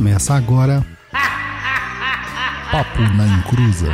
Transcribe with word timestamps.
Começa 0.00 0.32
agora. 0.32 0.82
Papo 2.72 3.02
na 3.18 3.26
Encruza. 3.26 3.92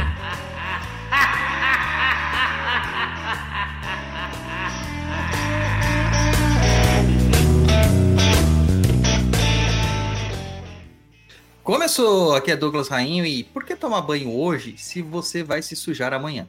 Começou! 11.65 12.37
Aqui 12.37 12.53
é 12.53 12.57
Douglas 12.57 12.87
Rainho 12.87 13.27
e 13.27 13.43
por 13.43 13.65
que 13.65 13.75
tomar 13.75 14.03
banho 14.03 14.33
hoje 14.33 14.79
se 14.79 15.03
você 15.03 15.43
vai 15.43 15.61
se 15.61 15.75
sujar 15.75 16.13
amanhã? 16.13 16.49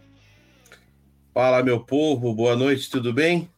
Fala, 1.34 1.64
meu 1.64 1.80
povo, 1.80 2.32
boa 2.32 2.56
noite, 2.56 2.92
tudo 2.92 3.12
bem? 3.12 3.50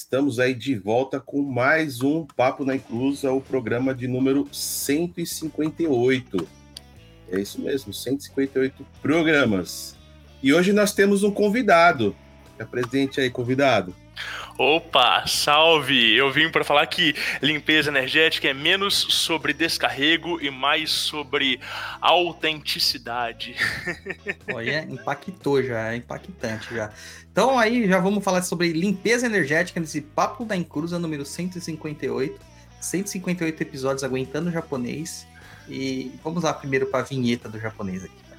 Estamos 0.00 0.40
aí 0.40 0.54
de 0.54 0.74
volta 0.74 1.20
com 1.20 1.42
mais 1.42 2.00
um 2.00 2.24
Papo 2.24 2.64
na 2.64 2.74
Inclusa, 2.74 3.30
o 3.32 3.40
programa 3.40 3.94
de 3.94 4.08
número 4.08 4.48
158. 4.50 6.48
É 7.30 7.38
isso 7.38 7.60
mesmo, 7.60 7.92
158 7.92 8.84
programas. 9.02 9.94
E 10.42 10.54
hoje 10.54 10.72
nós 10.72 10.94
temos 10.94 11.22
um 11.22 11.30
convidado. 11.30 12.16
É 12.58 12.64
presente 12.64 13.20
aí, 13.20 13.28
convidado. 13.28 13.94
Opa, 14.58 15.26
salve! 15.26 16.14
Eu 16.14 16.30
vim 16.30 16.50
para 16.50 16.62
falar 16.62 16.86
que 16.86 17.14
limpeza 17.40 17.88
energética 17.88 18.46
é 18.48 18.52
menos 18.52 18.94
sobre 18.94 19.54
descarrego 19.54 20.38
e 20.38 20.50
mais 20.50 20.90
sobre 20.90 21.58
autenticidade. 21.98 23.56
Olha, 24.52 24.82
impactou 24.82 25.62
já, 25.62 25.94
é 25.94 25.96
impactante 25.96 26.74
já. 26.74 26.92
Então 27.32 27.58
aí 27.58 27.88
já 27.88 27.98
vamos 27.98 28.22
falar 28.22 28.42
sobre 28.42 28.70
limpeza 28.72 29.24
energética 29.24 29.80
nesse 29.80 30.02
Papo 30.02 30.44
da 30.44 30.54
Encruza 30.54 30.98
número 30.98 31.24
158. 31.24 32.38
158 32.80 33.62
episódios 33.62 34.04
aguentando 34.04 34.50
o 34.50 34.52
japonês. 34.52 35.26
E 35.68 36.12
vamos 36.22 36.42
lá 36.42 36.52
primeiro 36.52 36.86
para 36.86 37.00
a 37.00 37.02
vinheta 37.02 37.48
do 37.48 37.58
japonês 37.58 38.04
aqui. 38.04 38.29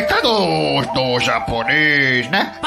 Recados 0.00 0.86
do 0.94 1.20
japonês, 1.20 2.30
né? 2.30 2.58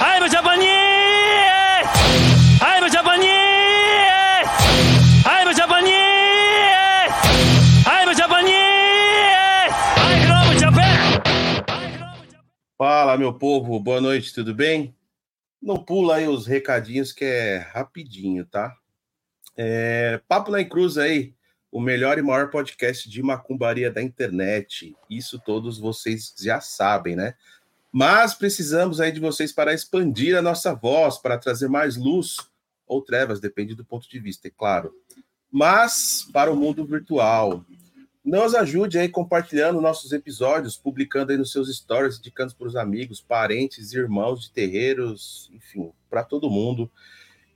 I'm 0.00 0.26
Japanese! 0.30 1.86
I'm 2.62 2.88
Japanese! 2.90 4.48
I'm 5.26 5.52
Japanese! 5.54 7.12
I'm 7.84 8.14
Japanese! 8.16 9.74
I 9.98 10.28
love 10.30 10.58
Japan! 10.58 11.22
Fala, 12.78 13.18
meu 13.18 13.34
povo, 13.34 13.78
boa 13.78 14.00
noite, 14.00 14.32
tudo 14.32 14.54
bem? 14.54 14.96
Não 15.60 15.76
pula 15.76 16.16
aí 16.16 16.26
os 16.26 16.46
recadinhos 16.46 17.12
que 17.12 17.26
é 17.26 17.58
rapidinho, 17.58 18.46
tá? 18.46 18.74
É, 19.54 20.22
Papo 20.26 20.50
na 20.50 20.62
Encruza 20.62 21.02
aí, 21.02 21.34
o 21.74 21.80
melhor 21.80 22.18
e 22.18 22.22
maior 22.22 22.50
podcast 22.50 23.10
de 23.10 23.20
macumbaria 23.20 23.90
da 23.90 24.00
internet. 24.00 24.94
Isso 25.10 25.40
todos 25.40 25.76
vocês 25.76 26.32
já 26.38 26.60
sabem, 26.60 27.16
né? 27.16 27.34
Mas 27.90 28.32
precisamos 28.32 29.00
aí 29.00 29.10
de 29.10 29.18
vocês 29.18 29.52
para 29.52 29.74
expandir 29.74 30.38
a 30.38 30.42
nossa 30.42 30.72
voz, 30.72 31.18
para 31.18 31.36
trazer 31.36 31.68
mais 31.68 31.96
luz 31.96 32.36
ou 32.86 33.02
trevas, 33.02 33.40
depende 33.40 33.74
do 33.74 33.84
ponto 33.84 34.08
de 34.08 34.20
vista, 34.20 34.46
é 34.46 34.52
claro. 34.56 34.94
Mas 35.50 36.28
para 36.32 36.52
o 36.52 36.54
mundo 36.54 36.86
virtual. 36.86 37.64
Nos 38.24 38.54
ajude 38.54 38.96
aí 38.96 39.08
compartilhando 39.08 39.80
nossos 39.80 40.12
episódios, 40.12 40.76
publicando 40.76 41.32
aí 41.32 41.36
nos 41.36 41.50
seus 41.50 41.68
stories, 41.76 42.18
indicando 42.18 42.54
para 42.54 42.68
os 42.68 42.76
amigos, 42.76 43.20
parentes, 43.20 43.92
irmãos 43.92 44.42
de 44.42 44.52
terreiros, 44.52 45.50
enfim, 45.52 45.92
para 46.08 46.22
todo 46.22 46.48
mundo. 46.48 46.88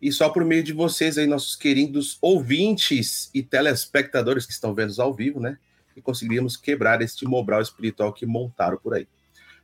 E 0.00 0.12
só 0.12 0.28
por 0.28 0.44
meio 0.44 0.62
de 0.62 0.72
vocês 0.72 1.18
aí, 1.18 1.26
nossos 1.26 1.56
queridos 1.56 2.18
ouvintes 2.20 3.30
e 3.34 3.42
telespectadores 3.42 4.46
que 4.46 4.52
estão 4.52 4.74
vendo 4.74 5.00
ao 5.00 5.12
vivo, 5.12 5.40
né? 5.40 5.58
E 5.96 6.00
conseguiríamos 6.00 6.56
quebrar 6.56 7.02
este 7.02 7.26
mobral 7.26 7.60
espiritual 7.60 8.12
que 8.12 8.24
montaram 8.24 8.78
por 8.78 8.94
aí. 8.94 9.08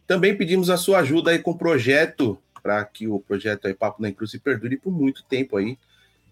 Também 0.07 0.37
pedimos 0.37 0.69
a 0.71 0.77
sua 0.77 0.99
ajuda 0.99 1.31
aí 1.31 1.39
com 1.39 1.53
o 1.53 1.59
projeto, 1.59 2.37
para 2.63 2.85
que 2.85 3.07
o 3.07 3.21
projeto 3.21 3.67
aí 3.67 3.75
Papo 3.75 4.03
na 4.03 4.11
Cruz 4.13 4.37
perdure 4.43 4.77
por 4.77 4.93
muito 4.93 5.23
tempo 5.25 5.57
aí. 5.57 5.79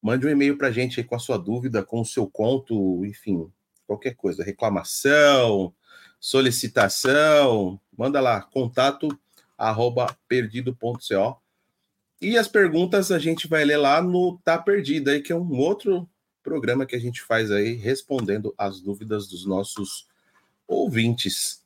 mande 0.01 0.27
um 0.27 0.29
e-mail 0.29 0.57
para 0.57 0.67
a 0.67 0.71
gente 0.71 0.99
aí 0.99 1.05
com 1.05 1.15
a 1.15 1.19
sua 1.19 1.37
dúvida, 1.37 1.81
com 1.83 2.01
o 2.01 2.05
seu 2.05 2.27
conto, 2.27 3.05
enfim, 3.05 3.49
qualquer 3.87 4.15
coisa, 4.15 4.43
reclamação, 4.43 5.73
solicitação, 6.21 7.81
manda 7.97 8.21
lá, 8.21 8.39
contato 8.39 9.09
arroba 9.57 10.15
perdido.co. 10.27 11.41
E 12.21 12.37
as 12.37 12.47
perguntas 12.47 13.11
a 13.11 13.17
gente 13.17 13.47
vai 13.47 13.65
ler 13.65 13.77
lá 13.77 13.99
no 14.01 14.39
Tá 14.43 14.57
Perdido 14.57 15.09
aí, 15.09 15.19
que 15.21 15.31
é 15.31 15.35
um 15.35 15.57
outro 15.57 16.07
programa 16.43 16.85
que 16.85 16.95
a 16.95 16.99
gente 16.99 17.21
faz 17.21 17.49
aí, 17.49 17.73
respondendo 17.73 18.53
as 18.55 18.79
dúvidas 18.79 19.27
dos 19.27 19.45
nossos 19.45 20.07
ouvintes. 20.67 21.63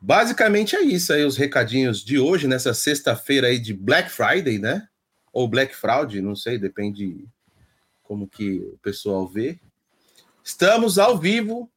Basicamente 0.00 0.76
é 0.76 0.82
isso 0.82 1.12
aí, 1.12 1.24
os 1.24 1.36
recadinhos 1.36 2.04
de 2.04 2.18
hoje, 2.18 2.46
nessa 2.46 2.72
sexta-feira 2.72 3.48
aí 3.48 3.58
de 3.58 3.74
Black 3.74 4.10
Friday, 4.10 4.58
né? 4.58 4.88
Ou 5.32 5.48
Black 5.48 5.74
Fraud, 5.74 6.20
não 6.20 6.36
sei, 6.36 6.58
depende 6.58 7.26
como 8.02 8.28
que 8.28 8.58
o 8.58 8.78
pessoal 8.78 9.26
vê. 9.26 9.58
Estamos 10.44 10.98
ao 10.98 11.18
vivo 11.18 11.70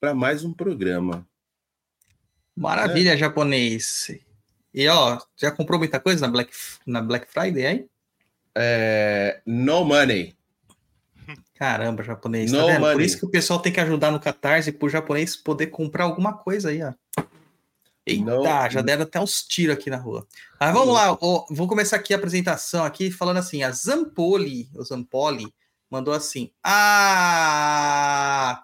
para 0.00 0.14
mais 0.14 0.44
um 0.44 0.52
programa. 0.52 1.26
Maravilha, 2.62 3.14
é. 3.14 3.16
japonês. 3.16 4.10
E 4.72 4.88
ó, 4.88 5.18
já 5.36 5.50
comprou 5.50 5.78
muita 5.78 5.98
coisa 5.98 6.26
na 6.26 6.32
Black, 6.32 6.52
na 6.86 7.02
Black 7.02 7.26
Friday 7.30 7.66
aí? 7.66 7.86
É, 8.54 9.40
no 9.44 9.84
money. 9.84 10.34
Caramba, 11.56 12.02
japonês. 12.02 12.50
Tá 12.50 12.58
no 12.58 12.66
tá 12.66 12.78
money. 12.78 12.94
Por 12.94 13.02
isso 13.02 13.18
que 13.18 13.26
o 13.26 13.30
pessoal 13.30 13.58
tem 13.58 13.72
que 13.72 13.80
ajudar 13.80 14.10
no 14.10 14.20
Catarse 14.20 14.70
para 14.72 14.86
o 14.86 14.88
japonês 14.88 15.36
poder 15.36 15.66
comprar 15.66 16.04
alguma 16.04 16.32
coisa 16.34 16.70
aí, 16.70 16.82
ó. 16.82 16.92
Eita, 18.04 18.24
no... 18.24 18.70
já 18.70 18.80
deram 18.80 19.02
até 19.02 19.20
uns 19.20 19.42
tiros 19.42 19.76
aqui 19.76 19.88
na 19.90 19.96
rua. 19.96 20.26
Mas 20.58 20.72
vamos 20.72 20.94
lá, 20.94 21.16
ó, 21.20 21.46
vou 21.50 21.68
começar 21.68 21.96
aqui 21.96 22.12
a 22.12 22.16
apresentação 22.16 22.84
aqui 22.84 23.10
falando 23.10 23.36
assim, 23.36 23.62
a 23.62 23.70
Zampoli, 23.70 24.68
o 24.74 24.82
Zampoli, 24.82 25.52
mandou 25.92 26.14
assim: 26.14 26.50
Ah, 26.64 27.84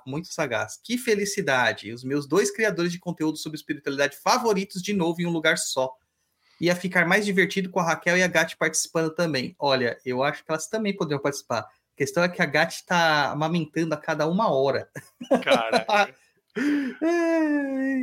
muito 0.07 0.33
sagaz. 0.33 0.81
Que 0.83 0.97
felicidade! 0.97 1.93
Os 1.93 2.03
meus 2.03 2.27
dois 2.27 2.51
criadores 2.51 2.91
de 2.91 2.99
conteúdo 2.99 3.37
sobre 3.37 3.59
espiritualidade 3.59 4.17
favoritos 4.17 4.81
de 4.81 4.95
novo 4.95 5.21
em 5.21 5.27
um 5.27 5.31
lugar 5.31 5.59
só. 5.59 5.95
Ia 6.59 6.75
ficar 6.75 7.07
mais 7.07 7.27
divertido 7.27 7.69
com 7.69 7.79
a 7.81 7.85
Raquel 7.85 8.17
e 8.17 8.23
a 8.23 8.27
Gatti 8.27 8.57
participando 8.57 9.15
também. 9.15 9.55
Olha, 9.59 10.01
eu 10.07 10.23
acho 10.23 10.43
que 10.43 10.51
elas 10.51 10.69
também 10.69 10.97
poderiam 10.97 11.21
participar. 11.21 11.61
A 11.61 11.69
questão 11.95 12.23
é 12.25 12.29
que 12.31 12.41
a 12.41 12.47
Gatti 12.47 12.77
está 12.77 13.31
amamentando 13.31 13.95
a 13.95 13.99
cada 13.99 14.27
uma 14.27 14.51
hora. 14.51 14.89
Cara. 15.45 15.85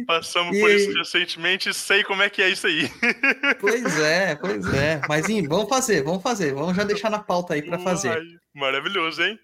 Passamos 0.08 0.56
e... 0.56 0.60
por 0.60 0.70
isso 0.70 0.92
recentemente 0.94 1.70
e 1.70 1.74
sei 1.74 2.04
como 2.04 2.22
é 2.22 2.30
que 2.30 2.42
é 2.42 2.50
isso 2.50 2.68
aí. 2.68 2.90
Pois 3.60 4.00
é, 4.00 4.36
pois 4.36 4.66
é. 4.74 5.02
Mas 5.08 5.26
vamos 5.48 5.70
fazer, 5.70 6.04
vamos 6.04 6.22
fazer. 6.22 6.54
Vamos 6.54 6.76
já 6.76 6.84
deixar 6.84 7.10
na 7.10 7.20
pauta 7.20 7.54
aí 7.54 7.62
para 7.62 7.80
fazer. 7.80 8.22
Maravilhoso, 8.54 9.24
hein? 9.24 9.40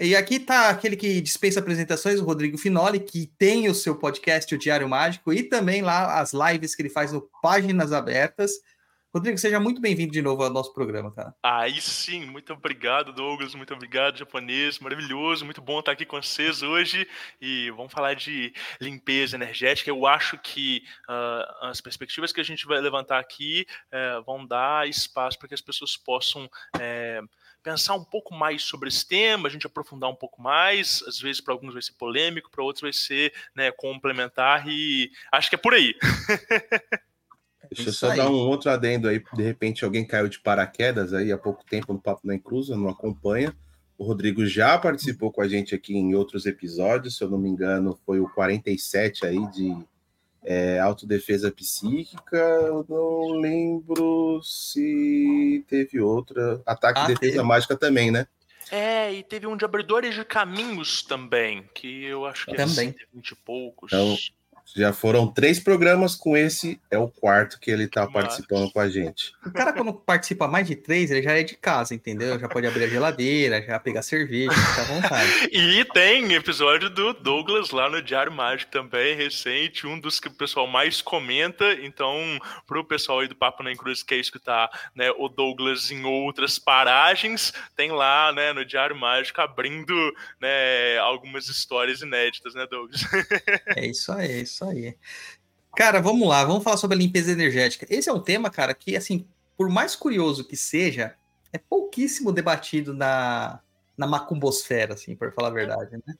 e 0.00 0.16
aqui 0.16 0.40
tá 0.40 0.70
aquele 0.70 0.96
que 0.96 1.20
dispensa 1.20 1.60
apresentações, 1.60 2.18
o 2.18 2.24
Rodrigo 2.24 2.56
Finoli, 2.56 3.00
que 3.00 3.30
tem 3.38 3.68
o 3.68 3.74
seu 3.74 3.94
podcast, 3.94 4.54
o 4.54 4.58
Diário 4.58 4.88
Mágico, 4.88 5.30
e 5.30 5.42
também 5.42 5.82
lá 5.82 6.18
as 6.18 6.32
lives 6.32 6.74
que 6.74 6.80
ele 6.80 6.88
faz 6.88 7.12
no 7.12 7.28
Páginas 7.42 7.92
Abertas. 7.92 8.52
Rodrigo, 9.12 9.36
seja 9.38 9.58
muito 9.58 9.80
bem-vindo 9.80 10.12
de 10.12 10.22
novo 10.22 10.44
ao 10.44 10.50
nosso 10.50 10.72
programa, 10.72 11.10
cara. 11.10 11.34
Aí 11.42 11.80
sim, 11.80 12.26
muito 12.26 12.52
obrigado, 12.52 13.12
Douglas, 13.12 13.56
muito 13.56 13.74
obrigado, 13.74 14.16
japonês, 14.16 14.78
maravilhoso, 14.78 15.44
muito 15.44 15.60
bom 15.60 15.80
estar 15.80 15.90
aqui 15.90 16.06
com 16.06 16.22
vocês 16.22 16.62
hoje 16.62 17.08
e 17.40 17.72
vamos 17.72 17.92
falar 17.92 18.14
de 18.14 18.54
limpeza 18.80 19.34
energética. 19.34 19.90
Eu 19.90 20.06
acho 20.06 20.38
que 20.38 20.84
uh, 21.08 21.66
as 21.66 21.80
perspectivas 21.80 22.32
que 22.32 22.40
a 22.40 22.44
gente 22.44 22.64
vai 22.66 22.80
levantar 22.80 23.18
aqui 23.18 23.66
uh, 23.88 24.22
vão 24.22 24.46
dar 24.46 24.88
espaço 24.88 25.40
para 25.40 25.48
que 25.48 25.54
as 25.54 25.60
pessoas 25.60 25.96
possam 25.96 26.44
uh, 26.44 27.28
pensar 27.64 27.94
um 27.94 28.04
pouco 28.04 28.32
mais 28.32 28.62
sobre 28.62 28.90
esse 28.90 29.04
tema, 29.08 29.48
a 29.48 29.50
gente 29.50 29.66
aprofundar 29.66 30.08
um 30.08 30.14
pouco 30.14 30.40
mais, 30.40 31.02
às 31.02 31.18
vezes 31.18 31.40
para 31.40 31.52
alguns 31.52 31.72
vai 31.72 31.82
ser 31.82 31.94
polêmico, 31.94 32.48
para 32.48 32.62
outros 32.62 32.82
vai 32.82 32.92
ser 32.92 33.34
né, 33.56 33.72
complementar 33.72 34.68
e 34.68 35.10
acho 35.32 35.48
que 35.48 35.56
é 35.56 35.58
por 35.58 35.74
aí. 35.74 35.96
Deixa 37.70 37.90
eu 37.90 37.92
só 37.92 38.10
aí. 38.10 38.16
dar 38.16 38.28
um 38.28 38.34
outro 38.34 38.70
adendo 38.70 39.08
aí. 39.08 39.22
De 39.34 39.42
repente 39.42 39.84
alguém 39.84 40.04
caiu 40.04 40.28
de 40.28 40.40
paraquedas 40.40 41.14
aí 41.14 41.30
há 41.30 41.38
pouco 41.38 41.64
tempo 41.64 41.92
no 41.92 42.00
Papo 42.00 42.26
na 42.26 42.34
Inclusa, 42.34 42.76
não 42.76 42.88
acompanha. 42.88 43.54
O 43.96 44.04
Rodrigo 44.04 44.46
já 44.46 44.78
participou 44.78 45.30
com 45.30 45.42
a 45.42 45.48
gente 45.48 45.74
aqui 45.74 45.94
em 45.94 46.14
outros 46.14 46.46
episódios, 46.46 47.16
se 47.16 47.22
eu 47.22 47.28
não 47.28 47.38
me 47.38 47.48
engano, 47.48 47.98
foi 48.06 48.18
o 48.18 48.28
47 48.28 49.26
aí 49.26 49.50
de 49.50 49.76
é, 50.42 50.78
autodefesa 50.78 51.50
psíquica. 51.50 52.36
Eu 52.36 52.84
não 52.88 53.40
lembro 53.40 54.40
se 54.42 55.64
teve 55.68 56.00
outra. 56.00 56.62
Ataque 56.64 57.00
ah, 57.00 57.06
defesa 57.06 57.32
teve. 57.32 57.42
mágica 57.42 57.76
também, 57.76 58.10
né? 58.10 58.26
É, 58.70 59.12
e 59.12 59.22
teve 59.22 59.46
um 59.46 59.56
de 59.56 59.64
abridores 59.64 60.14
de 60.14 60.24
caminhos 60.24 61.02
também, 61.02 61.68
que 61.74 62.04
eu 62.04 62.24
acho 62.24 62.46
que 62.46 62.54
também. 62.54 62.88
é 62.88 63.06
20 63.14 63.30
e 63.30 63.36
poucos. 63.36 63.92
Então, 63.92 64.16
já 64.74 64.92
foram 64.92 65.26
três 65.26 65.58
programas 65.58 66.14
com 66.14 66.36
esse, 66.36 66.80
é 66.90 66.98
o 66.98 67.08
quarto 67.08 67.58
que 67.58 67.70
ele 67.70 67.84
está 67.84 68.06
participando 68.06 68.70
com 68.72 68.80
a 68.80 68.88
gente. 68.88 69.32
O 69.44 69.50
cara, 69.50 69.72
quando 69.72 69.92
participa 69.92 70.46
mais 70.46 70.66
de 70.66 70.76
três, 70.76 71.10
ele 71.10 71.22
já 71.22 71.32
é 71.32 71.42
de 71.42 71.56
casa, 71.56 71.94
entendeu? 71.94 72.38
Já 72.38 72.48
pode 72.48 72.66
abrir 72.66 72.84
a 72.84 72.88
geladeira, 72.88 73.62
já 73.62 73.78
pegar 73.78 74.02
cerveja, 74.02 74.52
fica 74.52 74.82
à 74.82 74.84
vontade. 74.84 75.30
e 75.50 75.84
tem 75.86 76.34
episódio 76.34 76.88
do 76.90 77.12
Douglas 77.12 77.70
lá 77.70 77.88
no 77.88 78.00
Diário 78.00 78.32
Mágico 78.32 78.70
também, 78.70 79.16
recente, 79.16 79.86
um 79.86 79.98
dos 79.98 80.20
que 80.20 80.28
o 80.28 80.32
pessoal 80.34 80.66
mais 80.66 81.02
comenta. 81.02 81.72
Então, 81.82 82.38
para 82.66 82.78
o 82.78 82.84
pessoal 82.84 83.20
aí 83.20 83.28
do 83.28 83.36
Papo 83.36 83.62
na 83.62 83.74
Cruz 83.74 84.02
que 84.02 84.14
quer 84.14 84.20
escutar 84.20 84.68
né, 84.94 85.10
o 85.12 85.28
Douglas 85.28 85.90
em 85.90 86.04
outras 86.04 86.58
paragens, 86.58 87.52
tem 87.76 87.90
lá 87.90 88.32
né, 88.32 88.52
no 88.52 88.64
Diário 88.64 88.96
Mágico 88.96 89.40
abrindo 89.40 89.94
né, 90.40 90.98
algumas 90.98 91.48
histórias 91.48 92.02
inéditas, 92.02 92.54
né, 92.54 92.66
Douglas? 92.70 93.00
é 93.76 93.86
isso 93.86 94.12
aí, 94.12 94.30
é 94.30 94.40
isso 94.40 94.59
isso 94.60 94.64
aí. 94.64 94.96
Cara, 95.76 96.00
vamos 96.00 96.28
lá, 96.28 96.44
vamos 96.44 96.62
falar 96.62 96.76
sobre 96.76 96.96
a 96.96 96.98
limpeza 96.98 97.32
energética. 97.32 97.86
Esse 97.88 98.08
é 98.08 98.12
um 98.12 98.20
tema, 98.20 98.50
cara, 98.50 98.74
que, 98.74 98.96
assim, 98.96 99.26
por 99.56 99.68
mais 99.68 99.96
curioso 99.96 100.46
que 100.46 100.56
seja, 100.56 101.14
é 101.52 101.58
pouquíssimo 101.58 102.32
debatido 102.32 102.92
na, 102.92 103.60
na 103.96 104.06
macumbosfera, 104.06 104.94
assim, 104.94 105.14
por 105.16 105.32
falar 105.32 105.48
a 105.48 105.52
verdade, 105.52 105.92
né? 106.06 106.14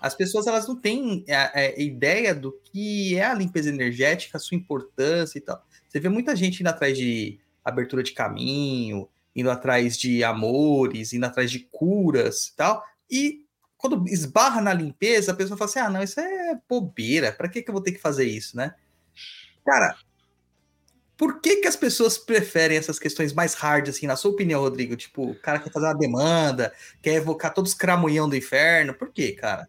As 0.00 0.14
pessoas, 0.14 0.48
elas 0.48 0.66
não 0.66 0.74
têm 0.74 1.24
a, 1.28 1.58
a 1.58 1.80
ideia 1.80 2.34
do 2.34 2.52
que 2.52 3.16
é 3.16 3.24
a 3.24 3.34
limpeza 3.34 3.68
energética, 3.68 4.36
a 4.36 4.40
sua 4.40 4.56
importância 4.56 5.38
e 5.38 5.40
tal. 5.40 5.64
Você 5.88 6.00
vê 6.00 6.08
muita 6.08 6.34
gente 6.34 6.60
indo 6.60 6.68
atrás 6.68 6.98
de 6.98 7.38
abertura 7.64 8.02
de 8.02 8.12
caminho, 8.12 9.08
indo 9.34 9.48
atrás 9.48 9.96
de 9.96 10.24
amores, 10.24 11.12
indo 11.12 11.24
atrás 11.24 11.50
de 11.50 11.60
curas 11.60 12.48
e 12.48 12.56
tal, 12.56 12.84
e 13.08 13.41
quando 13.82 14.08
esbarra 14.08 14.60
na 14.60 14.72
limpeza, 14.72 15.32
a 15.32 15.34
pessoa 15.34 15.58
fala 15.58 15.68
assim: 15.68 15.80
ah, 15.80 15.90
não, 15.90 16.02
isso 16.02 16.20
é 16.20 16.56
bobeira, 16.68 17.32
para 17.32 17.48
que, 17.48 17.60
que 17.60 17.68
eu 17.68 17.74
vou 17.74 17.82
ter 17.82 17.90
que 17.90 17.98
fazer 17.98 18.24
isso, 18.24 18.56
né? 18.56 18.76
Cara, 19.66 19.96
por 21.16 21.40
que, 21.40 21.56
que 21.56 21.66
as 21.66 21.74
pessoas 21.74 22.16
preferem 22.16 22.78
essas 22.78 23.00
questões 23.00 23.32
mais 23.32 23.54
hard, 23.54 23.88
assim, 23.88 24.06
na 24.06 24.14
sua 24.14 24.30
opinião, 24.30 24.60
Rodrigo? 24.60 24.94
Tipo, 24.94 25.32
o 25.32 25.34
cara 25.34 25.58
quer 25.58 25.72
fazer 25.72 25.86
uma 25.86 25.98
demanda, 25.98 26.72
quer 27.02 27.14
evocar 27.14 27.52
todos 27.52 27.72
os 27.72 27.76
cramunhão 27.76 28.28
do 28.28 28.36
inferno, 28.36 28.94
por 28.94 29.10
quê, 29.12 29.32
cara? 29.32 29.68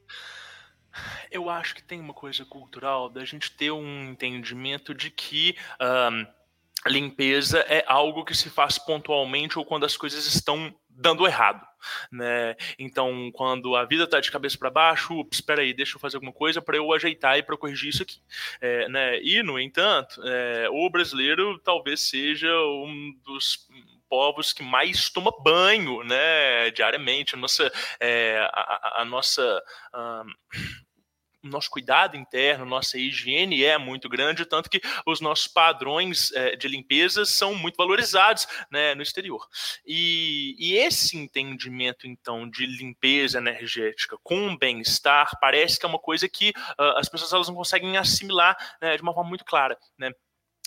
Eu 1.32 1.50
acho 1.50 1.74
que 1.74 1.82
tem 1.82 2.00
uma 2.00 2.14
coisa 2.14 2.46
cultural 2.46 3.10
da 3.10 3.26
gente 3.26 3.52
ter 3.52 3.72
um 3.72 4.12
entendimento 4.12 4.94
de 4.94 5.10
que. 5.10 5.56
Um, 5.82 6.43
limpeza 6.90 7.60
é 7.62 7.84
algo 7.88 8.26
que 8.26 8.36
se 8.36 8.50
faz 8.50 8.78
pontualmente 8.78 9.58
ou 9.58 9.66
quando 9.66 9.86
as 9.86 9.98
coisas 9.98 10.26
estão 10.26 10.74
dando 10.90 11.26
errado. 11.26 11.66
Né? 12.12 12.56
Então, 12.78 13.32
quando 13.34 13.76
a 13.76 13.86
vida 13.86 14.04
está 14.04 14.20
de 14.20 14.32
cabeça 14.32 14.58
para 14.58 14.70
baixo, 14.70 15.28
espera 15.32 15.62
aí, 15.62 15.74
deixa 15.74 15.96
eu 15.96 16.00
fazer 16.00 16.18
alguma 16.18 16.32
coisa 16.32 16.62
para 16.62 16.78
eu 16.78 16.92
ajeitar 16.94 17.38
e 17.38 17.44
para 17.44 17.58
corrigir 17.58 17.90
isso 17.90 18.04
aqui. 18.04 18.22
É, 18.62 18.88
né? 18.88 19.22
E, 19.22 19.42
no 19.44 19.60
entanto, 19.60 20.22
é, 20.24 20.70
o 20.70 20.90
brasileiro 20.90 21.60
talvez 21.60 22.02
seja 22.02 22.50
um 22.56 23.14
dos 23.24 23.68
povos 24.08 24.54
que 24.54 24.62
mais 24.62 25.10
toma 25.10 25.32
banho, 25.44 26.04
né, 26.04 26.70
diariamente. 26.70 27.34
A 27.34 27.38
nossa, 27.38 27.72
é, 28.00 28.48
a, 28.52 29.02
a, 29.02 29.06
nossa 29.06 29.64
nosso 31.44 31.70
cuidado 31.70 32.16
interno, 32.16 32.66
nossa 32.66 32.98
higiene 32.98 33.64
é 33.64 33.78
muito 33.78 34.08
grande, 34.08 34.46
tanto 34.46 34.70
que 34.70 34.82
os 35.06 35.20
nossos 35.20 35.48
padrões 35.48 36.32
é, 36.34 36.56
de 36.56 36.68
limpeza 36.68 37.26
são 37.26 37.54
muito 37.54 37.76
valorizados 37.76 38.48
né, 38.72 38.96
no 38.96 39.02
exterior. 39.02 39.48
E, 39.86 40.56
e, 40.58 40.78
esse 40.78 41.18
entendimento, 41.18 42.08
então, 42.08 42.50
de 42.50 42.66
limpeza 42.66 43.38
energética 43.38 44.18
com 44.24 44.56
bem-estar 44.56 45.38
parece 45.40 45.80
que 45.80 45.86
é 45.86 45.90
uma 45.90 46.00
coisa 46.00 46.28
que 46.30 46.50
uh, 46.80 46.98
as 46.98 47.10
pessoas 47.10 47.34
elas 47.34 47.48
não 47.48 47.56
conseguem 47.56 47.98
assimilar 47.98 48.58
né, 48.82 48.96
de 48.96 49.04
uma 49.04 49.14
forma 49.14 49.30
muito 49.30 49.46
clara. 49.46 49.78
Né? 49.98 50.12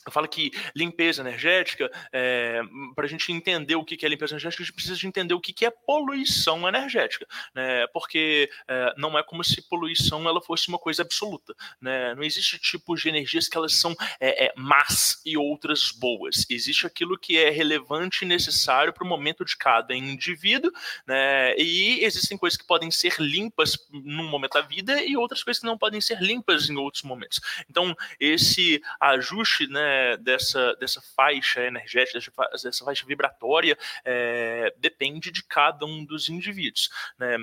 Eu 0.07 0.13
falo 0.13 0.29
que 0.29 0.53
limpeza 0.75 1.21
energética, 1.21 1.91
é, 2.13 2.61
para 2.95 3.07
a 3.07 3.09
gente 3.09 3.33
entender 3.33 3.75
o 3.75 3.85
que 3.85 4.07
é 4.07 4.09
limpeza 4.09 4.35
energética, 4.35 4.63
a 4.63 4.65
gente 4.65 4.75
precisa 4.75 4.95
de 4.95 5.07
entender 5.07 5.35
o 5.35 5.41
que 5.41 5.65
é 5.65 5.71
poluição 5.71 6.69
energética, 6.69 7.27
né? 7.53 7.87
porque 7.89 8.49
é, 8.69 8.95
não 8.97 9.19
é 9.19 9.23
como 9.23 9.43
se 9.43 9.61
poluição 9.69 10.29
ela 10.29 10.41
fosse 10.41 10.69
uma 10.69 10.79
coisa 10.79 11.03
absoluta. 11.03 11.55
Né? 11.81 12.15
Não 12.15 12.23
existe 12.23 12.57
tipos 12.59 13.03
de 13.03 13.09
energias 13.09 13.49
que 13.49 13.57
elas 13.57 13.75
são 13.75 13.97
é, 14.21 14.47
é, 14.47 14.53
más 14.57 15.21
e 15.27 15.37
outras 15.37 15.91
boas. 15.91 16.47
Existe 16.49 16.87
aquilo 16.87 17.19
que 17.19 17.37
é 17.37 17.51
relevante 17.51 18.25
e 18.25 18.29
necessário 18.29 18.93
para 18.93 19.05
o 19.05 19.09
momento 19.09 19.45
de 19.45 19.57
cada 19.57 19.95
indivíduo, 19.95 20.71
né? 21.05 21.57
e 21.59 22.05
existem 22.05 22.39
coisas 22.39 22.57
que 22.57 22.67
podem 22.67 22.93
ser 22.93 23.15
limpas 23.19 23.77
num 23.91 24.29
momento 24.31 24.53
da 24.53 24.61
vida 24.61 25.03
e 25.03 25.17
outras 25.17 25.43
coisas 25.43 25.61
que 25.61 25.67
não 25.67 25.77
podem 25.77 26.01
ser 26.01 26.21
limpas 26.21 26.71
em 26.71 26.77
outros 26.77 27.03
momentos. 27.03 27.41
Então, 27.69 27.97
esse 28.21 28.81
ajuste, 29.01 29.67
né? 29.67 29.96
Dessa, 30.19 30.75
dessa 30.77 31.01
faixa 31.15 31.63
energética, 31.63 32.19
dessa, 32.63 32.85
faixa 32.85 33.07
vibratória, 33.07 33.77
é, 34.05 34.75
depende 34.79 35.31
de 35.31 35.43
cada 35.43 35.85
um 35.87 36.05
dos 36.05 36.29
indivíduos. 36.29 36.91
Né? 37.19 37.39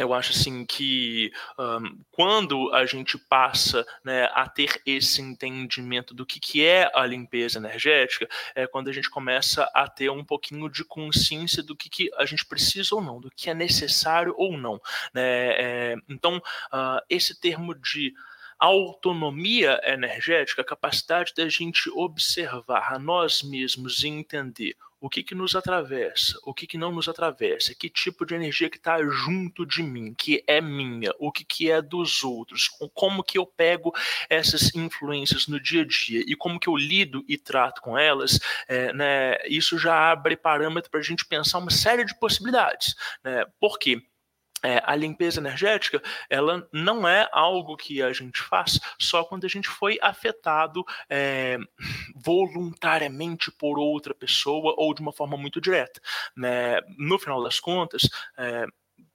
eu 0.00 0.14
acho 0.14 0.32
assim 0.32 0.64
que 0.64 1.30
um, 1.58 2.02
quando 2.10 2.72
a 2.72 2.86
gente 2.86 3.18
passa 3.18 3.86
né, 4.02 4.24
a 4.32 4.48
ter 4.48 4.80
esse 4.86 5.20
entendimento 5.20 6.14
do 6.14 6.24
que, 6.24 6.40
que 6.40 6.64
é 6.64 6.90
a 6.94 7.04
limpeza 7.04 7.58
energética, 7.58 8.28
é 8.54 8.66
quando 8.66 8.88
a 8.88 8.92
gente 8.92 9.10
começa 9.10 9.64
a 9.74 9.86
ter 9.88 10.10
um 10.10 10.24
pouquinho 10.24 10.68
de 10.68 10.84
consciência 10.84 11.62
do 11.62 11.76
que, 11.76 11.90
que 11.90 12.10
a 12.16 12.24
gente 12.24 12.46
precisa 12.46 12.94
ou 12.94 13.02
não, 13.02 13.20
do 13.20 13.30
que 13.30 13.50
é 13.50 13.54
necessário 13.54 14.34
ou 14.36 14.56
não. 14.56 14.80
Né? 15.12 15.22
É, 15.22 15.96
então, 16.08 16.38
uh, 16.38 17.00
esse 17.08 17.38
termo 17.38 17.74
de 17.74 18.14
autonomia 18.60 19.80
energética, 19.84 20.62
a 20.62 20.64
capacidade 20.64 21.32
da 21.34 21.48
gente 21.48 21.90
observar 21.90 22.92
a 22.92 22.98
nós 22.98 23.42
mesmos 23.42 24.02
e 24.04 24.08
entender 24.08 24.76
o 25.00 25.08
que, 25.08 25.22
que 25.22 25.34
nos 25.34 25.56
atravessa, 25.56 26.38
o 26.44 26.52
que, 26.52 26.66
que 26.66 26.76
não 26.76 26.92
nos 26.92 27.08
atravessa, 27.08 27.74
que 27.74 27.88
tipo 27.88 28.26
de 28.26 28.34
energia 28.34 28.68
que 28.68 28.76
está 28.76 29.02
junto 29.02 29.64
de 29.64 29.82
mim, 29.82 30.14
que 30.14 30.44
é 30.46 30.60
minha, 30.60 31.10
o 31.18 31.32
que, 31.32 31.42
que 31.42 31.70
é 31.70 31.80
dos 31.80 32.22
outros, 32.22 32.68
como 32.92 33.24
que 33.24 33.38
eu 33.38 33.46
pego 33.46 33.94
essas 34.28 34.74
influências 34.74 35.46
no 35.46 35.58
dia 35.58 35.82
a 35.82 35.86
dia 35.86 36.22
e 36.26 36.36
como 36.36 36.60
que 36.60 36.68
eu 36.68 36.76
lido 36.76 37.24
e 37.26 37.38
trato 37.38 37.80
com 37.80 37.96
elas, 37.96 38.38
é, 38.68 38.92
né, 38.92 39.38
isso 39.46 39.78
já 39.78 40.10
abre 40.12 40.36
parâmetro 40.36 40.90
para 40.90 41.00
a 41.00 41.02
gente 41.02 41.24
pensar 41.24 41.58
uma 41.58 41.70
série 41.70 42.04
de 42.04 42.18
possibilidades. 42.18 42.94
Né? 43.24 43.46
Por 43.58 43.78
quê? 43.78 44.02
É, 44.62 44.82
a 44.84 44.94
limpeza 44.94 45.40
energética 45.40 46.02
ela 46.28 46.68
não 46.72 47.08
é 47.08 47.28
algo 47.32 47.76
que 47.76 48.02
a 48.02 48.12
gente 48.12 48.40
faz 48.40 48.78
só 48.98 49.24
quando 49.24 49.44
a 49.44 49.48
gente 49.48 49.68
foi 49.68 49.98
afetado 50.02 50.84
é, 51.08 51.58
voluntariamente 52.14 53.50
por 53.50 53.78
outra 53.78 54.14
pessoa 54.14 54.74
ou 54.76 54.92
de 54.94 55.00
uma 55.00 55.12
forma 55.12 55.36
muito 55.36 55.60
direta. 55.60 56.00
Né? 56.36 56.80
No 56.98 57.18
final 57.18 57.42
das 57.42 57.58
contas, 57.58 58.08
é, 58.36 58.66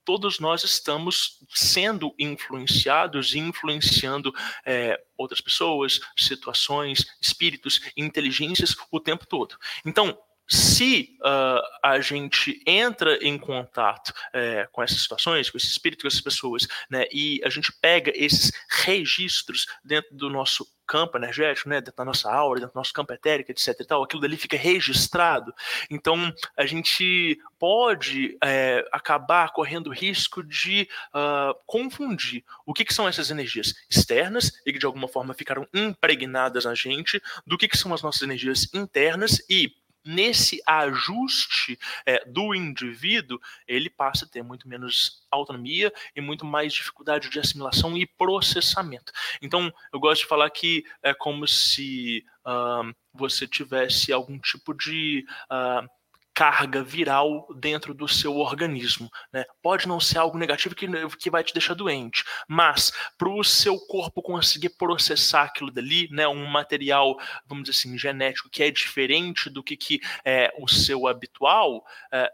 todos 0.05 0.39
nós 0.39 0.63
estamos 0.63 1.39
sendo 1.49 2.13
influenciados 2.17 3.33
e 3.33 3.39
influenciando 3.39 4.33
é, 4.63 5.01
outras 5.17 5.41
pessoas, 5.41 5.99
situações, 6.15 7.05
espíritos, 7.19 7.81
inteligências 7.97 8.75
o 8.91 8.99
tempo 8.99 9.25
todo. 9.25 9.57
Então, 9.83 10.17
se 10.47 11.17
uh, 11.21 11.61
a 11.83 11.99
gente 11.99 12.61
entra 12.65 13.17
em 13.21 13.37
contato 13.37 14.13
é, 14.33 14.67
com 14.71 14.83
essas 14.83 15.01
situações, 15.01 15.49
com 15.49 15.57
esse 15.57 15.67
espírito, 15.67 16.01
com 16.01 16.07
essas 16.07 16.21
pessoas, 16.21 16.67
né, 16.89 17.05
e 17.11 17.41
a 17.43 17.49
gente 17.49 17.71
pega 17.71 18.11
esses 18.15 18.51
registros 18.69 19.65
dentro 19.83 20.15
do 20.15 20.29
nosso 20.29 20.65
campo 20.85 21.17
energético, 21.17 21.69
né, 21.69 21.81
dentro 21.81 21.95
da 21.95 22.05
nossa 22.05 22.31
aura, 22.31 22.59
dentro 22.59 22.73
do 22.73 22.77
nosso 22.77 22.93
campo 22.93 23.11
etérico, 23.11 23.51
etc 23.51 23.75
e 23.79 23.85
tal, 23.85 24.03
aquilo 24.03 24.21
dali 24.21 24.37
fica 24.37 24.55
registrado. 24.55 25.53
Então, 25.89 26.31
a 26.55 26.65
gente 26.65 27.39
pode 27.57 28.37
é, 28.43 28.87
acabar 28.91 29.51
correndo 29.51 29.89
risco 29.89 30.43
de 30.43 30.87
uh, 31.13 31.55
confundir 31.65 32.43
o 32.65 32.73
que, 32.73 32.85
que, 32.85 32.93
são 32.93 33.07
essas 33.07 33.31
energias 33.31 33.73
externas 33.89 34.51
e 34.65 34.71
que 34.71 34.79
de 34.79 34.85
alguma 34.85 35.07
forma 35.07 35.33
ficaram 35.33 35.67
impregnadas 35.73 36.65
na 36.65 36.75
gente, 36.75 37.21
do 37.45 37.57
que, 37.57 37.67
que 37.67 37.77
são 37.77 37.93
as 37.93 38.01
nossas 38.01 38.21
energias 38.21 38.71
internas 38.73 39.41
e 39.49 39.73
nesse 40.05 40.61
ajuste 40.65 41.77
é, 42.05 42.23
do 42.25 42.53
indivíduo, 42.53 43.39
ele 43.67 43.89
passa 43.89 44.25
a 44.25 44.27
ter 44.27 44.43
muito 44.43 44.67
menos 44.67 45.25
autonomia 45.31 45.91
e 46.15 46.21
muito 46.21 46.45
mais 46.45 46.73
dificuldade 46.73 47.29
de 47.29 47.39
assimilação 47.39 47.97
e 47.97 48.05
processamento. 48.05 49.11
Então, 49.41 49.73
eu 49.91 49.99
gosto 49.99 50.21
de 50.21 50.27
falar 50.27 50.49
que 50.49 50.85
é 51.01 51.13
como 51.13 51.47
se 51.47 52.23
uh, 52.45 52.93
você 53.13 53.47
tivesse 53.47 54.13
algum 54.13 54.37
tipo 54.37 54.73
de. 54.73 55.25
Uh, 55.49 55.89
carga 56.35 56.83
viral 56.83 57.47
dentro 57.55 57.93
do 57.93 58.09
seu 58.09 58.35
organismo. 58.35 59.09
Né? 59.31 59.45
Pode 59.61 59.87
não 59.87 60.01
ser 60.01 60.17
algo 60.17 60.37
negativo 60.37 60.75
que, 60.75 60.85
que 61.17 61.29
vai 61.29 61.43
te 61.45 61.53
deixar 61.53 61.73
doente, 61.73 62.25
mas 62.45 62.91
para 63.17 63.29
o 63.29 63.41
seu 63.41 63.79
corpo 63.79 64.21
conseguir 64.21 64.69
processar 64.77 65.43
aquilo 65.43 65.71
dali, 65.71 66.09
né, 66.11 66.27
um 66.27 66.45
material, 66.45 67.15
vamos 67.47 67.63
dizer 67.63 67.79
assim, 67.79 67.97
genético 67.97 68.49
que 68.49 68.61
é 68.61 68.69
diferente 68.69 69.49
do 69.49 69.63
que, 69.63 69.77
que 69.77 70.01
é 70.25 70.53
o 70.59 70.67
seu 70.67 71.07
habitual, 71.07 71.85
é, 72.11 72.29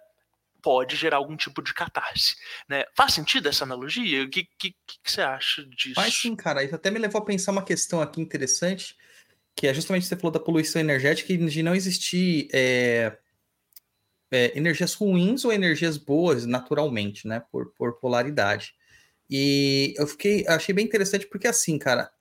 pode 0.64 0.96
gerar 0.96 1.18
algum 1.18 1.38
tipo 1.38 1.62
de 1.62 1.72
catarse. 1.72 2.36
Né? 2.68 2.86
Faz 2.96 3.14
sentido 3.14 3.50
essa 3.50 3.66
analogia? 3.66 4.24
O 4.24 4.30
que, 4.30 4.48
que, 4.58 4.72
que, 4.72 4.98
você 5.12 5.22
acha 5.22 5.64
disso? 5.66 5.96
Faz 5.96 6.14
sim, 6.14 6.36
cara. 6.36 6.64
Isso 6.64 6.74
até 6.74 6.90
me 6.90 7.00
levou 7.00 7.22
a 7.22 7.26
pensar 7.26 7.52
uma 7.52 7.64
questão 7.64 8.02
aqui 8.02 8.20
interessante, 8.20 8.96
que 9.56 9.68
é 9.68 9.74
justamente 9.76 10.08
você 10.08 10.16
falou 10.16 10.32
da 10.32 10.40
poluição 10.40 10.82
energética 10.82 11.32
e 11.34 11.38
de 11.38 11.62
não 11.62 11.76
existir 11.76 12.48
é, 12.52 13.16
é, 14.32 14.58
energias 14.58 14.94
ruins 14.94 15.44
ou 15.44 15.52
energias 15.52 15.98
boas 15.98 16.46
naturalmente, 16.46 17.28
né? 17.28 17.44
Por, 17.52 17.72
por 17.74 18.00
polaridade. 18.00 18.74
E 19.30 19.94
eu 19.98 20.08
fiquei, 20.08 20.46
achei 20.48 20.74
bem 20.74 20.86
interessante 20.86 21.28
porque 21.28 21.48
assim, 21.48 21.78
cara, 21.78 22.12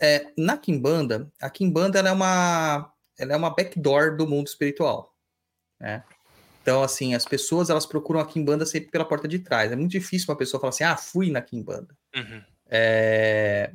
é, 0.00 0.26
na 0.36 0.56
Kimbanda, 0.56 1.30
a 1.40 1.50
Kimbanda 1.50 1.98
ela 1.98 2.08
é 2.08 2.12
uma, 2.12 2.92
ela 3.18 3.32
é 3.34 3.36
uma 3.36 3.50
backdoor 3.50 4.16
do 4.16 4.26
mundo 4.26 4.46
espiritual, 4.46 5.14
né? 5.78 6.02
Então, 6.62 6.82
assim, 6.82 7.14
as 7.14 7.24
pessoas 7.24 7.70
elas 7.70 7.86
procuram 7.86 8.20
a 8.20 8.26
Kimbanda 8.26 8.66
sempre 8.66 8.90
pela 8.90 9.04
porta 9.04 9.26
de 9.26 9.38
trás. 9.38 9.72
É 9.72 9.76
muito 9.76 9.90
difícil 9.90 10.26
uma 10.30 10.36
pessoa 10.36 10.60
falar 10.60 10.70
assim, 10.70 10.84
ah, 10.84 10.96
fui 10.96 11.30
na 11.30 11.40
Kimbanda. 11.40 11.96
Uhum. 12.14 12.42
É... 12.68 13.72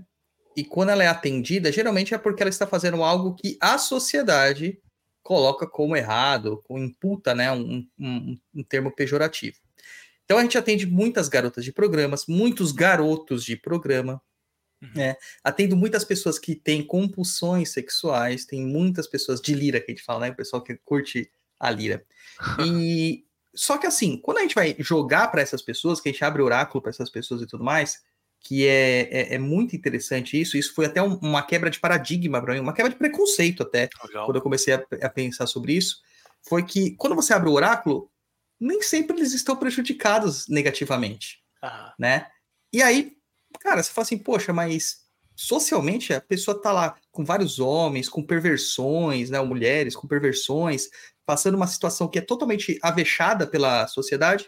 E 0.56 0.64
quando 0.64 0.90
ela 0.90 1.04
é 1.04 1.08
atendida, 1.08 1.72
geralmente 1.72 2.14
é 2.14 2.18
porque 2.18 2.42
ela 2.42 2.50
está 2.50 2.66
fazendo 2.66 3.04
algo 3.04 3.36
que 3.36 3.58
a 3.60 3.78
sociedade 3.78 4.80
coloca 5.26 5.66
como 5.66 5.98
errado, 5.98 6.64
imputa 6.70 7.34
né, 7.34 7.52
um, 7.52 7.84
um, 8.00 8.40
um 8.54 8.64
termo 8.64 8.92
pejorativo. 8.92 9.58
Então 10.24 10.38
a 10.38 10.44
gente 10.44 10.56
atende 10.56 10.86
muitas 10.86 11.28
garotas 11.28 11.66
de 11.66 11.74
programas, 11.74 12.28
muitos 12.28 12.72
garotos 12.72 13.44
de 13.44 13.58
programa, 13.58 14.22
uhum. 14.80 14.90
né? 14.94 15.16
Atendo 15.44 15.76
muitas 15.76 16.04
pessoas 16.04 16.38
que 16.38 16.54
têm 16.54 16.86
compulsões 16.86 17.72
sexuais, 17.72 18.46
tem 18.46 18.64
muitas 18.64 19.08
pessoas 19.08 19.42
de 19.42 19.56
lira 19.56 19.80
que 19.80 19.92
a 19.92 19.96
gente 19.96 20.06
fala, 20.06 20.22
né? 20.22 20.30
O 20.30 20.36
pessoal 20.36 20.62
que 20.62 20.76
curte 20.86 21.32
a 21.60 21.72
lira. 21.72 22.06
E 22.64 23.26
só 23.54 23.80
que 23.80 23.88
assim, 23.88 24.18
quando 24.18 24.40
a 24.40 24.42
gente 24.42 24.54
vai 24.54 24.76
jogar 24.78 25.30
para 25.30 25.42
essas 25.42 25.62
pessoas, 25.62 26.00
que 26.00 26.10
a 26.10 26.12
gente 26.12 26.24
abre 26.24 26.44
oráculo 26.44 26.84
para 26.84 26.92
essas 26.92 27.10
pessoas 27.10 27.42
e 27.42 27.48
tudo 27.48 27.64
mais, 27.64 28.04
que 28.46 28.68
é, 28.68 29.10
é, 29.12 29.36
é, 29.36 29.40
muito 29.40 29.76
interessante 29.76 30.40
isso. 30.40 30.56
Isso 30.56 30.76
foi 30.76 30.86
até 30.86 31.02
um, 31.02 31.16
uma 31.16 31.42
quebra 31.42 31.68
de 31.68 31.80
paradigma 31.80 32.40
para 32.40 32.54
mim, 32.54 32.60
uma 32.60 32.74
quebra 32.74 32.92
de 32.92 32.98
preconceito 32.98 33.64
até, 33.64 33.90
Legal. 34.06 34.26
quando 34.26 34.36
eu 34.36 34.42
comecei 34.42 34.76
a, 34.76 34.86
a, 35.02 35.10
pensar 35.10 35.48
sobre 35.48 35.74
isso. 35.74 35.98
Foi 36.48 36.64
que 36.64 36.92
quando 36.92 37.16
você 37.16 37.34
abre 37.34 37.50
o 37.50 37.54
oráculo, 37.54 38.08
nem 38.60 38.84
sempre 38.84 39.18
eles 39.18 39.34
estão 39.34 39.56
prejudicados 39.56 40.48
negativamente, 40.48 41.40
ah. 41.60 41.96
né? 41.98 42.28
E 42.72 42.84
aí, 42.84 43.14
cara, 43.60 43.82
você 43.82 43.92
fala 43.92 44.04
assim, 44.06 44.18
poxa, 44.20 44.54
mas 44.54 45.06
socialmente 45.36 46.14
a 46.14 46.22
pessoa 46.22 46.62
tá 46.62 46.72
lá 46.72 46.96
com 47.12 47.26
vários 47.26 47.60
homens, 47.60 48.08
com 48.08 48.22
perversões, 48.22 49.32
né, 49.32 49.42
mulheres 49.42 49.96
com 49.96 50.08
perversões, 50.08 50.88
passando 51.26 51.56
uma 51.56 51.66
situação 51.66 52.08
que 52.08 52.20
é 52.20 52.22
totalmente 52.22 52.78
avexada 52.84 53.48
pela 53.48 53.88
sociedade, 53.88 54.48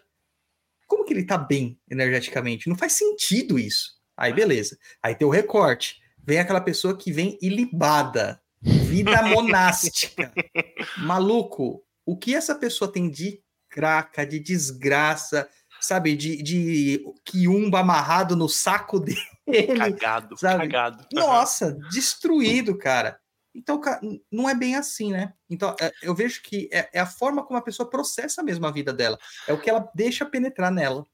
como 0.88 1.04
que 1.04 1.14
ele 1.14 1.26
tá 1.26 1.38
bem 1.38 1.80
energeticamente? 1.90 2.70
Não 2.70 2.78
faz 2.78 2.94
sentido 2.94 3.60
isso. 3.60 3.98
Aí, 4.16 4.34
beleza. 4.34 4.78
Aí 5.04 5.14
tem 5.14 5.28
o 5.28 5.32
recorte. 5.32 5.98
Vem 6.24 6.40
aquela 6.40 6.62
pessoa 6.62 6.98
que 6.98 7.12
vem 7.12 7.38
ilibada. 7.42 8.42
Vida 8.62 9.22
monástica. 9.28 10.34
Maluco, 10.98 11.84
o 12.06 12.18
que 12.18 12.34
essa 12.34 12.56
pessoa 12.56 12.92
tem 12.92 13.10
de 13.10 13.42
craca, 13.70 14.26
de 14.26 14.40
desgraça, 14.40 15.48
sabe? 15.80 16.16
De, 16.16 16.42
de 16.42 17.06
quiumba 17.24 17.80
amarrado 17.80 18.36
no 18.36 18.50
saco 18.50 19.00
dele. 19.00 19.22
Cagado, 19.78 20.38
sabe? 20.38 20.60
cagado. 20.64 21.06
Nossa, 21.14 21.78
destruído, 21.92 22.78
cara. 22.78 23.20
Então, 23.58 23.82
não 24.32 24.48
é 24.48 24.54
bem 24.54 24.76
assim, 24.76 25.12
né? 25.12 25.34
Então, 25.50 25.76
é, 25.82 25.92
eu 26.04 26.14
vejo 26.14 26.42
que 26.44 26.70
é, 26.72 26.90
é 26.94 27.00
a 27.00 27.06
forma 27.06 27.44
como 27.44 27.58
a 27.58 27.62
pessoa 27.62 27.90
processa 27.90 28.44
mesmo 28.44 28.66
a 28.68 28.72
vida 28.72 28.94
dela. 28.94 29.18
É 29.48 29.54
o 29.54 29.60
que 29.60 29.70
ela 29.70 29.90
deixa 29.96 30.26
penetrar 30.26 30.72
nela 30.72 31.06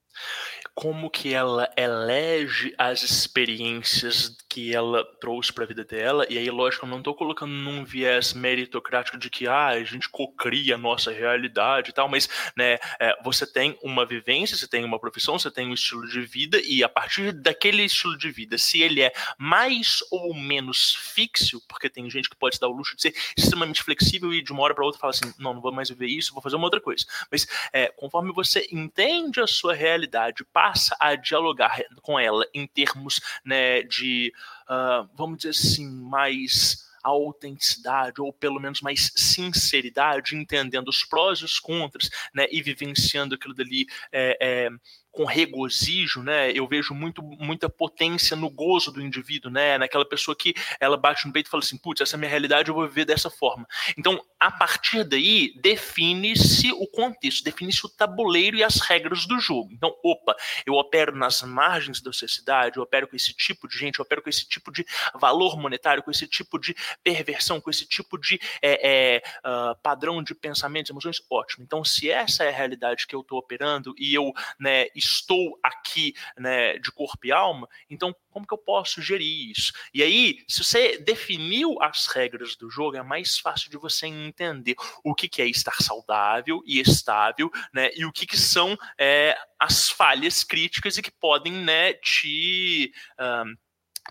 como 0.75 1.10
que 1.10 1.34
ela 1.34 1.70
elege 1.77 2.74
as 2.77 3.03
experiências 3.03 4.36
que 4.50 4.74
ela 4.74 5.03
trouxe 5.20 5.51
para 5.51 5.63
a 5.63 5.68
vida 5.68 5.84
dela, 5.84 6.25
e 6.30 6.38
aí, 6.38 6.50
lógico, 6.50 6.86
eu 6.86 6.89
não 6.89 7.00
estou 7.00 7.15
colocando 7.15 7.51
num 7.51 7.84
viés 7.84 8.34
meritocrático 8.34 9.18
de 9.18 9.30
que 9.30 9.48
ah, 9.48 9.68
a 9.68 9.84
gente 9.84 10.10
cocria 10.10 10.75
a 10.75 10.77
nossa 10.77 11.12
realidade 11.12 11.89
e 11.89 11.94
tal, 11.94 12.08
mas 12.08 12.30
né, 12.56 12.77
é, 13.00 13.15
você 13.24 13.46
tem 13.46 13.77
uma 13.84 14.06
vivência, 14.06 14.56
você 14.56 14.68
tem 14.68 14.84
uma 14.84 15.00
profissão, 15.00 15.38
você 15.39 15.50
tem 15.50 15.68
um 15.68 15.74
estilo 15.74 16.08
de 16.08 16.22
vida, 16.22 16.60
e 16.63 16.84
a 16.84 16.89
partir 16.89 17.32
daquele 17.32 17.84
estilo 17.84 18.18
de 18.18 18.30
vida, 18.32 18.58
se 18.58 18.82
ele 18.82 19.01
é 19.01 19.12
mais 19.38 20.00
ou 20.12 20.34
menos 20.34 20.96
fixo, 20.96 21.62
porque 21.68 21.89
tem 21.89 22.10
gente 22.10 22.30
que 22.30 22.36
pode 22.36 22.56
se 22.56 22.62
dar 22.62 22.68
o 22.68 22.72
luxo 22.72 22.96
de 22.96 23.01
ser 23.01 23.15
extremamente 23.38 23.84
flexível 23.84 24.34
e 24.34 24.42
de 24.42 24.51
uma 24.51 24.63
hora 24.63 24.75
para 24.75 24.86
outra 24.86 25.00
fala 25.00 25.12
assim: 25.12 25.34
não, 25.39 25.53
não 25.53 25.62
vou 25.62 25.72
mais 25.72 25.89
viver 25.89 26.08
isso, 26.08 26.34
vou 26.34 26.42
fazer 26.42 26.56
uma 26.56 26.65
outra 26.65 26.82
coisa. 26.82 27.06
Mas 27.32 27.48
é, 27.72 27.88
conforme 27.88 28.32
você 28.32 28.68
entende 28.72 29.39
a 29.39 29.48
sua 29.48 29.74
realidade, 29.74 30.46
passa 30.63 30.96
a 30.98 31.13
dialogar 31.15 31.84
com 32.01 32.17
ela 32.17 32.48
em 32.53 32.65
termos 32.65 33.20
né, 33.43 33.84
de, 33.84 34.32
uh, 34.63 35.10
vamos 35.13 35.39
dizer 35.39 35.50
assim, 35.50 35.86
mais 35.86 36.89
autenticidade, 37.03 38.22
ou 38.22 38.32
pelo 38.32 38.62
menos 38.62 38.79
mais 38.79 39.12
sinceridade, 39.13 40.38
entendendo 40.38 40.88
os 40.88 41.03
prós 41.03 41.39
e 41.39 41.43
os 41.43 41.60
contras, 41.60 42.10
né, 42.34 42.48
e 42.50 42.62
vivenciando 42.62 43.36
aquilo 43.36 43.53
dali 43.53 43.86
é, 44.10 44.38
é, 44.39 44.70
com 45.13 45.25
regozijo, 45.25 46.24
né? 46.24 46.51
Eu 46.51 46.67
vejo 46.67 46.93
muito, 46.93 47.22
muita 47.22 47.70
potência 47.70 48.36
no 48.36 48.50
gozo 48.50 48.91
do 48.91 49.00
indivíduo, 49.00 49.51
né? 49.51 49.77
Naquela 49.77 50.03
pessoa 50.03 50.36
que 50.36 50.55
ela 50.79 50.98
bate 50.98 51.27
no 51.27 51.32
peito 51.32 51.48
e 51.48 51.50
fala 51.51 51.63
assim, 51.63 51.77
putz, 51.77 52.01
essa 52.01 52.15
é 52.15 52.17
a 52.17 52.20
minha 52.20 52.29
realidade, 52.29 52.70
eu 52.70 52.75
vou 52.75 52.88
viver 52.88 53.05
dessa 53.05 53.29
forma. 53.29 53.67
Então, 53.96 54.20
a 54.39 54.51
partir 54.51 55.03
daí, 55.03 55.53
define-se 55.62 56.72
o 56.72 56.88
contexto, 56.88 57.43
define-se 57.43 57.86
o 57.86 57.89
tabuleiro 57.89 58.58
e 58.58 58.63
as 58.63 58.82
regras 58.82 59.27
do 59.27 59.39
jogo. 59.39 59.72
Então, 59.72 59.96
opa, 60.03 60.36
eu 60.65 60.74
opero 60.74 61.15
nas 61.15 61.43
margens 61.43 62.01
da 62.01 62.12
sociedade, 62.12 62.77
eu 62.77 62.84
opero 62.84 63.08
com 63.08 63.15
esse 63.15 63.34
tipo 63.36 63.67
de 63.67 63.77
gente, 63.77 64.00
eu 64.00 64.03
opero 64.03 64.22
com 64.22 64.29
esse 64.29 64.50
tipo 64.50 64.72
de 64.72 64.84
valor 65.13 65.58
monetário, 65.60 66.01
com 66.01 66.10
esse 66.10 66.27
tipo 66.27 66.58
de 66.58 66.75
perversão, 67.03 67.62
com 67.62 67.70
esse 67.70 67.86
tipo 67.88 68.17
de 68.17 68.39
é, 68.63 69.17
é, 69.17 69.24
uh, 69.48 69.79
padrão 69.84 70.24
de 70.24 70.34
pensamentos, 70.34 70.89
emoções, 70.89 71.22
ótimo. 71.29 71.63
Então, 71.63 71.86
se 71.86 72.10
essa 72.10 72.43
é 72.43 72.50
a 72.50 72.51
realidade 72.51 73.05
que 73.05 73.15
eu 73.15 73.22
estou 73.22 73.38
operando 73.38 73.93
e 73.98 74.13
eu, 74.13 74.34
né, 74.60 74.88
estou 75.05 75.60
aqui 75.63 76.13
né, 76.38 76.77
de 76.77 76.91
corpo 76.91 77.25
e 77.25 77.31
alma, 77.31 77.67
então 77.89 78.15
como 78.29 78.48
que 78.48 78.53
eu 78.53 78.57
posso 78.57 79.01
gerir 79.01 79.51
isso? 79.51 79.72
E 79.93 80.01
aí, 80.01 80.43
se 80.48 80.63
você 80.63 80.98
definiu 80.98 81.77
as 81.81 82.07
regras 82.07 82.55
do 82.55 82.69
jogo, 82.69 82.98
é 82.98 83.03
mais 83.03 83.38
fácil 83.38 83.69
de 83.69 83.77
você 83.77 84.07
entender 84.07 84.75
o 85.03 85.13
que, 85.13 85.29
que 85.29 85.41
é 85.41 85.45
estar 85.45 85.75
saudável 85.81 86.63
e 86.65 86.79
estável, 86.79 87.51
né? 87.72 87.91
E 87.95 88.05
o 88.05 88.12
que, 88.12 88.25
que 88.25 88.38
são 88.38 88.75
é, 88.98 89.38
as 89.60 89.89
falhas 89.89 90.43
críticas 90.43 90.98
e 90.98 91.01
que 91.01 91.12
podem 91.12 91.53
né, 91.53 91.93
te. 91.93 92.91
Um, 93.19 93.55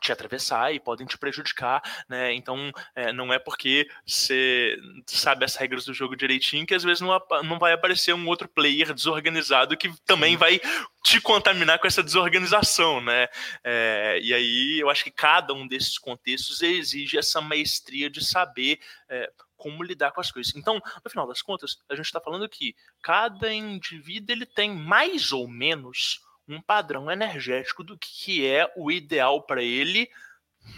te 0.00 0.12
atravessar 0.12 0.74
e 0.74 0.80
podem 0.80 1.06
te 1.06 1.18
prejudicar, 1.18 1.82
né? 2.08 2.32
Então, 2.34 2.72
é, 2.94 3.12
não 3.12 3.32
é 3.32 3.38
porque 3.38 3.88
você 4.06 4.76
sabe 5.06 5.44
as 5.44 5.54
regras 5.54 5.84
do 5.84 5.94
jogo 5.94 6.16
direitinho 6.16 6.66
que 6.66 6.74
às 6.74 6.82
vezes 6.82 7.00
não, 7.00 7.20
não 7.44 7.58
vai 7.58 7.72
aparecer 7.72 8.14
um 8.14 8.26
outro 8.26 8.48
player 8.48 8.92
desorganizado 8.94 9.76
que 9.76 9.92
também 10.04 10.36
vai 10.36 10.60
te 11.04 11.20
contaminar 11.20 11.78
com 11.78 11.86
essa 11.86 12.02
desorganização, 12.02 13.00
né? 13.00 13.28
É, 13.62 14.18
e 14.22 14.32
aí 14.32 14.78
eu 14.80 14.88
acho 14.88 15.04
que 15.04 15.10
cada 15.10 15.52
um 15.52 15.66
desses 15.66 15.98
contextos 15.98 16.62
exige 16.62 17.18
essa 17.18 17.40
maestria 17.40 18.08
de 18.08 18.24
saber 18.24 18.78
é, 19.08 19.30
como 19.56 19.82
lidar 19.82 20.10
com 20.10 20.20
as 20.20 20.32
coisas. 20.32 20.54
Então, 20.56 20.80
no 21.04 21.10
final 21.10 21.26
das 21.26 21.40
contas, 21.40 21.78
a 21.88 21.94
gente 21.94 22.06
está 22.06 22.20
falando 22.20 22.48
que 22.48 22.74
cada 23.00 23.52
indivíduo 23.52 24.34
ele 24.34 24.46
tem 24.46 24.74
mais 24.74 25.32
ou 25.32 25.46
menos 25.46 26.20
um 26.52 26.60
padrão 26.60 27.10
energético 27.10 27.82
do 27.82 27.96
que 27.98 28.46
é 28.46 28.70
o 28.76 28.90
ideal 28.90 29.42
para 29.42 29.62
ele 29.62 30.08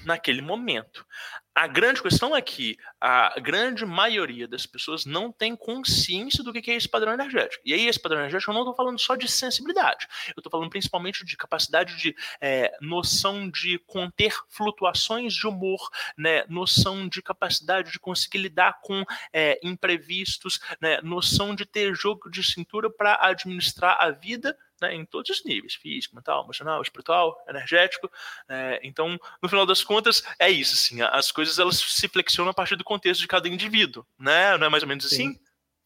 naquele 0.04 0.42
momento. 0.42 1.06
A 1.54 1.68
grande 1.68 2.02
questão 2.02 2.34
é 2.34 2.42
que 2.42 2.76
a 3.00 3.38
grande 3.38 3.86
maioria 3.86 4.48
das 4.48 4.66
pessoas 4.66 5.04
não 5.04 5.30
tem 5.30 5.54
consciência 5.54 6.42
do 6.42 6.52
que 6.52 6.68
é 6.68 6.74
esse 6.74 6.88
padrão 6.88 7.12
energético. 7.12 7.62
E 7.64 7.72
aí, 7.72 7.86
esse 7.86 8.00
padrão 8.00 8.20
energético, 8.20 8.50
eu 8.50 8.54
não 8.54 8.62
estou 8.62 8.74
falando 8.74 8.98
só 8.98 9.14
de 9.14 9.28
sensibilidade, 9.28 10.08
eu 10.28 10.40
estou 10.40 10.50
falando 10.50 10.68
principalmente 10.68 11.24
de 11.24 11.36
capacidade 11.36 11.96
de 11.96 12.14
é, 12.40 12.76
noção 12.80 13.48
de 13.48 13.78
conter 13.86 14.34
flutuações 14.48 15.32
de 15.32 15.46
humor, 15.46 15.88
né, 16.18 16.44
noção 16.48 17.08
de 17.08 17.22
capacidade 17.22 17.92
de 17.92 18.00
conseguir 18.00 18.38
lidar 18.38 18.80
com 18.82 19.04
é, 19.32 19.60
imprevistos, 19.62 20.58
né, 20.80 21.00
noção 21.02 21.54
de 21.54 21.64
ter 21.64 21.94
jogo 21.94 22.28
de 22.30 22.42
cintura 22.42 22.90
para 22.90 23.16
administrar 23.24 23.96
a 24.00 24.10
vida 24.10 24.58
né, 24.80 24.94
em 24.94 25.04
todos 25.04 25.30
os 25.30 25.44
níveis, 25.44 25.74
físico, 25.74 26.14
mental, 26.14 26.44
emocional, 26.44 26.82
espiritual, 26.82 27.36
energético. 27.48 28.10
Né, 28.48 28.78
então, 28.82 29.18
no 29.42 29.48
final 29.48 29.66
das 29.66 29.82
contas, 29.82 30.22
é 30.38 30.50
isso, 30.50 30.74
assim, 30.74 31.00
as 31.02 31.30
coisas 31.30 31.58
elas 31.58 31.76
se 31.76 32.08
flexionam 32.08 32.50
a 32.50 32.54
partir 32.54 32.76
do 32.76 32.84
contexto 32.84 33.20
de 33.20 33.28
cada 33.28 33.48
indivíduo, 33.48 34.06
né? 34.18 34.56
Não 34.58 34.66
é 34.66 34.70
mais 34.70 34.82
ou 34.82 34.88
menos 34.88 35.08
Sim, 35.08 35.28
assim? 35.28 35.40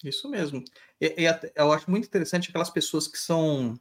Isso 0.04 0.28
mesmo. 0.28 0.62
E, 1.00 1.25
e, 1.25 1.50
eu 1.57 1.73
acho 1.73 1.90
muito 1.90 2.07
interessante 2.07 2.49
aquelas 2.49 2.71
pessoas 2.71 3.09
que 3.09 3.18
são. 3.18 3.78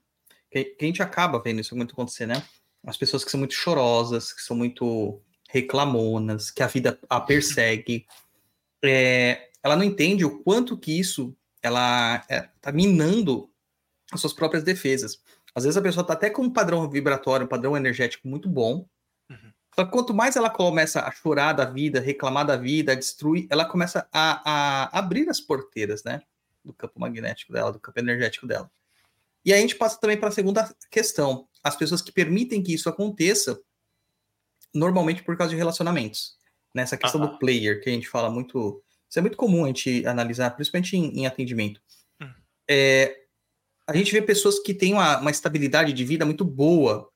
Que, 0.52 0.64
que, 0.64 0.86
a 0.86 0.88
gente 0.88 1.02
acaba 1.02 1.42
vendo 1.42 1.62
isso 1.62 1.76
muito 1.76 1.94
acontecer, 1.94 2.26
né? 2.26 2.44
As 2.86 2.98
pessoas 2.98 3.24
que 3.24 3.32
são 3.32 3.40
muito 3.40 3.54
chorosas, 3.54 4.34
que 4.34 4.42
são 4.42 4.56
muito 4.56 5.22
reclamonas, 5.50 6.52
que 6.52 6.64
a 6.64 6.68
vida 6.68 7.00
a 7.10 7.20
persegue. 7.22 8.06
É, 8.84 9.50
ela 9.64 9.76
não 9.76 9.84
entende 9.84 10.24
o 10.24 10.44
quanto 10.44 10.78
que 10.78 10.98
isso 10.98 11.36
ela 11.62 12.24
é, 12.30 12.42
tá 12.62 12.72
minando 12.72 13.50
as 14.12 14.22
suas 14.22 14.34
próprias 14.34 14.64
defesas. 14.64 15.22
Às 15.54 15.64
vezes 15.64 15.78
a 15.78 15.82
pessoa 15.82 16.02
está 16.02 16.14
até 16.14 16.30
com 16.30 16.44
um 16.44 16.50
padrão 16.50 16.90
vibratório, 16.90 17.46
um 17.46 17.50
padrão 17.50 17.76
energético 17.76 18.28
muito 18.28 18.48
bom. 18.48 18.88
Uhum. 19.30 19.52
Só 19.76 19.86
que 19.86 19.92
quanto 19.92 20.14
mais 20.14 20.36
ela 20.36 20.50
começa 20.50 21.02
a 21.02 21.12
chorar 21.12 21.54
da 21.54 21.66
vida, 21.66 22.00
reclamar 22.00 22.46
da 22.46 22.56
vida, 22.56 22.92
a 22.94 22.96
destruir, 22.96 23.48
ela 23.50 23.66
começa 23.66 24.08
a, 24.12 24.88
a 24.90 25.00
abrir 25.00 25.30
as 25.30 25.40
porteiras, 25.40 26.04
né? 26.04 26.22
Do 26.64 26.74
campo 26.74 27.00
magnético 27.00 27.54
dela, 27.54 27.72
do 27.72 27.80
campo 27.80 28.00
energético 28.00 28.48
dela. 28.48 28.70
E 29.44 29.54
aí 29.54 29.60
a 29.60 29.62
gente 29.62 29.76
passa 29.76 30.00
também 30.00 30.18
para 30.18 30.30
a 30.30 30.32
segunda 30.32 30.76
questão. 30.92 31.48
As 31.64 31.76
pessoas 31.76 32.02
que 32.02 32.12
permitem 32.12 32.62
que 32.62 32.74
isso 32.74 32.90
aconteça, 32.90 33.60
normalmente 34.74 35.24
por 35.24 35.38
causa 35.38 35.52
de 35.52 35.58
relacionamentos. 35.58 36.38
Nessa 36.74 36.96
né? 36.96 37.02
questão 37.02 37.22
uhum. 37.22 37.28
do 37.28 37.40
player, 37.40 37.82
que 37.82 37.90
a 37.90 37.94
gente 37.94 38.08
fala 38.08 38.30
muito. 38.30 38.84
Isso 39.10 39.20
é 39.20 39.22
muito 39.22 39.38
comum 39.38 39.64
a 39.64 39.68
gente 39.68 40.06
analisar, 40.06 40.52
principalmente 40.52 40.98
em, 40.98 41.22
em 41.22 41.26
atendimento. 41.26 41.82
Uhum. 42.22 42.34
É, 42.70 43.27
a 43.88 43.96
gente 43.96 44.12
vê 44.12 44.22
pessoas 44.22 44.60
que 44.60 44.74
têm 44.74 44.94
uma, 44.94 45.18
uma 45.20 45.32
estabilidade 45.32 45.94
de 45.94 46.04
vida 46.04 46.26
muito 46.26 46.44
boa, 46.44 47.10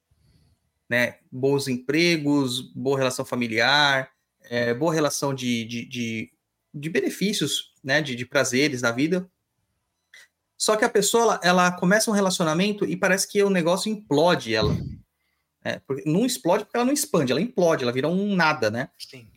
né? 0.89 1.17
Bons 1.29 1.67
empregos, 1.67 2.61
boa 2.73 2.97
relação 2.97 3.25
familiar, 3.25 4.09
é, 4.43 4.73
boa 4.73 4.93
relação 4.93 5.33
de, 5.33 5.65
de, 5.65 5.85
de, 5.85 6.31
de, 6.73 6.89
benefícios, 6.89 7.73
né? 7.83 8.01
De, 8.01 8.15
de 8.15 8.25
prazeres 8.25 8.79
da 8.79 8.91
vida. 8.91 9.29
Só 10.57 10.77
que 10.77 10.85
a 10.85 10.89
pessoa, 10.89 11.23
ela, 11.23 11.39
ela, 11.43 11.71
começa 11.73 12.09
um 12.09 12.13
relacionamento 12.13 12.85
e 12.85 12.95
parece 12.95 13.27
que 13.27 13.43
o 13.43 13.49
negócio 13.49 13.91
implode 13.91 14.55
ela. 14.55 14.73
É, 15.63 15.79
porque 15.79 16.09
não 16.09 16.25
explode 16.25 16.63
porque 16.63 16.77
ela 16.77 16.85
não 16.85 16.93
expande, 16.93 17.31
ela 17.31 17.41
implode, 17.41 17.83
ela 17.83 17.91
vira 17.91 18.07
um 18.07 18.33
nada, 18.33 18.71
né? 18.71 18.89
Sim. 18.97 19.27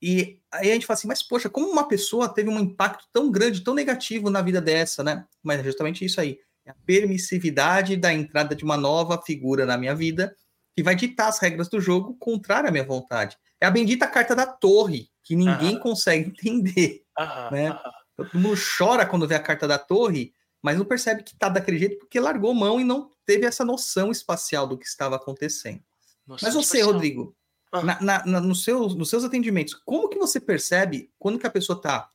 E 0.00 0.40
aí 0.50 0.70
a 0.70 0.74
gente 0.74 0.86
fala 0.86 0.98
assim, 0.98 1.08
mas 1.08 1.22
poxa, 1.22 1.48
como 1.48 1.68
uma 1.68 1.88
pessoa 1.88 2.28
teve 2.28 2.50
um 2.50 2.58
impacto 2.58 3.06
tão 3.12 3.30
grande, 3.30 3.62
tão 3.62 3.72
negativo 3.72 4.28
na 4.28 4.42
vida 4.42 4.60
dessa, 4.60 5.02
né? 5.02 5.24
Mas 5.42 5.60
é 5.60 5.64
justamente 5.64 6.04
isso 6.04 6.20
aí 6.20 6.38
a 6.70 6.74
permissividade 6.86 7.96
da 7.96 8.12
entrada 8.12 8.54
de 8.54 8.64
uma 8.64 8.76
nova 8.76 9.20
figura 9.20 9.66
na 9.66 9.76
minha 9.76 9.94
vida 9.94 10.34
que 10.74 10.82
vai 10.82 10.94
ditar 10.94 11.28
as 11.28 11.38
regras 11.38 11.68
do 11.68 11.80
jogo 11.80 12.14
contrário 12.14 12.68
à 12.68 12.72
minha 12.72 12.84
vontade. 12.84 13.36
É 13.60 13.66
a 13.66 13.70
bendita 13.70 14.06
carta 14.06 14.34
da 14.34 14.46
torre, 14.46 15.08
que 15.22 15.36
ninguém 15.36 15.78
consegue 15.78 16.30
entender. 16.30 17.02
né? 17.50 17.78
Todo 18.16 18.38
mundo 18.38 18.60
chora 18.78 19.06
quando 19.06 19.28
vê 19.28 19.34
a 19.34 19.42
carta 19.42 19.68
da 19.68 19.78
torre, 19.78 20.32
mas 20.62 20.78
não 20.78 20.84
percebe 20.84 21.22
que 21.22 21.32
está 21.32 21.48
daquele 21.48 21.78
jeito 21.78 21.98
porque 21.98 22.20
largou 22.20 22.54
mão 22.54 22.80
e 22.80 22.84
não 22.84 23.10
teve 23.26 23.46
essa 23.46 23.64
noção 23.64 24.10
espacial 24.10 24.66
do 24.66 24.78
que 24.78 24.86
estava 24.86 25.16
acontecendo. 25.16 25.82
Noção 26.26 26.46
mas 26.46 26.54
você, 26.54 26.78
espacial. 26.78 26.92
Rodrigo, 26.92 27.36
na, 27.72 28.00
na, 28.00 28.26
na, 28.26 28.40
no 28.40 28.54
seu, 28.54 28.88
nos 28.88 29.10
seus 29.10 29.24
atendimentos, 29.24 29.74
como 29.74 30.08
que 30.08 30.18
você 30.18 30.40
percebe 30.40 31.10
quando 31.18 31.38
que 31.38 31.46
a 31.46 31.50
pessoa 31.50 31.76
está 31.76 32.10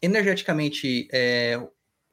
energeticamente 0.00 1.08
é, 1.12 1.60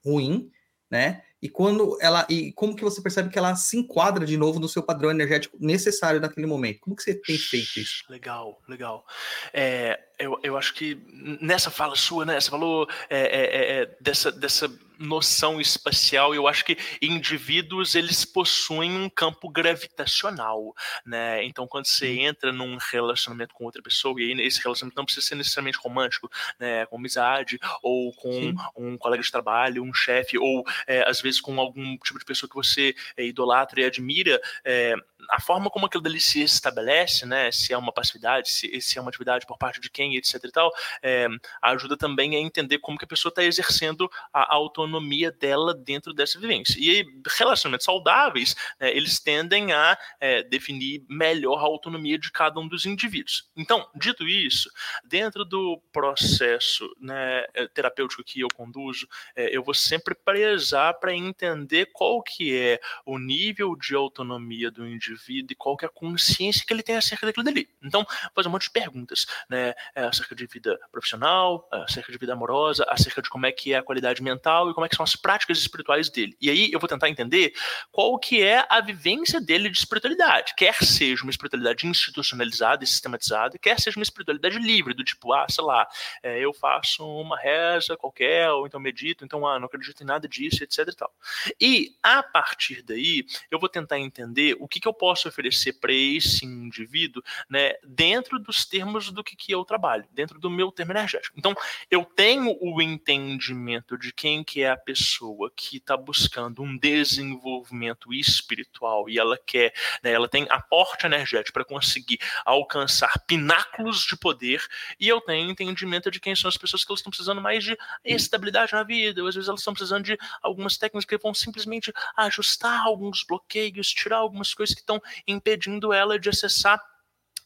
ruim, 0.04 0.50
né? 0.90 1.22
E 1.42 1.48
quando 1.48 1.96
ela 2.00 2.26
e 2.28 2.52
como 2.52 2.76
que 2.76 2.84
você 2.84 3.00
percebe 3.00 3.30
que 3.30 3.38
ela 3.38 3.56
se 3.56 3.76
enquadra 3.78 4.26
de 4.26 4.36
novo 4.36 4.60
no 4.60 4.68
seu 4.68 4.82
padrão 4.82 5.10
energético 5.10 5.56
necessário 5.58 6.20
naquele 6.20 6.46
momento? 6.46 6.80
Como 6.80 6.94
que 6.94 7.02
você 7.02 7.14
tem 7.14 7.38
feito 7.38 7.80
isso? 7.80 8.04
Legal, 8.10 8.60
legal. 8.68 9.06
É, 9.52 10.00
eu, 10.18 10.38
eu 10.42 10.56
acho 10.56 10.74
que 10.74 10.98
nessa 11.40 11.70
fala 11.70 11.96
sua, 11.96 12.24
né, 12.24 12.40
você 12.40 12.50
falou 12.50 12.86
é, 13.08 13.20
é, 13.20 13.40
é, 13.44 13.82
é 13.82 13.96
dessa, 14.00 14.30
dessa 14.30 14.70
noção 15.00 15.58
espacial, 15.60 16.34
eu 16.34 16.46
acho 16.46 16.64
que 16.64 16.76
indivíduos 17.00 17.94
eles 17.94 18.24
possuem 18.24 18.92
um 18.92 19.08
campo 19.08 19.48
gravitacional, 19.48 20.74
né? 21.06 21.42
Então 21.44 21.66
quando 21.66 21.86
você 21.86 22.20
entra 22.20 22.52
num 22.52 22.76
relacionamento 22.76 23.54
com 23.54 23.64
outra 23.64 23.82
pessoa 23.82 24.20
e 24.20 24.24
aí 24.24 24.46
esse 24.46 24.62
relacionamento 24.62 24.96
não 24.96 25.06
precisa 25.06 25.26
ser 25.26 25.34
necessariamente 25.36 25.78
romântico, 25.78 26.30
né? 26.58 26.84
Com 26.86 26.98
amizade 26.98 27.58
ou 27.82 28.12
com 28.12 28.32
Sim. 28.32 28.54
um 28.76 28.98
colega 28.98 29.22
de 29.22 29.30
trabalho, 29.30 29.82
um 29.82 29.94
chefe 29.94 30.36
ou 30.36 30.64
é, 30.86 31.08
às 31.08 31.20
vezes 31.22 31.40
com 31.40 31.58
algum 31.58 31.96
tipo 31.96 32.18
de 32.18 32.24
pessoa 32.24 32.48
que 32.48 32.54
você 32.54 32.94
é, 33.16 33.24
idolatra 33.24 33.80
e 33.80 33.84
admira, 33.84 34.38
é, 34.62 34.94
a 35.28 35.40
forma 35.40 35.70
como 35.70 35.86
aquilo 35.86 36.02
dali 36.02 36.20
se 36.20 36.42
estabelece, 36.42 37.26
né? 37.26 37.50
Se 37.52 37.72
é 37.72 37.78
uma 37.78 37.92
passividade, 37.92 38.50
se, 38.50 38.80
se 38.80 38.98
é 38.98 39.00
uma 39.00 39.10
atividade 39.10 39.46
por 39.46 39.58
parte 39.58 39.80
de 39.80 39.90
quem, 39.90 40.16
etc. 40.16 40.42
E 40.44 40.50
tal, 40.50 40.72
é, 41.02 41.28
ajuda 41.62 41.96
também 41.96 42.34
a 42.34 42.38
entender 42.38 42.78
como 42.78 42.98
que 42.98 43.04
a 43.04 43.08
pessoa 43.08 43.30
está 43.30 43.42
exercendo 43.42 44.10
a 44.32 44.54
autonomia 44.54 45.30
dela 45.30 45.74
dentro 45.74 46.12
dessa 46.12 46.38
vivência. 46.38 46.76
E 46.78 47.06
relacionamentos 47.38 47.84
saudáveis, 47.84 48.54
né, 48.78 48.94
eles 48.96 49.18
tendem 49.20 49.72
a 49.72 49.98
é, 50.18 50.42
definir 50.42 51.04
melhor 51.08 51.58
a 51.58 51.62
autonomia 51.62 52.18
de 52.18 52.30
cada 52.32 52.58
um 52.60 52.68
dos 52.68 52.86
indivíduos. 52.86 53.48
Então, 53.56 53.88
dito 53.94 54.26
isso, 54.26 54.70
dentro 55.04 55.44
do 55.44 55.80
processo 55.92 56.88
né, 57.00 57.44
é, 57.54 57.66
terapêutico 57.68 58.24
que 58.24 58.40
eu 58.40 58.48
conduzo, 58.54 59.06
é, 59.34 59.54
eu 59.54 59.62
vou 59.62 59.74
sempre 59.74 60.14
prezar 60.14 60.94
para 60.94 61.14
entender 61.14 61.90
qual 61.92 62.22
que 62.22 62.56
é 62.56 62.80
o 63.04 63.18
nível 63.18 63.76
de 63.76 63.94
autonomia 63.94 64.70
do 64.70 64.86
indivíduo 64.86 65.09
e 65.28 65.54
qual 65.54 65.76
que 65.76 65.84
é 65.84 65.88
a 65.88 65.90
consciência 65.90 66.64
que 66.66 66.72
ele 66.72 66.82
tem 66.82 66.96
acerca 66.96 67.26
daquilo 67.26 67.44
dali. 67.44 67.68
Então, 67.82 68.06
fazer 68.34 68.48
um 68.48 68.52
monte 68.52 68.64
de 68.64 68.70
perguntas, 68.70 69.26
né, 69.48 69.74
é, 69.94 70.04
acerca 70.04 70.34
de 70.34 70.46
vida 70.46 70.78
profissional, 70.90 71.68
acerca 71.70 72.12
de 72.12 72.18
vida 72.18 72.32
amorosa, 72.32 72.84
acerca 72.88 73.22
de 73.22 73.28
como 73.28 73.46
é 73.46 73.52
que 73.52 73.72
é 73.72 73.78
a 73.78 73.82
qualidade 73.82 74.22
mental 74.22 74.70
e 74.70 74.74
como 74.74 74.86
é 74.86 74.88
que 74.88 74.96
são 74.96 75.04
as 75.04 75.16
práticas 75.16 75.58
espirituais 75.58 76.08
dele. 76.08 76.36
E 76.40 76.50
aí 76.50 76.70
eu 76.72 76.78
vou 76.78 76.88
tentar 76.88 77.08
entender 77.08 77.52
qual 77.90 78.18
que 78.18 78.42
é 78.42 78.66
a 78.68 78.80
vivência 78.80 79.40
dele 79.40 79.68
de 79.68 79.78
espiritualidade, 79.78 80.54
quer 80.56 80.74
seja 80.84 81.22
uma 81.22 81.30
espiritualidade 81.30 81.86
institucionalizada 81.86 82.84
e 82.84 82.86
sistematizada, 82.86 83.58
quer 83.58 83.78
seja 83.80 83.98
uma 83.98 84.02
espiritualidade 84.02 84.58
livre, 84.58 84.94
do 84.94 85.04
tipo, 85.04 85.32
ah, 85.32 85.46
sei 85.48 85.64
lá, 85.64 85.86
é, 86.22 86.38
eu 86.38 86.52
faço 86.52 87.06
uma 87.06 87.38
reza 87.38 87.96
qualquer, 87.96 88.50
ou 88.50 88.66
então 88.66 88.80
medito, 88.80 89.24
então, 89.24 89.46
ah, 89.46 89.58
não 89.58 89.66
acredito 89.66 90.02
em 90.02 90.06
nada 90.06 90.28
disso, 90.28 90.62
etc 90.62 90.88
e 90.88 90.96
tal. 90.96 91.12
E, 91.60 91.96
a 92.02 92.22
partir 92.22 92.82
daí, 92.82 93.24
eu 93.50 93.58
vou 93.58 93.68
tentar 93.68 93.98
entender 93.98 94.56
o 94.60 94.68
que, 94.68 94.80
que 94.80 94.88
eu 94.88 94.94
posso 95.00 95.30
oferecer 95.30 95.72
para 95.80 95.94
esse 95.94 96.44
indivíduo, 96.44 97.22
né, 97.48 97.72
dentro 97.82 98.38
dos 98.38 98.66
termos 98.66 99.10
do 99.10 99.24
que, 99.24 99.34
que 99.34 99.50
eu 99.50 99.64
trabalho, 99.64 100.06
dentro 100.12 100.38
do 100.38 100.50
meu 100.50 100.70
termo 100.70 100.92
energético. 100.92 101.34
Então, 101.38 101.54
eu 101.90 102.04
tenho 102.04 102.54
o 102.60 102.82
entendimento 102.82 103.96
de 103.96 104.12
quem 104.12 104.44
que 104.44 104.62
é 104.62 104.68
a 104.68 104.76
pessoa 104.76 105.50
que 105.56 105.78
está 105.78 105.96
buscando 105.96 106.62
um 106.62 106.76
desenvolvimento 106.76 108.12
espiritual 108.12 109.08
e 109.08 109.18
ela 109.18 109.38
quer, 109.38 109.72
né, 110.02 110.12
ela 110.12 110.28
tem 110.28 110.46
aporte 110.50 111.06
energético 111.06 111.54
para 111.54 111.64
conseguir 111.64 112.18
alcançar 112.44 113.10
pináculos 113.26 114.02
de 114.02 114.18
poder, 114.18 114.62
e 114.98 115.08
eu 115.08 115.22
tenho 115.22 115.50
entendimento 115.50 116.10
de 116.10 116.20
quem 116.20 116.36
são 116.36 116.48
as 116.48 116.58
pessoas 116.58 116.84
que 116.84 116.92
estão 116.92 117.10
precisando 117.10 117.40
mais 117.40 117.64
de 117.64 117.74
estabilidade 118.04 118.74
na 118.74 118.82
vida, 118.82 119.22
ou 119.22 119.28
às 119.28 119.34
vezes 119.34 119.48
elas 119.48 119.60
estão 119.60 119.72
precisando 119.72 120.04
de 120.04 120.18
algumas 120.42 120.76
técnicas 120.76 121.06
que 121.06 121.16
vão 121.16 121.32
simplesmente 121.32 121.90
ajustar 122.18 122.84
alguns 122.84 123.24
bloqueios, 123.24 123.88
tirar 123.88 124.18
algumas 124.18 124.52
coisas 124.52 124.74
que 124.74 124.89
estão 124.90 125.00
impedindo 125.26 125.92
ela 125.92 126.18
de 126.18 126.28
acessar 126.28 126.80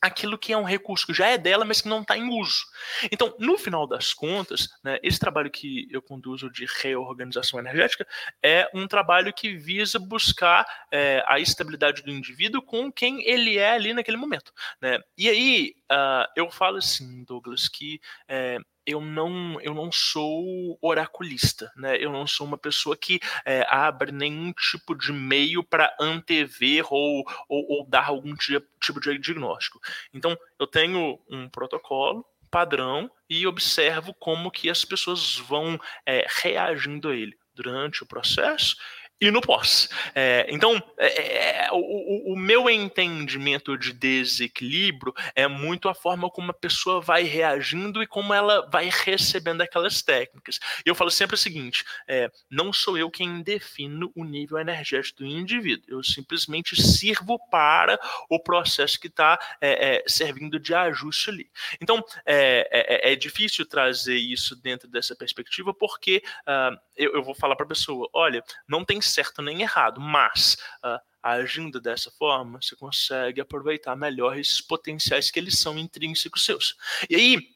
aquilo 0.04 0.36
que 0.36 0.52
é 0.52 0.56
um 0.56 0.64
recurso 0.64 1.06
que 1.06 1.14
já 1.14 1.28
é 1.28 1.38
dela, 1.38 1.64
mas 1.64 1.80
que 1.80 1.88
não 1.88 2.02
está 2.02 2.16
em 2.16 2.28
uso. 2.28 2.66
Então, 3.10 3.34
no 3.38 3.56
final 3.56 3.86
das 3.86 4.12
contas, 4.12 4.68
né, 4.82 4.98
esse 5.02 5.18
trabalho 5.18 5.50
que 5.50 5.88
eu 5.90 6.02
conduzo 6.02 6.50
de 6.50 6.66
reorganização 6.82 7.58
energética 7.58 8.06
é 8.42 8.68
um 8.74 8.86
trabalho 8.86 9.32
que 9.32 9.56
visa 9.56 9.98
buscar 9.98 10.66
é, 10.90 11.24
a 11.26 11.40
estabilidade 11.40 12.02
do 12.02 12.10
indivíduo 12.10 12.60
com 12.60 12.92
quem 12.92 13.26
ele 13.26 13.56
é 13.56 13.70
ali 13.70 13.94
naquele 13.94 14.18
momento. 14.18 14.52
Né? 14.78 14.98
E 15.16 15.26
aí, 15.26 15.74
uh, 15.90 16.28
eu 16.36 16.50
falo 16.50 16.76
assim, 16.76 17.24
Douglas, 17.24 17.66
que 17.66 17.98
é, 18.28 18.58
eu 18.86 19.00
não 19.00 19.60
eu 19.60 19.74
não 19.74 19.90
sou 19.90 20.78
oraculista, 20.80 21.72
né? 21.76 21.96
Eu 21.98 22.12
não 22.12 22.26
sou 22.26 22.46
uma 22.46 22.58
pessoa 22.58 22.96
que 22.96 23.20
é, 23.44 23.66
abre 23.68 24.12
nenhum 24.12 24.52
tipo 24.52 24.94
de 24.94 25.12
meio 25.12 25.62
para 25.62 25.94
antever 26.00 26.86
ou, 26.90 27.24
ou, 27.48 27.66
ou, 27.68 27.86
dar 27.86 28.08
algum 28.08 28.34
tipo 28.34 29.00
de 29.00 29.18
diagnóstico. 29.18 29.80
Então 30.12 30.36
eu 30.58 30.66
tenho 30.66 31.18
um 31.28 31.48
protocolo 31.48 32.24
padrão 32.50 33.10
e 33.28 33.46
observo 33.46 34.14
como 34.14 34.50
que 34.50 34.70
as 34.70 34.84
pessoas 34.84 35.36
vão 35.36 35.80
é, 36.06 36.26
reagindo 36.42 37.08
a 37.08 37.16
ele 37.16 37.36
durante 37.54 38.02
o 38.02 38.06
processo 38.06 38.76
e 39.20 39.30
no 39.30 39.40
pós. 39.40 39.88
É, 40.14 40.46
então, 40.48 40.82
é, 40.98 41.66
é, 41.66 41.68
o, 41.72 42.32
o, 42.32 42.36
meu 42.36 42.68
entendimento 42.68 43.78
de 43.78 43.92
desequilíbrio 43.92 45.14
é 45.34 45.46
muito 45.46 45.88
a 45.88 45.94
forma 45.94 46.28
como 46.28 46.50
a 46.50 46.54
pessoa 46.54 47.00
vai 47.00 47.22
reagindo 47.22 48.02
e 48.02 48.06
como 48.06 48.34
ela 48.34 48.68
vai 48.70 48.90
recebendo 48.90 49.62
aquelas 49.62 50.02
técnicas. 50.02 50.58
E 50.84 50.88
eu 50.88 50.94
falo 50.94 51.10
sempre 51.10 51.34
o 51.34 51.38
seguinte: 51.38 51.84
é, 52.08 52.30
não 52.50 52.72
sou 52.72 52.98
eu 52.98 53.10
quem 53.10 53.42
defino 53.42 54.12
o 54.14 54.24
nível 54.24 54.58
energético 54.58 55.20
do 55.20 55.26
indivíduo, 55.26 55.84
eu 55.88 56.02
simplesmente 56.02 56.80
sirvo 56.80 57.38
para 57.50 57.98
o 58.28 58.38
processo 58.38 58.98
que 58.98 59.06
está 59.06 59.38
é, 59.60 59.96
é, 59.96 60.04
servindo 60.06 60.58
de 60.58 60.74
ajuste 60.74 61.30
ali. 61.30 61.50
Então, 61.80 62.04
é, 62.26 63.14
difícil 63.16 63.66
trazer 63.66 64.16
isso 64.16 64.54
dentro 64.56 64.88
dessa 64.88 65.16
perspectiva, 65.16 65.72
porque 65.72 66.22
uh, 66.42 66.76
eu, 66.96 67.14
eu 67.14 67.22
vou 67.22 67.34
falar 67.34 67.56
para 67.56 67.64
a 67.64 67.68
pessoa: 67.68 68.08
olha, 68.12 68.42
não 68.68 68.84
tem 68.84 69.00
certo 69.04 69.42
nem 69.42 69.62
errado, 69.62 70.00
mas 70.00 70.56
uh, 70.84 70.98
agindo 71.22 71.80
dessa 71.80 72.10
forma, 72.10 72.60
você 72.60 72.76
consegue 72.76 73.40
aproveitar 73.40 73.96
melhor 73.96 74.38
esses 74.38 74.60
potenciais 74.60 75.30
que 75.30 75.38
eles 75.38 75.58
são 75.58 75.78
intrínsecos 75.78 76.44
seus. 76.44 76.76
E 77.08 77.14
aí, 77.14 77.53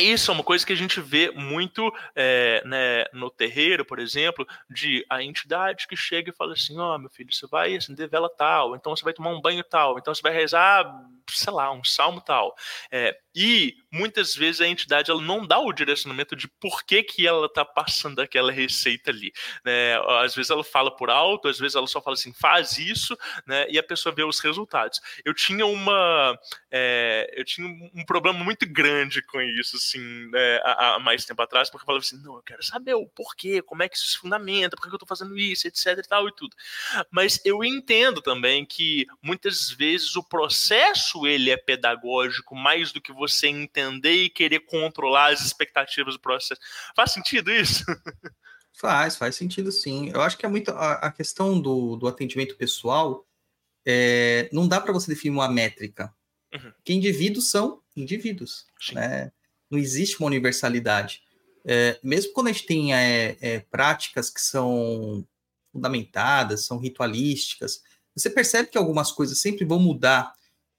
isso 0.00 0.30
é 0.30 0.34
uma 0.34 0.44
coisa 0.44 0.64
que 0.64 0.72
a 0.72 0.76
gente 0.76 1.00
vê 1.00 1.30
muito 1.30 1.92
é, 2.14 2.62
né, 2.64 3.04
no 3.12 3.30
terreiro, 3.30 3.84
por 3.84 3.98
exemplo, 3.98 4.46
de 4.68 5.04
a 5.08 5.22
entidade 5.22 5.86
que 5.86 5.96
chega 5.96 6.30
e 6.30 6.34
fala 6.34 6.52
assim: 6.52 6.78
Ó, 6.78 6.94
oh, 6.94 6.98
meu 6.98 7.10
filho, 7.10 7.32
você 7.32 7.46
vai 7.46 7.76
acender 7.76 8.08
vela 8.08 8.28
tal, 8.28 8.76
então 8.76 8.94
você 8.94 9.04
vai 9.04 9.12
tomar 9.12 9.30
um 9.30 9.40
banho 9.40 9.64
tal, 9.64 9.98
então 9.98 10.14
você 10.14 10.22
vai 10.22 10.32
rezar, 10.32 10.84
sei 11.28 11.52
lá, 11.52 11.72
um 11.72 11.84
salmo 11.84 12.20
tal. 12.20 12.54
É, 12.90 13.16
e 13.34 13.76
muitas 13.92 14.34
vezes 14.34 14.60
a 14.60 14.66
entidade 14.66 15.10
ela 15.10 15.22
não 15.22 15.46
dá 15.46 15.58
o 15.58 15.72
direcionamento 15.72 16.34
de 16.34 16.48
por 16.48 16.82
que, 16.84 17.02
que 17.02 17.26
ela 17.26 17.46
está 17.46 17.64
passando 17.64 18.20
aquela 18.20 18.50
receita 18.50 19.10
ali. 19.10 19.32
Né? 19.64 19.96
Às 20.22 20.34
vezes 20.34 20.50
ela 20.50 20.64
fala 20.64 20.94
por 20.94 21.10
alto, 21.10 21.48
às 21.48 21.58
vezes 21.58 21.76
ela 21.76 21.86
só 21.86 22.00
fala 22.00 22.14
assim, 22.14 22.32
faz 22.32 22.78
isso, 22.78 23.16
né? 23.46 23.66
e 23.70 23.78
a 23.78 23.82
pessoa 23.82 24.14
vê 24.14 24.24
os 24.24 24.40
resultados. 24.40 25.00
Eu 25.24 25.32
tinha 25.34 25.64
uma. 25.64 26.36
É, 26.70 27.32
eu 27.36 27.44
tinha 27.44 27.68
um 27.94 28.04
problema 28.04 28.38
muito 28.38 28.66
grande 28.70 29.22
com 29.22 29.40
isso, 29.40 29.78
assim, 29.90 30.30
né, 30.30 30.56
há, 30.64 30.94
há, 30.94 30.98
mais 31.00 31.24
tempo 31.24 31.42
atrás, 31.42 31.68
porque 31.68 31.82
eu 31.82 31.86
falava 31.86 32.04
assim, 32.04 32.20
não, 32.22 32.36
eu 32.36 32.42
quero 32.42 32.62
saber 32.62 32.94
o 32.94 33.06
porquê, 33.06 33.60
como 33.62 33.82
é 33.82 33.88
que 33.88 33.96
isso 33.96 34.12
se 34.12 34.18
fundamenta, 34.18 34.76
por 34.76 34.82
que 34.82 34.90
eu 34.90 34.94
estou 34.94 35.08
fazendo 35.08 35.36
isso, 35.36 35.66
etc 35.66 35.98
e 35.98 36.08
tal 36.08 36.28
e 36.28 36.34
tudo. 36.34 36.56
Mas 37.10 37.40
eu 37.44 37.64
entendo 37.64 38.22
também 38.22 38.64
que 38.64 39.06
muitas 39.22 39.70
vezes 39.70 40.16
o 40.16 40.22
processo 40.22 41.26
ele 41.26 41.50
é 41.50 41.56
pedagógico 41.56 42.54
mais 42.54 42.92
do 42.92 43.00
que 43.00 43.12
você 43.12 43.48
entender 43.48 44.24
e 44.24 44.30
querer 44.30 44.60
controlar 44.60 45.32
as 45.32 45.44
expectativas 45.44 46.14
do 46.14 46.20
processo. 46.20 46.60
Faz 46.94 47.12
sentido 47.12 47.50
isso? 47.50 47.84
Faz, 48.72 49.14
faz 49.14 49.36
sentido 49.36 49.70
sim. 49.70 50.08
Eu 50.08 50.22
acho 50.22 50.38
que 50.38 50.46
é 50.46 50.48
muito 50.48 50.70
a, 50.70 50.92
a 50.94 51.12
questão 51.12 51.60
do, 51.60 51.96
do 51.96 52.08
atendimento 52.08 52.56
pessoal. 52.56 53.26
É, 53.84 54.48
não 54.54 54.66
dá 54.66 54.80
para 54.80 54.92
você 54.92 55.10
definir 55.10 55.34
uma 55.34 55.50
métrica. 55.50 56.14
Uhum. 56.54 56.72
Que 56.82 56.94
indivíduos 56.94 57.50
são 57.50 57.82
indivíduos. 57.94 58.64
Né? 58.94 59.30
Não 59.70 59.78
existe 59.78 60.18
uma 60.18 60.26
universalidade. 60.26 61.22
É, 61.64 61.98
mesmo 62.02 62.32
quando 62.32 62.48
a 62.48 62.52
gente 62.52 62.66
tem 62.66 62.94
é, 62.94 63.36
é, 63.40 63.60
práticas 63.60 64.30
que 64.30 64.40
são 64.40 65.26
fundamentadas, 65.72 66.64
são 66.66 66.78
ritualísticas, 66.78 67.82
você 68.14 68.28
percebe 68.28 68.68
que 68.68 68.78
algumas 68.78 69.12
coisas 69.12 69.38
sempre 69.38 69.64
vão 69.64 69.78
mudar. 69.78 70.34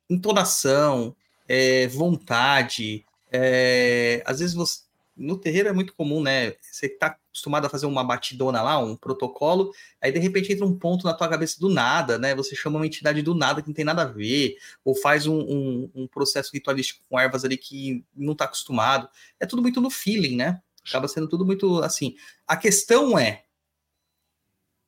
Entonação, 0.09 1.15
é, 1.47 1.87
vontade. 1.87 3.05
É, 3.31 4.21
às 4.25 4.39
vezes 4.39 4.55
você. 4.55 4.81
No 5.15 5.37
terreiro 5.37 5.69
é 5.69 5.73
muito 5.73 5.93
comum, 5.93 6.21
né? 6.21 6.53
Você 6.61 6.87
está 6.87 7.17
acostumado 7.31 7.65
a 7.65 7.69
fazer 7.69 7.85
uma 7.85 8.03
batidona 8.03 8.61
lá, 8.61 8.77
um 8.77 8.95
protocolo, 8.95 9.73
aí 10.01 10.11
de 10.11 10.19
repente 10.19 10.51
entra 10.51 10.65
um 10.65 10.77
ponto 10.77 11.05
na 11.05 11.13
tua 11.13 11.29
cabeça 11.29 11.59
do 11.59 11.69
nada, 11.69 12.17
né? 12.17 12.35
Você 12.35 12.55
chama 12.55 12.77
uma 12.77 12.85
entidade 12.85 13.21
do 13.21 13.33
nada 13.33 13.61
que 13.61 13.69
não 13.69 13.73
tem 13.73 13.85
nada 13.85 14.03
a 14.03 14.05
ver, 14.05 14.57
ou 14.83 14.93
faz 14.93 15.25
um, 15.25 15.39
um, 15.39 15.91
um 15.95 16.07
processo 16.07 16.51
ritualístico 16.53 17.03
com 17.09 17.19
ervas 17.19 17.45
ali 17.45 17.57
que 17.57 18.05
não 18.13 18.33
está 18.33 18.45
acostumado. 18.45 19.09
É 19.39 19.45
tudo 19.45 19.61
muito 19.61 19.79
no 19.79 19.89
feeling, 19.89 20.35
né? 20.35 20.61
Acaba 20.87 21.07
sendo 21.07 21.27
tudo 21.27 21.45
muito 21.45 21.79
assim. 21.79 22.15
A 22.45 22.57
questão 22.57 23.17
é 23.17 23.45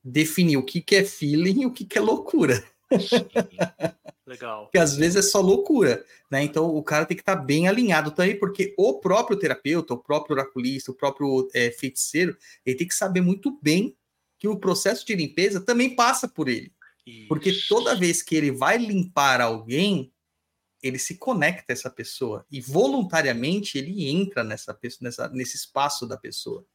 definir 0.04 0.58
o 0.58 0.66
que, 0.66 0.82
que 0.82 0.96
é 0.96 1.06
feeling 1.06 1.62
e 1.62 1.66
o 1.66 1.72
que, 1.72 1.86
que 1.86 1.98
é 1.98 2.02
loucura. 2.02 2.64
Legal. 4.26 4.64
Porque 4.64 4.78
às 4.78 4.96
vezes 4.96 5.18
é 5.18 5.22
só 5.22 5.42
loucura, 5.42 6.04
né? 6.32 6.44
Então 6.44 6.66
o 6.66 6.82
cara 6.82 7.06
tem 7.06 7.16
que 7.16 7.22
estar 7.22 7.36
tá 7.36 7.42
bem 7.42 7.68
alinhado 7.68 8.12
também, 8.12 8.38
porque 8.40 8.74
o 8.78 9.00
próprio 9.00 9.38
terapeuta, 9.38 9.94
o 9.94 9.98
próprio 9.98 10.36
oraculista, 10.36 10.92
o 10.92 10.96
próprio 10.96 11.50
é, 11.54 11.72
feiticeiro, 11.72 12.38
ele 12.66 12.78
tem 12.78 12.88
que 12.88 12.96
saber 12.96 13.22
muito 13.22 13.60
bem 13.62 13.96
que 14.40 14.48
o 14.48 14.58
processo 14.58 15.06
de 15.06 15.16
limpeza 15.16 15.62
também 15.62 15.96
passa 15.96 16.28
por 16.28 16.48
ele. 16.48 16.74
Isso. 17.06 17.28
Porque 17.28 17.52
toda 17.68 17.96
vez 17.96 18.22
que 18.22 18.36
ele 18.36 18.52
vai 18.52 18.78
limpar 18.78 19.42
alguém, 19.42 20.12
ele 20.82 20.98
se 20.98 21.16
conecta 21.16 21.72
a 21.72 21.74
essa 21.74 21.90
pessoa 21.90 22.46
e 22.50 22.62
voluntariamente 22.62 23.78
ele 23.78 24.10
entra 24.10 24.44
nessa, 24.44 24.78
nessa 25.02 25.30
nesse 25.30 25.58
espaço 25.58 26.08
da 26.08 26.18
pessoa. 26.18 26.66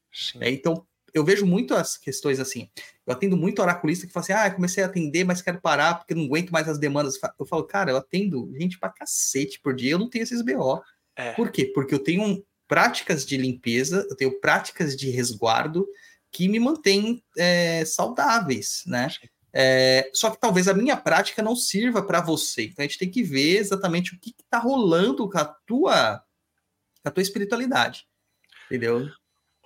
É, 0.40 0.50
então, 0.50 0.86
eu 1.14 1.24
vejo 1.24 1.46
muito 1.46 1.74
as 1.74 1.96
questões 1.96 2.40
assim. 2.40 2.68
Eu 3.06 3.12
atendo 3.12 3.36
muito 3.36 3.60
oraculista 3.60 4.06
que 4.06 4.12
fala 4.12 4.24
assim: 4.24 4.32
ah, 4.32 4.50
comecei 4.50 4.82
a 4.82 4.86
atender, 4.86 5.24
mas 5.24 5.42
quero 5.42 5.60
parar 5.60 5.94
porque 5.94 6.14
não 6.14 6.24
aguento 6.24 6.50
mais 6.50 6.68
as 6.68 6.78
demandas. 6.78 7.14
Eu 7.38 7.46
falo, 7.46 7.64
cara, 7.64 7.90
eu 7.90 7.96
atendo 7.96 8.52
gente 8.58 8.78
pra 8.78 8.90
cacete 8.90 9.60
por 9.60 9.74
dia, 9.74 9.92
eu 9.92 9.98
não 9.98 10.10
tenho 10.10 10.22
esses 10.22 10.42
BO. 10.42 10.82
É. 11.16 11.32
Por 11.32 11.50
quê? 11.50 11.66
Porque 11.74 11.94
eu 11.94 11.98
tenho 11.98 12.44
práticas 12.66 13.24
de 13.24 13.36
limpeza, 13.36 14.06
eu 14.10 14.16
tenho 14.16 14.40
práticas 14.40 14.96
de 14.96 15.10
resguardo 15.10 15.86
que 16.30 16.48
me 16.48 16.60
mantêm 16.60 17.22
é, 17.36 17.84
saudáveis, 17.84 18.82
né? 18.86 19.08
É, 19.52 20.10
só 20.12 20.30
que 20.30 20.38
talvez 20.38 20.68
a 20.68 20.74
minha 20.74 20.96
prática 20.96 21.42
não 21.42 21.56
sirva 21.56 22.02
para 22.02 22.20
você. 22.20 22.64
Então 22.64 22.84
a 22.84 22.86
gente 22.86 22.98
tem 22.98 23.10
que 23.10 23.22
ver 23.22 23.56
exatamente 23.56 24.14
o 24.14 24.20
que 24.20 24.34
está 24.38 24.58
rolando 24.58 25.28
com 25.28 25.38
a 25.38 25.44
tua, 25.44 26.22
com 27.02 27.08
a 27.08 27.10
tua 27.10 27.22
espiritualidade. 27.22 28.06
Entendeu? 28.66 29.08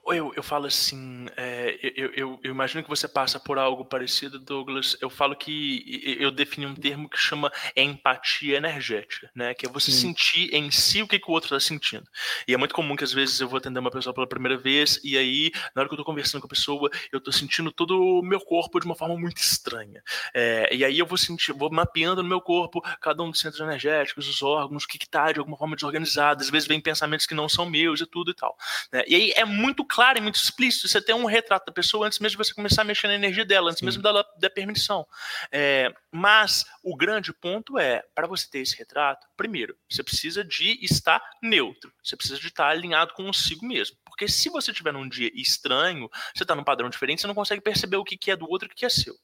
Eu, 0.06 0.32
eu 0.34 0.42
falo 0.42 0.66
assim, 0.66 1.26
é, 1.36 1.78
eu, 1.96 2.10
eu, 2.14 2.40
eu, 2.42 2.50
imagino 2.50 2.82
que 2.82 2.88
você 2.88 3.06
passa 3.06 3.38
por 3.38 3.56
algo 3.56 3.84
parecido, 3.84 4.38
Douglas. 4.38 4.96
Eu 5.00 5.08
falo 5.08 5.36
que 5.36 6.16
eu 6.18 6.30
defini 6.30 6.66
um 6.66 6.74
termo 6.74 7.08
que 7.08 7.16
chama 7.16 7.52
empatia 7.76 8.56
energética, 8.56 9.30
né? 9.34 9.54
Que 9.54 9.66
é 9.66 9.68
você 9.68 9.92
Sim. 9.92 10.08
sentir 10.08 10.54
em 10.54 10.70
si 10.70 11.02
o 11.02 11.08
que, 11.08 11.20
que 11.20 11.30
o 11.30 11.32
outro 11.32 11.54
está 11.54 11.66
sentindo. 11.66 12.04
E 12.48 12.52
é 12.52 12.56
muito 12.56 12.74
comum 12.74 12.96
que 12.96 13.04
às 13.04 13.12
vezes 13.12 13.40
eu 13.40 13.48
vou 13.48 13.58
atender 13.58 13.78
uma 13.78 13.90
pessoa 13.90 14.12
pela 14.12 14.26
primeira 14.26 14.58
vez 14.58 15.00
e 15.04 15.16
aí, 15.16 15.52
na 15.74 15.80
hora 15.80 15.88
que 15.88 15.94
eu 15.94 15.96
estou 15.96 16.04
conversando 16.04 16.40
com 16.40 16.46
a 16.46 16.50
pessoa, 16.50 16.90
eu 17.12 17.18
estou 17.18 17.32
sentindo 17.32 17.70
todo 17.70 17.96
o 17.96 18.22
meu 18.22 18.40
corpo 18.40 18.80
de 18.80 18.86
uma 18.86 18.96
forma 18.96 19.16
muito 19.16 19.38
estranha. 19.38 20.02
É, 20.34 20.74
e 20.74 20.84
aí 20.84 20.98
eu 20.98 21.06
vou 21.06 21.16
sentir, 21.16 21.52
vou 21.52 21.70
mapeando 21.70 22.22
no 22.22 22.28
meu 22.28 22.40
corpo 22.40 22.82
cada 23.00 23.22
um 23.22 23.30
dos 23.30 23.38
centros 23.38 23.60
energéticos, 23.60 24.28
os 24.28 24.42
órgãos, 24.42 24.84
o 24.84 24.88
que 24.88 24.96
está 24.96 25.30
de 25.30 25.38
alguma 25.38 25.56
forma 25.56 25.76
desorganizado. 25.76 26.42
Às 26.42 26.50
vezes 26.50 26.66
vem 26.66 26.80
pensamentos 26.80 27.24
que 27.24 27.34
não 27.34 27.48
são 27.48 27.70
meus 27.70 28.00
e 28.00 28.06
tudo 28.06 28.32
e 28.32 28.34
tal. 28.34 28.56
Né? 28.92 29.04
E 29.06 29.14
aí 29.14 29.32
é 29.36 29.44
muito 29.44 29.84
claro 29.92 30.16
e 30.16 30.22
muito 30.22 30.36
explícito. 30.36 30.88
Você 30.88 31.02
tem 31.02 31.14
um 31.14 31.26
retrato 31.26 31.66
da 31.66 31.72
pessoa 31.72 32.06
antes 32.06 32.18
mesmo 32.18 32.38
de 32.38 32.48
você 32.48 32.54
começar 32.54 32.80
a 32.80 32.84
mexer 32.84 33.08
na 33.08 33.14
energia 33.14 33.44
dela, 33.44 33.68
antes 33.68 33.80
Sim. 33.80 33.84
mesmo 33.84 34.02
dela 34.02 34.24
dar 34.38 34.48
permissão. 34.48 35.06
É, 35.50 35.92
mas 36.10 36.64
o 36.82 36.96
grande 36.96 37.30
ponto 37.30 37.78
é, 37.78 38.02
para 38.14 38.26
você 38.26 38.48
ter 38.48 38.60
esse 38.60 38.74
retrato, 38.76 39.26
primeiro, 39.36 39.76
você 39.88 40.02
precisa 40.02 40.42
de 40.42 40.78
estar 40.82 41.22
neutro. 41.42 41.92
Você 42.02 42.16
precisa 42.16 42.40
de 42.40 42.46
estar 42.46 42.68
alinhado 42.68 43.12
consigo 43.12 43.66
mesmo. 43.66 43.98
Porque 44.06 44.26
se 44.26 44.48
você 44.48 44.72
tiver 44.72 44.92
num 44.92 45.06
dia 45.06 45.30
estranho, 45.34 46.08
você 46.34 46.42
está 46.42 46.54
num 46.54 46.64
padrão 46.64 46.88
diferente, 46.88 47.20
você 47.20 47.26
não 47.26 47.34
consegue 47.34 47.60
perceber 47.60 47.98
o 47.98 48.04
que 48.04 48.30
é 48.30 48.36
do 48.36 48.48
outro 48.48 48.68
e 48.68 48.72
o 48.72 48.74
que 48.74 48.86
é 48.86 48.88
seu. 48.88 49.14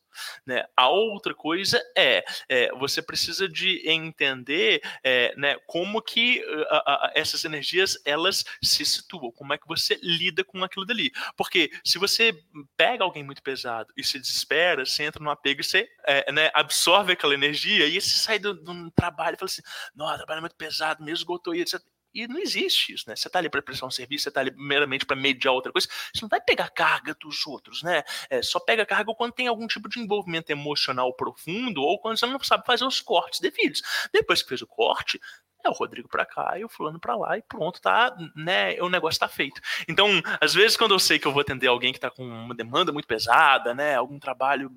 Né? 0.46 0.64
A 0.76 0.88
outra 0.88 1.34
coisa 1.34 1.80
é, 1.96 2.24
é 2.48 2.72
você 2.76 3.02
precisa 3.02 3.48
de 3.48 3.88
entender 3.88 4.80
é, 5.02 5.34
né, 5.36 5.56
como 5.66 6.00
que 6.02 6.44
a, 6.70 6.76
a, 6.76 7.12
essas 7.14 7.44
energias 7.44 8.00
elas 8.04 8.44
se 8.62 8.84
situam, 8.84 9.32
como 9.32 9.52
é 9.52 9.58
que 9.58 9.66
você 9.66 9.98
lida 10.02 10.44
com 10.44 10.62
aquilo 10.64 10.86
dali. 10.86 11.10
Porque 11.36 11.70
se 11.84 11.98
você 11.98 12.34
pega 12.76 13.04
alguém 13.04 13.22
muito 13.22 13.42
pesado 13.42 13.92
e 13.96 14.04
se 14.04 14.18
desespera, 14.18 14.84
você 14.84 15.04
entra 15.04 15.22
no 15.22 15.30
apego 15.30 15.60
e 15.60 15.64
você 15.64 15.88
é, 16.06 16.30
né, 16.32 16.50
absorve 16.54 17.12
aquela 17.12 17.34
energia 17.34 17.86
e 17.86 18.00
você 18.00 18.16
sai 18.16 18.38
do, 18.38 18.54
do 18.54 18.90
trabalho 18.90 19.34
e 19.34 19.38
fala 19.38 19.48
assim, 19.50 19.62
nossa, 19.94 20.18
trabalho 20.18 20.38
é 20.38 20.42
muito 20.42 20.56
pesado, 20.56 21.04
mesmo 21.04 21.18
esgotou 21.18 21.54
e 21.54 21.60
etc. 21.60 21.80
E 22.14 22.26
não 22.26 22.38
existe 22.38 22.92
isso, 22.94 23.04
né? 23.06 23.14
Você 23.14 23.28
está 23.28 23.38
ali 23.38 23.50
para 23.50 23.62
prestar 23.62 23.86
um 23.86 23.90
serviço, 23.90 24.24
você 24.24 24.28
está 24.30 24.40
ali 24.40 24.52
meramente 24.56 25.04
para 25.04 25.16
mediar 25.16 25.54
outra 25.54 25.72
coisa. 25.72 25.88
Você 26.14 26.22
não 26.22 26.28
vai 26.28 26.40
pegar 26.40 26.70
carga 26.70 27.14
dos 27.20 27.46
outros, 27.46 27.82
né? 27.82 28.02
É, 28.30 28.42
só 28.42 28.58
pega 28.58 28.86
carga 28.86 29.14
quando 29.14 29.32
tem 29.32 29.46
algum 29.46 29.66
tipo 29.66 29.88
de 29.88 30.00
envolvimento 30.00 30.50
emocional 30.50 31.12
profundo 31.14 31.82
ou 31.82 31.98
quando 31.98 32.18
você 32.18 32.26
não 32.26 32.40
sabe 32.40 32.66
fazer 32.66 32.84
os 32.84 33.00
cortes 33.00 33.40
devidos. 33.40 33.82
Depois 34.12 34.42
que 34.42 34.48
fez 34.48 34.62
o 34.62 34.66
corte, 34.66 35.20
é 35.64 35.68
o 35.68 35.72
Rodrigo 35.72 36.08
para 36.08 36.24
cá 36.24 36.58
e 36.58 36.64
o 36.64 36.68
fulano 36.68 36.98
para 37.00 37.16
lá 37.16 37.36
e 37.36 37.42
pronto, 37.42 37.80
tá, 37.80 38.16
né, 38.34 38.80
o 38.80 38.88
negócio 38.88 39.18
tá 39.18 39.28
feito. 39.28 39.60
Então, 39.88 40.08
às 40.40 40.54
vezes 40.54 40.76
quando 40.76 40.94
eu 40.94 40.98
sei 40.98 41.18
que 41.18 41.26
eu 41.26 41.32
vou 41.32 41.40
atender 41.40 41.66
alguém 41.66 41.92
que 41.92 42.00
tá 42.00 42.10
com 42.10 42.24
uma 42.24 42.54
demanda 42.54 42.92
muito 42.92 43.08
pesada, 43.08 43.74
né, 43.74 43.94
algum 43.94 44.18
trabalho 44.18 44.70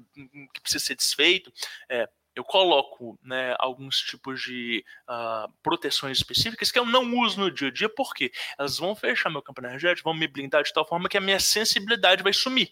que 0.53 0.61
precisa 0.61 0.83
ser 0.83 0.95
desfeito, 0.95 1.51
é, 1.89 2.09
eu 2.35 2.43
coloco 2.43 3.19
né, 3.23 3.55
alguns 3.59 3.99
tipos 3.99 4.41
de 4.41 4.83
uh, 5.09 5.51
proteções 5.61 6.17
específicas 6.17 6.71
que 6.71 6.79
eu 6.79 6.85
não 6.85 7.19
uso 7.19 7.39
no 7.39 7.51
dia 7.51 7.67
a 7.67 7.71
dia, 7.71 7.89
porque 7.89 8.31
elas 8.57 8.77
vão 8.77 8.95
fechar 8.95 9.29
meu 9.29 9.41
campo 9.41 9.61
energético, 9.61 10.09
vão 10.09 10.17
me 10.17 10.27
blindar 10.27 10.63
de 10.63 10.73
tal 10.73 10.87
forma 10.87 11.09
que 11.09 11.17
a 11.17 11.21
minha 11.21 11.39
sensibilidade 11.39 12.23
vai 12.23 12.33
sumir. 12.33 12.71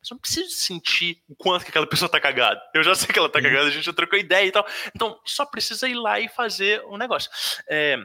Mas 0.00 0.10
eu 0.10 0.14
não 0.14 0.20
preciso 0.20 0.50
sentir 0.50 1.22
o 1.28 1.34
quanto 1.34 1.64
que 1.64 1.70
aquela 1.70 1.86
pessoa 1.86 2.08
tá 2.08 2.20
cagada. 2.20 2.60
Eu 2.72 2.82
já 2.82 2.94
sei 2.94 3.08
que 3.08 3.18
ela 3.18 3.28
tá 3.28 3.42
cagada, 3.42 3.68
a 3.68 3.70
gente 3.70 3.84
já 3.84 3.92
trocou 3.92 4.18
ideia 4.18 4.46
e 4.46 4.52
tal. 4.52 4.66
Então, 4.94 5.20
só 5.26 5.44
precisa 5.44 5.88
ir 5.88 5.94
lá 5.94 6.18
e 6.18 6.28
fazer 6.28 6.82
o 6.84 6.94
um 6.94 6.96
negócio. 6.96 7.30
É, 7.68 7.98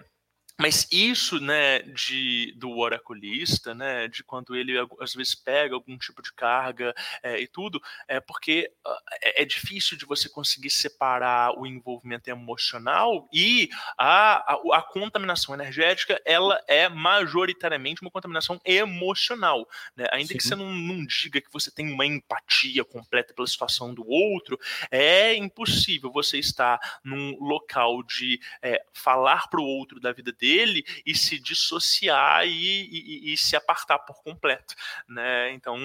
mas 0.57 0.87
isso, 0.89 1.39
né, 1.39 1.79
de, 1.79 2.53
do 2.55 2.77
oraculista, 2.77 3.75
né, 3.75 4.07
de 4.07 4.23
quando 4.23 4.55
ele 4.55 4.73
às 5.01 5.13
vezes 5.13 5.35
pega 5.35 5.75
algum 5.75 5.97
tipo 5.97 6.21
de 6.21 6.31
carga 6.33 6.93
é, 7.21 7.41
e 7.41 7.47
tudo, 7.47 7.81
é 8.07 8.21
porque 8.21 8.71
uh, 8.85 8.89
é, 9.21 9.41
é, 9.41 9.45
difícil 9.45 9.97
de 9.97 10.05
você 10.05 10.29
conseguir 10.29 10.69
separar 10.69 11.59
o 11.59 11.67
envolvimento 11.67 12.29
emocional 12.29 13.27
e 13.33 13.69
a, 13.97 14.53
a, 14.53 14.77
a, 14.77 14.81
contaminação 14.81 15.53
energética, 15.53 16.21
ela 16.23 16.61
é 16.67 16.87
majoritariamente 16.87 18.01
uma 18.01 18.11
contaminação 18.11 18.59
emocional, 18.63 19.67
né? 19.95 20.05
Ainda 20.11 20.29
Sim. 20.29 20.37
que 20.37 20.43
você 20.43 20.55
não, 20.55 20.73
não 20.73 21.05
diga 21.05 21.41
que 21.41 21.51
você 21.51 21.69
tem 21.69 21.91
uma 21.91 22.05
empatia 22.05 22.85
completa 22.85 23.33
pela 23.33 23.47
situação 23.47 23.93
do 23.93 24.07
outro, 24.07 24.57
é 24.89 25.35
impossível 25.35 26.09
você 26.11 26.37
estar 26.37 26.79
num 27.03 27.37
local 27.43 28.01
de 28.03 28.39
é, 28.61 28.81
falar 28.93 29.49
para 29.49 29.59
o 29.59 29.65
outro 29.65 29.99
da 29.99 30.13
vida 30.13 30.31
dele 30.31 30.44
dele 30.45 30.85
e 31.03 31.15
se 31.15 31.39
dissociar 31.39 32.45
e, 32.45 32.51
e, 32.51 33.33
e 33.33 33.37
se 33.37 33.55
apartar 33.55 33.97
por 33.99 34.21
completo, 34.21 34.75
né? 35.07 35.51
Então 35.53 35.77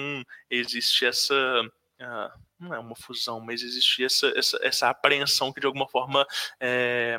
existe 0.49 1.03
essa 1.03 1.33
uh, 1.33 2.39
não 2.59 2.75
é 2.75 2.79
uma 2.79 2.95
fusão, 2.95 3.39
mas 3.39 3.63
existe 3.63 4.05
essa, 4.05 4.31
essa, 4.35 4.59
essa 4.61 4.89
apreensão 4.89 5.51
que 5.51 5.59
de 5.59 5.65
alguma 5.65 5.87
forma 5.87 6.27
é, 6.59 7.17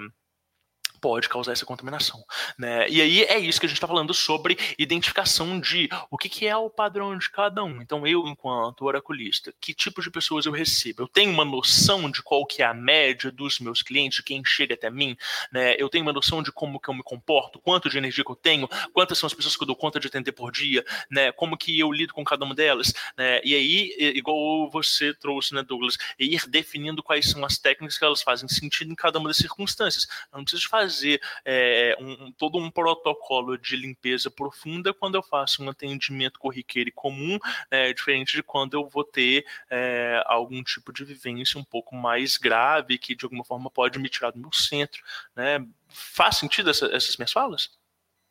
pode 1.03 1.29
causar 1.29 1.53
essa 1.53 1.67
contaminação. 1.67 2.25
Né? 2.57 2.89
E 2.89 3.03
aí 3.03 3.25
é 3.25 3.37
isso 3.37 3.59
que 3.59 3.67
a 3.67 3.69
gente 3.69 3.77
está 3.77 3.89
falando 3.89 4.15
sobre 4.15 4.57
identificação 4.79 5.59
de 5.59 5.89
o 6.09 6.17
que, 6.17 6.29
que, 6.29 6.47
é 6.47 6.57
o 6.57 6.71
padrão 6.71 7.19
de 7.19 7.29
cada 7.29 7.65
um. 7.65 7.83
Então, 7.83 8.07
eu, 8.07 8.29
enquanto 8.29 8.85
oraculista, 8.85 9.53
que 9.61 9.75
tipo 9.75 10.01
de 10.01 10.11
pessoas 10.11 10.47
eu 10.47 10.53
recebo? 10.53 11.03
Eu 11.03 11.09
tenho 11.09 11.33
uma 11.33 11.45
noção 11.45 12.09
de 12.09 12.23
qual 12.23 12.47
que 12.47 12.63
é 12.63 12.67
a 12.67 12.73
média 12.73 13.33
dos 13.33 13.59
meus 13.59 13.83
clientes, 13.83 14.19
de 14.19 14.23
quem 14.23 14.45
chega 14.45 14.75
até 14.75 14.89
mim, 14.89 15.17
né? 15.51 15.75
Eu 15.77 15.89
tenho 15.89 16.05
uma 16.05 16.13
noção 16.13 16.41
de 16.41 16.53
como 16.53 16.79
que 16.79 16.89
eu 16.89 16.95
me 16.95 17.03
comporto, 17.03 17.59
quanto 17.59 17.91
de 17.91 17.99
energia 17.99 18.25
que 18.25 18.31
eu 18.31 18.37
tenho, 18.37 18.69
quantas 18.93 19.19
são 19.19 19.27
as 19.27 19.35
pessoas 19.35 19.57
que 19.57 19.63
eu 19.65 19.67
dou 19.67 19.75
conta 19.75 19.99
de 19.99 20.07
atender 20.07 20.31
por 20.31 20.53
dia, 20.53 20.85
né? 21.11 21.33
Como 21.33 21.57
que 21.57 21.77
eu 21.81 21.91
lido 21.91 22.15
com 22.15 22.23
cada 22.23 22.45
uma 22.45 22.55
delas, 22.55 22.93
né? 23.19 23.41
E 23.43 23.57
aí, 23.57 24.15
igual 24.15 24.71
você 24.71 25.13
trouxe, 25.15 25.53
né, 25.53 25.65
Douglas, 25.65 25.99
ir 26.17 26.47
definindo 26.49 27.03
quais 27.03 27.29
são 27.29 27.45
as 27.45 27.59
técnicas 27.59 27.99
que 27.99 28.05
elas 28.05 28.23
fazem 28.23 28.49
sentido 28.49 28.93
em 28.93 28.95
cada 28.95 29.19
uma 29.19 29.29
das 29.29 29.39
circunstâncias. 29.39 30.07
Eu 30.33 30.39
não 30.39 30.45
preciso 30.45 30.69
fazer 30.69 30.92
fazer 30.93 31.21
é, 31.45 31.97
um, 31.99 32.31
todo 32.33 32.59
um 32.59 32.71
protocolo 32.71 33.57
de 33.57 33.77
limpeza 33.77 34.31
profunda 34.31 34.93
quando 34.93 35.15
eu 35.15 35.23
faço 35.23 35.63
um 35.63 35.71
atendimento 35.71 36.39
corriqueiro 36.39 36.91
e 36.91 36.93
comum, 36.93 37.39
é, 37.71 37.93
diferente 37.93 38.37
de 38.37 38.43
quando 38.43 38.75
eu 38.75 38.87
vou 38.87 39.03
ter 39.03 39.47
é, 39.71 40.23
algum 40.27 40.63
tipo 40.63 40.93
de 40.93 41.05
vivência 41.05 41.59
um 41.59 41.65
pouco 41.65 41.97
mais 41.97 42.37
grave 42.37 42.99
que 42.99 43.17
de 43.17 43.25
alguma 43.25 43.45
forma 43.45 43.71
pode 43.71 43.99
me 43.99 44.09
tirar 44.09 44.31
do 44.31 44.39
meu 44.39 44.53
centro. 44.53 45.03
Né? 45.35 45.67
Faz 45.89 46.37
sentido 46.37 46.71
essa, 46.71 46.87
essas 46.87 47.17
minhas 47.17 47.33
falas? 47.33 47.71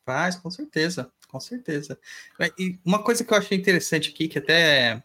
Faz, 0.06 0.36
com 0.36 0.50
certeza, 0.50 1.12
com 1.28 1.40
certeza. 1.40 1.98
E 2.58 2.78
uma 2.84 3.02
coisa 3.02 3.24
que 3.24 3.32
eu 3.32 3.38
achei 3.38 3.56
interessante 3.56 4.10
aqui, 4.10 4.28
que 4.28 4.38
até 4.38 5.02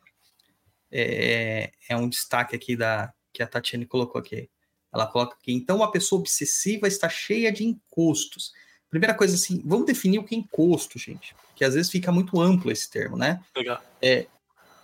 é, 0.92 1.72
é 1.90 1.98
um 1.98 2.08
destaque 2.08 2.56
aqui 2.56 2.76
da 2.76 3.14
que 3.34 3.44
a 3.44 3.48
Tatiane 3.48 3.86
colocou 3.86 4.20
aqui. 4.20 4.50
Ela 5.00 5.08
coloca 5.08 5.36
aqui, 5.36 5.54
então 5.54 5.78
uma 5.78 5.92
pessoa 5.92 6.20
obsessiva 6.20 6.88
está 6.88 7.08
cheia 7.08 7.52
de 7.52 7.64
encostos. 7.64 8.54
Primeira 8.90 9.14
coisa 9.14 9.36
assim, 9.36 9.62
vamos 9.66 9.86
definir 9.86 10.20
o 10.20 10.24
que 10.24 10.34
é 10.34 10.38
encosto, 10.38 10.98
gente. 10.98 11.36
Que 11.56 11.66
às 11.66 11.74
vezes 11.74 11.92
fica 11.92 12.12
muito 12.12 12.40
amplo 12.40 12.72
esse 12.72 12.90
termo, 12.90 13.18
né? 13.18 13.42
Legal. 13.56 13.82
É, 14.02 14.28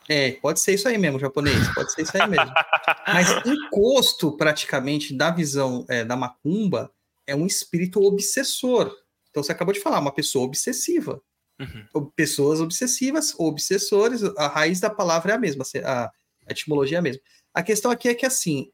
é, 0.09 0.31
pode 0.33 0.59
ser 0.59 0.73
isso 0.73 0.87
aí 0.87 0.97
mesmo, 0.97 1.19
japonês, 1.19 1.73
pode 1.73 1.91
ser 1.93 2.01
isso 2.01 2.15
aí 2.15 2.27
mesmo. 2.27 2.51
Mas 3.07 3.29
encosto, 3.45 4.35
praticamente, 4.35 5.13
da 5.13 5.31
visão 5.31 5.85
é, 5.87 6.03
da 6.03 6.15
macumba, 6.15 6.91
é 7.25 7.35
um 7.35 7.47
espírito 7.47 8.03
obsessor. 8.03 8.93
Então 9.29 9.41
você 9.41 9.51
acabou 9.51 9.73
de 9.73 9.79
falar, 9.79 9.99
uma 9.99 10.11
pessoa 10.11 10.45
obsessiva. 10.45 11.21
Uhum. 11.59 12.11
Pessoas 12.15 12.59
obsessivas, 12.59 13.33
obsessores, 13.37 14.23
a 14.37 14.47
raiz 14.47 14.79
da 14.79 14.89
palavra 14.89 15.31
é 15.31 15.35
a 15.35 15.39
mesma, 15.39 15.63
a 15.85 16.11
etimologia 16.49 16.97
é 16.97 16.99
a 16.99 17.01
mesma. 17.01 17.21
A 17.53 17.63
questão 17.63 17.91
aqui 17.91 18.09
é 18.09 18.15
que, 18.15 18.25
assim, 18.25 18.71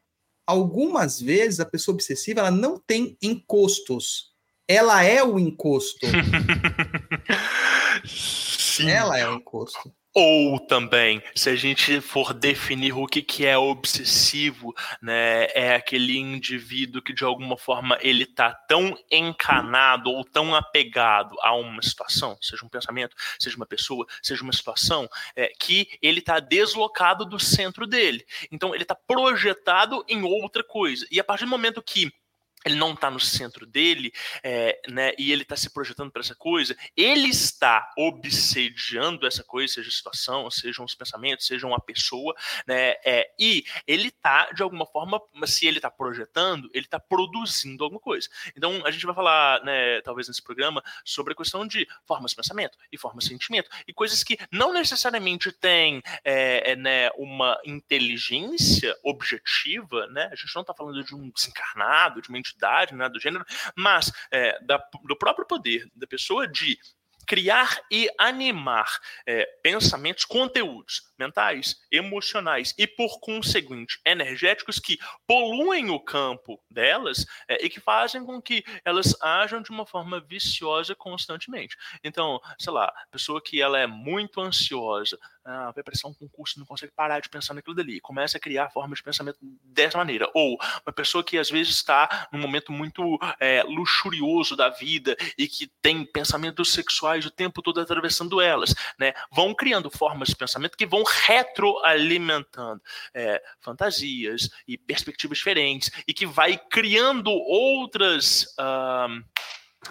algumas 0.50 1.22
vezes 1.22 1.60
a 1.60 1.66
pessoa 1.66 1.94
obsessiva 1.94 2.40
ela 2.40 2.50
não 2.50 2.80
tem 2.80 3.16
encostos. 3.22 4.32
Ela 4.68 5.04
é 5.04 5.24
o 5.24 5.38
encosto. 5.38 6.08
Sim. 8.04 8.90
Ela 8.90 9.20
é 9.20 9.30
o 9.30 9.36
encosto. 9.36 9.94
Ou 10.14 10.60
também, 10.60 11.22
se 11.36 11.52
a 11.52 11.56
gente 11.56 12.02
for 12.02 12.34
definir 12.34 12.98
o 12.98 13.06
que, 13.06 13.22
que 13.22 13.46
é 13.46 13.56
obsessivo, 13.56 14.74
né, 15.00 15.48
é 15.54 15.76
aquele 15.76 16.18
indivíduo 16.18 17.02
que 17.02 17.14
de 17.14 17.24
alguma 17.24 17.56
forma 17.56 17.96
ele 18.02 18.24
está 18.24 18.52
tão 18.52 18.98
encanado 19.12 20.10
ou 20.10 20.26
tão 20.26 20.56
apegado 20.56 21.36
a 21.44 21.56
uma 21.56 21.82
situação, 21.84 22.36
seja 22.42 22.66
um 22.66 22.70
pensamento, 22.70 23.16
seja 23.40 23.56
uma 23.56 23.68
pessoa, 23.68 24.06
seja 24.22 24.44
uma 24.44 24.52
situação, 24.52 25.08
é, 25.36 25.52
que 25.60 25.88
ele 26.02 26.20
está 26.20 26.40
deslocado 26.40 27.24
do 27.24 27.40
centro 27.40 27.86
dele. 27.86 28.26
Então 28.52 28.74
ele 28.74 28.84
está 28.84 28.96
projetado 28.96 30.04
em 30.08 30.24
outra 30.24 30.64
coisa. 30.64 31.06
E 31.12 31.20
a 31.20 31.24
partir 31.24 31.46
do 31.46 31.52
momento 31.52 31.84
que 31.84 32.12
ele 32.66 32.76
não 32.76 32.94
está 32.94 33.10
no 33.10 33.20
centro 33.20 33.66
dele, 33.66 34.12
é, 34.44 34.80
né, 34.90 35.14
e 35.18 35.32
ele 35.32 35.44
está 35.44 35.56
se 35.56 35.70
projetando 35.70 36.12
para 36.12 36.22
essa 36.22 36.36
coisa, 36.36 36.76
ele 36.96 37.30
está 37.30 37.92
obsediando 37.98 39.26
essa 39.26 39.44
coisa, 39.44 39.76
seja 39.76 39.90
a 39.90 39.92
situação, 39.92 40.52
sejam 40.52 40.84
os 40.84 40.96
pensamentos, 40.96 41.46
seja 41.46 41.66
uma 41.66 41.80
pessoa, 41.80 42.36
né, 42.68 42.96
é, 43.06 43.32
e 43.40 43.64
ele 43.88 44.10
está, 44.10 44.52
de 44.52 44.62
alguma 44.62 44.86
forma, 44.86 45.22
se 45.46 45.68
ele 45.68 45.78
está 45.78 45.90
projetando, 45.90 46.70
ele 46.74 46.86
está 46.86 47.00
produzindo 47.00 47.84
alguma 47.84 48.02
coisa. 48.02 48.28
Então, 48.56 48.86
a 48.86 48.92
gente 48.92 49.06
vai 49.06 49.16
falar, 49.16 49.64
né, 49.64 50.02
talvez 50.02 50.28
nesse 50.28 50.44
programa, 50.44 50.84
sobre 51.06 51.34
a 51.34 51.36
questão 51.36 51.66
de 51.66 51.88
formas 52.06 52.32
de 52.32 52.38
pensamento 52.38 52.78
e 52.92 52.98
formas 52.98 53.24
de 53.24 53.30
sentimento, 53.30 53.70
e 53.88 53.94
coisas 53.94 54.24
que 54.24 54.38
não 54.52 54.74
necessariamente 54.74 55.52
têm 55.52 56.02
é 56.24 56.76
né, 56.76 57.10
uma 57.18 57.58
inteligência 57.66 58.96
objetiva, 59.04 60.08
né, 60.08 60.30
a 60.32 60.36
gente 60.36 60.54
não 60.54 60.62
está 60.62 60.74
falando 60.74 61.04
de 61.04 61.16
um 61.16 61.30
desencarnado, 61.30 62.22
de 62.22 62.30
uma 62.30 62.38
identidade, 62.50 62.96
né, 62.96 63.10
do 63.10 63.20
gênero, 63.20 63.46
mas 63.76 64.12
é, 64.32 64.60
da, 64.64 64.78
do 65.04 65.18
próprio 65.18 65.46
poder 65.46 65.90
da 65.96 66.08
pessoa 66.08 66.48
de 66.48 66.78
criar 67.28 67.80
e 67.92 68.10
animar 68.18 69.00
é, 69.26 69.46
pensamentos, 69.62 70.26
conteúdos 70.26 71.09
mentais, 71.20 71.76
emocionais 71.92 72.74
e, 72.78 72.88
por 72.88 73.20
conseguinte, 73.20 74.00
energéticos 74.06 74.80
que 74.80 74.98
poluem 75.28 75.90
o 75.90 76.00
campo 76.00 76.60
delas 76.72 77.26
é, 77.48 77.66
e 77.66 77.70
que 77.70 77.80
fazem 77.80 78.26
com 78.26 78.42
que 78.42 78.64
elas 78.86 79.16
ajam 79.22 79.62
de 79.62 79.70
uma 79.70 79.86
forma 79.86 80.20
viciosa 80.20 80.96
constantemente. 80.96 81.76
Então, 82.04 82.40
sei 82.58 82.72
lá, 82.72 82.92
pessoa 83.12 83.42
que 83.42 83.62
ela 83.62 83.78
é 83.78 83.86
muito 83.86 84.40
ansiosa, 84.40 85.20
ah, 85.44 85.72
vai 85.74 85.84
prestar 85.84 86.08
um 86.08 86.14
concurso 86.14 86.60
não 86.60 86.66
consegue 86.66 86.94
parar 86.96 87.20
de 87.20 87.30
pensar 87.30 87.54
naquilo 87.54 87.76
dali, 87.76 88.00
começa 88.00 88.38
a 88.38 88.40
criar 88.40 88.70
formas 88.70 89.00
de 89.00 89.04
pensamento 89.04 89.40
dessa 89.64 89.98
maneira. 89.98 90.30
Ou 90.34 90.58
uma 90.86 90.94
pessoa 90.94 91.24
que 91.24 91.38
às 91.38 91.50
vezes 91.50 91.76
está 91.76 92.28
num 92.32 92.40
momento 92.40 92.72
muito 92.72 93.18
é, 93.40 93.64
luxurioso 93.64 94.56
da 94.56 94.70
vida 94.70 95.18
e 95.38 95.48
que 95.48 95.68
tem 95.82 96.06
pensamentos 96.06 96.72
sexuais 96.72 97.26
o 97.26 97.32
tempo 97.32 97.62
todo 97.62 97.80
atravessando 97.82 98.40
elas, 98.40 98.76
né? 99.00 99.14
Vão 99.32 99.54
criando 99.56 99.90
formas 99.90 100.30
de 100.30 100.36
pensamento 100.36 100.78
que 100.78 100.86
vão 100.86 101.04
retroalimentando 101.26 102.82
é, 103.14 103.42
fantasias 103.60 104.50
e 104.68 104.78
perspectivas 104.78 105.38
diferentes 105.38 105.92
e 106.08 106.14
que 106.14 106.26
vai 106.26 106.58
criando 106.58 107.32
outras. 107.32 108.44
Uh, 108.60 109.24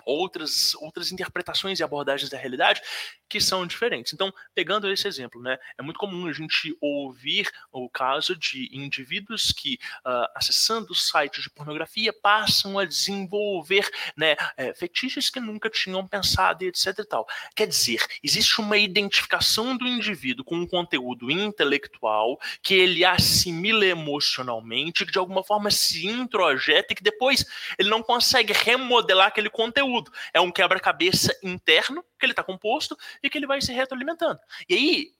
outras, 0.04 0.74
outras 0.74 1.10
interpretações 1.10 1.80
e 1.80 1.82
abordagens 1.82 2.30
da 2.30 2.36
realidade 2.36 2.82
que 3.28 3.40
são 3.40 3.66
diferentes. 3.66 4.12
Então, 4.12 4.32
pegando 4.54 4.90
esse 4.90 5.06
exemplo, 5.06 5.42
né, 5.42 5.58
é 5.76 5.82
muito 5.82 5.98
comum 5.98 6.26
a 6.26 6.32
gente 6.32 6.76
ouvir 6.80 7.50
o 7.72 7.88
caso 7.88 8.34
de 8.36 8.68
indivíduos 8.72 9.52
que, 9.52 9.78
uh, 10.06 10.28
acessando 10.34 10.94
sites 10.94 11.42
de 11.42 11.50
pornografia, 11.50 12.12
passam 12.12 12.78
a 12.78 12.84
desenvolver 12.84 13.88
né, 14.16 14.36
é, 14.56 14.72
fetiches 14.74 15.30
que 15.30 15.40
nunca 15.40 15.68
tinham 15.68 16.06
pensado 16.06 16.64
etc 16.64 16.98
e 16.98 17.04
tal. 17.04 17.26
Quer 17.54 17.66
dizer, 17.66 18.04
existe 18.22 18.60
uma 18.60 18.76
identificação 18.76 19.76
do 19.76 19.86
indivíduo 19.86 20.44
com 20.44 20.56
um 20.56 20.66
conteúdo 20.66 21.30
intelectual 21.30 22.38
que 22.62 22.74
ele 22.74 23.04
assimila 23.04 23.84
emocionalmente, 23.84 25.04
que 25.04 25.12
de 25.12 25.18
alguma 25.18 25.42
forma 25.42 25.70
se 25.70 26.06
introjeta 26.06 26.92
e 26.92 26.96
que 26.96 27.02
depois 27.02 27.44
ele 27.78 27.88
não 27.88 28.02
consegue 28.02 28.52
remodelar 28.52 29.28
aquele 29.28 29.50
conteúdo. 29.50 30.10
É 30.32 30.40
um 30.40 30.50
quebra-cabeça 30.50 31.36
interno 31.42 32.04
que 32.18 32.24
ele 32.24 32.32
está 32.32 32.42
composto 32.42 32.96
e 33.22 33.30
que 33.30 33.38
ele 33.38 33.46
vai 33.46 33.60
se 33.60 33.72
retroalimentando. 33.72 34.38
E 34.68 34.74
aí, 34.74 35.12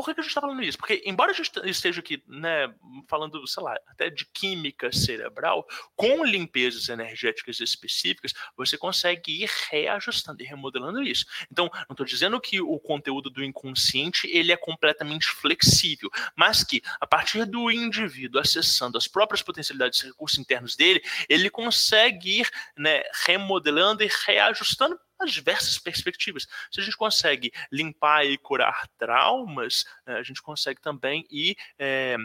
por 0.00 0.06
que, 0.06 0.12
a 0.12 0.22
gente 0.22 0.28
está 0.30 0.40
falando 0.40 0.62
isso? 0.62 0.78
Porque, 0.78 1.02
embora 1.04 1.30
a 1.30 1.34
gente 1.34 1.50
esteja 1.66 2.00
aqui 2.00 2.22
né, 2.26 2.72
falando, 3.06 3.46
sei 3.46 3.62
lá, 3.62 3.76
até 3.86 4.08
de 4.08 4.24
química 4.32 4.90
cerebral, 4.90 5.66
com 5.94 6.24
limpezas 6.24 6.88
energéticas 6.88 7.60
específicas, 7.60 8.32
você 8.56 8.78
consegue 8.78 9.42
ir 9.42 9.50
reajustando 9.70 10.42
e 10.42 10.46
remodelando 10.46 11.02
isso. 11.02 11.26
Então, 11.52 11.68
não 11.72 11.92
estou 11.92 12.06
dizendo 12.06 12.40
que 12.40 12.62
o 12.62 12.78
conteúdo 12.78 13.28
do 13.28 13.44
inconsciente 13.44 14.26
ele 14.28 14.52
é 14.52 14.56
completamente 14.56 15.26
flexível, 15.26 16.08
mas 16.34 16.64
que, 16.64 16.80
a 16.98 17.06
partir 17.06 17.44
do 17.44 17.70
indivíduo 17.70 18.40
acessando 18.40 18.96
as 18.96 19.06
próprias 19.06 19.42
potencialidades 19.42 20.00
e 20.00 20.06
recursos 20.06 20.38
internos 20.38 20.76
dele, 20.76 21.02
ele 21.28 21.50
consegue 21.50 22.40
ir 22.40 22.50
né, 22.74 23.02
remodelando 23.26 24.02
e 24.02 24.10
reajustando 24.26 24.98
as 25.20 25.32
diversas 25.32 25.78
perspectivas. 25.78 26.46
Se 26.70 26.80
a 26.80 26.84
gente 26.84 26.96
consegue 26.96 27.52
limpar 27.70 28.24
e 28.24 28.38
curar 28.38 28.88
traumas, 28.98 29.84
né, 30.06 30.16
a 30.16 30.22
gente 30.22 30.42
consegue 30.42 30.80
também 30.80 31.26
ir. 31.30 31.56
É, 31.78 32.16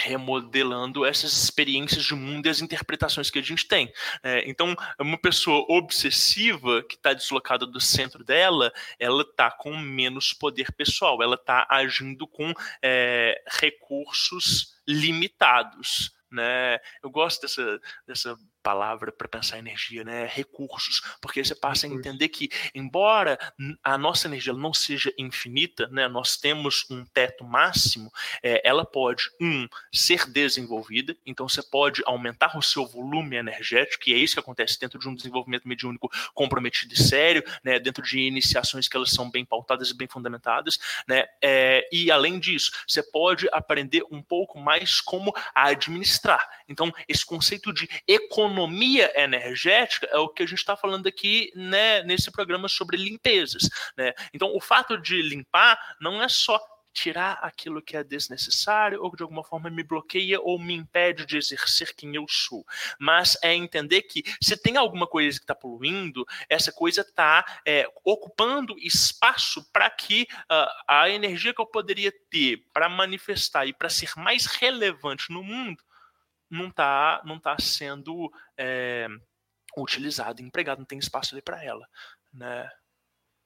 remodelando 0.00 1.04
essas 1.04 1.32
experiências 1.32 2.04
de 2.04 2.14
mundo 2.14 2.46
e 2.46 2.48
as 2.48 2.60
interpretações 2.60 3.30
que 3.30 3.38
a 3.38 3.42
gente 3.42 3.66
tem. 3.66 3.92
É, 4.22 4.48
então, 4.48 4.74
uma 4.98 5.18
pessoa 5.18 5.64
obsessiva 5.68 6.82
que 6.82 6.96
está 6.96 7.12
deslocada 7.12 7.66
do 7.66 7.80
centro 7.80 8.24
dela, 8.24 8.72
ela 8.98 9.22
está 9.22 9.50
com 9.50 9.76
menos 9.76 10.32
poder 10.32 10.72
pessoal, 10.72 11.22
ela 11.22 11.34
está 11.34 11.66
agindo 11.68 12.26
com 12.26 12.52
é, 12.82 13.42
recursos 13.60 14.74
limitados. 14.86 16.12
Né? 16.30 16.78
Eu 17.02 17.10
gosto 17.10 17.42
dessa, 17.42 17.80
dessa 18.06 18.38
palavra 18.62 19.10
para 19.10 19.28
pensar 19.28 19.58
energia, 19.58 20.04
né? 20.04 20.26
Recursos, 20.26 21.02
porque 21.20 21.44
você 21.44 21.54
passa 21.54 21.86
a 21.86 21.90
entender 21.90 22.28
que, 22.28 22.48
embora 22.74 23.38
a 23.82 23.98
nossa 23.98 24.28
energia 24.28 24.52
não 24.52 24.72
seja 24.72 25.12
infinita, 25.18 25.88
né? 25.88 26.08
Nós 26.08 26.36
temos 26.36 26.86
um 26.90 27.04
teto 27.04 27.44
máximo, 27.44 28.10
é, 28.42 28.66
ela 28.66 28.84
pode 28.84 29.30
um 29.40 29.68
ser 29.92 30.26
desenvolvida, 30.26 31.16
então 31.26 31.48
você 31.48 31.62
pode 31.62 32.02
aumentar 32.06 32.56
o 32.56 32.62
seu 32.62 32.86
volume 32.86 33.36
energético, 33.36 34.04
e 34.08 34.14
é 34.14 34.16
isso 34.16 34.34
que 34.34 34.40
acontece 34.40 34.78
dentro 34.78 34.98
de 34.98 35.08
um 35.08 35.14
desenvolvimento 35.14 35.66
mediúnico 35.66 36.10
comprometido 36.32 36.94
e 36.94 36.96
sério, 36.96 37.44
né? 37.64 37.78
Dentro 37.78 38.02
de 38.02 38.20
iniciações 38.20 38.88
que 38.88 38.96
elas 38.96 39.10
são 39.10 39.30
bem 39.30 39.44
pautadas 39.44 39.90
e 39.90 39.96
bem 39.96 40.08
fundamentadas, 40.08 40.78
né? 41.08 41.26
É, 41.42 41.88
e 41.92 42.10
além 42.10 42.38
disso, 42.38 42.70
você 42.86 43.02
pode 43.02 43.48
aprender 43.52 44.04
um 44.10 44.22
pouco 44.22 44.58
mais 44.58 45.00
como 45.00 45.34
administrar. 45.54 46.48
Então, 46.68 46.92
esse 47.08 47.26
conceito 47.26 47.72
de 47.72 47.88
economia 48.06 48.51
economia 48.52 49.10
energética 49.16 50.06
é 50.10 50.18
o 50.18 50.28
que 50.28 50.42
a 50.42 50.46
gente 50.46 50.58
está 50.58 50.76
falando 50.76 51.06
aqui 51.06 51.50
né, 51.56 52.02
nesse 52.02 52.30
programa 52.30 52.68
sobre 52.68 52.96
limpezas. 52.98 53.68
Né? 53.96 54.12
Então, 54.34 54.54
o 54.54 54.60
fato 54.60 54.98
de 54.98 55.20
limpar 55.22 55.78
não 56.00 56.22
é 56.22 56.28
só 56.28 56.60
tirar 56.92 57.38
aquilo 57.40 57.80
que 57.80 57.96
é 57.96 58.04
desnecessário 58.04 59.02
ou 59.02 59.10
que 59.10 59.16
de 59.16 59.22
alguma 59.22 59.42
forma 59.42 59.70
me 59.70 59.82
bloqueia 59.82 60.38
ou 60.38 60.58
me 60.58 60.74
impede 60.74 61.24
de 61.24 61.38
exercer 61.38 61.94
quem 61.96 62.14
eu 62.14 62.26
sou. 62.28 62.66
Mas 62.98 63.38
é 63.42 63.54
entender 63.54 64.02
que 64.02 64.22
se 64.42 64.54
tem 64.58 64.76
alguma 64.76 65.06
coisa 65.06 65.38
que 65.38 65.44
está 65.44 65.54
poluindo, 65.54 66.26
essa 66.50 66.70
coisa 66.70 67.00
está 67.00 67.62
é, 67.66 67.88
ocupando 68.04 68.78
espaço 68.78 69.64
para 69.72 69.88
que 69.88 70.28
uh, 70.50 70.68
a 70.86 71.08
energia 71.08 71.54
que 71.54 71.62
eu 71.62 71.66
poderia 71.66 72.12
ter 72.30 72.62
para 72.74 72.90
manifestar 72.90 73.64
e 73.64 73.72
para 73.72 73.88
ser 73.88 74.10
mais 74.18 74.44
relevante 74.44 75.32
no 75.32 75.42
mundo 75.42 75.82
não 76.52 76.68
está 76.68 77.22
não 77.24 77.38
tá 77.38 77.56
sendo 77.58 78.30
é, 78.56 79.08
utilizado, 79.76 80.42
empregado, 80.42 80.78
não 80.78 80.84
tem 80.84 80.98
espaço 80.98 81.34
ali 81.34 81.42
para 81.42 81.64
ela, 81.64 81.88
né? 82.32 82.68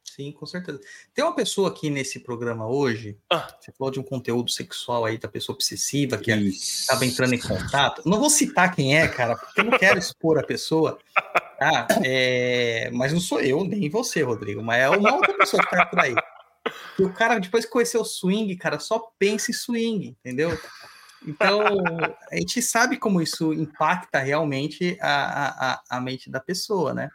Sim, 0.05 0.33
com 0.33 0.47
certeza. 0.47 0.81
Tem 1.12 1.25
uma 1.25 1.35
pessoa 1.35 1.69
aqui 1.69 1.90
nesse 1.90 2.21
programa 2.21 2.66
hoje, 2.66 3.19
ah. 3.31 3.55
você 3.61 3.73
falou 3.73 3.92
de 3.92 4.01
um 4.01 4.05
conteúdo 4.05 4.51
sexual 4.51 5.05
aí 5.05 5.19
da 5.19 5.29
pessoa 5.29 5.55
obsessiva 5.55 6.16
que 6.16 6.31
estava 6.31 7.05
entrando 7.05 7.35
em 7.35 7.40
contato. 7.40 8.03
Não 8.07 8.19
vou 8.19 8.31
citar 8.31 8.75
quem 8.75 8.97
é, 8.97 9.07
cara, 9.09 9.37
porque 9.37 9.61
eu 9.61 9.64
não 9.64 9.77
quero 9.79 9.99
expor 9.99 10.38
a 10.38 10.42
pessoa. 10.42 10.99
Ah, 11.61 11.87
é... 12.05 12.88
Mas 12.92 13.12
não 13.12 13.21
sou 13.21 13.40
eu, 13.40 13.64
nem 13.64 13.90
você, 13.90 14.23
Rodrigo, 14.23 14.62
mas 14.62 14.81
é 14.81 14.90
uma 14.90 15.14
outra 15.14 15.37
pessoa 15.37 15.62
que 15.62 15.71
tá 15.71 15.87
por 15.87 16.01
aí. 16.01 16.14
E 16.99 17.03
o 17.03 17.12
cara, 17.12 17.38
depois 17.38 17.64
que 17.64 17.71
conheceu 17.71 18.01
o 18.01 18.05
swing, 18.05 18.57
cara, 18.57 18.79
só 18.79 19.11
pensa 19.19 19.51
em 19.51 19.55
swing, 19.55 20.09
entendeu? 20.09 20.59
Então, 21.27 21.61
a 22.31 22.37
gente 22.37 22.62
sabe 22.62 22.97
como 22.97 23.21
isso 23.21 23.53
impacta 23.53 24.19
realmente 24.19 24.97
a, 25.01 25.75
a, 25.75 25.83
a 25.91 26.01
mente 26.01 26.31
da 26.31 26.41
pessoa, 26.41 26.95
né? 26.95 27.11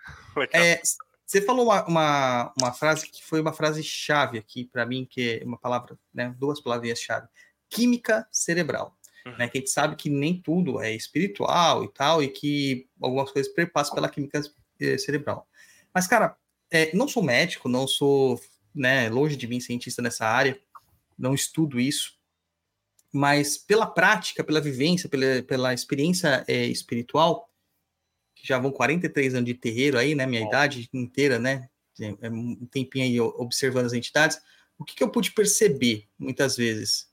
É, 0.54 0.82
você 1.26 1.42
falou 1.42 1.66
uma, 1.66 1.86
uma, 1.86 2.54
uma, 2.60 2.74
frase 2.74 3.10
que 3.10 3.24
foi 3.24 3.40
uma 3.40 3.54
frase 3.54 3.82
chave 3.84 4.38
aqui 4.38 4.66
para 4.66 4.86
mim, 4.86 5.08
que 5.10 5.40
é 5.42 5.46
uma 5.46 5.58
palavra, 5.58 5.98
né, 6.14 6.36
duas 6.38 6.60
palavrinhas-chave. 6.60 7.28
Química 7.70 8.28
cerebral. 8.32 8.98
Uhum. 9.26 9.38
Né, 9.38 9.48
que 9.48 9.58
a 9.60 9.62
gente 9.62 9.70
sabe 9.70 9.96
que 9.96 10.10
nem 10.10 10.42
tudo 10.42 10.82
é 10.82 10.94
espiritual 10.94 11.84
e 11.84 11.90
tal, 11.90 12.24
e 12.24 12.28
que 12.28 12.90
algumas 13.00 13.32
coisas 13.32 13.54
perpassam 13.54 13.94
pela 13.94 14.10
química 14.10 14.42
eh, 14.80 14.98
cerebral. 14.98 15.48
Mas, 15.94 16.08
cara, 16.08 16.36
é, 16.72 16.94
não 16.96 17.08
sou 17.08 17.22
médico, 17.22 17.70
não 17.70 17.88
sou 17.88 18.42
né, 18.74 19.10
longe 19.10 19.36
de 19.36 19.48
mim 19.48 19.60
cientista 19.60 20.02
nessa 20.02 20.26
área, 20.26 20.60
não 21.18 21.36
estudo 21.36 21.80
isso, 21.80 22.18
mas 23.12 23.58
pela 23.58 23.86
prática, 23.86 24.44
pela 24.44 24.62
vivência, 24.62 25.10
pela, 25.10 25.44
pela 25.44 25.74
experiência 25.74 26.44
é, 26.48 26.66
espiritual, 26.66 27.50
que 28.36 28.48
já 28.48 28.58
vão 28.58 28.72
43 28.72 29.36
anos 29.36 29.46
de 29.46 29.54
terreiro 29.54 29.98
aí, 29.98 30.16
né, 30.16 30.26
minha 30.26 30.46
idade 30.46 30.90
inteira, 30.94 31.38
né, 31.38 31.70
é, 32.00 32.16
é 32.22 32.30
um 32.30 32.66
tempinho 32.66 33.06
aí 33.06 33.20
observando 33.20 33.86
as 33.86 33.94
entidades, 33.94 34.40
o 34.78 34.86
que, 34.86 34.96
que 34.96 35.04
eu 35.04 35.10
pude 35.10 35.32
perceber, 35.32 36.08
muitas 36.18 36.58
vezes? 36.58 37.08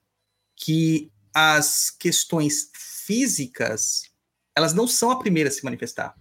Que 0.57 1.13
as 1.35 1.91
questões 1.91 2.71
físicas, 2.75 4.05
elas 4.57 4.73
não 4.73 4.87
são 4.87 5.11
a 5.11 5.19
primeira 5.19 5.51
a 5.51 5.53
se 5.53 5.63
manifestar. 5.65 6.15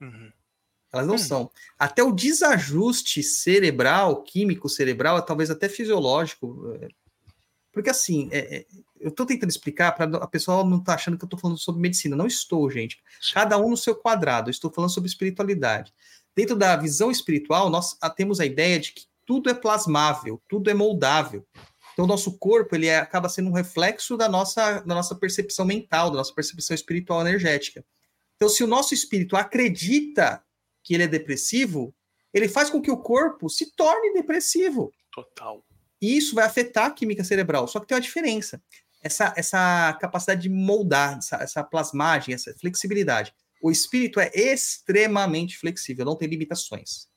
Uhum. 0.00 0.32
Elas 0.92 1.06
não 1.06 1.14
hum. 1.14 1.18
são. 1.18 1.50
Até 1.78 2.02
o 2.02 2.12
desajuste 2.12 3.22
cerebral, 3.22 4.22
químico 4.22 4.68
cerebral, 4.68 5.22
talvez 5.22 5.50
até 5.50 5.68
fisiológico, 5.68 6.74
é, 6.80 6.88
porque 7.78 7.90
assim, 7.90 8.28
é, 8.32 8.56
é 8.56 8.66
eu 9.00 9.10
estou 9.10 9.24
tentando 9.24 9.50
explicar 9.50 9.92
para 9.92 10.18
a 10.18 10.26
pessoa 10.26 10.64
não 10.64 10.78
estar 10.78 10.92
tá 10.92 10.94
achando 10.94 11.16
que 11.16 11.24
eu 11.24 11.26
estou 11.26 11.38
falando 11.38 11.58
sobre 11.58 11.80
medicina. 11.80 12.16
Não 12.16 12.26
estou, 12.26 12.68
gente. 12.68 13.00
Cada 13.32 13.56
um 13.56 13.70
no 13.70 13.76
seu 13.76 13.94
quadrado. 13.94 14.48
Eu 14.48 14.50
estou 14.50 14.72
falando 14.72 14.90
sobre 14.90 15.08
espiritualidade. 15.08 15.94
Dentro 16.34 16.56
da 16.56 16.76
visão 16.76 17.10
espiritual, 17.10 17.70
nós 17.70 17.96
temos 18.16 18.40
a 18.40 18.46
ideia 18.46 18.78
de 18.78 18.92
que 18.92 19.02
tudo 19.24 19.50
é 19.50 19.54
plasmável, 19.54 20.42
tudo 20.48 20.68
é 20.68 20.74
moldável. 20.74 21.46
Então, 21.92 22.04
o 22.04 22.08
nosso 22.08 22.38
corpo 22.38 22.74
ele 22.74 22.86
é, 22.86 22.98
acaba 22.98 23.28
sendo 23.28 23.50
um 23.50 23.52
reflexo 23.52 24.16
da 24.16 24.28
nossa, 24.28 24.80
da 24.80 24.94
nossa 24.94 25.14
percepção 25.14 25.64
mental, 25.64 26.10
da 26.10 26.16
nossa 26.16 26.34
percepção 26.34 26.74
espiritual 26.74 27.20
energética. 27.20 27.84
Então, 28.36 28.48
se 28.48 28.62
o 28.62 28.68
nosso 28.68 28.94
espírito 28.94 29.36
acredita 29.36 30.42
que 30.82 30.94
ele 30.94 31.04
é 31.04 31.08
depressivo, 31.08 31.94
ele 32.32 32.48
faz 32.48 32.70
com 32.70 32.80
que 32.80 32.90
o 32.90 32.98
corpo 32.98 33.48
se 33.48 33.74
torne 33.74 34.12
depressivo. 34.12 34.92
Total. 35.12 35.64
E 36.00 36.16
isso 36.16 36.34
vai 36.34 36.44
afetar 36.44 36.86
a 36.86 36.90
química 36.90 37.24
cerebral. 37.24 37.66
Só 37.66 37.80
que 37.80 37.86
tem 37.86 37.96
uma 37.96 38.00
diferença. 38.00 38.62
Essa, 39.02 39.32
essa 39.36 39.96
capacidade 40.00 40.42
de 40.42 40.48
moldar, 40.48 41.18
essa, 41.18 41.36
essa 41.36 41.64
plasmagem, 41.64 42.34
essa 42.34 42.54
flexibilidade. 42.54 43.32
O 43.62 43.70
espírito 43.70 44.20
é 44.20 44.30
extremamente 44.34 45.58
flexível, 45.58 46.04
não 46.04 46.16
tem 46.16 46.28
limitações. 46.28 47.08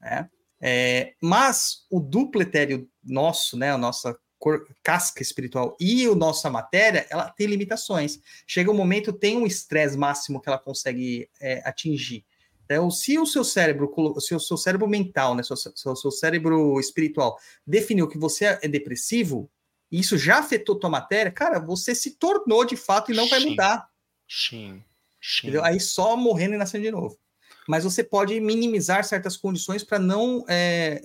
Né? 0.00 0.28
É, 0.60 1.14
mas 1.20 1.86
o 1.90 2.00
duplo 2.00 2.42
etéreo 2.42 2.88
nosso, 3.02 3.56
né, 3.56 3.72
a 3.72 3.78
nossa 3.78 4.16
cor, 4.38 4.66
casca 4.82 5.22
espiritual 5.22 5.76
e 5.80 6.04
a 6.04 6.14
nossa 6.14 6.50
matéria, 6.50 7.06
ela 7.10 7.30
tem 7.30 7.46
limitações. 7.46 8.20
Chega 8.46 8.70
um 8.70 8.76
momento, 8.76 9.12
tem 9.12 9.36
um 9.36 9.46
estresse 9.46 9.96
máximo 9.96 10.40
que 10.40 10.48
ela 10.48 10.58
consegue 10.58 11.28
é, 11.40 11.62
atingir. 11.66 12.24
Então, 12.64 12.90
se 12.90 13.18
o 13.18 13.26
seu 13.26 13.44
cérebro, 13.44 13.92
se 14.20 14.34
o 14.34 14.40
seu 14.40 14.56
cérebro 14.56 14.88
mental, 14.88 15.34
né, 15.34 15.42
seu, 15.42 15.56
seu, 15.56 15.94
seu 15.94 16.10
cérebro 16.10 16.80
espiritual 16.80 17.38
definiu 17.66 18.08
que 18.08 18.18
você 18.18 18.58
é 18.62 18.68
depressivo, 18.68 19.50
e 19.92 20.00
isso 20.00 20.16
já 20.16 20.38
afetou 20.38 20.78
tua 20.78 20.90
matéria, 20.90 21.30
cara, 21.30 21.58
você 21.58 21.94
se 21.94 22.12
tornou 22.12 22.64
de 22.64 22.76
fato 22.76 23.12
e 23.12 23.14
não 23.14 23.28
vai 23.28 23.40
mudar. 23.40 23.88
Sim. 24.28 24.82
Sim. 25.20 25.48
Entendeu? 25.48 25.64
Aí 25.64 25.78
só 25.78 26.16
morrendo 26.16 26.54
e 26.54 26.58
nascendo 26.58 26.84
de 26.84 26.90
novo. 26.90 27.18
mas 27.66 27.84
você 27.84 28.04
pode 28.04 28.38
minimizar 28.40 29.04
certas 29.04 29.36
condições 29.36 29.82
para 29.82 29.98
não 29.98 30.44
é, 30.48 31.00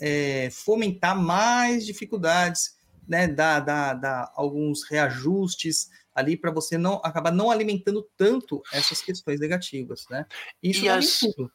é, 0.46 0.50
fomentar 0.50 1.18
mais 1.18 1.86
dificuldades, 1.86 2.76
né? 3.08 3.28
Dar, 3.28 3.60
dar, 3.62 3.94
dar 3.94 4.32
alguns 4.36 4.84
reajustes 4.84 5.90
ali 6.14 6.36
para 6.36 6.52
você 6.52 6.78
não 6.78 7.02
acabar 7.04 7.32
não 7.32 7.52
alimentando 7.52 8.08
tanto 8.18 8.62
essas 8.74 9.02
questões 9.02 9.40
negativas, 9.40 10.06
né? 10.10 10.26
Isso 10.62 10.86
e 10.86 10.90
as... 10.90 11.20
tudo. 11.20 11.52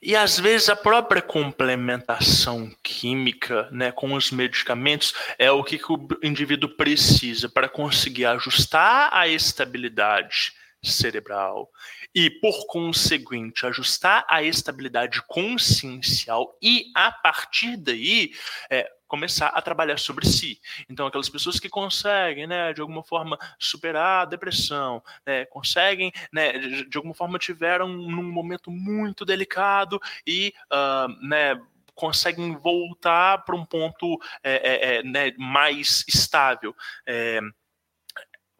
E 0.00 0.14
às 0.14 0.38
vezes 0.38 0.68
a 0.68 0.76
própria 0.76 1.22
complementação 1.22 2.70
química 2.82 3.68
né, 3.70 3.90
com 3.90 4.12
os 4.12 4.30
medicamentos 4.30 5.14
é 5.38 5.50
o 5.50 5.64
que, 5.64 5.78
que 5.78 5.92
o 5.92 6.08
indivíduo 6.22 6.76
precisa 6.76 7.48
para 7.48 7.68
conseguir 7.68 8.26
ajustar 8.26 9.08
a 9.12 9.26
estabilidade 9.26 10.52
cerebral 10.82 11.70
e, 12.14 12.30
por 12.30 12.66
conseguinte, 12.66 13.66
ajustar 13.66 14.26
a 14.28 14.42
estabilidade 14.42 15.22
consciencial 15.26 16.56
e, 16.62 16.90
a 16.94 17.12
partir 17.12 17.76
daí, 17.76 18.32
é, 18.70 18.88
começar 19.10 19.48
a 19.48 19.60
trabalhar 19.60 19.98
sobre 19.98 20.24
si. 20.24 20.60
Então, 20.88 21.04
aquelas 21.04 21.28
pessoas 21.28 21.58
que 21.58 21.68
conseguem, 21.68 22.46
né, 22.46 22.72
de 22.72 22.80
alguma 22.80 23.02
forma, 23.02 23.36
superar 23.58 24.22
a 24.22 24.24
depressão, 24.24 25.02
né, 25.26 25.44
conseguem, 25.46 26.12
né, 26.32 26.52
de, 26.52 26.88
de 26.88 26.96
alguma 26.96 27.12
forma, 27.12 27.36
tiveram 27.36 27.88
num 27.88 28.30
momento 28.30 28.70
muito 28.70 29.24
delicado 29.24 30.00
e, 30.24 30.54
uh, 30.72 31.26
né, 31.26 31.60
conseguem 31.92 32.56
voltar 32.56 33.44
para 33.44 33.56
um 33.56 33.66
ponto 33.66 34.16
é, 34.44 34.98
é, 34.98 35.02
né, 35.02 35.32
mais 35.36 36.04
estável. 36.08 36.74
É, 37.04 37.40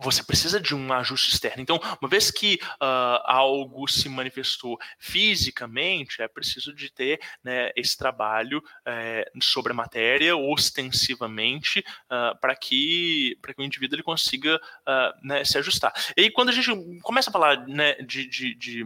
você 0.03 0.23
precisa 0.23 0.61
de 0.61 0.75
um 0.75 0.93
ajuste 0.93 1.33
externo. 1.33 1.63
Então, 1.63 1.79
uma 2.01 2.09
vez 2.09 2.31
que 2.31 2.59
uh, 2.81 3.21
algo 3.25 3.87
se 3.87 4.09
manifestou 4.09 4.79
fisicamente, 4.99 6.23
é 6.23 6.29
preciso 6.29 6.75
de 6.75 6.93
ter 6.93 7.21
né, 7.43 7.71
esse 7.77 7.97
trabalho 7.97 8.63
é, 8.87 9.31
sobre 9.43 9.73
a 9.73 9.75
matéria 9.77 10.37
ostensivamente 10.37 11.81
uh, 11.81 12.39
para 12.41 12.57
que, 12.57 13.39
que 13.43 13.61
o 13.61 13.65
indivíduo 13.65 13.97
ele 13.97 14.03
consiga 14.03 14.57
uh, 14.57 15.27
né, 15.27 15.45
se 15.45 15.59
ajustar. 15.59 15.93
E 16.17 16.31
quando 16.31 16.49
a 16.49 16.53
gente 16.53 16.71
começa 17.03 17.31
a 17.31 17.33
falar 17.33 17.67
né, 17.67 17.95
de, 17.97 18.27
de, 18.27 18.55
de, 18.55 18.85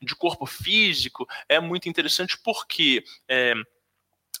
de, 0.00 0.16
corpo 0.16 0.46
físico, 0.46 1.26
é 1.48 1.60
muito 1.60 1.88
interessante 1.88 2.38
porque. 2.42 3.04
É, 3.28 3.54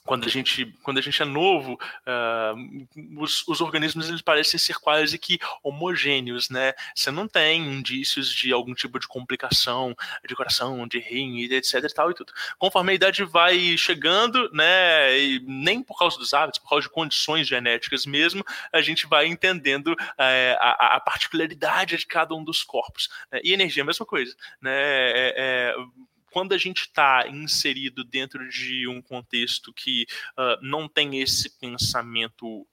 quando 0.04 0.26
a 0.26 0.28
gente, 0.28 0.66
quando 0.82 0.98
a 0.98 1.02
gente 1.02 1.20
é 1.20 1.24
novo, 1.24 1.74
uh, 1.74 3.20
os, 3.22 3.46
os, 3.46 3.60
organismos 3.60 4.08
eles 4.08 4.22
parecem 4.22 4.58
ser 4.58 4.74
quase 4.74 5.18
que 5.18 5.38
homogêneos, 5.62 6.48
né? 6.48 6.72
Você 6.94 7.10
não 7.10 7.28
tem 7.28 7.60
indícios 7.60 8.32
de 8.32 8.52
algum 8.52 8.74
tipo 8.74 8.98
de 8.98 9.06
complicação 9.06 9.94
de 10.26 10.34
coração, 10.34 10.86
de 10.86 10.98
rim, 10.98 11.42
etc 11.42 11.84
e 11.84 11.94
tal 11.94 12.10
e 12.10 12.14
tudo. 12.14 12.32
Conforme 12.58 12.92
a 12.92 12.94
idade 12.94 13.24
vai 13.24 13.76
chegando, 13.76 14.50
né, 14.52 15.18
e 15.18 15.40
nem 15.40 15.82
por 15.82 15.98
causa 15.98 16.18
dos 16.18 16.34
hábitos, 16.34 16.58
por 16.60 16.70
causa 16.70 16.82
de 16.86 16.92
condições 16.92 17.46
genéticas 17.46 18.06
mesmo, 18.06 18.44
a 18.72 18.80
gente 18.80 19.06
vai 19.06 19.26
entendendo 19.26 19.94
é, 20.18 20.56
a, 20.60 20.96
a, 20.96 21.00
particularidade 21.00 21.96
de 21.96 22.06
cada 22.06 22.34
um 22.34 22.44
dos 22.44 22.62
corpos. 22.62 23.08
Né? 23.30 23.40
E 23.44 23.52
energia 23.52 23.82
é 23.82 23.84
a 23.84 23.86
mesma 23.86 24.06
coisa, 24.06 24.34
né? 24.60 24.72
É, 24.72 25.34
é, 25.36 25.74
quando 26.30 26.52
a 26.52 26.58
gente 26.58 26.82
está 26.82 27.26
inserido 27.28 28.04
dentro 28.04 28.48
de 28.48 28.86
um 28.88 29.00
contexto 29.00 29.72
que 29.72 30.06
uh, 30.32 30.58
não 30.62 30.88
tem 30.88 31.20
esse 31.20 31.58
pensamento 31.58 32.66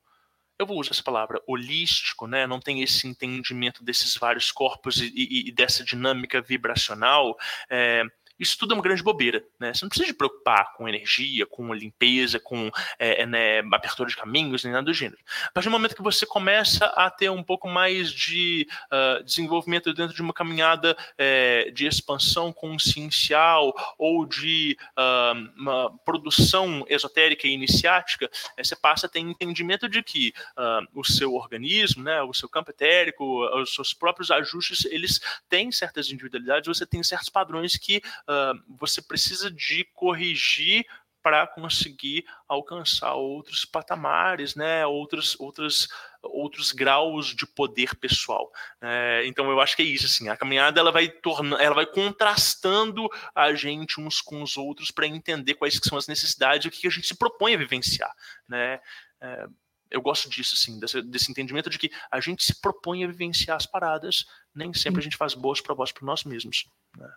eu 0.57 0.65
vou 0.65 0.79
usar 0.79 0.91
essa 0.91 1.03
palavra, 1.03 1.41
holístico, 1.45 2.27
né? 2.27 2.47
não 2.47 2.59
tem 2.59 2.81
esse 2.81 3.07
entendimento 3.07 3.83
desses 3.83 4.15
vários 4.15 4.51
corpos 4.51 5.01
e, 5.01 5.11
e, 5.13 5.49
e 5.49 5.51
dessa 5.51 5.83
dinâmica 5.83 6.41
vibracional, 6.41 7.37
é, 7.69 8.03
isso 8.39 8.57
tudo 8.57 8.73
é 8.73 8.75
uma 8.75 8.83
grande 8.83 9.03
bobeira, 9.03 9.43
né? 9.59 9.73
Você 9.73 9.85
não 9.85 9.89
precisa 9.89 10.07
se 10.07 10.13
preocupar 10.13 10.73
com 10.73 10.87
energia, 10.87 11.45
com 11.45 11.73
limpeza, 11.73 12.39
com 12.39 12.69
é, 12.99 13.25
né, 13.25 13.59
abertura 13.59 14.09
de 14.09 14.15
caminhos, 14.15 14.63
nem 14.63 14.73
nada 14.73 14.85
do 14.85 14.93
gênero. 14.93 15.17
A 15.45 15.51
partir 15.51 15.69
do 15.69 15.71
momento 15.71 15.95
que 15.95 16.03
você 16.03 16.25
começa 16.25 16.85
a 16.87 17.09
ter 17.09 17.29
um 17.29 17.43
pouco 17.43 17.67
mais 17.69 18.11
de 18.11 18.67
uh, 18.91 19.23
desenvolvimento 19.23 19.93
dentro 19.93 20.15
de 20.15 20.21
uma 20.21 20.33
caminhada 20.33 20.97
é, 21.17 21.71
de 21.71 21.87
expansão 21.87 22.51
consciencial 22.51 23.73
ou 23.97 24.25
de 24.25 24.77
uh, 24.97 25.61
uma 25.61 25.97
produção 25.99 26.85
esotérica 26.89 27.47
e 27.47 27.51
iniciática, 27.51 28.29
é, 28.57 28.63
você 28.63 28.75
passa 28.75 29.07
a 29.07 29.09
ter 29.09 29.19
entendimento 29.19 29.87
de 29.87 30.03
que 30.03 30.33
uh, 30.57 30.87
o 30.93 31.03
seu 31.03 31.33
organismo, 31.33 32.03
né, 32.03 32.21
o 32.21 32.33
seu 32.33 32.49
campo 32.49 32.71
etérico, 32.71 33.45
os 33.61 33.73
seus 33.73 33.93
próprios 33.93 34.29
ajustes, 34.31 34.85
eles 34.85 35.21
têm 35.47 35.71
certas 35.71 36.09
individualidades, 36.09 36.67
você 36.67 36.85
tem 36.85 37.01
certos 37.03 37.29
padrões 37.29 37.77
que 37.77 38.01
uh, 38.29 38.75
você 38.77 39.01
precisa 39.01 39.49
de 39.51 39.83
corrigir 39.93 40.85
para 41.25 41.47
conseguir 41.47 42.23
alcançar 42.47 43.15
outros 43.15 43.65
patamares, 43.65 44.53
né, 44.53 44.85
outros, 44.85 45.35
outros, 45.39 45.87
outros 46.21 46.71
graus 46.71 47.35
de 47.35 47.47
poder 47.47 47.95
pessoal. 47.95 48.51
É, 48.79 49.23
então 49.25 49.49
eu 49.49 49.59
acho 49.59 49.75
que 49.75 49.81
é 49.81 49.85
isso, 49.85 50.05
assim, 50.05 50.29
a 50.29 50.37
caminhada 50.37 50.79
ela 50.79 50.91
vai 50.91 51.07
tornando, 51.09 51.59
ela 51.59 51.73
vai 51.73 51.87
contrastando 51.87 53.09
a 53.33 53.55
gente 53.55 53.99
uns 53.99 54.21
com 54.21 54.43
os 54.43 54.55
outros 54.55 54.91
para 54.91 55.07
entender 55.07 55.55
quais 55.55 55.79
são 55.83 55.97
as 55.97 56.07
necessidades 56.07 56.65
e 56.65 56.67
o 56.67 56.71
que 56.71 56.85
a 56.85 56.91
gente 56.91 57.07
se 57.07 57.17
propõe 57.17 57.55
a 57.55 57.57
vivenciar, 57.57 58.13
né. 58.47 58.79
É, 59.19 59.47
eu 59.89 60.03
gosto 60.03 60.29
disso, 60.29 60.55
assim, 60.55 60.79
desse, 60.79 61.01
desse, 61.01 61.31
entendimento 61.31 61.71
de 61.71 61.79
que 61.79 61.91
a 62.11 62.19
gente 62.19 62.43
se 62.43 62.61
propõe 62.61 63.03
a 63.03 63.07
vivenciar 63.07 63.57
as 63.57 63.65
paradas, 63.65 64.25
nem 64.53 64.71
sempre 64.73 64.99
a 64.99 65.03
gente 65.03 65.17
faz 65.17 65.33
boas 65.33 65.59
propostas 65.59 65.97
para 65.97 66.05
nós 66.05 66.23
mesmos. 66.23 66.67
Né? 66.97 67.09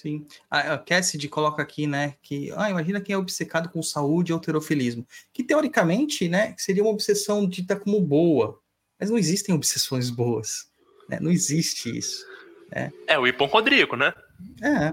Sim. 0.00 0.24
A, 0.48 0.78
Cassidy 0.78 1.28
coloca 1.28 1.60
aqui, 1.60 1.84
né, 1.84 2.14
que 2.22 2.52
ah, 2.56 2.70
imagina 2.70 3.00
quem 3.00 3.14
é 3.14 3.18
obcecado 3.18 3.68
com 3.68 3.82
saúde 3.82 4.30
e 4.30 4.32
alterofilismo, 4.32 5.04
que 5.32 5.42
teoricamente, 5.42 6.28
né, 6.28 6.54
seria 6.56 6.84
uma 6.84 6.92
obsessão 6.92 7.48
dita 7.48 7.74
como 7.74 8.00
boa, 8.00 8.60
mas 8.98 9.10
não 9.10 9.18
existem 9.18 9.52
obsessões 9.52 10.08
boas, 10.08 10.70
né? 11.08 11.18
Não 11.20 11.32
existe 11.32 11.98
isso. 11.98 12.24
Né? 12.70 12.92
É 13.08 13.18
o 13.18 13.26
hipocondríaco, 13.26 13.96
né? 13.96 14.14
É, 14.62 14.92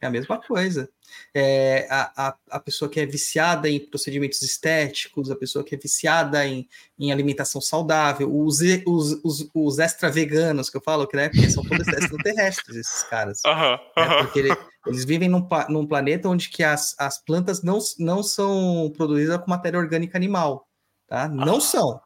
é 0.00 0.06
a 0.06 0.10
mesma 0.10 0.40
coisa. 0.40 0.88
É, 1.34 1.86
a, 1.90 2.28
a, 2.28 2.36
a, 2.50 2.60
pessoa 2.60 2.90
que 2.90 3.00
é 3.00 3.06
viciada 3.06 3.68
em 3.68 3.80
procedimentos 3.80 4.42
estéticos, 4.42 5.30
a 5.30 5.36
pessoa 5.36 5.64
que 5.64 5.74
é 5.74 5.78
viciada 5.78 6.46
em, 6.46 6.68
em 6.98 7.12
alimentação 7.12 7.60
saudável, 7.60 8.34
os, 8.34 8.60
os, 8.86 9.20
os, 9.24 9.50
os 9.54 9.78
extra-veganos 9.78 10.68
que 10.68 10.76
eu 10.76 10.82
falo, 10.82 11.06
que, 11.06 11.16
né, 11.16 11.28
porque 11.28 11.50
são 11.50 11.62
todos 11.62 11.86
extraterrestres, 11.88 12.76
esses 12.76 13.02
caras. 13.04 13.40
Uhum, 13.46 13.78
né, 13.96 14.22
porque 14.22 14.38
ele, 14.40 14.56
eles 14.86 15.04
vivem 15.04 15.28
num, 15.28 15.46
num 15.68 15.86
planeta 15.86 16.28
onde 16.28 16.48
que 16.48 16.62
as, 16.62 16.94
as 16.98 17.22
plantas 17.22 17.62
não, 17.62 17.78
não 17.98 18.22
são 18.22 18.92
produzidas 18.96 19.38
com 19.38 19.50
matéria 19.50 19.78
orgânica 19.78 20.18
animal. 20.18 20.68
Tá? 21.06 21.28
Não 21.28 21.60
são. 21.60 22.00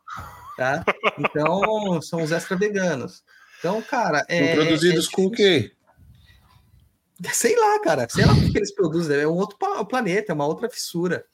Tá? 0.57 0.84
Então, 1.18 2.03
são 2.03 2.22
os 2.22 2.32
extra-veganos. 2.32 3.22
Então, 3.59 3.80
cara. 3.82 4.24
É, 4.28 4.55
produzidos 4.55 5.09
é 5.09 5.11
com 5.11 5.26
o 5.26 5.30
quê? 5.30 5.72
Sei 7.32 7.56
lá, 7.56 7.80
cara. 7.80 8.08
Sei 8.08 8.24
lá 8.24 8.32
o 8.32 8.52
que 8.52 8.56
eles 8.56 8.74
produzem. 8.74 9.18
É 9.18 9.26
um 9.26 9.36
outro 9.36 9.58
planeta, 9.88 10.32
é 10.32 10.34
uma 10.34 10.46
outra 10.46 10.68
fissura. 10.70 11.24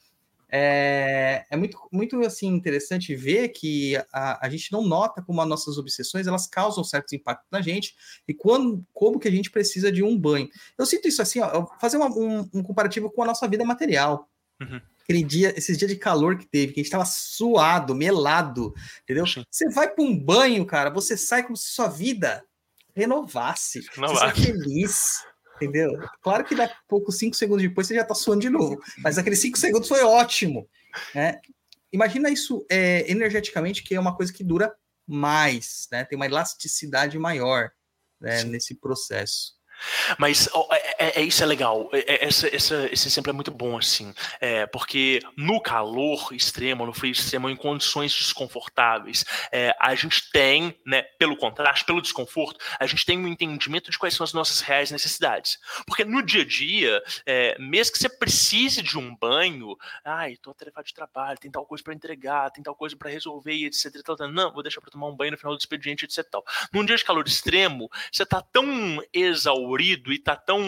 É, 0.57 1.45
é 1.49 1.57
muito, 1.57 1.77
muito 1.91 2.19
assim 2.21 2.47
interessante 2.47 3.15
ver 3.15 3.49
que 3.49 3.97
a, 4.13 4.45
a 4.45 4.49
gente 4.49 4.71
não 4.71 4.83
nota 4.83 5.21
como 5.21 5.41
as 5.41 5.47
nossas 5.47 5.77
obsessões 5.77 6.27
elas 6.27 6.47
causam 6.47 6.83
certos 6.83 7.13
impactos 7.13 7.47
na 7.51 7.61
gente 7.61 7.95
e 8.27 8.33
quando, 8.33 8.85
como 8.93 9.19
que 9.19 9.27
a 9.27 9.31
gente 9.31 9.51
precisa 9.51 9.91
de 9.91 10.03
um 10.03 10.17
banho. 10.17 10.47
Eu 10.77 10.85
sinto 10.85 11.07
isso 11.07 11.21
assim, 11.21 11.39
ó, 11.39 11.65
fazer 11.79 11.97
uma, 11.97 12.07
um, 12.07 12.49
um, 12.53 12.63
comparativo 12.63 13.11
com 13.11 13.23
a 13.23 13.25
nossa 13.25 13.47
vida 13.47 13.65
material. 13.65 14.29
Uhum. 14.61 14.79
Aquele 15.03 15.23
dia, 15.23 15.53
esses 15.57 15.77
dias 15.77 15.91
de 15.91 15.97
calor 15.97 16.37
que 16.37 16.45
teve, 16.45 16.73
que 16.73 16.79
a 16.79 16.83
gente 16.83 16.91
tava 16.91 17.05
suado, 17.05 17.93
melado, 17.93 18.73
entendeu? 19.03 19.25
Sim. 19.27 19.43
Você 19.49 19.69
vai 19.69 19.89
para 19.89 20.03
um 20.03 20.17
banho, 20.17 20.65
cara, 20.65 20.89
você 20.89 21.17
sai 21.17 21.43
como 21.43 21.57
se 21.57 21.69
sua 21.69 21.87
vida 21.87 22.43
renovasse, 22.95 23.85
Renovar. 23.93 24.33
você 24.33 24.41
feliz 24.41 25.25
Entendeu? 25.55 25.97
Claro 26.21 26.43
que 26.43 26.55
daqui 26.55 26.73
a 26.73 26.87
pouco, 26.87 27.11
cinco 27.11 27.35
segundos 27.35 27.63
depois, 27.63 27.87
você 27.87 27.95
já 27.95 28.03
tá 28.03 28.13
suando 28.13 28.41
de 28.41 28.49
novo. 28.49 28.81
Mas 28.99 29.17
aqueles 29.17 29.39
cinco 29.39 29.57
segundos 29.57 29.87
foi 29.87 30.03
ótimo. 30.03 30.67
Né? 31.13 31.39
Imagina 31.91 32.29
isso 32.29 32.65
é, 32.69 33.09
energeticamente, 33.09 33.83
que 33.83 33.95
é 33.95 33.99
uma 33.99 34.15
coisa 34.15 34.33
que 34.33 34.43
dura 34.43 34.73
mais, 35.07 35.87
né? 35.91 36.03
Tem 36.03 36.15
uma 36.15 36.25
elasticidade 36.25 37.17
maior 37.17 37.71
né, 38.19 38.43
nesse 38.43 38.75
processo. 38.75 39.54
Mas 40.17 40.49
oh, 40.53 40.67
é, 40.71 41.19
é, 41.19 41.21
isso 41.21 41.43
é 41.43 41.45
legal. 41.45 41.89
É, 41.91 42.13
é, 42.13 42.25
essa, 42.25 42.53
essa, 42.53 42.89
esse 42.91 43.07
exemplo 43.07 43.29
é 43.31 43.33
muito 43.33 43.51
bom, 43.51 43.77
assim. 43.77 44.13
É, 44.39 44.65
porque 44.67 45.19
no 45.35 45.61
calor 45.61 46.29
extremo, 46.31 46.85
no 46.85 46.93
frio 46.93 47.11
extremo, 47.11 47.49
em 47.49 47.55
condições 47.55 48.13
desconfortáveis, 48.13 49.25
é, 49.51 49.75
a 49.79 49.93
gente 49.95 50.29
tem, 50.31 50.77
né, 50.85 51.03
pelo 51.19 51.35
contraste, 51.35 51.85
pelo 51.85 52.01
desconforto, 52.01 52.59
a 52.79 52.85
gente 52.85 53.05
tem 53.05 53.17
um 53.17 53.27
entendimento 53.27 53.91
de 53.91 53.97
quais 53.97 54.13
são 54.13 54.23
as 54.23 54.33
nossas 54.33 54.61
reais 54.61 54.91
necessidades. 54.91 55.59
Porque 55.85 56.05
no 56.05 56.21
dia 56.21 56.41
a 56.41 56.45
dia, 56.45 57.03
é, 57.25 57.57
mesmo 57.59 57.93
que 57.93 57.99
você 57.99 58.09
precise 58.09 58.81
de 58.81 58.97
um 58.97 59.15
banho, 59.15 59.75
ai, 60.03 60.37
tô 60.37 60.51
atarefado 60.51 60.87
de 60.87 60.93
trabalho, 60.93 61.37
tem 61.37 61.51
tal 61.51 61.65
coisa 61.65 61.83
para 61.83 61.93
entregar, 61.93 62.51
tem 62.51 62.63
tal 62.63 62.75
coisa 62.75 62.95
para 62.95 63.09
resolver, 63.09 63.65
etc. 63.65 64.01
Tal, 64.03 64.15
não, 64.29 64.53
vou 64.53 64.63
deixar 64.63 64.81
para 64.81 64.91
tomar 64.91 65.07
um 65.07 65.15
banho 65.15 65.31
no 65.31 65.37
final 65.37 65.55
do 65.55 65.59
expediente, 65.59 66.05
etc. 66.05 66.25
Tal. 66.29 66.43
Num 66.73 66.85
dia 66.85 66.95
de 66.95 67.03
calor 67.03 67.25
extremo, 67.25 67.89
você 68.11 68.25
tá 68.25 68.41
tão 68.41 69.01
exausto 69.13 69.64
e 70.11 70.19
tá 70.19 70.35
tão 70.35 70.61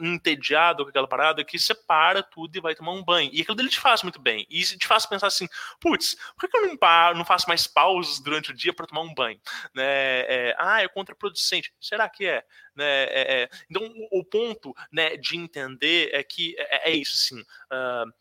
entediado 0.00 0.84
com 0.84 0.90
aquela 0.90 1.08
parada 1.08 1.44
que 1.44 1.58
você 1.58 1.74
para 1.74 2.22
tudo 2.22 2.56
e 2.56 2.60
vai 2.60 2.74
tomar 2.74 2.92
um 2.92 3.04
banho. 3.04 3.30
E 3.32 3.40
aquilo 3.40 3.56
dele 3.56 3.68
te 3.68 3.80
faz 3.80 4.02
muito 4.02 4.20
bem. 4.20 4.46
E 4.50 4.62
te 4.62 4.86
faz 4.86 5.06
pensar 5.06 5.28
assim, 5.28 5.48
putz, 5.80 6.16
por 6.36 6.48
que 6.48 6.56
eu 6.56 6.66
não, 6.66 6.76
paro, 6.76 7.16
não 7.16 7.24
faço 7.24 7.48
mais 7.48 7.66
pausas 7.66 8.20
durante 8.20 8.50
o 8.50 8.54
dia 8.54 8.72
para 8.72 8.86
tomar 8.86 9.02
um 9.02 9.14
banho? 9.14 9.40
Né? 9.74 9.84
É, 9.84 10.56
ah, 10.58 10.82
é 10.82 10.88
contraproducente. 10.88 11.72
Será 11.80 12.08
que 12.08 12.26
é? 12.26 12.44
Né? 12.74 13.04
É, 13.04 13.42
é. 13.42 13.48
Então, 13.70 13.82
o, 14.10 14.20
o, 14.20 14.24
ponto 14.24 14.74
né, 14.92 15.16
de 15.16 15.36
entender 15.36 16.10
é 16.12 16.22
que 16.22 16.54
é, 16.58 16.90
é 16.90 16.94
isso, 16.94 17.16
sim. 17.16 17.40
Uh, 17.40 18.12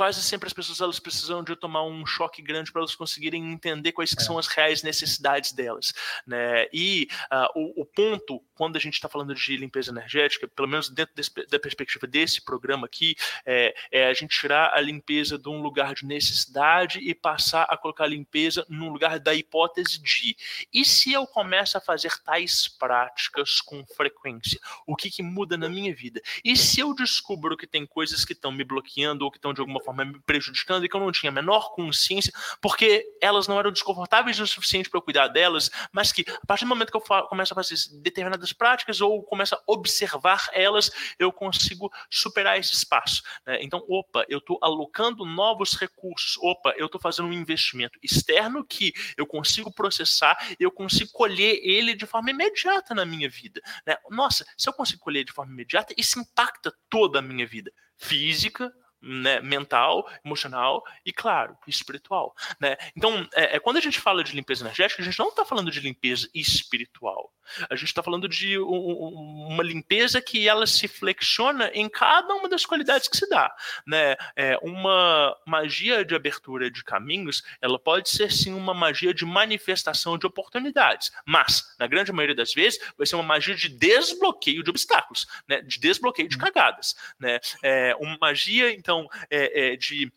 quase 0.00 0.22
sempre 0.22 0.46
as 0.46 0.54
pessoas 0.54 0.80
elas 0.80 0.98
precisam 0.98 1.44
de 1.44 1.54
tomar 1.54 1.82
um 1.82 2.06
choque 2.06 2.40
grande 2.40 2.72
para 2.72 2.80
elas 2.80 2.94
conseguirem 2.94 3.52
entender 3.52 3.92
quais 3.92 4.14
é. 4.18 4.22
são 4.22 4.38
as 4.38 4.46
reais 4.46 4.82
necessidades 4.82 5.52
delas, 5.52 5.92
né? 6.26 6.66
E 6.72 7.06
uh, 7.30 7.60
o, 7.60 7.82
o, 7.82 7.84
ponto 7.84 8.42
quando 8.54 8.76
a 8.76 8.78
gente 8.78 8.94
está 8.94 9.10
falando 9.10 9.34
de 9.34 9.56
limpeza 9.58 9.90
energética, 9.90 10.48
pelo 10.48 10.68
menos 10.68 10.88
dentro 10.88 11.14
desse, 11.14 11.30
da 11.50 11.58
perspectiva 11.58 12.06
desse 12.06 12.42
programa 12.42 12.86
aqui, 12.86 13.14
é, 13.44 13.74
é, 13.92 14.06
a 14.06 14.14
gente 14.14 14.38
tirar 14.38 14.72
a 14.72 14.80
limpeza 14.80 15.36
de 15.36 15.50
um 15.50 15.60
lugar 15.60 15.92
de 15.92 16.06
necessidade 16.06 16.98
e 16.98 17.14
passar 17.14 17.64
a 17.64 17.76
colocar 17.76 18.04
a 18.04 18.08
limpeza 18.08 18.64
num 18.70 18.88
lugar 18.88 19.20
da 19.20 19.34
hipótese 19.34 20.00
de 20.00 20.34
e 20.72 20.82
se 20.82 21.12
eu 21.12 21.26
começo 21.26 21.76
a 21.76 21.80
fazer 21.80 22.12
tais 22.22 22.68
práticas 22.68 23.60
com 23.60 23.84
frequência, 23.84 24.58
o 24.86 24.96
que, 24.96 25.10
que 25.10 25.22
muda 25.22 25.58
na 25.58 25.68
minha 25.68 25.94
vida? 25.94 26.22
E 26.42 26.56
se 26.56 26.80
eu 26.80 26.94
descubro 26.94 27.54
que 27.54 27.66
tem 27.66 27.84
coisas 27.84 28.24
que 28.24 28.32
estão 28.32 28.50
me 28.50 28.64
bloqueando 28.64 29.24
ou 29.24 29.30
que 29.30 29.36
estão 29.36 29.52
de 29.52 29.60
alguma 29.60 29.80
forma 29.80 29.89
forma 29.90 30.04
me 30.04 30.20
prejudicando 30.20 30.84
e 30.84 30.88
que 30.88 30.96
eu 30.96 31.00
não 31.00 31.10
tinha 31.10 31.30
a 31.30 31.34
menor 31.34 31.72
consciência, 31.74 32.32
porque 32.60 33.04
elas 33.20 33.48
não 33.48 33.58
eram 33.58 33.72
desconfortáveis 33.72 34.38
o 34.38 34.46
suficiente 34.46 34.88
para 34.88 34.98
eu 34.98 35.02
cuidar 35.02 35.28
delas, 35.28 35.70
mas 35.92 36.12
que 36.12 36.24
a 36.28 36.46
partir 36.46 36.64
do 36.64 36.68
momento 36.68 36.90
que 36.90 36.96
eu 36.96 37.26
começo 37.26 37.52
a 37.52 37.56
fazer 37.56 37.76
determinadas 38.00 38.52
práticas 38.52 39.00
ou 39.00 39.22
começo 39.22 39.54
a 39.54 39.62
observar 39.66 40.48
elas, 40.52 40.90
eu 41.18 41.32
consigo 41.32 41.90
superar 42.08 42.58
esse 42.58 42.72
espaço. 42.72 43.22
Né? 43.44 43.58
Então, 43.62 43.84
opa, 43.88 44.24
eu 44.28 44.38
estou 44.38 44.58
alocando 44.62 45.24
novos 45.24 45.74
recursos, 45.74 46.36
opa, 46.40 46.72
eu 46.76 46.86
estou 46.86 47.00
fazendo 47.00 47.28
um 47.28 47.32
investimento 47.32 47.98
externo 48.02 48.64
que 48.64 48.92
eu 49.16 49.26
consigo 49.26 49.72
processar, 49.72 50.36
eu 50.58 50.70
consigo 50.70 51.10
colher 51.12 51.60
ele 51.62 51.94
de 51.94 52.06
forma 52.06 52.30
imediata 52.30 52.94
na 52.94 53.04
minha 53.04 53.28
vida. 53.28 53.60
Né? 53.86 53.96
Nossa, 54.10 54.46
se 54.56 54.68
eu 54.68 54.72
consigo 54.72 55.00
colher 55.00 55.24
de 55.24 55.32
forma 55.32 55.52
imediata, 55.52 55.94
isso 55.96 56.18
impacta 56.18 56.72
toda 56.88 57.18
a 57.18 57.22
minha 57.22 57.46
vida 57.46 57.72
física, 57.96 58.72
né, 59.02 59.40
mental, 59.40 60.08
emocional 60.24 60.84
e, 61.04 61.12
claro, 61.12 61.56
espiritual. 61.66 62.34
Né? 62.60 62.76
Então, 62.96 63.26
é, 63.34 63.56
é, 63.56 63.60
quando 63.60 63.78
a 63.78 63.80
gente 63.80 64.00
fala 64.00 64.22
de 64.22 64.34
limpeza 64.34 64.64
energética, 64.64 65.02
a 65.02 65.04
gente 65.04 65.18
não 65.18 65.28
está 65.28 65.44
falando 65.44 65.70
de 65.70 65.80
limpeza 65.80 66.28
espiritual. 66.34 67.32
A 67.68 67.74
gente 67.74 67.88
está 67.88 68.02
falando 68.02 68.28
de 68.28 68.58
um, 68.58 69.48
uma 69.48 69.62
limpeza 69.62 70.20
que 70.20 70.48
ela 70.48 70.66
se 70.66 70.86
flexiona 70.86 71.70
em 71.74 71.88
cada 71.88 72.34
uma 72.34 72.48
das 72.48 72.64
qualidades 72.64 73.08
que 73.08 73.16
se 73.16 73.28
dá. 73.28 73.54
Né? 73.86 74.16
É, 74.36 74.58
uma 74.62 75.36
magia 75.46 76.04
de 76.04 76.14
abertura 76.14 76.70
de 76.70 76.84
caminhos, 76.84 77.42
ela 77.60 77.78
pode 77.78 78.08
ser 78.08 78.30
sim 78.30 78.52
uma 78.52 78.74
magia 78.74 79.12
de 79.12 79.24
manifestação 79.24 80.16
de 80.16 80.26
oportunidades, 80.26 81.10
mas, 81.24 81.74
na 81.78 81.86
grande 81.86 82.12
maioria 82.12 82.36
das 82.36 82.52
vezes, 82.52 82.78
vai 82.96 83.06
ser 83.06 83.16
uma 83.16 83.24
magia 83.24 83.54
de 83.54 83.68
desbloqueio 83.68 84.62
de 84.62 84.70
obstáculos, 84.70 85.26
né? 85.48 85.60
de 85.60 85.78
desbloqueio 85.78 86.28
de 86.28 86.36
uhum. 86.36 86.42
cagadas. 86.42 86.94
Né? 87.18 87.40
É, 87.62 87.94
uma 87.98 88.16
magia, 88.20 88.72
então, 88.72 88.89
é, 89.30 89.72
é 89.72 89.76
de 89.76 90.12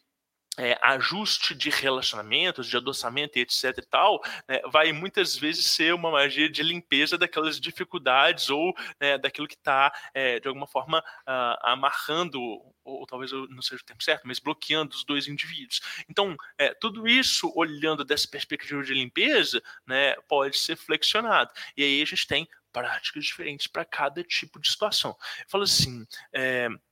é, 0.58 0.78
ajuste 0.82 1.56
de 1.56 1.70
relacionamentos, 1.70 2.68
de 2.68 2.78
adoçamento 2.78 3.40
etc 3.40 3.78
e 3.78 3.82
tal, 3.82 4.22
né, 4.48 4.62
vai 4.72 4.92
muitas 4.92 5.36
vezes 5.36 5.66
ser 5.66 5.94
uma 5.94 6.12
magia 6.12 6.50
de 6.50 6.62
limpeza 6.62 7.18
daquelas 7.18 7.60
dificuldades 7.60 8.50
ou 8.50 8.74
né, 9.00 9.18
daquilo 9.18 9.48
que 9.48 9.56
está, 9.56 9.92
é, 10.14 10.40
de 10.40 10.48
alguma 10.48 10.68
forma, 10.68 11.00
uh, 11.00 11.58
amarrando, 11.64 12.40
ou, 12.40 12.76
ou, 12.84 13.06
talvez 13.08 13.32
não 13.32 13.62
seja 13.62 13.82
o 13.82 13.86
tempo 13.86 14.04
certo, 14.04 14.28
mas 14.28 14.40
bloqueando 14.40 14.96
os 14.96 15.04
dois 15.04 15.28
indivíduos. 15.28 15.82
Então, 16.10 16.36
é, 16.58 16.74
tudo 16.74 17.08
isso, 17.08 17.52
olhando 17.56 18.04
dessa 18.04 18.28
perspectiva 18.28 18.84
de 18.84 18.94
limpeza, 18.94 19.62
né, 19.88 20.16
pode 20.28 20.58
ser 20.58 20.76
flexionado. 20.76 21.52
E 21.76 21.84
aí 21.84 22.02
a 22.02 22.06
gente 22.06 22.28
tem 22.28 22.48
práticas 22.72 23.24
diferentes 23.24 23.68
para 23.68 23.86
cada 23.86 24.24
tipo 24.24 24.60
de 24.60 24.70
situação. 24.70 25.16
Eu 25.40 25.46
falo 25.48 25.64
assim, 25.64 26.06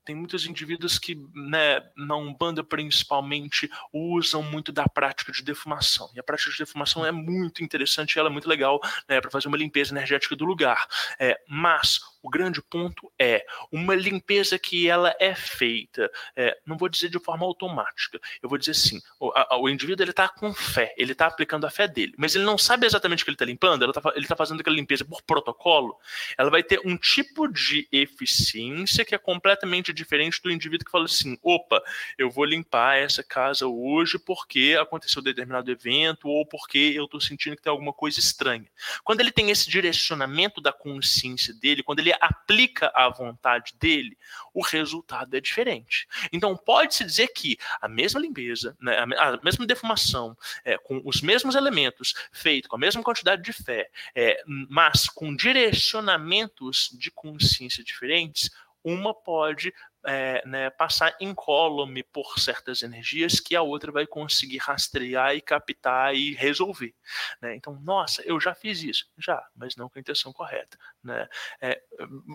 tem 0.04 0.16
muitos 0.16 0.46
indivíduos 0.46 0.98
que, 0.98 1.16
né, 1.34 1.82
na 1.96 2.16
Umbanda 2.16 2.64
principalmente, 2.64 3.70
usam 3.94 4.42
muito 4.44 4.72
da 4.72 4.88
prática 4.88 5.32
de 5.32 5.44
defumação. 5.44 6.10
E 6.16 6.20
a 6.20 6.24
prática 6.24 6.52
de 6.52 6.58
defumação 6.58 7.06
é 7.06 7.12
muito 7.12 7.64
interessante, 7.64 8.18
ela 8.18 8.30
é 8.30 8.32
muito 8.32 8.50
legal 8.50 8.80
né, 9.08 9.22
para 9.22 9.32
fazer 9.32 9.48
uma 9.48 9.58
limpeza 9.58 9.94
energética 9.94 10.36
do 10.36 10.46
lugar. 10.46 10.88
É, 11.20 11.40
mas 11.48 12.00
o 12.22 12.30
grande 12.30 12.62
ponto 12.62 13.12
é 13.20 13.46
uma 13.72 13.96
limpeza 13.96 14.58
que 14.60 14.88
ela 14.88 15.16
é 15.20 15.34
feita, 15.34 16.10
é, 16.36 16.58
não 16.66 16.78
vou 16.78 16.88
dizer 16.88 17.10
de 17.10 17.20
forma 17.20 17.46
automática, 17.46 18.20
eu 18.42 18.48
vou 18.48 18.58
dizer 18.58 18.72
assim, 18.72 19.02
o, 19.20 19.32
a, 19.34 19.58
o 19.60 19.68
indivíduo 19.68 20.04
ele 20.04 20.12
está 20.12 20.30
com 20.30 20.54
fé, 20.54 20.94
ele 20.98 21.14
está 21.14 21.26
aplicando 21.26 21.66
a 21.66 21.70
fé 21.70 21.88
dele, 21.88 22.14
mas 22.18 22.36
ele 22.36 22.44
não 22.44 22.58
sabe 22.58 22.86
exatamente 22.86 23.24
o 23.24 23.26
que 23.26 23.32
ele 23.32 23.36
está 23.36 23.46
limpando, 23.46 23.84
ele 23.84 23.92
está 23.92 24.02
tá 24.02 24.36
fazendo 24.36 24.62
aquela 24.62 24.76
limpeza 24.76 25.04
por 25.04 25.22
protocolo, 25.24 25.98
ela 26.38 26.50
vai 26.50 26.64
ter 26.64 26.80
um 26.86 26.96
tipo 26.96 27.48
de 27.48 27.88
eficiência 27.92 29.04
que 29.04 29.16
é 29.16 29.18
completamente 29.18 29.91
diferente 29.94 30.42
do 30.44 30.52
indivíduo 30.52 30.86
que 30.86 30.92
fala 30.92 31.06
assim, 31.06 31.38
opa, 31.42 31.82
eu 32.18 32.30
vou 32.30 32.46
limpar 32.46 32.98
essa 32.98 33.24
casa 33.24 33.66
hoje 33.66 34.20
porque 34.20 34.78
aconteceu 34.80 35.22
determinado 35.22 35.72
evento 35.72 36.28
ou 36.28 36.46
porque 36.46 36.94
eu 36.96 37.06
estou 37.06 37.20
sentindo 37.20 37.56
que 37.56 37.64
tem 37.64 37.72
alguma 37.72 37.94
coisa 37.94 38.20
estranha. 38.20 38.68
Quando 39.04 39.22
ele 39.22 39.32
tem 39.32 39.50
esse 39.50 39.70
direcionamento 39.70 40.62
da 40.62 40.72
consciência 40.72 41.54
dele, 41.54 41.82
quando 41.84 42.00
ele 42.00 42.12
ele 42.12 42.18
aplica 42.20 42.92
a 42.94 43.10
vontade 43.10 43.74
dele, 43.80 44.18
o 44.54 44.62
resultado 44.62 45.36
é 45.36 45.40
diferente. 45.40 46.08
Então, 46.32 46.56
pode-se 46.56 47.04
dizer 47.04 47.30
que 47.30 47.58
a 47.82 47.88
mesma 47.88 48.20
limpeza, 48.20 48.76
né, 48.80 48.98
a 48.98 49.40
mesma 49.44 49.66
defumação, 49.66 50.38
é, 50.66 50.78
com 50.78 51.02
os 51.06 51.22
mesmos 51.22 51.56
elementos, 51.56 52.14
feito 52.32 52.68
com 52.68 52.76
a 52.76 52.80
mesma 52.80 53.02
quantidade 53.02 53.42
de 53.42 53.54
fé, 53.54 53.90
é, 54.14 54.44
mas 54.46 55.08
com 55.08 55.36
direcionamentos 55.36 56.90
de 56.94 57.10
consciência 57.10 57.84
diferentes, 57.84 58.52
uma 58.84 59.14
pode 59.14 59.74
é, 60.06 60.42
né, 60.48 60.70
passar 60.70 61.16
incólume 61.20 62.04
por 62.04 62.40
certas 62.40 62.82
energias 62.82 63.40
que 63.40 63.56
a 63.56 63.62
outra 63.62 63.92
vai 63.92 64.08
conseguir 64.08 64.58
rastrear 64.58 65.36
e 65.36 65.42
captar 65.42 66.16
e 66.16 66.34
resolver. 66.34 66.94
Né? 67.42 67.56
Então, 67.56 67.80
nossa, 67.82 68.22
eu 68.24 68.40
já 68.40 68.56
fiz 68.56 68.82
isso. 68.84 69.06
Já, 69.18 69.42
mas 69.56 69.76
não 69.76 69.90
com 69.90 70.00
a 70.00 70.02
intenção 70.02 70.34
correta. 70.34 70.78
Né? 71.04 71.28
É, 71.62 71.82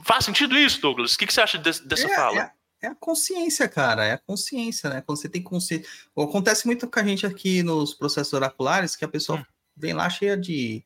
faz 0.05 0.24
sentido 0.24 0.57
isso, 0.57 0.80
Douglas? 0.80 1.14
O 1.14 1.18
que, 1.18 1.26
que 1.26 1.32
você 1.32 1.40
acha 1.40 1.59
de, 1.59 1.82
dessa 1.82 2.07
é, 2.07 2.14
fala? 2.14 2.40
É, 2.82 2.86
é, 2.86 2.88
a 2.88 2.94
consciência, 2.94 3.68
cara. 3.68 4.05
É 4.05 4.12
a 4.12 4.18
consciência, 4.18 4.88
né? 4.90 5.03
Quando 5.03 5.18
você 5.18 5.28
tem 5.28 5.42
consciência. 5.42 5.88
Acontece 6.16 6.66
muito 6.66 6.88
com 6.88 7.01
a 7.01 7.05
gente 7.05 7.26
aqui 7.26 7.62
nos 7.62 7.94
processos 7.94 8.32
oraculares 8.32 8.94
que 8.94 9.05
a 9.05 9.09
pessoa 9.09 9.40
hum. 9.40 9.44
vem 9.76 9.92
lá 9.92 10.09
cheia 10.09 10.36
de 10.36 10.84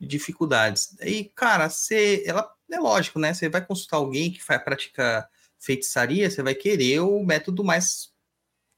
dificuldades. 0.00 0.96
E, 1.00 1.24
cara, 1.24 1.68
você, 1.68 2.22
ela 2.26 2.48
é 2.70 2.78
lógico, 2.78 3.18
né? 3.18 3.32
Você 3.32 3.48
vai 3.48 3.64
consultar 3.64 3.96
alguém 3.96 4.30
que 4.30 4.46
vai 4.46 4.62
praticar 4.62 5.28
feitiçaria, 5.58 6.30
você 6.30 6.42
vai 6.42 6.54
querer 6.54 7.00
o 7.00 7.24
método 7.24 7.64
mais 7.64 8.10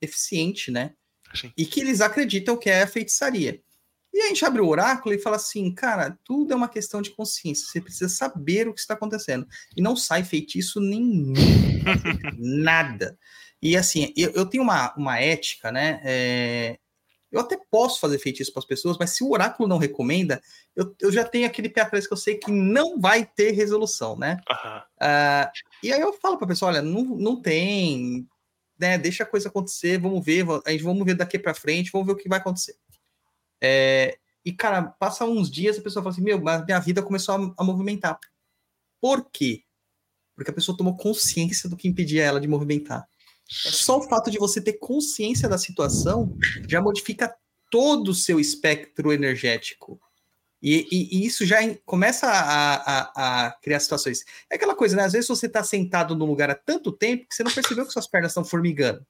eficiente, 0.01 0.71
né? 0.71 0.95
Sim. 1.35 1.53
E 1.57 1.67
que 1.67 1.81
eles 1.81 2.01
acreditam 2.01 2.57
que 2.57 2.71
é 2.71 2.83
a 2.83 2.87
feitiçaria. 2.87 3.61
E 4.13 4.23
a 4.23 4.29
gente 4.29 4.45
abre 4.45 4.63
o 4.63 4.67
oráculo 4.67 5.15
e 5.15 5.19
fala 5.19 5.37
assim, 5.37 5.73
cara, 5.73 6.19
tudo 6.25 6.53
é 6.53 6.57
uma 6.57 6.69
questão 6.69 7.03
de 7.03 7.11
consciência. 7.11 7.67
Você 7.67 7.81
precisa 7.81 8.09
saber 8.09 8.67
o 8.67 8.73
que 8.73 8.81
está 8.81 8.95
acontecendo. 8.95 9.47
E 9.77 9.83
não 9.83 9.95
sai 9.95 10.25
feitiço 10.25 10.81
nenhum. 10.81 11.35
nada. 12.39 13.19
E 13.61 13.77
assim, 13.77 14.13
eu, 14.17 14.31
eu 14.31 14.47
tenho 14.47 14.63
uma, 14.63 14.95
uma 14.97 15.21
ética, 15.21 15.71
né? 15.71 16.01
É, 16.03 16.79
eu 17.31 17.41
até 17.41 17.59
posso 17.71 18.01
fazer 18.01 18.19
feitiço 18.19 18.53
para 18.53 18.61
as 18.61 18.67
pessoas, 18.67 18.97
mas 18.99 19.11
se 19.11 19.23
o 19.23 19.31
oráculo 19.31 19.69
não 19.69 19.77
recomenda, 19.77 20.41
eu, 20.75 20.95
eu 21.01 21.13
já 21.13 21.25
tenho 21.25 21.47
aquele 21.47 21.69
pé 21.69 21.83
atrás 21.83 22.07
que 22.07 22.13
eu 22.13 22.17
sei 22.17 22.37
que 22.37 22.51
não 22.51 22.99
vai 22.99 23.25
ter 23.25 23.51
resolução, 23.51 24.17
né? 24.17 24.39
Uhum. 24.49 24.79
Uh, 24.79 25.51
e 25.83 25.93
aí 25.93 26.01
eu 26.01 26.13
falo 26.15 26.39
para 26.39 26.47
a 26.47 26.49
pessoa: 26.49 26.71
olha, 26.71 26.83
não, 26.83 27.05
não 27.05 27.41
tem, 27.41 28.27
né? 28.79 28.97
Deixa 28.97 29.25
a 29.25 29.27
coisa 29.27 29.49
acontecer, 29.49 30.01
vamos 30.01 30.25
ver, 30.25 30.47
a 30.65 30.71
gente 30.71 30.83
vamos 30.83 31.05
ver 31.05 31.15
daqui 31.15 31.39
para 31.39 31.55
frente, 31.55 31.91
vamos 31.93 32.07
ver 32.07 32.15
o 32.15 32.17
que 32.17 32.29
vai 32.29 32.39
acontecer. 32.39 32.77
É, 33.61 34.19
e, 34.45 34.53
cara, 34.53 34.83
passa 34.83 35.27
uns 35.27 35.51
dias 35.51 35.79
a 35.79 35.83
pessoa 35.83 36.03
fala 36.03 36.15
assim: 36.15 36.23
meu, 36.23 36.41
mas 36.41 36.65
minha 36.65 36.81
vida 36.81 37.03
começou 37.03 37.35
a, 37.35 37.55
a 37.59 37.65
movimentar. 37.65 38.19
Por 39.01 39.29
quê? 39.31 39.65
Porque 40.35 40.51
a 40.51 40.55
pessoa 40.55 40.77
tomou 40.77 40.97
consciência 40.97 41.69
do 41.69 41.77
que 41.77 41.89
impedia 41.89 42.25
ela 42.25 42.41
de 42.41 42.49
movimentar. 42.49 43.07
É 43.67 43.71
só 43.71 43.99
o 43.99 44.03
fato 44.03 44.31
de 44.31 44.39
você 44.39 44.61
ter 44.61 44.75
consciência 44.75 45.49
da 45.49 45.57
situação 45.57 46.37
já 46.69 46.81
modifica 46.81 47.35
todo 47.71 48.09
o 48.09 48.15
seu 48.15 48.39
espectro 48.39 49.13
energético. 49.13 50.01
E, 50.61 50.87
e, 50.91 51.19
e 51.19 51.27
isso 51.27 51.47
já 51.47 51.59
começa 51.87 52.27
a, 52.27 52.75
a, 52.75 53.47
a, 53.47 53.53
criar 53.63 53.79
situações. 53.81 54.25
É 54.51 54.57
aquela 54.57 54.75
coisa, 54.75 54.97
né? 54.97 55.05
Às 55.05 55.13
vezes 55.13 55.29
você 55.29 55.47
está 55.47 55.63
sentado 55.63 56.17
num 56.17 56.27
lugar 56.27 56.51
há 56.51 56.55
tanto 56.55 56.91
tempo 56.91 57.27
que 57.29 57.35
você 57.35 57.45
não 57.45 57.53
percebeu 57.53 57.87
que 57.87 57.93
suas 57.93 58.09
pernas 58.09 58.33
estão 58.33 58.45
formigando. 58.45 59.07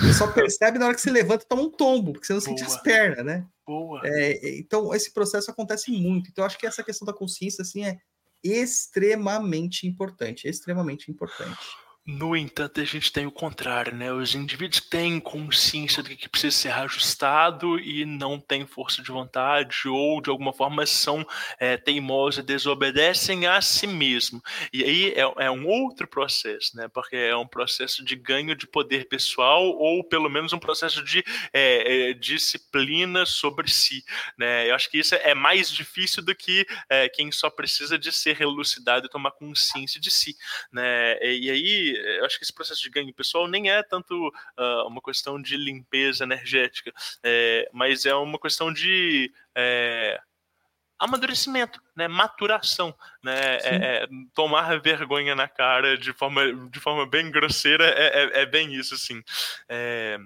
Você 0.00 0.14
só 0.14 0.26
percebe 0.32 0.78
na 0.78 0.86
hora 0.86 0.94
que 0.94 1.00
você 1.00 1.10
levanta 1.10 1.44
e 1.44 1.48
toma 1.48 1.62
um 1.62 1.70
tombo, 1.70 2.12
porque 2.12 2.26
você 2.26 2.32
não 2.32 2.40
Boa. 2.40 2.48
sente 2.48 2.62
as 2.64 2.80
pernas, 2.82 3.24
né? 3.24 3.46
Boa. 3.66 4.00
É, 4.04 4.58
então, 4.58 4.94
esse 4.94 5.12
processo 5.12 5.50
acontece 5.50 5.90
muito. 5.90 6.30
Então, 6.30 6.44
acho 6.44 6.58
que 6.58 6.66
essa 6.66 6.82
questão 6.82 7.06
da 7.06 7.12
consciência, 7.12 7.62
assim, 7.62 7.84
é 7.84 7.98
extremamente 8.42 9.86
importante, 9.86 10.48
extremamente 10.48 11.10
importante. 11.10 11.58
No 12.06 12.36
entanto, 12.36 12.82
a 12.82 12.84
gente 12.84 13.10
tem 13.10 13.24
o 13.24 13.32
contrário, 13.32 13.94
né? 13.94 14.12
Os 14.12 14.34
indivíduos 14.34 14.78
têm 14.78 15.18
consciência 15.18 16.02
do 16.02 16.10
que 16.10 16.28
precisa 16.28 16.54
ser 16.54 16.70
ajustado 16.70 17.80
e 17.80 18.04
não 18.04 18.38
têm 18.38 18.66
força 18.66 19.00
de 19.00 19.10
vontade 19.10 19.88
ou, 19.88 20.20
de 20.20 20.28
alguma 20.28 20.52
forma, 20.52 20.84
são 20.84 21.26
é, 21.58 21.78
teimosos 21.78 22.40
e 22.40 22.42
desobedecem 22.42 23.46
a 23.46 23.58
si 23.62 23.86
mesmo. 23.86 24.42
E 24.70 24.84
aí 24.84 25.14
é, 25.14 25.46
é, 25.46 25.50
um 25.50 25.66
outro 25.66 26.06
processo, 26.06 26.76
né? 26.76 26.88
Porque 26.92 27.16
é 27.16 27.34
um 27.34 27.46
processo 27.46 28.04
de 28.04 28.16
ganho 28.16 28.54
de 28.54 28.66
poder 28.66 29.08
pessoal 29.08 29.64
ou, 29.64 30.04
pelo 30.04 30.28
menos, 30.28 30.52
um 30.52 30.58
processo 30.58 31.02
de 31.02 31.24
é, 31.54 32.10
é 32.10 32.12
disciplina 32.12 33.24
sobre 33.24 33.70
si, 33.70 34.04
né? 34.36 34.68
Eu 34.68 34.74
acho 34.74 34.90
que 34.90 34.98
isso 34.98 35.14
é 35.14 35.34
mais 35.34 35.70
difícil 35.70 36.22
do 36.22 36.34
que 36.34 36.66
é, 36.90 37.08
quem 37.08 37.32
só 37.32 37.48
precisa 37.48 37.98
de 37.98 38.12
ser 38.12 38.42
elucidado 38.42 39.06
e 39.06 39.10
tomar 39.10 39.30
consciência 39.30 39.98
de 39.98 40.10
si, 40.10 40.36
né? 40.70 41.16
E 41.22 41.50
aí 41.50 41.93
eu 42.18 42.24
acho 42.24 42.38
que 42.38 42.44
esse 42.44 42.52
processo 42.52 42.82
de 42.82 42.90
ganho 42.90 43.12
pessoal 43.14 43.46
nem 43.48 43.70
é 43.70 43.82
tanto 43.82 44.28
uh, 44.28 44.86
uma 44.86 45.00
questão 45.00 45.40
de 45.40 45.56
limpeza 45.56 46.24
energética, 46.24 46.92
é, 47.22 47.68
mas 47.72 48.06
é 48.06 48.14
uma 48.14 48.38
questão 48.38 48.72
de 48.72 49.32
é, 49.54 50.20
amadurecimento, 50.98 51.80
né, 51.94 52.08
maturação, 52.08 52.94
né, 53.22 53.56
é, 53.58 53.74
é, 53.74 54.08
tomar 54.34 54.80
vergonha 54.80 55.34
na 55.34 55.48
cara 55.48 55.98
de 55.98 56.12
forma, 56.12 56.52
de 56.70 56.80
forma 56.80 57.06
bem 57.06 57.30
grosseira 57.30 57.84
é, 57.84 58.40
é, 58.40 58.42
é 58.42 58.46
bem 58.46 58.74
isso, 58.74 58.96
sim. 58.96 59.22
É, 59.68 60.18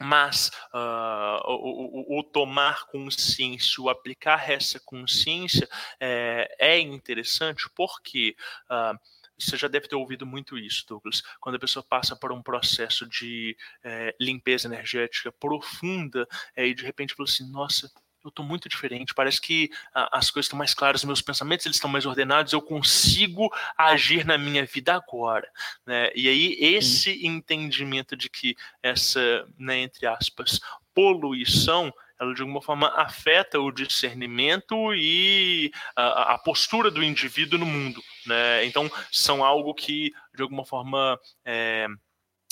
mas 0.00 0.50
uh, 0.72 1.40
o, 1.44 2.14
o, 2.14 2.18
o, 2.20 2.22
tomar 2.22 2.86
consciência, 2.86 3.82
o 3.82 3.90
aplicar 3.90 4.48
essa 4.48 4.78
consciência 4.78 5.68
é, 5.98 6.54
é 6.58 6.78
interessante 6.78 7.68
porque 7.74 8.36
uh, 8.70 8.96
você 9.38 9.56
já 9.56 9.68
deve 9.68 9.88
ter 9.88 9.96
ouvido 9.96 10.26
muito 10.26 10.58
isso, 10.58 10.84
Douglas. 10.86 11.22
Quando 11.40 11.56
a 11.56 11.60
pessoa 11.60 11.82
passa 11.82 12.16
por 12.16 12.32
um 12.32 12.42
processo 12.42 13.06
de 13.06 13.56
é, 13.82 14.14
limpeza 14.20 14.66
energética 14.66 15.32
profunda 15.32 16.26
é, 16.56 16.66
e 16.66 16.74
de 16.74 16.84
repente 16.84 17.14
fala 17.14 17.28
assim: 17.28 17.50
nossa, 17.50 17.90
eu 18.24 18.28
estou 18.28 18.44
muito 18.44 18.68
diferente. 18.68 19.14
Parece 19.14 19.40
que 19.40 19.70
a, 19.94 20.18
as 20.18 20.30
coisas 20.30 20.46
estão 20.46 20.58
mais 20.58 20.74
claras, 20.74 21.04
meus 21.04 21.22
pensamentos 21.22 21.66
eles 21.66 21.76
estão 21.76 21.90
mais 21.90 22.06
ordenados. 22.06 22.52
Eu 22.52 22.62
consigo 22.62 23.50
agir 23.76 24.24
na 24.24 24.36
minha 24.36 24.64
vida 24.64 24.94
agora, 24.94 25.48
né? 25.86 26.10
E 26.14 26.28
aí 26.28 26.56
esse 26.60 27.26
entendimento 27.26 28.16
de 28.16 28.28
que 28.28 28.56
essa, 28.82 29.46
né, 29.58 29.78
entre 29.78 30.06
aspas, 30.06 30.60
poluição 30.94 31.92
ela 32.18 32.34
de 32.34 32.42
alguma 32.42 32.60
forma 32.60 32.88
afeta 32.88 33.60
o 33.60 33.70
discernimento 33.70 34.92
e 34.94 35.70
a, 35.94 36.34
a 36.34 36.38
postura 36.38 36.90
do 36.90 37.02
indivíduo 37.02 37.58
no 37.58 37.66
mundo. 37.66 38.02
Né? 38.26 38.64
Então, 38.66 38.90
são 39.12 39.44
algo 39.44 39.72
que, 39.72 40.12
de 40.34 40.42
alguma 40.42 40.64
forma, 40.64 41.18
é, 41.44 41.86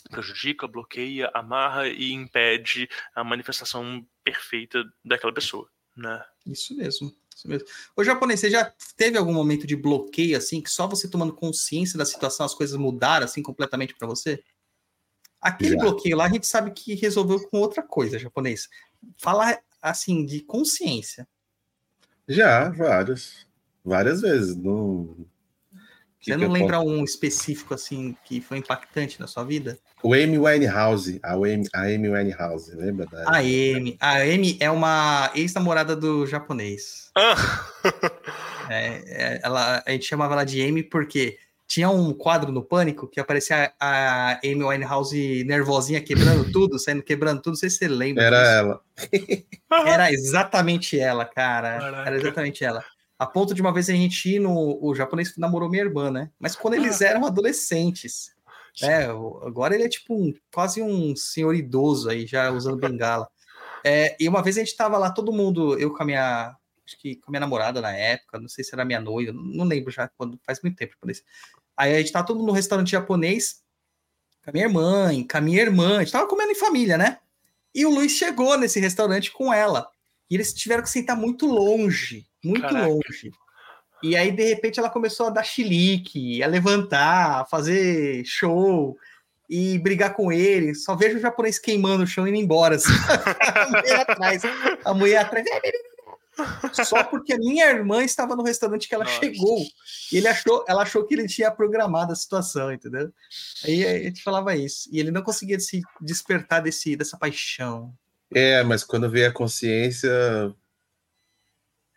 prejudica, 0.09 0.69
bloqueia, 0.69 1.31
amarra 1.35 1.89
e 1.89 2.12
impede 2.12 2.89
a 3.14 3.25
manifestação 3.25 4.07
perfeita 4.23 4.85
daquela 5.05 5.33
pessoa. 5.33 5.69
Né? 5.97 6.25
Isso 6.47 6.77
mesmo. 6.77 7.12
Isso 7.35 7.49
mesmo. 7.49 7.67
Ô, 7.95 8.05
japonês, 8.05 8.41
você 8.41 8.51
já 8.51 8.73
teve 8.97 9.19
algum 9.19 9.33
momento 9.33 9.67
de 9.67 9.77
bloqueio, 9.77 10.39
assim, 10.39 10.62
que 10.62 10.71
só 10.71 10.87
você 10.87 11.11
tomando 11.11 11.35
consciência 11.35 11.99
da 11.99 12.07
situação 12.07 12.47
as 12.47 12.55
coisas 12.55 12.79
mudaram, 12.79 13.25
assim, 13.25 13.43
completamente 13.43 13.95
para 13.95 14.07
você? 14.07 14.43
Aquele 15.39 15.75
já. 15.75 15.81
bloqueio 15.81 16.17
lá, 16.17 16.25
a 16.25 16.31
gente 16.31 16.47
sabe 16.47 16.71
que 16.71 16.95
resolveu 16.95 17.47
com 17.49 17.59
outra 17.59 17.83
coisa, 17.83 18.19
japonês 18.19 18.69
falar 19.19 19.59
assim 19.81 20.25
de 20.25 20.41
consciência. 20.41 21.27
Já, 22.29 22.69
várias. 22.71 23.47
Várias 23.85 24.21
vezes. 24.21 24.57
Não... 24.57 25.27
Você 26.21 26.33
que 26.33 26.37
não 26.37 26.53
que 26.53 26.59
lembra 26.59 26.79
posso... 26.79 26.91
um 26.91 27.05
específico 27.05 27.73
assim 27.73 28.17
que 28.25 28.41
foi 28.41 28.59
impactante 28.59 29.21
na 29.21 29.29
sua 29.29 29.45
vida? 29.45 29.79
O 30.03 30.13
Amy 30.13 30.39
Winehouse, 30.39 31.21
a 31.23 31.35
Amy, 31.35 31.69
a 31.73 31.83
Amy 31.83 32.09
Winehouse, 32.09 32.75
lembra 32.75 33.07
da? 33.07 33.31
A 33.31 33.37
Amy, 33.39 33.97
a 34.01 34.17
Amy 34.23 34.57
é 34.59 34.69
uma 34.69 35.31
ex-namorada 35.37 35.95
do 35.95 36.27
japonês. 36.27 37.13
Ah. 37.17 37.37
é, 38.69 39.03
é, 39.07 39.41
ela, 39.43 39.85
a 39.87 39.91
gente 39.93 40.05
chamava 40.05 40.35
ela 40.35 40.45
de 40.45 40.61
Amy 40.61 40.83
porque 40.83 41.39
tinha 41.67 41.91
um 41.91 42.12
quadro 42.12 42.53
no 42.53 42.62
Pânico 42.62 43.09
que 43.09 43.19
aparecia 43.19 43.73
a, 43.81 44.39
Amy 44.45 44.62
Winehouse 44.62 45.45
nervosinha 45.45 46.01
quebrando 46.01 46.51
tudo, 46.53 46.79
saindo 46.79 47.03
quebrando 47.03 47.43
tudo. 47.43 47.55
Não 47.55 47.59
sei 47.59 47.71
se 47.71 47.79
você 47.79 47.89
lembra. 47.89 48.25
Era 48.25 48.39
disso. 48.39 48.53
ela. 48.53 48.81
Era 49.93 50.12
exatamente 50.12 50.99
ela, 50.99 51.25
cara. 51.25 51.79
Caraca. 51.79 52.09
Era 52.09 52.17
exatamente 52.17 52.64
ela. 52.64 52.85
A 53.19 53.27
ponto 53.27 53.55
de 53.55 53.61
uma 53.61 53.73
vez 53.73 53.89
a 53.89 53.93
gente 53.93 54.29
ir 54.29 54.39
no. 54.39 54.79
O 54.81 54.95
japonês 54.95 55.37
namorou 55.37 55.69
minha 55.69 55.83
irmã, 55.83 56.11
né? 56.11 56.31
Mas 56.39 56.55
quando 56.55 56.75
eles 56.75 57.03
ah. 57.03 57.07
eram 57.07 57.27
adolescentes. 57.27 58.35
É, 58.83 59.05
agora 59.05 59.75
ele 59.75 59.85
é 59.85 59.89
tipo 59.89 60.14
um, 60.14 60.35
quase 60.53 60.83
um 60.83 61.17
senhor 61.17 61.55
idoso 61.55 62.11
aí, 62.11 62.27
já 62.27 62.51
usando 62.51 62.77
bengala. 62.77 63.27
É, 63.83 64.14
e 64.21 64.29
uma 64.29 64.43
vez 64.43 64.59
a 64.59 64.61
gente 64.61 64.77
tava 64.77 64.99
lá, 64.99 65.11
todo 65.11 65.33
mundo, 65.33 65.79
eu 65.79 65.95
com 65.95 66.03
a 66.03 66.07
minha 66.07 66.55
acho 66.87 66.99
que 66.99 67.16
com 67.16 67.30
a 67.30 67.32
minha 67.32 67.41
namorada 67.41 67.80
na 67.80 67.93
época, 67.93 68.39
não 68.39 68.49
sei 68.49 68.62
se 68.62 68.74
era 68.74 68.84
minha 68.84 69.01
noiva, 69.01 69.32
não 69.32 69.64
lembro 69.64 69.91
já 69.91 70.09
quando, 70.16 70.39
faz 70.45 70.62
muito 70.62 70.76
tempo 70.76 70.95
isso. 71.11 71.22
Aí 71.76 71.95
a 71.95 71.99
gente 71.99 72.12
tá 72.12 72.22
todo 72.22 72.43
no 72.43 72.53
restaurante 72.53 72.93
japonês, 72.93 73.62
com 74.43 74.51
a 74.51 74.53
minha 74.53 74.68
mãe, 74.68 75.26
com 75.26 75.37
a 75.37 75.41
minha 75.41 75.61
irmã, 75.61 75.97
a 75.97 75.99
gente 76.01 76.12
tava 76.12 76.28
comendo 76.28 76.53
em 76.53 76.57
família, 76.57 76.97
né? 76.97 77.18
E 77.74 77.84
o 77.84 77.91
Luiz 77.91 78.12
chegou 78.12 78.57
nesse 78.57 78.80
restaurante 78.80 79.30
com 79.30 79.53
ela. 79.53 79.89
E 80.30 80.34
eles 80.34 80.55
tiveram 80.55 80.82
que 80.82 80.89
sentar 80.91 81.16
muito 81.16 81.47
longe, 81.47 82.24
muito 82.43 82.62
Caraca. 82.62 82.87
longe. 82.87 83.30
E 84.03 84.16
aí, 84.16 84.30
de 84.30 84.45
repente, 84.45 84.78
ela 84.78 84.91
começou 84.91 85.26
a 85.26 85.30
dar 85.30 85.43
chilique, 85.43 86.43
a 86.43 86.47
levantar, 86.47 87.41
a 87.41 87.45
fazer 87.45 88.24
show 88.24 88.97
e 89.49 89.78
brigar 89.78 90.14
com 90.14 90.32
ele. 90.32 90.74
Só 90.74 90.95
vejo 90.95 91.18
o 91.18 91.20
japonês 91.20 91.59
queimando 91.59 92.05
o 92.05 92.07
chão 92.07 92.26
e 92.26 92.30
indo 92.30 92.39
embora. 92.39 92.76
Assim. 92.76 92.93
a 93.55 93.68
mulher 93.68 94.01
atrás. 94.01 94.43
A 94.84 94.95
mulher 94.95 95.18
atrás 95.18 95.47
só 96.84 97.03
porque 97.05 97.32
a 97.32 97.39
minha 97.39 97.66
irmã 97.66 98.03
estava 98.05 98.37
no 98.37 98.43
restaurante 98.43 98.89
que 98.89 98.95
ela 98.95 99.05
Nossa. 99.05 99.18
chegou. 99.18 99.59
E 100.12 100.16
ele 100.16 100.28
achou, 100.28 100.64
ela 100.68 100.82
achou 100.82 101.05
que 101.07 101.14
ele 101.14 101.26
tinha 101.26 101.51
programado 101.51 102.12
a 102.12 102.16
situação, 102.16 102.72
entendeu? 102.72 103.12
Aí 103.64 103.87
a 103.87 104.03
gente 104.05 104.22
falava 104.22 104.55
isso. 104.55 104.89
E 104.93 105.01
ele 105.01 105.11
não 105.11 105.22
conseguia 105.22 105.59
se 105.59 105.82
despertar 106.01 106.62
desse, 106.62 106.97
dessa 106.97 107.16
paixão. 107.16 107.95
É, 108.34 108.62
mas 108.62 108.84
quando 108.84 109.11
veio 109.11 109.28
a 109.28 109.32
consciência, 109.32 110.11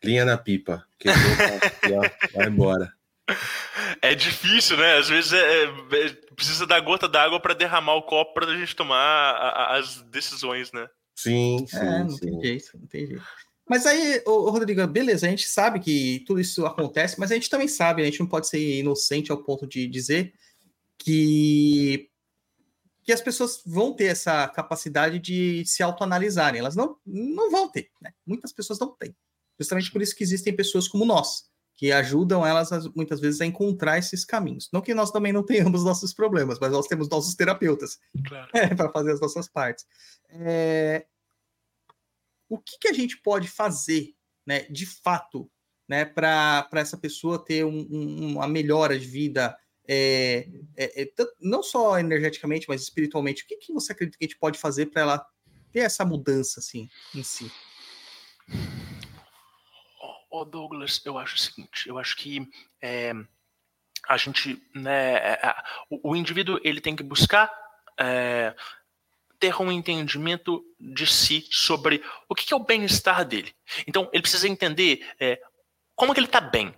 linha 0.03 0.25
na 0.25 0.37
pipa. 0.37 0.85
Que 0.97 1.09
vai 2.35 2.47
embora. 2.47 2.93
É 4.01 4.15
difícil, 4.15 4.77
né? 4.77 4.97
Às 4.97 5.09
vezes 5.09 5.33
é, 5.33 5.63
é, 5.63 5.69
precisa 6.35 6.65
da 6.65 6.79
gota 6.79 7.07
d'água 7.07 7.39
para 7.39 7.53
derramar 7.53 7.95
o 7.95 8.03
copo 8.03 8.33
para 8.33 8.47
a 8.47 8.57
gente 8.57 8.75
tomar 8.75 8.97
a, 8.97 9.49
a, 9.49 9.77
as 9.77 10.01
decisões, 10.03 10.71
né? 10.71 10.87
Sim, 11.15 11.65
sim. 11.67 11.77
É, 11.77 11.99
não 11.99 12.09
sim. 12.09 12.19
tem 12.19 12.41
jeito, 12.41 12.77
não 12.79 12.87
tem 12.87 13.07
jeito. 13.07 13.23
Mas 13.69 13.85
aí, 13.85 14.23
ô, 14.25 14.49
Rodrigo, 14.49 14.85
beleza, 14.87 15.27
a 15.27 15.29
gente 15.29 15.47
sabe 15.47 15.79
que 15.79 16.23
tudo 16.25 16.39
isso 16.39 16.65
acontece, 16.65 17.19
mas 17.19 17.31
a 17.31 17.35
gente 17.35 17.51
também 17.51 17.67
sabe, 17.67 18.01
a 18.01 18.05
gente 18.05 18.19
não 18.19 18.25
pode 18.25 18.47
ser 18.47 18.79
inocente 18.79 19.31
ao 19.31 19.43
ponto 19.43 19.67
de 19.67 19.85
dizer 19.85 20.33
que, 20.97 22.09
que 23.03 23.13
as 23.13 23.21
pessoas 23.21 23.61
vão 23.63 23.93
ter 23.93 24.05
essa 24.05 24.47
capacidade 24.47 25.19
de 25.19 25.63
se 25.67 25.83
autoanalisarem. 25.83 26.59
Elas 26.59 26.75
não, 26.75 26.97
não 27.05 27.51
vão 27.51 27.69
ter, 27.69 27.91
né? 28.01 28.11
Muitas 28.25 28.51
pessoas 28.51 28.79
não 28.79 28.87
têm. 28.87 29.15
Justamente 29.59 29.91
por 29.91 30.01
isso 30.01 30.15
que 30.15 30.23
existem 30.23 30.55
pessoas 30.55 30.87
como 30.87 31.05
nós, 31.05 31.43
que 31.75 31.91
ajudam 31.91 32.43
elas 32.43 32.71
muitas 32.95 33.19
vezes 33.19 33.39
a 33.39 33.45
encontrar 33.45 33.99
esses 33.99 34.25
caminhos. 34.25 34.67
Não 34.73 34.81
que 34.81 34.95
nós 34.95 35.11
também 35.11 35.31
não 35.31 35.43
tenhamos 35.45 35.83
nossos 35.83 36.11
problemas, 36.11 36.57
mas 36.59 36.71
nós 36.71 36.87
temos 36.87 37.07
nossos 37.07 37.35
terapeutas 37.35 37.99
claro. 38.27 38.49
é, 38.55 38.73
para 38.73 38.89
fazer 38.89 39.11
as 39.11 39.21
nossas 39.21 39.47
partes. 39.47 39.85
É, 40.27 41.05
o 42.49 42.57
que, 42.57 42.77
que 42.79 42.87
a 42.87 42.93
gente 42.93 43.17
pode 43.17 43.47
fazer, 43.47 44.13
né, 44.45 44.61
de 44.63 44.85
fato, 44.85 45.49
né, 45.87 46.03
para 46.03 46.67
essa 46.73 46.97
pessoa 46.97 47.43
ter 47.43 47.63
um, 47.63 47.87
um, 47.89 48.33
uma 48.33 48.47
melhora 48.47 48.97
de 48.97 49.05
vida, 49.05 49.57
é, 49.87 50.47
é, 50.75 51.03
é, 51.03 51.11
não 51.39 51.63
só 51.63 51.97
energeticamente, 51.99 52.67
mas 52.67 52.81
espiritualmente? 52.81 53.43
O 53.43 53.47
que, 53.47 53.57
que 53.57 53.73
você 53.73 53.91
acredita 53.91 54.17
que 54.17 54.25
a 54.25 54.27
gente 54.27 54.39
pode 54.39 54.59
fazer 54.59 54.87
para 54.87 55.01
ela 55.01 55.27
ter 55.71 55.79
essa 55.79 56.03
mudança, 56.03 56.59
assim, 56.59 56.89
em 57.15 57.23
si? 57.23 57.51
Ô, 60.29 60.45
Douglas, 60.45 61.01
eu 61.05 61.17
acho 61.17 61.35
o 61.35 61.39
seguinte, 61.39 61.87
eu 61.87 61.97
acho 61.97 62.15
que 62.17 62.47
é, 62.81 63.13
a 64.07 64.17
gente, 64.17 64.61
né, 64.75 65.15
é, 65.15 65.55
o, 65.89 66.11
o, 66.11 66.15
indivíduo 66.15 66.59
ele 66.63 66.81
tem 66.81 66.95
que 66.95 67.03
buscar 67.03 67.51
é, 67.99 68.55
ter 69.39 69.59
um 69.61 69.71
entendimento 69.71 70.63
de 70.79 71.07
si 71.07 71.47
sobre 71.49 72.03
o 72.27 72.35
que 72.35 72.53
é 72.53 72.57
o 72.57 72.63
bem-estar 72.63 73.25
dele. 73.25 73.53
Então, 73.87 74.09
ele 74.11 74.21
precisa 74.21 74.47
entender 74.47 75.05
é, 75.19 75.39
como 75.95 76.13
que 76.13 76.19
ele 76.19 76.27
está 76.27 76.41
bem. 76.41 76.73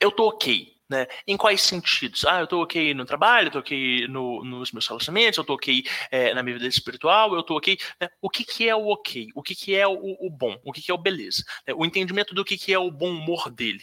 Eu 0.00 0.08
estou 0.08 0.28
ok. 0.28 0.72
Né? 0.88 1.06
Em 1.26 1.38
quais 1.38 1.62
sentidos? 1.62 2.24
Ah, 2.26 2.40
eu 2.40 2.44
estou 2.44 2.62
ok 2.62 2.92
no 2.92 3.06
trabalho, 3.06 3.46
eu 3.46 3.48
estou 3.48 3.60
ok 3.60 4.06
no, 4.08 4.44
nos 4.44 4.72
meus 4.72 4.86
relacionamentos, 4.86 5.38
eu 5.38 5.42
estou 5.42 5.56
ok 5.56 5.84
é, 6.10 6.34
na 6.34 6.42
minha 6.42 6.58
vida 6.58 6.68
espiritual, 6.68 7.32
eu 7.32 7.40
estou 7.40 7.56
ok. 7.56 7.78
Né? 7.98 8.10
O 8.20 8.28
que, 8.28 8.44
que 8.44 8.68
é 8.68 8.76
o 8.76 8.88
ok? 8.88 9.28
O 9.34 9.42
que, 9.42 9.54
que 9.54 9.74
é 9.74 9.86
o, 9.86 9.94
o 9.94 10.28
bom? 10.28 10.60
O 10.62 10.70
que, 10.70 10.82
que 10.82 10.90
é 10.90 10.94
o 10.94 10.98
beleza? 10.98 11.42
Né? 11.66 11.72
O 11.74 11.86
entendimento 11.86 12.34
do 12.34 12.44
que, 12.44 12.58
que 12.58 12.74
é 12.74 12.78
o 12.78 12.90
bom 12.90 13.08
humor 13.08 13.50
dele. 13.50 13.82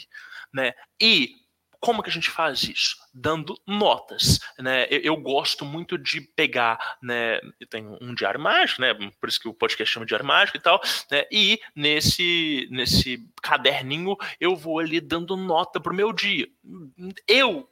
Né? 0.53 0.73
E 1.01 1.35
como 1.79 2.03
que 2.03 2.09
a 2.09 2.13
gente 2.13 2.29
faz 2.29 2.63
isso? 2.63 2.97
Dando 3.13 3.55
notas, 3.65 4.39
né? 4.57 4.85
Eu, 4.89 4.99
eu, 4.99 5.17
gosto 5.17 5.63
muito 5.63 5.97
de 5.97 6.21
pegar, 6.21 6.97
né? 7.01 7.39
Eu 7.59 7.67
tenho 7.67 7.97
um 8.01 8.13
diário 8.13 8.39
mágico, 8.39 8.81
né? 8.81 8.93
Por 8.93 9.29
isso 9.29 9.39
que 9.39 9.47
o 9.47 9.53
podcast 9.53 9.93
chama 9.93 10.05
diário 10.05 10.25
mágico 10.25 10.57
e 10.57 10.61
tal, 10.61 10.81
né? 11.09 11.25
E 11.31 11.59
nesse 11.75 12.67
nesse 12.71 13.19
caderninho 13.41 14.15
eu 14.39 14.55
vou 14.55 14.79
ali 14.79 14.99
dando 14.99 15.37
nota 15.37 15.79
pro 15.79 15.93
meu 15.93 16.11
dia. 16.11 16.47
Eu 17.27 17.67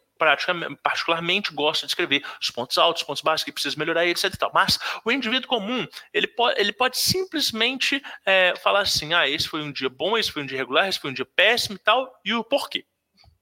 particularmente 0.82 1.54
gosta 1.54 1.86
de 1.86 1.92
escrever 1.92 2.26
os 2.42 2.50
pontos 2.50 2.78
altos, 2.78 3.04
os 3.04 3.08
pontos 3.08 3.22
baixos, 3.22 3.44
que 3.44 3.52
precisa 3.52 3.78
melhorar, 3.78 4.06
etc 4.08 4.34
e 4.34 4.38
tal. 4.38 4.52
Mas 4.54 4.80
o 5.06 5.12
indivíduo 5.12 5.48
comum, 5.48 5.86
ele 6.12 6.28
pode, 6.28 6.60
ele 6.60 6.74
pode 6.74 6.98
simplesmente 6.98 8.02
é, 8.26 8.56
falar 8.56 8.82
assim, 8.82 9.14
ah, 9.14 9.30
esse 9.30 9.48
foi 9.48 9.62
um 9.62 9.72
dia 9.72 9.90
bom, 9.90 10.18
esse 10.18 10.32
foi 10.32 10.42
um 10.42 10.46
dia 10.46 10.58
regular, 10.58 10.88
esse 10.88 11.00
foi 11.00 11.12
um 11.12 11.14
dia 11.14 11.26
péssimo 11.36 11.76
e 11.76 11.80
tal, 11.80 12.12
e 12.26 12.34
o 12.34 12.44
porquê 12.44 12.86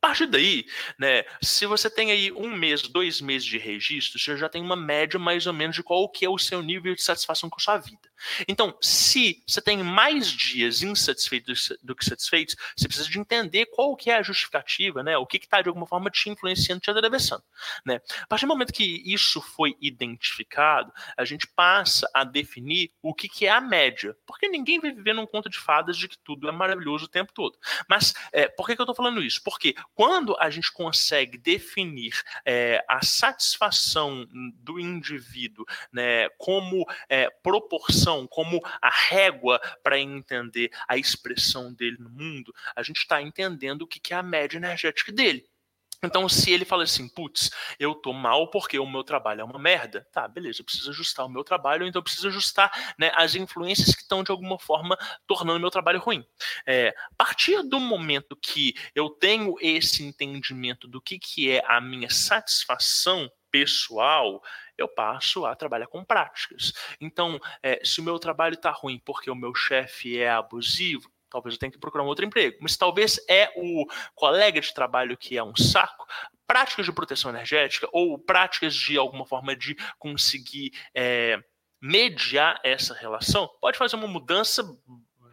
partir 0.06 0.28
daí, 0.28 0.68
né, 1.00 1.24
se 1.42 1.66
você 1.66 1.90
tem 1.90 2.12
aí 2.12 2.32
um 2.32 2.56
mês, 2.56 2.84
dois 2.84 3.20
meses 3.20 3.48
de 3.48 3.58
registro, 3.58 4.20
você 4.20 4.38
já 4.38 4.48
tem 4.48 4.62
uma 4.62 4.76
média 4.76 5.20
mais 5.20 5.48
ou 5.48 5.54
menos 5.54 5.76
de 5.76 5.82
qual 5.82 6.08
que 6.08 6.24
é 6.24 6.30
o 6.30 6.38
seu 6.38 6.62
nível 6.62 6.94
de 6.94 7.02
satisfação 7.02 7.50
com 7.50 7.56
a 7.60 7.64
sua 7.64 7.78
vida. 7.80 8.08
Então, 8.48 8.78
se 8.82 9.44
você 9.48 9.62
tem 9.62 9.78
mais 9.80 10.28
dias 10.28 10.82
insatisfeitos 10.82 11.74
do 11.82 11.96
que 11.96 12.06
satisfeitos, 12.06 12.56
você 12.76 12.88
precisa 12.88 13.10
de 13.10 13.20
entender 13.20 13.66
qual 13.68 13.96
que 13.96 14.10
é 14.10 14.18
a 14.18 14.24
justificativa, 14.24 15.04
né? 15.04 15.18
O 15.18 15.26
que 15.26 15.38
está 15.38 15.62
de 15.62 15.70
alguma 15.70 15.88
forma 15.88 16.10
te 16.10 16.30
influenciando, 16.30 16.82
te 16.82 16.90
atravessando, 16.90 17.44
né? 17.86 18.00
A 18.22 18.28
partir 18.28 18.46
do 18.46 18.50
momento 18.50 18.74
que 18.74 19.02
isso 19.06 19.42
foi 19.42 19.76
identificado, 19.82 20.94
a 21.18 21.26
gente 21.26 21.48
passa 21.48 22.10
a 22.14 22.24
definir 22.24 22.92
o 23.02 23.14
que, 23.14 23.28
que 23.28 23.46
é 23.46 23.52
a 23.52 23.62
média, 23.62 24.16
porque 24.26 24.48
ninguém 24.48 24.80
vai 24.80 24.92
viver 24.92 25.14
num 25.14 25.26
conto 25.26 25.50
de 25.50 25.58
fadas 25.58 25.98
de 25.98 26.08
que 26.08 26.18
tudo 26.20 26.48
é 26.48 26.52
maravilhoso 26.52 27.06
o 27.06 27.10
tempo 27.10 27.34
todo. 27.34 27.58
Mas 27.90 28.14
é, 28.32 28.48
por 28.48 28.66
que, 28.66 28.76
que 28.76 28.82
eu 28.82 28.86
estou 28.86 28.96
falando 28.96 29.22
isso? 29.22 29.42
Porque 29.44 29.76
quando 29.96 30.36
a 30.40 30.50
gente 30.50 30.72
consegue 30.72 31.38
definir 31.38 32.14
é, 32.46 32.84
a 32.88 33.04
satisfação 33.04 34.28
do 34.56 34.80
indivíduo, 34.80 35.66
né, 35.92 36.30
como 36.38 36.86
é, 37.10 37.30
proporção 37.30 38.28
como 38.28 38.62
a 38.82 38.90
régua 38.90 39.60
para 39.82 39.98
entender 39.98 40.70
a 40.88 40.98
expressão 40.98 41.74
dele 41.74 41.98
no 42.00 42.10
mundo, 42.10 42.54
a 42.76 42.84
gente 42.84 42.98
está 42.98 43.22
entendendo 43.22 43.84
o 43.84 43.88
que 43.88 44.14
é 44.14 44.18
a 44.18 44.24
média 44.24 44.58
energética 44.58 45.12
dele. 45.12 45.48
Então, 46.06 46.28
se 46.30 46.52
ele 46.52 46.66
fala 46.66 46.84
assim, 46.84 47.08
putz, 47.08 47.50
eu 47.80 47.96
tô 47.96 48.14
mal 48.14 48.50
porque 48.50 48.78
o 48.80 48.90
meu 48.90 49.04
trabalho 49.04 49.42
é 49.42 49.44
uma 49.44 49.60
merda, 49.60 50.08
tá, 50.12 50.28
beleza, 50.28 50.62
eu 50.62 50.66
preciso 50.66 50.90
ajustar 50.92 51.26
o 51.26 51.30
meu 51.30 51.44
trabalho, 51.44 51.86
então 51.86 52.00
eu 52.00 52.04
preciso 52.04 52.28
ajustar 52.28 52.96
né, 52.98 53.12
as 53.16 53.36
influências 53.36 53.96
que 53.96 54.02
estão 54.02 54.24
de 54.24 54.32
alguma 54.32 54.60
forma 54.60 54.98
tornando 55.28 55.58
o 55.58 55.62
meu 55.62 55.72
trabalho 55.72 56.00
ruim. 56.00 56.26
É, 56.66 56.90
a 56.90 57.16
partir 57.16 57.62
do 57.64 57.80
momento 57.80 58.36
que 58.36 58.74
eu 58.94 59.10
tenho 59.10 59.56
esse 59.60 60.04
entendimento 60.04 60.88
do 60.88 61.02
que, 61.02 61.20
que 61.20 61.52
é 61.52 61.64
a 61.66 61.82
minha 61.82 62.10
satisfação 62.10 63.30
pessoal, 63.52 64.44
eu 64.78 64.88
passo 64.88 65.46
a 65.46 65.56
trabalhar 65.56 65.88
com 65.88 66.04
práticas. 66.04 66.74
Então, 67.00 67.40
é, 67.64 67.80
se 67.86 68.02
o 68.02 68.04
meu 68.04 68.20
trabalho 68.20 68.56
está 68.56 68.70
ruim 68.70 69.02
porque 69.06 69.32
o 69.32 69.36
meu 69.36 69.56
chefe 69.56 70.20
é 70.20 70.30
abusivo, 70.30 71.10
talvez 71.36 71.56
eu 71.56 71.60
tenha 71.60 71.72
que 71.72 71.78
procurar 71.78 72.04
um 72.04 72.08
outro 72.08 72.24
emprego. 72.24 72.58
Mas 72.62 72.78
talvez 72.78 73.20
é 73.30 73.52
o 73.58 73.86
colega 74.14 74.62
de 74.62 74.74
trabalho 74.74 75.18
que 75.18 75.38
é 75.38 75.44
um 75.44 75.56
saco. 75.56 76.08
Práticas 76.48 76.86
de 76.86 76.94
proteção 76.94 77.30
energética 77.30 77.90
ou 77.92 78.18
práticas 78.18 78.74
de 78.74 78.98
alguma 78.98 79.26
forma 79.26 79.54
de 79.54 79.76
conseguir 80.00 80.72
é, 80.96 81.38
mediar 81.82 82.62
essa 82.64 82.94
relação 82.94 83.50
pode 83.60 83.78
fazer 83.78 83.98
uma 83.98 84.08
mudança 84.08 84.64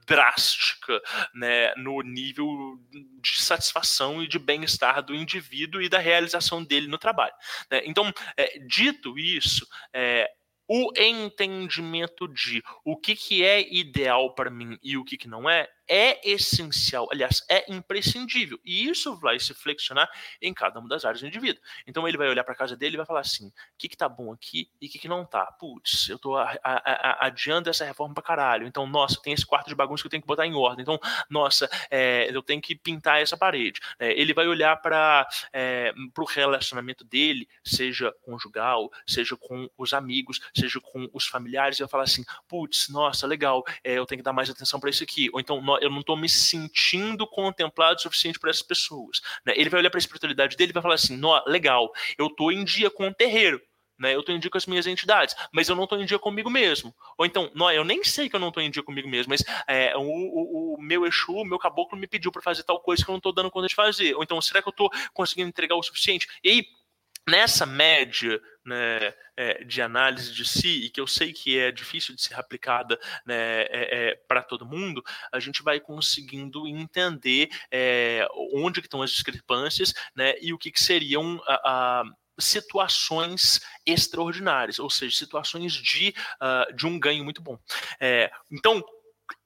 drástica 0.05 1.01
né, 1.33 1.73
no 1.77 2.03
nível 2.03 2.81
de 2.91 3.41
satisfação 3.41 4.21
e 4.21 4.27
de 4.27 4.41
bem-estar 4.41 5.01
do 5.05 5.15
indivíduo 5.15 5.81
e 5.81 5.89
da 5.89 5.99
realização 5.99 6.65
dele 6.65 6.89
no 6.89 6.99
trabalho. 6.99 7.35
Né? 7.71 7.83
Então, 7.85 8.13
é, 8.37 8.59
dito 8.67 9.17
isso, 9.17 9.65
é, 9.93 10.29
o 10.75 10.91
entendimento 10.97 12.27
de 12.27 12.63
o 12.85 12.97
que, 12.97 13.15
que 13.15 13.45
é 13.45 13.61
ideal 13.75 14.35
para 14.35 14.51
mim 14.51 14.79
e 14.83 14.97
o 14.97 15.05
que, 15.05 15.19
que 15.19 15.29
não 15.29 15.49
é, 15.49 15.69
é 15.93 16.19
essencial, 16.27 17.07
aliás, 17.13 17.45
é 17.51 17.71
imprescindível. 17.71 18.59
E 18.65 18.89
isso 18.89 19.15
vai 19.15 19.39
se 19.39 19.53
flexionar 19.53 20.09
em 20.41 20.55
cada 20.55 20.81
uma 20.81 20.89
das 20.89 21.05
áreas 21.05 21.21
do 21.21 21.27
indivíduo. 21.27 21.63
Então 21.87 22.09
ele 22.09 22.17
vai 22.17 22.31
olhar 22.31 22.45
para 22.45 22.55
a 22.55 22.57
casa 22.57 22.75
dele 22.75 22.95
e 22.95 22.97
vai 22.97 23.05
falar 23.05 23.21
assim: 23.21 23.49
o 23.49 23.53
que, 23.77 23.91
que 23.91 23.97
tá 23.97 24.09
bom 24.09 24.33
aqui 24.33 24.71
e 24.81 24.87
o 24.87 24.91
que, 24.91 24.99
que 24.99 25.07
não 25.07 25.27
tá? 25.27 25.45
Putz, 25.61 26.09
eu 26.09 26.19
tô 26.19 26.35
a, 26.35 26.59
a, 26.65 26.73
a, 26.73 27.27
adiando 27.27 27.69
essa 27.69 27.85
reforma 27.85 28.15
para 28.15 28.23
caralho. 28.23 28.67
Então, 28.67 28.87
nossa, 28.87 29.21
tem 29.21 29.35
esse 29.35 29.45
quarto 29.45 29.69
de 29.69 29.75
bagunça 29.75 30.03
que 30.03 30.07
eu 30.07 30.11
tenho 30.11 30.23
que 30.23 30.27
botar 30.27 30.47
em 30.47 30.55
ordem. 30.55 30.81
Então, 30.81 30.99
nossa, 31.29 31.69
é, 31.91 32.35
eu 32.35 32.43
tenho 32.43 32.63
que 32.63 32.75
pintar 32.75 33.21
essa 33.21 33.37
parede. 33.37 33.79
É, 33.99 34.19
ele 34.19 34.33
vai 34.33 34.49
olhar 34.49 34.75
para 34.81 35.29
é, 35.53 35.93
o 36.17 36.25
relacionamento 36.25 37.05
dele, 37.05 37.47
seja 37.63 38.11
conjugal, 38.23 38.91
seja 39.07 39.37
com 39.37 39.69
os 39.77 39.93
amigos, 39.93 40.41
seja 40.57 40.81
com 40.81 41.07
os 41.13 41.27
familiares, 41.27 41.79
e 41.79 41.83
vai 41.83 41.89
falar 41.91 42.05
assim: 42.05 42.25
putz, 42.49 42.89
nossa, 42.89 43.27
legal, 43.27 43.63
é, 43.85 43.99
eu 43.99 44.07
tenho 44.07 44.21
que 44.21 44.25
dar 44.25 44.33
mais 44.33 44.49
atenção 44.49 44.81
para 44.81 44.89
isso 44.89 45.05
aqui. 45.05 45.29
Ou 45.35 45.39
então, 45.39 45.61
eu 45.83 45.91
não 45.91 46.01
estou 46.01 46.17
me 46.17 46.29
sentindo 46.29 47.27
contemplado 47.27 47.97
o 47.97 48.03
suficiente 48.03 48.39
para 48.39 48.51
essas 48.51 48.63
pessoas. 48.63 49.21
Né? 49.45 49.53
Ele 49.57 49.69
vai 49.69 49.81
olhar 49.81 49.91
para 49.91 49.99
a 49.99 50.01
espiritualidade 50.01 50.57
dele 50.57 50.71
e 50.71 50.73
vai 50.73 50.83
falar 50.83 50.95
assim: 50.95 51.21
legal, 51.47 51.93
eu 52.17 52.27
estou 52.27 52.53
em 52.53 52.65
dia 52.65 52.91
com 52.91 53.09
o 53.09 53.15
terreiro. 53.15 53.61
Né, 53.99 54.17
eu 54.17 54.21
estou 54.21 54.35
em 54.35 54.39
dia 54.41 54.51
com 54.51 54.59
as 54.59 54.67
minhas 54.67 54.87
entidades, 54.87 55.37
mas 55.53 55.69
eu 55.69 55.77
não 55.77 55.85
estou 55.85 56.01
em 56.01 56.05
dia 56.05 56.19
comigo 56.19 56.51
mesmo. 56.51 56.93
Ou 57.17 57.25
então, 57.25 57.53
não, 57.55 57.71
eu 57.71 57.85
nem 57.85 58.03
sei 58.03 58.29
que 58.29 58.35
eu 58.35 58.41
não 58.41 58.49
estou 58.49 58.61
em 58.61 58.71
dia 58.71 58.83
comigo 58.83 59.09
mesmo, 59.09 59.31
mas 59.31 59.45
é, 59.69 59.97
o, 59.97 60.01
o, 60.01 60.75
o, 60.75 60.83
meu 60.83 61.07
Exu, 61.07 61.33
o 61.33 61.45
meu 61.45 61.57
caboclo 61.57 61.97
me 61.97 62.09
pediu 62.09 62.33
para 62.33 62.43
fazer 62.43 62.65
tal 62.65 62.81
coisa 62.81 63.05
que 63.05 63.09
eu 63.09 63.13
não 63.13 63.19
estou 63.19 63.33
dando 63.33 63.51
conta 63.51 63.69
de 63.69 63.75
fazer. 63.77 64.17
Ou 64.17 64.25
então, 64.25 64.41
será 64.41 64.61
que 64.61 64.67
eu 64.67 64.73
estou 64.73 64.91
conseguindo 65.13 65.51
entregar 65.51 65.77
o 65.77 65.83
suficiente? 65.85 66.27
E 66.43 66.49
aí, 66.49 66.67
nessa 67.29 67.65
média 67.65 68.41
né, 68.65 69.15
é, 69.37 69.65
de 69.65 69.83
análise 69.83 70.33
de 70.33 70.47
si, 70.47 70.85
e 70.85 70.91
que 70.91 71.01
eu 71.01 71.07
sei 71.07 71.33
que 71.33 71.59
é 71.59 71.73
difícil 71.73 72.15
de 72.15 72.23
ser 72.23 72.35
aplicada 72.35 72.99
né, 73.27 73.63
é, 73.63 73.69
é, 74.11 74.15
para 74.29 74.43
todo 74.43 74.67
mundo, 74.67 75.03
a 75.33 75.41
gente 75.41 75.63
vai 75.63 75.81
conseguindo 75.81 76.67
entender 76.67 77.49
é, 77.71 78.27
onde 78.53 78.81
estão 78.81 79.03
as 79.03 79.11
discrepâncias 79.11 79.93
né, 80.15 80.35
e 80.41 80.53
o 80.53 80.59
que, 80.59 80.71
que 80.71 80.83
seriam 80.83 81.43
a, 81.47 82.01
a 82.01 82.05
situações 82.39 83.61
extraordinárias, 83.87 84.79
ou 84.79 84.91
seja, 84.91 85.17
situações 85.17 85.75
de, 85.75 86.15
uh, 86.41 86.75
de 86.75 86.87
um 86.87 86.99
ganho 86.99 87.25
muito 87.25 87.43
bom. 87.43 87.59
É, 88.01 88.31
então, 88.51 88.83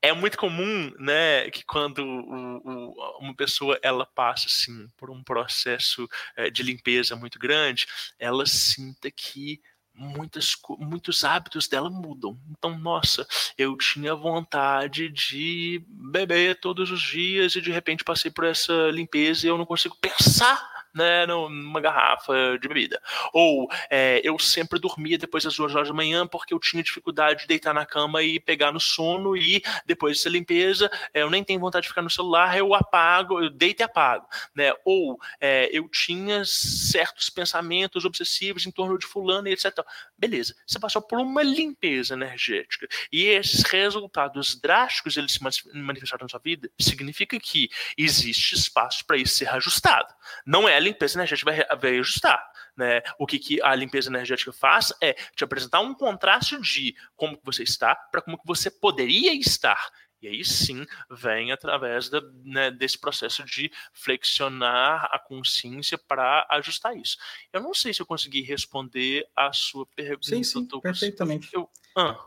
é 0.02 0.12
muito 0.12 0.38
comum, 0.38 0.92
né, 0.98 1.50
que 1.50 1.64
quando 1.64 1.98
o, 1.98 2.56
o, 2.58 3.18
uma 3.20 3.34
pessoa 3.34 3.78
ela 3.82 4.06
passa 4.06 4.46
assim 4.46 4.88
por 4.96 5.10
um 5.10 5.22
processo 5.22 6.08
é, 6.36 6.50
de 6.50 6.62
limpeza 6.62 7.16
muito 7.16 7.38
grande, 7.38 7.86
ela 8.18 8.46
sinta 8.46 9.10
que 9.10 9.60
muitas, 9.96 10.54
muitos 10.78 11.24
hábitos 11.24 11.66
dela 11.66 11.88
mudam. 11.88 12.38
Então, 12.50 12.78
nossa, 12.78 13.26
eu 13.56 13.76
tinha 13.76 14.14
vontade 14.14 15.08
de 15.08 15.82
beber 15.88 16.60
todos 16.60 16.90
os 16.90 17.00
dias 17.00 17.56
e 17.56 17.60
de 17.60 17.70
repente 17.70 18.04
passei 18.04 18.30
por 18.30 18.44
essa 18.44 18.90
limpeza 18.90 19.46
e 19.46 19.48
eu 19.48 19.58
não 19.58 19.66
consigo 19.66 19.96
pensar 19.96 20.75
né, 20.96 21.26
numa 21.26 21.80
garrafa 21.80 22.58
de 22.58 22.66
bebida. 22.66 23.00
Ou 23.32 23.68
é, 23.90 24.20
eu 24.24 24.38
sempre 24.38 24.80
dormia 24.80 25.18
depois 25.18 25.44
das 25.44 25.54
duas 25.54 25.74
horas 25.74 25.88
da 25.88 25.94
manhã 25.94 26.26
porque 26.26 26.54
eu 26.54 26.58
tinha 26.58 26.82
dificuldade 26.82 27.42
de 27.42 27.46
deitar 27.46 27.74
na 27.74 27.84
cama 27.84 28.22
e 28.22 28.40
pegar 28.40 28.72
no 28.72 28.80
sono 28.80 29.36
e 29.36 29.62
depois 29.84 30.16
dessa 30.16 30.30
limpeza 30.30 30.90
é, 31.12 31.22
eu 31.22 31.30
nem 31.30 31.44
tenho 31.44 31.60
vontade 31.60 31.82
de 31.82 31.88
ficar 31.90 32.00
no 32.00 32.08
celular, 32.08 32.56
eu 32.56 32.74
apago, 32.74 33.42
eu 33.42 33.50
deito 33.50 33.82
e 33.82 33.84
apago. 33.84 34.26
Né? 34.54 34.72
Ou 34.84 35.18
é, 35.38 35.68
eu 35.70 35.86
tinha 35.88 36.44
certos 36.46 37.28
pensamentos 37.28 38.04
obsessivos 38.06 38.64
em 38.64 38.70
torno 38.70 38.98
de 38.98 39.06
fulano 39.06 39.48
e 39.48 39.52
etc. 39.52 39.72
Beleza, 40.16 40.54
você 40.66 40.78
passou 40.78 41.02
por 41.02 41.18
uma 41.18 41.42
limpeza 41.42 42.14
energética 42.14 42.88
e 43.12 43.24
esses 43.24 43.62
resultados 43.64 44.58
drásticos 44.58 45.16
eles 45.16 45.32
se 45.32 45.40
manifestaram 45.74 46.24
na 46.24 46.28
sua 46.28 46.40
vida, 46.40 46.70
significa 46.80 47.38
que 47.38 47.68
existe 47.98 48.54
espaço 48.54 49.04
para 49.04 49.18
isso 49.18 49.34
ser 49.34 49.48
ajustado. 49.48 50.14
Não 50.44 50.68
é 50.68 50.85
limpeza 50.86 51.18
energética 51.18 51.50
vai, 51.50 51.78
vai 51.78 51.98
ajustar. 51.98 52.50
Né? 52.76 53.02
O 53.18 53.26
que, 53.26 53.38
que 53.38 53.62
a 53.62 53.74
limpeza 53.74 54.10
energética 54.10 54.52
faz 54.52 54.92
é 55.00 55.14
te 55.14 55.44
apresentar 55.44 55.80
um 55.80 55.94
contraste 55.94 56.60
de 56.60 56.94
como 57.14 57.38
você 57.42 57.62
está 57.62 57.94
para 57.94 58.20
como 58.20 58.38
que 58.38 58.46
você 58.46 58.70
poderia 58.70 59.34
estar. 59.34 59.90
E 60.20 60.28
aí 60.28 60.44
sim 60.44 60.84
vem 61.10 61.52
através 61.52 62.08
da, 62.08 62.20
né, 62.42 62.70
desse 62.70 62.98
processo 62.98 63.44
de 63.44 63.70
flexionar 63.92 65.08
a 65.12 65.18
consciência 65.18 65.98
para 65.98 66.46
ajustar 66.50 66.96
isso. 66.96 67.18
Eu 67.52 67.60
não 67.60 67.74
sei 67.74 67.92
se 67.92 68.00
eu 68.00 68.06
consegui 68.06 68.40
responder 68.40 69.28
a 69.36 69.52
sua 69.52 69.86
pergunta. 69.94 70.26
Sim, 70.26 70.42
sim, 70.42 70.66
perfeitamente. 70.80 71.50
Eu... 71.52 71.68
Ah. 71.96 72.18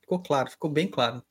Ficou 0.00 0.20
claro, 0.20 0.50
ficou 0.50 0.70
bem 0.70 0.88
claro. 0.88 1.22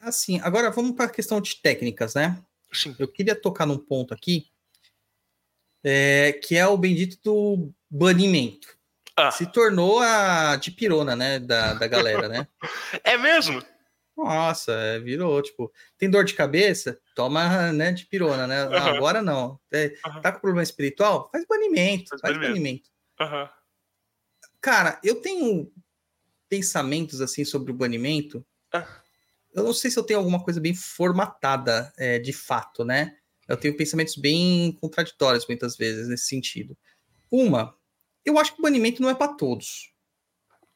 Assim, 0.00 0.38
agora 0.40 0.70
vamos 0.70 0.94
para 0.94 1.06
a 1.06 1.10
questão 1.10 1.40
de 1.40 1.56
técnicas, 1.56 2.14
né? 2.14 2.40
Sim. 2.72 2.94
Eu 2.98 3.08
queria 3.08 3.34
tocar 3.34 3.66
num 3.66 3.78
ponto 3.78 4.14
aqui 4.14 4.51
é, 5.84 6.32
que 6.32 6.56
é 6.56 6.66
o 6.66 6.76
bendito 6.76 7.18
do 7.22 7.72
banimento. 7.90 8.68
Ah. 9.16 9.30
Se 9.30 9.46
tornou 9.46 10.00
a 10.00 10.56
de 10.56 10.70
pirona, 10.70 11.14
né, 11.14 11.38
da, 11.38 11.74
da 11.74 11.86
galera, 11.86 12.28
né? 12.28 12.48
é 13.04 13.18
mesmo? 13.18 13.62
Nossa, 14.16 14.72
é, 14.72 14.98
virou, 15.00 15.42
tipo, 15.42 15.72
tem 15.98 16.10
dor 16.10 16.24
de 16.24 16.34
cabeça? 16.34 16.98
Toma, 17.14 17.72
né, 17.72 17.92
de 17.92 18.06
pirona, 18.06 18.46
né? 18.46 18.64
Uhum. 18.66 18.76
Agora 18.76 19.22
não. 19.22 19.58
É, 19.72 19.94
uhum. 20.06 20.20
Tá 20.20 20.32
com 20.32 20.40
problema 20.40 20.62
espiritual? 20.62 21.28
Faz 21.30 21.44
banimento, 21.46 22.10
faz, 22.10 22.20
faz 22.20 22.34
banimento. 22.34 22.88
banimento. 23.18 23.44
Uhum. 23.44 23.48
Cara, 24.60 25.00
eu 25.02 25.16
tenho 25.16 25.72
pensamentos, 26.48 27.20
assim, 27.20 27.44
sobre 27.44 27.72
o 27.72 27.74
banimento. 27.74 28.44
Ah. 28.72 28.86
Eu 29.54 29.64
não 29.64 29.74
sei 29.74 29.90
se 29.90 29.98
eu 29.98 30.04
tenho 30.04 30.18
alguma 30.18 30.42
coisa 30.42 30.60
bem 30.60 30.74
formatada, 30.74 31.92
é, 31.98 32.18
de 32.18 32.32
fato, 32.32 32.84
né? 32.84 33.16
Eu 33.48 33.56
tenho 33.56 33.76
pensamentos 33.76 34.16
bem 34.16 34.72
contraditórios, 34.80 35.46
muitas 35.46 35.76
vezes, 35.76 36.08
nesse 36.08 36.26
sentido. 36.26 36.76
Uma, 37.30 37.76
eu 38.24 38.38
acho 38.38 38.54
que 38.54 38.60
o 38.60 38.62
banimento 38.62 39.02
não 39.02 39.10
é 39.10 39.14
para 39.14 39.34
todos. 39.34 39.92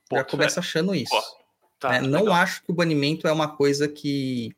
Pô, 0.09 0.17
Já 0.17 0.25
começa 0.25 0.59
é. 0.59 0.61
achando 0.61 0.95
isso. 0.95 1.11
Pô 1.11 1.47
Tá, 1.79 1.91
né? 1.91 2.01
Não 2.01 2.33
acho 2.33 2.63
que 2.63 2.71
o 2.71 2.75
banimento 2.75 3.29
é 3.29 3.33
uma 3.33 3.49
coisa 3.49 3.87
que, 3.87 4.55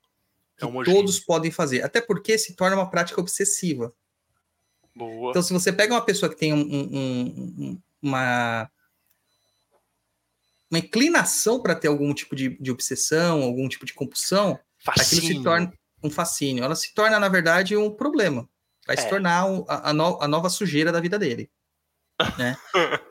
que 0.57 0.65
é 0.65 0.85
todos 0.85 1.19
podem 1.19 1.51
fazer, 1.51 1.83
até 1.83 2.01
porque 2.01 2.39
se 2.39 2.55
torna 2.55 2.77
uma 2.77 2.91
prática 2.91 3.21
obsessiva. 3.21 3.93
Boa. 4.95 5.31
Então, 5.31 5.43
se 5.43 5.53
você 5.53 5.73
pega 5.73 5.95
uma 5.95 6.05
pessoa 6.05 6.31
que 6.31 6.37
tem 6.37 6.53
um, 6.53 6.61
um, 6.61 6.99
um, 6.99 7.83
uma, 8.01 8.71
uma 10.71 10.79
inclinação 10.79 11.61
para 11.61 11.75
ter 11.75 11.89
algum 11.89 12.13
tipo 12.15 12.37
de, 12.37 12.57
de, 12.61 12.71
obsessão, 12.71 13.43
algum 13.43 13.69
tipo 13.69 13.85
de 13.85 13.95
compulsão, 13.95 14.59
fascínio. 14.79 15.25
aquilo 15.25 15.39
se 15.39 15.45
torna 15.45 15.73
um 16.03 16.11
fascínio. 16.11 16.65
Ela 16.65 16.75
se 16.75 16.95
torna, 16.95 17.19
na 17.19 17.29
verdade, 17.29 17.77
um 17.77 17.91
problema. 17.91 18.49
Vai 18.87 18.97
é. 18.97 19.01
se 19.01 19.09
tornar 19.09 19.45
a, 19.69 19.91
a, 19.91 19.93
no, 19.93 20.23
a, 20.23 20.29
nova 20.29 20.49
sujeira 20.49 20.91
da 20.91 21.01
vida 21.01 21.19
dele. 21.19 21.51
Né? 22.39 22.57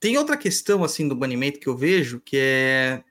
Tem 0.00 0.16
outra 0.16 0.36
questão, 0.36 0.82
assim, 0.82 1.06
do 1.06 1.14
banimento 1.14 1.60
que 1.60 1.68
eu 1.68 1.76
vejo, 1.76 2.20
que 2.20 2.36
é 2.38 3.04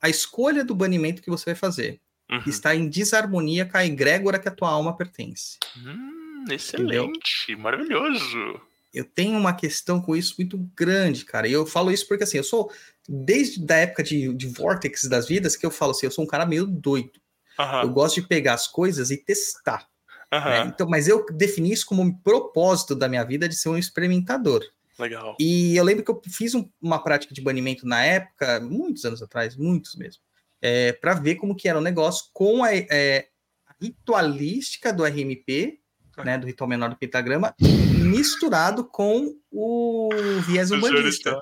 a 0.00 0.08
escolha 0.08 0.64
do 0.64 0.74
banimento 0.74 1.20
que 1.20 1.30
você 1.30 1.46
vai 1.46 1.54
fazer 1.54 2.00
uhum. 2.30 2.42
está 2.46 2.74
em 2.74 2.88
desarmonia 2.88 3.64
com 3.64 3.76
a 3.76 3.84
egrégora 3.84 4.38
que 4.38 4.48
a 4.48 4.52
tua 4.52 4.70
alma 4.70 4.96
pertence. 4.96 5.58
Hum, 5.76 6.44
excelente, 6.50 6.96
Entendeu? 7.44 7.62
maravilhoso. 7.62 8.60
Eu 8.92 9.04
tenho 9.04 9.36
uma 9.36 9.52
questão 9.52 10.00
com 10.00 10.16
isso 10.16 10.34
muito 10.38 10.56
grande, 10.74 11.24
cara. 11.24 11.46
E 11.46 11.52
eu 11.52 11.66
falo 11.66 11.90
isso 11.90 12.08
porque, 12.08 12.24
assim, 12.24 12.38
eu 12.38 12.44
sou, 12.44 12.72
desde 13.06 13.70
a 13.72 13.76
época 13.76 14.02
de, 14.02 14.32
de 14.32 14.46
Vortex 14.46 15.04
das 15.04 15.28
vidas, 15.28 15.54
que 15.54 15.66
eu 15.66 15.70
falo 15.70 15.90
assim, 15.90 16.06
eu 16.06 16.10
sou 16.10 16.24
um 16.24 16.28
cara 16.28 16.46
meio 16.46 16.66
doido. 16.66 17.20
Uhum. 17.58 17.82
Eu 17.82 17.90
gosto 17.90 18.20
de 18.20 18.26
pegar 18.26 18.54
as 18.54 18.66
coisas 18.66 19.10
e 19.10 19.16
testar. 19.16 19.86
Uhum. 20.32 20.40
Né? 20.40 20.60
Então, 20.66 20.88
mas 20.88 21.08
eu 21.08 21.24
defini 21.32 21.72
isso 21.72 21.86
como 21.86 22.02
um 22.02 22.12
propósito 22.12 22.94
da 22.94 23.08
minha 23.08 23.24
vida 23.24 23.48
de 23.48 23.56
ser 23.56 23.68
um 23.68 23.78
experimentador. 23.78 24.62
Legal. 24.98 25.36
E 25.38 25.76
eu 25.76 25.84
lembro 25.84 26.04
que 26.04 26.10
eu 26.10 26.20
fiz 26.30 26.54
um, 26.54 26.68
uma 26.80 27.02
prática 27.02 27.34
de 27.34 27.42
banimento 27.42 27.86
na 27.86 28.04
época, 28.04 28.60
muitos 28.60 29.04
anos 29.04 29.22
atrás, 29.22 29.56
muitos 29.56 29.94
mesmo, 29.94 30.22
é, 30.60 30.92
para 30.92 31.14
ver 31.14 31.36
como 31.36 31.54
que 31.54 31.68
era 31.68 31.78
o 31.78 31.82
negócio 31.82 32.30
com 32.32 32.64
a, 32.64 32.74
é, 32.74 33.28
a 33.66 33.74
ritualística 33.80 34.92
do 34.92 35.04
RMP, 35.04 35.80
né, 36.24 36.38
do 36.38 36.46
ritual 36.46 36.68
menor 36.68 36.88
do 36.88 36.96
pentagrama, 36.96 37.54
misturado 37.60 38.84
com 38.84 39.36
o 39.50 40.08
viés 40.46 40.70
umbandista. 40.70 41.38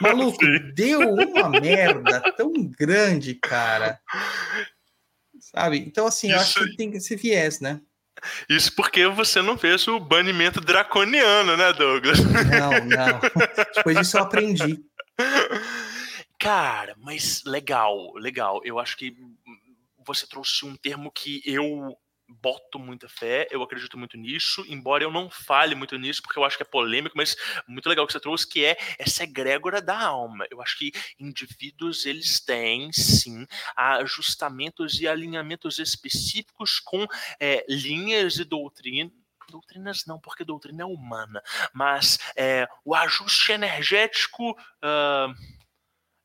Maluco, 0.00 0.38
Sim. 0.44 0.72
deu 0.74 1.00
uma 1.00 1.50
merda 1.50 2.22
tão 2.36 2.52
grande, 2.78 3.34
cara. 3.34 4.00
Sabe? 5.54 5.78
Então, 5.78 6.06
assim, 6.06 6.28
Isso... 6.28 6.36
eu 6.36 6.40
acho 6.40 6.70
que 6.70 6.76
tem 6.76 6.92
esse 6.96 7.14
viés, 7.16 7.60
né? 7.60 7.80
Isso 8.48 8.74
porque 8.74 9.06
você 9.08 9.42
não 9.42 9.58
fez 9.58 9.86
o 9.88 9.98
banimento 9.98 10.60
draconiano, 10.60 11.56
né, 11.56 11.72
Douglas? 11.72 12.18
Não, 12.20 12.70
não. 12.84 13.20
Depois 13.74 13.98
disso 13.98 14.16
eu 14.16 14.22
aprendi. 14.22 14.84
Cara, 16.38 16.94
mas 16.98 17.42
legal, 17.44 18.14
legal. 18.14 18.60
Eu 18.64 18.78
acho 18.78 18.96
que 18.96 19.16
você 20.04 20.26
trouxe 20.26 20.64
um 20.64 20.76
termo 20.76 21.10
que 21.10 21.42
eu 21.44 21.96
boto 22.28 22.78
muita 22.78 23.08
fé, 23.08 23.46
eu 23.50 23.62
acredito 23.62 23.98
muito 23.98 24.16
nisso, 24.16 24.64
embora 24.68 25.04
eu 25.04 25.10
não 25.10 25.28
fale 25.30 25.74
muito 25.74 25.96
nisso, 25.98 26.22
porque 26.22 26.38
eu 26.38 26.44
acho 26.44 26.56
que 26.56 26.62
é 26.62 26.66
polêmico, 26.66 27.16
mas 27.16 27.36
muito 27.66 27.88
legal 27.88 28.06
que 28.06 28.12
você 28.12 28.20
trouxe, 28.20 28.48
que 28.48 28.64
é 28.64 28.76
essa 28.98 29.24
egrégora 29.24 29.80
da 29.80 29.98
alma. 29.98 30.46
Eu 30.50 30.60
acho 30.62 30.78
que 30.78 30.92
indivíduos, 31.18 32.06
eles 32.06 32.40
têm, 32.40 32.92
sim, 32.92 33.46
ajustamentos 33.76 35.00
e 35.00 35.06
alinhamentos 35.06 35.78
específicos 35.78 36.80
com 36.80 37.06
é, 37.38 37.64
linhas 37.68 38.36
e 38.36 38.44
doutrinas 38.44 39.12
doutrinas 39.50 40.06
não, 40.06 40.18
porque 40.18 40.44
doutrina 40.44 40.82
é 40.82 40.86
humana, 40.86 41.42
mas 41.74 42.18
é, 42.34 42.66
o 42.84 42.94
ajuste 42.94 43.52
energético 43.52 44.52
uh, 44.52 45.34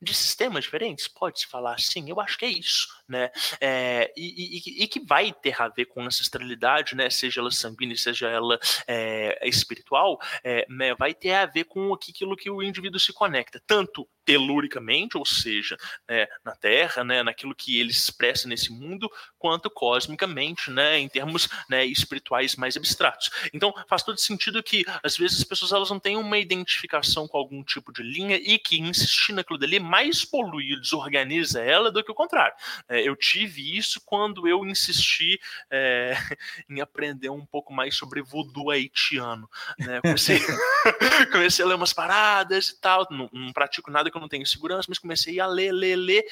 de 0.01 0.13
sistemas 0.13 0.63
diferentes, 0.63 1.07
pode-se 1.07 1.47
falar 1.47 1.73
assim, 1.73 2.09
eu 2.09 2.19
acho 2.19 2.37
que 2.37 2.45
é 2.45 2.49
isso, 2.49 2.87
né? 3.07 3.31
É, 3.59 4.13
e, 4.15 4.57
e, 4.57 4.83
e, 4.83 4.87
que 4.87 4.99
vai 4.99 5.33
ter 5.33 5.59
a 5.61 5.67
ver 5.67 5.85
com 5.85 6.03
ancestralidade, 6.03 6.95
né? 6.95 7.09
Seja 7.09 7.41
ela 7.41 7.51
sanguínea, 7.51 7.95
seja 7.97 8.29
ela 8.29 8.59
é, 8.87 9.47
espiritual, 9.47 10.19
é, 10.43 10.65
né? 10.69 10.93
vai 10.95 11.13
ter 11.13 11.33
a 11.33 11.45
ver 11.45 11.63
com 11.63 11.93
aquilo 11.93 12.35
que 12.35 12.49
o 12.49 12.61
indivíduo 12.61 12.99
se 12.99 13.11
conecta, 13.11 13.61
tanto 13.65 14.07
teluricamente, 14.27 15.17
ou 15.17 15.25
seja, 15.25 15.77
né, 16.05 16.27
na 16.43 16.53
Terra, 16.53 17.01
né, 17.01 17.23
naquilo 17.23 17.55
que 17.55 17.79
ele 17.79 17.91
expressa 17.91 18.45
nesse 18.45 18.73
mundo, 18.73 19.09
quanto 19.39 19.69
cosmicamente, 19.69 20.69
né, 20.69 20.99
em 20.99 21.07
termos 21.07 21.47
né, 21.69 21.85
espirituais 21.85 22.57
mais 22.57 22.75
abstratos. 22.75 23.29
Então, 23.53 23.73
faz 23.87 24.03
todo 24.03 24.19
sentido 24.19 24.61
que, 24.61 24.83
às 25.01 25.15
vezes, 25.15 25.37
as 25.37 25.43
pessoas 25.45 25.71
elas 25.71 25.89
não 25.89 25.97
têm 25.97 26.17
uma 26.17 26.37
identificação 26.37 27.25
com 27.25 27.37
algum 27.37 27.63
tipo 27.63 27.93
de 27.93 28.03
linha 28.03 28.35
e 28.35 28.59
que 28.59 28.81
insistir 28.81 29.31
naquilo 29.31 29.57
dali 29.57 29.79
mais 29.79 30.25
polui 30.25 30.75
desorganiza 30.77 31.61
ela 31.61 31.89
do 31.89 32.03
que 32.03 32.11
o 32.11 32.15
contrário. 32.15 32.53
É, 32.89 33.07
eu 33.07 33.15
tive 33.15 33.77
isso 33.77 34.01
quando 34.05 34.45
eu 34.45 34.65
insisti 34.65 35.39
é, 35.71 36.17
em 36.69 36.81
aprender 36.81 37.29
um 37.29 37.45
pouco 37.45 37.71
mais 37.71 37.95
sobre 37.95 38.21
voodoo 38.21 38.71
haitiano. 38.71 39.49
Né? 39.79 40.01
Comecei, 40.01 40.41
comecei 41.31 41.63
a 41.63 41.67
ler 41.69 41.75
umas 41.75 41.93
paradas 41.93 42.67
e 42.67 42.81
tal, 42.81 43.07
não, 43.09 43.29
não 43.31 43.53
pratico 43.53 43.89
nada 43.89 44.11
que 44.11 44.16
eu 44.17 44.21
não 44.21 44.27
tenho 44.27 44.45
segurança, 44.45 44.87
mas 44.89 44.99
comecei 44.99 45.39
a 45.39 45.47
ler, 45.47 45.71
ler, 45.71 45.95
ler. 45.95 46.25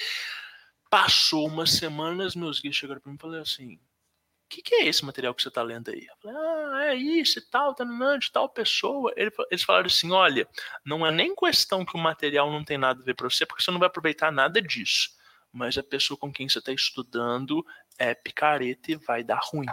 Passou 0.89 1.47
umas 1.47 1.71
semanas, 1.71 2.35
meus 2.35 2.59
guias 2.59 2.75
chegaram 2.75 3.01
para 3.01 3.11
mim 3.11 3.17
e 3.17 3.21
falaram 3.21 3.41
assim: 3.41 3.75
o 3.75 4.47
que, 4.47 4.61
que, 4.61 4.75
é 4.75 4.87
esse 4.87 5.03
material 5.03 5.33
que 5.33 5.41
você 5.41 5.47
está 5.47 5.63
lendo 5.63 5.89
aí? 5.89 6.05
Eu 6.05 6.15
falei, 6.21 6.37
ah, 6.37 6.85
é 6.85 6.95
isso 6.95 7.39
e 7.39 7.41
tal, 7.41 7.73
tá, 7.73 7.83
de 8.17 8.31
tal 8.31 8.47
pessoa. 8.47 9.11
Eles 9.17 9.63
falaram 9.63 9.87
assim: 9.87 10.11
olha, 10.11 10.47
não 10.85 11.05
é 11.05 11.11
nem 11.11 11.35
questão 11.35 11.83
que 11.83 11.95
o 11.95 11.99
material 11.99 12.51
não 12.51 12.63
tem 12.63 12.77
nada 12.77 13.01
a 13.01 13.03
ver 13.03 13.15
para 13.15 13.29
você, 13.29 13.45
porque 13.45 13.63
você 13.63 13.71
não 13.71 13.79
vai 13.79 13.87
aproveitar 13.87 14.31
nada 14.31 14.61
disso. 14.61 15.09
Mas 15.51 15.77
a 15.77 15.83
pessoa 15.83 16.17
com 16.17 16.31
quem 16.31 16.47
você 16.47 16.59
está 16.59 16.71
estudando 16.71 17.65
é 17.97 18.13
picareta 18.13 18.91
e 18.91 18.95
vai 18.95 19.23
dar 19.23 19.39
ruim. 19.41 19.67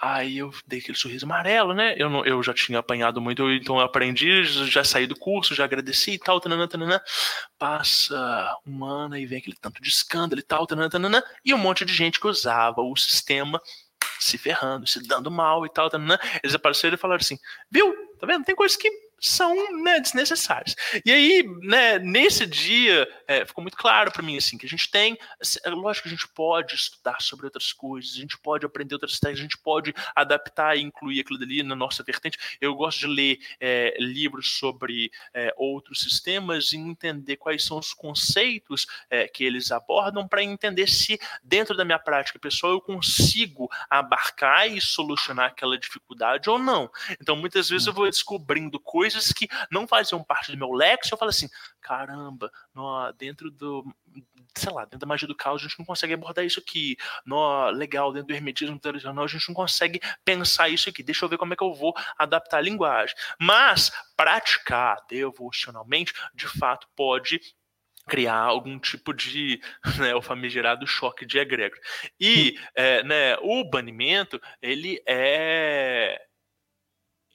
Aí 0.00 0.38
eu 0.38 0.52
dei 0.66 0.78
aquele 0.78 0.96
sorriso 0.96 1.26
amarelo, 1.26 1.74
né? 1.74 1.94
Eu, 1.98 2.08
não, 2.08 2.24
eu 2.24 2.40
já 2.42 2.54
tinha 2.54 2.78
apanhado 2.78 3.20
muito, 3.20 3.50
então 3.50 3.78
eu 3.78 3.84
aprendi, 3.84 4.44
já 4.44 4.84
saí 4.84 5.06
do 5.06 5.16
curso, 5.16 5.54
já 5.54 5.64
agradeci 5.64 6.12
e 6.12 6.18
tal, 6.18 6.40
tananã, 6.40 6.68
tananã. 6.68 7.00
Passa 7.58 8.56
um 8.64 8.84
ano 8.84 9.16
e 9.16 9.26
vem 9.26 9.38
aquele 9.38 9.56
tanto 9.60 9.82
de 9.82 9.88
escândalo 9.88 10.40
e 10.40 10.44
tal, 10.44 10.66
tananã, 10.66 10.88
tananã, 10.88 11.22
e 11.44 11.52
um 11.52 11.58
monte 11.58 11.84
de 11.84 11.92
gente 11.92 12.20
que 12.20 12.28
usava 12.28 12.80
o 12.80 12.96
sistema 12.96 13.60
se 14.20 14.38
ferrando, 14.38 14.86
se 14.86 15.02
dando 15.06 15.30
mal 15.30 15.66
e 15.66 15.68
tal, 15.68 15.90
tananã. 15.90 16.18
Eles 16.42 16.54
apareceram 16.54 16.94
e 16.94 16.98
falaram 16.98 17.20
assim: 17.20 17.38
viu? 17.70 17.92
Tá 18.20 18.26
vendo? 18.26 18.44
Tem 18.44 18.54
coisas 18.54 18.76
que 18.76 18.90
são 19.20 19.82
né, 19.82 20.00
desnecessários. 20.00 20.74
E 21.04 21.10
aí, 21.10 21.44
né, 21.60 21.98
nesse 21.98 22.46
dia, 22.46 23.08
é, 23.26 23.44
ficou 23.44 23.62
muito 23.62 23.76
claro 23.76 24.12
para 24.12 24.22
mim 24.22 24.36
assim 24.36 24.56
que 24.56 24.66
a 24.66 24.68
gente 24.68 24.90
tem, 24.90 25.18
é 25.64 25.70
lógico 25.70 26.08
que 26.08 26.14
a 26.14 26.16
gente 26.16 26.28
pode 26.28 26.74
estudar 26.74 27.20
sobre 27.20 27.46
outras 27.46 27.72
coisas, 27.72 28.14
a 28.14 28.20
gente 28.20 28.38
pode 28.38 28.64
aprender 28.64 28.94
outras 28.94 29.18
técnicas, 29.18 29.40
a 29.40 29.42
gente 29.42 29.58
pode 29.58 29.94
adaptar 30.14 30.76
e 30.76 30.82
incluir 30.82 31.20
aquilo 31.20 31.38
dali 31.38 31.62
na 31.62 31.74
nossa 31.74 32.02
vertente. 32.02 32.38
Eu 32.60 32.74
gosto 32.74 33.00
de 33.00 33.06
ler 33.06 33.38
é, 33.60 33.96
livros 33.98 34.58
sobre 34.58 35.10
é, 35.34 35.52
outros 35.56 36.00
sistemas 36.00 36.72
e 36.72 36.76
entender 36.76 37.36
quais 37.36 37.64
são 37.64 37.78
os 37.78 37.92
conceitos 37.92 38.86
é, 39.10 39.26
que 39.26 39.44
eles 39.44 39.70
abordam 39.70 40.26
para 40.26 40.42
entender 40.42 40.88
se 40.88 41.18
dentro 41.42 41.76
da 41.76 41.84
minha 41.84 41.98
prática 41.98 42.38
pessoal 42.38 42.72
eu 42.72 42.80
consigo 42.80 43.68
abarcar 43.88 44.68
e 44.68 44.80
solucionar 44.80 45.46
aquela 45.46 45.78
dificuldade 45.78 46.48
ou 46.48 46.58
não. 46.58 46.90
Então, 47.20 47.36
muitas 47.36 47.68
vezes 47.68 47.86
eu 47.86 47.92
vou 47.92 48.06
descobrindo 48.06 48.78
coisas 48.78 49.07
coisas 49.08 49.32
que 49.32 49.48
não 49.70 49.86
faziam 49.86 50.22
parte 50.22 50.52
do 50.52 50.58
meu 50.58 50.72
lexo, 50.72 51.14
eu 51.14 51.18
falo 51.18 51.30
assim, 51.30 51.48
caramba, 51.80 52.50
no, 52.74 53.10
dentro 53.12 53.50
do, 53.50 53.84
sei 54.54 54.72
lá, 54.72 54.84
dentro 54.84 54.98
da 54.98 55.06
magia 55.06 55.26
do 55.26 55.34
caos 55.34 55.62
a 55.62 55.68
gente 55.68 55.78
não 55.78 55.86
consegue 55.86 56.12
abordar 56.12 56.44
isso 56.44 56.60
aqui. 56.60 56.96
No, 57.24 57.70
legal, 57.70 58.12
dentro 58.12 58.28
do 58.28 58.34
hermetismo 58.34 58.78
tradicional 58.78 59.24
a 59.24 59.28
gente 59.28 59.48
não 59.48 59.54
consegue 59.54 60.00
pensar 60.24 60.68
isso 60.68 60.88
aqui. 60.88 61.02
Deixa 61.02 61.24
eu 61.24 61.28
ver 61.28 61.38
como 61.38 61.54
é 61.54 61.56
que 61.56 61.64
eu 61.64 61.74
vou 61.74 61.94
adaptar 62.18 62.58
a 62.58 62.62
linguagem. 62.62 63.14
Mas 63.40 63.90
praticar 64.16 64.98
devocionalmente, 65.08 66.12
de 66.34 66.46
fato, 66.46 66.86
pode 66.94 67.40
criar 68.06 68.38
algum 68.38 68.78
tipo 68.78 69.12
de 69.12 69.60
né, 69.98 70.14
o 70.14 70.22
famigerado 70.22 70.86
choque 70.86 71.24
de 71.24 71.38
egrégora. 71.38 71.80
E 72.20 72.58
é, 72.74 73.02
né, 73.04 73.36
o 73.42 73.64
banimento 73.64 74.40
ele 74.60 75.00
é 75.06 76.27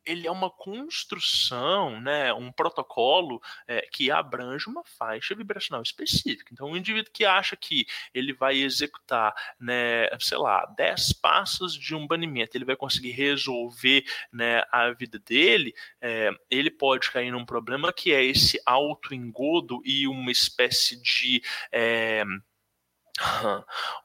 ele 0.06 0.28
é 0.28 0.32
uma 0.32 0.50
construção, 0.50 2.00
né, 2.02 2.34
um 2.34 2.52
protocolo 2.52 3.42
é, 3.68 3.82
que 3.92 4.12
abrange 4.12 4.68
uma 4.68 4.84
faixa 4.84 5.36
vibracional 5.36 5.82
específica. 5.82 6.50
Então, 6.52 6.70
um 6.70 6.78
indivíduo 6.78 7.12
que 7.12 7.26
acha 7.26 7.56
que 7.56 7.86
ele 8.14 8.34
vai 8.34 8.58
executar, 8.58 9.34
né, 9.60 10.08
sei 10.20 10.38
lá, 10.38 10.66
10 10.78 11.14
passos 11.14 11.74
de 11.74 11.96
um 11.96 12.06
banimento, 12.08 12.58
ele 12.58 12.66
vai 12.66 12.76
conseguir 12.76 13.12
resolver 13.12 14.04
né, 14.32 14.64
a 14.72 14.92
vida 14.92 15.20
dele, 15.20 15.74
é, 16.02 16.32
ele 16.50 16.70
pode 16.70 17.12
cair 17.12 17.32
num 17.32 17.46
problema 17.46 17.94
que 17.94 18.14
é 18.14 18.24
esse 18.24 18.62
auto-engodo 18.66 19.82
e 19.86 20.08
uma 20.08 20.32
espécie 20.32 21.02
de. 21.02 21.42
É, 21.72 22.24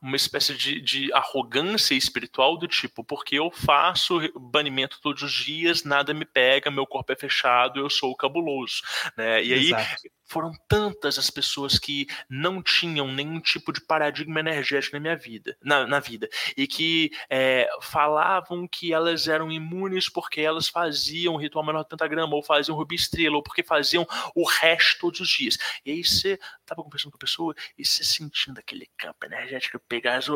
uma 0.02 0.16
espécie 0.16 0.54
de, 0.54 0.80
de, 0.80 1.12
arrogância 1.14 1.94
espiritual 1.94 2.58
do 2.58 2.68
tipo, 2.68 3.02
porque 3.02 3.38
eu 3.38 3.50
faço 3.50 4.20
banimento 4.38 5.00
todos 5.00 5.22
os 5.22 5.32
dias, 5.32 5.82
nada 5.82 6.12
me 6.12 6.26
pega, 6.26 6.70
meu 6.70 6.86
corpo 6.86 7.12
é 7.12 7.16
fechado, 7.16 7.80
eu 7.80 7.88
sou 7.88 8.14
cabuloso, 8.14 8.82
né? 9.16 9.42
E 9.42 9.52
Exato. 9.52 9.82
aí 10.04 10.10
foram 10.28 10.52
tantas 10.68 11.18
as 11.18 11.30
pessoas 11.30 11.78
que 11.78 12.06
não 12.28 12.62
tinham 12.62 13.12
nenhum 13.12 13.40
tipo 13.40 13.72
de 13.72 13.80
paradigma 13.80 14.40
energético 14.40 14.96
na 14.96 15.00
minha 15.00 15.16
vida, 15.16 15.56
na, 15.62 15.86
na 15.86 16.00
vida, 16.00 16.28
e 16.56 16.66
que 16.66 17.10
é, 17.30 17.68
falavam 17.80 18.68
que 18.68 18.92
elas 18.92 19.26
eram 19.26 19.50
imunes 19.50 20.08
porque 20.08 20.40
elas 20.40 20.68
faziam 20.68 21.34
o 21.34 21.38
ritual 21.38 21.64
menor 21.64 21.82
do 21.82 21.88
pentagrama, 21.88 22.34
ou 22.34 22.42
faziam 22.42 22.76
rubi 22.76 22.94
estrela, 22.94 23.36
ou 23.36 23.42
porque 23.42 23.62
faziam 23.62 24.06
o 24.34 24.46
resto 24.46 25.00
todos 25.00 25.20
os 25.20 25.28
dias. 25.28 25.58
E 25.84 25.90
aí 25.90 26.04
você 26.04 26.38
tava 26.66 26.82
conversando 26.82 27.12
com 27.12 27.16
a 27.16 27.20
pessoa 27.20 27.54
e 27.76 27.84
você 27.84 28.04
sentindo 28.04 28.58
aquele 28.58 28.88
campo 28.96 29.24
energético 29.24 29.78
pegar 29.88 30.16
as 30.16 30.28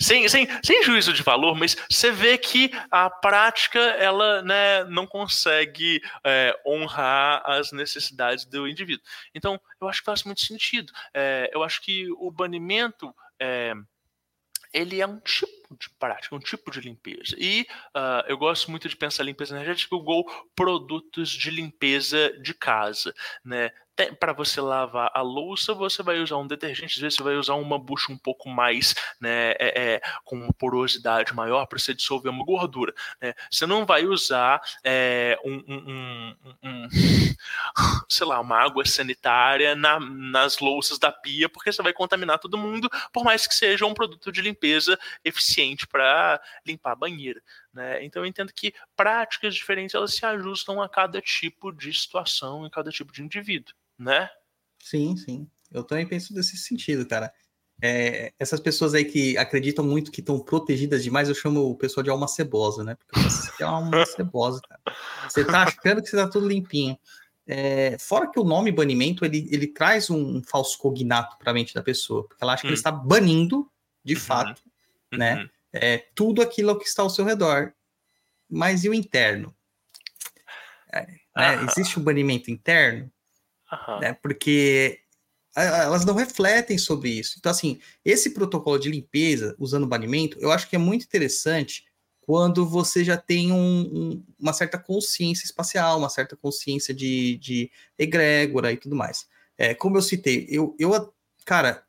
sem, 0.00 0.28
sem, 0.28 0.48
sem 0.62 0.82
juízo 0.82 1.12
de 1.12 1.22
valor, 1.22 1.54
mas 1.54 1.76
você 1.90 2.10
vê 2.10 2.38
que 2.38 2.70
a 2.90 3.10
prática 3.10 3.78
ela 3.78 4.42
né, 4.42 4.84
não 4.84 5.06
consegue 5.06 6.00
é, 6.24 6.58
honrar 6.66 7.42
as 7.44 7.72
necessidades 7.72 8.44
do 8.44 8.66
indivíduo. 8.66 9.04
Então, 9.34 9.60
eu 9.80 9.88
acho 9.88 10.00
que 10.00 10.06
faz 10.06 10.22
muito 10.22 10.40
sentido. 10.40 10.92
É, 11.12 11.50
eu 11.52 11.62
acho 11.62 11.82
que 11.82 12.10
o 12.12 12.30
banimento 12.30 13.14
é, 13.40 13.74
ele 14.72 15.00
é 15.00 15.06
um 15.06 15.18
tipo 15.20 15.63
de 15.78 15.90
prática, 15.90 16.34
um 16.34 16.40
tipo 16.40 16.70
de 16.70 16.80
limpeza. 16.80 17.36
E 17.38 17.66
uh, 17.94 18.24
eu 18.28 18.36
gosto 18.36 18.70
muito 18.70 18.88
de 18.88 18.96
pensar 18.96 19.22
limpeza 19.22 19.54
energética 19.54 19.96
igual 19.96 20.24
produtos 20.54 21.30
de 21.30 21.50
limpeza 21.50 22.30
de 22.40 22.54
casa, 22.54 23.14
né? 23.44 23.70
para 24.18 24.32
você 24.32 24.60
lavar 24.60 25.10
a 25.14 25.22
louça, 25.22 25.72
você 25.72 26.02
vai 26.02 26.18
usar 26.18 26.36
um 26.36 26.46
detergente, 26.46 26.94
às 26.96 27.00
vezes 27.00 27.16
você 27.16 27.22
vai 27.22 27.36
usar 27.36 27.54
uma 27.54 27.78
bucha 27.78 28.12
um 28.12 28.18
pouco 28.18 28.48
mais, 28.48 28.94
né, 29.20 29.52
é, 29.52 29.94
é, 29.94 30.00
com 30.24 30.48
porosidade 30.58 31.32
maior 31.32 31.66
para 31.66 31.78
você 31.78 31.94
dissolver 31.94 32.30
uma 32.30 32.44
gordura. 32.44 32.92
Né? 33.20 33.34
Você 33.50 33.66
não 33.66 33.86
vai 33.86 34.04
usar 34.04 34.60
é, 34.82 35.38
um, 35.44 35.62
um, 35.68 36.36
um, 36.44 36.54
um, 36.64 36.88
sei 38.08 38.26
lá, 38.26 38.40
uma 38.40 38.58
água 38.58 38.84
sanitária 38.84 39.76
na, 39.76 40.00
nas 40.00 40.58
louças 40.58 40.98
da 40.98 41.12
pia, 41.12 41.48
porque 41.48 41.72
você 41.72 41.82
vai 41.82 41.92
contaminar 41.92 42.38
todo 42.38 42.58
mundo, 42.58 42.90
por 43.12 43.22
mais 43.22 43.46
que 43.46 43.54
seja 43.54 43.86
um 43.86 43.94
produto 43.94 44.32
de 44.32 44.42
limpeza 44.42 44.98
eficiente 45.24 45.63
para 45.88 46.40
limpar 46.66 46.92
a 46.92 46.96
banheira. 46.96 47.40
Né? 47.72 48.04
Então 48.04 48.22
eu 48.22 48.26
entendo 48.26 48.52
que 48.52 48.74
práticas 48.96 49.54
diferentes 49.54 49.94
elas 49.94 50.14
se 50.14 50.26
ajustam 50.26 50.82
a 50.82 50.88
cada 50.88 51.20
tipo 51.20 51.72
de 51.72 51.92
situação 51.92 52.66
e 52.66 52.70
cada 52.70 52.90
tipo 52.90 53.12
de 53.12 53.22
indivíduo 53.22 53.74
né? 53.98 54.28
Sim, 54.82 55.16
sim. 55.16 55.48
Eu 55.72 55.82
também 55.82 56.06
penso 56.06 56.34
desse 56.34 56.56
sentido, 56.56 57.06
cara. 57.06 57.32
É, 57.82 58.32
essas 58.38 58.60
pessoas 58.60 58.94
aí 58.94 59.04
que 59.04 59.36
acreditam 59.36 59.84
muito 59.84 60.12
que 60.12 60.20
estão 60.20 60.38
protegidas 60.38 61.02
demais, 61.02 61.28
eu 61.28 61.34
chamo 61.34 61.70
o 61.70 61.76
pessoal 61.76 62.04
de 62.04 62.10
alma 62.10 62.28
cebosa, 62.28 62.84
né? 62.84 62.94
Porque 62.94 63.20
você 63.20 63.62
é 63.62 63.66
uma 63.66 63.76
alma 63.76 63.90
cebosa, 64.06 64.60
cara. 64.68 64.80
Você 65.28 65.44
tá 65.44 65.64
achando 65.64 66.02
que 66.02 66.08
você 66.08 66.16
tá 66.16 66.28
tudo 66.28 66.48
limpinho. 66.48 66.98
É, 67.46 67.98
fora 67.98 68.30
que 68.30 68.38
o 68.38 68.44
nome 68.44 68.72
banimento, 68.72 69.24
ele, 69.24 69.48
ele 69.50 69.66
traz 69.66 70.08
um, 70.08 70.42
falso 70.42 70.78
cognato 70.78 71.36
para 71.38 71.50
a 71.50 71.54
mente 71.54 71.74
da 71.74 71.82
pessoa, 71.82 72.26
porque 72.26 72.42
ela 72.42 72.54
acha 72.54 72.60
hum. 72.60 72.62
que 72.62 72.66
ele 72.68 72.74
hum. 72.74 72.76
está 72.76 72.92
banindo, 72.92 73.70
de 74.04 74.14
uhum. 74.14 74.20
fato, 74.20 74.62
né? 75.12 75.48
É, 75.74 76.06
tudo 76.14 76.40
aquilo 76.40 76.78
que 76.78 76.86
está 76.86 77.02
ao 77.02 77.10
seu 77.10 77.24
redor. 77.24 77.74
Mas 78.48 78.84
e 78.84 78.88
o 78.88 78.94
interno? 78.94 79.54
É, 80.92 81.06
né? 81.36 81.66
Existe 81.68 81.98
um 81.98 82.02
banimento 82.02 82.50
interno? 82.50 83.10
Né? 84.00 84.12
Porque 84.14 85.00
elas 85.56 86.04
não 86.04 86.14
refletem 86.14 86.78
sobre 86.78 87.10
isso. 87.10 87.36
Então, 87.38 87.50
assim, 87.50 87.80
esse 88.04 88.30
protocolo 88.30 88.78
de 88.78 88.90
limpeza, 88.90 89.54
usando 89.58 89.86
banimento, 89.86 90.38
eu 90.40 90.50
acho 90.50 90.68
que 90.68 90.76
é 90.76 90.78
muito 90.78 91.04
interessante 91.04 91.84
quando 92.20 92.66
você 92.66 93.04
já 93.04 93.16
tem 93.16 93.52
um, 93.52 93.80
um, 93.82 94.24
uma 94.38 94.52
certa 94.52 94.78
consciência 94.78 95.44
espacial, 95.44 95.98
uma 95.98 96.08
certa 96.08 96.36
consciência 96.36 96.94
de, 96.94 97.36
de 97.36 97.70
egrégora 97.98 98.72
e 98.72 98.76
tudo 98.76 98.96
mais. 98.96 99.26
É, 99.56 99.74
como 99.74 99.96
eu 99.96 100.02
citei, 100.02 100.46
eu, 100.48 100.74
eu, 100.78 101.14
cara, 101.44 101.84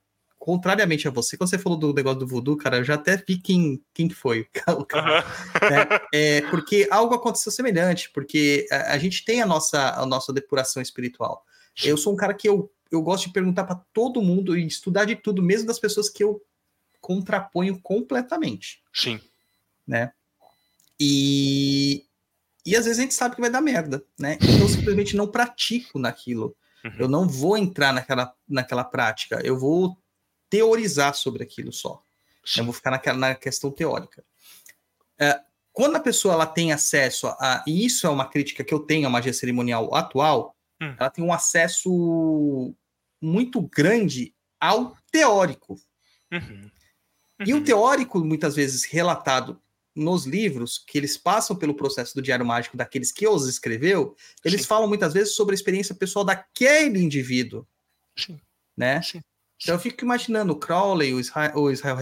contrariamente 0.45 1.07
a 1.07 1.11
você, 1.11 1.35
quando 1.35 1.49
você 1.49 1.57
falou 1.57 1.75
do 1.75 1.91
negócio 1.91 2.19
do 2.19 2.27
voodoo, 2.27 2.55
cara, 2.55 2.77
eu 2.77 2.83
já 2.83 2.93
até 2.93 3.17
vi 3.17 3.39
quem, 3.39 3.83
quem 3.91 4.07
foi 4.11 4.41
o 4.77 4.85
cara. 4.85 5.25
Uhum. 5.25 5.69
Né? 5.71 5.99
É, 6.13 6.41
porque 6.51 6.87
algo 6.91 7.15
aconteceu 7.15 7.51
semelhante, 7.51 8.11
porque 8.11 8.67
a, 8.71 8.93
a 8.93 8.97
gente 8.99 9.25
tem 9.25 9.41
a 9.41 9.45
nossa, 9.47 9.99
a 9.99 10.05
nossa 10.05 10.31
depuração 10.31 10.83
espiritual. 10.83 11.43
Eu 11.83 11.97
sou 11.97 12.13
um 12.13 12.15
cara 12.15 12.31
que 12.31 12.47
eu, 12.47 12.71
eu 12.91 13.01
gosto 13.01 13.25
de 13.25 13.33
perguntar 13.33 13.63
para 13.63 13.81
todo 13.91 14.21
mundo 14.21 14.55
e 14.55 14.67
estudar 14.67 15.05
de 15.05 15.15
tudo, 15.15 15.41
mesmo 15.41 15.65
das 15.65 15.79
pessoas 15.79 16.11
que 16.11 16.23
eu 16.23 16.39
contraponho 17.01 17.81
completamente. 17.81 18.83
Sim. 18.93 19.19
Né? 19.87 20.11
E, 20.99 22.05
e 22.63 22.75
às 22.75 22.85
vezes 22.85 22.99
a 22.99 23.01
gente 23.01 23.15
sabe 23.15 23.33
que 23.33 23.41
vai 23.41 23.49
dar 23.49 23.61
merda, 23.61 24.05
né? 24.17 24.37
Então 24.39 24.59
eu 24.59 24.69
simplesmente 24.69 25.17
não 25.17 25.27
pratico 25.27 25.97
naquilo. 25.97 26.55
Uhum. 26.83 26.95
Eu 26.99 27.07
não 27.07 27.27
vou 27.27 27.57
entrar 27.57 27.91
naquela, 27.91 28.31
naquela 28.47 28.83
prática. 28.83 29.41
Eu 29.43 29.57
vou 29.57 29.97
teorizar 30.55 31.13
sobre 31.15 31.43
aquilo 31.43 31.71
só. 31.71 32.01
Eu 32.55 32.63
vou 32.63 32.73
ficar 32.73 32.91
naquela, 32.91 33.17
na 33.17 33.35
questão 33.35 33.71
teórica. 33.71 34.23
É, 35.19 35.39
quando 35.73 35.95
a 35.95 35.99
pessoa 35.99 36.35
ela 36.35 36.45
tem 36.45 36.71
acesso 36.71 37.27
a. 37.27 37.63
E 37.65 37.85
isso 37.85 38.05
é 38.05 38.09
uma 38.09 38.29
crítica 38.29 38.63
que 38.63 38.73
eu 38.73 38.79
tenho 38.79 39.07
à 39.07 39.09
magia 39.09 39.33
cerimonial 39.33 39.93
atual, 39.95 40.55
Hum. 40.81 40.95
Ela 40.97 41.09
tem 41.09 41.23
um 41.23 41.33
acesso 41.33 42.73
muito 43.21 43.61
grande 43.61 44.33
ao 44.59 44.95
teórico. 45.11 45.79
Uhum. 46.31 46.39
Uhum. 46.39 46.71
E 47.45 47.53
o 47.53 47.57
uhum. 47.57 47.63
teórico, 47.63 48.19
muitas 48.19 48.55
vezes 48.55 48.85
relatado 48.85 49.61
nos 49.95 50.25
livros, 50.25 50.77
que 50.77 50.97
eles 50.97 51.17
passam 51.17 51.55
pelo 51.55 51.73
processo 51.73 52.13
do 52.13 52.21
Diário 52.21 52.45
Mágico 52.45 52.75
daqueles 52.75 53.11
que 53.11 53.27
os 53.27 53.47
escreveu, 53.47 54.15
eles 54.43 54.61
Sim. 54.61 54.67
falam 54.67 54.87
muitas 54.87 55.13
vezes 55.13 55.33
sobre 55.33 55.53
a 55.53 55.55
experiência 55.55 55.95
pessoal 55.95 56.25
daquele 56.25 56.99
indivíduo. 56.99 57.65
Sim. 58.17 58.39
Né? 58.75 59.01
Sim. 59.01 59.21
Então 59.61 59.75
eu 59.75 59.79
fico 59.79 60.03
imaginando 60.03 60.53
o 60.53 60.59
Crowley, 60.59 61.13
o 61.13 61.19
Israel, 61.19 61.51
o 61.55 61.71
Israel 61.71 61.97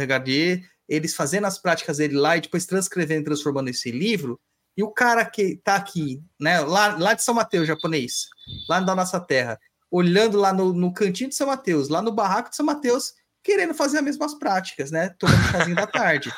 eles 0.87 1.15
fazendo 1.15 1.45
as 1.45 1.57
práticas 1.57 1.97
dele 1.97 2.15
lá 2.15 2.37
e 2.37 2.41
depois 2.41 2.65
transcrevendo 2.65 3.21
e 3.21 3.25
transformando 3.25 3.69
esse 3.69 3.91
livro, 3.91 4.39
e 4.75 4.83
o 4.83 4.91
cara 4.91 5.23
que 5.25 5.57
tá 5.63 5.75
aqui, 5.75 6.21
né, 6.39 6.59
lá, 6.61 6.97
lá 6.97 7.13
de 7.13 7.23
São 7.23 7.33
Mateus, 7.33 7.67
japonês, 7.67 8.27
lá 8.67 8.79
da 8.79 8.95
nossa 8.95 9.19
terra, 9.19 9.59
olhando 9.89 10.39
lá 10.39 10.51
no, 10.51 10.73
no 10.73 10.91
cantinho 10.91 11.29
de 11.29 11.35
São 11.35 11.47
Mateus, 11.47 11.89
lá 11.89 12.01
no 12.01 12.11
barraco 12.11 12.49
de 12.49 12.55
São 12.55 12.65
Mateus, 12.65 13.13
querendo 13.43 13.73
fazer 13.73 13.99
as 13.99 14.03
mesmas 14.03 14.33
práticas, 14.33 14.89
né? 14.89 15.09
Tomando 15.19 15.51
chazinho 15.51 15.75
da 15.75 15.85
tarde. 15.85 16.33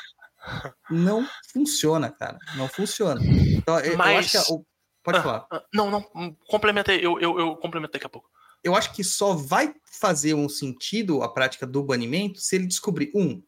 Não 0.90 1.26
funciona, 1.52 2.10
cara. 2.10 2.38
Não 2.56 2.68
funciona. 2.68 3.20
Então, 3.22 3.80
eu, 3.80 3.96
Mas... 3.96 4.12
eu 4.12 4.18
acho 4.18 4.30
que. 4.30 4.52
O, 4.52 4.64
pode 5.02 5.18
ah, 5.18 5.22
falar. 5.22 5.46
Ah, 5.50 5.62
não, 5.72 5.90
não. 5.90 6.06
Hum, 6.14 6.36
complementei. 6.46 6.98
Eu, 7.04 7.18
eu, 7.18 7.38
eu 7.38 7.56
complemento 7.56 7.92
daqui 7.92 8.06
a 8.06 8.10
pouco. 8.10 8.28
Eu 8.66 8.74
acho 8.74 8.92
que 8.92 9.04
só 9.04 9.32
vai 9.32 9.72
fazer 9.84 10.34
um 10.34 10.48
sentido 10.48 11.22
a 11.22 11.28
prática 11.28 11.64
do 11.64 11.84
banimento 11.84 12.40
se 12.40 12.56
ele 12.56 12.66
descobrir, 12.66 13.12
um, 13.14 13.40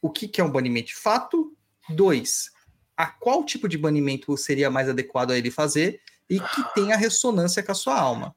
o 0.00 0.08
que, 0.08 0.28
que 0.28 0.40
é 0.40 0.44
um 0.44 0.50
banimento 0.52 0.86
de 0.86 0.94
fato, 0.94 1.52
dois, 1.88 2.52
a 2.96 3.08
qual 3.08 3.44
tipo 3.44 3.68
de 3.68 3.76
banimento 3.76 4.36
seria 4.36 4.70
mais 4.70 4.88
adequado 4.88 5.32
a 5.32 5.36
ele 5.36 5.50
fazer 5.50 6.00
e 6.30 6.38
que 6.38 6.74
tenha 6.74 6.96
ressonância 6.96 7.60
com 7.60 7.72
a 7.72 7.74
sua 7.74 7.98
alma. 7.98 8.36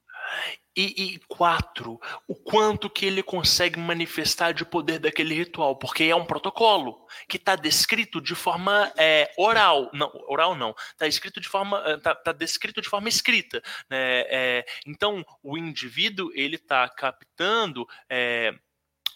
E, 0.82 1.20
quatro, 1.28 2.00
o 2.26 2.34
quanto 2.34 2.90
que 2.90 3.06
ele 3.06 3.22
consegue 3.22 3.78
manifestar 3.78 4.54
de 4.54 4.64
poder 4.64 5.00
daquele 5.00 5.36
ritual, 5.36 5.76
porque 5.76 6.06
é 6.06 6.16
um 6.16 6.26
protocolo 6.26 7.06
que 7.28 7.36
está 7.36 7.58
descrito 7.58 8.22
de 8.22 8.34
forma 8.34 8.90
é, 8.98 9.30
oral, 9.38 9.90
não, 9.94 10.10
oral 10.28 10.56
não, 10.56 10.74
está 10.92 11.06
escrito 11.06 11.42
de 11.42 11.50
forma, 11.50 11.84
está 11.96 12.16
tá 12.16 12.32
descrito 12.32 12.82
de 12.82 12.88
forma 12.88 13.10
escrita, 13.10 13.62
né? 13.90 14.22
É, 14.30 14.66
então 14.86 15.26
o 15.44 15.58
indivíduo 15.58 16.32
ele 16.34 16.56
está 16.56 16.88
captando 16.88 17.86
é, 18.10 18.54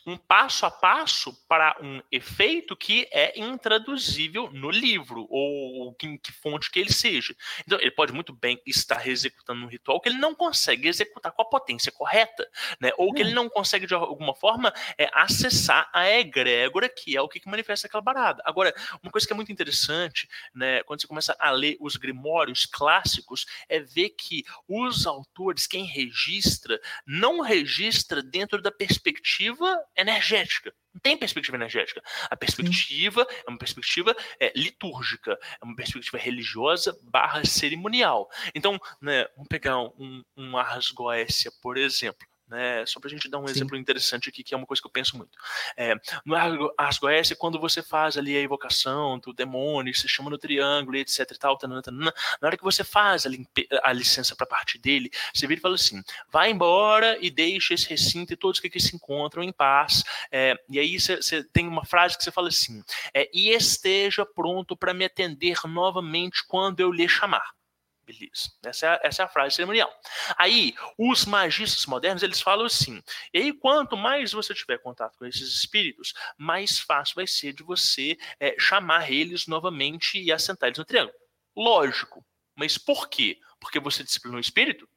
um 0.06 0.18
passo 0.18 0.66
a 0.66 0.72
passo 0.72 1.34
para 1.48 1.76
um 1.82 2.02
efeito 2.12 2.76
que 2.76 3.08
é 3.12 3.40
intraduzível 3.40 4.50
no 4.52 4.70
livro, 4.70 5.28
ou 5.30 5.96
em 6.04 6.18
que 6.18 6.32
fonte 6.32 6.70
que 6.70 6.80
ele 6.80 6.92
seja. 6.92 7.36
Então, 7.66 7.80
ele 7.80 7.92
pode 7.92 8.12
muito 8.12 8.34
bem 8.34 8.62
estar 8.66 9.08
executando 9.08 9.64
um 9.64 9.68
ritual 9.68 10.02
que 10.02 10.10
ele 10.10 10.18
não 10.18 10.36
consegue 10.36 10.88
executar 10.88 11.32
com 11.32 11.42
a 11.42 11.50
potência 11.50 11.92
correta, 11.92 12.48
né? 12.80 12.92
ou 12.98 13.14
que 13.14 13.22
ele 13.22 13.32
hum. 13.32 13.36
não 13.36 13.50
consegue, 13.50 13.88
de 13.88 13.94
alguma 13.94 14.36
forma, 14.36 14.74
é, 14.98 15.10
acessar 15.14 15.90
a 15.94 16.10
egrégora, 16.10 16.90
que 16.90 17.16
é 17.16 17.22
o 17.22 17.30
que 17.30 17.42
manifesta 17.48 17.88
aquela 17.88 18.02
barada. 18.02 18.42
Agora, 18.46 18.74
uma 19.02 19.12
coisa 19.12 19.26
que 19.26 19.34
é 19.34 19.36
muito 19.36 19.52
interessante, 19.52 20.28
né, 20.54 20.84
quando 20.84 21.02
você 21.02 21.08
começa 21.08 21.36
a 21.40 21.52
ler 21.52 21.78
os 21.80 21.96
grimórios 21.96 22.66
clássicos, 22.66 23.46
é 23.70 23.80
ver 23.80 24.10
que 24.10 24.44
os 24.68 25.06
autores, 25.06 25.68
quem 25.68 25.86
registra, 25.86 26.80
não 27.06 27.42
registra 27.42 28.22
dentro 28.22 28.62
da 28.62 28.72
perspectiva 28.72 29.78
energética. 29.96 30.74
Não 30.94 31.02
tem 31.02 31.18
perspectiva 31.18 31.58
energética. 31.58 32.02
A 32.30 32.36
perspectiva 32.36 33.28
Sim. 33.30 33.38
é 33.48 33.50
uma 33.50 33.58
perspectiva 33.58 34.16
é, 34.40 34.52
litúrgica, 34.56 35.38
é 35.62 35.66
uma 35.66 35.76
perspectiva 35.76 36.18
religiosa 36.18 36.98
barra 37.04 37.44
cerimonial. 37.46 38.30
Então, 38.54 38.80
né, 39.02 39.26
vamos 39.36 39.48
pegar 39.48 39.80
um, 39.80 40.24
um 40.38 40.58
Ars 40.58 40.92
Goécia, 40.92 41.52
por 41.62 41.78
exemplo. 41.78 42.28
Né? 42.48 42.86
Só 42.86 43.00
para 43.00 43.08
a 43.08 43.12
gente 43.12 43.30
dar 43.30 43.40
um 43.40 43.48
Sim. 43.48 43.54
exemplo 43.54 43.78
interessante 43.78 44.30
aqui, 44.30 44.44
que 44.44 44.54
é 44.54 44.58
uma 44.58 44.66
coisa 44.66 44.82
que 44.82 44.88
eu 44.88 44.92
penso 44.92 45.18
muito. 45.18 45.38
É, 45.78 45.96
no 46.26 46.36
Ars 46.78 46.98
Goécia, 46.98 47.36
quando 47.36 47.60
você 47.60 47.82
faz 47.82 48.18
ali 48.18 48.36
a 48.36 48.42
evocação 48.42 49.18
do 49.20 49.34
demônio, 49.34 49.94
você 49.94 50.08
chama 50.08 50.30
no 50.30 50.38
triângulo, 50.38 50.98
etc 50.98 51.32
e 51.32 51.38
tal, 51.38 51.58
tanana, 51.58 51.82
tanana, 51.82 52.14
na 52.42 52.48
hora 52.48 52.58
que 52.58 52.64
você 52.64 52.84
faz 52.84 53.26
a, 53.26 53.30
a 53.84 53.94
licença 53.94 54.36
para 54.36 54.46
partir 54.46 54.78
dele, 54.78 55.10
você 55.34 55.48
vira 55.48 55.60
e 55.60 55.62
fala 55.62 55.76
assim, 55.76 56.02
vai 56.32 56.52
embora 56.52 57.18
e 57.22 57.30
deixa 57.30 57.74
esse 57.74 57.90
recinto 57.90 58.34
e 58.34 58.38
todos 58.38 58.60
que 58.60 58.68
aqui 58.68 58.80
se 58.80 58.96
encontram 58.96 59.44
em 59.44 59.52
paz. 59.52 60.04
É, 60.32 60.56
e 60.70 60.80
aí 60.80 61.00
você, 61.00 61.18
você, 61.18 61.44
tem 61.44 61.68
uma 61.68 61.86
frase 61.86 62.18
que 62.18 62.24
você 62.24 62.32
fala 62.32 62.50
assim, 62.50 62.84
é, 63.14 63.30
e 63.34 63.50
esteja 63.50 64.26
pronto 64.26 64.76
para 64.76 64.94
me 64.94 65.06
atender 65.06 65.58
novamente 65.66 66.44
quando 66.48 66.80
eu 66.80 66.92
lhe 66.92 67.08
chamar. 67.08 67.54
Beleza. 68.06 68.52
Essa 68.66 68.88
é, 68.88 69.08
essa 69.08 69.22
é 69.22 69.26
a 69.26 69.30
frase 69.30 69.56
cerimonial. 69.56 69.92
Aí, 70.38 70.76
os 70.98 71.26
magistas 71.26 71.86
modernos, 71.86 72.22
eles 72.22 72.42
falam 72.42 72.66
assim, 72.66 73.02
e 73.34 73.54
quanto 73.54 73.96
mais 73.96 74.34
você 74.34 74.54
tiver 74.54 74.78
contato 74.80 75.18
com 75.18 75.26
esses 75.26 75.56
espíritos, 75.56 76.14
mais 76.38 76.80
fácil 76.80 77.16
vai 77.16 77.28
ser 77.28 77.54
de 77.54 77.64
você 77.64 78.18
é, 78.40 78.56
chamar 78.60 79.10
eles 79.10 79.48
novamente 79.48 80.22
e 80.22 80.32
assentar 80.32 80.68
eles 80.68 80.80
no 80.80 80.86
triângulo. 80.86 81.18
Lógico. 81.56 82.26
Mas 82.56 82.78
por 82.78 83.08
quê? 83.08 83.40
Porque 83.60 83.80
você 83.80 84.04
disciplinou 84.04 84.38
o 84.38 84.42
espírito? 84.42 84.88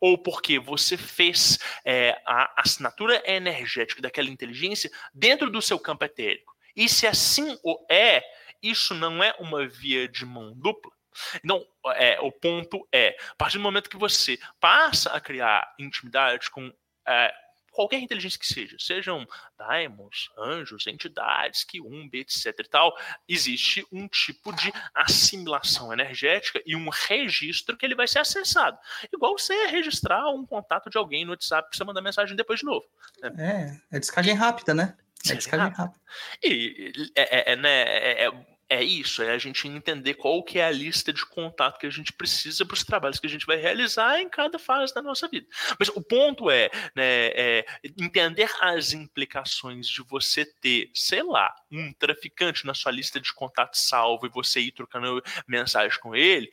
Ou 0.00 0.18
porque 0.18 0.58
você 0.58 0.96
fez 0.96 1.58
é, 1.84 2.20
a 2.26 2.60
assinatura 2.60 3.22
energética 3.24 4.02
daquela 4.02 4.28
inteligência 4.28 4.90
dentro 5.14 5.50
do 5.50 5.62
seu 5.62 5.78
campo 5.78 6.04
etérico? 6.04 6.56
E 6.74 6.88
se 6.88 7.06
assim 7.06 7.56
o 7.62 7.86
é, 7.88 8.22
isso 8.62 8.92
não 8.92 9.22
é 9.22 9.34
uma 9.38 9.66
via 9.66 10.08
de 10.08 10.26
mão 10.26 10.52
dupla? 10.52 10.95
Então, 11.44 11.64
é, 11.94 12.20
o 12.20 12.30
ponto 12.30 12.86
é, 12.92 13.16
a 13.30 13.34
partir 13.36 13.58
do 13.58 13.62
momento 13.62 13.90
que 13.90 13.96
você 13.96 14.38
passa 14.60 15.10
a 15.10 15.20
criar 15.20 15.74
intimidade 15.78 16.50
com 16.50 16.72
é, 17.06 17.32
qualquer 17.76 18.00
inteligência 18.00 18.40
que 18.40 18.46
seja, 18.46 18.76
sejam 18.80 19.28
daimons, 19.58 20.30
anjos, 20.38 20.86
entidades, 20.86 21.62
quiumbe, 21.62 22.20
etc 22.20 22.46
e 22.58 22.68
tal, 22.68 22.96
existe 23.28 23.86
um 23.92 24.08
tipo 24.08 24.50
de 24.54 24.72
assimilação 24.94 25.92
energética 25.92 26.60
e 26.64 26.74
um 26.74 26.88
registro 26.88 27.76
que 27.76 27.84
ele 27.84 27.94
vai 27.94 28.08
ser 28.08 28.20
acessado. 28.20 28.78
Igual 29.12 29.38
você 29.38 29.66
registrar 29.66 30.30
um 30.30 30.46
contato 30.46 30.88
de 30.88 30.96
alguém 30.96 31.26
no 31.26 31.32
WhatsApp 31.32 31.70
que 31.70 31.76
você 31.76 31.84
manda 31.84 32.00
mensagem 32.00 32.34
depois 32.34 32.60
de 32.60 32.64
novo. 32.64 32.86
Né? 33.20 33.78
É, 33.92 33.96
é 33.96 34.00
descarga 34.00 34.34
rápida, 34.34 34.72
né? 34.72 34.96
É 35.28 35.34
descarga 35.34 35.68
rápida. 35.68 36.00
E 36.42 37.10
é, 37.14 37.52
é, 37.52 37.52
é 37.52 37.56
né, 37.56 37.82
é, 38.24 38.32
é 38.68 38.82
isso, 38.82 39.22
é 39.22 39.32
a 39.32 39.38
gente 39.38 39.68
entender 39.68 40.14
qual 40.14 40.42
que 40.42 40.58
é 40.58 40.64
a 40.64 40.70
lista 40.70 41.12
de 41.12 41.24
contato 41.24 41.78
que 41.78 41.86
a 41.86 41.90
gente 41.90 42.12
precisa 42.12 42.64
para 42.64 42.74
os 42.74 42.82
trabalhos 42.82 43.20
que 43.20 43.26
a 43.26 43.30
gente 43.30 43.46
vai 43.46 43.56
realizar 43.56 44.20
em 44.20 44.28
cada 44.28 44.58
fase 44.58 44.92
da 44.92 45.00
nossa 45.00 45.28
vida. 45.28 45.46
Mas 45.78 45.88
o 45.88 46.02
ponto 46.02 46.50
é, 46.50 46.68
né, 46.94 47.28
é 47.28 47.66
entender 47.96 48.50
as 48.60 48.92
implicações 48.92 49.86
de 49.86 50.02
você 50.02 50.44
ter, 50.60 50.90
sei 50.94 51.22
lá, 51.22 51.54
um 51.70 51.92
traficante 51.92 52.66
na 52.66 52.74
sua 52.74 52.90
lista 52.90 53.20
de 53.20 53.32
contatos 53.32 53.86
salvo 53.86 54.26
e 54.26 54.30
você 54.30 54.60
ir 54.60 54.72
trocando 54.72 55.22
mensagem 55.46 55.98
com 56.00 56.14
ele, 56.14 56.50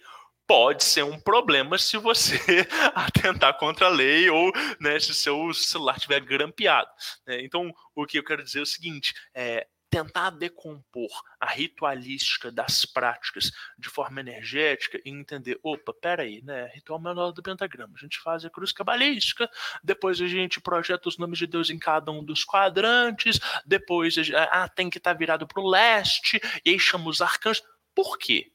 pode 0.48 0.84
ser 0.84 1.04
um 1.04 1.20
problema 1.20 1.78
se 1.78 1.98
você 1.98 2.38
atentar 2.94 3.58
contra 3.58 3.88
a 3.88 3.90
lei 3.90 4.30
ou 4.30 4.52
né, 4.80 5.00
se 5.00 5.14
seu 5.14 5.54
celular 5.54 5.96
estiver 5.96 6.20
grampeado. 6.20 6.90
Né? 7.26 7.42
Então, 7.44 7.74
o 7.96 8.06
que 8.06 8.20
eu 8.20 8.24
quero 8.24 8.44
dizer 8.44 8.60
é 8.60 8.64
o 8.64 8.68
seguinte: 8.68 9.14
é, 9.34 9.66
tentar 9.94 10.32
decompor 10.32 11.12
a 11.40 11.46
ritualística 11.46 12.52
das 12.52 12.84
práticas 12.84 13.52
de 13.78 13.90
forma 13.90 14.22
energética 14.22 15.00
e 15.06 15.12
entender, 15.12 15.60
opa, 15.62 15.94
peraí, 15.94 16.42
né? 16.42 16.72
Ritual 16.74 17.00
menor 17.00 17.32
do 17.32 17.44
pentagrama. 17.44 17.94
A 17.96 18.00
gente 18.00 18.18
faz 18.20 18.44
a 18.44 18.50
cruz 18.50 18.72
cabalística, 18.72 19.48
depois 19.84 20.20
a 20.20 20.26
gente 20.26 20.60
projeta 20.60 21.08
os 21.08 21.20
nomes 21.20 21.38
de 21.38 21.46
Deus 21.46 21.70
em 21.70 21.78
cada 21.78 22.12
um 22.12 22.24
dos 22.24 22.44
quadrantes, 22.44 23.40
depois 23.68 24.16
gente, 24.16 24.36
ah, 24.36 24.68
tem 24.68 24.90
que 24.90 24.98
estar 24.98 25.14
tá 25.14 25.18
virado 25.18 25.46
para 25.46 25.62
o 25.62 25.70
leste, 25.70 26.42
e 26.66 26.72
aí 26.72 26.80
chama 26.80 27.08
os 27.08 27.22
arcanjos. 27.22 27.64
Por 27.94 28.18
quê? 28.18 28.53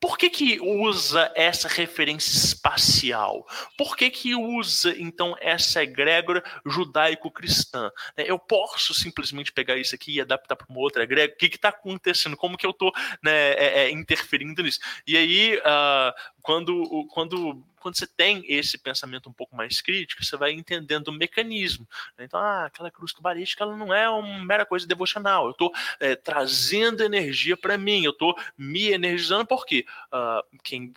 Por 0.00 0.16
que, 0.16 0.30
que 0.30 0.58
usa 0.60 1.30
essa 1.36 1.68
referência 1.68 2.34
espacial? 2.34 3.46
Por 3.76 3.96
que, 3.96 4.08
que 4.08 4.34
usa, 4.34 4.94
então, 4.98 5.36
essa 5.40 5.82
egrégora 5.82 6.42
judaico-cristã? 6.64 7.92
É, 8.16 8.30
eu 8.30 8.38
posso 8.38 8.94
simplesmente 8.94 9.52
pegar 9.52 9.76
isso 9.76 9.94
aqui 9.94 10.14
e 10.14 10.20
adaptar 10.20 10.56
para 10.56 10.66
uma 10.70 10.80
outra 10.80 11.02
egrégora? 11.02 11.34
O 11.34 11.36
que 11.36 11.54
está 11.54 11.68
acontecendo? 11.68 12.34
Como 12.34 12.56
que 12.56 12.64
eu 12.64 12.70
estou 12.70 12.90
né, 13.22 13.52
é, 13.52 13.80
é, 13.82 13.90
interferindo 13.90 14.62
nisso? 14.62 14.80
E 15.06 15.18
aí, 15.18 15.58
uh, 15.58 16.39
quando, 16.42 17.06
quando 17.08 17.62
quando 17.80 17.96
você 17.96 18.06
tem 18.06 18.44
esse 18.46 18.78
pensamento 18.78 19.28
um 19.28 19.32
pouco 19.32 19.56
mais 19.56 19.80
crítico, 19.80 20.22
você 20.22 20.36
vai 20.36 20.52
entendendo 20.52 21.08
o 21.08 21.12
mecanismo. 21.12 21.88
Né? 22.16 22.26
Então, 22.26 22.38
ah, 22.38 22.66
aquela 22.66 22.90
cruz 22.90 23.10
cabalística 23.10 23.64
ela 23.64 23.76
não 23.76 23.92
é 23.92 24.08
uma 24.08 24.44
mera 24.44 24.66
coisa 24.66 24.86
devocional. 24.86 25.46
Eu 25.46 25.52
estou 25.52 25.72
é, 25.98 26.14
trazendo 26.14 27.02
energia 27.02 27.56
para 27.56 27.78
mim, 27.78 28.04
eu 28.04 28.12
estou 28.12 28.36
me 28.56 28.90
energizando, 28.90 29.46
porque 29.46 29.86
uh, 30.12 30.58
quem 30.62 30.92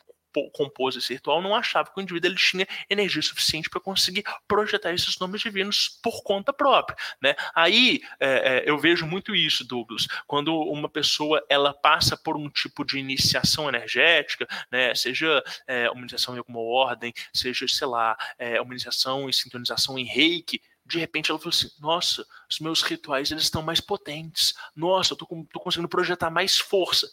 compôs 0.51 0.95
esse 0.95 1.13
ritual 1.13 1.41
não 1.41 1.55
achava 1.55 1.91
que 1.91 1.99
o 1.99 2.01
indivíduo 2.01 2.29
ele 2.29 2.37
tinha 2.37 2.67
energia 2.89 3.21
suficiente 3.21 3.69
para 3.69 3.79
conseguir 3.79 4.23
projetar 4.47 4.93
esses 4.93 5.17
nomes 5.19 5.41
divinos 5.41 5.99
por 6.01 6.23
conta 6.23 6.51
própria, 6.51 6.97
né? 7.21 7.35
Aí 7.53 8.01
é, 8.19 8.57
é, 8.57 8.69
eu 8.69 8.77
vejo 8.77 9.05
muito 9.05 9.35
isso, 9.35 9.65
Douglas, 9.65 10.07
quando 10.27 10.53
uma 10.55 10.89
pessoa 10.89 11.43
ela 11.49 11.73
passa 11.73 12.17
por 12.17 12.37
um 12.37 12.49
tipo 12.49 12.83
de 12.83 12.97
iniciação 12.99 13.67
energética, 13.69 14.47
né? 14.71 14.93
Seja 14.95 15.43
é, 15.67 15.89
uma 15.89 16.01
iniciação 16.01 16.35
em 16.35 16.39
alguma 16.39 16.59
ordem, 16.59 17.13
seja 17.33 17.67
sei 17.67 17.87
lá 17.87 18.17
é, 18.37 18.59
uma 18.61 18.73
iniciação 18.73 19.29
e 19.29 19.33
sintonização 19.33 19.97
em 19.97 20.05
Reiki, 20.05 20.61
de 20.85 20.99
repente 20.99 21.31
ela 21.31 21.39
falou 21.39 21.53
assim: 21.53 21.69
Nossa, 21.79 22.25
os 22.49 22.59
meus 22.59 22.81
rituais 22.81 23.31
eles 23.31 23.43
estão 23.43 23.61
mais 23.61 23.79
potentes. 23.79 24.53
Nossa, 24.75 25.13
eu 25.13 25.17
tô, 25.17 25.25
tô 25.51 25.59
conseguindo 25.59 25.89
projetar 25.89 26.29
mais 26.29 26.57
força 26.57 27.09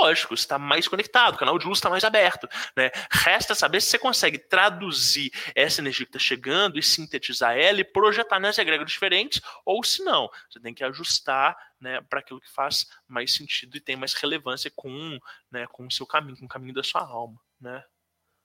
lógico, 0.00 0.34
está 0.34 0.58
mais 0.58 0.86
conectado, 0.86 1.34
o 1.34 1.38
canal 1.38 1.58
de 1.58 1.66
luz 1.66 1.78
está 1.78 1.90
mais 1.90 2.04
aberto. 2.04 2.48
Né? 2.76 2.90
Resta 3.10 3.54
saber 3.54 3.80
se 3.80 3.90
você 3.90 3.98
consegue 3.98 4.38
traduzir 4.38 5.30
essa 5.54 5.80
energia 5.80 6.06
que 6.06 6.10
está 6.10 6.18
chegando 6.18 6.78
e 6.78 6.82
sintetizar 6.82 7.56
ela 7.56 7.80
e 7.80 7.84
projetar 7.84 8.38
nas 8.38 8.58
egrégoras 8.58 8.92
diferentes, 8.92 9.40
ou 9.64 9.82
se 9.82 10.02
não, 10.02 10.28
você 10.48 10.60
tem 10.60 10.74
que 10.74 10.84
ajustar 10.84 11.56
né, 11.80 12.00
para 12.02 12.20
aquilo 12.20 12.40
que 12.40 12.50
faz 12.50 12.86
mais 13.06 13.34
sentido 13.34 13.76
e 13.76 13.80
tem 13.80 13.96
mais 13.96 14.14
relevância 14.14 14.70
com, 14.74 15.18
né, 15.50 15.66
com 15.68 15.86
o 15.86 15.90
seu 15.90 16.06
caminho, 16.06 16.36
com 16.36 16.46
o 16.46 16.48
caminho 16.48 16.74
da 16.74 16.82
sua 16.82 17.02
alma. 17.02 17.38
Né? 17.60 17.82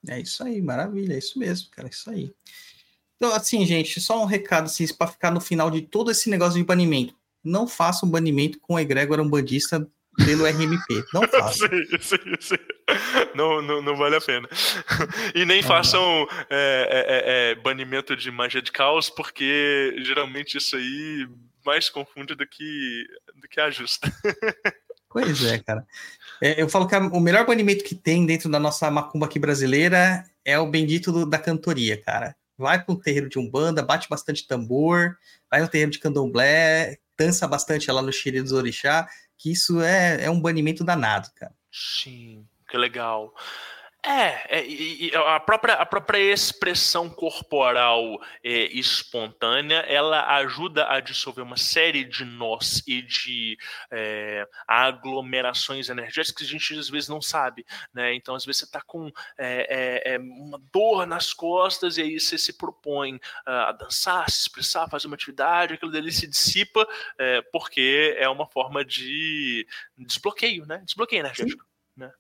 É 0.08 0.20
isso 0.20 0.44
aí, 0.44 0.62
maravilha, 0.62 1.14
é 1.14 1.18
isso 1.18 1.40
mesmo, 1.40 1.70
cara, 1.72 1.88
é 1.88 1.92
isso 1.92 2.10
aí. 2.10 2.34
Então, 3.16 3.34
assim, 3.34 3.66
gente, 3.66 4.02
só 4.02 4.22
um 4.22 4.26
recado 4.26 4.66
assim, 4.66 4.86
para 4.94 5.08
ficar 5.08 5.32
no 5.32 5.40
final 5.40 5.72
de 5.72 5.82
todo 5.82 6.12
esse 6.12 6.30
negócio 6.30 6.60
de 6.60 6.64
banimento. 6.66 7.16
Não 7.44 7.68
faça 7.68 8.06
um 8.06 8.10
banimento 8.10 8.60
com 8.60 8.76
a 8.76 8.82
egrégora 8.82 9.22
umbandista 9.22 9.90
pelo 10.18 10.46
RMP. 10.46 11.04
Não 11.14 11.24
façam. 11.28 11.68
sim, 11.68 11.98
sim, 12.00 12.36
sim. 12.40 12.58
Não, 13.36 13.62
não, 13.62 13.82
não, 13.82 13.96
vale 13.96 14.16
a 14.16 14.22
pena. 14.22 14.48
E 15.34 15.46
nem 15.46 15.62
façam 15.62 16.28
é, 16.50 16.88
é, 16.90 17.50
é, 17.50 17.52
é, 17.52 17.56
banimento 17.56 18.16
de 18.16 18.30
magia 18.32 18.62
de 18.62 18.72
caos, 18.72 19.10
porque 19.10 19.96
geralmente 20.00 20.58
isso 20.58 20.76
aí 20.76 21.28
mais 21.66 21.90
confunde 21.90 22.36
do 22.36 22.46
que, 22.46 23.06
do 23.36 23.48
que 23.48 23.60
ajusta. 23.60 24.12
Pois 25.14 25.46
é, 25.46 25.60
cara. 25.60 25.86
É, 26.42 26.60
eu 26.60 26.68
falo 26.68 26.88
que 26.88 26.96
o 26.96 27.20
melhor 27.20 27.46
banimento 27.46 27.84
que 27.84 27.94
tem 27.94 28.26
dentro 28.26 28.50
da 28.50 28.60
nossa 28.60 28.90
macumba 28.90 29.28
aqui 29.28 29.38
brasileira 29.38 30.26
é 30.44 30.58
o 30.58 30.66
bendito 30.66 31.12
do, 31.12 31.24
da 31.24 31.38
cantoria, 31.38 32.02
cara. 32.02 32.36
Vai 32.58 32.84
para 32.84 32.94
o 32.94 33.00
terreiro 33.00 33.30
de 33.30 33.38
Umbanda, 33.38 33.84
bate 33.84 34.10
bastante 34.10 34.48
tambor, 34.48 35.16
vai 35.52 35.62
no 35.62 35.68
terreiro 35.68 35.92
de 35.92 36.00
Candomblé, 36.00 36.98
dança 37.18 37.48
bastante 37.48 37.92
lá 37.92 38.02
no 38.02 38.12
Xiri 38.12 38.42
dos 38.42 38.52
Orixá, 38.52 39.08
que 39.38 39.52
isso 39.52 39.82
é, 39.82 40.26
é 40.26 40.30
um 40.30 40.40
banimento 40.40 40.84
danado, 40.84 41.30
cara. 41.36 41.54
Sim, 41.72 42.48
que 42.70 42.78
legal. 42.78 43.34
É, 44.06 44.60
é 44.60 44.66
e, 44.68 45.16
a, 45.16 45.40
própria, 45.40 45.76
a 45.76 45.86
própria 45.86 46.18
expressão 46.18 47.10
corporal 47.10 48.22
é, 48.44 48.66
espontânea, 48.78 49.78
ela 49.78 50.36
ajuda 50.36 50.90
a 50.90 51.00
dissolver 51.00 51.42
uma 51.42 51.56
série 51.56 52.04
de 52.04 52.26
nós 52.26 52.84
e 52.86 53.02
de 53.02 53.58
é, 53.90 54.46
aglomerações 54.68 55.88
energéticas 55.88 56.36
que 56.36 56.44
a 56.44 56.48
gente 56.48 56.78
às 56.78 56.90
vezes 56.90 57.08
não 57.08 57.22
sabe, 57.22 57.66
né? 57.94 58.14
Então, 58.14 58.36
às 58.36 58.44
vezes 58.44 58.60
você 58.60 58.66
está 58.66 58.82
com 58.82 59.10
é, 59.38 60.04
é, 60.04 60.16
é, 60.16 60.20
uma 60.20 60.60
dor 60.74 61.06
nas 61.06 61.32
costas 61.34 61.98
e 61.98 62.02
aí 62.02 62.20
você 62.20 62.38
se 62.38 62.58
propõe 62.58 63.22
a 63.46 63.72
dançar, 63.72 64.30
se 64.30 64.42
expressar, 64.42 64.90
fazer 64.90 65.08
uma 65.08 65.16
atividade, 65.16 65.76
aquilo 65.76 65.92
dele 65.92 66.12
se 66.12 66.28
dissipa 66.28 66.86
porque 67.52 68.16
é 68.18 68.28
uma 68.28 68.46
forma 68.48 68.84
de 68.84 69.66
desbloqueio, 69.98 70.66
né? 70.66 70.82
Desbloqueio 70.84 71.22
energético, 71.22 71.64
Sim. 71.64 72.02
né? 72.02 72.12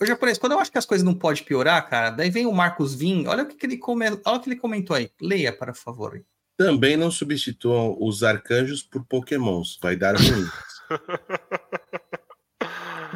Ô, 0.00 0.06
japonês, 0.06 0.38
quando 0.38 0.52
eu 0.52 0.60
acho 0.60 0.70
que 0.70 0.78
as 0.78 0.86
coisas 0.86 1.04
não 1.04 1.14
podem 1.14 1.42
piorar, 1.42 1.88
cara, 1.88 2.10
daí 2.10 2.30
vem 2.30 2.46
o 2.46 2.52
Marcos 2.52 2.94
Vim, 2.94 3.26
olha 3.26 3.42
o 3.42 3.46
que, 3.46 3.56
que 3.56 3.66
ele, 3.66 3.76
come... 3.76 4.06
olha 4.06 4.20
o 4.24 4.40
que 4.40 4.48
ele 4.48 4.56
comentou 4.56 4.94
aí. 4.94 5.10
Leia, 5.20 5.52
para 5.52 5.74
favor. 5.74 6.24
Também 6.56 6.96
não 6.96 7.10
substituam 7.10 7.96
os 8.00 8.22
arcanjos 8.22 8.82
por 8.82 9.04
pokémons, 9.04 9.78
vai 9.82 9.96
dar 9.96 10.16
ruim. 10.16 10.46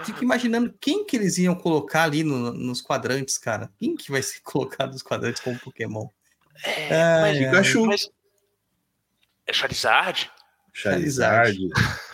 fico 0.05 0.23
imaginando 0.23 0.75
quem 0.81 1.05
que 1.05 1.17
eles 1.17 1.39
iam 1.39 1.55
colocar 1.55 2.05
ali 2.05 2.23
no, 2.23 2.53
nos 2.53 2.81
quadrantes, 2.81 3.39
cara. 3.39 3.71
Quem 3.79 3.97
que 3.97 4.11
vai 4.11 4.23
ser 4.23 4.41
colocado 4.45 4.93
nos 4.93 5.03
quadrantes 5.03 5.41
como 5.41 5.59
Pokémon? 5.59 6.09
É, 6.65 7.01
ah, 7.01 7.21
mas, 7.23 7.39
Pikachu. 7.39 7.87
Mas... 7.87 8.11
É 9.47 9.53
Charizard? 9.53 10.31
Charizard. 10.73 11.59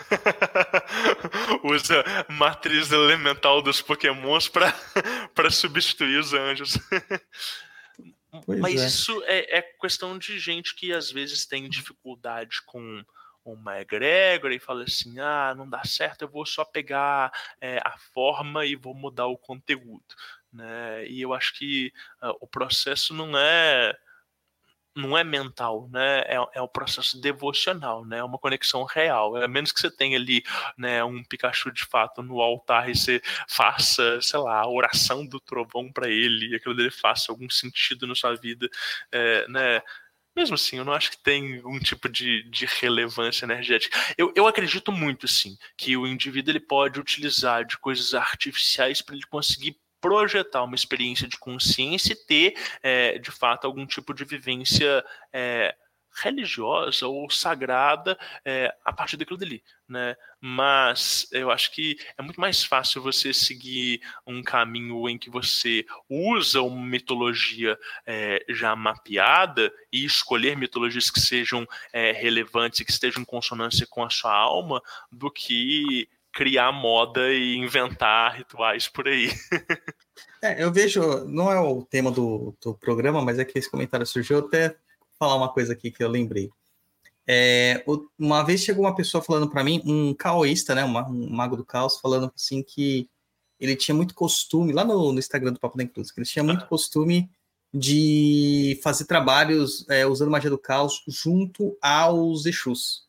Usa 1.64 2.04
matriz 2.28 2.90
elemental 2.92 3.62
dos 3.62 3.82
pokémons 3.82 4.48
para 4.48 4.72
substituir 5.50 6.18
os 6.18 6.32
anjos. 6.32 6.78
Pois 8.44 8.60
Mas 8.60 8.80
é. 8.82 8.86
isso 8.86 9.22
é, 9.24 9.58
é, 9.58 9.62
questão 9.62 10.18
de 10.18 10.38
gente 10.38 10.74
que 10.74 10.92
às 10.92 11.10
vezes 11.10 11.46
tem 11.46 11.66
dificuldade 11.66 12.60
com 12.66 13.02
uma 13.42 13.80
egrégora 13.80 14.54
e 14.54 14.60
fala 14.60 14.84
assim: 14.84 15.18
ah, 15.18 15.54
não 15.56 15.68
dá 15.68 15.82
certo, 15.84 16.22
eu 16.22 16.28
vou 16.28 16.44
só 16.44 16.62
pegar 16.64 17.32
é, 17.60 17.78
a 17.78 17.96
forma 18.12 18.66
e 18.66 18.76
vou 18.76 18.94
mudar 18.94 19.26
o 19.26 19.38
conteúdo. 19.38 20.04
Né? 20.52 21.06
E 21.08 21.20
eu 21.20 21.32
acho 21.32 21.54
que 21.54 21.92
uh, 22.22 22.36
o 22.40 22.46
processo 22.46 23.14
não 23.14 23.36
é 23.36 23.96
não 24.98 25.16
é 25.16 25.24
mental, 25.24 25.88
né? 25.90 26.20
É, 26.26 26.36
é 26.54 26.62
um 26.62 26.68
processo 26.68 27.20
devocional, 27.20 28.04
né? 28.04 28.18
É 28.18 28.24
uma 28.24 28.38
conexão 28.38 28.84
real. 28.84 29.36
É 29.36 29.46
menos 29.48 29.72
que 29.72 29.80
você 29.80 29.90
tenha 29.90 30.16
ali, 30.18 30.42
né, 30.76 31.02
um 31.04 31.22
Pikachu 31.22 31.70
de 31.72 31.84
fato 31.84 32.22
no 32.22 32.40
altar 32.40 32.90
e 32.90 32.96
você 32.96 33.22
faça, 33.48 34.20
sei 34.20 34.40
lá, 34.40 34.60
a 34.60 34.68
oração 34.68 35.24
do 35.26 35.40
trovão 35.40 35.92
para 35.92 36.08
ele 36.08 36.48
e 36.48 36.54
aquilo 36.56 36.74
dele 36.74 36.90
faça 36.90 37.30
algum 37.32 37.48
sentido 37.48 38.06
na 38.06 38.14
sua 38.14 38.34
vida, 38.34 38.68
é, 39.12 39.46
né? 39.48 39.82
Mesmo 40.36 40.54
assim, 40.54 40.76
eu 40.78 40.84
não 40.84 40.92
acho 40.92 41.10
que 41.10 41.18
tem 41.22 41.60
um 41.66 41.80
tipo 41.80 42.08
de, 42.08 42.44
de 42.44 42.64
relevância 42.64 43.44
energética. 43.44 43.98
Eu, 44.16 44.32
eu 44.36 44.46
acredito 44.46 44.92
muito, 44.92 45.26
sim, 45.26 45.56
que 45.76 45.96
o 45.96 46.06
indivíduo 46.06 46.52
ele 46.52 46.60
pode 46.60 47.00
utilizar 47.00 47.64
de 47.64 47.76
coisas 47.78 48.14
artificiais 48.14 49.02
para 49.02 49.16
ele 49.16 49.26
conseguir 49.26 49.76
projetar 50.00 50.64
uma 50.64 50.74
experiência 50.74 51.28
de 51.28 51.38
consciência 51.38 52.12
e 52.12 52.26
ter, 52.26 52.54
é, 52.82 53.18
de 53.18 53.30
fato, 53.30 53.66
algum 53.66 53.86
tipo 53.86 54.14
de 54.14 54.24
vivência 54.24 55.04
é, 55.32 55.74
religiosa 56.22 57.06
ou 57.06 57.30
sagrada 57.30 58.18
é, 58.44 58.74
a 58.84 58.92
partir 58.92 59.16
daquilo 59.16 59.38
dali, 59.38 59.62
né? 59.88 60.16
Mas 60.40 61.28
eu 61.32 61.50
acho 61.50 61.72
que 61.72 61.96
é 62.16 62.22
muito 62.22 62.40
mais 62.40 62.64
fácil 62.64 63.02
você 63.02 63.32
seguir 63.32 64.00
um 64.26 64.42
caminho 64.42 65.08
em 65.08 65.18
que 65.18 65.30
você 65.30 65.84
usa 66.08 66.62
uma 66.62 66.84
mitologia 66.84 67.78
é, 68.06 68.44
já 68.48 68.74
mapeada 68.74 69.72
e 69.92 70.04
escolher 70.04 70.56
mitologias 70.56 71.10
que 71.10 71.20
sejam 71.20 71.66
é, 71.92 72.12
relevantes 72.12 72.80
e 72.80 72.84
que 72.84 72.90
estejam 72.90 73.22
em 73.22 73.26
consonância 73.26 73.86
com 73.88 74.04
a 74.04 74.10
sua 74.10 74.34
alma, 74.34 74.82
do 75.10 75.30
que 75.30 76.08
criar 76.38 76.70
moda 76.70 77.32
e 77.32 77.56
inventar 77.56 78.36
rituais 78.36 78.86
por 78.86 79.08
aí. 79.08 79.28
é, 80.40 80.62
eu 80.62 80.72
vejo, 80.72 81.24
não 81.24 81.50
é 81.50 81.58
o 81.58 81.82
tema 81.82 82.12
do, 82.12 82.56
do 82.62 82.74
programa, 82.74 83.20
mas 83.20 83.40
é 83.40 83.44
que 83.44 83.58
esse 83.58 83.68
comentário 83.68 84.06
surgiu 84.06 84.38
até 84.38 84.76
falar 85.18 85.34
uma 85.34 85.52
coisa 85.52 85.72
aqui 85.72 85.90
que 85.90 86.00
eu 86.00 86.08
lembrei. 86.08 86.48
É, 87.26 87.84
uma 88.16 88.44
vez 88.44 88.60
chegou 88.60 88.84
uma 88.84 88.94
pessoa 88.94 89.20
falando 89.20 89.50
para 89.50 89.64
mim, 89.64 89.82
um 89.84 90.14
caoísta, 90.14 90.76
né, 90.76 90.84
um, 90.84 91.28
mago 91.28 91.56
do 91.56 91.64
caos, 91.64 91.98
falando 91.98 92.32
assim 92.32 92.62
que 92.62 93.10
ele 93.58 93.74
tinha 93.74 93.92
muito 93.92 94.14
costume, 94.14 94.72
lá 94.72 94.84
no, 94.84 95.12
no 95.12 95.18
Instagram 95.18 95.52
do 95.52 95.58
Papo 95.58 95.76
da 95.76 95.82
Inclusa, 95.82 96.14
que 96.14 96.20
ele 96.20 96.28
tinha 96.28 96.44
muito 96.44 96.68
costume 96.68 97.28
de 97.74 98.78
fazer 98.80 99.06
trabalhos 99.06 99.84
é, 99.90 100.06
usando 100.06 100.30
magia 100.30 100.50
do 100.50 100.56
caos 100.56 101.02
junto 101.08 101.76
aos 101.82 102.46
Exus. 102.46 103.08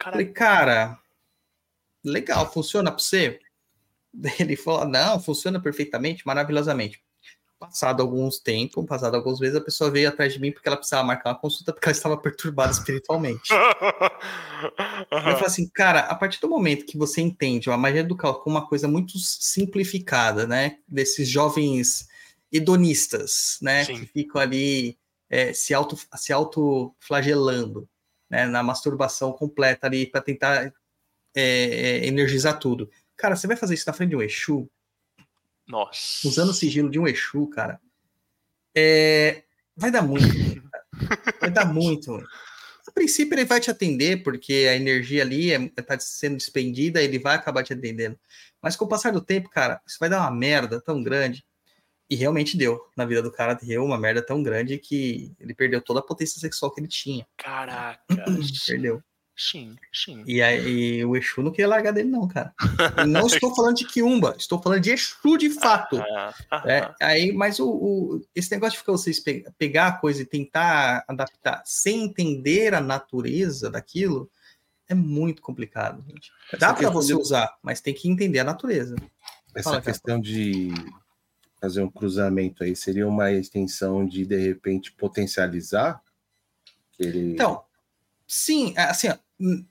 Falei, 0.00 0.26
cara, 0.26 1.00
legal, 2.04 2.52
funciona 2.52 2.90
para 2.90 3.02
você? 3.02 3.38
Ele 4.38 4.56
falou, 4.56 4.86
não, 4.86 5.20
funciona 5.20 5.60
perfeitamente, 5.60 6.26
maravilhosamente. 6.26 7.02
Passado 7.58 8.02
alguns 8.02 8.38
tempos, 8.38 8.84
passado 8.84 9.14
alguns 9.14 9.40
meses, 9.40 9.56
a 9.56 9.60
pessoa 9.60 9.90
veio 9.90 10.08
atrás 10.08 10.32
de 10.32 10.40
mim 10.40 10.52
porque 10.52 10.68
ela 10.68 10.76
precisava 10.76 11.06
marcar 11.06 11.30
uma 11.30 11.38
consulta 11.38 11.72
porque 11.72 11.88
ela 11.88 11.96
estava 11.96 12.16
perturbada 12.16 12.70
espiritualmente. 12.72 13.50
Eu 15.10 15.20
falei 15.20 15.46
assim, 15.46 15.68
cara, 15.68 16.00
a 16.00 16.14
partir 16.14 16.40
do 16.40 16.48
momento 16.48 16.84
que 16.84 16.98
você 16.98 17.20
entende 17.20 17.70
a 17.70 17.76
magia 17.76 18.04
do 18.04 18.16
caos 18.16 18.42
como 18.42 18.56
uma 18.56 18.68
coisa 18.68 18.86
muito 18.86 19.18
simplificada, 19.18 20.46
né? 20.46 20.78
Desses 20.86 21.28
jovens 21.28 22.06
hedonistas, 22.52 23.58
né? 23.62 23.84
Sim. 23.84 24.00
Que 24.00 24.06
ficam 24.06 24.40
ali 24.40 24.98
é, 25.30 25.52
se 25.52 25.72
auto 25.72 25.96
se 26.16 26.32
autoflagelando, 26.32 27.88
né? 28.28 28.46
Na 28.46 28.62
masturbação 28.62 29.32
completa 29.32 29.86
ali 29.86 30.06
para 30.06 30.20
tentar 30.20 30.72
é, 31.34 31.42
é, 31.42 32.06
energizar 32.06 32.58
tudo. 32.58 32.90
Cara, 33.16 33.36
você 33.36 33.46
vai 33.46 33.56
fazer 33.56 33.74
isso 33.74 33.84
na 33.86 33.92
frente 33.92 34.10
de 34.10 34.16
um 34.16 34.22
Exu? 34.22 34.70
Nossa. 35.66 36.26
Usando 36.26 36.50
o 36.50 36.54
sigilo 36.54 36.90
de 36.90 36.98
um 36.98 37.06
Exu, 37.06 37.46
cara. 37.48 37.80
É, 38.76 39.44
vai 39.76 39.90
dar 39.90 40.02
muito 40.02 40.26
ruim, 40.26 40.62
Vai 41.40 41.50
dar 41.50 41.64
muito. 41.64 42.14
A 42.86 42.92
princípio 42.92 43.34
ele 43.34 43.44
vai 43.44 43.60
te 43.60 43.70
atender, 43.70 44.22
porque 44.22 44.66
a 44.68 44.76
energia 44.76 45.22
ali 45.22 45.50
está 45.50 45.94
é, 45.94 45.98
sendo 45.98 46.36
despendida, 46.36 47.02
ele 47.02 47.18
vai 47.18 47.34
acabar 47.34 47.62
te 47.64 47.72
atendendo. 47.72 48.18
Mas 48.60 48.76
com 48.76 48.84
o 48.84 48.88
passar 48.88 49.12
do 49.12 49.20
tempo, 49.20 49.48
cara, 49.48 49.80
isso 49.86 49.96
vai 49.98 50.08
dar 50.08 50.20
uma 50.20 50.30
merda 50.30 50.80
tão 50.80 51.02
grande. 51.02 51.44
E 52.08 52.16
realmente 52.16 52.56
deu. 52.56 52.80
Na 52.96 53.06
vida 53.06 53.22
do 53.22 53.32
cara 53.32 53.54
deu 53.54 53.82
uma 53.82 53.98
merda 53.98 54.24
tão 54.24 54.42
grande 54.42 54.78
que 54.78 55.32
ele 55.40 55.54
perdeu 55.54 55.80
toda 55.80 56.00
a 56.00 56.02
potência 56.02 56.38
sexual 56.38 56.72
que 56.72 56.80
ele 56.80 56.88
tinha. 56.88 57.26
Caraca. 57.36 58.04
perdeu. 58.66 59.02
Sim, 59.36 59.76
sim. 59.92 60.22
E, 60.28 60.40
aí, 60.40 61.04
o 61.04 61.16
Exu 61.16 61.42
não 61.42 61.50
queria 61.50 61.66
largar 61.66 61.92
dele, 61.92 62.08
não, 62.08 62.28
cara. 62.28 62.54
não 63.08 63.26
estou 63.26 63.52
falando 63.54 63.76
de 63.76 63.84
Kiumba, 63.84 64.36
estou 64.38 64.62
falando 64.62 64.80
de 64.80 64.92
Exu 64.92 65.36
de 65.36 65.50
fato. 65.50 65.98
Ah, 65.98 66.34
ah, 66.50 66.62
é, 66.66 66.78
ah. 66.78 66.94
aí, 67.00 67.32
mas 67.32 67.58
o, 67.58 67.68
o, 67.68 68.26
esse 68.32 68.52
negócio 68.52 68.72
de 68.72 68.78
ficar 68.78 68.92
vocês 68.92 69.18
pe 69.18 69.44
pegar 69.58 69.88
a 69.88 69.92
coisa 69.92 70.22
e 70.22 70.26
tentar 70.26 71.04
adaptar 71.08 71.62
sem 71.64 72.04
entender 72.04 72.74
a 72.74 72.80
natureza 72.80 73.68
daquilo 73.68 74.30
é 74.88 74.94
muito 74.94 75.42
complicado. 75.42 76.04
Gente. 76.06 76.30
Dá 76.56 76.72
para 76.72 76.90
você 76.90 77.08
de... 77.08 77.20
usar, 77.20 77.58
mas 77.60 77.80
tem 77.80 77.92
que 77.92 78.08
entender 78.08 78.38
a 78.38 78.44
natureza. 78.44 78.94
Essa 79.52 79.70
Fala, 79.70 79.82
questão 79.82 80.20
de 80.20 80.72
fazer 81.60 81.82
um 81.82 81.90
cruzamento 81.90 82.62
aí 82.62 82.76
seria 82.76 83.08
uma 83.08 83.32
extensão 83.32 84.06
de, 84.06 84.24
de 84.24 84.36
repente, 84.36 84.92
potencializar? 84.92 86.00
Ele... 87.00 87.32
Então, 87.32 87.64
sim, 88.28 88.74
assim, 88.76 89.08
Hum, 89.08 89.23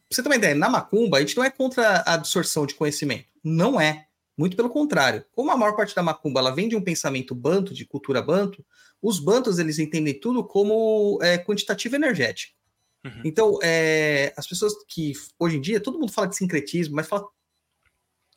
você 0.10 0.22
tem 0.22 0.32
uma 0.32 0.36
ideia, 0.36 0.56
na 0.56 0.70
macumba, 0.70 1.18
a 1.18 1.20
gente 1.22 1.38
não 1.38 1.44
é 1.44 1.50
contra 1.50 2.00
a 2.00 2.14
absorção 2.14 2.66
de 2.66 2.76
conhecimento. 2.76 3.26
Não 3.44 3.80
é. 3.80 4.08
Muito 4.38 4.58
pelo 4.58 4.70
contrário. 4.70 5.24
Como 5.32 5.52
a 5.52 5.58
maior 5.58 5.76
parte 5.76 5.96
da 5.96 6.02
macumba 6.02 6.40
ela 6.40 6.54
vem 6.54 6.68
de 6.68 6.76
um 6.76 6.82
pensamento 6.82 7.36
banto, 7.36 7.74
de 7.74 7.86
cultura 7.86 8.22
banto, 8.22 8.66
os 9.02 9.20
bantos 9.20 9.60
eles 9.60 9.80
entendem 9.80 10.20
tudo 10.20 10.44
como 10.44 11.20
é, 11.22 11.38
quantitativo 11.38 11.96
energético. 11.96 12.58
Uhum. 13.06 13.22
Então, 13.26 13.60
é, 13.62 14.34
as 14.38 14.48
pessoas 14.48 14.74
que 14.88 15.12
hoje 15.38 15.58
em 15.58 15.62
dia, 15.62 15.80
todo 15.80 16.00
mundo 16.00 16.12
fala 16.12 16.28
de 16.28 16.38
sincretismo, 16.38 16.96
mas 16.96 17.08
fala, 17.08 17.28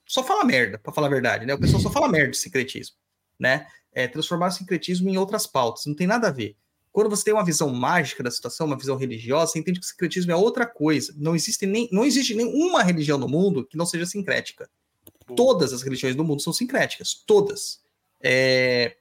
só 0.04 0.22
fala 0.22 0.44
merda, 0.44 0.78
para 0.78 0.92
falar 0.92 1.06
a 1.06 1.10
verdade, 1.10 1.46
né? 1.46 1.54
O 1.54 1.60
pessoal 1.60 1.80
só 1.80 1.90
fala 1.90 2.08
merda 2.08 2.30
de 2.30 2.36
sincretismo, 2.36 2.96
né? 3.38 3.66
É, 3.92 4.06
transformar 4.06 4.48
o 4.48 4.50
sincretismo 4.50 5.08
em 5.08 5.16
outras 5.16 5.46
pautas, 5.46 5.86
não 5.86 5.94
tem 5.94 6.06
nada 6.06 6.28
a 6.28 6.32
ver. 6.32 6.56
Quando 6.96 7.10
você 7.10 7.24
tem 7.24 7.34
uma 7.34 7.44
visão 7.44 7.68
mágica 7.68 8.22
da 8.22 8.30
situação, 8.30 8.66
uma 8.66 8.78
visão 8.78 8.96
religiosa, 8.96 9.52
você 9.52 9.58
entende 9.58 9.78
que 9.78 9.84
o 9.84 9.88
sincretismo 9.90 10.32
é 10.32 10.34
outra 10.34 10.64
coisa. 10.64 11.14
Não 11.18 11.36
existe, 11.36 11.66
nem, 11.66 11.90
não 11.92 12.06
existe 12.06 12.34
nenhuma 12.34 12.82
religião 12.82 13.18
no 13.18 13.28
mundo 13.28 13.66
que 13.66 13.76
não 13.76 13.84
seja 13.84 14.06
sincrética. 14.06 14.66
Todas 15.36 15.74
as 15.74 15.82
religiões 15.82 16.16
do 16.16 16.24
mundo 16.24 16.40
são 16.40 16.54
sincréticas, 16.54 17.12
todas. 17.12 17.82
É... 18.18 18.96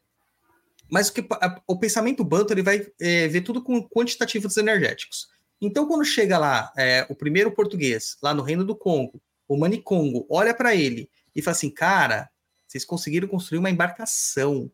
Mas 0.91 1.07
o, 1.07 1.13
que, 1.13 1.25
a, 1.31 1.61
o 1.65 1.79
pensamento 1.79 2.21
banto 2.21 2.51
ele 2.51 2.61
vai 2.61 2.85
é, 2.99 3.29
ver 3.29 3.39
tudo 3.39 3.63
com 3.63 3.81
quantitativos 3.87 4.57
energéticos. 4.57 5.29
Então, 5.61 5.87
quando 5.87 6.03
chega 6.03 6.37
lá 6.37 6.73
é, 6.77 7.07
o 7.09 7.15
primeiro 7.15 7.53
português, 7.53 8.17
lá 8.21 8.33
no 8.33 8.43
Reino 8.43 8.65
do 8.65 8.75
Congo, 8.75 9.21
o 9.47 9.55
Manicongo, 9.55 10.27
olha 10.29 10.53
para 10.53 10.75
ele 10.75 11.09
e 11.33 11.41
fala 11.41 11.55
assim, 11.55 11.69
cara, 11.69 12.29
Vocês 12.67 12.83
conseguiram 12.83 13.29
construir 13.29 13.59
uma 13.59 13.69
embarcação 13.69 14.69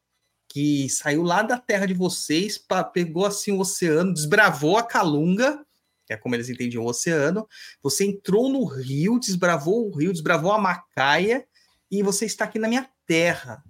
que 0.51 0.89
saiu 0.89 1.23
lá 1.23 1.41
da 1.41 1.57
terra 1.57 1.85
de 1.85 1.93
vocês, 1.93 2.57
pra, 2.57 2.83
pegou 2.83 3.25
assim 3.25 3.53
o 3.53 3.59
oceano, 3.59 4.13
desbravou 4.13 4.77
a 4.77 4.83
Calunga, 4.83 5.65
que 6.05 6.11
é 6.11 6.17
como 6.17 6.35
eles 6.35 6.49
entendiam 6.49 6.83
o 6.83 6.89
oceano. 6.89 7.47
Você 7.81 8.05
entrou 8.05 8.49
no 8.49 8.65
rio, 8.65 9.17
desbravou 9.17 9.87
o 9.87 9.95
rio, 9.95 10.11
desbravou 10.11 10.51
a 10.51 10.59
Macaia, 10.59 11.47
e 11.89 12.03
você 12.03 12.25
está 12.25 12.43
aqui 12.43 12.59
na 12.59 12.67
minha 12.67 12.89
terra. 13.07 13.63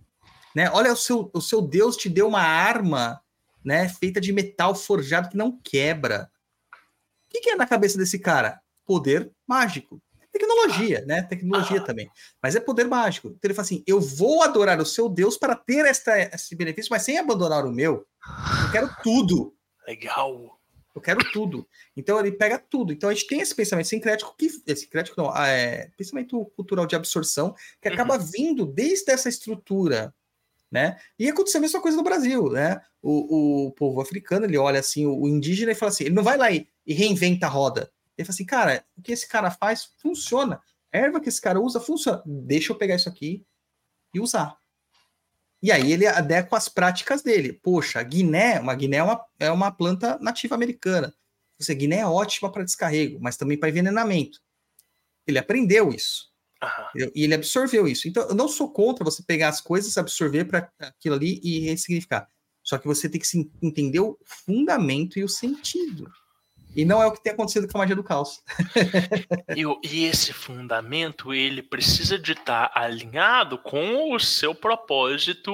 Né? 0.55 0.71
Olha, 0.71 0.91
o 0.91 0.97
seu, 0.97 1.29
o 1.33 1.39
seu 1.39 1.61
Deus 1.61 1.95
te 1.95 2.09
deu 2.09 2.27
uma 2.27 2.41
arma 2.41 3.21
né, 3.63 3.87
feita 3.87 4.19
de 4.19 4.33
metal 4.33 4.73
forjado 4.73 5.29
que 5.29 5.37
não 5.37 5.59
quebra. 5.63 6.31
O 7.27 7.29
que, 7.29 7.41
que 7.41 7.49
é 7.51 7.55
na 7.55 7.67
cabeça 7.67 7.95
desse 7.95 8.17
cara? 8.17 8.59
Poder 8.87 9.31
mágico. 9.47 10.01
Tecnologia, 10.41 11.03
né? 11.05 11.21
Tecnologia 11.21 11.79
ah. 11.79 11.83
também. 11.83 12.09
Mas 12.41 12.55
é 12.55 12.59
poder 12.59 12.87
mágico. 12.87 13.27
Então 13.27 13.39
ele 13.43 13.53
fala 13.53 13.65
assim: 13.65 13.83
eu 13.85 13.99
vou 14.01 14.41
adorar 14.41 14.79
o 14.79 14.85
seu 14.85 15.07
Deus 15.07 15.37
para 15.37 15.55
ter 15.55 15.85
esta, 15.85 16.17
esse 16.17 16.55
benefício, 16.55 16.89
mas 16.89 17.03
sem 17.03 17.19
abandonar 17.19 17.65
o 17.65 17.71
meu. 17.71 18.05
Eu 18.65 18.71
quero 18.71 18.89
tudo. 19.03 19.53
Legal. 19.87 20.59
Eu 20.93 21.01
quero 21.01 21.19
tudo. 21.31 21.65
Então 21.95 22.19
ele 22.19 22.31
pega 22.31 22.57
tudo. 22.57 22.91
Então 22.91 23.09
a 23.09 23.13
gente 23.13 23.27
tem 23.27 23.39
esse 23.39 23.53
pensamento 23.53 23.87
sincrético 23.87 24.35
que. 24.35 24.47
Esse 24.65 24.83
sincrético 24.83 25.21
não, 25.21 25.35
é 25.35 25.91
pensamento 25.95 26.43
cultural 26.55 26.87
de 26.87 26.95
absorção 26.95 27.53
que 27.79 27.87
acaba 27.87 28.17
uhum. 28.17 28.25
vindo 28.25 28.65
desde 28.65 29.11
essa 29.11 29.29
estrutura. 29.29 30.13
Né? 30.71 30.97
E 31.19 31.29
aconteceu 31.29 31.59
a 31.59 31.61
mesma 31.61 31.81
coisa 31.81 31.97
no 31.97 32.03
Brasil, 32.03 32.49
né? 32.49 32.79
O, 33.01 33.67
o 33.67 33.71
povo 33.73 33.99
africano 33.99 34.45
ele 34.45 34.57
olha 34.57 34.79
assim, 34.79 35.05
o, 35.05 35.27
indígena 35.27 35.73
e 35.73 35.75
fala 35.75 35.89
assim: 35.89 36.05
ele 36.05 36.15
não 36.15 36.23
vai 36.23 36.37
lá 36.37 36.49
e, 36.49 36.65
e 36.87 36.93
reinventa 36.93 37.45
a 37.45 37.49
roda. 37.49 37.91
Ele 38.21 38.27
fala 38.27 38.35
assim, 38.35 38.45
cara, 38.45 38.85
o 38.97 39.01
que 39.01 39.11
esse 39.11 39.27
cara 39.27 39.51
faz 39.51 39.89
funciona. 39.99 40.61
A 40.93 40.97
erva 40.97 41.19
que 41.19 41.29
esse 41.29 41.41
cara 41.41 41.59
usa 41.59 41.79
funciona. 41.79 42.21
Deixa 42.25 42.71
eu 42.71 42.77
pegar 42.77 42.95
isso 42.95 43.09
aqui 43.09 43.45
e 44.13 44.19
usar. 44.19 44.57
E 45.61 45.71
aí 45.71 45.91
ele 45.91 46.07
adequa 46.07 46.57
as 46.57 46.67
práticas 46.67 47.21
dele. 47.21 47.53
Poxa, 47.53 48.01
Guiné, 48.01 48.59
uma 48.59 48.73
Guiné 48.73 48.97
é 48.97 49.03
uma, 49.03 49.25
é 49.39 49.51
uma 49.51 49.71
planta 49.71 50.17
nativa 50.19 50.55
americana. 50.55 51.13
Você, 51.59 51.75
Guiné 51.75 51.99
é 51.99 52.07
ótima 52.07 52.51
para 52.51 52.63
descarrego, 52.63 53.19
mas 53.21 53.37
também 53.37 53.57
para 53.57 53.69
envenenamento. 53.69 54.39
Ele 55.27 55.37
aprendeu 55.37 55.89
isso. 55.89 56.31
Uhum. 56.63 57.11
E 57.15 57.23
ele 57.23 57.35
absorveu 57.35 57.87
isso. 57.87 58.07
Então, 58.07 58.23
eu 58.27 58.35
não 58.35 58.47
sou 58.47 58.71
contra 58.71 59.05
você 59.05 59.21
pegar 59.23 59.49
as 59.49 59.61
coisas, 59.61 59.97
absorver 59.97 60.45
para 60.45 60.71
aquilo 60.79 61.15
ali 61.15 61.39
e 61.43 61.59
ressignificar. 61.59 62.27
Só 62.63 62.77
que 62.77 62.87
você 62.87 63.07
tem 63.07 63.21
que 63.21 63.51
entender 63.61 63.99
o 63.99 64.17
fundamento 64.23 65.17
e 65.19 65.23
o 65.23 65.29
sentido. 65.29 66.11
E 66.75 66.85
não 66.85 67.01
é 67.01 67.07
o 67.07 67.11
que 67.11 67.21
tem 67.21 67.33
acontecido 67.33 67.67
com 67.67 67.77
a 67.77 67.81
magia 67.81 67.95
do 67.95 68.03
caos. 68.03 68.41
e, 69.55 69.63
e, 69.87 70.05
esse 70.05 70.31
fundamento, 70.31 71.33
ele 71.33 71.61
precisa 71.61 72.17
de 72.17 72.31
estar 72.31 72.69
tá 72.69 72.79
alinhado 72.79 73.57
com 73.57 74.13
o 74.13 74.19
seu 74.19 74.55
propósito, 74.55 75.51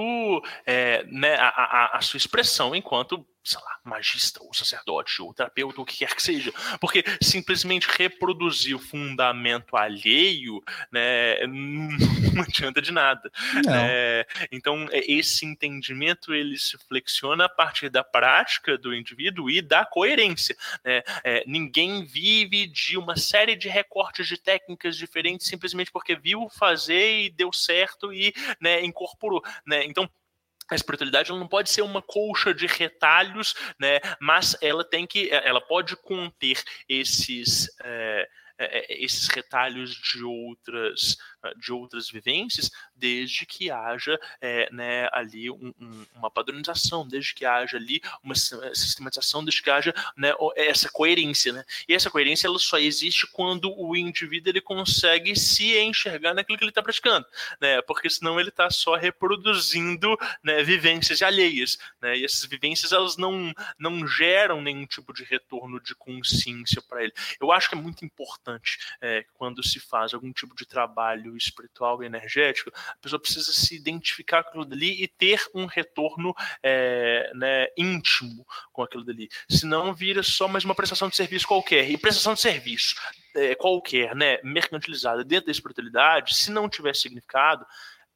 é, 0.66 1.04
né, 1.06 1.36
a, 1.36 1.48
a, 1.48 1.98
a 1.98 2.02
sua 2.02 2.18
expressão 2.18 2.76
enquanto 2.76 3.26
sei 3.48 3.62
lá, 3.62 3.80
magista, 3.86 4.44
ou 4.44 4.54
sacerdote, 4.54 5.22
ou 5.22 5.34
terapeuta, 5.34 5.80
ou 5.80 5.84
o 5.84 5.86
que 5.86 5.98
quer 5.98 6.14
que 6.14 6.22
seja. 6.22 6.52
Porque 6.82 7.04
simplesmente 7.22 7.88
reproduzir 7.88 8.76
o 8.76 8.80
fundamento 8.80 9.78
alheio, 9.78 10.62
né, 10.92 11.40
não 11.48 12.44
adianta 12.44 12.82
de 12.82 12.92
nada. 12.92 13.32
É, 13.74 14.28
então, 14.52 14.88
esse 14.92 15.46
entendimento, 15.46 16.34
ele 16.34 16.58
se 16.58 16.78
flexiona 16.90 17.46
a 17.46 17.50
partir 17.50 17.90
da 17.90 18.04
prática 18.04 18.78
do 18.78 18.94
indivíduo 18.94 19.50
e 19.50 19.62
da 19.62 19.86
coerência. 19.86 20.56
Né? 20.84 21.02
É, 21.24 21.44
ninguém 21.48 22.04
vive 22.04 22.68
de 22.68 22.98
uma 22.98 23.16
série 23.16 23.56
de 23.56 23.70
recortes 23.70 24.28
de 24.28 24.38
técnicas 24.38 24.98
diferentes 24.98 25.48
simplesmente 25.48 25.92
porque 25.92 26.16
viu 26.16 26.50
fazer 26.50 27.22
e 27.22 27.30
deu 27.30 27.54
certo 27.54 28.12
e 28.12 28.34
né, 28.60 28.84
incorporou. 28.84 29.42
Né? 29.66 29.86
Então, 29.86 30.10
a 30.70 30.76
espiritualidade 30.76 31.32
não 31.32 31.48
pode 31.48 31.70
ser 31.70 31.82
uma 31.82 32.02
colcha 32.02 32.54
de 32.54 32.68
retalhos, 32.68 33.56
né? 33.80 34.00
Mas 34.20 34.58
ela 34.62 34.84
tem 34.84 35.06
que, 35.06 35.30
ela 35.32 35.62
pode 35.62 35.96
conter 35.96 36.62
esses 36.88 37.70
é, 37.84 38.28
esses 38.90 39.28
retalhos 39.28 39.96
de 39.96 40.24
outras 40.24 41.18
de 41.56 41.72
outras 41.72 42.10
vivências, 42.10 42.72
desde 42.96 43.46
que 43.46 43.70
haja 43.70 44.20
é, 44.42 44.70
né, 44.72 45.08
ali 45.12 45.50
um, 45.50 45.74
um, 45.80 46.06
uma 46.16 46.30
padronização, 46.30 47.08
desde 47.08 47.34
que 47.34 47.46
haja 47.46 47.78
ali 47.78 48.02
uma 48.24 48.36
sistematização, 48.36 49.44
desde 49.44 49.62
que 49.62 49.70
haja 49.70 49.94
né, 50.16 50.34
essa 50.56 50.90
coerência. 50.90 51.54
Né? 51.54 51.64
E 51.88 51.94
essa 51.94 52.10
coerência 52.10 52.48
ela 52.48 52.60
só 52.60 52.78
existe 52.78 53.28
quando 53.28 53.74
o 53.78 53.96
indivíduo 53.96 54.50
ele 54.50 54.62
consegue 54.62 55.36
se 55.36 55.78
enxergar 55.78 56.34
naquilo 56.34 56.58
que 56.58 56.64
ele 56.64 56.72
está 56.72 56.84
praticando, 56.84 57.26
né? 57.62 57.82
porque 57.84 58.10
senão 58.10 58.40
ele 58.40 58.50
está 58.50 58.70
só 58.70 58.96
reproduzindo 58.96 60.18
né, 60.44 60.64
vivências 60.64 61.22
alheias. 61.22 61.78
Né? 62.02 62.18
E 62.18 62.26
essas 62.26 62.44
vivências 62.46 62.92
elas 62.92 63.18
não, 63.18 63.54
não 63.78 64.08
geram 64.08 64.62
nenhum 64.62 64.86
tipo 64.86 65.14
de 65.14 65.24
retorno 65.24 65.80
de 65.80 65.96
consciência 65.96 66.82
para 66.82 67.04
ele. 67.04 67.14
Eu 67.40 67.52
acho 67.52 67.70
que 67.70 67.76
é 67.76 67.78
muito 67.78 68.04
importante 68.04 68.47
é, 69.02 69.26
quando 69.34 69.64
se 69.64 69.80
faz 69.80 70.14
algum 70.14 70.32
tipo 70.32 70.56
de 70.56 70.66
trabalho 70.66 71.36
espiritual 71.36 72.02
e 72.02 72.06
energético, 72.06 72.72
a 72.74 72.98
pessoa 73.02 73.20
precisa 73.20 73.52
se 73.52 73.76
identificar 73.76 74.44
com 74.44 74.50
aquilo 74.50 74.66
dali 74.66 75.04
e 75.04 75.08
ter 75.08 75.44
um 75.54 75.66
retorno 75.66 76.36
é, 76.64 77.32
né, 77.36 77.68
íntimo 77.78 78.46
com 78.72 78.84
aquilo 78.84 79.04
dali. 79.04 79.30
Senão 79.50 79.94
vira 79.94 80.24
só 80.24 80.48
mais 80.48 80.64
uma 80.64 80.76
prestação 80.76 81.10
de 81.10 81.16
serviço 81.16 81.48
qualquer. 81.48 81.90
E 81.90 81.98
prestação 81.98 82.34
de 82.34 82.42
serviço 82.42 82.96
é, 83.36 83.56
qualquer, 83.56 84.16
né, 84.16 84.40
mercantilizada 84.44 85.24
dentro 85.24 85.48
da 85.48 85.52
espiritualidade, 85.52 86.36
se 86.36 86.52
não 86.52 86.68
tiver 86.68 86.96
significado, 86.96 87.66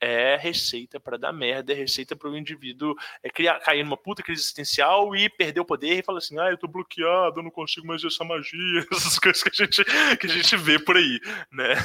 é 0.01 0.35
receita 0.35 0.99
para 0.99 1.15
dar 1.15 1.31
merda, 1.31 1.71
é 1.71 1.75
receita 1.75 2.15
para 2.15 2.27
o 2.27 2.35
indivíduo 2.35 2.95
é, 3.21 3.29
criar, 3.29 3.59
cair 3.59 3.83
numa 3.83 3.95
puta 3.95 4.23
crise 4.23 4.41
existencial 4.41 5.15
e 5.15 5.29
perder 5.29 5.59
o 5.59 5.65
poder 5.65 5.99
e 5.99 6.03
falar 6.03 6.17
assim: 6.17 6.39
ah, 6.39 6.49
eu 6.49 6.57
tô 6.57 6.67
bloqueado, 6.67 7.39
eu 7.39 7.43
não 7.43 7.51
consigo 7.51 7.85
mais 7.85 8.01
ver 8.01 8.07
essa 8.07 8.23
magia, 8.23 8.85
essas 8.91 9.19
coisas 9.19 9.43
que 9.43 9.49
a 9.49 9.65
gente, 9.65 9.83
que 10.17 10.25
a 10.25 10.29
gente 10.29 10.57
vê 10.57 10.79
por 10.79 10.97
aí, 10.97 11.19
né? 11.51 11.75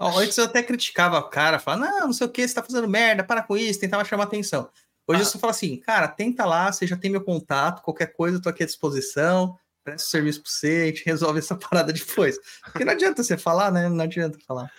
Antes 0.00 0.38
eu 0.38 0.44
até 0.44 0.62
criticava 0.62 1.18
o 1.18 1.28
cara, 1.28 1.58
falava: 1.58 1.84
não, 1.84 2.06
não 2.06 2.12
sei 2.12 2.28
o 2.28 2.30
que, 2.30 2.46
você 2.46 2.54
tá 2.54 2.62
fazendo 2.62 2.88
merda, 2.88 3.24
para 3.24 3.42
com 3.42 3.56
isso, 3.56 3.80
tentava 3.80 4.04
chamar 4.04 4.24
atenção. 4.24 4.70
Hoje 5.06 5.20
ah. 5.20 5.22
eu 5.22 5.26
só 5.26 5.38
falo 5.38 5.50
assim, 5.50 5.76
cara, 5.78 6.06
tenta 6.06 6.44
lá, 6.44 6.70
você 6.70 6.86
já 6.86 6.96
tem 6.96 7.10
meu 7.10 7.24
contato, 7.24 7.82
qualquer 7.82 8.12
coisa 8.12 8.36
eu 8.36 8.42
tô 8.42 8.48
aqui 8.48 8.62
à 8.62 8.66
disposição, 8.66 9.58
presta 9.82 10.06
o 10.06 10.10
serviço 10.10 10.42
para 10.42 10.52
você, 10.52 10.82
a 10.84 10.86
gente 10.86 11.04
resolve 11.04 11.40
essa 11.40 11.56
parada 11.58 11.92
depois. 11.92 12.38
Porque 12.62 12.84
não 12.84 12.92
adianta 12.92 13.20
você 13.20 13.36
falar, 13.36 13.72
né? 13.72 13.88
Não 13.88 14.04
adianta 14.04 14.38
falar. 14.46 14.70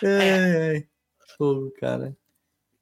É. 0.00 0.76
é 0.76 0.97
fogo, 1.38 1.70
cara. 1.78 2.14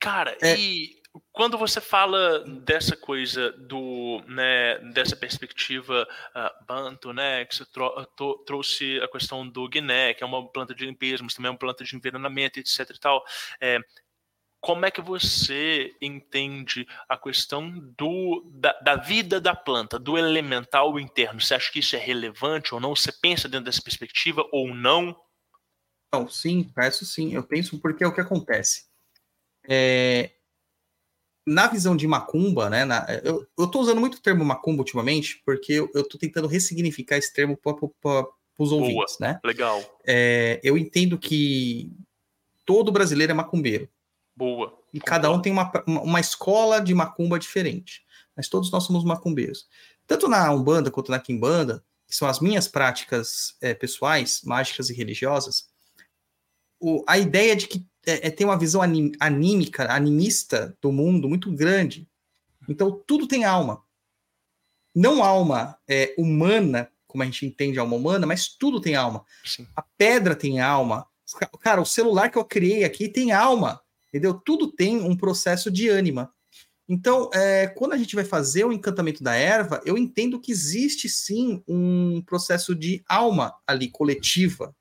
Cara, 0.01 0.37
é... 0.43 0.59
e 0.59 0.97
quando 1.33 1.57
você 1.57 1.81
fala 1.81 2.41
dessa 2.41 2.97
coisa 2.97 3.53
do, 3.53 4.23
né, 4.27 4.79
dessa 4.93 5.17
perspectiva 5.17 6.07
uh, 6.35 6.67
banto, 6.67 7.13
né, 7.13 7.45
que 7.45 7.55
você 7.55 7.65
tro 7.67 8.07
trouxe 8.45 9.01
a 9.01 9.09
questão 9.09 9.47
do 9.49 9.69
Guiné, 9.69 10.15
que 10.15 10.23
é 10.23 10.27
uma 10.27 10.47
planta 10.49 10.75
de 10.75 10.85
limpeza, 10.85 11.23
mas 11.23 11.35
também 11.35 11.49
é 11.49 11.53
uma 11.53 11.59
planta 11.59 11.85
de 11.85 11.95
envenenamento, 11.97 12.59
etc 12.59 12.91
e 12.91 13.01
tal, 13.01 13.25
é, 13.61 13.79
como 14.61 14.85
é 14.85 14.91
que 14.91 15.01
você 15.01 15.95
entende 16.01 16.89
a 17.09 17.17
questão 17.17 17.71
do, 17.97 18.43
da, 18.53 18.73
da, 18.81 18.97
vida 18.97 19.41
da 19.41 19.55
planta, 19.55 19.99
do 19.99 20.19
elemental 20.19 20.99
interno? 20.99 21.41
Você 21.41 21.55
acha 21.55 21.71
que 21.71 21.79
isso 21.79 21.95
é 21.95 21.99
relevante 21.99 22.75
ou 22.75 22.81
não? 22.81 22.97
Você 22.97 23.13
pensa 23.13 23.49
dentro 23.49 23.67
dessa 23.67 23.83
perspectiva 23.83 24.45
ou 24.51 24.75
não? 24.75 25.17
Não, 26.13 26.29
sim, 26.29 26.65
peço 26.75 27.05
sim. 27.05 27.35
Eu 27.35 27.43
penso 27.43 27.79
porque 27.79 28.05
é 28.05 28.07
o 28.07 28.15
que 28.15 28.21
acontece. 28.21 28.87
É, 29.69 30.33
na 31.47 31.69
visão 31.69 31.97
de 31.97 32.07
macumba, 32.07 32.69
né? 32.69 32.85
Na, 32.85 33.07
eu, 33.23 33.47
eu 33.57 33.67
tô 33.69 33.81
usando 33.81 34.01
muito 34.01 34.17
o 34.17 34.21
termo 34.21 34.45
macumba 34.45 34.81
ultimamente, 34.81 35.41
porque 35.45 35.73
eu, 35.73 36.09
tô 36.09 36.19
tentando 36.19 36.49
ressignificar 36.49 37.17
esse 37.17 37.33
termo 37.33 37.57
para 37.57 38.27
os 38.59 38.73
ouvintes, 38.73 39.19
né? 39.21 39.39
Legal. 39.45 39.81
É, 40.05 40.61
eu 40.63 40.77
entendo 40.77 41.17
que 41.17 41.93
todo 42.65 42.91
brasileiro 42.91 43.31
é 43.31 43.35
macumbeiro. 43.35 43.89
Boa. 44.35 44.77
E 44.93 45.01
cada 45.01 45.31
um 45.31 45.41
tem 45.41 45.53
uma, 45.53 45.71
uma 45.87 46.21
escola 46.21 46.81
de 46.81 46.93
macumba 46.95 47.39
diferente. 47.39 48.05
Mas 48.37 48.49
todos 48.49 48.71
nós 48.71 48.85
somos 48.85 49.05
macumbeiros. 49.05 49.67
Tanto 50.07 50.29
na 50.29 50.51
Umbanda 50.53 50.91
quanto 50.91 51.11
na 51.11 51.19
Quimbanda, 51.19 51.83
que 52.07 52.15
são 52.15 52.29
as 52.29 52.41
minhas 52.41 52.69
práticas 52.69 53.57
é, 53.61 53.73
pessoais, 53.73 54.43
mágicas 54.45 54.91
e 54.91 54.95
religiosas, 54.95 55.69
o, 56.81 57.05
a 57.07 57.19
ideia 57.19 57.57
de 57.57 57.67
que 57.67 57.87
é, 58.07 58.29
é 58.29 58.31
ter 58.31 58.45
uma 58.45 58.59
visão 58.59 58.81
anim, 58.81 59.13
anímica, 59.19 59.93
animista 59.93 60.77
do 60.81 60.93
mundo 60.93 61.29
muito 61.29 61.51
grande. 61.53 62.09
Então, 62.69 63.03
tudo 63.07 63.27
tem 63.27 63.45
alma. 63.45 63.83
Não 64.95 65.23
alma 65.23 65.77
é, 65.89 66.15
humana, 66.17 66.91
como 67.07 67.23
a 67.23 67.27
gente 67.27 67.45
entende 67.45 67.79
a 67.79 67.83
alma 67.83 67.97
humana, 67.97 68.27
mas 68.27 68.49
tudo 68.49 68.81
tem 68.81 68.95
alma. 68.95 69.25
Sim. 69.45 69.67
A 69.75 69.83
pedra 69.83 70.35
tem 70.35 70.61
alma. 70.61 71.07
Cara, 71.61 71.81
o 71.81 71.87
celular 71.87 72.31
que 72.31 72.39
eu 72.39 72.45
criei 72.45 72.85
aqui 72.85 73.09
tem 73.09 73.33
alma. 73.33 73.81
Entendeu? 74.09 74.35
Tudo 74.35 74.71
tem 74.71 75.03
um 75.03 75.17
processo 75.17 75.71
de 75.71 75.89
ânima. 75.89 76.33
Então, 76.89 77.29
é, 77.35 77.67
quando 77.67 77.93
a 77.93 77.99
gente 77.99 78.15
vai 78.15 78.25
fazer 78.25 78.65
o 78.65 78.73
encantamento 78.73 79.23
da 79.23 79.35
erva, 79.35 79.83
eu 79.85 79.99
entendo 79.99 80.41
que 80.41 80.53
existe 80.53 81.09
sim 81.09 81.63
um 81.67 82.23
processo 82.23 82.75
de 82.75 83.03
alma 83.09 83.53
ali 83.67 83.91
coletiva. 83.91 84.75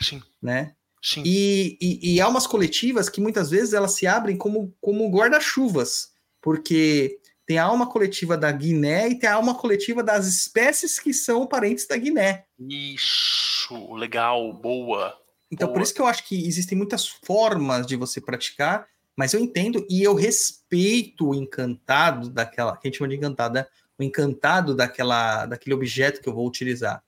Sim. 0.00 0.20
Né? 0.42 0.74
Sim. 1.02 1.22
E, 1.26 1.76
e, 1.80 2.14
e 2.14 2.20
almas 2.20 2.46
coletivas 2.46 3.08
que 3.08 3.20
muitas 3.20 3.50
vezes 3.50 3.72
elas 3.72 3.92
se 3.92 4.06
abrem 4.06 4.36
como, 4.36 4.72
como 4.80 5.10
guarda-chuvas, 5.10 6.12
porque 6.40 7.18
tem 7.44 7.58
a 7.58 7.64
alma 7.64 7.88
coletiva 7.88 8.36
da 8.36 8.52
Guiné 8.52 9.08
e 9.08 9.18
tem 9.18 9.28
a 9.28 9.34
alma 9.34 9.54
coletiva 9.54 10.02
das 10.02 10.26
espécies 10.26 11.00
que 11.00 11.12
são 11.12 11.46
parentes 11.46 11.88
da 11.88 11.96
Guiné. 11.96 12.44
Isso, 12.58 13.92
legal, 13.94 14.52
boa. 14.52 15.18
Então, 15.50 15.66
boa. 15.66 15.74
por 15.74 15.82
isso 15.82 15.92
que 15.92 16.00
eu 16.00 16.06
acho 16.06 16.24
que 16.26 16.46
existem 16.46 16.78
muitas 16.78 17.08
formas 17.08 17.84
de 17.84 17.96
você 17.96 18.20
praticar, 18.20 18.86
mas 19.16 19.34
eu 19.34 19.40
entendo 19.40 19.84
e 19.90 20.02
eu 20.02 20.14
respeito 20.14 21.30
o 21.30 21.34
encantado 21.34 22.30
daquela, 22.30 22.76
que 22.76 22.86
a 22.86 22.88
gente 22.88 22.98
chama 22.98 23.08
de 23.08 23.16
encantado, 23.16 23.54
né? 23.54 23.66
o 23.98 24.02
encantado 24.04 24.74
daquela, 24.74 25.46
daquele 25.46 25.74
objeto 25.74 26.20
que 26.20 26.28
eu 26.28 26.34
vou 26.34 26.46
utilizar. 26.46 27.02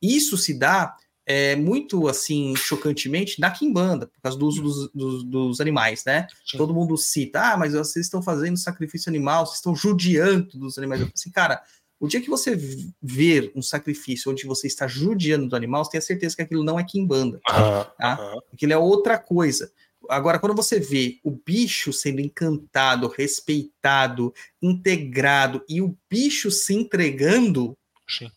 Isso 0.00 0.36
se 0.36 0.58
dá 0.58 0.96
é, 1.26 1.56
muito 1.56 2.06
assim, 2.08 2.54
chocantemente, 2.54 3.40
na 3.40 3.50
Kimbanda, 3.50 4.06
por 4.06 4.20
causa 4.20 4.38
do 4.38 4.46
uso 4.46 4.62
dos, 4.62 4.90
dos, 4.92 5.24
dos 5.24 5.60
animais, 5.60 6.04
né? 6.04 6.26
Sim. 6.44 6.58
Todo 6.58 6.74
mundo 6.74 6.96
cita, 6.96 7.52
ah, 7.52 7.56
mas 7.56 7.72
vocês 7.72 8.06
estão 8.06 8.22
fazendo 8.22 8.58
sacrifício 8.58 9.08
animal, 9.08 9.46
vocês 9.46 9.58
estão 9.58 9.74
judiando 9.74 10.58
dos 10.58 10.76
animais. 10.76 11.00
Eu 11.00 11.06
falo 11.06 11.14
assim, 11.16 11.30
cara, 11.30 11.62
o 11.98 12.06
dia 12.06 12.20
que 12.20 12.28
você 12.28 12.58
ver 13.02 13.52
um 13.56 13.62
sacrifício 13.62 14.30
onde 14.30 14.46
você 14.46 14.66
está 14.66 14.86
judiando 14.86 15.48
do 15.48 15.56
animal, 15.56 15.84
você 15.84 15.92
tenha 15.92 16.02
certeza 16.02 16.36
que 16.36 16.42
aquilo 16.42 16.62
não 16.64 16.78
é 16.78 16.84
Kimbanda. 16.84 17.40
Uhum, 17.48 17.84
tá? 17.98 18.18
Uhum. 18.20 18.40
Aquilo 18.52 18.72
é 18.72 18.78
outra 18.78 19.18
coisa. 19.18 19.72
Agora, 20.10 20.38
quando 20.38 20.54
você 20.54 20.78
vê 20.78 21.18
o 21.24 21.30
bicho 21.30 21.90
sendo 21.90 22.20
encantado, 22.20 23.08
respeitado, 23.08 24.34
integrado 24.60 25.64
e 25.66 25.80
o 25.80 25.96
bicho 26.10 26.50
se 26.50 26.74
entregando, 26.74 27.74
Sim 28.06 28.30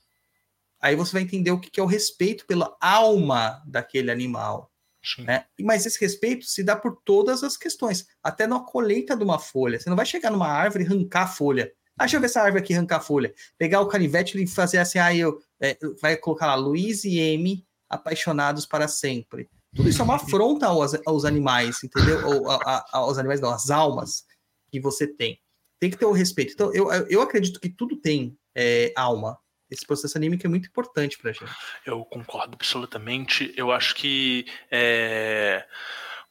aí 0.81 0.95
você 0.95 1.13
vai 1.13 1.21
entender 1.21 1.51
o 1.51 1.59
que 1.59 1.79
é 1.79 1.83
o 1.83 1.87
respeito 1.87 2.45
pela 2.45 2.75
alma 2.79 3.61
daquele 3.65 4.11
animal. 4.11 4.71
Né? 5.19 5.45
Mas 5.61 5.85
esse 5.85 5.99
respeito 5.99 6.45
se 6.45 6.63
dá 6.63 6.75
por 6.75 6.97
todas 7.05 7.43
as 7.43 7.55
questões, 7.55 8.05
até 8.21 8.45
na 8.45 8.59
colheita 8.59 9.15
de 9.15 9.23
uma 9.23 9.39
folha. 9.39 9.79
Você 9.79 9.89
não 9.89 9.95
vai 9.95 10.05
chegar 10.05 10.31
numa 10.31 10.49
árvore 10.49 10.83
e 10.83 10.87
arrancar 10.87 11.23
a 11.23 11.27
folha. 11.27 11.71
Ah, 11.97 12.03
deixa 12.03 12.17
eu 12.17 12.19
ver 12.19 12.25
essa 12.27 12.41
árvore 12.41 12.63
aqui 12.63 12.73
arrancar 12.73 12.97
a 12.97 13.01
folha. 13.01 13.33
Pegar 13.57 13.81
o 13.81 13.87
canivete 13.87 14.41
e 14.41 14.47
fazer 14.47 14.77
assim, 14.79 14.99
ah, 14.99 15.15
eu, 15.15 15.39
é, 15.61 15.77
vai 16.01 16.17
colocar 16.17 16.47
lá 16.47 16.55
Luiz 16.55 17.03
e 17.05 17.17
M 17.17 17.65
apaixonados 17.89 18.65
para 18.65 18.87
sempre. 18.87 19.49
Tudo 19.75 19.89
isso 19.89 20.01
é 20.01 20.05
uma 20.05 20.15
afronta 20.15 20.67
aos, 20.67 20.93
aos 21.05 21.25
animais, 21.25 21.83
entendeu? 21.83 22.25
Ou, 22.27 22.49
a, 22.49 22.55
a, 22.55 22.97
aos 22.97 23.17
animais, 23.17 23.39
não, 23.39 23.49
às 23.49 23.69
almas 23.69 24.25
que 24.71 24.79
você 24.79 25.07
tem. 25.07 25.39
Tem 25.79 25.89
que 25.89 25.97
ter 25.97 26.05
o 26.05 26.11
respeito. 26.11 26.53
Então, 26.53 26.73
eu, 26.73 26.91
eu 27.07 27.21
acredito 27.21 27.59
que 27.59 27.69
tudo 27.69 27.95
tem 27.95 28.37
é, 28.55 28.91
alma, 28.95 29.37
esse 29.69 29.85
processo 29.85 30.17
anímico 30.17 30.45
é 30.45 30.49
muito 30.49 30.67
importante 30.67 31.17
para 31.17 31.31
a 31.31 31.33
gente. 31.33 31.51
Eu 31.85 32.03
concordo 32.05 32.53
absolutamente. 32.55 33.53
Eu 33.55 33.71
acho 33.71 33.95
que 33.95 34.45
é, 34.71 35.65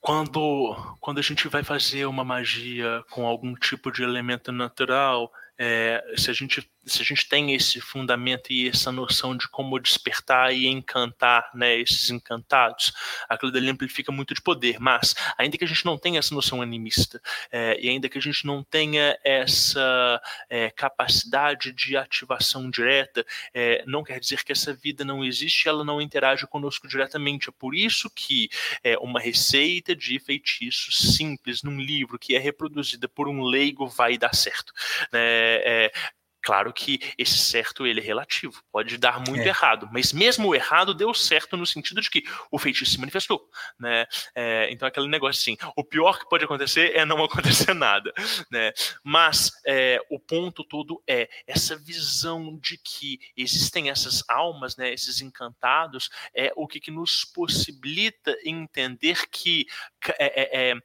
quando, 0.01 0.97
quando 1.01 1.19
a 1.19 1.23
gente 1.23 1.49
vai 1.49 1.63
fazer 1.63 2.07
uma 2.07 2.25
magia 2.25 3.05
com 3.11 3.27
algum 3.27 3.55
tipo 3.55 3.91
de 3.91 4.03
elemento 4.03 4.53
natural, 4.53 5.31
é, 5.59 6.03
se 6.17 6.31
a 6.31 6.35
gente 6.35 6.71
se 6.87 7.03
a 7.03 7.05
gente 7.05 7.29
tem 7.29 7.55
esse 7.55 7.81
fundamento 7.81 8.53
e 8.53 8.69
essa 8.69 8.93
noção 8.93 9.37
de 9.37 9.49
como 9.49 9.79
despertar 9.79 10.55
e 10.55 10.67
encantar 10.67 11.51
né, 11.55 11.77
esses 11.79 12.11
encantados, 12.11 12.93
aquilo 13.29 13.51
dali 13.51 13.69
amplifica 13.69 14.13
muito 14.13 14.35
de 14.35 14.41
poder. 14.41 14.79
Mas, 14.79 15.15
ainda 15.37 15.59
que 15.59 15.65
a 15.65 15.67
gente 15.67 15.85
não 15.85 15.99
tenha 15.99 16.19
essa 16.19 16.35
noção 16.35 16.63
animista, 16.63 17.21
é, 17.51 17.79
e 17.81 17.89
ainda 17.89 18.09
que 18.09 18.19
a 18.19 18.23
gente 18.23 18.47
não 18.47 18.63
tenha 18.63 19.19
essa 19.25 20.21
é, 20.49 20.71
capacidade 20.71 21.73
de 21.73 21.97
ativação 21.97 22.71
direta, 22.71 23.27
é, 23.53 23.83
não 23.87 24.05
quer 24.05 24.21
dizer 24.21 24.45
que 24.45 24.53
essa 24.53 24.73
vida 24.73 25.05
não 25.05 25.25
existe 25.25 25.69
ela 25.69 25.85
não 25.85 26.01
interage 26.01 26.47
conosco 26.47 26.87
diretamente. 26.87 27.49
É 27.49 27.53
por 27.53 27.75
isso 27.75 28.09
que 28.11 28.49
é, 28.83 28.97
uma 28.99 29.19
receita 29.19 29.97
de 29.97 30.19
feitiço 30.21 30.93
simples 30.93 31.63
num 31.63 31.81
livro 31.81 32.19
que 32.19 32.37
é 32.37 32.39
reproduzida 32.39 33.09
por 33.09 33.29
um 33.29 33.43
leigo 33.43 33.89
vai 33.89 34.17
dar 34.17 34.35
certo. 34.35 34.73
Né? 35.13 35.91
Claro 36.47 36.73
que 36.73 37.01
esse 37.19 37.39
certo 37.39 37.85
ele 37.85 37.99
é 37.99 38.05
relativo, 38.05 38.63
pode 38.71 38.97
dar 38.99 39.19
muito 39.19 39.43
é. 39.43 39.49
errado, 39.49 39.89
mas 39.91 40.13
mesmo 40.13 40.47
o 40.47 40.55
errado 40.55 40.95
deu 40.95 41.13
certo 41.13 41.57
no 41.57 41.67
sentido 41.67 42.01
de 42.01 42.09
que 42.09 42.23
o 42.53 42.57
feitiço 42.57 42.93
se 42.93 43.01
manifestou, 43.01 43.51
né? 43.77 44.07
É, 44.33 44.69
então 44.71 44.87
aquele 44.87 45.09
negócio 45.09 45.41
assim, 45.41 45.57
o 45.75 45.83
pior 45.83 46.21
que 46.21 46.29
pode 46.29 46.45
acontecer 46.45 46.95
é 46.95 47.05
não 47.05 47.19
acontecer 47.27 47.75
nada, 47.75 48.13
né? 48.49 48.73
Mas 49.03 49.51
é, 49.67 49.99
o 50.09 50.21
ponto 50.21 50.63
todo 50.63 51.03
é 51.05 51.29
essa 51.49 51.75
visão 51.75 52.57
de 52.63 52.79
que 52.79 53.19
existem 53.37 53.91
essas 53.91 54.23
almas, 54.29 54.77
né? 54.77 54.93
Esses 54.93 55.21
encantados 55.21 56.09
é 56.33 56.53
o 56.55 56.69
que, 56.69 56.79
que 56.79 56.93
nos 56.93 57.25
possibilita 57.25 58.39
entender 58.45 59.29
que 59.33 59.67
é, 60.17 60.43
é, 60.43 60.71
é 60.71 60.77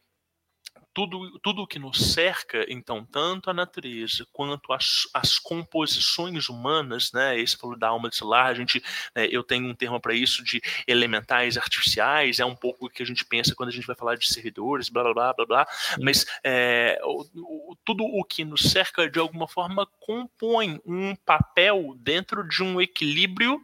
tudo, 0.93 1.39
tudo 1.39 1.61
o 1.61 1.67
que 1.67 1.79
nos 1.79 2.13
cerca, 2.13 2.65
então, 2.67 3.05
tanto 3.05 3.49
a 3.49 3.53
natureza 3.53 4.25
quanto 4.31 4.73
as, 4.73 5.07
as 5.13 5.39
composições 5.39 6.49
humanas, 6.49 7.11
né? 7.13 7.39
Esse 7.39 7.57
falou 7.57 7.77
da 7.77 7.87
alma 7.87 8.09
de 8.09 8.15
celular, 8.15 8.47
a 8.47 8.53
gente, 8.53 8.83
né, 9.15 9.27
eu 9.31 9.43
tenho 9.43 9.67
um 9.67 9.75
termo 9.75 9.99
para 9.99 10.13
isso 10.13 10.43
de 10.43 10.61
elementais 10.87 11.57
artificiais, 11.57 12.39
é 12.39 12.45
um 12.45 12.55
pouco 12.55 12.85
o 12.85 12.89
que 12.89 13.03
a 13.03 13.05
gente 13.05 13.25
pensa 13.25 13.55
quando 13.55 13.69
a 13.69 13.71
gente 13.71 13.87
vai 13.87 13.95
falar 13.95 14.15
de 14.15 14.27
servidores, 14.27 14.89
blá 14.89 15.03
blá 15.03 15.13
blá 15.13 15.33
blá 15.33 15.45
blá, 15.45 15.67
mas 16.01 16.25
é, 16.43 16.99
o, 17.03 17.71
o, 17.71 17.77
tudo 17.85 18.03
o 18.03 18.23
que 18.23 18.43
nos 18.43 18.71
cerca 18.71 19.09
de 19.09 19.19
alguma 19.19 19.47
forma 19.47 19.87
compõe 19.99 20.79
um 20.85 21.15
papel 21.15 21.95
dentro 21.97 22.47
de 22.47 22.61
um 22.61 22.81
equilíbrio 22.81 23.61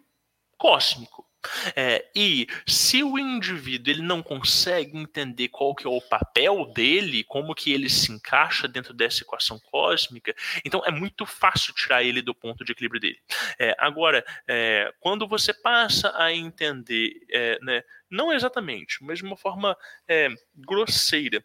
cósmico. 0.58 1.27
É, 1.76 2.06
e 2.16 2.48
se 2.66 3.04
o 3.04 3.18
indivíduo 3.18 3.92
ele 3.92 4.02
não 4.02 4.22
consegue 4.22 4.98
entender 4.98 5.50
qual 5.50 5.76
que 5.76 5.86
é 5.86 5.90
o 5.90 6.02
papel 6.02 6.66
dele, 6.74 7.24
como 7.24 7.56
que 7.56 7.72
ele 7.72 7.90
se 7.90 8.12
encaixa 8.12 8.68
dentro 8.68 8.94
dessa 8.94 9.24
equação 9.24 9.60
cósmica, 9.60 10.36
então 10.64 10.84
é 10.86 10.92
muito 10.92 11.26
fácil 11.26 11.74
tirar 11.74 12.04
ele 12.04 12.22
do 12.22 12.34
ponto 12.34 12.64
de 12.64 12.72
equilíbrio 12.72 13.02
dele. 13.02 13.20
É, 13.60 13.76
agora, 13.78 14.26
é, 14.48 14.94
quando 15.00 15.28
você 15.28 15.54
passa 15.54 16.14
a 16.16 16.34
entender, 16.34 17.26
é, 17.30 17.60
né, 17.62 17.84
não 18.10 18.32
exatamente, 18.32 19.04
mas 19.04 19.20
de 19.20 19.26
uma 19.26 19.38
forma 19.38 19.78
é, 20.08 20.30
grosseira, 20.56 21.44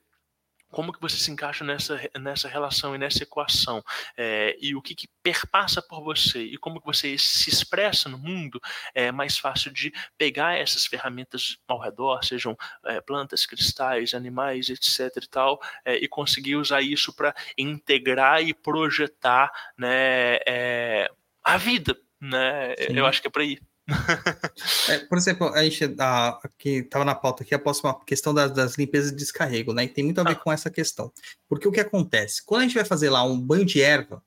como 0.72 0.92
que 0.92 1.00
você 1.00 1.16
se 1.16 1.30
encaixa 1.30 1.62
nessa, 1.62 2.00
nessa 2.18 2.48
relação 2.48 2.94
e 2.94 2.98
nessa 2.98 3.22
equação? 3.22 3.84
É, 4.16 4.56
e 4.60 4.74
o 4.74 4.82
que, 4.82 4.94
que, 4.94 5.06
perpassa 5.22 5.80
por 5.80 6.02
você? 6.02 6.42
E 6.42 6.56
como 6.56 6.80
que 6.80 6.86
você 6.86 7.16
se 7.16 7.48
expressa 7.48 8.08
no 8.08 8.18
mundo? 8.18 8.60
É 8.94 9.12
mais 9.12 9.38
fácil 9.38 9.70
de 9.70 9.92
pegar 10.18 10.58
essas 10.58 10.86
ferramentas 10.86 11.58
ao 11.68 11.78
redor 11.78 12.24
sejam 12.24 12.56
é, 12.86 13.00
plantas 13.00 13.44
cristais 13.44 14.14
animais 14.14 14.68
etc 14.68 15.22
e 15.22 15.28
tal 15.28 15.60
é, 15.84 15.96
e 15.96 16.08
conseguir 16.08 16.56
usar 16.56 16.80
isso 16.80 17.12
para 17.14 17.34
integrar 17.56 18.42
e 18.42 18.54
projetar 18.54 19.50
né 19.76 20.38
é, 20.46 21.10
a 21.44 21.56
vida 21.56 21.96
né? 22.20 22.76
Sim. 22.76 22.96
eu 22.96 23.04
acho 23.04 23.20
que 23.20 23.26
é 23.26 23.30
para 23.30 23.42
aí 23.42 23.58
é, 24.88 24.98
por 25.00 25.18
exemplo, 25.18 25.48
a 25.48 25.64
gente 25.64 25.94
a, 25.98 26.38
que 26.56 26.78
estava 26.78 27.04
na 27.04 27.14
pauta 27.14 27.42
aqui 27.42 27.54
a 27.54 27.59
próxima 27.59 27.98
questão 28.04 28.32
das, 28.32 28.52
das, 28.52 28.76
limpezas 28.76 29.10
de 29.10 29.16
descarrego, 29.16 29.72
né? 29.72 29.84
E 29.84 29.88
tem 29.88 30.04
muito 30.04 30.20
a 30.20 30.24
ver 30.24 30.32
ah. 30.32 30.36
com 30.36 30.52
essa 30.52 30.70
questão. 30.70 31.12
Porque 31.48 31.66
o 31.66 31.72
que 31.72 31.80
acontece? 31.80 32.44
Quando 32.44 32.60
a 32.60 32.64
gente 32.64 32.74
vai 32.74 32.84
fazer 32.84 33.10
lá 33.10 33.24
um 33.24 33.38
banho 33.38 33.64
de 33.64 33.82
erva, 33.82 34.22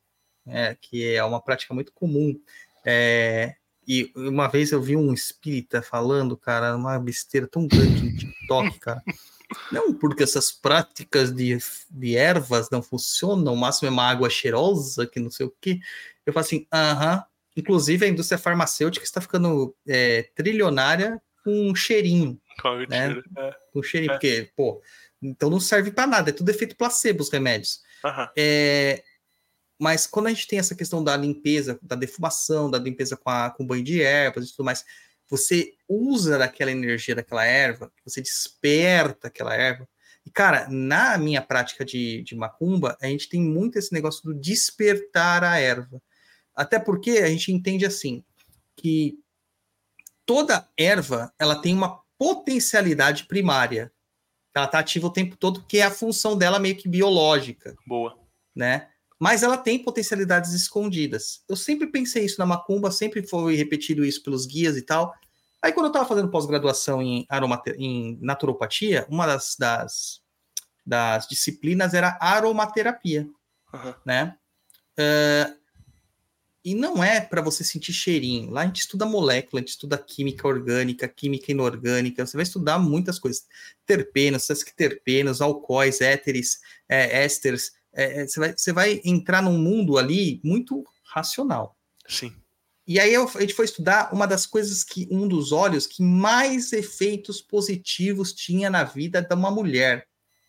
é, 0.45 0.76
que 0.80 1.15
é 1.15 1.23
uma 1.23 1.41
prática 1.41 1.73
muito 1.73 1.94
comum, 1.94 2.40
é, 2.86 3.56
e 3.88 4.11
uma 4.15 4.48
vez 4.48 4.72
eu 4.72 4.82
vi 4.82 4.95
um 4.95 5.14
espírita 5.14 5.82
falando, 5.82 6.36
cara, 6.36 6.76
uma 6.76 6.99
besteira 6.99 7.48
tão 7.48 7.68
grande 7.68 8.03
no 8.03 8.18
TikTok, 8.18 8.80
cara. 8.80 9.02
Não, 9.72 9.94
porque 9.94 10.23
essas 10.23 10.52
práticas 10.52 11.32
de, 11.32 11.57
de 11.90 12.15
ervas 12.15 12.69
não 12.69 12.82
funcionam, 12.82 13.53
o 13.53 13.57
máximo 13.57 13.88
é 13.88 13.91
uma 13.91 14.10
água 14.10 14.30
cheirosa, 14.30 15.06
que 15.06 15.19
não 15.19 15.30
sei 15.30 15.45
o 15.45 15.56
quê. 15.61 15.80
Eu 16.26 16.34
falo 16.34 16.45
assim, 16.45 16.68
aham, 16.73 17.23
Inclusive, 17.56 18.06
a 18.06 18.10
indústria 18.10 18.38
farmacêutica 18.38 19.06
está 19.06 19.22
ficando 19.22 19.76
é, 19.88 20.23
trilionária 20.36 21.22
com 21.44 21.69
um 21.69 21.76
cheirinho. 21.76 22.40
Com 22.61 22.77
né? 22.90 23.22
é. 23.38 23.56
Com 23.72 23.82
cheirinho, 23.82 24.11
é. 24.11 24.15
porque, 24.15 24.52
pô, 24.56 24.82
então 25.22 25.49
não 25.49 25.60
serve 25.60 25.91
para 25.91 26.07
nada, 26.07 26.30
é 26.30 26.34
tudo 26.34 26.49
efeito 26.49 26.76
placebo 26.76 27.22
os 27.22 27.30
remédios. 27.30 27.80
Uhum. 28.03 28.27
É, 28.38 29.03
mas 29.80 30.07
quando 30.07 30.27
a 30.27 30.30
gente 30.30 30.48
tem 30.48 30.60
essa 30.60 30.76
questão 30.76 31.03
da 31.03 31.15
limpeza, 31.15 31.80
da 31.82 31.95
defumação, 31.95 32.69
da 32.69 32.77
limpeza 32.77 33.15
com, 33.18 33.30
a, 33.30 33.49
com 33.49 33.65
banho 33.65 33.84
de 33.84 34.02
ervas 34.02 34.48
e 34.48 34.52
tudo 34.52 34.65
mais, 34.65 34.84
você 35.30 35.73
usa 35.88 36.38
daquela 36.38 36.72
energia 36.72 37.15
daquela 37.15 37.45
erva, 37.45 37.91
você 38.03 38.22
desperta 38.22 39.27
aquela 39.27 39.56
erva. 39.56 39.88
E, 40.26 40.32
cara, 40.32 40.68
na 40.69 41.18
minha 41.18 41.41
prática 41.41 41.86
de, 41.86 42.23
de 42.23 42.36
macumba, 42.36 42.98
a 43.02 43.07
gente 43.07 43.30
tem 43.30 43.41
muito 43.41 43.77
esse 43.77 43.94
negócio 43.94 44.23
do 44.23 44.34
despertar 44.34 45.44
a 45.44 45.60
erva. 45.60 46.02
Até 46.56 46.80
porque 46.80 47.11
a 47.11 47.27
gente 47.27 47.52
entende 47.52 47.86
assim 47.86 48.23
que 48.76 49.19
toda 50.26 50.68
erva 50.77 51.34
ela 51.38 51.61
tem 51.61 51.76
uma 51.76 52.02
potencialidade 52.18 53.26
primária. 53.26 53.91
Ela 54.56 54.65
está 54.65 54.80
ativa 54.80 55.07
o 55.07 55.14
tempo 55.14 55.36
todo, 55.36 55.65
que 55.65 55.80
é 55.80 55.84
a 55.84 55.91
função 55.91 56.38
dela 56.38 56.60
meio 56.60 56.77
que 56.77 56.88
biológica. 56.88 57.76
Boa. 57.86 58.18
Né? 58.56 58.88
Mas 59.19 59.44
ela 59.44 59.57
tem 59.57 59.84
potencialidades 59.84 60.53
escondidas. 60.53 61.44
Eu 61.48 61.56
sempre 61.56 61.88
pensei 61.88 62.26
isso 62.26 62.40
na 62.40 62.45
macumba, 62.45 62.91
sempre 62.91 63.26
foi 63.26 63.56
repetido 63.56 64.06
isso 64.06 64.23
pelos 64.23 64.45
guias 64.45 64.77
e 64.77 64.82
tal. 64.82 65.14
Aí, 65.61 65.72
quando 65.72 65.88
eu 65.88 65.90
estava 65.90 66.07
fazendo 66.07 66.30
pós-graduação 66.30 67.02
em, 67.02 67.26
em 67.77 68.19
naturopatia, 68.22 69.06
uma 69.10 69.26
das, 69.26 69.56
das, 69.57 70.22
das, 70.86 71.27
disciplinas 71.27 71.94
era 71.94 72.18
aromaterapia, 72.22 73.27
uhum. 73.73 73.94
né? 74.06 74.38
Uh, 74.98 75.65
e 76.66 76.74
não 76.74 77.04
é 77.04 77.22
para 77.22 77.44
você 77.44 77.64
sentir 77.64 77.94
cheirinho. 77.94 78.50
Lá 78.50 78.62
a 78.62 78.66
gente 78.66 78.82
estuda 78.82 79.06
molécula, 79.06 79.60
a 79.60 79.62
gente 79.62 79.70
estuda 79.70 80.00
química 80.00 80.48
orgânica, 80.48 81.08
química 81.08 81.52
inorgânica, 81.52 82.26
você 82.26 82.36
vai 82.36 82.44
estudar 82.44 82.80
muitas 82.80 83.20
coisas. 83.20 83.46
Terpenos, 83.86 84.46
sesquiterpenos, 84.46 85.42
alcoóis, 85.42 86.02
éteres, 86.02 86.60
é, 86.90 87.24
ésteres. 87.24 87.74
É, 87.94 88.22
é, 88.22 88.28
você, 88.28 88.40
vai, 88.40 88.54
você 88.58 88.74
vai 88.74 89.02
entrar 89.06 89.44
num 89.44 89.60
mundo 89.60 89.96
ali 90.00 90.42
muito 90.44 90.84
racional. 91.04 91.78
Sim. 92.08 92.34
E 92.88 93.00
aí 93.00 93.16
a 93.16 93.26
gente 93.40 93.54
foi 93.54 93.66
estudar 93.66 94.12
uma 94.12 94.26
das 94.26 94.48
coisas 94.48 94.84
que, 94.84 95.08
um 95.12 95.28
dos 95.28 95.52
óleos 95.52 95.86
que 95.86 96.02
mais 96.02 96.74
efeitos 96.74 97.42
positivos 97.42 98.34
tinha 98.34 98.72
na 98.72 98.84
vida 98.84 99.22
de 99.22 99.36
uma 99.36 99.52
mulher. 99.52 100.08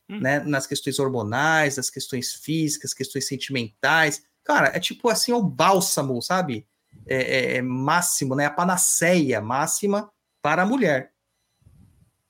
Hum. 0.08 0.20
Né, 0.20 0.38
nas 0.38 0.68
questões 0.68 1.00
hormonais, 1.00 1.78
nas 1.78 1.90
questões 1.90 2.32
físicas, 2.32 2.94
questões 2.94 3.26
sentimentais, 3.26 4.22
Cara, 4.46 4.68
é 4.68 4.78
tipo 4.78 5.08
assim, 5.08 5.32
o 5.32 5.42
bálsamo, 5.42 6.22
sabe? 6.22 6.64
É, 7.04 7.16
é, 7.16 7.56
é 7.56 7.62
máximo, 7.62 8.36
né? 8.36 8.46
A 8.46 8.50
panaceia 8.50 9.40
máxima 9.40 10.08
para 10.40 10.62
a 10.62 10.66
mulher. 10.66 11.12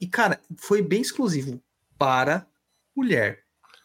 E, 0.00 0.06
cara, 0.06 0.40
foi 0.56 0.80
bem 0.80 1.02
exclusivo 1.02 1.62
para 1.98 2.46
mulher. 2.96 3.44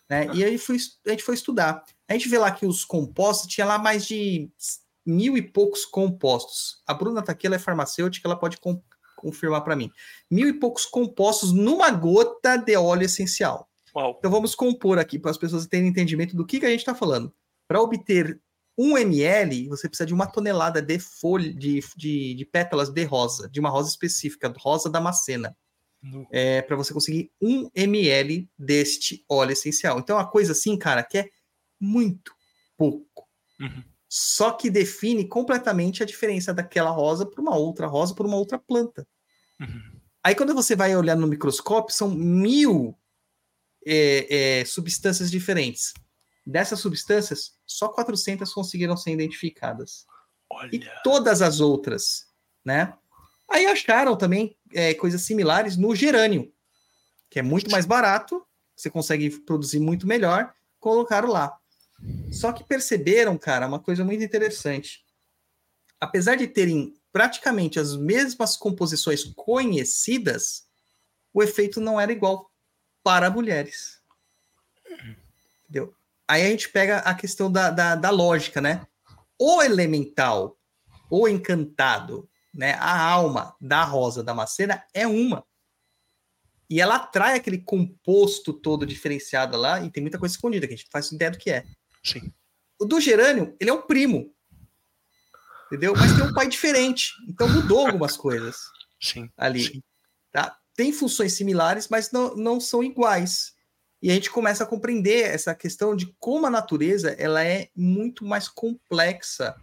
Né? 0.10 0.28
E 0.34 0.46
aí 0.46 0.56
a 0.56 1.12
gente 1.12 1.24
foi 1.24 1.36
estudar. 1.36 1.84
A 2.08 2.14
gente 2.14 2.30
vê 2.30 2.38
lá 2.38 2.50
que 2.52 2.66
os 2.66 2.86
compostos, 2.86 3.52
tinha 3.52 3.66
lá 3.66 3.78
mais 3.78 4.06
de 4.06 4.50
mil 5.06 5.38
e 5.38 5.42
poucos 5.42 5.84
compostos. 5.84 6.82
A 6.88 6.94
Bruna 6.94 7.22
tá 7.22 7.34
aqui, 7.34 7.48
ela 7.48 7.58
é 7.58 7.60
farmacêutica, 7.60 8.30
ela 8.30 8.40
pode 8.40 8.58
com, 8.58 8.82
confirmar 9.18 9.62
para 9.62 9.76
mim. 9.76 9.92
Mil 10.30 10.48
e 10.48 10.54
poucos 10.54 10.86
compostos 10.86 11.52
numa 11.52 11.92
gota 11.92 12.56
de 12.56 12.78
óleo 12.78 13.04
essencial. 13.04 13.70
Uau. 13.94 14.16
Então 14.18 14.32
vamos 14.32 14.56
compor 14.56 15.00
aqui 15.00 15.20
para 15.20 15.32
as 15.32 15.38
pessoas 15.38 15.68
terem 15.68 15.90
entendimento 15.90 16.34
do 16.34 16.46
que, 16.46 16.62
que 16.62 16.66
a 16.66 16.70
gente 16.70 16.80
está 16.80 16.96
falando. 16.96 17.34
Para 17.72 17.82
obter 17.82 18.38
1 18.78 18.98
ml, 18.98 19.70
você 19.70 19.88
precisa 19.88 20.06
de 20.06 20.14
uma 20.14 20.28
tonelada 20.28 20.82
de 20.82 21.00
folha 21.00 21.54
de, 21.54 21.80
de, 21.96 22.34
de, 22.34 22.46
pétalas 22.46 22.90
de 22.90 23.06
rosa, 23.06 23.48
de 23.48 23.62
uma 23.62 23.70
rosa 23.70 23.90
específica, 23.90 24.54
rosa 24.58 24.90
damascena. 24.90 25.56
É, 26.34 26.62
para 26.64 26.76
você 26.76 26.94
conseguir 26.94 27.32
1 27.42 27.70
ml 27.74 28.50
deste 28.60 29.24
óleo 29.30 29.54
essencial. 29.54 30.00
Então, 30.00 30.18
é 30.18 30.20
uma 30.20 30.30
coisa 30.30 30.52
assim, 30.52 30.78
cara, 30.78 31.02
que 31.02 31.20
é 31.20 31.30
muito 31.80 32.34
pouco. 32.76 33.26
Uhum. 33.58 33.84
Só 34.10 34.52
que 34.52 34.70
define 34.70 35.26
completamente 35.26 36.04
a 36.04 36.06
diferença 36.06 36.54
daquela 36.54 36.90
rosa 36.90 37.26
para 37.26 37.42
uma 37.42 37.56
outra 37.56 37.88
rosa, 37.88 38.14
para 38.14 38.28
uma 38.28 38.36
outra 38.36 38.60
planta. 38.60 39.08
Uhum. 39.62 40.02
Aí, 40.22 40.36
quando 40.36 40.54
você 40.54 40.76
vai 40.76 40.94
olhar 40.94 41.16
no 41.16 41.26
microscópio, 41.26 41.96
são 41.96 42.10
mil 42.10 43.00
é, 43.86 44.60
é, 44.60 44.66
substâncias 44.66 45.32
diferentes. 45.32 45.94
Dessas 46.46 46.80
substâncias, 46.80 47.54
só 47.66 47.90
400 47.90 48.52
conseguiram 48.54 48.98
ser 48.98 49.12
identificadas. 49.12 50.06
Olha. 50.50 50.70
E 50.76 50.82
todas 51.04 51.42
as 51.42 51.60
outras, 51.60 52.28
né? 52.66 52.94
Aí 53.50 53.66
acharam 53.66 54.16
também 54.16 54.58
é, 54.74 54.94
coisas 54.94 55.22
similares 55.22 55.78
no 55.78 55.96
gerânio, 55.96 56.52
que 57.30 57.40
é 57.40 57.42
muito 57.42 57.70
mais 57.70 57.86
barato, 57.86 58.46
você 58.76 58.90
consegue 58.90 59.30
produzir 59.42 59.80
muito 59.80 60.08
melhor, 60.08 60.54
colocaram 60.80 61.30
lá. 61.30 61.58
Só 62.32 62.52
que 62.52 62.64
perceberam, 62.64 63.38
cara, 63.38 63.68
uma 63.68 63.80
coisa 63.80 64.04
muito 64.04 64.24
interessante. 64.24 65.06
Apesar 66.00 66.36
de 66.36 66.48
terem 66.48 66.96
praticamente 67.12 67.80
as 67.80 67.96
mesmas 67.96 68.58
composições 68.58 69.24
conhecidas, 69.24 70.66
o 71.34 71.44
efeito 71.44 71.80
não 71.80 72.00
era 72.00 72.12
igual 72.12 72.52
para 73.04 73.30
mulheres. 73.30 74.02
Entendeu? 75.64 75.94
Aí 76.32 76.44
a 76.44 76.50
gente 76.50 76.70
pega 76.70 77.00
a 77.00 77.14
questão 77.14 77.52
da, 77.52 77.70
da, 77.70 77.96
da 77.96 78.10
lógica, 78.10 78.62
né? 78.62 78.88
O 79.38 79.62
elemental, 79.62 80.58
o 81.10 81.28
encantado, 81.28 82.30
né? 82.54 82.74
A 82.76 83.02
alma 83.02 83.54
da 83.60 83.84
rosa 83.84 84.24
da 84.24 84.34
macena 84.34 84.82
é 84.94 85.06
uma. 85.06 85.46
E 86.70 86.80
ela 86.80 86.96
atrai 86.96 87.36
aquele 87.36 87.58
composto 87.58 88.54
todo 88.54 88.86
diferenciado 88.86 89.58
lá, 89.58 89.82
e 89.82 89.92
tem 89.92 90.02
muita 90.02 90.18
coisa 90.18 90.34
escondida, 90.34 90.66
que 90.66 90.74
a 90.74 90.78
gente 90.78 90.90
faz 90.90 91.12
ideia 91.12 91.32
do 91.32 91.38
que 91.38 91.52
é. 91.52 91.66
Sim. 92.02 92.32
O 92.80 92.86
do 92.86 93.02
gerânio, 93.02 93.56
ele 93.60 93.70
é 93.70 93.74
um 93.74 93.82
primo. 93.82 94.34
Entendeu? 95.68 95.94
Mas 95.96 96.14
tem 96.16 96.24
um 96.24 96.34
pai 96.34 96.48
diferente. 96.48 97.12
Então 97.28 97.50
mudou 97.50 97.86
algumas 97.86 98.16
coisas. 98.16 98.58
Sim. 99.02 99.30
Ali. 99.36 99.66
Sim. 99.66 99.84
Tá? 100.32 100.58
Tem 100.76 100.94
funções 100.94 101.34
similares, 101.34 101.90
mas 101.90 102.10
não, 102.12 102.36
não 102.38 102.62
são 102.62 102.82
iguais. 102.82 103.51
E 104.02 104.10
a 104.10 104.14
gente 104.16 104.32
começa 104.32 104.64
a 104.64 104.68
compreender 104.68 105.26
essa 105.26 105.54
questão 105.54 105.96
de 105.96 106.08
como 106.20 106.48
a 106.48 106.50
natureza 106.50 107.12
ela 107.20 107.44
é 107.44 107.70
muito 107.76 108.26
mais 108.26 108.48
complexa 108.48 109.56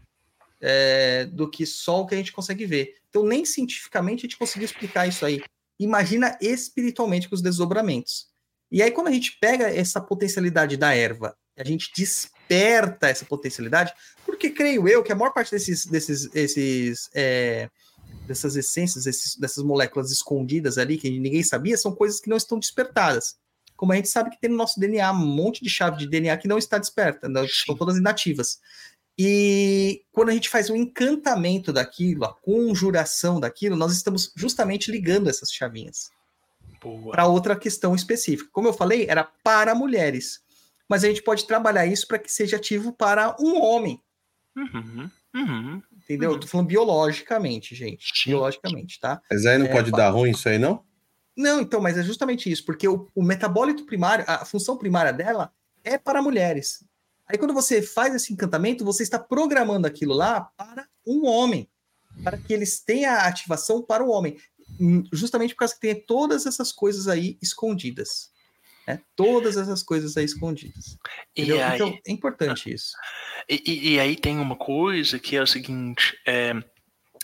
é, 0.60 1.24
do 1.26 1.50
que 1.50 1.66
só 1.66 2.00
o 2.00 2.06
que 2.06 2.14
a 2.14 2.18
gente 2.18 2.32
consegue 2.32 2.64
ver. 2.64 2.94
Então, 3.08 3.24
nem 3.24 3.44
cientificamente 3.44 4.20
a 4.20 4.28
gente 4.28 4.38
conseguiu 4.38 4.66
explicar 4.66 5.08
isso 5.08 5.26
aí. 5.26 5.42
Imagina 5.78 6.38
espiritualmente 6.40 7.28
com 7.28 7.34
os 7.34 7.42
desdobramentos. 7.42 8.28
E 8.70 8.80
aí, 8.82 8.92
quando 8.92 9.08
a 9.08 9.12
gente 9.12 9.38
pega 9.40 9.68
essa 9.68 10.00
potencialidade 10.00 10.76
da 10.76 10.94
erva, 10.94 11.36
a 11.56 11.64
gente 11.64 11.90
desperta 11.96 13.08
essa 13.08 13.24
potencialidade, 13.24 13.92
porque 14.24 14.50
creio 14.50 14.86
eu 14.86 15.02
que 15.02 15.10
a 15.10 15.16
maior 15.16 15.32
parte 15.32 15.50
desses, 15.50 15.84
desses, 15.86 16.32
esses, 16.32 17.10
é, 17.12 17.68
dessas 18.26 18.54
essências, 18.54 19.06
esses, 19.06 19.36
dessas 19.36 19.64
moléculas 19.64 20.12
escondidas 20.12 20.78
ali, 20.78 20.96
que 20.96 21.10
ninguém 21.10 21.42
sabia, 21.42 21.76
são 21.76 21.92
coisas 21.92 22.20
que 22.20 22.28
não 22.28 22.36
estão 22.36 22.58
despertadas 22.58 23.36
como 23.78 23.92
a 23.92 23.96
gente 23.96 24.08
sabe 24.08 24.30
que 24.30 24.40
tem 24.40 24.50
no 24.50 24.56
nosso 24.56 24.80
DNA 24.80 25.12
um 25.12 25.24
monte 25.24 25.62
de 25.62 25.70
chave 25.70 25.98
de 25.98 26.08
DNA 26.08 26.36
que 26.36 26.48
não 26.48 26.58
está 26.58 26.78
desperta, 26.78 27.28
não, 27.28 27.44
estão 27.44 27.76
todas 27.76 27.96
inativas. 27.96 28.58
E 29.16 30.02
quando 30.10 30.30
a 30.30 30.32
gente 30.32 30.48
faz 30.48 30.68
o 30.68 30.72
um 30.72 30.76
encantamento 30.76 31.72
daquilo, 31.72 32.24
a 32.24 32.34
conjuração 32.34 33.38
daquilo, 33.38 33.76
nós 33.76 33.92
estamos 33.92 34.32
justamente 34.36 34.90
ligando 34.90 35.30
essas 35.30 35.52
chavinhas 35.52 36.10
para 37.12 37.26
outra 37.26 37.54
questão 37.54 37.94
específica. 37.94 38.50
Como 38.52 38.66
eu 38.66 38.72
falei, 38.72 39.06
era 39.08 39.22
para 39.44 39.76
mulheres, 39.76 40.40
mas 40.88 41.04
a 41.04 41.08
gente 41.08 41.22
pode 41.22 41.46
trabalhar 41.46 41.86
isso 41.86 42.08
para 42.08 42.18
que 42.18 42.32
seja 42.32 42.56
ativo 42.56 42.92
para 42.92 43.36
um 43.38 43.62
homem. 43.62 44.02
Uhum, 44.56 45.08
uhum, 45.36 45.82
Entendeu? 46.02 46.30
Uhum. 46.30 46.36
Eu 46.36 46.40
tô 46.40 46.48
falando 46.48 46.66
biologicamente, 46.66 47.76
gente. 47.76 48.10
Sim. 48.12 48.30
Biologicamente, 48.30 48.98
tá? 48.98 49.22
Mas 49.30 49.46
aí 49.46 49.56
não 49.56 49.66
é, 49.66 49.72
pode 49.72 49.92
dar 49.92 50.10
ruim 50.10 50.32
isso 50.32 50.48
aí, 50.48 50.58
não? 50.58 50.84
Não, 51.38 51.60
então, 51.60 51.80
mas 51.80 51.96
é 51.96 52.02
justamente 52.02 52.50
isso, 52.50 52.64
porque 52.64 52.88
o, 52.88 53.08
o 53.14 53.22
metabólito 53.22 53.86
primário, 53.86 54.24
a 54.26 54.44
função 54.44 54.76
primária 54.76 55.12
dela 55.12 55.52
é 55.84 55.96
para 55.96 56.20
mulheres. 56.20 56.84
Aí 57.28 57.38
quando 57.38 57.54
você 57.54 57.80
faz 57.80 58.12
esse 58.12 58.32
encantamento, 58.32 58.84
você 58.84 59.04
está 59.04 59.20
programando 59.20 59.86
aquilo 59.86 60.14
lá 60.14 60.40
para 60.56 60.88
um 61.06 61.26
homem, 61.26 61.70
para 62.24 62.36
que 62.36 62.52
eles 62.52 62.80
tenham 62.80 63.12
a 63.12 63.28
ativação 63.28 63.80
para 63.80 64.02
o 64.02 64.08
homem, 64.08 64.36
hum, 64.80 65.04
justamente 65.12 65.54
por 65.54 65.60
causa 65.60 65.74
que 65.74 65.80
tem 65.80 65.94
todas 65.94 66.44
essas 66.44 66.72
coisas 66.72 67.06
aí 67.06 67.38
escondidas. 67.40 68.32
Né? 68.84 69.00
Todas 69.14 69.56
essas 69.56 69.80
coisas 69.80 70.16
aí 70.16 70.24
escondidas. 70.24 70.98
Aí, 71.36 71.52
então 71.52 71.96
é 72.04 72.10
importante 72.10 72.74
isso. 72.74 72.96
E, 73.48 73.62
e, 73.64 73.94
e, 73.94 74.00
aí 74.00 74.16
tem 74.16 74.38
uma 74.38 74.56
coisa 74.56 75.20
que 75.20 75.36
é 75.36 75.42
o 75.42 75.46
seguinte: 75.46 76.18
é, 76.26 76.52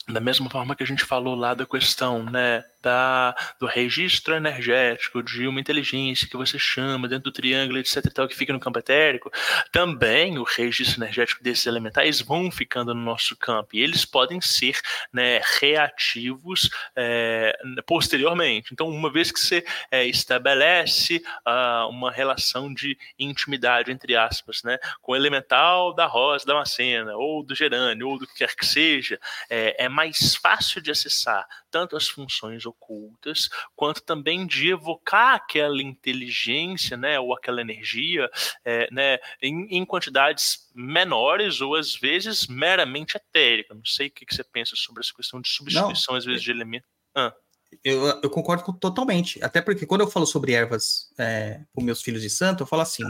da 0.09 0.21
mesma 0.21 0.49
forma 0.49 0.77
que 0.77 0.85
a 0.85 0.87
gente 0.87 1.05
falou 1.05 1.35
lá 1.35 1.53
da 1.55 1.67
questão, 1.67 2.23
né, 2.23 2.63
da, 2.85 3.35
do 3.59 3.65
registro 3.65 4.35
energético 4.35 5.23
de 5.23 5.49
uma 5.49 5.59
inteligência 5.59 6.29
que 6.29 6.37
você 6.37 6.59
chama 6.59 7.09
dentro 7.09 7.25
do 7.25 7.33
triângulo, 7.33 7.79
etc. 7.79 8.13
Tal, 8.13 8.29
que 8.29 8.37
fica 8.37 8.53
no 8.53 8.61
campo 8.61 8.79
etérico, 8.79 9.33
também 9.73 10.39
o 10.39 10.45
registro 10.45 11.03
energético 11.03 11.43
desses 11.43 11.65
elementais 11.65 12.21
vão 12.21 12.51
ficando 12.51 12.95
no 12.95 13.01
nosso 13.01 13.35
campo 13.37 13.71
e 13.73 13.81
eles 13.81 14.05
podem 14.05 14.39
ser 14.41 14.79
né, 15.11 15.41
reativos 15.59 16.69
é, 16.95 17.57
posteriormente. 17.87 18.75
Então, 18.75 18.89
uma 18.89 19.11
vez 19.11 19.33
que 19.33 19.41
você 19.41 19.65
é, 19.91 20.05
estabelece 20.05 21.25
uh, 21.47 21.89
uma 21.89 22.13
relação 22.13 22.73
de 22.73 22.99
intimidade, 23.19 23.91
entre 23.91 24.15
aspas, 24.15 24.63
né, 24.63 24.79
com 25.01 25.13
o 25.13 25.17
elemental 25.17 25.95
da 25.95 26.05
rosa, 26.05 26.45
da 26.45 26.55
macena, 26.55 27.17
ou 27.17 27.43
do 27.43 27.55
gerânio, 27.55 28.09
ou 28.09 28.19
do 28.19 28.27
que 28.27 28.35
quer 28.35 28.55
que 28.55 28.67
seja, 28.67 29.19
é, 29.49 29.85
é 29.85 29.89
mais 29.89 30.35
fácil 30.35 30.83
de 30.83 30.91
acessar 30.91 31.47
tanto 31.75 31.97
as 31.97 32.09
funções 32.09 32.63
ocultas, 32.85 33.49
quanto 33.75 34.03
também 34.03 34.47
de 34.47 34.71
evocar 34.71 35.35
aquela 35.35 35.83
inteligência, 35.83 36.97
né, 36.97 37.19
ou 37.19 37.35
aquela 37.35 37.61
energia, 37.61 38.31
é, 38.65 38.89
né, 38.93 39.19
em, 39.41 39.79
em, 39.79 39.85
quantidades 39.85 40.69
menores 40.75 41.61
ou 41.61 41.75
às 41.75 41.95
vezes 41.95 42.47
meramente 42.47 43.17
etérica. 43.17 43.75
Não 43.75 43.85
sei 43.85 44.09
o 44.09 44.11
que, 44.11 44.27
que 44.27 44.35
você 44.35 44.45
pensa 44.45 44.77
sobre 44.77 45.03
essa 45.03 45.15
questão 45.15 45.41
de 45.41 45.49
substituição, 45.49 46.13
Não, 46.13 46.19
às 46.19 46.25
vezes, 46.25 46.43
de 46.43 46.51
elementos. 46.51 46.89
Ah. 47.15 47.35
Eu, 47.83 48.07
eu, 48.23 48.31
concordo 48.31 48.73
totalmente. 48.75 49.43
Até 49.43 49.61
porque 49.61 49.87
quando 49.87 50.03
eu 50.03 50.11
falo 50.11 50.27
sobre 50.27 50.53
ervas 50.53 51.11
é, 51.19 51.61
com 51.75 51.83
meus 51.83 52.03
filhos 52.03 52.23
de 52.23 52.31
santo, 52.31 52.63
eu 52.63 52.67
falo 52.67 52.83
assim: 52.83 53.03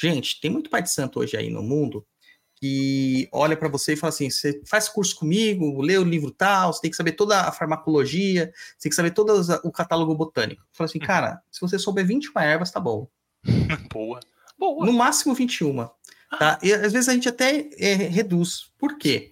gente, 0.00 0.40
tem 0.40 0.50
muito 0.50 0.70
pai 0.70 0.82
de 0.82 0.90
santo 0.90 1.18
hoje 1.18 1.36
aí 1.36 1.50
no 1.50 1.62
mundo 1.62 2.06
que 2.58 3.28
olha 3.32 3.56
para 3.56 3.68
você 3.68 3.92
e 3.92 3.96
fala 3.96 4.08
assim: 4.08 4.30
você 4.30 4.60
faz 4.66 4.88
curso 4.88 5.16
comigo, 5.16 5.80
lê 5.80 5.96
o 5.96 6.04
livro 6.04 6.30
tal, 6.30 6.72
você 6.72 6.80
tem 6.80 6.90
que 6.90 6.96
saber 6.96 7.12
toda 7.12 7.42
a 7.42 7.52
farmacologia, 7.52 8.52
você 8.76 8.84
tem 8.84 8.90
que 8.90 8.96
saber 8.96 9.12
todo 9.12 9.40
o 9.64 9.72
catálogo 9.72 10.14
botânico. 10.14 10.64
Fala 10.72 10.88
assim, 10.88 10.98
uhum. 10.98 11.06
cara, 11.06 11.40
se 11.50 11.60
você 11.60 11.78
souber 11.78 12.06
21 12.06 12.40
ervas, 12.40 12.70
tá 12.70 12.80
bom. 12.80 13.08
Boa. 13.92 14.20
Boa. 14.58 14.84
No 14.84 14.92
máximo 14.92 15.34
21. 15.34 15.76
Tá? 15.76 15.92
Ah. 16.32 16.58
E 16.62 16.72
às 16.72 16.92
vezes 16.92 17.08
a 17.08 17.14
gente 17.14 17.28
até 17.28 17.70
é, 17.78 17.94
reduz. 17.94 18.70
Por 18.76 18.98
quê? 18.98 19.30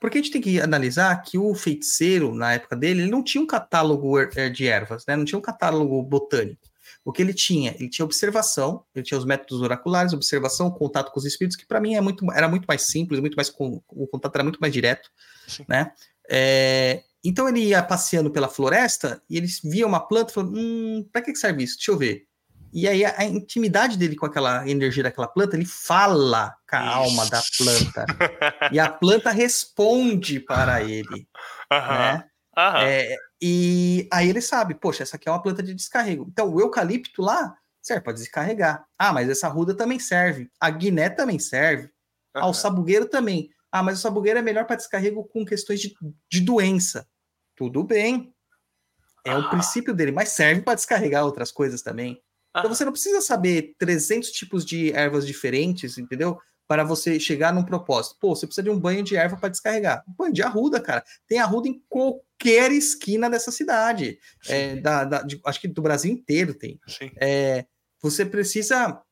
Porque 0.00 0.18
a 0.18 0.22
gente 0.22 0.32
tem 0.32 0.42
que 0.42 0.60
analisar 0.60 1.14
que 1.22 1.38
o 1.38 1.54
feiticeiro, 1.54 2.34
na 2.34 2.54
época 2.54 2.74
dele, 2.74 3.02
ele 3.02 3.10
não 3.10 3.22
tinha 3.22 3.42
um 3.42 3.46
catálogo 3.46 4.18
er, 4.18 4.50
de 4.50 4.66
ervas, 4.66 5.06
né? 5.06 5.14
Não 5.14 5.24
tinha 5.24 5.38
um 5.38 5.42
catálogo 5.42 6.02
botânico. 6.02 6.71
O 7.04 7.12
que 7.12 7.20
ele 7.20 7.34
tinha? 7.34 7.74
Ele 7.78 7.88
tinha 7.88 8.04
observação, 8.04 8.84
ele 8.94 9.04
tinha 9.04 9.18
os 9.18 9.24
métodos 9.24 9.60
oraculares, 9.60 10.12
observação, 10.12 10.70
contato 10.70 11.10
com 11.10 11.18
os 11.18 11.26
espíritos, 11.26 11.56
que 11.56 11.66
para 11.66 11.80
mim 11.80 11.94
é 11.94 12.00
muito, 12.00 12.30
era 12.32 12.48
muito 12.48 12.64
mais 12.66 12.82
simples, 12.82 13.20
muito 13.20 13.34
mais 13.34 13.52
o 13.58 14.06
contato 14.06 14.34
era 14.36 14.44
muito 14.44 14.60
mais 14.60 14.72
direto, 14.72 15.10
Sim. 15.48 15.64
né? 15.68 15.92
É, 16.30 17.02
então 17.24 17.48
ele 17.48 17.60
ia 17.60 17.82
passeando 17.82 18.30
pela 18.30 18.48
floresta 18.48 19.20
e 19.28 19.36
ele 19.36 19.48
via 19.64 19.86
uma 19.86 20.00
planta 20.00 20.30
e 20.30 20.34
falou: 20.34 20.52
hum, 20.54 21.08
para 21.12 21.22
que 21.22 21.34
serve 21.34 21.64
isso? 21.64 21.76
Deixa 21.76 21.90
eu 21.90 21.98
ver. 21.98 22.26
E 22.72 22.88
aí 22.88 23.04
a, 23.04 23.14
a, 23.18 23.24
intimidade 23.24 23.98
dele 23.98 24.16
com 24.16 24.24
aquela 24.24 24.66
energia 24.66 25.02
daquela 25.02 25.28
planta, 25.28 25.56
ele 25.56 25.66
fala 25.66 26.54
com 26.68 26.76
a 26.76 26.88
alma 26.88 27.28
da 27.28 27.42
planta. 27.58 28.06
e 28.72 28.80
a 28.80 28.88
planta 28.88 29.30
responde 29.30 30.40
para 30.40 30.82
ele. 30.82 31.26
Né? 31.72 32.22
É, 32.82 33.16
e 33.40 34.08
aí 34.12 34.28
ele 34.28 34.40
sabe, 34.40 34.74
poxa, 34.74 35.02
essa 35.02 35.16
aqui 35.16 35.28
é 35.28 35.32
uma 35.32 35.42
planta 35.42 35.62
de 35.62 35.74
descarrego. 35.74 36.26
Então, 36.28 36.52
o 36.52 36.60
eucalipto 36.60 37.22
lá 37.22 37.56
serve 37.80 38.04
para 38.04 38.12
descarregar. 38.12 38.84
Ah, 38.98 39.12
mas 39.12 39.28
essa 39.28 39.48
ruda 39.48 39.74
também 39.74 39.98
serve. 39.98 40.50
A 40.60 40.70
guiné 40.70 41.08
também 41.08 41.38
serve. 41.38 41.90
Ah, 42.34 42.48
o 42.48 42.54
sabugueiro 42.54 43.06
também. 43.06 43.50
Ah, 43.70 43.82
mas 43.82 43.98
o 43.98 44.02
sabugueiro 44.02 44.38
é 44.38 44.42
melhor 44.42 44.66
para 44.66 44.76
descarrego 44.76 45.24
com 45.24 45.44
questões 45.44 45.80
de, 45.80 45.94
de 46.30 46.40
doença. 46.40 47.08
Tudo 47.56 47.82
bem. 47.82 48.34
É 49.24 49.30
ah. 49.30 49.38
o 49.38 49.50
princípio 49.50 49.94
dele, 49.94 50.12
mas 50.12 50.30
serve 50.30 50.62
para 50.62 50.74
descarregar 50.74 51.24
outras 51.24 51.50
coisas 51.50 51.82
também. 51.82 52.22
Então 52.56 52.68
você 52.68 52.84
não 52.84 52.92
precisa 52.92 53.22
saber 53.22 53.74
300 53.78 54.30
tipos 54.30 54.64
de 54.64 54.92
ervas 54.92 55.26
diferentes, 55.26 55.96
entendeu? 55.96 56.38
Para 56.72 56.84
você 56.84 57.20
chegar 57.20 57.52
num 57.52 57.62
propósito. 57.62 58.16
Pô, 58.18 58.34
você 58.34 58.46
precisa 58.46 58.62
de 58.62 58.70
um 58.70 58.80
banho 58.80 59.02
de 59.02 59.14
erva 59.14 59.36
para 59.36 59.50
descarregar. 59.50 60.02
Um 60.08 60.14
banho 60.14 60.32
de 60.32 60.42
arruda, 60.42 60.80
cara. 60.80 61.04
Tem 61.28 61.38
arruda 61.38 61.68
em 61.68 61.82
qualquer 61.86 62.72
esquina 62.72 63.28
dessa 63.28 63.52
cidade. 63.52 64.18
É, 64.48 64.76
da, 64.76 65.04
da 65.04 65.20
de, 65.20 65.38
acho 65.44 65.60
que 65.60 65.68
do 65.68 65.82
Brasil 65.82 66.10
inteiro 66.10 66.54
tem. 66.54 66.80
É, 67.20 67.66
você 68.00 68.24
precisa 68.24 69.02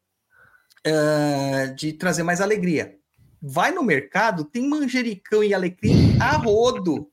uh, 0.87 1.74
de 1.74 1.93
trazer 1.93 2.23
mais 2.23 2.41
alegria. 2.41 2.97
Vai 3.43 3.73
no 3.73 3.82
mercado, 3.82 4.47
tem 4.47 4.66
manjericão 4.66 5.45
e 5.45 5.53
alecrim 5.53 6.16
a 6.19 6.39
rodo. 6.39 7.12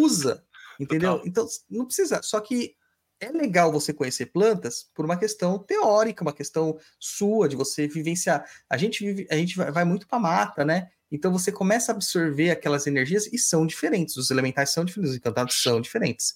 Usa, 0.00 0.42
entendeu? 0.80 1.22
Então, 1.24 1.46
não 1.70 1.84
precisa. 1.84 2.20
Só 2.24 2.40
que 2.40 2.74
é 3.20 3.30
legal 3.30 3.72
você 3.72 3.92
conhecer 3.92 4.26
plantas 4.26 4.88
por 4.94 5.04
uma 5.04 5.16
questão 5.16 5.58
teórica, 5.58 6.22
uma 6.22 6.32
questão 6.32 6.78
sua 6.98 7.48
de 7.48 7.56
você 7.56 7.88
vivenciar. 7.88 8.44
A 8.68 8.76
gente 8.76 9.04
vive, 9.04 9.26
a 9.30 9.36
gente 9.36 9.56
vai, 9.56 9.84
muito 9.84 10.06
para 10.06 10.18
mata, 10.18 10.64
né? 10.64 10.90
Então 11.10 11.32
você 11.32 11.50
começa 11.50 11.92
a 11.92 11.94
absorver 11.94 12.50
aquelas 12.50 12.86
energias 12.86 13.26
e 13.32 13.38
são 13.38 13.66
diferentes. 13.66 14.16
Os 14.16 14.30
elementais 14.30 14.70
são 14.70 14.84
diferentes, 14.84 15.12
os 15.12 15.16
encantados 15.16 15.62
são 15.62 15.80
diferentes. 15.80 16.34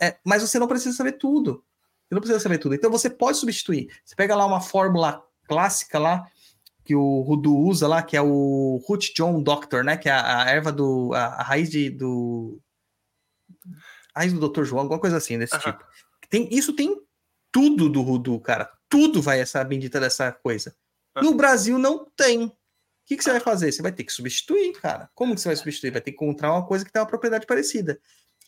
É, 0.00 0.16
mas 0.24 0.42
você 0.42 0.58
não 0.58 0.68
precisa 0.68 0.96
saber 0.96 1.12
tudo. 1.12 1.64
Você 2.08 2.14
não 2.14 2.20
precisa 2.20 2.40
saber 2.40 2.58
tudo. 2.58 2.74
Então 2.74 2.90
você 2.90 3.10
pode 3.10 3.38
substituir. 3.38 3.88
Você 4.04 4.14
pega 4.14 4.34
lá 4.34 4.46
uma 4.46 4.60
fórmula 4.60 5.22
clássica 5.46 5.98
lá 5.98 6.26
que 6.84 6.94
o 6.94 7.22
Rudu 7.22 7.56
usa 7.56 7.88
lá, 7.88 8.02
que 8.02 8.16
é 8.16 8.20
o 8.20 8.82
Root 8.86 9.14
John 9.14 9.42
Doctor, 9.42 9.82
né? 9.82 9.96
Que 9.96 10.08
é 10.08 10.12
a, 10.12 10.44
a 10.44 10.50
erva 10.50 10.70
do 10.70 11.12
a, 11.14 11.26
a, 11.26 11.42
raiz 11.42 11.70
de, 11.70 11.88
do 11.88 12.60
a 14.14 14.20
raiz 14.20 14.32
do 14.32 14.48
Dr. 14.48 14.64
João, 14.64 14.82
alguma 14.82 15.00
coisa 15.00 15.16
assim 15.16 15.38
desse 15.38 15.58
tipo. 15.58 15.82
Tem, 16.34 16.48
isso 16.50 16.72
tem 16.72 17.00
tudo 17.52 17.88
do 17.88 18.02
Rudu, 18.02 18.40
cara. 18.40 18.68
Tudo 18.88 19.22
vai 19.22 19.38
essa 19.38 19.62
bendita 19.62 20.00
dessa 20.00 20.32
coisa. 20.32 20.74
Ah. 21.14 21.22
No 21.22 21.36
Brasil 21.36 21.78
não 21.78 22.10
tem. 22.16 22.46
O 22.46 22.52
que, 23.06 23.16
que 23.16 23.22
você 23.22 23.30
vai 23.30 23.38
fazer? 23.38 23.70
Você 23.70 23.80
vai 23.80 23.92
ter 23.92 24.02
que 24.02 24.12
substituir, 24.12 24.72
cara. 24.72 25.08
Como 25.14 25.32
que 25.32 25.40
você 25.40 25.50
vai 25.50 25.54
substituir? 25.54 25.92
Vai 25.92 26.00
ter 26.00 26.10
que 26.10 26.16
encontrar 26.16 26.50
uma 26.50 26.66
coisa 26.66 26.84
que 26.84 26.90
tem 26.90 27.00
uma 27.00 27.06
propriedade 27.06 27.46
parecida. 27.46 28.00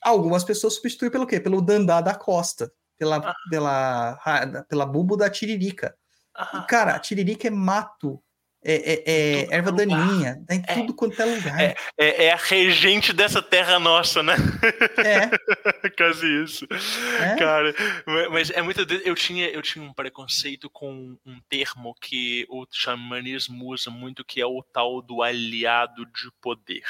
Algumas 0.02 0.42
pessoas 0.42 0.74
substituem 0.74 1.12
pelo 1.12 1.28
quê? 1.28 1.38
Pelo 1.38 1.62
dandá 1.62 2.00
da 2.00 2.12
costa, 2.12 2.72
pela, 2.98 3.18
ah. 3.18 3.34
pela, 3.48 4.64
pela 4.68 4.84
bulbo 4.84 5.16
da 5.16 5.30
tiririca. 5.30 5.96
Ah. 6.34 6.62
E, 6.64 6.66
cara, 6.66 6.96
a 6.96 6.98
tiririca 6.98 7.46
é 7.46 7.50
mato 7.52 8.20
é, 8.68 8.74
é, 8.74 9.02
é 9.06 9.54
erva 9.54 9.70
daninha, 9.70 10.42
tá 10.44 10.54
em 10.54 10.62
é. 10.66 10.74
tudo 10.74 10.92
quanto 10.92 11.22
é 11.22 11.24
lugar. 11.24 11.60
É, 11.60 11.76
é, 11.96 12.24
é, 12.24 12.32
a 12.32 12.36
regente 12.36 13.12
dessa 13.12 13.40
terra 13.40 13.78
nossa, 13.78 14.24
né? 14.24 14.34
É. 14.98 15.90
Quase 15.96 16.26
isso. 16.42 16.66
É. 17.20 17.36
Cara, 17.36 17.72
mas 18.32 18.50
é 18.50 18.60
muito. 18.60 18.80
Eu 19.04 19.14
tinha, 19.14 19.48
eu 19.48 19.62
tinha 19.62 19.84
um 19.84 19.92
preconceito 19.92 20.68
com 20.68 21.16
um 21.24 21.40
termo 21.48 21.94
que 22.00 22.44
o 22.48 22.66
xamanismo 22.68 23.66
usa 23.66 23.88
muito, 23.88 24.24
que 24.24 24.40
é 24.40 24.46
o 24.46 24.62
tal 24.62 25.00
do 25.00 25.22
aliado 25.22 26.04
de 26.06 26.28
poder. 26.40 26.82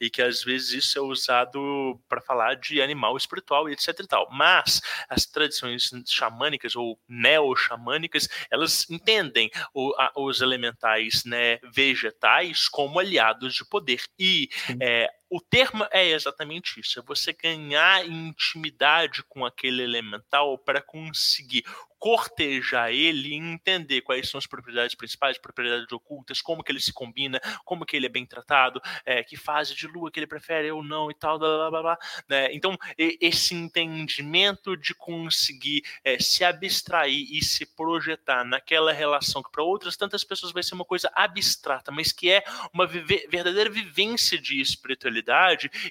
E 0.00 0.08
que 0.08 0.22
às 0.22 0.42
vezes 0.44 0.84
isso 0.84 0.98
é 0.98 1.02
usado 1.02 2.00
para 2.08 2.20
falar 2.20 2.54
de 2.54 2.80
animal 2.80 3.16
espiritual 3.16 3.68
e 3.68 3.72
etc 3.72 3.88
e 3.98 4.06
tal. 4.06 4.28
Mas 4.30 4.80
as 5.08 5.26
tradições 5.26 5.90
xamânicas 6.06 6.76
ou 6.76 6.96
neo-xamânicas, 7.08 8.28
elas 8.50 8.88
entendem 8.88 9.50
o, 9.72 9.92
a, 9.98 10.12
os 10.16 10.40
elementais 10.40 11.23
né, 11.24 11.58
vegetais 11.72 12.68
como 12.68 12.98
aliados 12.98 13.54
de 13.54 13.64
poder. 13.68 14.02
E 14.18 14.48
é, 14.80 15.08
o 15.30 15.40
termo 15.40 15.86
é 15.90 16.06
exatamente 16.10 16.80
isso: 16.80 16.98
é 16.98 17.02
você 17.02 17.32
ganhar 17.32 18.06
intimidade 18.06 19.22
com 19.24 19.44
aquele 19.44 19.82
elemental 19.82 20.58
para 20.58 20.82
conseguir 20.82 21.64
cortejar 21.98 22.90
ele 22.90 23.30
e 23.30 23.34
entender 23.34 24.02
quais 24.02 24.28
são 24.28 24.36
as 24.36 24.46
propriedades 24.46 24.94
principais, 24.94 25.38
propriedades 25.38 25.90
ocultas, 25.90 26.42
como 26.42 26.62
que 26.62 26.70
ele 26.70 26.80
se 26.80 26.92
combina, 26.92 27.40
como 27.64 27.86
que 27.86 27.96
ele 27.96 28.04
é 28.04 28.10
bem 28.10 28.26
tratado, 28.26 28.78
é, 29.06 29.24
que 29.24 29.38
fase 29.38 29.74
de 29.74 29.86
lua 29.86 30.10
que 30.10 30.20
ele 30.20 30.26
prefere 30.26 30.70
ou 30.70 30.84
não 30.84 31.10
e 31.10 31.14
tal, 31.14 31.38
blá, 31.38 31.56
blá, 31.56 31.70
blá, 31.70 31.82
blá 31.82 31.98
né? 32.28 32.52
Então, 32.52 32.76
esse 32.98 33.54
entendimento 33.54 34.76
de 34.76 34.94
conseguir 34.94 35.82
é, 36.04 36.18
se 36.18 36.44
abstrair 36.44 37.26
e 37.32 37.42
se 37.42 37.64
projetar 37.64 38.44
naquela 38.44 38.92
relação 38.92 39.42
que 39.42 39.50
para 39.50 39.64
outras 39.64 39.96
tantas 39.96 40.22
pessoas 40.22 40.52
vai 40.52 40.62
ser 40.62 40.74
uma 40.74 40.84
coisa 40.84 41.10
abstrata, 41.14 41.90
mas 41.90 42.12
que 42.12 42.30
é 42.30 42.44
uma 42.70 42.86
vive 42.86 43.26
verdadeira 43.30 43.70
vivência 43.70 44.38
de 44.38 44.60
espiritualidade 44.60 45.13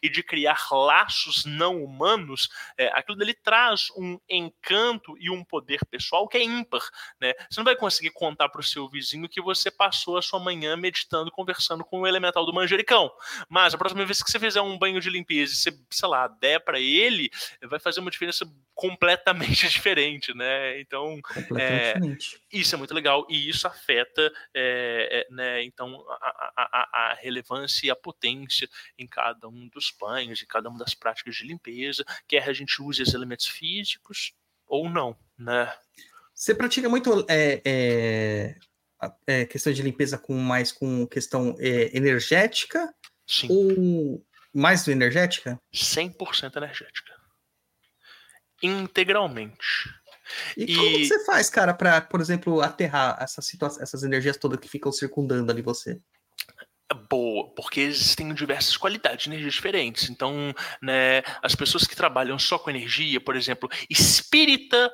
e 0.01 0.09
de 0.09 0.23
criar 0.23 0.67
laços 0.71 1.45
não 1.45 1.83
humanos, 1.83 2.49
é, 2.77 2.87
aquilo 2.93 3.17
dele 3.17 3.33
traz 3.33 3.89
um 3.97 4.19
encanto 4.29 5.15
e 5.19 5.29
um 5.29 5.43
poder 5.43 5.79
pessoal 5.85 6.03
pessoal 6.03 6.27
que 6.27 6.37
é 6.37 6.43
ímpar, 6.43 6.81
né? 7.19 7.33
Você 7.49 7.59
não 7.59 7.65
vai 7.65 7.75
conseguir 7.75 8.11
contar 8.11 8.49
para 8.49 8.61
o 8.61 8.63
seu 8.63 8.87
vizinho 8.89 9.29
que 9.29 9.41
você 9.41 9.71
passou 9.71 10.17
a 10.17 10.21
sua 10.21 10.39
manhã 10.39 10.75
meditando, 10.75 11.31
conversando 11.31 11.83
com 11.83 12.01
o 12.01 12.07
elemental 12.07 12.45
do 12.45 12.53
manjericão. 12.53 13.11
Mas 13.49 13.73
a 13.73 13.77
próxima 13.77 14.05
vez 14.05 14.21
que 14.21 14.29
você 14.29 14.39
fizer 14.39 14.61
um 14.61 14.77
banho 14.77 14.99
de 14.99 15.09
limpeza 15.09 15.53
e 15.53 15.55
você, 15.55 15.79
sei 15.89 16.09
lá, 16.09 16.27
der 16.27 16.59
para 16.59 16.79
ele, 16.79 17.29
vai 17.63 17.79
fazer 17.79 17.99
uma 17.99 18.11
diferença 18.11 18.45
completamente 18.75 19.67
diferente, 19.69 20.33
né? 20.33 20.79
Então, 20.79 21.19
é, 21.57 21.95
isso 22.51 22.75
é 22.75 22.77
muito 22.77 22.93
legal 22.93 23.25
e 23.29 23.49
isso 23.49 23.67
afeta, 23.67 24.31
é, 24.53 25.25
é, 25.29 25.33
né? 25.33 25.63
Então, 25.63 26.05
a, 26.09 26.51
a, 26.55 27.11
a, 27.11 27.13
relevância 27.13 27.87
e 27.87 27.91
a 27.91 27.95
potência 27.95 28.67
em 28.97 29.07
cada 29.13 29.47
um 29.47 29.67
dos 29.67 29.93
banhos, 29.99 30.41
em 30.41 30.47
cada 30.47 30.69
uma 30.69 30.79
das 30.79 30.95
práticas 30.95 31.35
de 31.35 31.45
limpeza, 31.45 32.03
quer 32.27 32.49
a 32.49 32.53
gente 32.53 32.81
use 32.81 33.03
os 33.03 33.13
elementos 33.13 33.45
físicos 33.45 34.33
ou 34.65 34.89
não, 34.89 35.15
né? 35.37 35.71
Você 36.33 36.55
pratica 36.55 36.89
muito 36.89 37.23
é, 37.29 37.61
é, 37.63 38.55
é, 39.27 39.45
questão 39.45 39.71
de 39.71 39.83
limpeza 39.83 40.17
com 40.17 40.33
mais 40.33 40.71
com 40.71 41.05
questão 41.05 41.55
é, 41.59 41.95
energética? 41.95 42.91
Sim. 43.27 43.47
Ou 43.51 44.25
mais 44.51 44.87
energética? 44.87 45.61
100% 45.71 46.55
energética. 46.57 47.13
Integralmente. 48.63 49.93
E, 50.57 50.63
e, 50.63 50.75
como 50.75 51.05
você 51.05 51.25
faz, 51.25 51.49
cara, 51.49 51.73
para, 51.73 52.01
por 52.01 52.19
exemplo, 52.19 52.61
aterrar 52.61 53.17
essas 53.21 54.03
energias 54.03 54.37
todas 54.37 54.59
que 54.59 54.67
ficam 54.67 54.91
circundando 54.91 55.51
ali 55.51 55.61
você? 55.61 56.01
Boa, 56.93 57.49
porque 57.55 57.81
existem 57.81 58.33
diversas 58.33 58.77
qualidades 58.77 59.23
de 59.23 59.29
energia 59.29 59.49
diferentes. 59.49 60.09
Então, 60.09 60.53
né, 60.81 61.23
as 61.41 61.55
pessoas 61.55 61.85
que 61.85 61.95
trabalham 61.95 62.37
só 62.37 62.57
com 62.57 62.69
energia, 62.69 63.19
por 63.19 63.35
exemplo, 63.35 63.69
espírita 63.89 64.91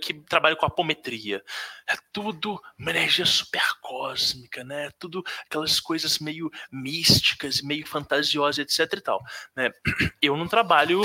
que 0.00 0.14
trabalha 0.14 0.56
com 0.56 0.66
apometria, 0.66 1.42
é 1.88 1.94
tudo 2.12 2.60
uma 2.78 2.90
energia 2.90 3.26
super 3.26 3.62
cósmica, 3.80 4.64
né? 4.64 4.90
Tudo 4.98 5.22
aquelas 5.46 5.80
coisas 5.80 6.18
meio 6.18 6.50
místicas, 6.70 7.60
meio 7.60 7.86
fantasiosas, 7.86 8.58
etc 8.58 8.98
e 8.98 9.00
tal. 9.00 9.20
Né? 9.54 9.70
Eu 10.22 10.36
não 10.36 10.46
trabalho 10.46 11.02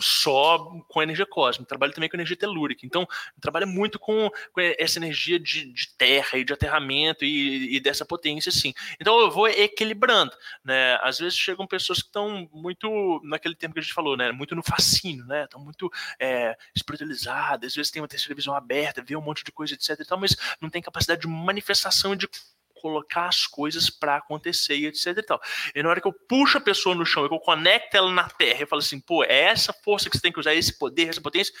só 0.00 0.58
com 0.88 1.02
energia 1.02 1.26
cósmica, 1.26 1.68
trabalho 1.68 1.92
também 1.92 2.08
com 2.08 2.16
energia 2.16 2.36
telúrica. 2.36 2.84
Então, 2.84 3.06
trabalho 3.40 3.66
muito 3.66 3.98
com, 3.98 4.30
com 4.52 4.60
essa 4.60 4.98
energia 4.98 5.38
de, 5.38 5.72
de 5.72 5.88
terra 5.96 6.38
e 6.38 6.44
de 6.44 6.52
aterramento 6.52 7.24
e, 7.24 7.76
e 7.76 7.80
dessa 7.80 8.04
potência, 8.04 8.50
assim. 8.50 8.72
Então, 9.00 9.18
eu 9.20 9.30
vou 9.30 9.41
vou 9.42 9.48
equilibrando, 9.48 10.32
né? 10.64 10.96
Às 11.02 11.18
vezes 11.18 11.36
chegam 11.36 11.66
pessoas 11.66 12.00
que 12.00 12.06
estão 12.06 12.48
muito 12.52 13.20
naquele 13.24 13.56
tempo 13.56 13.74
que 13.74 13.80
a 13.80 13.82
gente 13.82 13.94
falou, 13.94 14.16
né? 14.16 14.30
Muito 14.30 14.54
no 14.54 14.62
fascínio, 14.62 15.24
né? 15.26 15.44
Estão 15.44 15.60
muito 15.60 15.90
é, 16.18 16.56
espiritualizadas, 16.74 17.72
às 17.72 17.74
vezes 17.74 17.90
tem 17.90 18.00
uma 18.00 18.08
terceira 18.08 18.34
visão 18.34 18.54
aberta, 18.54 19.02
vê 19.04 19.16
um 19.16 19.20
monte 19.20 19.42
de 19.44 19.50
coisa, 19.50 19.74
etc. 19.74 19.98
E 19.98 20.04
tal, 20.04 20.18
mas 20.18 20.36
não 20.60 20.70
tem 20.70 20.80
capacidade 20.80 21.22
de 21.22 21.26
manifestação 21.26 22.14
de 22.14 22.28
colocar 22.74 23.26
as 23.26 23.46
coisas 23.46 23.88
para 23.90 24.16
acontecer 24.16 24.76
e 24.76 24.86
etc 24.86 25.06
e 25.06 25.22
tal. 25.22 25.40
E 25.74 25.82
na 25.82 25.88
hora 25.88 26.00
que 26.00 26.06
eu 26.06 26.12
puxo 26.12 26.58
a 26.58 26.60
pessoa 26.60 26.94
no 26.94 27.06
chão 27.06 27.28
que 27.28 27.34
eu 27.34 27.40
conecto 27.40 27.96
ela 27.96 28.10
na 28.10 28.28
terra, 28.28 28.62
eu 28.62 28.66
falo 28.66 28.80
assim, 28.80 29.00
pô, 29.00 29.24
é 29.24 29.42
essa 29.44 29.72
força 29.72 30.10
que 30.10 30.16
você 30.16 30.22
tem 30.22 30.32
que 30.32 30.40
usar, 30.40 30.54
esse 30.54 30.78
poder, 30.78 31.08
essa 31.08 31.20
potência. 31.20 31.54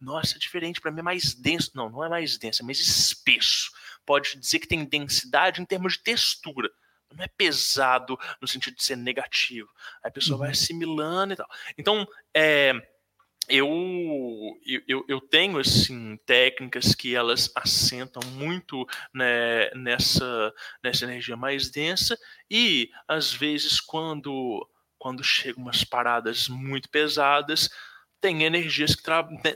Nossa, 0.00 0.36
é 0.36 0.38
diferente, 0.38 0.80
para 0.80 0.92
mim 0.92 1.00
é 1.00 1.02
mais 1.02 1.34
denso. 1.34 1.72
Não, 1.74 1.90
não 1.90 2.04
é 2.04 2.08
mais 2.08 2.38
denso, 2.38 2.62
é 2.62 2.64
mais 2.64 2.78
espesso. 2.78 3.72
Pode 4.06 4.38
dizer 4.38 4.60
que 4.60 4.68
tem 4.68 4.84
densidade 4.84 5.60
em 5.60 5.64
termos 5.64 5.94
de 5.94 6.00
textura 6.00 6.70
não 7.14 7.24
é 7.24 7.28
pesado 7.28 8.18
no 8.40 8.48
sentido 8.48 8.76
de 8.76 8.84
ser 8.84 8.96
negativo. 8.96 9.68
A 10.02 10.10
pessoa 10.10 10.36
uhum. 10.36 10.42
vai 10.42 10.50
assimilando 10.50 11.32
e 11.32 11.36
tal. 11.36 11.48
Então, 11.76 12.06
é, 12.34 12.74
eu, 13.48 14.58
eu, 14.86 15.04
eu 15.08 15.20
tenho 15.20 15.58
assim 15.58 16.18
técnicas 16.26 16.94
que 16.94 17.14
elas 17.14 17.50
assentam 17.54 18.22
muito 18.32 18.86
né, 19.12 19.70
nessa, 19.70 20.52
nessa 20.82 21.04
energia 21.06 21.36
mais 21.36 21.70
densa 21.70 22.18
e 22.50 22.90
às 23.06 23.32
vezes 23.32 23.80
quando 23.80 24.68
quando 24.98 25.22
chegam 25.22 25.62
umas 25.62 25.84
paradas 25.84 26.48
muito 26.48 26.88
pesadas 26.90 27.70
tem 28.20 28.42
energias 28.42 28.94
que 28.94 29.02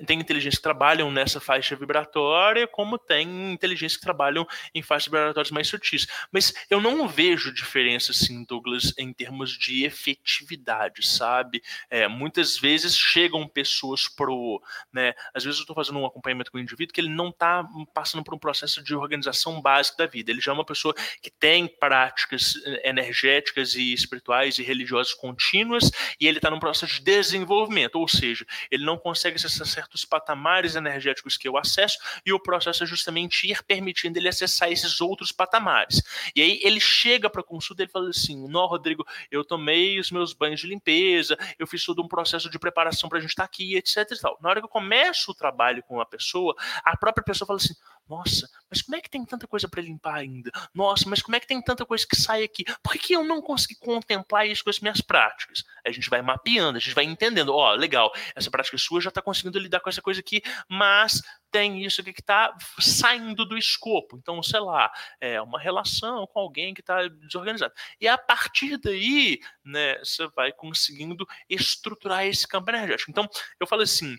tem 0.06 0.20
inteligências 0.20 0.58
que 0.58 0.62
trabalham 0.62 1.10
nessa 1.10 1.40
faixa 1.40 1.74
vibratória, 1.76 2.66
como 2.66 2.98
tem 2.98 3.52
inteligências 3.52 3.96
que 3.96 4.02
trabalham 4.02 4.46
em 4.74 4.82
faixas 4.82 5.06
vibratórias 5.06 5.50
mais 5.50 5.68
sutis. 5.68 6.06
Mas 6.30 6.52
eu 6.70 6.80
não 6.80 7.08
vejo 7.08 7.52
diferença, 7.52 8.12
assim, 8.12 8.44
Douglas, 8.44 8.94
em 8.98 9.12
termos 9.12 9.50
de 9.52 9.84
efetividade, 9.84 11.06
sabe? 11.06 11.62
É, 11.90 12.06
muitas 12.08 12.56
vezes 12.56 12.96
chegam 12.96 13.46
pessoas 13.48 14.08
pro, 14.08 14.62
né? 14.92 15.14
Às 15.34 15.44
vezes 15.44 15.58
eu 15.58 15.62
estou 15.62 15.76
fazendo 15.76 15.98
um 15.98 16.06
acompanhamento 16.06 16.50
com 16.50 16.58
um 16.58 16.60
indivíduo 16.60 16.92
que 16.92 17.00
ele 17.00 17.08
não 17.08 17.28
está 17.28 17.66
passando 17.92 18.22
por 18.22 18.34
um 18.34 18.38
processo 18.38 18.82
de 18.82 18.94
organização 18.94 19.60
básica 19.60 19.98
da 19.98 20.06
vida. 20.06 20.30
Ele 20.30 20.40
já 20.40 20.52
é 20.52 20.54
uma 20.54 20.64
pessoa 20.64 20.94
que 21.20 21.30
tem 21.30 21.66
práticas 21.66 22.54
eh, 22.64 22.88
energéticas 22.88 23.74
e 23.74 23.92
espirituais 23.92 24.58
e 24.58 24.62
religiosas 24.62 25.14
contínuas 25.14 25.90
e 26.20 26.26
ele 26.26 26.38
está 26.38 26.50
num 26.50 26.60
processo 26.60 26.94
de 26.94 27.02
desenvolvimento, 27.02 27.96
ou 27.96 28.08
seja, 28.08 28.46
ele 28.70 28.84
não 28.84 28.96
consegue 28.96 29.36
acessar 29.36 29.66
certos 29.66 30.04
patamares 30.04 30.74
energéticos 30.74 31.36
que 31.36 31.48
eu 31.48 31.56
acesso, 31.56 31.98
e 32.24 32.32
o 32.32 32.40
processo 32.40 32.84
é 32.84 32.86
justamente 32.86 33.50
ir 33.50 33.62
permitindo 33.62 34.18
ele 34.18 34.28
acessar 34.28 34.70
esses 34.70 35.00
outros 35.00 35.32
patamares. 35.32 36.02
E 36.34 36.42
aí 36.42 36.60
ele 36.62 36.80
chega 36.80 37.28
para 37.28 37.40
a 37.40 37.44
consulta 37.44 37.82
e 37.82 37.88
fala 37.88 38.10
assim: 38.10 38.48
Não, 38.48 38.66
Rodrigo, 38.66 39.06
eu 39.30 39.44
tomei 39.44 39.98
os 39.98 40.10
meus 40.10 40.32
banhos 40.32 40.60
de 40.60 40.66
limpeza, 40.66 41.36
eu 41.58 41.66
fiz 41.66 41.84
todo 41.84 42.02
um 42.02 42.08
processo 42.08 42.50
de 42.50 42.58
preparação 42.58 43.08
para 43.08 43.18
a 43.18 43.20
gente 43.20 43.30
estar 43.30 43.42
tá 43.42 43.46
aqui, 43.46 43.76
etc. 43.76 44.10
E 44.10 44.20
tal. 44.20 44.38
Na 44.40 44.48
hora 44.48 44.60
que 44.60 44.66
eu 44.66 44.70
começo 44.70 45.30
o 45.30 45.34
trabalho 45.34 45.82
com 45.82 46.00
a 46.00 46.06
pessoa, 46.06 46.54
a 46.84 46.96
própria 46.96 47.24
pessoa 47.24 47.46
fala 47.46 47.58
assim: 47.58 47.74
nossa, 48.08 48.48
mas 48.68 48.82
como 48.82 48.96
é 48.96 49.00
que 49.00 49.08
tem 49.08 49.24
tanta 49.24 49.46
coisa 49.46 49.68
para 49.68 49.80
limpar 49.80 50.16
ainda? 50.16 50.50
Nossa, 50.74 51.08
mas 51.08 51.22
como 51.22 51.36
é 51.36 51.40
que 51.40 51.46
tem 51.46 51.62
tanta 51.62 51.86
coisa 51.86 52.06
que 52.06 52.16
sai 52.16 52.42
aqui? 52.42 52.64
Por 52.82 52.94
que 52.94 53.14
eu 53.14 53.24
não 53.24 53.40
consegui 53.40 53.76
contemplar 53.76 54.46
isso 54.46 54.64
com 54.64 54.70
as 54.70 54.80
minhas 54.80 55.00
práticas? 55.00 55.64
A 55.86 55.90
gente 55.90 56.10
vai 56.10 56.20
mapeando, 56.20 56.76
a 56.76 56.80
gente 56.80 56.94
vai 56.94 57.04
entendendo. 57.04 57.54
Ó, 57.54 57.72
oh, 57.72 57.76
legal, 57.76 58.12
essa 58.34 58.50
prática 58.50 58.76
sua 58.76 59.00
já 59.00 59.08
está 59.08 59.22
conseguindo 59.22 59.58
lidar 59.58 59.80
com 59.80 59.88
essa 59.88 60.02
coisa 60.02 60.20
aqui, 60.20 60.42
mas 60.68 61.22
tem 61.50 61.84
isso 61.84 62.00
aqui 62.00 62.12
que 62.12 62.20
está 62.20 62.56
saindo 62.80 63.44
do 63.44 63.56
escopo. 63.56 64.16
Então, 64.16 64.42
sei 64.42 64.60
lá, 64.60 64.90
é 65.20 65.40
uma 65.40 65.60
relação 65.60 66.26
com 66.26 66.40
alguém 66.40 66.74
que 66.74 66.80
está 66.80 67.06
desorganizado. 67.08 67.72
E 68.00 68.08
a 68.08 68.18
partir 68.18 68.78
daí, 68.78 69.38
né, 69.64 69.98
você 69.98 70.26
vai 70.28 70.52
conseguindo 70.52 71.26
estruturar 71.48 72.26
esse 72.26 72.48
campo 72.48 72.70
energético. 72.70 73.10
Então, 73.10 73.28
eu 73.60 73.66
falo 73.66 73.82
assim 73.82 74.18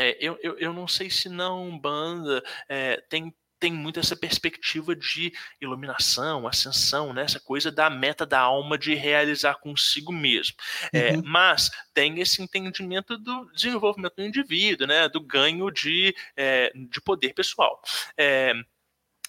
é, 0.00 0.16
eu, 0.20 0.38
eu, 0.42 0.58
eu 0.58 0.72
não 0.72 0.88
sei 0.88 1.10
se 1.10 1.28
não 1.28 1.78
banda 1.78 2.42
é, 2.68 3.02
tem 3.08 3.34
tem 3.60 3.70
muito 3.74 4.00
essa 4.00 4.16
perspectiva 4.16 4.96
de 4.96 5.30
iluminação, 5.60 6.48
ascensão, 6.48 7.12
né? 7.12 7.24
essa 7.24 7.38
coisa 7.38 7.70
da 7.70 7.90
meta 7.90 8.24
da 8.24 8.40
alma 8.40 8.78
de 8.78 8.94
realizar 8.94 9.56
consigo 9.56 10.10
mesmo. 10.10 10.56
É, 10.90 11.12
uhum. 11.12 11.22
mas 11.26 11.70
tem 11.92 12.18
esse 12.20 12.42
entendimento 12.42 13.18
do 13.18 13.52
desenvolvimento 13.52 14.14
do 14.16 14.24
indivíduo, 14.24 14.86
né? 14.86 15.10
do 15.10 15.20
ganho 15.20 15.70
de, 15.70 16.16
é, 16.34 16.72
de 16.74 17.02
poder 17.02 17.34
pessoal. 17.34 17.82
É, 18.16 18.54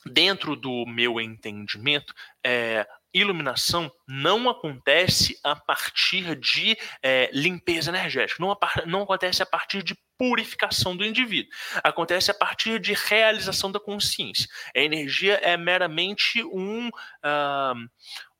dentro 0.05 0.55
do 0.55 0.85
meu 0.85 1.19
entendimento, 1.19 2.13
é, 2.43 2.87
iluminação 3.13 3.91
não 4.07 4.49
acontece 4.49 5.37
a 5.43 5.55
partir 5.55 6.35
de 6.35 6.77
é, 7.01 7.29
limpeza 7.33 7.89
energética, 7.89 8.41
não, 8.41 8.57
não 8.85 9.03
acontece 9.03 9.43
a 9.43 9.45
partir 9.45 9.83
de 9.83 9.95
purificação 10.17 10.95
do 10.95 11.03
indivíduo, 11.03 11.51
acontece 11.83 12.29
a 12.29 12.33
partir 12.33 12.79
de 12.79 12.93
realização 12.93 13.71
da 13.71 13.79
consciência. 13.79 14.47
A 14.75 14.79
energia 14.79 15.35
é 15.41 15.57
meramente 15.57 16.43
um. 16.43 16.89
Uh, 16.89 17.89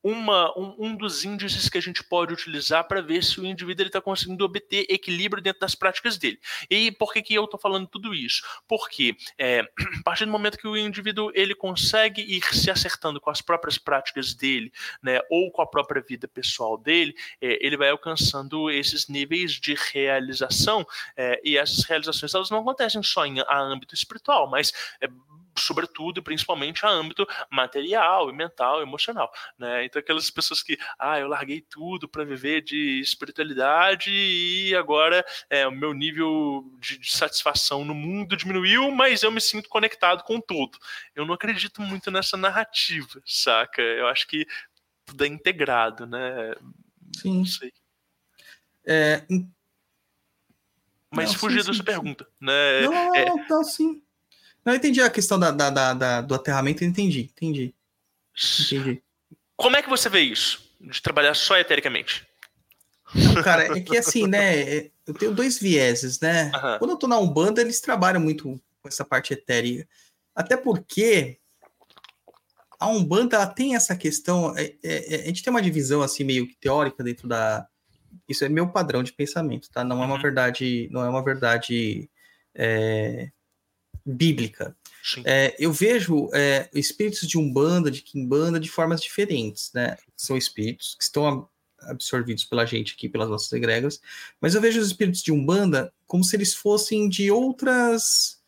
uma, 0.03 0.57
um, 0.57 0.76
um, 0.80 0.95
dos 0.95 1.23
índices 1.23 1.69
que 1.69 1.78
a 1.78 1.82
gente 1.82 2.03
pode 2.03 2.34
utilizar 2.34 2.88
para 2.88 3.02
ver 3.02 3.23
se 3.23 3.40
o 3.40 3.45
indivíduo 3.45 3.86
está 3.86 4.02
conseguindo 4.02 4.44
obter 4.44 4.86
equilíbrio 4.90 5.41
dentro 5.41 5.61
das 5.61 5.76
práticas 5.76 6.18
dele. 6.18 6.40
E 6.69 6.91
por 6.91 7.14
que, 7.14 7.22
que 7.22 7.34
eu 7.34 7.45
estou 7.45 7.60
falando 7.60 7.88
tudo 7.88 8.14
isso? 8.14 8.44
Porque 8.68 9.15
é, 9.38 9.61
a 9.99 10.03
partir 10.03 10.26
do 10.26 10.32
momento 10.32 10.57
que 10.57 10.68
o 10.68 10.78
indivíduo 10.78 11.32
ele 11.36 11.53
consegue 11.53 12.22
ir 12.22 12.44
se 12.53 12.72
acertando 12.72 13.22
com 13.22 13.30
as 13.30 13.41
próprias 13.41 13.78
práticas 13.78 14.34
dele, 14.34 14.72
né, 15.02 15.19
ou 15.30 15.52
com 15.52 15.61
a 15.61 15.68
própria 15.68 16.02
vida 16.02 16.28
pessoal 16.28 16.78
dele, 16.78 17.15
é, 17.40 17.64
ele 17.65 17.78
vai 17.78 17.90
alcançando 17.90 18.69
esses 18.69 19.07
níveis 19.07 19.53
de 19.53 19.76
realização. 19.94 20.86
É, 21.15 21.40
e 21.44 21.57
essas 21.57 21.84
realizações 21.86 22.34
elas 22.34 22.49
não 22.49 22.60
acontecem 22.60 23.03
só 23.03 23.26
em 23.26 23.40
âmbito 23.49 23.94
espiritual, 23.94 24.49
mas 24.49 24.72
é, 24.99 25.07
sobretudo 25.62 26.20
e 26.20 26.24
principalmente 26.24 26.86
a 26.86 26.90
âmbito 26.90 27.28
material 27.50 28.30
e 28.30 28.34
mental, 28.34 28.80
e 28.80 28.84
emocional, 28.84 29.32
né? 29.58 29.86
Então 29.86 30.00
aquelas 30.00 30.30
pessoas 30.30 30.62
que, 30.62 30.78
ah, 30.98 31.20
eu 31.20 31.28
larguei 31.28 31.62
tudo 31.62 32.08
para 32.08 32.24
viver 32.24 32.62
de 32.62 33.00
espiritualidade 33.00 34.12
e 34.12 34.76
agora 34.76 35.26
é, 35.50 35.68
o 35.68 35.72
meu 35.72 35.94
nível 35.94 36.66
de, 36.80 36.98
de, 36.98 37.12
satisfação 37.12 37.86
no 37.86 37.94
mundo 37.94 38.36
diminuiu, 38.36 38.92
mas 38.92 39.24
eu 39.24 39.32
me 39.32 39.42
sinto 39.42 39.70
conectado 39.70 40.24
com 40.24 40.40
tudo. 40.40 40.78
Eu 41.16 41.26
não 41.26 41.34
acredito 41.34 41.82
muito 41.82 42.12
nessa 42.12 42.38
narrativa, 42.38 43.22
saca? 43.26 43.82
Eu 43.82 44.08
acho 44.08 44.28
que 44.28 44.46
tudo 45.06 45.24
é 45.24 45.28
integrado, 45.28 46.06
né? 46.06 46.56
Sim. 47.16 47.40
Não 47.40 47.46
sei. 47.46 47.72
É, 48.86 49.24
mas 51.12 51.34
não, 51.34 51.40
fugir 51.40 51.64
sim, 51.64 51.74
sua 51.74 51.84
pergunta, 51.84 52.26
né? 52.40 52.82
Não, 52.82 52.92
não, 52.92 53.16
é... 53.16 53.48
não, 53.50 53.64
sim. 53.64 54.02
Não, 54.64 54.74
eu 54.74 54.78
entendi 54.78 55.02
a 55.02 55.10
questão 55.10 55.40
da, 55.40 55.52
da, 55.52 55.70
da, 55.70 55.94
da 55.94 56.22
do 56.22 56.36
aterramento, 56.36 56.84
entendi, 56.84 57.32
entendi. 57.36 57.74
Entendi. 58.60 59.02
Como 59.56 59.76
é 59.76 59.82
que 59.82 59.90
você 59.90 60.10
vê 60.10 60.22
isso? 60.22 60.64
De 60.80 61.02
trabalhar 61.02 61.34
só 61.34 61.58
etericamente? 61.58 62.28
Não, 63.14 63.44
cara, 63.44 63.78
é 63.78 63.82
que 63.82 63.98
assim, 63.98 64.26
né? 64.28 64.60
É, 64.62 64.92
eu 65.06 65.14
tenho 65.14 65.34
dois 65.34 65.60
vieses, 65.60 66.20
né? 66.20 66.52
Uhum. 66.54 66.80
Quando 66.80 66.92
eu 66.92 66.98
tô 66.98 67.08
na 67.08 67.20
Umbanda, 67.20 67.62
eles 67.62 67.82
trabalham 67.82 68.22
muito 68.22 68.60
com 68.82 68.88
essa 68.88 69.04
parte 69.04 69.34
etérea. 69.34 69.88
Até 70.34 70.56
porque 70.56 71.38
a 72.80 72.88
Umbanda 72.88 73.36
ela 73.36 73.48
tem 73.48 73.76
essa 73.76 73.96
questão. 73.96 74.58
É, 74.58 74.74
é, 74.84 75.16
é, 75.16 75.22
a 75.24 75.26
gente 75.26 75.44
tem 75.44 75.52
uma 75.52 75.62
divisão 75.62 76.02
assim 76.02 76.24
meio 76.24 76.48
teórica 76.60 77.04
dentro 77.04 77.28
da. 77.28 77.68
Isso 78.28 78.44
é 78.46 78.50
meu 78.50 78.70
padrão 78.70 79.04
de 79.04 79.14
pensamento, 79.14 79.70
tá? 79.70 79.84
Não 79.84 80.02
é 80.02 80.06
uma 80.06 80.16
uhum. 80.16 80.22
verdade, 80.22 80.90
não 80.92 81.04
é 81.04 81.10
uma 81.10 81.24
verdade 81.24 82.10
é, 82.56 83.30
bíblica. 84.06 84.76
É, 85.26 85.56
eu 85.57 85.73
vejo 85.73 86.30
é, 86.34 86.69
espíritos 86.73 87.28
de 87.28 87.38
Umbanda, 87.38 87.90
de 87.90 88.02
Kimbanda, 88.02 88.60
de 88.60 88.69
formas 88.69 89.02
diferentes, 89.02 89.72
né? 89.73 89.98
São 90.15 90.38
espíritos 90.38 90.95
que 90.95 91.03
estão 91.03 91.49
absorvidos 91.82 92.45
pela 92.45 92.65
gente 92.65 92.94
aqui, 92.94 93.10
pelas 93.10 93.30
nossas 93.30 93.52
egregas, 93.52 93.99
mas 94.40 94.53
eu 94.53 94.61
vejo 94.61 94.80
os 94.80 94.88
espíritos 94.88 95.23
de 95.23 95.32
Umbanda 95.32 95.91
como 96.06 96.23
se 96.23 96.36
eles 96.36 96.53
fossem 96.53 97.10
de 97.10 97.32
outras 97.32 98.40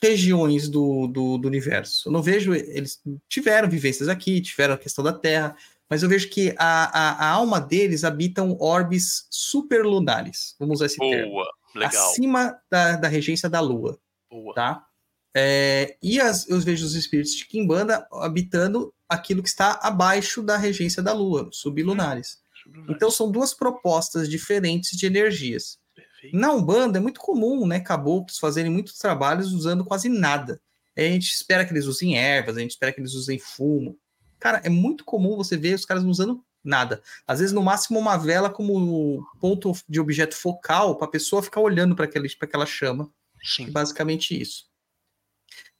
regiões 0.00 0.68
do, 0.68 1.06
do, 1.06 1.38
do 1.38 1.48
universo. 1.48 2.08
Eu 2.08 2.12
não 2.12 2.22
vejo, 2.22 2.54
eles 2.54 3.00
tiveram 3.28 3.68
vivências 3.68 4.08
aqui, 4.08 4.40
tiveram 4.40 4.74
a 4.74 4.78
questão 4.78 5.02
da 5.02 5.12
Terra, 5.12 5.56
mas 5.88 6.02
eu 6.02 6.08
vejo 6.08 6.28
que 6.28 6.54
a, 6.58 6.84
a, 6.84 7.26
a 7.26 7.30
alma 7.30 7.60
deles 7.60 8.04
habitam 8.04 8.56
orbes 8.60 9.26
superlunares, 9.30 10.54
vamos 10.58 10.76
usar 10.76 10.86
esse 10.86 10.98
Boa, 10.98 11.10
termo. 11.10 11.42
Legal. 11.74 12.10
Acima 12.10 12.58
da, 12.70 12.96
da 12.96 13.08
regência 13.08 13.48
da 13.48 13.60
Lua. 13.60 13.98
Boa. 14.30 14.54
Tá? 14.54 14.86
É, 15.34 15.96
e 16.02 16.18
as, 16.18 16.48
eu 16.48 16.58
vejo 16.60 16.86
os 16.86 16.94
espíritos 16.94 17.34
de 17.34 17.46
Kimbanda 17.46 18.06
habitando 18.10 18.92
aquilo 19.06 19.42
que 19.42 19.48
está 19.48 19.78
abaixo 19.82 20.42
da 20.42 20.56
regência 20.56 21.02
da 21.02 21.12
Lua, 21.12 21.50
sublunares. 21.52 22.40
Hum, 22.66 22.86
então 22.88 23.10
são 23.10 23.30
duas 23.30 23.52
propostas 23.52 24.28
diferentes 24.28 24.96
de 24.96 25.06
energias. 25.06 25.78
Perfeito. 25.94 26.36
Na 26.36 26.52
Umbanda 26.52 26.98
é 26.98 27.02
muito 27.02 27.20
comum, 27.20 27.66
né, 27.66 27.80
caboclos 27.80 28.38
fazerem 28.38 28.72
muitos 28.72 28.98
trabalhos 28.98 29.52
usando 29.52 29.84
quase 29.84 30.08
nada. 30.08 30.60
A 30.96 31.02
gente 31.02 31.30
espera 31.30 31.66
que 31.66 31.72
eles 31.72 31.84
usem 31.84 32.16
ervas, 32.16 32.56
a 32.56 32.60
gente 32.60 32.70
espera 32.70 32.90
que 32.92 33.00
eles 33.00 33.12
usem 33.12 33.38
fumo. 33.38 33.98
cara, 34.40 34.62
é 34.64 34.70
muito 34.70 35.04
comum 35.04 35.36
você 35.36 35.56
ver 35.56 35.74
os 35.74 35.84
caras 35.84 36.02
usando 36.02 36.42
nada. 36.64 37.02
Às 37.26 37.40
vezes, 37.40 37.54
no 37.54 37.62
máximo, 37.62 37.98
uma 37.98 38.16
vela 38.16 38.48
como 38.48 39.22
ponto 39.40 39.72
de 39.88 40.00
objeto 40.00 40.34
focal 40.34 40.96
para 40.96 41.06
a 41.06 41.10
pessoa 41.10 41.42
ficar 41.42 41.60
olhando 41.60 41.94
para 41.94 42.06
aquela 42.06 42.66
chama. 42.66 43.10
Sim. 43.42 43.70
basicamente 43.70 44.38
isso. 44.40 44.66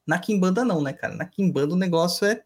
Na 0.06 0.18
Kimbanda, 0.18 0.64
não, 0.64 0.80
né, 0.80 0.92
cara? 0.92 1.14
Na 1.14 1.26
Kimbanda, 1.26 1.74
o 1.74 1.78
negócio 1.78 2.26
é 2.26 2.44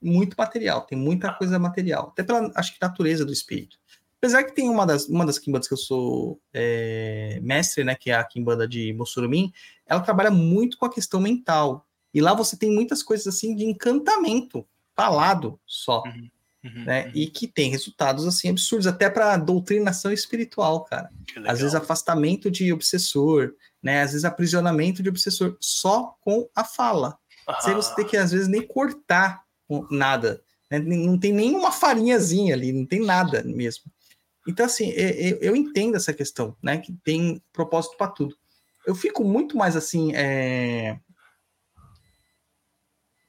muito 0.00 0.34
material, 0.38 0.82
tem 0.82 0.96
muita 0.96 1.32
coisa 1.32 1.58
material. 1.58 2.08
Até 2.08 2.22
pela, 2.22 2.50
acho 2.54 2.72
que, 2.72 2.78
natureza 2.80 3.24
do 3.24 3.32
espírito. 3.32 3.78
Apesar 4.18 4.42
que 4.44 4.54
tem 4.54 4.68
uma 4.68 4.84
das, 4.84 5.06
uma 5.08 5.24
das 5.24 5.38
Kimbandas 5.38 5.68
que 5.68 5.74
eu 5.74 5.78
sou 5.78 6.40
é, 6.52 7.38
mestre, 7.40 7.84
né, 7.84 7.94
que 7.94 8.10
é 8.10 8.14
a 8.14 8.24
Kimbanda 8.24 8.66
de 8.66 8.92
Mossurumim, 8.92 9.52
ela 9.86 10.00
trabalha 10.00 10.30
muito 10.30 10.76
com 10.76 10.86
a 10.86 10.92
questão 10.92 11.20
mental. 11.20 11.86
E 12.12 12.20
lá 12.20 12.34
você 12.34 12.56
tem 12.56 12.70
muitas 12.70 13.02
coisas 13.02 13.26
assim 13.28 13.54
de 13.54 13.64
encantamento, 13.64 14.66
falado 14.96 15.60
só. 15.64 16.02
Uhum. 16.04 16.28
Uhum, 16.74 16.84
né? 16.84 17.06
Uhum. 17.06 17.12
E 17.14 17.26
que 17.26 17.46
tem 17.46 17.70
resultados 17.70 18.26
assim 18.26 18.48
absurdos, 18.48 18.86
até 18.86 19.08
para 19.08 19.36
doutrinação 19.36 20.12
espiritual, 20.12 20.84
cara. 20.84 21.10
Às 21.46 21.60
vezes 21.60 21.74
afastamento 21.74 22.50
de 22.50 22.72
obsessor, 22.72 23.54
né? 23.82 24.02
Às 24.02 24.12
vezes 24.12 24.24
aprisionamento 24.24 25.02
de 25.02 25.08
obsessor 25.08 25.56
só 25.60 26.16
com 26.20 26.48
a 26.54 26.64
fala. 26.64 27.18
Ah. 27.46 27.60
Sem 27.60 27.74
você 27.74 27.94
ter 27.94 28.04
que 28.04 28.16
às 28.16 28.30
vezes 28.30 28.48
nem 28.48 28.62
cortar 28.66 29.42
nada, 29.90 30.42
né? 30.70 30.78
não 30.78 31.18
tem 31.18 31.32
nenhuma 31.32 31.70
farinhazinha 31.70 32.54
ali, 32.54 32.72
não 32.72 32.86
tem 32.86 33.00
nada 33.00 33.42
mesmo. 33.44 33.84
Então 34.46 34.64
assim, 34.64 34.90
eu, 34.90 35.38
eu 35.40 35.56
entendo 35.56 35.96
essa 35.96 36.12
questão, 36.12 36.56
né? 36.62 36.78
Que 36.78 36.92
tem 37.04 37.42
propósito 37.52 37.96
para 37.96 38.10
tudo. 38.10 38.36
Eu 38.86 38.94
fico 38.94 39.22
muito 39.22 39.56
mais 39.56 39.76
assim 39.76 40.14
é... 40.14 40.98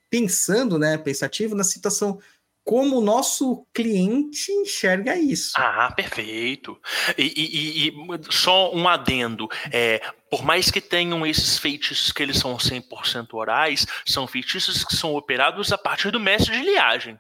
pensando, 0.10 0.80
né? 0.80 0.98
Pensativo 0.98 1.56
na 1.56 1.64
situação 1.64 2.22
como 2.70 3.00
o 3.00 3.02
nosso 3.02 3.66
cliente 3.74 4.52
enxerga 4.52 5.18
isso. 5.18 5.54
Ah, 5.58 5.92
perfeito. 5.92 6.80
E, 7.18 7.24
e, 7.36 7.88
e 7.88 7.94
só 8.32 8.72
um 8.72 8.88
adendo: 8.88 9.50
é, 9.72 10.00
por 10.30 10.44
mais 10.44 10.70
que 10.70 10.80
tenham 10.80 11.26
esses 11.26 11.58
feitiços 11.58 12.12
que 12.12 12.22
eles 12.22 12.38
são 12.38 12.56
100% 12.56 13.30
orais, 13.34 13.88
são 14.06 14.28
feitiços 14.28 14.84
que 14.86 14.96
são 14.96 15.16
operados 15.16 15.72
a 15.72 15.80
partir 15.80 16.12
do 16.12 16.20
mestre 16.20 16.60
de 16.60 16.64
liagem. 16.64 17.20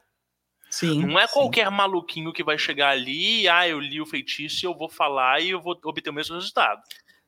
Sim, 0.70 1.04
não 1.04 1.18
é 1.18 1.26
sim. 1.26 1.34
qualquer 1.34 1.72
maluquinho 1.72 2.32
que 2.32 2.44
vai 2.44 2.60
chegar 2.60 2.92
ali, 2.92 3.48
ah, 3.48 3.68
eu 3.68 3.80
li 3.80 4.00
o 4.00 4.06
feitiço 4.06 4.64
e 4.64 4.68
eu 4.68 4.78
vou 4.78 4.88
falar 4.88 5.42
e 5.42 5.50
eu 5.50 5.60
vou 5.60 5.76
obter 5.84 6.12
o 6.12 6.14
mesmo 6.14 6.36
resultado. 6.36 6.80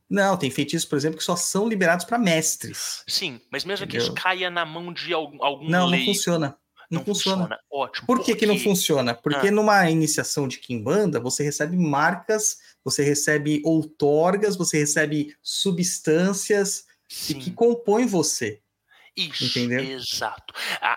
Não, 0.07 0.37
tem 0.37 0.51
feitiços, 0.51 0.87
por 0.87 0.95
exemplo, 0.95 1.17
que 1.17 1.23
só 1.23 1.35
são 1.35 1.67
liberados 1.67 2.05
para 2.05 2.19
mestres. 2.19 3.03
Sim, 3.07 3.41
mas 3.49 3.65
mesmo 3.65 3.85
Entendeu? 3.85 3.99
que 3.99 4.11
isso 4.11 4.13
caia 4.13 4.51
na 4.51 4.63
mão 4.63 4.93
de 4.93 5.11
algum, 5.11 5.43
algum 5.43 5.67
Não, 5.67 5.89
não 5.89 6.05
funciona. 6.05 6.55
Não, 6.91 6.99
não 6.99 7.05
funciona. 7.05 7.43
funciona. 7.43 7.59
Ótimo. 7.71 8.05
Por 8.05 8.21
que, 8.21 8.35
que 8.35 8.45
não 8.45 8.59
funciona? 8.59 9.13
Porque 9.15 9.47
ah. 9.47 9.51
numa 9.51 9.89
iniciação 9.89 10.47
de 10.47 10.59
Kimbanda, 10.59 11.19
você 11.19 11.43
recebe 11.43 11.77
marcas, 11.77 12.57
você 12.83 13.01
recebe 13.03 13.61
outorgas, 13.63 14.57
você 14.57 14.79
recebe 14.79 15.33
substâncias 15.41 16.85
que 17.07 17.51
compõem 17.51 18.05
você. 18.05 18.60
Isso, 19.15 19.59
Entendeu? 19.59 19.83
exato. 19.83 20.53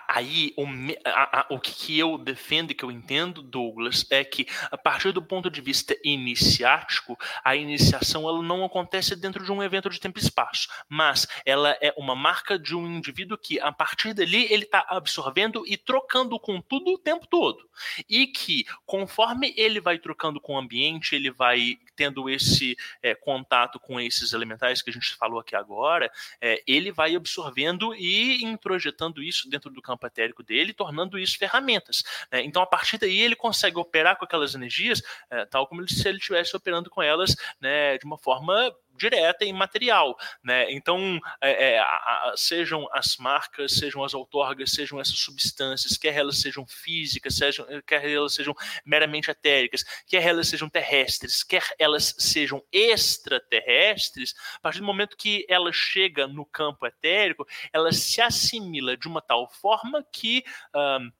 Aí, 0.07 0.53
o, 0.55 0.65
a, 1.03 1.41
a, 1.41 1.45
o 1.49 1.59
que 1.59 1.99
eu 1.99 2.17
defendo 2.17 2.71
e 2.71 2.73
que 2.73 2.85
eu 2.85 2.89
entendo, 2.89 3.41
Douglas, 3.41 4.05
é 4.09 4.23
que 4.23 4.47
a 4.71 4.77
partir 4.77 5.11
do 5.11 5.21
ponto 5.21 5.49
de 5.49 5.59
vista 5.59 5.97
iniciático, 6.01 7.17
a 7.43 7.57
iniciação 7.57 8.27
ela 8.27 8.41
não 8.41 8.63
acontece 8.63 9.17
dentro 9.17 9.43
de 9.43 9.51
um 9.51 9.61
evento 9.61 9.89
de 9.89 9.99
tempo 9.99 10.17
e 10.17 10.21
espaço, 10.21 10.69
mas 10.87 11.27
ela 11.45 11.77
é 11.81 11.93
uma 11.97 12.15
marca 12.15 12.57
de 12.57 12.73
um 12.73 12.87
indivíduo 12.87 13.37
que, 13.37 13.59
a 13.59 13.71
partir 13.71 14.13
dali, 14.13 14.45
ele 14.49 14.63
está 14.63 14.85
absorvendo 14.87 15.63
e 15.67 15.75
trocando 15.75 16.39
com 16.39 16.61
tudo 16.61 16.93
o 16.93 16.97
tempo 16.97 17.27
todo. 17.27 17.69
E 18.07 18.27
que, 18.27 18.63
conforme 18.85 19.53
ele 19.57 19.81
vai 19.81 19.99
trocando 19.99 20.39
com 20.39 20.55
o 20.55 20.57
ambiente, 20.57 21.15
ele 21.15 21.31
vai 21.31 21.77
tendo 21.97 22.29
esse 22.29 22.77
é, 23.03 23.13
contato 23.13 23.77
com 23.77 23.99
esses 23.99 24.31
elementais 24.31 24.81
que 24.81 24.89
a 24.89 24.93
gente 24.93 25.15
falou 25.15 25.39
aqui 25.39 25.55
agora, 25.55 26.09
é, 26.39 26.63
ele 26.65 26.91
vai 26.91 27.15
absorvendo 27.15 27.93
e 27.93 28.04
introjetando 28.43 29.21
isso 29.21 29.49
dentro 29.49 29.69
do 29.69 29.81
campo 29.81 30.05
etérico 30.05 30.43
dele, 30.43 30.73
tornando 30.73 31.17
isso 31.17 31.37
ferramentas. 31.37 32.03
Né? 32.31 32.43
Então, 32.43 32.61
a 32.61 32.67
partir 32.67 32.97
daí, 32.97 33.19
ele 33.19 33.35
consegue 33.35 33.77
operar 33.77 34.17
com 34.17 34.25
aquelas 34.25 34.55
energias, 34.55 35.01
é, 35.29 35.45
tal 35.45 35.67
como 35.67 35.87
se 35.87 36.07
ele 36.07 36.17
estivesse 36.17 36.55
operando 36.55 36.89
com 36.89 37.01
elas 37.01 37.35
né, 37.59 37.97
de 37.97 38.05
uma 38.05 38.17
forma 38.17 38.73
direta 38.97 39.45
e 39.45 39.53
material, 39.53 40.15
né? 40.43 40.71
Então, 40.71 41.19
é, 41.41 41.73
é, 41.73 41.79
a, 41.79 41.85
a, 41.85 42.33
sejam 42.35 42.87
as 42.91 43.17
marcas, 43.17 43.73
sejam 43.73 44.03
as 44.03 44.13
outorgas, 44.13 44.71
sejam 44.71 44.99
essas 44.99 45.19
substâncias, 45.19 45.97
quer 45.97 46.15
elas 46.15 46.39
sejam 46.39 46.65
físicas, 46.67 47.35
sejam, 47.35 47.65
quer 47.85 48.07
elas 48.09 48.33
sejam 48.33 48.55
meramente 48.85 49.29
etéricas, 49.29 49.83
quer 50.07 50.25
elas 50.25 50.47
sejam 50.47 50.69
terrestres, 50.69 51.43
quer 51.43 51.63
elas 51.79 52.15
sejam 52.17 52.63
extraterrestres, 52.71 54.33
a 54.55 54.59
partir 54.59 54.79
do 54.79 54.85
momento 54.85 55.17
que 55.17 55.45
ela 55.49 55.71
chega 55.71 56.27
no 56.27 56.45
campo 56.45 56.85
etérico, 56.85 57.45
ela 57.71 57.91
se 57.91 58.21
assimila 58.21 58.97
de 58.97 59.07
uma 59.07 59.21
tal 59.21 59.49
forma 59.49 60.03
que 60.11 60.43
um, 60.75 61.11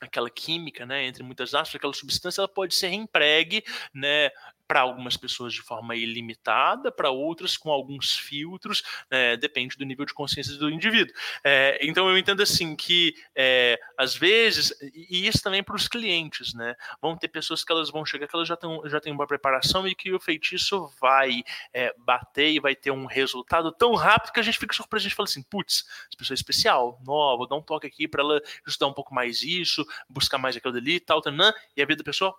aquela 0.00 0.30
química, 0.30 0.84
né, 0.84 1.04
entre 1.04 1.22
muitas 1.22 1.54
aspas, 1.54 1.76
aquela 1.76 1.92
substância, 1.92 2.40
ela 2.40 2.48
pode 2.48 2.74
ser 2.74 2.88
reempregue, 2.88 3.64
né, 3.92 4.30
para 4.74 4.80
algumas 4.80 5.16
pessoas 5.16 5.54
de 5.54 5.62
forma 5.62 5.94
ilimitada, 5.94 6.90
para 6.90 7.08
outras 7.08 7.56
com 7.56 7.70
alguns 7.70 8.16
filtros, 8.16 8.82
é, 9.08 9.36
depende 9.36 9.76
do 9.76 9.84
nível 9.84 10.04
de 10.04 10.12
consciência 10.12 10.56
do 10.56 10.68
indivíduo. 10.68 11.14
É, 11.44 11.78
então 11.80 12.10
eu 12.10 12.18
entendo 12.18 12.42
assim 12.42 12.74
que 12.74 13.14
é, 13.36 13.78
às 13.96 14.16
vezes, 14.16 14.74
e 14.82 15.28
isso 15.28 15.40
também 15.40 15.62
para 15.62 15.76
os 15.76 15.86
clientes, 15.86 16.54
né? 16.54 16.74
Vão 17.00 17.16
ter 17.16 17.28
pessoas 17.28 17.62
que 17.62 17.70
elas 17.70 17.88
vão 17.88 18.04
chegar 18.04 18.26
que 18.26 18.34
elas 18.34 18.48
já 18.48 18.56
têm, 18.56 18.80
já 18.86 19.00
têm 19.00 19.12
uma 19.12 19.28
preparação 19.28 19.86
e 19.86 19.94
que 19.94 20.12
o 20.12 20.18
feitiço 20.18 20.92
vai 21.00 21.44
é, 21.72 21.94
bater 21.96 22.50
e 22.50 22.58
vai 22.58 22.74
ter 22.74 22.90
um 22.90 23.06
resultado 23.06 23.70
tão 23.70 23.94
rápido 23.94 24.32
que 24.32 24.40
a 24.40 24.42
gente 24.42 24.58
fica 24.58 24.74
surpreso, 24.74 25.06
a 25.06 25.08
gente 25.08 25.16
fala 25.16 25.28
assim, 25.28 25.44
putz, 25.44 25.84
essa 26.08 26.18
pessoa 26.18 26.34
é 26.34 26.38
especial, 26.38 27.00
nova, 27.06 27.36
vou 27.36 27.46
dar 27.46 27.54
um 27.54 27.62
toque 27.62 27.86
aqui 27.86 28.08
para 28.08 28.24
ela 28.24 28.42
estudar 28.66 28.88
um 28.88 28.92
pouco 28.92 29.14
mais 29.14 29.40
isso, 29.40 29.86
buscar 30.10 30.36
mais 30.36 30.56
aquilo 30.56 30.74
dali, 30.74 30.98
tal, 30.98 31.22
tal, 31.22 31.32
e 31.76 31.80
a 31.80 31.86
vida 31.86 31.98
da 31.98 32.04
pessoa 32.04 32.36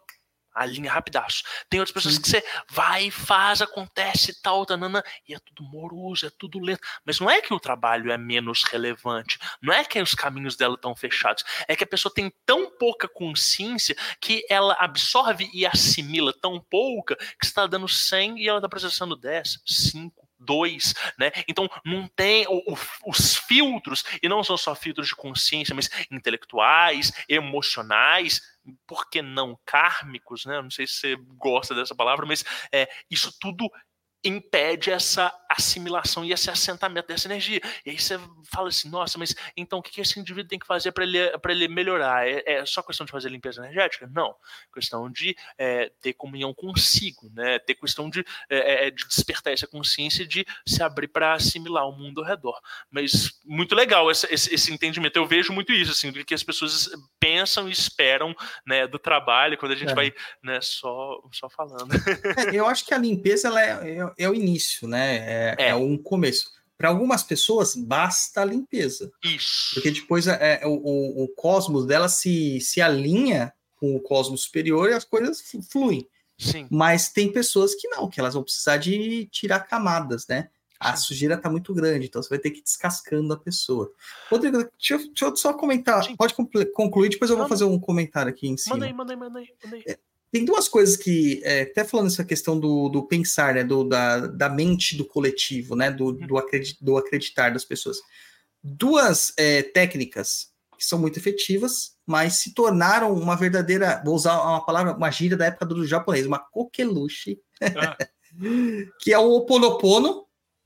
a 0.55 0.65
linha 0.65 0.91
rapidaço. 0.91 1.43
Tem 1.69 1.79
outras 1.79 1.93
pessoas 1.93 2.17
que 2.17 2.29
você 2.29 2.43
vai, 2.69 3.11
faz, 3.11 3.61
acontece 3.61 4.41
tal, 4.41 4.65
tanana, 4.65 5.03
e 5.27 5.35
é 5.35 5.39
tudo 5.39 5.63
moroso, 5.63 6.25
é 6.25 6.29
tudo 6.29 6.59
lento. 6.59 6.81
Mas 7.03 7.19
não 7.19 7.29
é 7.29 7.41
que 7.41 7.53
o 7.53 7.59
trabalho 7.59 8.11
é 8.11 8.17
menos 8.17 8.63
relevante, 8.63 9.37
não 9.61 9.73
é 9.73 9.83
que 9.83 10.01
os 10.01 10.15
caminhos 10.15 10.55
dela 10.55 10.75
estão 10.75 10.95
fechados, 10.95 11.43
é 11.67 11.75
que 11.75 11.83
a 11.83 11.87
pessoa 11.87 12.13
tem 12.13 12.31
tão 12.45 12.71
pouca 12.71 13.07
consciência 13.07 13.95
que 14.21 14.45
ela 14.49 14.75
absorve 14.79 15.49
e 15.53 15.65
assimila 15.65 16.33
tão 16.41 16.59
pouca 16.59 17.15
que 17.15 17.45
está 17.45 17.67
dando 17.67 17.87
100 17.87 18.39
e 18.39 18.47
ela 18.47 18.59
está 18.59 18.69
processando 18.69 19.15
10, 19.15 19.61
5, 19.65 20.25
dois, 20.39 20.93
né? 21.17 21.31
Então 21.47 21.69
não 21.83 22.07
tem 22.07 22.45
o, 22.47 22.73
o, 22.73 22.77
os 23.07 23.35
filtros 23.35 24.03
e 24.21 24.29
não 24.29 24.43
são 24.43 24.57
só 24.57 24.75
filtros 24.75 25.07
de 25.07 25.15
consciência, 25.15 25.75
mas 25.75 25.89
intelectuais, 26.11 27.11
emocionais, 27.27 28.41
por 28.87 29.09
que 29.09 29.21
não 29.21 29.57
kármicos, 29.65 30.45
né? 30.45 30.61
Não 30.61 30.71
sei 30.71 30.87
se 30.87 30.93
você 30.93 31.15
gosta 31.37 31.75
dessa 31.75 31.95
palavra, 31.95 32.25
mas 32.25 32.43
é, 32.71 32.87
isso 33.09 33.33
tudo 33.39 33.69
impede 34.25 34.91
essa 34.91 35.31
assimilação 35.49 36.25
e 36.25 36.33
esse 36.33 36.49
assentamento 36.49 37.07
dessa 37.07 37.27
energia. 37.27 37.61
E 37.85 37.91
aí 37.91 37.99
você 37.99 38.19
fala 38.51 38.69
assim, 38.69 38.89
nossa, 38.89 39.17
mas 39.17 39.35
então 39.55 39.79
o 39.79 39.81
que 39.81 40.01
esse 40.01 40.19
indivíduo 40.19 40.49
tem 40.49 40.59
que 40.59 40.65
fazer 40.65 40.91
para 40.91 41.03
ele, 41.03 41.19
ele 41.49 41.67
melhorar? 41.67 42.27
É, 42.27 42.43
é, 42.45 42.65
só 42.65 42.81
questão 42.81 43.05
de 43.05 43.11
fazer 43.11 43.29
limpeza 43.29 43.61
energética? 43.63 44.09
Não. 44.11 44.35
Questão 44.73 45.09
de 45.09 45.35
é, 45.57 45.91
ter 46.01 46.13
comunhão 46.13 46.53
consigo, 46.53 47.31
né? 47.33 47.59
ter 47.59 47.75
questão 47.75 48.09
de, 48.09 48.25
é, 48.49 48.87
é, 48.87 48.91
de 48.91 49.07
despertar 49.07 49.53
essa 49.53 49.67
consciência 49.67 50.25
de 50.25 50.45
se 50.65 50.81
abrir 50.81 51.07
para 51.07 51.33
assimilar 51.33 51.87
o 51.87 51.91
mundo 51.91 52.21
ao 52.21 52.27
redor. 52.27 52.59
Mas 52.89 53.39
muito 53.45 53.75
legal 53.75 54.09
esse, 54.09 54.31
esse, 54.33 54.53
esse, 54.53 54.73
entendimento. 54.73 55.15
Eu 55.15 55.27
vejo 55.27 55.53
muito 55.53 55.71
isso, 55.71 55.91
assim, 55.91 56.11
do 56.11 56.25
que 56.25 56.33
as 56.33 56.43
pessoas 56.43 56.89
pensam 57.19 57.69
e 57.69 57.71
esperam 57.71 58.35
né, 58.65 58.87
do 58.87 58.97
trabalho, 58.97 59.57
quando 59.57 59.73
a 59.73 59.75
gente 59.75 59.91
é. 59.91 59.95
vai 59.95 60.13
né, 60.43 60.59
só, 60.61 61.21
só 61.31 61.49
falando. 61.49 61.93
eu 62.51 62.65
acho 62.65 62.85
que 62.85 62.93
a 62.93 62.97
limpeza 62.97 63.47
ela 63.47 63.61
é 63.61 64.14
é 64.17 64.29
o 64.29 64.33
início, 64.33 64.87
né? 64.87 65.15
É, 65.17 65.55
é. 65.57 65.69
é 65.69 65.75
um 65.75 65.97
começo. 65.97 66.53
Para 66.77 66.89
algumas 66.89 67.23
pessoas, 67.23 67.73
basta 67.75 68.41
a 68.41 68.45
limpeza. 68.45 69.11
Isso. 69.23 69.75
Porque 69.75 69.91
depois 69.91 70.27
é, 70.27 70.59
é, 70.61 70.67
o, 70.67 71.23
o, 71.23 71.27
cosmos 71.29 71.85
dela 71.85 72.09
se, 72.09 72.59
se 72.59 72.81
alinha 72.81 73.53
com 73.77 73.95
o 73.95 73.99
cosmos 73.99 74.43
superior 74.43 74.89
e 74.89 74.93
as 74.93 75.05
coisas 75.05 75.41
fluem. 75.71 76.07
Sim. 76.37 76.67
Mas 76.69 77.09
tem 77.09 77.31
pessoas 77.31 77.73
que 77.75 77.87
não, 77.87 78.09
que 78.09 78.19
elas 78.19 78.33
vão 78.33 78.43
precisar 78.43 78.75
de 78.77 79.25
tirar 79.27 79.61
camadas, 79.61 80.27
né? 80.27 80.49
A 80.77 80.97
sujeira 80.97 81.35
está 81.35 81.49
muito 81.49 81.73
grande, 81.73 82.07
então 82.07 82.21
você 82.21 82.27
vai 82.27 82.37
ter 82.37 82.51
que 82.51 82.59
ir 82.59 82.63
descascando 82.63 83.33
a 83.33 83.37
pessoa. 83.37 83.89
Rodrigo, 84.29 84.57
deixa 84.57 84.95
eu, 84.95 84.97
deixa 85.07 85.25
eu 85.25 85.35
só 85.37 85.53
comentar. 85.53 86.03
Sim. 86.03 86.17
Pode 86.17 86.33
concluir, 86.33 87.09
depois 87.09 87.31
eu 87.31 87.37
vou 87.37 87.47
fazer 87.47 87.63
um 87.63 87.79
comentário 87.79 88.29
aqui 88.29 88.49
em 88.49 88.57
cima. 88.57 88.75
Manda 88.75 88.85
aí, 88.85 88.93
manda 88.93 89.13
aí, 89.13 89.17
manda 89.17 89.39
aí. 89.39 89.47
Manda 89.63 89.75
aí. 89.77 89.97
Tem 90.35 90.43
duas 90.43 90.67
coisas 90.67 90.97
que, 90.97 91.39
é, 91.45 91.61
até 91.61 91.85
falando 91.85 92.07
essa 92.07 92.25
questão 92.25 92.59
do, 92.59 92.89
do 92.89 93.07
pensar, 93.07 93.53
né, 93.53 93.63
do, 93.63 93.85
da, 93.85 94.27
da 94.27 94.49
mente 94.49 94.97
do 94.97 95.05
coletivo, 95.05 95.77
né, 95.77 95.89
do, 95.89 96.07
uhum. 96.07 96.27
do, 96.27 96.37
acredit, 96.37 96.77
do 96.83 96.97
acreditar 96.97 97.51
das 97.51 97.63
pessoas. 97.63 97.99
Duas 98.61 99.31
é, 99.37 99.63
técnicas 99.63 100.51
que 100.77 100.83
são 100.83 100.99
muito 100.99 101.17
efetivas, 101.17 101.95
mas 102.05 102.33
se 102.33 102.53
tornaram 102.53 103.13
uma 103.13 103.37
verdadeira, 103.37 104.01
vou 104.03 104.13
usar 104.13 104.37
uma 104.41 104.65
palavra, 104.65 104.91
uma 104.91 105.09
gíria 105.09 105.37
da 105.37 105.45
época 105.45 105.67
do 105.67 105.87
japonês, 105.87 106.25
uma 106.25 106.39
coqueluche, 106.39 107.39
ah. 107.61 107.97
que 108.99 109.13
é 109.13 109.17
o 109.17 109.35
Oponopono 109.35 110.25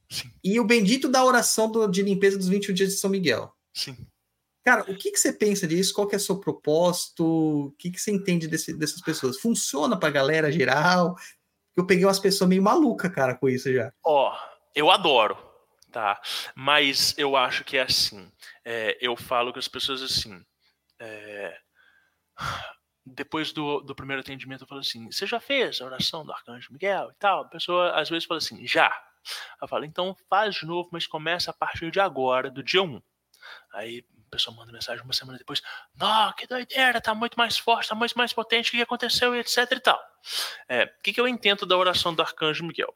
Sim. 0.09 0.31
e 0.43 0.59
o 0.59 0.65
bendito 0.65 1.07
da 1.07 1.23
oração 1.23 1.71
do, 1.71 1.85
de 1.85 2.01
limpeza 2.01 2.39
dos 2.39 2.47
21 2.47 2.73
dias 2.73 2.89
de 2.89 2.95
São 2.95 3.11
Miguel. 3.11 3.53
Sim. 3.71 3.95
Cara, 4.69 4.83
o 4.83 4.95
que, 4.95 5.09
que 5.09 5.17
você 5.17 5.33
pensa 5.33 5.67
disso? 5.67 5.91
Qual 5.91 6.07
que 6.07 6.13
é 6.13 6.19
o 6.19 6.21
seu 6.21 6.39
propósito? 6.39 7.25
O 7.25 7.71
que, 7.71 7.89
que 7.89 7.99
você 7.99 8.11
entende 8.11 8.47
desse, 8.47 8.71
dessas 8.71 9.01
pessoas? 9.01 9.39
Funciona 9.39 9.99
para 9.99 10.09
a 10.09 10.11
galera 10.11 10.51
geral? 10.51 11.15
Eu 11.75 11.87
peguei 11.87 12.05
umas 12.05 12.19
pessoas 12.19 12.47
meio 12.47 12.61
malucas, 12.61 13.11
cara, 13.11 13.33
com 13.33 13.49
isso 13.49 13.73
já. 13.73 13.91
Ó, 14.05 14.31
oh, 14.31 14.59
eu 14.75 14.91
adoro, 14.91 15.35
tá? 15.91 16.21
Mas 16.53 17.17
eu 17.17 17.35
acho 17.35 17.63
que 17.63 17.77
é 17.77 17.81
assim. 17.81 18.31
É, 18.63 18.95
eu 19.01 19.17
falo 19.17 19.51
com 19.51 19.57
as 19.57 19.67
pessoas 19.67 20.03
assim. 20.03 20.39
É, 20.99 21.57
depois 23.03 23.51
do, 23.51 23.79
do 23.79 23.95
primeiro 23.95 24.21
atendimento, 24.21 24.65
eu 24.65 24.67
falo 24.67 24.81
assim: 24.81 25.03
Você 25.09 25.25
já 25.25 25.39
fez 25.39 25.81
a 25.81 25.85
oração 25.85 26.23
do 26.23 26.31
Arcanjo 26.31 26.71
Miguel 26.71 27.09
e 27.09 27.15
tal? 27.15 27.41
A 27.41 27.49
pessoa 27.49 27.99
às 27.99 28.07
vezes 28.07 28.25
fala 28.25 28.37
assim: 28.37 28.67
Já. 28.67 28.95
Eu 29.59 29.67
falo: 29.67 29.83
Então 29.83 30.15
faz 30.29 30.53
de 30.53 30.67
novo, 30.67 30.89
mas 30.91 31.07
começa 31.07 31.49
a 31.49 31.55
partir 31.55 31.89
de 31.89 31.99
agora, 31.99 32.51
do 32.51 32.61
dia 32.61 32.83
1. 32.83 33.01
Aí 33.73 34.05
a 34.29 34.35
pessoa 34.37 34.55
manda 34.55 34.71
mensagem 34.71 35.03
uma 35.03 35.13
semana 35.13 35.37
depois: 35.37 35.61
Não, 35.95 36.31
que 36.33 36.47
doideira, 36.47 37.01
tá 37.01 37.13
muito 37.13 37.35
mais 37.37 37.57
forte, 37.57 37.89
tá 37.89 37.95
muito 37.95 38.17
mais 38.17 38.31
potente, 38.31 38.69
o 38.69 38.71
que 38.71 38.81
aconteceu 38.81 39.35
e 39.35 39.39
etc 39.39 39.71
e 39.71 39.79
tal. 39.79 39.99
É, 40.67 40.85
o 40.85 41.01
que, 41.03 41.11
que 41.11 41.19
eu 41.19 41.27
entendo 41.27 41.65
da 41.65 41.75
oração 41.75 42.13
do 42.13 42.21
Arcanjo 42.21 42.63
Miguel? 42.65 42.93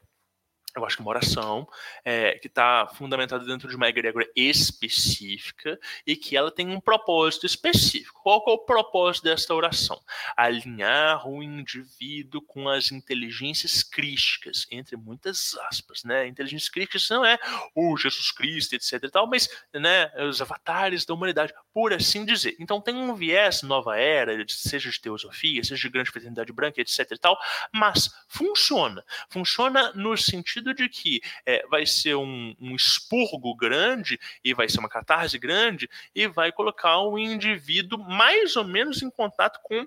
Eu 0.76 0.84
acho 0.84 0.96
que 0.96 1.02
uma 1.02 1.10
oração 1.10 1.68
é, 2.04 2.38
que 2.38 2.48
está 2.48 2.86
fundamentada 2.86 3.44
dentro 3.44 3.68
de 3.68 3.76
uma 3.76 3.88
egrégora 3.88 4.26
específica 4.34 5.78
e 6.06 6.16
que 6.16 6.36
ela 6.36 6.50
tem 6.50 6.68
um 6.68 6.80
propósito 6.80 7.46
específico. 7.46 8.20
Qual 8.22 8.42
é 8.48 8.50
o 8.50 8.58
propósito 8.58 9.24
desta 9.24 9.54
oração? 9.54 10.00
Alinhar 10.36 11.28
o 11.28 11.42
indivíduo 11.42 12.42
com 12.42 12.68
as 12.68 12.90
inteligências 12.90 13.82
crísticas, 13.82 14.66
entre 14.70 14.96
muitas 14.96 15.56
aspas, 15.68 16.02
né? 16.04 16.26
Inteligências 16.26 16.70
crísticas 16.70 17.08
não 17.08 17.24
é 17.24 17.38
o 17.74 17.96
Jesus 17.96 18.32
Cristo, 18.32 18.74
etc 18.74 19.04
e 19.04 19.10
tal, 19.10 19.26
mas 19.26 19.48
né, 19.72 20.10
os 20.28 20.40
avatares 20.40 21.04
da 21.04 21.14
humanidade, 21.14 21.52
por 21.72 21.92
assim 21.92 22.24
dizer. 22.24 22.56
Então 22.58 22.80
tem 22.80 22.96
um 22.96 23.14
viés 23.14 23.62
nova 23.62 23.96
era, 23.96 24.44
seja 24.48 24.90
de 24.90 25.00
teosofia, 25.00 25.62
seja 25.62 25.82
de 25.82 25.88
grande 25.88 26.10
fraternidade 26.10 26.52
branca, 26.52 26.80
etc 26.80 27.10
e 27.10 27.18
tal, 27.18 27.38
mas 27.72 28.10
funciona. 28.28 29.04
Funciona 29.28 29.92
no 29.92 30.16
sentido 30.16 30.63
sentido 30.64 30.74
de 30.74 30.88
que 30.88 31.20
é, 31.44 31.66
vai 31.68 31.84
ser 31.84 32.14
um, 32.16 32.54
um 32.60 32.74
expurgo 32.74 33.54
grande 33.54 34.18
e 34.42 34.54
vai 34.54 34.68
ser 34.68 34.78
uma 34.78 34.88
catarse 34.88 35.38
grande 35.38 35.88
e 36.14 36.26
vai 36.26 36.50
colocar 36.50 36.98
o 37.00 37.18
indivíduo 37.18 37.98
mais 37.98 38.56
ou 38.56 38.64
menos 38.64 39.02
em 39.02 39.10
contato 39.10 39.60
com 39.62 39.86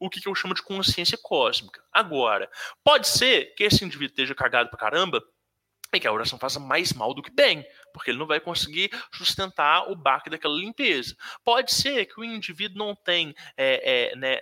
o 0.00 0.10
que, 0.10 0.26
eu 0.26 0.34
chamo 0.34 0.54
de 0.54 0.62
consciência 0.62 1.16
cósmica. 1.22 1.82
Agora, 1.92 2.50
pode 2.82 3.06
ser 3.06 3.54
que 3.54 3.64
esse 3.64 3.84
indivíduo 3.84 4.12
esteja 4.12 4.34
cagado 4.34 4.68
pra 4.68 4.78
caramba 4.78 5.22
e 5.94 6.00
que 6.00 6.06
a 6.06 6.12
oração 6.12 6.38
faça 6.38 6.58
mais 6.58 6.92
mal 6.92 7.14
do 7.14 7.22
que 7.22 7.30
bem 7.30 7.64
porque 7.96 8.10
ele 8.10 8.18
não 8.18 8.26
vai 8.26 8.38
conseguir 8.38 8.90
sustentar 9.10 9.90
o 9.90 9.96
baque 9.96 10.28
daquela 10.28 10.54
limpeza. 10.54 11.16
Pode 11.42 11.72
ser 11.72 12.04
que 12.04 12.20
o 12.20 12.24
indivíduo 12.24 12.76
não 12.76 12.94
tenha 12.94 13.34
é, 13.56 14.10
é, 14.12 14.16
né, 14.16 14.40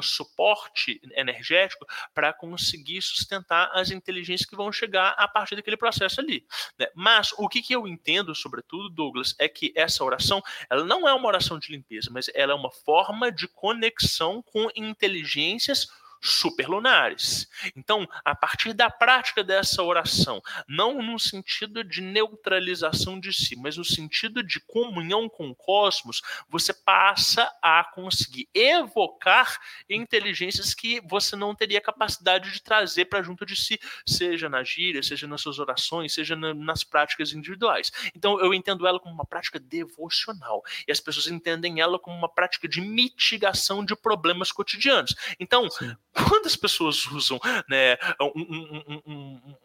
suporte 0.00 1.00
energético 1.16 1.84
para 2.14 2.32
conseguir 2.32 3.02
sustentar 3.02 3.68
as 3.74 3.90
inteligências 3.90 4.48
que 4.48 4.54
vão 4.54 4.70
chegar 4.70 5.10
a 5.18 5.26
partir 5.26 5.56
daquele 5.56 5.76
processo 5.76 6.20
ali. 6.20 6.46
Né? 6.78 6.86
Mas 6.94 7.32
o 7.36 7.48
que, 7.48 7.60
que 7.60 7.74
eu 7.74 7.88
entendo, 7.88 8.32
sobretudo, 8.32 8.88
Douglas, 8.88 9.34
é 9.40 9.48
que 9.48 9.72
essa 9.74 10.04
oração 10.04 10.40
ela 10.70 10.84
não 10.84 11.08
é 11.08 11.12
uma 11.12 11.26
oração 11.26 11.58
de 11.58 11.72
limpeza, 11.72 12.10
mas 12.12 12.30
ela 12.32 12.52
é 12.52 12.56
uma 12.56 12.70
forma 12.70 13.32
de 13.32 13.48
conexão 13.48 14.40
com 14.40 14.68
inteligências 14.76 15.88
superlunares. 16.24 17.46
Então, 17.76 18.08
a 18.24 18.34
partir 18.34 18.72
da 18.72 18.88
prática 18.88 19.44
dessa 19.44 19.82
oração, 19.82 20.40
não 20.66 21.02
no 21.02 21.18
sentido 21.18 21.84
de 21.84 22.00
neutralização 22.00 23.20
de 23.20 23.30
si, 23.30 23.54
mas 23.56 23.76
no 23.76 23.84
sentido 23.84 24.42
de 24.42 24.58
comunhão 24.58 25.28
com 25.28 25.50
o 25.50 25.54
cosmos, 25.54 26.22
você 26.48 26.72
passa 26.72 27.52
a 27.62 27.84
conseguir 27.84 28.48
evocar 28.54 29.60
inteligências 29.88 30.72
que 30.72 30.98
você 31.06 31.36
não 31.36 31.54
teria 31.54 31.80
capacidade 31.80 32.50
de 32.50 32.62
trazer 32.62 33.04
para 33.04 33.22
junto 33.22 33.44
de 33.44 33.54
si, 33.54 33.78
seja 34.06 34.48
na 34.48 34.64
gíria, 34.64 35.02
seja 35.02 35.26
nas 35.26 35.42
suas 35.42 35.58
orações, 35.58 36.14
seja 36.14 36.34
na, 36.34 36.54
nas 36.54 36.82
práticas 36.82 37.34
individuais. 37.34 37.92
Então, 38.16 38.40
eu 38.40 38.54
entendo 38.54 38.86
ela 38.86 38.98
como 38.98 39.14
uma 39.14 39.26
prática 39.26 39.60
devocional 39.60 40.62
e 40.88 40.92
as 40.92 41.00
pessoas 41.00 41.26
entendem 41.26 41.80
ela 41.80 41.98
como 41.98 42.16
uma 42.16 42.28
prática 42.28 42.66
de 42.66 42.80
mitigação 42.80 43.84
de 43.84 43.94
problemas 43.94 44.50
cotidianos. 44.50 45.14
Então, 45.38 45.68
Sim 45.68 45.94
quando 46.14 46.46
as 46.46 46.56
pessoas 46.56 47.06
usam 47.06 47.40
né, 47.68 47.96
um, 48.20 48.42
um, 48.86 49.02
um, 49.06 49.56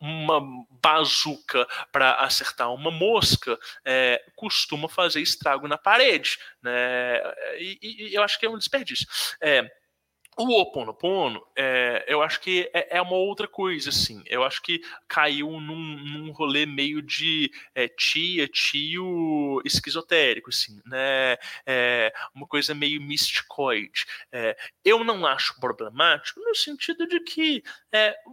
uma 0.00 0.40
bazuca 0.82 1.66
para 1.90 2.16
acertar 2.16 2.72
uma 2.72 2.90
mosca, 2.90 3.58
é, 3.84 4.22
costuma 4.36 4.88
fazer 4.88 5.20
estrago 5.20 5.66
na 5.66 5.78
parede. 5.78 6.38
Né? 6.62 7.16
E, 7.58 7.78
e, 7.82 8.14
eu 8.14 8.22
acho 8.22 8.38
que 8.38 8.44
é 8.44 8.50
um 8.50 8.58
desperdício. 8.58 9.06
É, 9.40 9.70
o 10.36 10.44
Ho 10.44 10.60
Oponopono, 10.60 11.46
é, 11.56 12.04
eu 12.08 12.22
acho 12.22 12.40
que 12.40 12.70
é, 12.72 12.98
é, 12.98 13.02
uma 13.02 13.16
outra 13.16 13.46
coisa, 13.46 13.90
assim. 13.90 14.22
Eu 14.26 14.42
acho 14.44 14.62
que 14.62 14.80
caiu 15.08 15.48
num, 15.60 15.76
num 15.76 16.32
rolê 16.32 16.66
meio 16.66 17.00
de 17.00 17.50
é, 17.74 17.88
tia, 17.88 18.48
tio 18.48 19.60
esquizotérico, 19.64 20.50
assim, 20.50 20.80
né? 20.86 21.36
É, 21.66 22.12
uma 22.34 22.46
coisa 22.46 22.74
meio 22.74 23.00
misticoide. 23.00 24.06
Eu 24.84 25.04
não 25.04 25.26
acho 25.26 25.58
problemático 25.60 26.40
no 26.40 26.54
sentido 26.54 27.06
de 27.06 27.20
que 27.20 27.62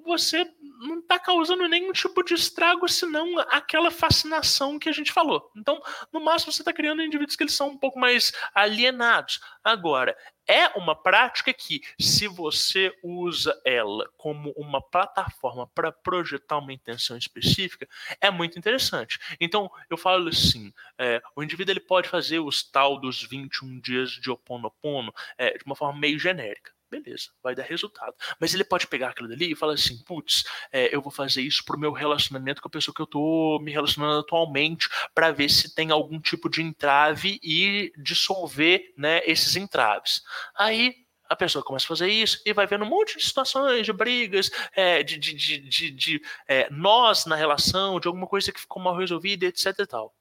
você 0.03 0.49
não 0.79 0.99
está 0.99 1.19
causando 1.19 1.67
nenhum 1.67 1.91
tipo 1.91 2.23
de 2.23 2.33
estrago, 2.33 2.87
senão 2.87 3.39
aquela 3.49 3.91
fascinação 3.91 4.79
que 4.79 4.89
a 4.89 4.91
gente 4.91 5.11
falou. 5.11 5.51
Então, 5.55 5.81
no 6.11 6.19
máximo, 6.19 6.51
você 6.51 6.61
está 6.61 6.73
criando 6.73 7.03
indivíduos 7.03 7.35
que 7.35 7.43
eles 7.43 7.53
são 7.53 7.69
um 7.69 7.77
pouco 7.77 7.99
mais 7.99 8.31
alienados. 8.53 9.39
Agora, 9.63 10.15
é 10.51 10.67
uma 10.77 10.93
prática 10.93 11.53
que, 11.53 11.81
se 11.97 12.27
você 12.27 12.93
usa 13.01 13.59
ela 13.63 14.11
como 14.17 14.51
uma 14.57 14.81
plataforma 14.81 15.65
para 15.67 15.93
projetar 15.93 16.57
uma 16.57 16.73
intenção 16.73 17.17
específica, 17.17 17.87
é 18.19 18.29
muito 18.29 18.59
interessante. 18.59 19.17
Então, 19.39 19.71
eu 19.89 19.97
falo 19.97 20.27
assim: 20.27 20.73
é, 20.97 21.21
o 21.35 21.41
indivíduo 21.41 21.71
ele 21.71 21.79
pode 21.79 22.09
fazer 22.09 22.39
os 22.39 22.61
tal 22.63 22.99
dos 22.99 23.23
21 23.23 23.79
dias 23.79 24.11
de 24.11 24.29
Oponopono 24.29 25.13
é, 25.37 25.57
de 25.57 25.63
uma 25.65 25.75
forma 25.75 25.97
meio 25.97 26.19
genérica 26.19 26.71
beleza, 26.91 27.29
vai 27.41 27.55
dar 27.55 27.63
resultado. 27.63 28.13
Mas 28.39 28.53
ele 28.53 28.65
pode 28.65 28.85
pegar 28.85 29.09
aquilo 29.09 29.29
dali 29.29 29.53
e 29.53 29.55
falar 29.55 29.73
assim, 29.73 29.97
putz, 30.03 30.43
é, 30.71 30.93
eu 30.93 31.01
vou 31.01 31.11
fazer 31.11 31.41
isso 31.41 31.63
pro 31.63 31.79
meu 31.79 31.93
relacionamento 31.93 32.61
com 32.61 32.67
a 32.67 32.71
pessoa 32.71 32.93
que 32.93 33.01
eu 33.01 33.07
tô 33.07 33.59
me 33.61 33.71
relacionando 33.71 34.19
atualmente, 34.19 34.89
para 35.15 35.31
ver 35.31 35.49
se 35.49 35.73
tem 35.73 35.89
algum 35.89 36.19
tipo 36.19 36.49
de 36.49 36.61
entrave 36.61 37.39
e 37.41 37.93
dissolver, 37.97 38.93
né, 38.97 39.21
esses 39.25 39.55
entraves. 39.55 40.21
Aí 40.55 40.93
a 41.29 41.35
pessoa 41.35 41.63
começa 41.63 41.85
a 41.85 41.87
fazer 41.87 42.09
isso 42.09 42.41
e 42.45 42.51
vai 42.51 42.67
vendo 42.67 42.83
um 42.83 42.89
monte 42.89 43.17
de 43.17 43.23
situações, 43.23 43.85
de 43.85 43.93
brigas, 43.93 44.51
é, 44.75 45.01
de, 45.01 45.17
de, 45.17 45.33
de, 45.33 45.91
de, 45.91 46.21
é, 46.45 46.69
nós 46.69 47.25
na 47.25 47.37
relação, 47.37 48.01
de 48.01 48.07
alguma 48.09 48.27
coisa 48.27 48.51
que 48.51 48.59
ficou 48.59 48.83
mal 48.83 48.97
resolvida, 48.97 49.45
etc 49.45 49.73
e 49.79 49.85
tal. 49.85 50.13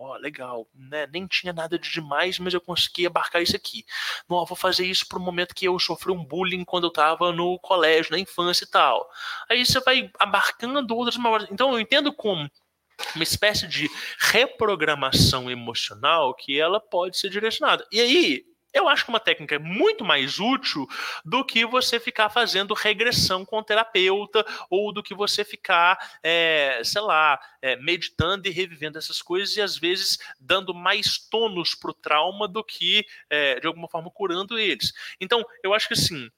Ó, 0.00 0.14
oh, 0.14 0.16
legal, 0.16 0.68
né? 0.72 1.08
Nem 1.12 1.26
tinha 1.26 1.52
nada 1.52 1.76
de 1.76 1.90
demais, 1.90 2.38
mas 2.38 2.54
eu 2.54 2.60
consegui 2.60 3.04
abarcar 3.04 3.42
isso 3.42 3.56
aqui. 3.56 3.84
Não, 4.28 4.46
vou 4.46 4.56
fazer 4.56 4.86
isso 4.86 5.08
para 5.08 5.18
o 5.18 5.20
momento 5.20 5.52
que 5.52 5.66
eu 5.66 5.76
sofri 5.80 6.12
um 6.12 6.24
bullying 6.24 6.64
quando 6.64 6.84
eu 6.84 6.88
estava 6.88 7.32
no 7.32 7.58
colégio, 7.58 8.12
na 8.12 8.18
infância 8.20 8.64
e 8.64 8.68
tal. 8.68 9.10
Aí 9.50 9.66
você 9.66 9.80
vai 9.80 10.08
abarcando 10.16 10.94
outras 10.94 11.16
memórias. 11.16 11.50
Então 11.50 11.72
eu 11.72 11.80
entendo 11.80 12.12
como 12.12 12.48
uma 13.16 13.24
espécie 13.24 13.66
de 13.66 13.90
reprogramação 14.18 15.50
emocional 15.50 16.32
que 16.32 16.60
ela 16.60 16.78
pode 16.78 17.18
ser 17.18 17.28
direcionada. 17.28 17.84
E 17.90 18.00
aí, 18.00 18.44
eu 18.72 18.88
acho 18.88 19.04
que 19.04 19.10
uma 19.10 19.20
técnica 19.20 19.54
é 19.54 19.58
muito 19.58 20.04
mais 20.04 20.38
útil 20.38 20.86
do 21.24 21.44
que 21.44 21.64
você 21.64 21.98
ficar 21.98 22.28
fazendo 22.28 22.74
regressão 22.74 23.44
com 23.44 23.58
o 23.58 23.62
terapeuta 23.62 24.44
ou 24.68 24.92
do 24.92 25.02
que 25.02 25.14
você 25.14 25.44
ficar, 25.44 25.98
é, 26.22 26.80
sei 26.84 27.00
lá, 27.00 27.40
é, 27.62 27.76
meditando 27.76 28.46
e 28.46 28.50
revivendo 28.50 28.98
essas 28.98 29.22
coisas 29.22 29.56
e 29.56 29.62
às 29.62 29.76
vezes 29.76 30.18
dando 30.38 30.74
mais 30.74 31.18
tônus 31.18 31.74
para 31.74 31.90
o 31.90 31.94
trauma 31.94 32.46
do 32.46 32.62
que, 32.62 33.06
é, 33.30 33.58
de 33.60 33.66
alguma 33.66 33.88
forma, 33.88 34.10
curando 34.10 34.58
eles. 34.58 34.92
Então, 35.20 35.44
eu 35.62 35.72
acho 35.72 35.88
que 35.88 35.94
assim, 35.94 36.30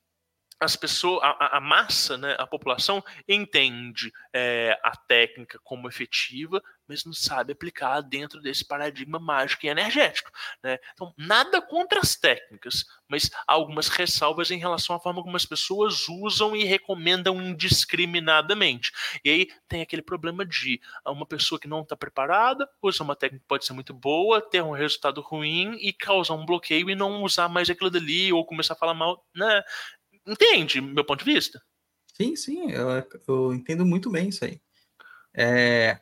as 0.61 0.77
pessoas, 0.77 1.23
a, 1.23 1.57
a, 1.57 1.61
massa, 1.61 2.19
né, 2.19 2.36
a 2.39 2.47
população 2.47 3.02
entende 3.27 4.12
é, 4.32 4.78
a 4.82 4.94
técnica 4.94 5.59
como 5.65 5.89
efetiva, 5.89 6.62
mas 6.90 7.04
não 7.04 7.12
sabe 7.12 7.52
aplicar 7.52 8.00
dentro 8.00 8.40
desse 8.40 8.64
paradigma 8.64 9.20
mágico 9.20 9.64
e 9.64 9.68
energético. 9.68 10.28
Né? 10.60 10.76
Então, 10.92 11.14
nada 11.16 11.62
contra 11.62 12.00
as 12.00 12.16
técnicas, 12.16 12.84
mas 13.08 13.30
algumas 13.46 13.86
ressalvas 13.86 14.50
em 14.50 14.58
relação 14.58 14.96
à 14.96 14.98
forma 14.98 15.22
como 15.22 15.36
as 15.36 15.46
pessoas 15.46 16.08
usam 16.08 16.56
e 16.56 16.64
recomendam 16.64 17.40
indiscriminadamente. 17.40 18.90
E 19.24 19.30
aí 19.30 19.48
tem 19.68 19.82
aquele 19.82 20.02
problema 20.02 20.44
de 20.44 20.80
uma 21.06 21.24
pessoa 21.24 21.60
que 21.60 21.68
não 21.68 21.82
está 21.82 21.96
preparada, 21.96 22.68
usa 22.82 23.04
uma 23.04 23.14
técnica 23.14 23.44
que 23.44 23.48
pode 23.48 23.64
ser 23.64 23.72
muito 23.72 23.94
boa, 23.94 24.42
ter 24.42 24.60
um 24.60 24.72
resultado 24.72 25.20
ruim 25.20 25.76
e 25.80 25.92
causar 25.92 26.34
um 26.34 26.44
bloqueio 26.44 26.90
e 26.90 26.96
não 26.96 27.22
usar 27.22 27.48
mais 27.48 27.70
aquilo 27.70 27.88
dali 27.88 28.32
ou 28.32 28.44
começar 28.44 28.74
a 28.74 28.76
falar 28.76 28.94
mal. 28.94 29.24
Né? 29.32 29.62
Entende 30.26 30.80
meu 30.80 31.04
ponto 31.04 31.24
de 31.24 31.32
vista? 31.32 31.62
Sim, 32.14 32.34
sim, 32.34 32.72
eu, 32.72 32.88
eu 33.28 33.54
entendo 33.54 33.86
muito 33.86 34.10
bem 34.10 34.28
isso 34.28 34.44
aí. 34.44 34.60
É, 35.32 36.00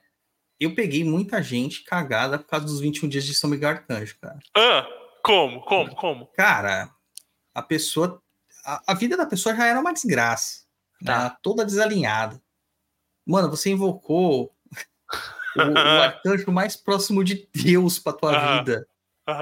eu 0.60 0.74
peguei 0.74 1.04
muita 1.04 1.42
gente 1.42 1.84
cagada 1.84 2.38
por 2.38 2.46
causa 2.46 2.66
dos 2.66 2.80
21 2.80 3.08
dias 3.08 3.24
de 3.24 3.34
São 3.34 3.48
Miguel 3.48 3.70
Arcanjo, 3.70 4.16
cara. 4.20 4.38
Ah, 4.56 4.86
como? 5.22 5.60
Como? 5.62 5.94
Como? 5.94 6.26
Cara, 6.34 6.90
a 7.54 7.62
pessoa. 7.62 8.20
A, 8.64 8.92
a 8.92 8.94
vida 8.94 9.16
da 9.16 9.26
pessoa 9.26 9.54
já 9.54 9.66
era 9.66 9.80
uma 9.80 9.92
desgraça. 9.92 10.64
Tá. 11.04 11.24
Né? 11.24 11.36
Toda 11.42 11.64
desalinhada. 11.64 12.42
Mano, 13.24 13.50
você 13.50 13.70
invocou 13.70 14.52
o, 15.56 15.60
o 15.60 15.78
arcanjo 16.02 16.50
mais 16.50 16.76
próximo 16.76 17.22
de 17.22 17.48
Deus 17.54 17.98
pra 17.98 18.12
tua 18.12 18.58
vida. 18.58 18.86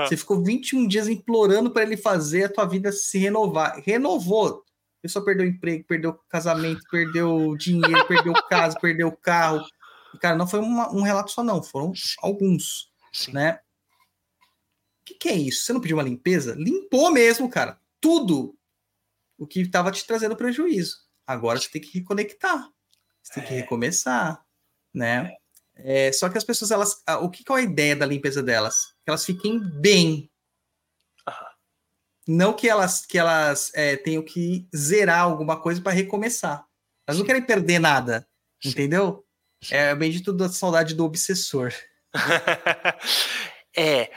Você 0.01 0.17
ficou 0.17 0.43
21 0.43 0.89
dias 0.89 1.09
implorando 1.09 1.71
para 1.71 1.83
ele 1.83 1.97
fazer 1.97 2.45
a 2.45 2.53
tua 2.53 2.67
vida 2.67 2.91
se 2.91 3.19
renovar. 3.19 3.81
Renovou. 3.85 4.65
A 4.99 5.03
pessoa 5.03 5.25
perdeu 5.25 5.47
emprego, 5.47 5.85
perdeu 5.85 6.11
o 6.11 6.19
casamento, 6.29 6.83
perdeu 6.91 7.57
dinheiro, 7.57 8.05
perdeu 8.09 8.33
casa, 8.51 8.77
perdeu 8.81 9.07
o 9.07 9.17
carro 9.17 9.65
e, 10.17 10.19
cara, 10.19 10.37
não 10.37 10.47
foi 10.47 10.61
uma, 10.61 10.91
um 10.93 11.03
relato 11.03 11.31
só, 11.31 11.45
não, 11.45 11.63
foram 11.63 11.95
Sim. 11.95 12.15
alguns, 12.23 12.91
Sim. 13.13 13.33
né? 13.33 13.61
O 15.03 15.05
que, 15.05 15.15
que 15.15 15.29
é 15.29 15.35
isso? 15.35 15.65
Você 15.65 15.73
não 15.73 15.81
pediu 15.81 15.97
uma 15.97 16.03
limpeza? 16.03 16.55
Limpou 16.59 17.13
mesmo, 17.13 17.49
cara. 17.49 17.81
Tudo 18.01 18.59
o 19.39 19.47
que 19.47 19.61
estava 19.61 19.93
te 19.93 20.05
trazendo 20.07 20.37
prejuízo. 20.37 20.97
Agora 21.27 21.59
você 21.59 21.69
tem 21.69 21.83
que 21.83 21.99
reconectar. 21.99 22.69
Você 23.23 23.35
tem 23.35 23.43
é. 23.43 23.47
que 23.47 23.55
recomeçar, 23.55 24.45
né? 24.93 25.37
É. 25.77 26.09
É, 26.09 26.13
só 26.13 26.29
que 26.29 26.39
as 26.39 26.45
pessoas, 26.45 26.71
elas, 26.71 27.03
o 27.21 27.29
que, 27.29 27.45
que 27.45 27.53
é 27.53 27.57
a 27.57 27.61
ideia 27.61 27.95
da 27.95 28.07
limpeza 28.07 28.43
delas? 28.43 28.95
Que 29.05 29.11
elas 29.11 29.25
fiquem 29.25 29.61
bem. 29.61 30.31
Não 32.27 32.55
que 32.55 32.69
elas, 32.69 33.05
que 33.05 33.19
elas 33.19 33.71
é, 33.75 33.97
tenham 33.97 34.23
que 34.23 34.67
zerar 34.75 35.21
alguma 35.21 35.61
coisa 35.61 35.81
para 35.81 35.93
recomeçar. 35.93 36.67
Elas 37.07 37.19
não 37.19 37.27
querem 37.27 37.45
perder 37.45 37.79
nada, 37.79 38.27
entendeu? 38.65 39.26
É 39.71 39.95
bendito 39.95 40.33
da 40.33 40.49
saudade 40.49 40.95
do 40.95 41.05
obsessor. 41.05 41.73
É, 43.79 44.11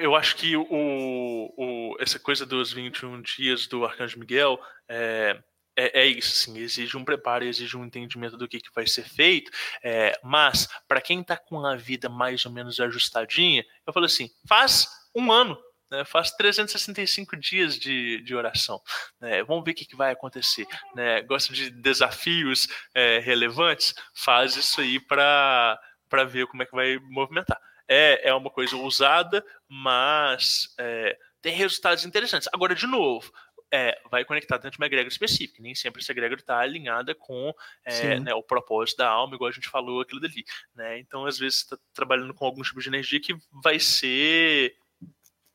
eu 0.00 0.16
acho 0.16 0.34
que 0.34 0.56
o, 0.56 0.66
o, 0.68 1.96
essa 2.00 2.18
coisa 2.18 2.44
dos 2.44 2.72
21 2.72 3.22
dias 3.22 3.68
do 3.68 3.84
Arcanjo 3.84 4.18
Miguel 4.18 4.60
é, 4.88 5.40
é, 5.76 6.02
é 6.02 6.06
isso, 6.06 6.34
sim, 6.34 6.58
exige 6.58 6.96
um 6.96 7.04
preparo, 7.04 7.44
exige 7.44 7.76
um 7.76 7.84
entendimento 7.84 8.36
do 8.36 8.48
que, 8.48 8.60
que 8.60 8.74
vai 8.74 8.86
ser 8.86 9.04
feito, 9.04 9.52
é, 9.84 10.18
mas 10.22 10.68
para 10.88 11.00
quem 11.00 11.20
está 11.20 11.36
com 11.36 11.64
a 11.64 11.76
vida 11.76 12.08
mais 12.08 12.44
ou 12.44 12.50
menos 12.50 12.80
ajustadinha, 12.80 13.64
eu 13.86 13.92
falo 13.92 14.06
assim, 14.06 14.28
faz 14.48 14.88
um 15.14 15.30
ano, 15.30 15.56
né, 15.92 16.06
faz 16.06 16.30
365 16.30 17.36
dias 17.36 17.78
de, 17.78 18.22
de 18.22 18.34
oração. 18.34 18.80
Né, 19.20 19.44
vamos 19.44 19.62
ver 19.62 19.72
o 19.72 19.74
que, 19.74 19.84
que 19.84 19.94
vai 19.94 20.10
acontecer. 20.10 20.66
Né, 20.94 21.20
gosta 21.20 21.52
de 21.52 21.70
desafios 21.70 22.66
é, 22.94 23.18
relevantes? 23.18 23.94
Faz 24.14 24.56
isso 24.56 24.80
aí 24.80 24.98
para 24.98 25.78
ver 26.26 26.46
como 26.46 26.62
é 26.62 26.66
que 26.66 26.74
vai 26.74 26.98
movimentar. 27.10 27.60
É, 27.86 28.30
é 28.30 28.34
uma 28.34 28.48
coisa 28.48 28.74
ousada, 28.74 29.44
mas 29.68 30.74
é, 30.78 31.18
tem 31.42 31.54
resultados 31.54 32.06
interessantes. 32.06 32.48
Agora, 32.54 32.74
de 32.74 32.86
novo, 32.86 33.30
é, 33.70 33.98
vai 34.10 34.24
conectar 34.24 34.56
dentro 34.56 34.72
de 34.72 34.78
uma 34.78 34.86
egrégora 34.86 35.12
específica. 35.12 35.62
Nem 35.62 35.74
sempre 35.74 36.00
essa 36.00 36.12
egrégora 36.12 36.40
está 36.40 36.58
alinhada 36.58 37.14
com 37.14 37.52
é, 37.84 38.18
né, 38.18 38.34
o 38.34 38.42
propósito 38.42 38.98
da 38.98 39.08
alma, 39.08 39.34
igual 39.34 39.48
a 39.48 39.52
gente 39.52 39.68
falou 39.68 40.00
aquilo 40.00 40.20
dali. 40.20 40.44
Né? 40.74 40.98
Então, 41.00 41.26
às 41.26 41.38
vezes, 41.38 41.58
está 41.58 41.76
trabalhando 41.92 42.32
com 42.32 42.46
algum 42.46 42.62
tipo 42.62 42.80
de 42.80 42.88
energia 42.88 43.20
que 43.20 43.34
vai 43.62 43.78
ser 43.78 44.74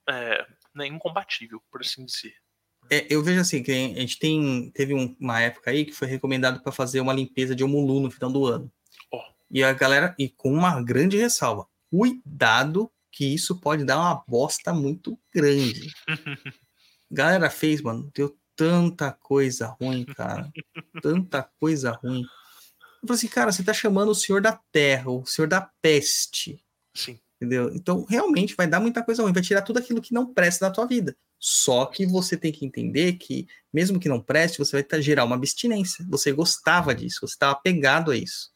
é, 0.09 0.45
né, 0.75 0.87
incompatível, 0.87 1.61
por 1.71 1.81
assim 1.81 2.05
dizer. 2.05 2.33
É, 2.89 3.05
eu 3.09 3.21
vejo 3.21 3.41
assim, 3.41 3.61
que 3.61 3.71
a 3.71 3.99
gente 3.99 4.17
tem, 4.17 4.71
teve 4.71 4.93
um, 4.93 5.15
uma 5.19 5.41
época 5.41 5.71
aí 5.71 5.85
que 5.85 5.91
foi 5.91 6.07
recomendado 6.07 6.61
para 6.61 6.71
fazer 6.71 7.01
uma 7.01 7.13
limpeza 7.13 7.55
de 7.55 7.63
Omulu 7.63 7.99
no 7.99 8.11
final 8.11 8.31
do 8.31 8.45
ano. 8.45 8.71
Oh. 9.11 9.21
E 9.51 9.63
a 9.63 9.73
galera, 9.73 10.15
e 10.17 10.29
com 10.29 10.53
uma 10.53 10.81
grande 10.81 11.17
ressalva, 11.17 11.67
cuidado 11.89 12.91
que 13.11 13.25
isso 13.25 13.59
pode 13.59 13.83
dar 13.83 13.97
uma 13.97 14.23
bosta 14.27 14.73
muito 14.73 15.19
grande. 15.33 15.91
galera 17.11 17.49
fez, 17.49 17.81
mano, 17.81 18.11
deu 18.13 18.37
tanta 18.55 19.11
coisa 19.11 19.67
ruim, 19.79 20.05
cara. 20.05 20.51
tanta 21.01 21.43
coisa 21.59 21.91
ruim. 21.91 22.21
Eu 22.21 23.07
falei 23.07 23.15
assim, 23.15 23.27
cara, 23.27 23.51
você 23.51 23.63
tá 23.63 23.73
chamando 23.73 24.09
o 24.09 24.15
senhor 24.15 24.41
da 24.41 24.59
terra, 24.71 25.09
o 25.09 25.25
senhor 25.25 25.47
da 25.47 25.61
peste. 25.81 26.63
Sim. 26.93 27.19
Entendeu? 27.39 27.71
Então, 27.73 28.03
realmente 28.09 28.55
vai 28.55 28.67
dar 28.67 28.79
muita 28.79 29.03
coisa 29.03 29.21
ruim, 29.21 29.31
vai 29.31 29.43
tirar 29.43 29.61
tudo 29.61 29.77
aquilo 29.77 30.01
que 30.01 30.13
não 30.13 30.33
presta 30.33 30.67
da 30.67 30.73
tua 30.73 30.87
vida. 30.87 31.15
Só 31.39 31.85
que 31.85 32.05
você 32.05 32.35
tem 32.35 32.51
que 32.51 32.65
entender 32.65 33.13
que, 33.13 33.47
mesmo 33.71 33.99
que 33.99 34.09
não 34.09 34.19
preste, 34.19 34.57
você 34.57 34.81
vai 34.81 35.01
gerar 35.01 35.23
uma 35.23 35.35
abstinência. 35.35 36.03
Você 36.09 36.31
gostava 36.31 36.95
disso, 36.95 37.19
você 37.21 37.33
estava 37.33 37.53
apegado 37.53 38.11
a 38.11 38.17
isso. 38.17 38.51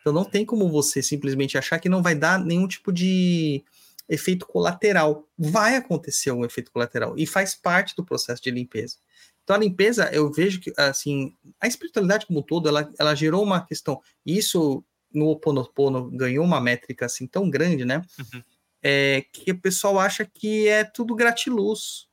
Então 0.00 0.12
não 0.12 0.24
tem 0.24 0.44
como 0.44 0.70
você 0.70 1.02
simplesmente 1.02 1.58
achar 1.58 1.78
que 1.78 1.88
não 1.88 2.02
vai 2.02 2.14
dar 2.14 2.38
nenhum 2.38 2.66
tipo 2.66 2.92
de 2.92 3.64
efeito 4.08 4.46
colateral. 4.46 5.28
Vai 5.36 5.76
acontecer 5.76 6.30
um 6.30 6.44
efeito 6.44 6.70
colateral 6.70 7.14
e 7.18 7.26
faz 7.26 7.54
parte 7.54 7.94
do 7.96 8.04
processo 8.04 8.42
de 8.42 8.50
limpeza. 8.50 8.96
Então 9.42 9.56
a 9.56 9.58
limpeza, 9.58 10.08
eu 10.12 10.30
vejo 10.32 10.60
que 10.60 10.72
assim, 10.76 11.34
a 11.60 11.66
espiritualidade 11.66 12.26
como 12.26 12.40
um 12.40 12.42
todo, 12.42 12.68
ela, 12.68 12.90
ela 12.98 13.14
gerou 13.14 13.42
uma 13.42 13.64
questão. 13.64 14.00
Isso 14.24 14.84
no 15.14 15.28
Oponopono 15.28 16.10
ganhou 16.10 16.44
uma 16.44 16.60
métrica 16.60 17.06
assim 17.06 17.26
tão 17.26 17.48
grande, 17.48 17.84
né? 17.84 18.02
Uhum. 18.18 18.42
É, 18.82 19.24
que 19.32 19.52
o 19.52 19.60
pessoal 19.60 19.98
acha 19.98 20.24
que 20.26 20.68
é 20.68 20.84
tudo 20.84 21.14
gratiluz. 21.14 22.06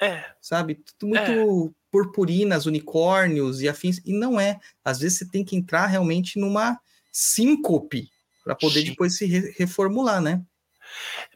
É. 0.00 0.24
Sabe? 0.40 0.82
Tudo 0.98 1.10
muito 1.10 1.30
é. 1.30 1.70
purpurinas, 1.90 2.66
unicórnios 2.66 3.62
e 3.62 3.68
afins. 3.68 3.98
E 4.04 4.12
não 4.12 4.38
é. 4.38 4.58
Às 4.84 4.98
vezes 4.98 5.18
você 5.18 5.28
tem 5.30 5.44
que 5.44 5.56
entrar 5.56 5.86
realmente 5.86 6.38
numa 6.38 6.78
síncope 7.12 8.10
para 8.42 8.54
poder 8.56 8.80
Sim. 8.80 8.90
depois 8.90 9.16
se 9.16 9.26
re 9.26 9.54
reformular, 9.56 10.20
né? 10.20 10.42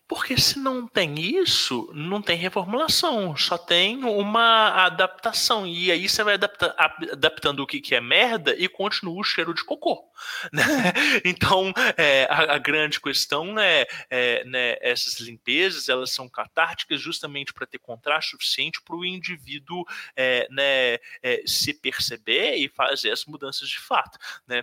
Porque 0.09 0.41
se 0.41 0.59
não 0.59 0.87
tem 0.87 1.19
isso, 1.19 1.91
não 1.93 2.23
tem 2.23 2.37
reformulação, 2.37 3.37
só 3.37 3.59
tem 3.59 4.05
uma 4.05 4.85
adaptação. 4.85 5.67
E 5.67 5.91
aí 5.91 6.09
você 6.09 6.23
vai 6.23 6.35
adapta, 6.35 6.75
adaptando 7.13 7.61
o 7.61 7.67
que, 7.67 7.81
que 7.81 7.95
é 7.95 8.01
merda 8.01 8.55
e 8.57 8.69
continua 8.69 9.19
o 9.21 9.25
cheiro 9.25 9.53
de 9.53 9.65
cocô. 9.65 10.05
Né? 10.53 10.63
Então, 11.25 11.73
é, 11.97 12.27
a, 12.31 12.55
a, 12.55 12.59
grande 12.59 13.01
questão 13.01 13.59
é, 13.59 13.87
é 14.09 14.45
né, 14.45 14.77
essas 14.81 15.21
limpezas, 15.21 15.89
elas 15.89 16.11
são 16.11 16.29
catárticas 16.29 17.01
justamente 17.01 17.53
para 17.53 17.67
ter 17.67 17.79
contraste 17.79 18.31
suficiente 18.31 18.81
para 18.83 18.97
o 18.97 19.05
indivíduo 19.05 19.85
é, 20.15 20.47
né, 20.51 20.99
é, 21.23 21.43
se 21.47 21.75
perceber 21.75 22.57
e 22.57 22.69
fazer 22.69 23.11
as 23.11 23.25
mudanças 23.25 23.69
de 23.69 23.79
fato. 23.79 24.19
Né? 24.47 24.63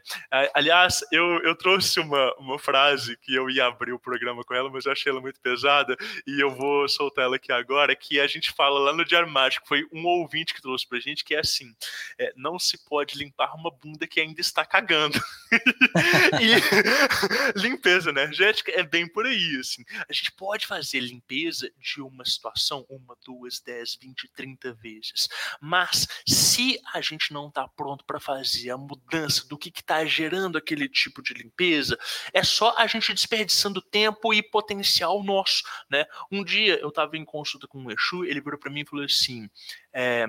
Aliás, 0.53 1.03
eu, 1.11 1.40
eu 1.44 1.56
trouxe 1.56 1.99
uma, 1.99 2.34
uma 2.36 2.57
frase 2.57 3.18
que 3.18 3.36
eu 3.36 3.49
ia 3.49 3.65
abrir 3.65 3.94
o 3.94 3.99
programa 3.99 4.44
com 4.44 4.53
ela, 4.53 4.70
mas 4.70 4.86
eu 4.86 4.91
achei 4.91 5.11
ela 5.11 5.22
muito 5.22 5.33
muito 5.34 5.42
pesada, 5.42 5.98
e 6.28 6.40
eu 6.40 6.52
vou 6.52 6.88
soltar 6.88 7.26
ela 7.26 7.36
aqui 7.38 7.52
agora, 7.52 7.96
que 7.96 8.20
a 8.20 8.28
gente 8.28 8.52
fala 8.52 8.80
lá 8.80 8.94
no 8.94 9.04
Diário 9.04 9.30
Mágico, 9.30 9.68
foi 9.68 9.88
um 9.92 10.06
ouvinte 10.06 10.54
que 10.54 10.62
trouxe 10.62 10.88
pra 10.88 11.00
gente, 11.00 11.24
que 11.24 11.36
é 11.36 11.40
assim, 11.40 11.74
é, 12.20 12.32
não 12.36 12.60
se 12.60 12.78
pode 12.86 13.18
limpar 13.18 13.56
uma 13.56 13.72
bunda 13.72 14.06
que 14.06 14.20
ainda 14.20 14.40
está 14.40 14.66
cagando. 14.66 15.20
e 16.42 17.58
limpeza 17.60 18.10
energética 18.10 18.72
é 18.72 18.84
bem 18.84 19.08
por 19.08 19.26
aí, 19.26 19.58
assim. 19.60 19.84
A 20.08 20.14
gente 20.14 20.32
pode 20.32 20.68
fazer 20.68 21.00
limpeza 21.00 21.70
de 21.78 22.02
uma 22.02 22.26
situação 22.26 22.86
uma, 22.90 23.16
duas, 23.26 23.60
dez, 23.60 23.98
vinte, 24.00 24.30
trinta 24.36 24.74
vezes, 24.74 25.28
mas 25.60 26.08
se 26.28 26.80
a 26.94 27.02
gente 27.02 27.34
não 27.34 27.48
está 27.48 27.68
pronto 27.68 28.06
para 28.06 28.20
fazer 28.20 28.70
a 28.70 28.78
mudança 28.78 29.48
do 29.48 29.58
que 29.58 29.70
está 29.70 30.06
gerando 30.06 30.58
aquele 30.58 30.88
tipo 30.88 31.22
de 31.22 31.34
limpeza, 31.34 31.98
é 32.34 32.44
só 32.44 32.76
a 32.78 32.86
gente 32.88 33.14
desperdiçando 33.14 33.82
tempo 33.82 34.34
e 34.34 34.44
potencial 34.44 35.23
nosso, 35.24 35.64
né? 35.90 36.06
Um 36.32 36.44
dia 36.44 36.80
eu 36.80 36.90
estava 36.90 37.18
em 37.18 37.26
consulta 37.26 37.68
com 37.68 37.84
o 37.84 37.91
Exu, 37.91 38.26
ele 38.26 38.41
virou 38.41 38.60
para 38.60 38.72
mim 38.72 38.82
e 38.82 38.86
falou 38.86 39.06
assim: 39.06 39.50
é, 39.91 40.26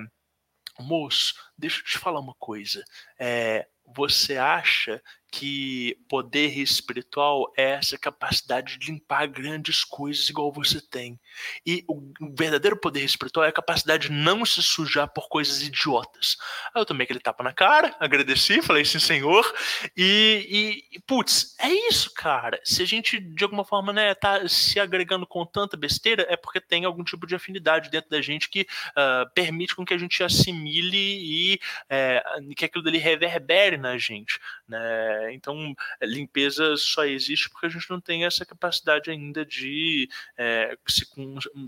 moço, 0.79 1.33
deixa 1.57 1.79
eu 1.79 1.83
te 1.83 1.97
falar 1.97 2.19
uma 2.19 2.35
coisa. 2.35 2.83
É, 3.19 3.67
você 3.85 4.37
acha 4.37 5.01
que 5.35 5.97
poder 6.07 6.57
espiritual 6.57 7.51
é 7.57 7.71
essa 7.71 7.97
capacidade 7.97 8.77
de 8.77 8.89
limpar 8.89 9.27
grandes 9.27 9.83
coisas 9.83 10.29
igual 10.29 10.49
você 10.49 10.79
tem. 10.79 11.19
E 11.65 11.83
o 11.89 12.13
verdadeiro 12.37 12.79
poder 12.79 13.03
espiritual 13.03 13.45
é 13.45 13.49
a 13.49 13.51
capacidade 13.51 14.07
de 14.07 14.13
não 14.13 14.45
se 14.45 14.63
sujar 14.63 15.09
por 15.09 15.27
coisas 15.27 15.61
idiotas. 15.61 16.37
Aí 16.73 16.81
eu 16.81 16.85
tomei 16.85 17.03
aquele 17.03 17.19
tapa 17.19 17.43
na 17.43 17.51
cara, 17.51 17.93
agradeci, 17.99 18.61
falei 18.61 18.85
sim, 18.85 18.97
senhor. 18.97 19.53
E, 19.97 20.87
e 20.93 20.99
putz, 21.01 21.53
é 21.59 21.67
isso, 21.89 22.13
cara. 22.13 22.57
Se 22.63 22.81
a 22.81 22.85
gente, 22.85 23.19
de 23.19 23.43
alguma 23.43 23.65
forma, 23.65 23.91
né, 23.91 24.15
tá 24.15 24.47
se 24.47 24.79
agregando 24.79 25.27
com 25.27 25.45
tanta 25.45 25.75
besteira, 25.75 26.25
é 26.29 26.37
porque 26.37 26.61
tem 26.61 26.85
algum 26.85 27.03
tipo 27.03 27.27
de 27.27 27.35
afinidade 27.35 27.89
dentro 27.89 28.09
da 28.09 28.21
gente 28.21 28.49
que 28.49 28.61
uh, 28.61 29.29
permite 29.33 29.75
com 29.75 29.85
que 29.85 29.93
a 29.93 29.97
gente 29.97 30.23
assimile 30.23 30.95
e 30.95 31.59
é, 31.89 32.23
que 32.55 32.63
aquilo 32.63 32.83
dali 32.85 32.99
reverbere 32.99 33.75
na 33.75 33.97
gente. 33.97 34.39
Né? 34.65 35.24
Então, 35.33 35.73
limpeza 36.01 36.75
só 36.77 37.05
existe 37.05 37.49
porque 37.49 37.65
a 37.67 37.69
gente 37.69 37.89
não 37.89 37.99
tem 37.99 38.25
essa 38.25 38.45
capacidade 38.45 39.09
ainda 39.09 39.45
de 39.45 40.09
é, 40.37 40.77
se, 40.87 41.05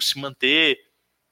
se 0.02 0.20
manter 0.20 0.80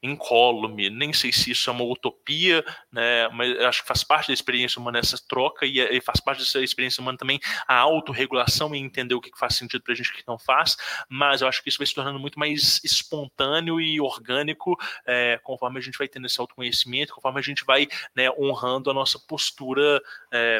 incólume. 0.05 0.89
Nem 0.89 1.11
sei 1.11 1.31
se 1.31 1.51
isso 1.51 1.69
é 1.69 1.73
uma 1.73 1.83
utopia, 1.83 2.63
né? 2.91 3.27
mas 3.29 3.59
acho 3.61 3.81
que 3.81 3.87
faz 3.87 4.03
parte 4.03 4.27
da 4.27 4.33
experiência 4.33 4.79
humana 4.79 4.99
essa 4.99 5.17
troca 5.27 5.65
e, 5.65 5.79
e 5.79 6.01
faz 6.01 6.19
parte 6.19 6.39
dessa 6.39 6.61
experiência 6.61 7.01
humana 7.01 7.17
também 7.17 7.39
a 7.67 7.75
autorregulação 7.77 8.73
e 8.75 8.79
entender 8.79 9.15
o 9.15 9.21
que 9.21 9.31
faz 9.37 9.55
sentido 9.55 9.81
para 9.81 9.93
a 9.93 9.95
gente 9.95 10.07
e 10.07 10.11
o 10.11 10.15
que 10.15 10.23
não 10.27 10.37
faz. 10.37 10.77
Mas 11.09 11.41
eu 11.41 11.47
acho 11.47 11.61
que 11.61 11.69
isso 11.69 11.77
vai 11.77 11.87
se 11.87 11.95
tornando 11.95 12.19
muito 12.19 12.39
mais 12.39 12.81
espontâneo 12.83 13.81
e 13.81 13.99
orgânico 13.99 14.77
é, 15.05 15.39
conforme 15.43 15.79
a 15.79 15.81
gente 15.81 15.97
vai 15.97 16.07
tendo 16.07 16.27
esse 16.27 16.39
autoconhecimento, 16.39 17.13
conforme 17.13 17.39
a 17.39 17.43
gente 17.43 17.65
vai 17.65 17.87
né, 18.15 18.29
honrando 18.31 18.89
a 18.89 18.93
nossa 18.93 19.19
postura, 19.19 20.01
é, 20.31 20.59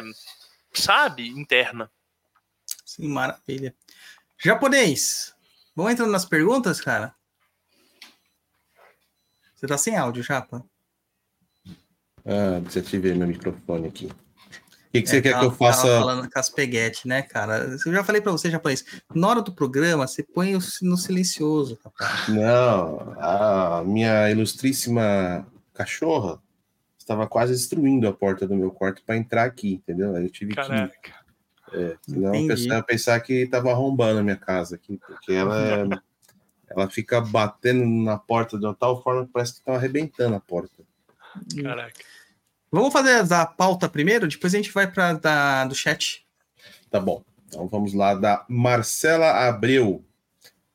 sabe, 0.80 1.28
interna. 1.28 1.90
Sim, 2.84 3.08
maravilha. 3.08 3.74
Japonês, 4.38 5.34
vamos 5.74 5.92
entrando 5.92 6.12
nas 6.12 6.24
perguntas, 6.24 6.80
cara? 6.80 7.14
Você 9.54 9.66
tá 9.66 9.78
sem 9.78 9.96
áudio, 9.96 10.22
Japa? 10.22 10.64
Ah, 12.24 12.60
desativei 12.60 13.14
meu 13.14 13.28
microfone 13.28 13.88
aqui. 13.88 14.06
O 14.06 14.10
que, 14.92 15.02
que 15.02 15.08
é, 15.08 15.10
você 15.10 15.22
quer 15.22 15.32
tava, 15.32 15.40
que 15.40 15.52
eu 15.52 15.56
faça? 15.56 15.82
Tava 15.82 15.98
falando 15.98 16.30
com 16.30 16.38
as 16.38 16.48
peguete, 16.48 17.06
né, 17.06 17.22
cara? 17.22 17.58
Eu 17.58 17.78
já 17.78 18.04
falei 18.04 18.20
para 18.20 18.32
você, 18.32 18.50
japonês. 18.50 18.84
Na 19.14 19.28
hora 19.28 19.42
do 19.42 19.54
programa, 19.54 20.06
você 20.06 20.22
põe 20.22 20.58
no 20.82 20.96
silencioso, 20.96 21.78
rapaz. 21.84 22.28
Não, 22.28 23.14
a 23.20 23.82
minha 23.84 24.30
ilustríssima 24.30 25.46
cachorra 25.74 26.40
estava 27.06 27.28
quase 27.28 27.52
destruindo 27.52 28.08
a 28.08 28.12
porta 28.12 28.48
do 28.48 28.56
meu 28.56 28.72
quarto 28.72 29.00
para 29.06 29.16
entrar 29.16 29.44
aqui, 29.44 29.74
entendeu? 29.74 30.16
Aí 30.16 30.24
eu 30.24 30.30
tive 30.30 30.54
Caraca. 30.54 30.92
que. 31.00 31.12
É, 31.72 31.96
senão 32.02 32.34
Entendi. 32.34 32.52
a 32.52 32.54
pessoa 32.54 32.74
ia 32.76 32.82
pensar 32.82 33.20
que 33.20 33.32
estava 33.34 33.70
arrombando 33.70 34.20
a 34.20 34.22
minha 34.22 34.36
casa 34.36 34.74
aqui, 34.74 34.98
porque 34.98 35.32
ela 35.32 35.56
é 35.58 35.84
ela 36.68 36.90
fica 36.90 37.20
batendo 37.20 37.84
na 37.84 38.18
porta 38.18 38.58
de 38.58 38.64
uma 38.64 38.74
tal 38.74 39.02
forma 39.02 39.24
que 39.24 39.32
parece 39.32 39.52
que 39.52 39.58
estão 39.58 39.74
arrebentando 39.74 40.34
a 40.34 40.40
porta. 40.40 40.82
Caraca. 41.62 41.94
Vamos 42.70 42.92
fazer 42.92 43.32
a 43.32 43.46
pauta 43.46 43.88
primeiro, 43.88 44.26
depois 44.26 44.52
a 44.52 44.56
gente 44.56 44.72
vai 44.72 44.90
para 44.90 45.64
do 45.64 45.74
chat. 45.74 46.26
Tá 46.90 46.98
bom. 46.98 47.24
Então 47.46 47.68
vamos 47.68 47.94
lá 47.94 48.14
da 48.14 48.44
Marcela 48.48 49.46
Abreu. 49.46 50.04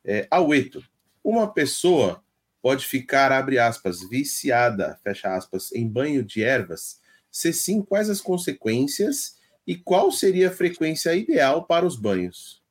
É, 0.02 0.26
Aueto. 0.30 0.82
Uma 1.22 1.52
pessoa 1.52 2.22
pode 2.62 2.86
ficar, 2.86 3.32
abre 3.32 3.58
aspas, 3.58 4.08
viciada, 4.08 4.98
fecha 5.02 5.34
aspas, 5.34 5.72
em 5.72 5.86
banho 5.86 6.24
de 6.24 6.44
ervas? 6.44 7.00
Se 7.30 7.52
sim, 7.52 7.82
quais 7.82 8.08
as 8.08 8.20
consequências 8.20 9.36
e 9.66 9.76
qual 9.76 10.12
seria 10.12 10.48
a 10.48 10.52
frequência 10.52 11.14
ideal 11.14 11.64
para 11.64 11.84
os 11.84 11.96
banhos? 11.96 12.62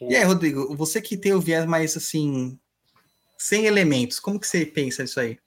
E 0.00 0.16
aí, 0.16 0.24
Rodrigo, 0.24 0.74
você 0.74 1.00
que 1.00 1.16
tem 1.16 1.32
o 1.32 1.40
viés 1.40 1.66
mais 1.66 1.96
assim, 1.96 2.58
sem 3.38 3.66
elementos, 3.66 4.18
como 4.18 4.40
que 4.40 4.46
você 4.46 4.64
pensa 4.64 5.02
nisso 5.02 5.20
aí? 5.20 5.38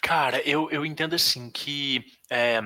Cara, 0.00 0.40
eu, 0.48 0.70
eu 0.70 0.86
entendo 0.86 1.14
assim 1.14 1.50
que 1.50 2.04
é, 2.30 2.60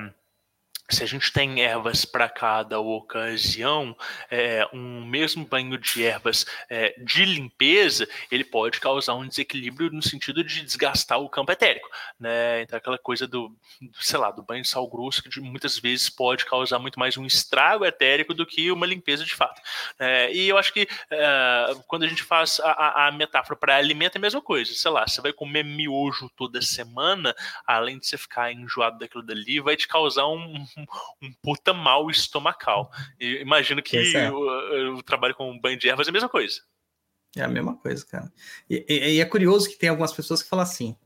se 0.90 1.02
a 1.02 1.06
gente 1.06 1.32
tem 1.32 1.62
ervas 1.62 2.04
para 2.04 2.28
cada 2.28 2.78
ocasião, 2.78 3.96
é, 4.30 4.68
um 4.72 5.04
mesmo 5.04 5.44
banho 5.44 5.78
de 5.78 6.04
ervas 6.04 6.44
é, 6.68 6.94
de 6.98 7.24
limpeza, 7.24 8.06
ele 8.30 8.44
pode 8.44 8.78
causar 8.78 9.14
um 9.14 9.26
desequilíbrio 9.26 9.90
no 9.90 10.02
sentido 10.02 10.44
de 10.44 10.62
desgastar 10.62 11.18
o 11.18 11.28
campo 11.28 11.50
etérico, 11.52 11.88
né? 12.18 12.62
Então 12.62 12.76
aquela 12.76 12.98
coisa 12.98 13.26
do, 13.26 13.54
sei 14.00 14.18
lá, 14.18 14.30
do 14.30 14.42
banho 14.42 14.62
de 14.62 14.68
sal 14.68 14.86
grosso 14.88 15.22
que 15.22 15.40
muitas 15.40 15.78
vezes 15.78 16.10
pode 16.10 16.44
causar 16.44 16.78
muito 16.78 16.98
mais 16.98 17.16
um 17.16 17.24
estrago 17.24 17.84
etérico 17.84 18.34
do 18.34 18.44
que 18.44 18.70
uma 18.70 18.86
limpeza 18.86 19.24
de 19.24 19.34
fato. 19.34 19.62
É, 19.98 20.32
e 20.32 20.48
eu 20.48 20.59
acho 20.59 20.72
que 20.72 20.86
é, 21.10 21.74
quando 21.86 22.02
a 22.02 22.09
gente 22.09 22.22
faz 22.22 22.60
a, 22.60 23.06
a 23.09 23.12
metáfora 23.12 23.59
para 23.59 23.76
alimento 23.76 24.16
é 24.16 24.18
a 24.18 24.20
mesma 24.20 24.42
coisa, 24.42 24.74
sei 24.74 24.90
lá, 24.90 25.06
você 25.06 25.20
vai 25.20 25.32
comer 25.32 25.64
miojo 25.64 26.30
toda 26.36 26.60
semana, 26.60 27.34
além 27.66 27.98
de 27.98 28.06
você 28.06 28.18
ficar 28.18 28.52
enjoado 28.52 28.98
daquilo 28.98 29.22
dali, 29.22 29.60
vai 29.60 29.76
te 29.76 29.88
causar 29.88 30.26
um 30.26 30.66
um, 31.22 31.32
puta 31.42 31.72
mal 31.72 32.10
estomacal. 32.10 32.90
E 33.18 33.40
imagino 33.40 33.82
que 33.82 33.96
é. 34.16 34.30
o, 34.30 34.96
o, 34.96 35.02
trabalho 35.02 35.34
com 35.34 35.59
banho 35.59 35.78
de 35.78 35.88
ervas 35.88 36.06
é 36.06 36.10
a 36.10 36.12
mesma 36.12 36.28
coisa. 36.28 36.60
É 37.36 37.42
a 37.42 37.48
mesma 37.48 37.76
coisa, 37.76 38.04
cara. 38.04 38.32
E, 38.68 38.84
e, 38.88 39.14
e, 39.14 39.20
é 39.20 39.24
curioso 39.24 39.68
que 39.68 39.78
tem 39.78 39.88
algumas 39.88 40.12
pessoas 40.12 40.42
que 40.42 40.48
falam 40.48 40.64
assim: 40.64 40.96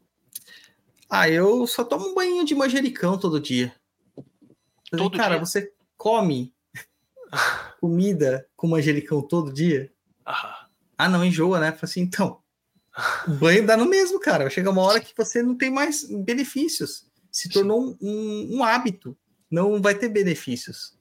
Ah, 1.09 1.29
eu 1.29 1.67
só 1.67 1.85
tomo 1.85 2.09
um 2.09 2.15
banho 2.15 2.45
de 2.45 2.55
manjericão 2.55 3.19
todo 3.19 3.41
dia. 3.41 3.75
todo 4.91 5.17
cara, 5.17 5.37
dia? 5.37 5.45
você 5.45 5.73
come 5.97 6.53
comida 7.81 8.49
com 8.57 8.67
manjericão 8.67 9.23
todo 9.23 9.53
dia? 9.53 9.93
Ah, 10.25 10.67
ah 10.99 11.09
não, 11.09 11.25
enjoa, 11.25 11.61
né? 11.61 11.73
Fala 11.73 11.85
assim, 11.85 12.01
então. 12.01 12.43
O 13.29 13.33
banho 13.33 13.67
dá 13.67 13.77
no 13.77 13.85
mesmo, 13.85 14.19
cara. 14.19 14.45
Vai 14.45 14.51
chegar 14.51 14.71
uma 14.71 14.83
hora 14.83 15.01
que 15.01 15.13
você 15.17 15.43
não 15.43 15.55
tem 15.55 15.71
mais 15.71 16.05
benefícios. 16.05 17.07
Se 17.31 17.49
tornou 17.51 17.81
um, 17.81 17.97
um, 18.01 18.57
um 18.57 18.65
hábito 18.65 19.17
não 19.51 19.81
vai 19.81 19.95
ter 19.95 20.09
benefícios, 20.09 20.97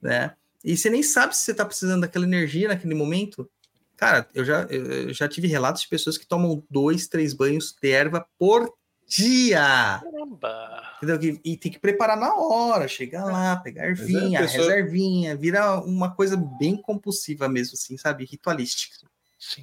né? 0.00 0.34
E 0.64 0.76
você 0.76 0.90
nem 0.90 1.02
sabe 1.02 1.36
se 1.36 1.44
você 1.44 1.52
está 1.52 1.64
precisando 1.64 2.00
daquela 2.00 2.24
energia 2.24 2.68
naquele 2.68 2.94
momento. 2.94 3.48
Cara, 3.96 4.28
eu 4.34 4.44
já, 4.44 4.62
eu 4.64 5.12
já 5.14 5.28
tive 5.28 5.46
relatos 5.46 5.82
de 5.82 5.88
pessoas 5.88 6.18
que 6.18 6.26
tomam 6.26 6.62
dois, 6.68 7.06
três 7.06 7.32
banhos 7.32 7.74
de 7.80 7.90
erva 7.90 8.26
por 8.38 8.72
dia. 9.06 10.00
Caramba! 10.02 10.82
Entendeu? 11.02 11.40
E 11.44 11.56
tem 11.56 11.70
que 11.70 11.78
preparar 11.78 12.16
na 12.16 12.34
hora, 12.34 12.88
chegar 12.88 13.24
lá, 13.24 13.56
pegar 13.56 13.84
é, 13.84 13.88
ervinha, 13.88 14.40
é, 14.40 14.42
pessoa... 14.42 14.64
reservinha, 14.64 15.36
vira 15.36 15.80
uma 15.80 16.14
coisa 16.14 16.36
bem 16.36 16.76
compulsiva 16.76 17.48
mesmo, 17.48 17.74
assim, 17.74 17.96
sabe? 17.96 18.24
Ritualística. 18.24 19.06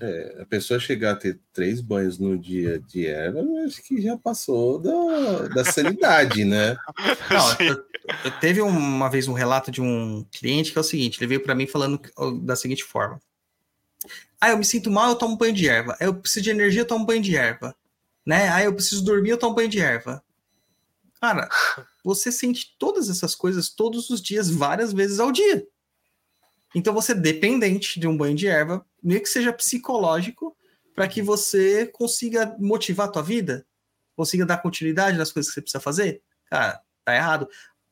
É, 0.01 0.41
a 0.41 0.45
pessoa 0.45 0.79
chegar 0.79 1.11
a 1.11 1.15
ter 1.15 1.39
três 1.51 1.81
banhos 1.81 2.17
no 2.17 2.37
dia 2.37 2.79
de 2.79 3.07
erva, 3.07 3.39
eu 3.39 3.65
acho 3.65 3.81
que 3.83 4.01
já 4.01 4.17
passou 4.17 4.79
da, 4.79 5.47
da 5.49 5.65
sanidade, 5.65 6.45
né? 6.45 6.77
Não, 7.29 7.57
eu, 7.67 7.85
eu 8.25 8.31
teve 8.39 8.61
uma 8.61 9.09
vez 9.09 9.27
um 9.27 9.33
relato 9.33 9.71
de 9.71 9.81
um 9.81 10.25
cliente 10.31 10.71
que 10.71 10.77
é 10.77 10.81
o 10.81 10.83
seguinte: 10.83 11.19
ele 11.19 11.27
veio 11.27 11.43
para 11.43 11.55
mim 11.55 11.67
falando 11.67 11.99
da 12.41 12.55
seguinte 12.55 12.83
forma: 12.83 13.19
Ah, 14.39 14.49
eu 14.49 14.57
me 14.57 14.65
sinto 14.65 14.89
mal, 14.89 15.09
eu 15.09 15.15
tomo 15.15 15.37
banho 15.37 15.53
de 15.53 15.67
erva. 15.67 15.97
Eu 15.99 16.13
preciso 16.13 16.43
de 16.43 16.49
energia, 16.49 16.81
eu 16.81 16.87
tomo 16.87 17.05
banho 17.05 17.21
de 17.21 17.35
erva. 17.35 17.75
Né? 18.25 18.49
Ah, 18.49 18.63
eu 18.63 18.73
preciso 18.73 19.03
dormir, 19.03 19.31
eu 19.31 19.37
tomo 19.37 19.55
banho 19.55 19.69
de 19.69 19.79
erva. 19.79 20.23
Cara, 21.19 21.49
você 22.03 22.31
sente 22.31 22.75
todas 22.77 23.09
essas 23.09 23.33
coisas 23.35 23.69
todos 23.69 24.09
os 24.09 24.21
dias, 24.21 24.49
várias 24.49 24.91
vezes 24.91 25.19
ao 25.19 25.31
dia. 25.31 25.65
Então 26.75 26.93
você 26.93 27.11
é 27.11 27.15
dependente 27.15 27.99
de 27.99 28.07
um 28.07 28.17
banho 28.17 28.35
de 28.35 28.47
erva, 28.47 28.85
meio 29.01 29.21
que 29.21 29.29
seja 29.29 29.53
psicológico, 29.53 30.57
para 30.93 31.07
que 31.07 31.21
você 31.21 31.87
consiga 31.87 32.55
motivar 32.59 33.07
a 33.07 33.11
tua 33.11 33.21
vida, 33.21 33.65
consiga 34.15 34.45
dar 34.45 34.57
continuidade 34.57 35.17
nas 35.17 35.31
coisas 35.31 35.49
que 35.49 35.55
você 35.55 35.61
precisa 35.61 35.81
fazer. 35.81 36.21
Cara, 36.45 36.81
tá 37.03 37.15
errado. 37.15 37.47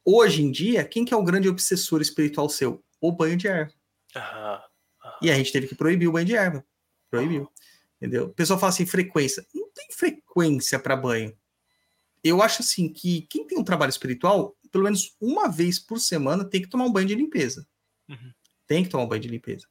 Hoje 0.06 0.41
em 0.41 0.52
dia, 0.52 0.84
quem 0.84 1.06
que 1.06 1.14
é 1.14 1.18
o 1.18 1.24
grande 1.24 1.49
obsessor 1.49 2.02
espiritual 2.02 2.49
seu? 2.49 2.84
O 2.99 3.12
banho 3.12 3.38
de 3.38 3.48
erva. 3.48 3.74
E 5.22 5.32
a 5.32 5.36
gente 5.36 5.52
teve 5.52 5.68
que 5.68 5.76
proibir 5.76 6.08
o 6.08 6.12
banho 6.12 6.26
de 6.26 6.36
erva. 6.36 6.66
Proibiu. 7.10 7.52
Entendeu? 7.98 8.26
O 8.26 8.34
pessoal 8.34 8.60
fala 8.60 8.72
assim, 8.72 8.86
frequência. 8.86 9.45
Não 9.53 9.70
tem 9.72 9.88
frequência 9.91 10.80
para 10.80 10.95
banho. 10.95 11.36
Eu 12.24 12.41
acho 12.41 12.62
assim 12.62 12.91
que 12.91 13.24
quem 13.24 13.45
tem 13.45 13.58
um 13.58 13.64
trabalho 13.64 13.90
espiritual, 13.90 14.56
pelo 14.72 14.84
menos 14.84 15.16
uma 15.20 15.48
vez 15.48 15.80
por 15.80 15.99
semana, 15.99 16.45
tem 16.45 16.62
que 16.62 16.70
tomar 16.70 16.86
um 16.86 16.91
banho 16.91 17.08
de 17.08 17.16
limpeza. 17.16 17.68
Uhum 18.08 18.32
tem 18.72 18.85
que 18.85 18.89
tomar 18.89 19.03
um 19.03 19.07
banho 19.07 19.22
de 19.22 19.27
limpeza. 19.27 19.68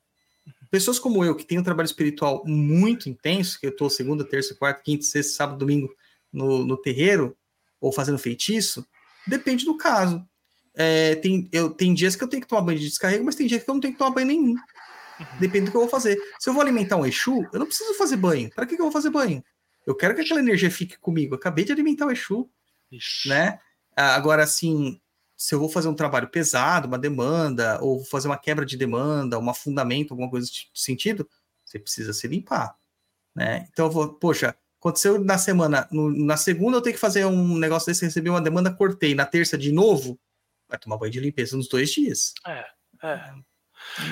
Pessoas 0.70 0.98
como 0.98 1.24
eu, 1.24 1.34
que 1.34 1.46
tem 1.46 1.58
um 1.58 1.62
trabalho 1.62 1.86
espiritual 1.86 2.44
muito 2.46 3.08
intenso, 3.08 3.58
que 3.58 3.64
eu 3.64 3.70
estou 3.70 3.88
segunda, 3.88 4.22
terça, 4.22 4.54
quarta, 4.54 4.82
quinta, 4.82 5.04
sexta, 5.04 5.32
sábado, 5.32 5.58
domingo 5.58 5.90
no, 6.30 6.66
no 6.66 6.76
terreiro, 6.76 7.34
ou 7.80 7.90
fazendo 7.92 8.18
feitiço, 8.18 8.86
depende 9.26 9.64
do 9.64 9.74
caso. 9.74 10.22
É, 10.74 11.14
tem, 11.14 11.48
eu, 11.50 11.70
tem 11.70 11.94
dias 11.94 12.14
que 12.14 12.22
eu 12.22 12.28
tenho 12.28 12.42
que 12.42 12.48
tomar 12.48 12.60
banho 12.60 12.78
de 12.78 12.88
descarrego, 12.88 13.24
mas 13.24 13.36
tem 13.36 13.46
dias 13.46 13.64
que 13.64 13.70
eu 13.70 13.74
não 13.74 13.80
tenho 13.80 13.94
que 13.94 13.98
tomar 13.98 14.10
banho 14.10 14.26
nenhum. 14.26 14.54
Depende 15.38 15.66
do 15.66 15.70
que 15.70 15.76
eu 15.78 15.82
vou 15.82 15.90
fazer. 15.90 16.20
Se 16.38 16.50
eu 16.50 16.52
vou 16.52 16.60
alimentar 16.60 16.96
um 16.96 17.06
Exu, 17.06 17.48
eu 17.54 17.58
não 17.58 17.66
preciso 17.66 17.94
fazer 17.94 18.18
banho. 18.18 18.50
Para 18.50 18.66
que, 18.66 18.76
que 18.76 18.82
eu 18.82 18.86
vou 18.86 18.92
fazer 18.92 19.08
banho? 19.08 19.42
Eu 19.86 19.94
quero 19.94 20.14
que 20.14 20.20
aquela 20.20 20.40
energia 20.40 20.70
fique 20.70 20.98
comigo. 20.98 21.34
Eu 21.34 21.38
acabei 21.38 21.64
de 21.64 21.72
alimentar 21.72 22.06
o 22.06 22.10
Exu. 22.10 22.50
Ixi. 22.92 23.30
Né? 23.30 23.58
Agora, 23.96 24.42
assim, 24.42 25.00
se 25.40 25.54
eu 25.54 25.58
vou 25.58 25.70
fazer 25.70 25.88
um 25.88 25.94
trabalho 25.94 26.28
pesado, 26.28 26.86
uma 26.86 26.98
demanda, 26.98 27.80
ou 27.80 28.04
fazer 28.04 28.28
uma 28.28 28.36
quebra 28.36 28.66
de 28.66 28.76
demanda, 28.76 29.38
um 29.38 29.48
afundamento, 29.48 30.12
alguma 30.12 30.28
coisa 30.28 30.46
de 30.46 30.70
sentido, 30.74 31.26
você 31.64 31.78
precisa 31.78 32.12
se 32.12 32.28
limpar, 32.28 32.76
né? 33.34 33.66
Então 33.72 33.86
eu 33.86 33.90
vou, 33.90 34.12
poxa, 34.12 34.54
aconteceu 34.78 35.18
na 35.24 35.38
semana, 35.38 35.88
no, 35.90 36.10
na 36.10 36.36
segunda 36.36 36.76
eu 36.76 36.82
tenho 36.82 36.94
que 36.94 37.00
fazer 37.00 37.24
um 37.24 37.56
negócio 37.56 37.86
desse, 37.86 38.04
receber 38.04 38.28
uma 38.28 38.42
demanda, 38.42 38.70
cortei, 38.70 39.14
na 39.14 39.24
terça 39.24 39.56
de 39.56 39.72
novo, 39.72 40.20
vai 40.68 40.78
tomar 40.78 40.98
banho 40.98 41.10
de 41.10 41.20
limpeza 41.20 41.56
nos 41.56 41.68
dois 41.68 41.90
dias. 41.90 42.34
É, 42.46 42.66
é. 43.02 43.34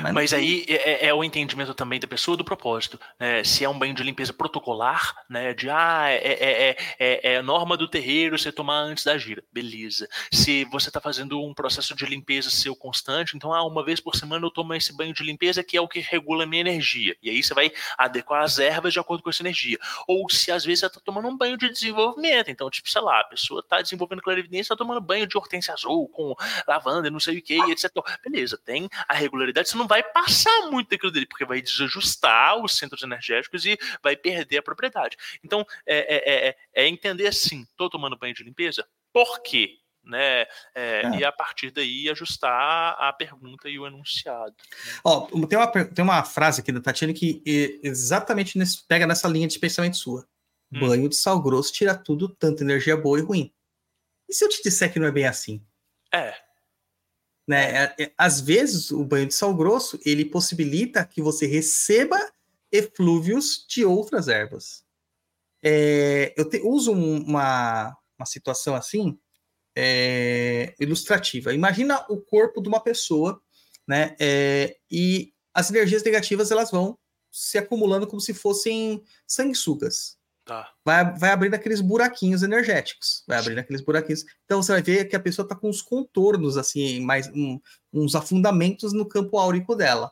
Mas, 0.03 0.13
Mas 0.13 0.33
aí 0.33 0.65
é, 0.69 1.07
é, 1.07 1.07
é, 1.07 1.15
o 1.15 1.25
entendimento 1.25 1.75
também 1.75 2.01
da 2.01 2.07
pessoa 2.07 2.37
do 2.37 2.45
propósito. 2.45 2.99
Né? 3.19 3.45
Se 3.45 3.65
é 3.65 3.69
um 3.69 3.79
banho 3.79 3.95
de 3.95 4.03
limpeza 4.03 4.33
protocolar, 4.33 5.15
né? 5.29 5.55
De 5.55 5.69
ah, 5.71 6.07
é, 6.09 6.17
é, 6.17 6.77
é, 6.99 7.35
é 7.35 7.43
norma 7.43 7.77
do 7.77 7.89
terreiro 7.89 8.39
você 8.39 8.53
tomar 8.53 8.81
antes 8.81 9.05
da 9.05 9.17
gira. 9.17 9.43
Beleza. 9.53 10.09
Se 10.33 10.65
você 10.67 10.89
está 10.89 11.01
fazendo 11.01 11.43
um 11.43 11.55
processo 11.55 11.95
de 11.95 12.05
limpeza 12.07 12.51
seu 12.51 12.75
constante, 12.75 13.37
então 13.37 13.53
ah, 13.53 13.65
uma 13.65 13.85
vez 13.85 14.01
por 14.01 14.17
semana 14.17 14.47
eu 14.47 14.51
tomo 14.51 14.75
esse 14.75 14.97
banho 14.97 15.15
de 15.15 15.23
limpeza 15.23 15.63
que 15.63 15.77
é 15.77 15.81
o 15.81 15.89
que 15.89 16.01
regula 16.01 16.45
a 16.45 16.47
minha 16.47 16.61
energia. 16.61 17.17
E 17.23 17.31
aí 17.31 17.43
você 17.43 17.55
vai 17.55 17.73
adequar 17.97 18.43
as 18.43 18.59
ervas 18.59 18.93
de 18.93 18.99
acordo 18.99 19.23
com 19.23 19.31
essa 19.31 19.43
energia. 19.43 19.79
Ou 20.07 20.29
se 20.29 20.51
às 20.51 20.65
vezes 20.65 20.81
você 20.81 20.87
está 20.87 21.01
tomando 21.01 21.29
um 21.29 21.37
banho 21.37 21.57
de 21.57 21.69
desenvolvimento. 21.71 22.51
Então, 22.51 22.71
tipo, 22.71 22.91
sei 22.91 23.03
lá, 23.03 23.21
a 23.21 23.25
pessoa 23.25 23.61
está 23.61 23.81
desenvolvendo 23.81 24.23
clarividência, 24.23 24.73
está 24.73 24.77
tomando 24.77 25.01
banho 25.01 25.27
de 25.27 25.37
hortência 25.37 25.73
azul 25.73 26.09
com 26.09 26.35
lavanda, 26.67 27.11
não 27.11 27.21
sei 27.21 27.39
o 27.39 27.43
que, 27.43 27.59
etc. 27.71 27.91
Beleza, 28.25 28.59
tem 28.59 28.89
a 29.07 29.15
regularidade 29.15 29.68
você 29.69 29.77
não 29.77 29.87
vai 29.87 30.03
passar 30.03 30.71
muito 30.71 30.91
daquilo 30.91 31.13
dele, 31.13 31.27
porque 31.27 31.45
vai 31.45 31.61
desajustar 31.61 32.57
os 32.57 32.77
centros 32.77 33.03
energéticos 33.03 33.65
e 33.65 33.79
vai 34.03 34.17
perder 34.17 34.59
a 34.59 34.63
propriedade. 34.63 35.17
Então, 35.45 35.65
é, 35.87 36.17
é, 36.17 36.49
é, 36.49 36.57
é 36.75 36.89
entender 36.89 37.27
assim, 37.27 37.63
estou 37.63 37.91
tomando 37.91 38.19
banho 38.19 38.35
de 38.35 38.45
limpeza? 38.45 38.87
Por 39.13 39.41
quê? 39.43 39.77
Né? 40.05 40.43
É, 40.43 40.47
é. 40.75 41.11
E 41.19 41.25
a 41.25 41.31
partir 41.31 41.71
daí 41.71 42.09
ajustar 42.09 42.97
a 42.99 43.13
pergunta 43.13 43.69
e 43.69 43.79
o 43.79 43.87
enunciado. 43.87 44.55
Ó, 45.05 45.27
tem, 45.47 45.59
uma, 45.59 45.67
tem 45.67 46.03
uma 46.03 46.25
frase 46.25 46.61
aqui 46.61 46.73
da 46.73 46.81
Tatiana 46.81 47.13
que 47.13 47.43
exatamente 47.83 48.57
nesse, 48.57 48.87
pega 48.87 49.07
nessa 49.07 49.29
linha 49.29 49.47
de 49.47 49.59
pensamento 49.59 49.99
sua. 49.99 50.27
Hum. 50.73 50.81
Banho 50.81 51.09
de 51.09 51.17
sal 51.17 51.43
grosso 51.43 51.73
tira 51.73 51.95
tudo, 51.95 52.29
tanto 52.37 52.63
energia 52.63 52.97
boa 52.97 53.19
e 53.19 53.23
ruim. 53.23 53.53
E 54.29 54.35
se 54.35 54.45
eu 54.45 54.49
te 54.49 54.63
disser 54.63 54.93
que 54.93 54.99
não 54.99 55.07
é 55.07 55.13
bem 55.13 55.27
assim? 55.27 55.63
É. 56.13 56.48
Né? 57.49 57.85
É, 57.85 57.95
é, 57.99 58.13
às 58.19 58.43
vezes, 58.43 58.91
o 58.91 59.03
banho 59.03 59.27
de 59.27 59.33
sal 59.33 59.55
grosso 59.55 59.99
ele 60.05 60.27
possibilita 60.27 61.07
que 61.07 61.23
você 61.23 61.47
receba 61.47 62.21
eflúvios 62.71 63.65
de 63.67 63.87
outras 63.87 64.29
ervas. 64.29 64.85
É, 65.63 66.35
eu 66.37 66.47
te, 66.47 66.61
uso 66.63 66.93
uma, 66.93 67.97
uma 68.19 68.27
situação 68.27 68.75
assim, 68.75 69.19
é, 69.75 70.75
ilustrativa. 70.79 71.55
Imagina 71.55 72.05
o 72.11 72.21
corpo 72.21 72.61
de 72.61 72.69
uma 72.69 72.81
pessoa, 72.81 73.41
né? 73.87 74.15
É, 74.21 74.77
e 74.91 75.33
as 75.55 75.71
energias 75.71 76.03
negativas 76.03 76.51
elas 76.51 76.71
vão 76.71 76.99
se 77.33 77.57
acumulando 77.57 78.07
como 78.07 78.21
se 78.21 78.35
fossem 78.35 79.03
sanguessugas. 79.27 80.18
Tá. 80.49 80.73
Vai, 80.83 81.13
vai 81.19 81.31
abrindo 81.31 81.53
aqueles 81.53 81.83
buraquinhos 81.83 82.43
energéticos. 82.43 83.23
Vai 83.29 83.37
abrindo 83.37 83.59
aqueles 83.59 83.83
buraquinhos. 83.83 84.25
Então 84.47 84.63
você 84.63 84.73
vai 84.73 84.81
ver 84.81 85.05
que 85.05 85.15
a 85.15 85.21
pessoa 85.21 85.45
está 85.45 85.55
com 85.55 85.69
uns 85.69 85.83
contornos, 85.83 86.57
assim, 86.57 87.01
mais 87.01 87.29
um, 87.35 87.61
uns 87.93 88.15
afundamentos 88.15 88.95
no 88.95 89.07
campo 89.07 89.37
áurico 89.37 89.77
dela, 89.77 90.11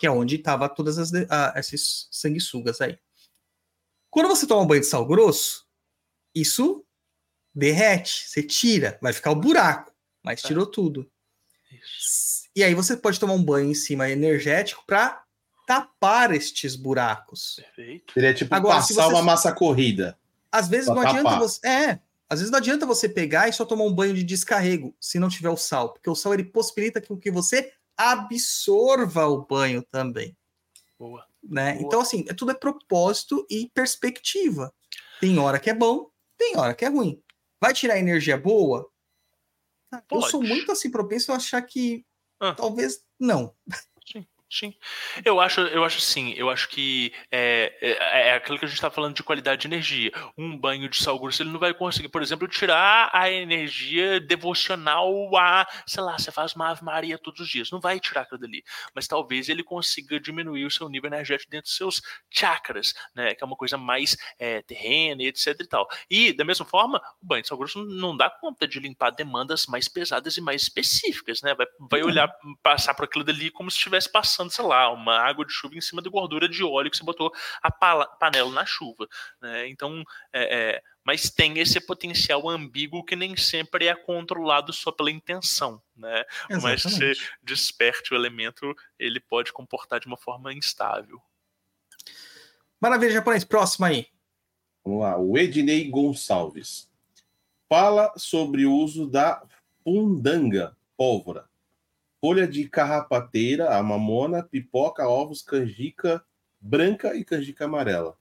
que 0.00 0.06
é 0.06 0.10
onde 0.10 0.38
tava 0.38 0.66
todas 0.66 0.96
as 0.96 1.12
ah, 1.28 1.52
esses 1.56 2.08
sanguessugas 2.10 2.80
aí. 2.80 2.98
Quando 4.08 4.28
você 4.28 4.46
toma 4.46 4.62
um 4.62 4.66
banho 4.66 4.80
de 4.80 4.86
sal 4.86 5.06
grosso, 5.06 5.66
isso 6.34 6.82
derrete, 7.54 8.30
você 8.30 8.42
tira, 8.42 8.98
vai 9.02 9.12
ficar 9.12 9.32
o 9.32 9.36
buraco, 9.36 9.92
mas 10.24 10.40
tá. 10.40 10.48
tirou 10.48 10.64
tudo. 10.64 11.06
Isso. 11.70 12.48
E 12.56 12.64
aí 12.64 12.74
você 12.74 12.96
pode 12.96 13.20
tomar 13.20 13.34
um 13.34 13.44
banho 13.44 13.70
em 13.70 13.74
cima 13.74 14.08
energético 14.08 14.82
para 14.86 15.22
tapar 15.66 16.32
estes 16.32 16.76
buracos. 16.76 17.56
Perfeito. 17.56 18.14
Seria 18.14 18.32
tipo 18.32 18.54
Agora, 18.54 18.76
passar 18.76 18.94
você... 18.94 19.12
uma 19.12 19.22
massa 19.22 19.52
corrida. 19.52 20.16
Às 20.50 20.68
vezes 20.68 20.86
não 20.86 20.94
tapar. 20.96 21.16
adianta 21.16 21.38
você. 21.38 21.66
É, 21.66 22.00
às 22.30 22.38
vezes 22.38 22.50
não 22.50 22.58
adianta 22.58 22.86
você 22.86 23.08
pegar 23.08 23.48
e 23.48 23.52
só 23.52 23.64
tomar 23.64 23.84
um 23.84 23.92
banho 23.92 24.14
de 24.14 24.22
descarrego 24.22 24.94
se 25.00 25.18
não 25.18 25.28
tiver 25.28 25.50
o 25.50 25.56
sal, 25.56 25.92
porque 25.92 26.08
o 26.08 26.14
sal 26.14 26.32
ele 26.32 26.44
possibilita 26.44 27.00
que, 27.00 27.14
que 27.16 27.30
você 27.30 27.72
absorva 27.96 29.26
o 29.26 29.44
banho 29.44 29.82
também. 29.82 30.36
Boa. 30.98 31.26
Né? 31.42 31.74
Boa. 31.74 31.86
Então, 31.86 32.00
assim, 32.00 32.24
é 32.28 32.34
tudo 32.34 32.52
é 32.52 32.54
propósito 32.54 33.46
e 33.50 33.70
perspectiva. 33.74 34.72
Tem 35.20 35.38
hora 35.38 35.58
que 35.58 35.70
é 35.70 35.74
bom, 35.74 36.10
tem 36.38 36.56
hora 36.56 36.74
que 36.74 36.84
é 36.84 36.88
ruim. 36.88 37.20
Vai 37.60 37.72
tirar 37.72 37.98
energia 37.98 38.36
boa? 38.36 38.88
Pode. 40.08 40.24
Eu 40.24 40.30
sou 40.30 40.42
muito 40.42 40.70
assim 40.70 40.90
propenso 40.90 41.32
a 41.32 41.36
achar 41.36 41.62
que 41.62 42.04
ah. 42.40 42.54
talvez 42.54 43.02
não. 43.18 43.54
Sim. 44.58 44.72
Eu 45.22 45.38
acho, 45.38 45.60
eu 45.60 45.84
acho 45.84 46.00
sim, 46.00 46.32
eu 46.32 46.48
acho 46.48 46.68
que 46.70 47.12
é, 47.30 47.76
é, 47.82 48.28
é 48.28 48.34
aquilo 48.34 48.58
que 48.58 48.64
a 48.64 48.68
gente 48.68 48.78
está 48.78 48.90
falando 48.90 49.14
de 49.14 49.22
qualidade 49.22 49.60
de 49.60 49.66
energia. 49.66 50.10
Um 50.36 50.56
banho 50.56 50.88
de 50.88 50.96
sal 50.96 51.18
grosso, 51.18 51.42
ele 51.42 51.50
não 51.50 51.60
vai 51.60 51.74
conseguir, 51.74 52.08
por 52.08 52.22
exemplo, 52.22 52.48
tirar 52.48 53.10
a 53.12 53.30
energia 53.30 54.18
devocional 54.18 55.36
a, 55.36 55.66
sei 55.86 56.02
lá, 56.02 56.18
você 56.18 56.32
faz 56.32 56.54
uma 56.54 56.70
Ave 56.70 56.82
Maria 56.82 57.18
todos 57.18 57.40
os 57.42 57.48
dias. 57.48 57.70
Não 57.70 57.80
vai 57.80 58.00
tirar 58.00 58.22
aquilo 58.22 58.40
dali. 58.40 58.64
Mas 58.94 59.06
talvez 59.06 59.50
ele 59.50 59.62
consiga 59.62 60.18
diminuir 60.18 60.64
o 60.64 60.70
seu 60.70 60.88
nível 60.88 61.08
energético 61.08 61.50
dentro 61.50 61.66
dos 61.66 61.76
seus 61.76 62.00
chakras, 62.30 62.94
né? 63.14 63.34
Que 63.34 63.44
é 63.44 63.46
uma 63.46 63.56
coisa 63.56 63.76
mais 63.76 64.16
é, 64.38 64.62
terrena 64.62 65.22
e 65.22 65.26
etc 65.26 65.48
e 65.60 65.68
tal. 65.68 65.86
E, 66.10 66.32
da 66.32 66.46
mesma 66.46 66.64
forma, 66.64 66.98
o 67.22 67.26
banho 67.26 67.42
de 67.42 67.48
sal 67.48 67.58
grosso 67.58 67.84
não 67.84 68.16
dá 68.16 68.30
conta 68.30 68.66
de 68.66 68.80
limpar 68.80 69.10
demandas 69.10 69.66
mais 69.66 69.86
pesadas 69.86 70.38
e 70.38 70.40
mais 70.40 70.62
específicas, 70.62 71.42
né? 71.42 71.54
Vai, 71.54 71.66
vai 71.90 72.00
uhum. 72.00 72.08
olhar, 72.08 72.34
passar 72.62 72.94
por 72.94 73.04
aquilo 73.04 73.22
dali 73.24 73.50
como 73.50 73.70
se 73.70 73.76
estivesse 73.76 74.10
passando 74.10 74.45
passando, 74.46 74.50
sei 74.50 74.64
lá, 74.64 74.90
uma 74.92 75.18
água 75.18 75.44
de 75.44 75.52
chuva 75.52 75.74
em 75.76 75.80
cima 75.80 76.00
da 76.00 76.10
gordura 76.10 76.48
de 76.48 76.62
óleo 76.62 76.90
que 76.90 76.96
você 76.96 77.04
botou 77.04 77.32
a 77.62 77.70
panela 77.70 78.50
na 78.50 78.64
chuva. 78.64 79.08
Né? 79.40 79.68
Então, 79.68 80.02
é, 80.32 80.76
é, 80.76 80.82
mas 81.04 81.30
tem 81.30 81.58
esse 81.58 81.80
potencial 81.80 82.48
ambíguo 82.48 83.04
que 83.04 83.16
nem 83.16 83.36
sempre 83.36 83.86
é 83.86 83.94
controlado 83.94 84.72
só 84.72 84.90
pela 84.90 85.10
intenção. 85.10 85.82
Né? 85.96 86.24
Mas 86.62 86.82
se 86.82 86.90
você 86.90 87.12
desperte 87.42 88.12
o 88.12 88.16
elemento, 88.16 88.74
ele 88.98 89.20
pode 89.20 89.52
comportar 89.52 90.00
de 90.00 90.06
uma 90.06 90.16
forma 90.16 90.52
instável. 90.52 91.20
Maravilha, 92.80 93.12
japonês. 93.12 93.44
Próximo 93.44 93.86
aí. 93.86 94.06
Vamos 94.84 95.00
lá. 95.00 95.18
O 95.18 95.36
Ednei 95.36 95.88
Gonçalves. 95.90 96.88
Fala 97.68 98.12
sobre 98.16 98.64
o 98.64 98.72
uso 98.72 99.08
da 99.08 99.42
fundanga, 99.82 100.76
pólvora 100.96 101.48
folha 102.20 102.46
de 102.46 102.68
carrapateira, 102.68 103.76
a 103.76 103.82
mamona, 103.82 104.42
pipoca, 104.42 105.08
ovos, 105.08 105.42
canjica 105.42 106.22
branca 106.66 107.14
e 107.14 107.24
canjica 107.24 107.64
amarela. 107.64 108.16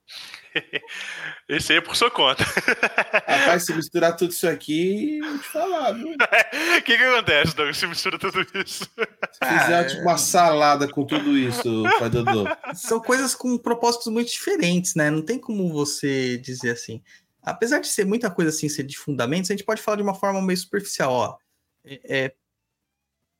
Esse 1.49 1.73
aí 1.73 1.79
é 1.79 1.81
por 1.81 1.95
sua 1.95 2.11
conta. 2.11 2.43
Rapaz, 3.27 3.65
se 3.65 3.73
misturar 3.73 4.15
tudo 4.15 4.31
isso 4.31 4.47
aqui, 4.47 5.19
vou 5.19 5.37
te 5.37 5.47
falar, 5.47 5.91
viu? 5.93 6.11
O 6.11 6.15
que, 6.83 6.97
que 6.97 7.03
acontece, 7.03 7.55
Doug, 7.55 7.73
se 7.73 7.87
mistura 7.87 8.17
tudo 8.17 8.41
isso? 8.55 8.85
Se 8.85 9.39
fizer 9.39 9.79
ah, 9.79 9.85
tipo, 9.85 10.01
uma 10.01 10.17
salada 10.17 10.87
com 10.87 11.05
tudo 11.05 11.37
isso, 11.37 11.83
Pai 11.99 12.09
Dodô. 12.09 12.45
São 12.73 12.99
coisas 12.99 13.35
com 13.35 13.57
propósitos 13.57 14.07
muito 14.07 14.31
diferentes, 14.31 14.95
né? 14.95 15.09
Não 15.09 15.21
tem 15.21 15.39
como 15.39 15.71
você 15.73 16.37
dizer 16.37 16.71
assim. 16.71 17.01
Apesar 17.41 17.79
de 17.79 17.87
ser 17.87 18.05
muita 18.05 18.31
coisa 18.31 18.49
assim, 18.49 18.69
ser 18.69 18.83
de 18.83 18.97
fundamentos, 18.97 19.51
a 19.51 19.53
gente 19.53 19.65
pode 19.65 19.81
falar 19.81 19.97
de 19.97 20.03
uma 20.03 20.15
forma 20.15 20.41
meio 20.41 20.57
superficial, 20.57 21.11
ó. 21.11 21.37
É, 21.85 22.33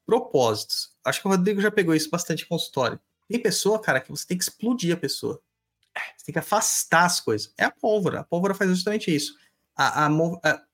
propósitos. 0.06 0.92
Acho 1.04 1.22
que 1.22 1.28
o 1.28 1.32
Rodrigo 1.32 1.62
já 1.62 1.72
pegou 1.72 1.96
isso 1.96 2.10
bastante 2.10 2.44
em 2.44 2.48
consultório. 2.48 3.00
Tem 3.28 3.42
pessoa, 3.42 3.80
cara, 3.80 4.00
que 4.00 4.12
você 4.12 4.26
tem 4.26 4.38
que 4.38 4.44
explodir 4.44 4.94
a 4.94 4.98
pessoa. 4.98 5.42
Você 6.16 6.26
tem 6.26 6.34
que 6.34 6.40
afastar 6.40 7.06
as 7.06 7.20
coisas. 7.20 7.54
É 7.58 7.64
a 7.64 7.72
pólvora. 7.72 8.20
A 8.20 8.24
pólvora 8.24 8.54
faz 8.54 8.70
justamente 8.70 9.14
isso. 9.14 9.36
A, 9.76 10.06
a, 10.06 10.08
a, 10.08 10.66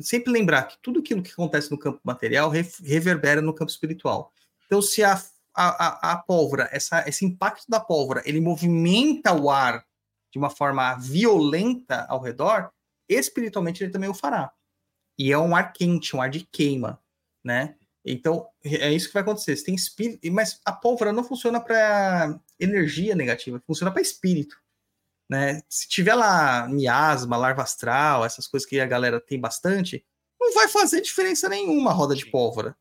sempre 0.00 0.32
lembrar 0.32 0.64
que 0.64 0.78
tudo 0.80 1.00
aquilo 1.00 1.22
que 1.22 1.32
acontece 1.32 1.70
no 1.70 1.78
campo 1.78 2.00
material 2.04 2.50
reverbera 2.50 3.40
no 3.40 3.54
campo 3.54 3.70
espiritual. 3.70 4.32
Então, 4.66 4.82
se 4.82 5.02
a, 5.02 5.20
a, 5.54 6.12
a, 6.12 6.16
pólvora, 6.18 6.68
essa, 6.70 7.08
esse 7.08 7.24
impacto 7.24 7.64
da 7.68 7.80
pólvora, 7.80 8.22
ele 8.24 8.40
movimenta 8.40 9.32
o 9.32 9.50
ar 9.50 9.84
de 10.30 10.38
uma 10.38 10.50
forma 10.50 10.94
violenta 10.96 12.04
ao 12.08 12.20
redor, 12.20 12.70
espiritualmente 13.08 13.82
ele 13.82 13.92
também 13.92 14.10
o 14.10 14.14
fará. 14.14 14.52
E 15.18 15.32
é 15.32 15.38
um 15.38 15.56
ar 15.56 15.72
quente, 15.72 16.14
um 16.14 16.20
ar 16.20 16.28
de 16.28 16.44
queima, 16.44 17.00
né? 17.42 17.76
Então, 18.06 18.46
é 18.64 18.92
isso 18.92 19.08
que 19.08 19.14
vai 19.14 19.22
acontecer. 19.22 19.56
Você 19.56 19.64
tem 19.64 19.74
espírito, 19.74 20.20
mas 20.32 20.60
a 20.64 20.72
pólvora 20.72 21.12
não 21.12 21.24
funciona 21.24 21.60
para 21.60 22.38
energia 22.58 23.16
negativa, 23.16 23.60
funciona 23.66 23.90
para 23.90 24.00
espírito. 24.00 24.56
Né? 25.28 25.60
Se 25.68 25.88
tiver 25.88 26.14
lá 26.14 26.68
miasma, 26.68 27.36
larva 27.36 27.62
astral, 27.62 28.24
essas 28.24 28.46
coisas 28.46 28.68
que 28.68 28.78
a 28.78 28.86
galera 28.86 29.20
tem 29.20 29.40
bastante, 29.40 30.04
não 30.40 30.54
vai 30.54 30.68
fazer 30.68 31.00
diferença 31.00 31.48
nenhuma 31.48 31.90
a 31.90 31.94
roda 31.94 32.14
de 32.14 32.26
pólvora. 32.26 32.76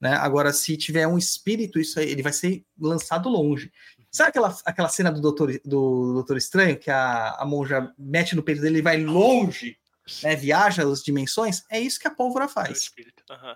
Né? 0.00 0.14
Agora, 0.14 0.54
se 0.54 0.74
tiver 0.76 1.06
um 1.06 1.18
espírito, 1.18 1.78
isso 1.78 2.00
aí, 2.00 2.08
ele 2.08 2.22
vai 2.22 2.32
ser 2.32 2.64
lançado 2.80 3.28
longe. 3.28 3.70
Sabe 4.10 4.30
aquela, 4.30 4.56
aquela 4.64 4.88
cena 4.88 5.12
do 5.12 5.20
Doutor, 5.20 5.60
do 5.64 6.14
Doutor 6.14 6.36
Estranho, 6.38 6.78
que 6.78 6.90
a, 6.90 7.36
a 7.38 7.44
monja 7.44 7.92
mete 7.98 8.34
no 8.34 8.42
peito 8.42 8.62
dele 8.62 8.78
e 8.78 8.82
vai 8.82 9.02
longe, 9.02 9.76
né? 10.22 10.34
viaja 10.34 10.82
as 10.82 11.02
dimensões? 11.02 11.62
É 11.70 11.78
isso 11.78 12.00
que 12.00 12.08
a 12.08 12.14
pólvora 12.14 12.48
faz. 12.48 12.90
É 13.28 13.32
uhum. 13.32 13.54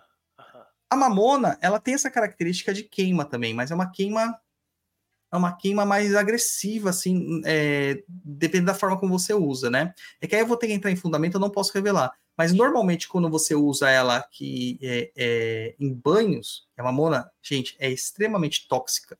A 0.91 0.97
mamona, 0.97 1.59
ela 1.61 1.81
tem 1.81 1.95
essa 1.95 2.11
característica 2.11 2.73
de 2.73 2.85
queima 2.85 3.25
também, 3.25 3.53
mas 3.55 3.71
é 3.71 3.75
uma 3.75 3.91
queima 3.91 4.39
é 5.33 5.37
uma 5.37 5.53
queima 5.57 5.85
mais 5.85 6.15
agressiva, 6.15 6.91
assim, 6.91 7.43
é, 7.45 8.03
depende 8.09 8.67
da 8.67 8.75
forma 8.75 8.99
como 8.99 9.19
você 9.19 9.35
usa, 9.35 9.69
né? 9.69 9.93
É 10.21 10.27
que 10.27 10.35
aí 10.35 10.41
eu 10.41 10.47
vou 10.47 10.57
ter 10.57 10.69
que 10.69 10.73
entrar 10.73 10.91
em 10.91 10.97
fundamento, 10.97 11.35
eu 11.35 11.41
não 11.41 11.51
posso 11.51 11.73
revelar. 11.75 12.13
Mas 12.37 12.53
normalmente, 12.53 13.09
quando 13.09 13.31
você 13.31 13.55
usa 13.55 13.91
ela 13.91 14.19
aqui 14.19 14.79
é, 14.83 15.11
é, 15.17 15.77
em 15.81 15.93
banhos, 15.93 16.69
a 16.77 16.83
mamona, 16.83 17.31
gente, 17.43 17.75
é 17.79 17.91
extremamente 17.91 18.69
tóxica. 18.69 19.19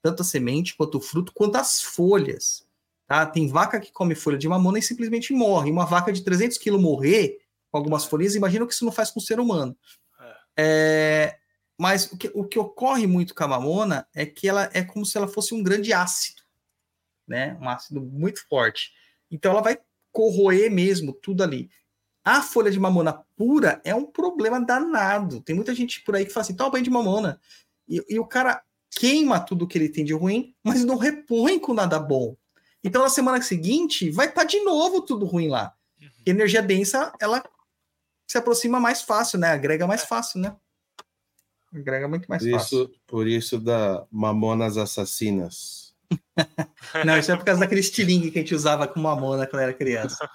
Tanto 0.00 0.22
a 0.22 0.24
semente, 0.24 0.76
quanto 0.76 0.98
o 0.98 1.00
fruto, 1.00 1.32
quanto 1.34 1.56
as 1.56 1.82
folhas. 1.82 2.66
Tá? 3.06 3.26
Tem 3.26 3.48
vaca 3.48 3.80
que 3.80 3.92
come 3.92 4.14
folha 4.14 4.38
de 4.38 4.48
mamona 4.48 4.78
e 4.78 4.82
simplesmente 4.82 5.32
morre. 5.32 5.70
Uma 5.70 5.84
vaca 5.84 6.12
de 6.12 6.22
300 6.22 6.56
quilos 6.58 6.80
morrer 6.80 7.38
com 7.70 7.78
algumas 7.78 8.04
folhas, 8.04 8.36
imagina 8.36 8.64
o 8.64 8.68
que 8.68 8.74
isso 8.74 8.84
não 8.84 8.92
faz 8.92 9.10
com 9.10 9.18
o 9.18 9.22
ser 9.22 9.40
humano. 9.40 9.76
É, 10.56 11.36
mas 11.78 12.10
o 12.12 12.16
que, 12.16 12.30
o 12.34 12.44
que 12.44 12.58
ocorre 12.58 13.06
muito 13.06 13.34
com 13.34 13.44
a 13.44 13.48
mamona 13.48 14.06
é 14.14 14.24
que 14.24 14.48
ela 14.48 14.70
é 14.72 14.82
como 14.82 15.04
se 15.04 15.16
ela 15.16 15.26
fosse 15.26 15.54
um 15.54 15.62
grande 15.62 15.92
ácido, 15.92 16.42
né? 17.26 17.58
Um 17.60 17.68
ácido 17.68 18.00
muito 18.00 18.46
forte. 18.48 18.92
Então 19.30 19.52
ela 19.52 19.60
vai 19.60 19.78
corroer 20.12 20.70
mesmo 20.70 21.12
tudo 21.12 21.42
ali. 21.42 21.68
A 22.24 22.40
folha 22.40 22.70
de 22.70 22.78
mamona 22.78 23.12
pura 23.36 23.82
é 23.84 23.94
um 23.94 24.06
problema 24.06 24.60
danado. 24.60 25.42
Tem 25.42 25.54
muita 25.54 25.74
gente 25.74 26.02
por 26.02 26.14
aí 26.16 26.24
que 26.24 26.32
fala 26.32 26.42
assim: 26.42 26.56
toma 26.56 26.70
banho 26.70 26.84
de 26.84 26.90
mamona. 26.90 27.40
E, 27.88 28.02
e 28.08 28.18
o 28.18 28.26
cara 28.26 28.62
queima 28.90 29.40
tudo 29.40 29.66
que 29.66 29.76
ele 29.76 29.88
tem 29.88 30.04
de 30.04 30.14
ruim, 30.14 30.54
mas 30.62 30.84
não 30.84 30.96
repõe 30.96 31.58
com 31.58 31.74
nada 31.74 31.98
bom. 31.98 32.36
Então 32.82 33.02
na 33.02 33.08
semana 33.08 33.42
seguinte 33.42 34.10
vai 34.10 34.28
estar 34.28 34.42
tá 34.42 34.46
de 34.46 34.60
novo 34.60 35.02
tudo 35.02 35.26
ruim 35.26 35.48
lá. 35.48 35.74
Uhum. 36.00 36.08
energia 36.26 36.62
densa, 36.62 37.12
ela 37.20 37.42
se 38.34 38.38
aproxima 38.38 38.80
mais 38.80 39.00
fácil, 39.00 39.38
né? 39.38 39.52
Agrega 39.52 39.86
mais 39.86 40.02
fácil, 40.02 40.40
né? 40.40 40.56
Agrega 41.72 42.08
muito 42.08 42.26
mais 42.26 42.42
por 42.42 42.50
fácil. 42.50 42.82
Isso, 42.82 42.92
por 43.06 43.28
isso 43.28 43.60
da 43.60 44.04
Mamonas 44.10 44.76
Assassinas. 44.76 45.94
Não, 47.06 47.16
isso 47.16 47.30
é 47.30 47.36
por 47.36 47.44
causa 47.44 47.60
daquele 47.60 47.80
estilingue 47.80 48.32
que 48.32 48.38
a 48.40 48.42
gente 48.42 48.54
usava 48.54 48.88
com 48.88 48.98
mamona 48.98 49.46
quando 49.46 49.62
era 49.62 49.72
criança. 49.72 50.28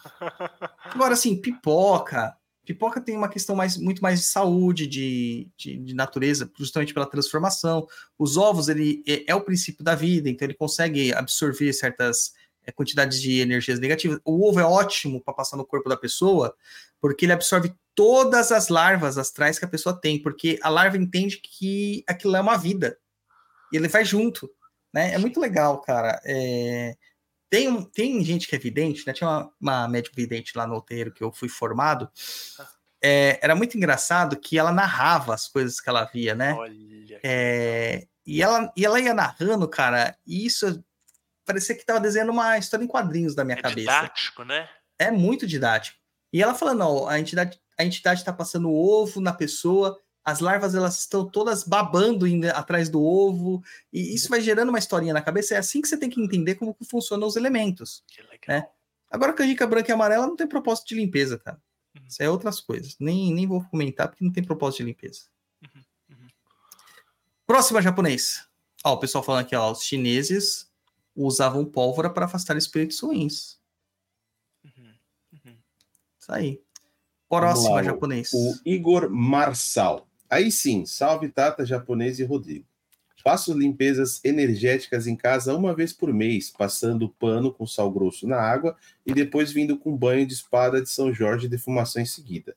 Agora, 0.85 1.13
assim, 1.13 1.35
pipoca. 1.35 2.35
Pipoca 2.65 3.01
tem 3.01 3.17
uma 3.17 3.27
questão 3.27 3.53
mais, 3.53 3.75
muito 3.75 4.01
mais 4.01 4.21
de 4.21 4.25
saúde, 4.27 4.87
de, 4.87 5.49
de, 5.57 5.77
de 5.77 5.93
natureza, 5.93 6.49
justamente 6.57 6.93
pela 6.93 7.05
transformação. 7.05 7.85
Os 8.17 8.37
ovos, 8.37 8.69
ele 8.69 9.03
é, 9.05 9.31
é, 9.31 9.35
o 9.35 9.41
princípio 9.41 9.83
da 9.83 9.93
vida, 9.93 10.29
então 10.29 10.45
ele 10.45 10.53
consegue 10.53 11.13
absorver 11.13 11.73
certas 11.73 12.31
é, 12.65 12.71
quantidades 12.71 13.21
de 13.21 13.39
energias 13.39 13.77
negativas. 13.77 14.19
O 14.23 14.47
ovo 14.47 14.59
é 14.61 14.65
ótimo 14.65 15.21
para 15.21 15.33
passar 15.33 15.57
no 15.57 15.65
corpo 15.65 15.89
da 15.89 15.97
pessoa, 15.97 16.55
porque 17.01 17.25
ele 17.25 17.33
absorve 17.33 17.73
todas 17.99 18.49
as 18.49 18.69
larvas 18.69 19.17
astrais 19.17 19.59
que 19.59 19.65
a 19.65 19.67
pessoa 19.67 19.93
tem, 19.93 20.21
porque 20.21 20.57
a 20.63 20.69
larva 20.69 20.95
entende 20.95 21.35
que 21.35 22.01
aquilo 22.07 22.37
é 22.37 22.39
uma 22.39 22.55
vida. 22.55 22.97
E 23.73 23.75
ele 23.75 23.89
vai 23.89 24.05
junto. 24.05 24.49
Né? 24.93 25.13
É 25.15 25.17
muito 25.17 25.37
legal, 25.37 25.81
cara. 25.81 26.17
É... 26.23 26.95
Tem, 27.49 27.83
tem 27.91 28.23
gente 28.23 28.47
que 28.47 28.55
é 28.55 28.57
vidente, 28.59 29.05
né? 29.05 29.11
Tinha 29.11 29.29
uma, 29.29 29.51
uma 29.59 29.87
médica 29.89 30.15
vidente 30.15 30.57
lá 30.57 30.65
no 30.65 30.75
outeiro 30.75 31.11
que 31.11 31.21
eu 31.21 31.29
fui 31.29 31.49
formado. 31.49 32.09
É, 33.03 33.37
era 33.41 33.53
muito 33.53 33.75
engraçado 33.75 34.39
que 34.39 34.57
ela 34.57 34.71
narrava 34.71 35.33
as 35.33 35.49
coisas 35.49 35.81
que 35.81 35.89
ela 35.89 36.05
via, 36.05 36.33
né? 36.33 36.55
É, 37.21 38.07
e, 38.25 38.41
ela, 38.41 38.71
e 38.77 38.85
ela 38.85 39.01
ia 39.01 39.13
narrando, 39.13 39.67
cara, 39.67 40.15
e 40.25 40.45
isso 40.45 40.81
parecia 41.43 41.75
que 41.75 41.81
estava 41.81 41.99
desenhando 41.99 42.31
uma 42.31 42.57
história 42.57 42.85
em 42.85 42.87
quadrinhos 42.87 43.35
da 43.35 43.43
minha 43.43 43.57
é 43.57 43.61
cabeça. 43.61 43.79
didático, 43.79 44.45
né? 44.45 44.69
É 44.97 45.11
muito 45.11 45.45
didático. 45.45 45.99
E 46.31 46.41
ela 46.41 46.55
falando, 46.55 46.79
não, 46.79 47.09
a 47.09 47.19
entidade 47.19 47.59
a 47.79 47.85
entidade 47.85 48.19
está 48.19 48.33
passando 48.33 48.69
ovo 48.69 49.21
na 49.21 49.31
pessoa, 49.31 49.97
as 50.23 50.41
larvas 50.41 50.75
elas 50.75 50.99
estão 50.99 51.25
todas 51.25 51.63
babando 51.63 52.25
atrás 52.53 52.89
do 52.89 53.01
ovo, 53.01 53.63
e 53.91 54.13
isso 54.13 54.27
vai 54.27 54.41
gerando 54.41 54.67
uma 54.67 54.77
historinha 54.77 55.13
na 55.13 55.21
cabeça. 55.21 55.55
É 55.55 55.57
assim 55.57 55.81
que 55.81 55.87
você 55.87 55.95
tem 55.95 56.09
que 56.09 56.21
entender 56.21 56.55
como 56.55 56.75
que 56.75 56.83
funcionam 56.83 57.25
os 57.25 57.37
elementos. 57.37 58.03
Né? 58.45 58.67
Agora, 59.09 59.31
canjica 59.31 59.65
branca 59.65 59.89
e 59.89 59.93
amarela 59.93 60.27
não 60.27 60.35
tem 60.35 60.45
propósito 60.45 60.89
de 60.89 60.95
limpeza, 60.95 61.39
cara. 61.39 61.59
Uhum. 61.95 62.05
Isso 62.05 62.21
é 62.21 62.29
outras 62.29 62.59
coisas. 62.59 62.97
Nem, 62.99 63.33
nem 63.33 63.47
vou 63.47 63.63
comentar 63.63 64.09
porque 64.09 64.25
não 64.25 64.31
tem 64.31 64.43
propósito 64.43 64.79
de 64.79 64.89
limpeza. 64.89 65.21
Uhum. 65.63 65.83
Uhum. 66.09 66.27
Próxima 67.47 67.81
japonês. 67.81 68.45
Ó, 68.83 68.93
o 68.93 68.99
pessoal 68.99 69.23
falando 69.23 69.45
aqui, 69.45 69.55
ó, 69.55 69.71
os 69.71 69.83
chineses 69.83 70.69
usavam 71.15 71.63
pólvora 71.63 72.09
para 72.09 72.25
afastar 72.25 72.57
espíritos 72.57 72.99
ruins. 72.99 73.57
Uhum. 74.65 74.93
Uhum. 75.33 75.57
Isso 76.19 76.31
aí. 76.31 76.61
Próxima, 77.29 77.83
japonês. 77.83 78.31
O 78.33 78.55
Igor 78.65 79.09
Marçal. 79.09 80.07
Aí 80.29 80.51
sim, 80.51 80.85
salve 80.85 81.29
Tata, 81.29 81.65
japonês 81.65 82.19
e 82.19 82.23
Rodrigo. 82.23 82.65
Faço 83.23 83.53
limpezas 83.53 84.23
energéticas 84.23 85.05
em 85.05 85.15
casa 85.15 85.55
uma 85.55 85.75
vez 85.75 85.91
por 85.91 86.13
mês, 86.13 86.49
passando 86.49 87.09
pano 87.09 87.53
com 87.53 87.67
sal 87.67 87.91
grosso 87.91 88.25
na 88.27 88.37
água 88.37 88.75
e 89.05 89.13
depois 89.13 89.51
vindo 89.51 89.77
com 89.77 89.95
banho 89.95 90.25
de 90.25 90.33
espada 90.33 90.81
de 90.81 90.89
São 90.89 91.13
Jorge 91.13 91.45
e 91.45 91.49
defumação 91.49 92.01
em 92.01 92.05
seguida. 92.05 92.55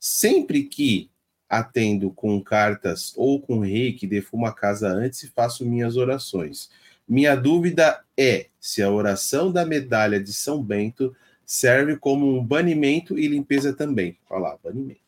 Sempre 0.00 0.64
que 0.64 1.10
atendo 1.48 2.10
com 2.10 2.42
cartas 2.42 3.12
ou 3.16 3.40
com 3.40 3.60
reiki, 3.60 4.06
defumo 4.06 4.46
a 4.46 4.52
casa 4.52 4.88
antes 4.88 5.22
e 5.22 5.28
faço 5.28 5.64
minhas 5.64 5.96
orações. 5.96 6.70
Minha 7.06 7.34
dúvida 7.34 8.02
é 8.16 8.48
se 8.60 8.82
a 8.82 8.90
oração 8.90 9.50
da 9.50 9.64
medalha 9.64 10.20
de 10.22 10.32
São 10.32 10.62
Bento 10.62 11.14
serve 11.48 11.96
como 11.96 12.42
banimento 12.42 13.18
e 13.18 13.26
limpeza 13.26 13.72
também. 13.72 14.18
Olha 14.28 14.42
lá, 14.42 14.58
banimento. 14.62 15.00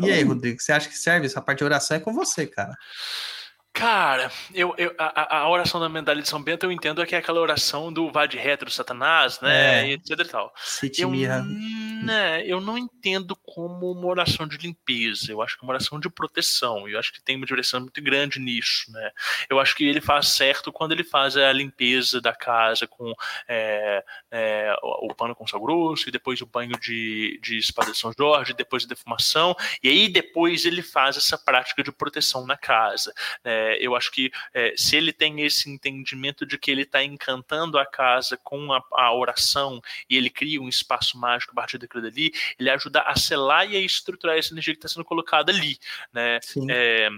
E 0.00 0.10
aí, 0.10 0.22
Rodrigo, 0.22 0.60
você 0.60 0.70
acha 0.72 0.88
que 0.88 0.96
serve? 0.96 1.26
Essa 1.26 1.42
parte 1.42 1.58
de 1.58 1.64
oração 1.64 1.96
é 1.96 2.00
com 2.00 2.12
você, 2.12 2.46
cara. 2.46 2.76
Cara, 3.76 4.32
eu, 4.54 4.74
eu 4.78 4.94
a, 4.96 5.40
a, 5.40 5.50
oração 5.50 5.78
da 5.78 5.86
medalha 5.86 6.22
de 6.22 6.28
São 6.28 6.42
Bento 6.42 6.64
eu 6.64 6.72
entendo 6.72 7.04
que 7.04 7.14
é 7.14 7.18
aquela 7.18 7.40
oração 7.40 7.92
do 7.92 8.10
vá 8.10 8.24
de 8.24 8.38
reto 8.38 8.64
do 8.64 8.70
Satanás, 8.70 9.38
né? 9.42 9.82
É. 9.82 9.88
E 9.88 9.92
etc 9.92 10.18
e 10.18 10.24
tal. 10.24 10.54
Eu, 11.98 12.04
né, 12.06 12.42
eu 12.46 12.58
não 12.58 12.78
entendo 12.78 13.36
como 13.36 13.92
uma 13.92 14.06
oração 14.06 14.48
de 14.48 14.56
limpeza, 14.56 15.30
eu 15.30 15.42
acho 15.42 15.58
que 15.58 15.62
é 15.62 15.66
uma 15.66 15.74
oração 15.74 16.00
de 16.00 16.08
proteção. 16.08 16.88
Eu 16.88 16.98
acho 16.98 17.12
que 17.12 17.22
tem 17.22 17.36
uma 17.36 17.44
direção 17.44 17.80
muito 17.80 18.00
grande 18.00 18.40
nisso, 18.40 18.90
né? 18.90 19.10
Eu 19.50 19.60
acho 19.60 19.76
que 19.76 19.84
ele 19.84 20.00
faz 20.00 20.28
certo 20.28 20.72
quando 20.72 20.92
ele 20.92 21.04
faz 21.04 21.36
a 21.36 21.52
limpeza 21.52 22.18
da 22.18 22.34
casa 22.34 22.86
com 22.86 23.12
é, 23.46 24.02
é, 24.30 24.74
o, 24.82 25.10
o 25.10 25.14
pano 25.14 25.34
com 25.34 25.46
sal 25.46 25.60
grosso, 25.60 26.08
e 26.08 26.12
depois 26.12 26.40
o 26.40 26.46
banho 26.46 26.80
de, 26.80 27.38
de 27.42 27.58
espada 27.58 27.92
de 27.92 27.98
São 27.98 28.10
Jorge, 28.16 28.54
depois 28.54 28.84
a 28.84 28.88
defumação, 28.88 29.54
e 29.82 29.88
aí 29.90 30.08
depois 30.08 30.64
ele 30.64 30.80
faz 30.80 31.18
essa 31.18 31.36
prática 31.36 31.82
de 31.82 31.92
proteção 31.92 32.46
na 32.46 32.56
casa. 32.56 33.12
Né? 33.44 33.65
É, 33.66 33.78
eu 33.80 33.96
acho 33.96 34.10
que 34.12 34.30
é, 34.54 34.74
se 34.76 34.96
ele 34.96 35.12
tem 35.12 35.40
esse 35.42 35.68
entendimento 35.68 36.46
de 36.46 36.56
que 36.56 36.70
ele 36.70 36.82
está 36.82 37.02
encantando 37.02 37.78
a 37.78 37.86
casa 37.86 38.36
com 38.36 38.72
a, 38.72 38.82
a, 38.92 39.12
oração 39.12 39.80
e 40.08 40.16
ele 40.16 40.30
cria 40.30 40.60
um 40.60 40.68
espaço 40.68 41.18
mágico 41.18 41.52
a 41.52 41.56
partir 41.56 41.78
daquilo 41.78 42.02
dali, 42.02 42.32
ele 42.58 42.70
ajuda 42.70 43.02
a 43.02 43.16
selar 43.16 43.68
e 43.70 43.76
a 43.76 43.80
estruturar 43.80 44.38
essa 44.38 44.52
energia 44.52 44.74
que 44.74 44.78
está 44.78 44.88
sendo 44.88 45.04
colocada 45.04 45.50
ali, 45.50 45.78
né? 46.12 46.38
É, 46.68 47.08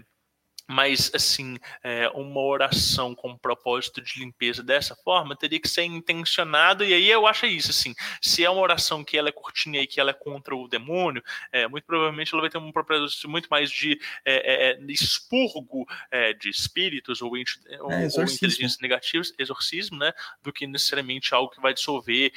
mas 0.69 1.11
assim, 1.15 1.59
é, 1.82 2.09
uma 2.11 2.40
oração 2.40 3.15
com 3.15 3.36
propósito 3.36 4.03
de 4.03 4.20
limpeza 4.20 4.62
dessa 4.62 4.95
forma 4.95 5.35
teria 5.35 5.59
que 5.59 5.69
ser 5.69 5.85
intencionado, 5.85 6.85
e 6.85 6.93
aí 6.93 7.09
eu 7.11 7.27
acho 7.27 7.47
isso, 7.47 7.70
assim, 7.70 7.95
se 8.20 8.45
é 8.45 8.51
uma 8.51 8.61
oração 8.61 9.03
que 9.03 9.16
ela 9.16 9.31
é 9.31 9.32
curtinha 9.32 9.81
e 9.81 9.86
que 9.86 9.99
ela 9.99 10.11
é 10.11 10.15
contra 10.15 10.55
o 10.55 10.69
demônio, 10.69 11.23
é, 11.51 11.66
muito 11.66 11.85
provavelmente 11.86 12.35
ela 12.35 12.43
vai 12.43 12.51
ter 12.51 12.59
um 12.59 12.70
propósito 12.70 13.28
muito 13.28 13.49
mais 13.49 13.70
de 13.70 13.99
é, 14.24 14.73
é, 14.73 14.73
é 14.73 14.78
expurgo 14.93 15.86
é, 16.11 16.35
de 16.35 16.51
espíritos 16.51 17.23
ou, 17.23 17.31
ou, 17.31 17.90
ou 17.90 18.23
inteligências 18.23 18.78
negativas, 18.78 19.32
exorcismo, 19.39 19.97
né, 19.97 20.12
do 20.43 20.53
que 20.53 20.66
necessariamente 20.66 21.35
algo 21.35 21.51
que 21.51 21.61
vai 21.61 21.73
dissolver, 21.73 22.32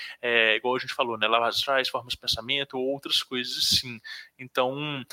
igual 0.56 0.76
a 0.76 0.80
gente 0.80 0.94
falou, 0.94 1.18
né, 1.18 1.28
lavas 1.28 1.56
astrais, 1.56 1.90
formas 1.90 2.14
de 2.14 2.20
pensamento 2.20 2.78
ou 2.78 2.86
outras 2.88 3.22
coisas 3.22 3.58
assim. 3.58 4.00
Então, 4.42 5.06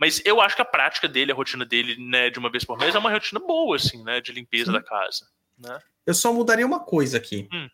mas 0.00 0.22
eu 0.24 0.40
acho 0.40 0.56
que 0.56 0.62
a 0.62 0.64
prática 0.64 1.06
dele, 1.06 1.32
a 1.32 1.34
rotina 1.34 1.66
dele, 1.66 1.96
né, 1.98 2.30
de 2.30 2.38
uma 2.38 2.50
vez 2.50 2.64
por 2.64 2.78
mês 2.78 2.94
é 2.94 2.98
uma 2.98 3.12
rotina 3.12 3.38
boa, 3.38 3.76
assim, 3.76 4.02
né? 4.02 4.22
De 4.22 4.32
limpeza 4.32 4.66
Sim. 4.66 4.72
da 4.72 4.82
casa. 4.82 5.28
Né? 5.58 5.78
Eu 6.06 6.14
só 6.14 6.32
mudaria 6.32 6.66
uma 6.66 6.80
coisa 6.80 7.18
aqui. 7.18 7.46
Hum. 7.52 7.68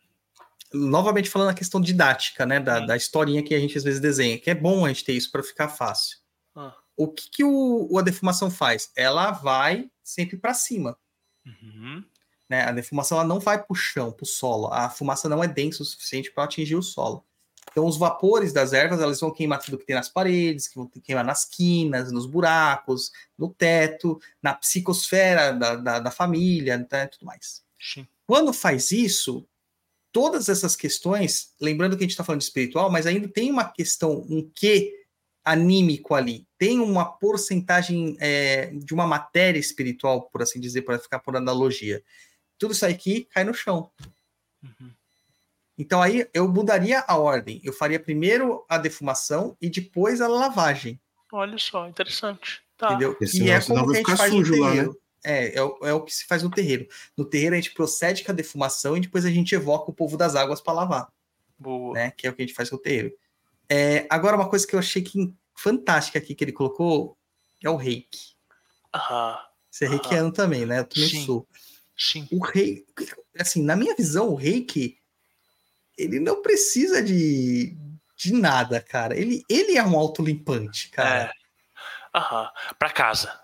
Novamente 0.73 1.29
falando 1.29 1.51
a 1.51 1.53
questão 1.53 1.79
didática, 1.79 2.45
né? 2.45 2.59
Da, 2.59 2.81
hum. 2.81 2.85
da 2.85 2.97
historinha 2.97 3.41
que 3.41 3.55
a 3.55 3.59
gente 3.59 3.77
às 3.77 3.85
vezes 3.85 4.01
desenha, 4.01 4.37
que 4.37 4.49
é 4.49 4.55
bom 4.55 4.85
a 4.85 4.89
gente 4.89 5.05
ter 5.05 5.13
isso 5.13 5.31
para 5.31 5.41
ficar 5.41 5.69
fácil. 5.69 6.17
Ah. 6.53 6.75
O 6.97 7.07
que, 7.07 7.29
que 7.29 7.43
o, 7.43 7.87
o, 7.89 7.97
a 7.97 8.01
defumação 8.01 8.51
faz? 8.51 8.91
Ela 8.97 9.31
vai 9.31 9.89
sempre 10.03 10.35
para 10.35 10.53
cima. 10.53 10.97
Uhum. 11.45 12.03
Né? 12.49 12.63
A 12.63 12.71
defumação 12.73 13.17
ela 13.17 13.27
não 13.27 13.39
vai 13.39 13.57
para 13.57 13.71
o 13.71 13.75
chão, 13.75 14.11
para 14.11 14.23
o 14.23 14.27
solo. 14.27 14.67
A 14.73 14.89
fumaça 14.89 15.29
não 15.29 15.41
é 15.41 15.47
densa 15.47 15.83
o 15.83 15.85
suficiente 15.85 16.31
para 16.31 16.43
atingir 16.43 16.75
o 16.75 16.83
solo. 16.83 17.25
Então, 17.71 17.85
os 17.85 17.97
vapores 17.97 18.53
das 18.53 18.71
ervas, 18.71 19.01
elas 19.01 19.19
vão 19.19 19.31
queimar 19.31 19.59
tudo 19.59 19.77
que 19.77 19.85
tem 19.85 19.95
nas 19.95 20.07
paredes, 20.07 20.67
que 20.67 20.75
vão 20.75 20.87
queimar 20.87 21.25
nas 21.25 21.45
quinas, 21.45 22.11
nos 22.11 22.25
buracos, 22.25 23.11
no 23.37 23.49
teto, 23.49 24.19
na 24.41 24.53
psicosfera 24.53 25.51
da, 25.51 25.75
da, 25.75 25.99
da 25.99 26.11
família, 26.11 26.77
né, 26.77 27.07
tudo 27.07 27.25
mais. 27.25 27.63
Sim. 27.79 28.07
Quando 28.25 28.53
faz 28.53 28.91
isso, 28.91 29.45
todas 30.11 30.47
essas 30.47 30.75
questões, 30.75 31.53
lembrando 31.59 31.97
que 31.97 32.03
a 32.03 32.05
gente 32.05 32.11
está 32.11 32.23
falando 32.23 32.39
de 32.39 32.45
espiritual, 32.45 32.89
mas 32.89 33.05
ainda 33.05 33.27
tem 33.27 33.51
uma 33.51 33.65
questão, 33.65 34.25
um 34.29 34.49
quê 34.55 35.05
anímico 35.43 36.15
ali, 36.15 36.47
tem 36.57 36.79
uma 36.79 37.05
porcentagem 37.05 38.15
é, 38.19 38.67
de 38.67 38.93
uma 38.93 39.05
matéria 39.05 39.59
espiritual, 39.59 40.29
por 40.29 40.41
assim 40.41 40.59
dizer, 40.59 40.83
para 40.83 40.97
ficar 40.97 41.19
por 41.19 41.35
analogia. 41.35 42.01
Tudo 42.57 42.71
isso 42.73 42.85
aqui 42.85 43.25
cai 43.25 43.43
no 43.43 43.53
chão. 43.53 43.91
Uhum. 44.63 44.91
Então 45.77 46.01
aí 46.01 46.27
eu 46.33 46.47
mudaria 46.47 47.03
a 47.07 47.17
ordem. 47.17 47.61
Eu 47.63 47.73
faria 47.73 47.99
primeiro 47.99 48.65
a 48.69 48.77
defumação 48.77 49.57
e 49.61 49.69
depois 49.69 50.21
a 50.21 50.27
lavagem. 50.27 50.99
Olha 51.31 51.57
só, 51.57 51.87
interessante. 51.87 52.61
Tá. 52.77 52.91
Entendeu? 52.91 53.17
e 53.21 53.49
é 53.49 53.61
como 53.61 53.85
que 53.87 53.93
a 53.93 53.97
gente 53.97 54.15
faz 54.15 54.33
no 54.33 54.43
terreiro. 54.43 54.63
Lá, 54.63 54.75
né? 54.75 54.93
É, 55.23 55.57
é 55.57 55.63
o, 55.63 55.77
é 55.81 55.93
o 55.93 56.01
que 56.01 56.13
se 56.13 56.25
faz 56.25 56.43
no 56.43 56.51
terreiro. 56.51 56.87
No 57.17 57.25
terreiro 57.25 57.55
a 57.55 57.59
gente 57.59 57.73
procede 57.73 58.23
com 58.23 58.31
a 58.31 58.35
defumação 58.35 58.95
e 58.95 59.01
depois 59.01 59.25
a 59.25 59.31
gente 59.31 59.55
evoca 59.55 59.89
o 59.89 59.93
povo 59.93 60.15
das 60.15 60.35
águas 60.35 60.61
para 60.61 60.73
lavar. 60.73 61.11
Boa. 61.57 61.93
Né? 61.93 62.11
Que 62.11 62.27
é 62.27 62.29
o 62.29 62.33
que 62.33 62.43
a 62.43 62.45
gente 62.45 62.55
faz 62.55 62.69
no 62.69 62.77
terreiro. 62.77 63.11
É, 63.67 64.05
agora, 64.09 64.35
uma 64.35 64.47
coisa 64.47 64.67
que 64.67 64.75
eu 64.75 64.79
achei 64.79 65.01
que, 65.01 65.33
fantástica 65.55 66.19
aqui 66.19 66.35
que 66.35 66.43
ele 66.43 66.51
colocou 66.51 67.17
é 67.63 67.69
o 67.69 67.75
reiki. 67.75 68.35
Aham. 68.93 69.39
Você 69.71 69.85
é 69.85 69.89
reikiano 69.89 70.31
também, 70.31 70.65
né? 70.65 70.79
Eu 70.79 70.85
também 70.85 71.09
Sim. 71.09 71.25
sou. 71.25 71.47
Sim. 71.97 72.27
O 72.31 72.39
rei, 72.43 72.85
assim, 73.39 73.63
na 73.63 73.75
minha 73.75 73.95
visão, 73.95 74.29
o 74.29 74.35
reiki, 74.35 74.97
ele 75.97 76.19
não 76.19 76.41
precisa 76.41 77.01
de, 77.01 77.77
de 78.15 78.33
nada, 78.33 78.81
cara. 78.81 79.17
Ele, 79.17 79.43
ele 79.49 79.77
é 79.77 79.83
um 79.83 79.97
autolimpante, 79.97 80.89
cara. 80.89 81.31
É. 81.31 82.17
Aham. 82.17 82.49
Pra 82.77 82.89
casa. 82.89 83.39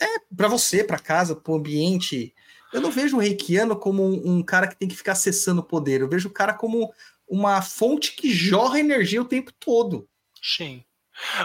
É, 0.00 0.06
para 0.34 0.48
você, 0.48 0.84
para 0.84 0.98
casa, 0.98 1.34
para 1.34 1.52
o 1.52 1.56
ambiente. 1.56 2.34
Eu 2.72 2.80
não 2.80 2.90
vejo 2.90 3.16
o 3.16 3.20
reikiano 3.20 3.76
como 3.76 4.04
um, 4.04 4.36
um, 4.36 4.42
cara 4.42 4.66
que 4.68 4.76
tem 4.76 4.88
que 4.88 4.96
ficar 4.96 5.12
acessando 5.12 5.60
o 5.60 5.64
poder. 5.64 6.00
Eu 6.00 6.08
vejo 6.08 6.28
o 6.28 6.32
cara 6.32 6.52
como 6.52 6.92
uma 7.26 7.60
fonte 7.62 8.14
que 8.14 8.30
jorra 8.30 8.78
energia 8.78 9.20
o 9.20 9.26
tempo 9.26 9.52
todo. 9.52 10.08
Sim. 10.42 10.84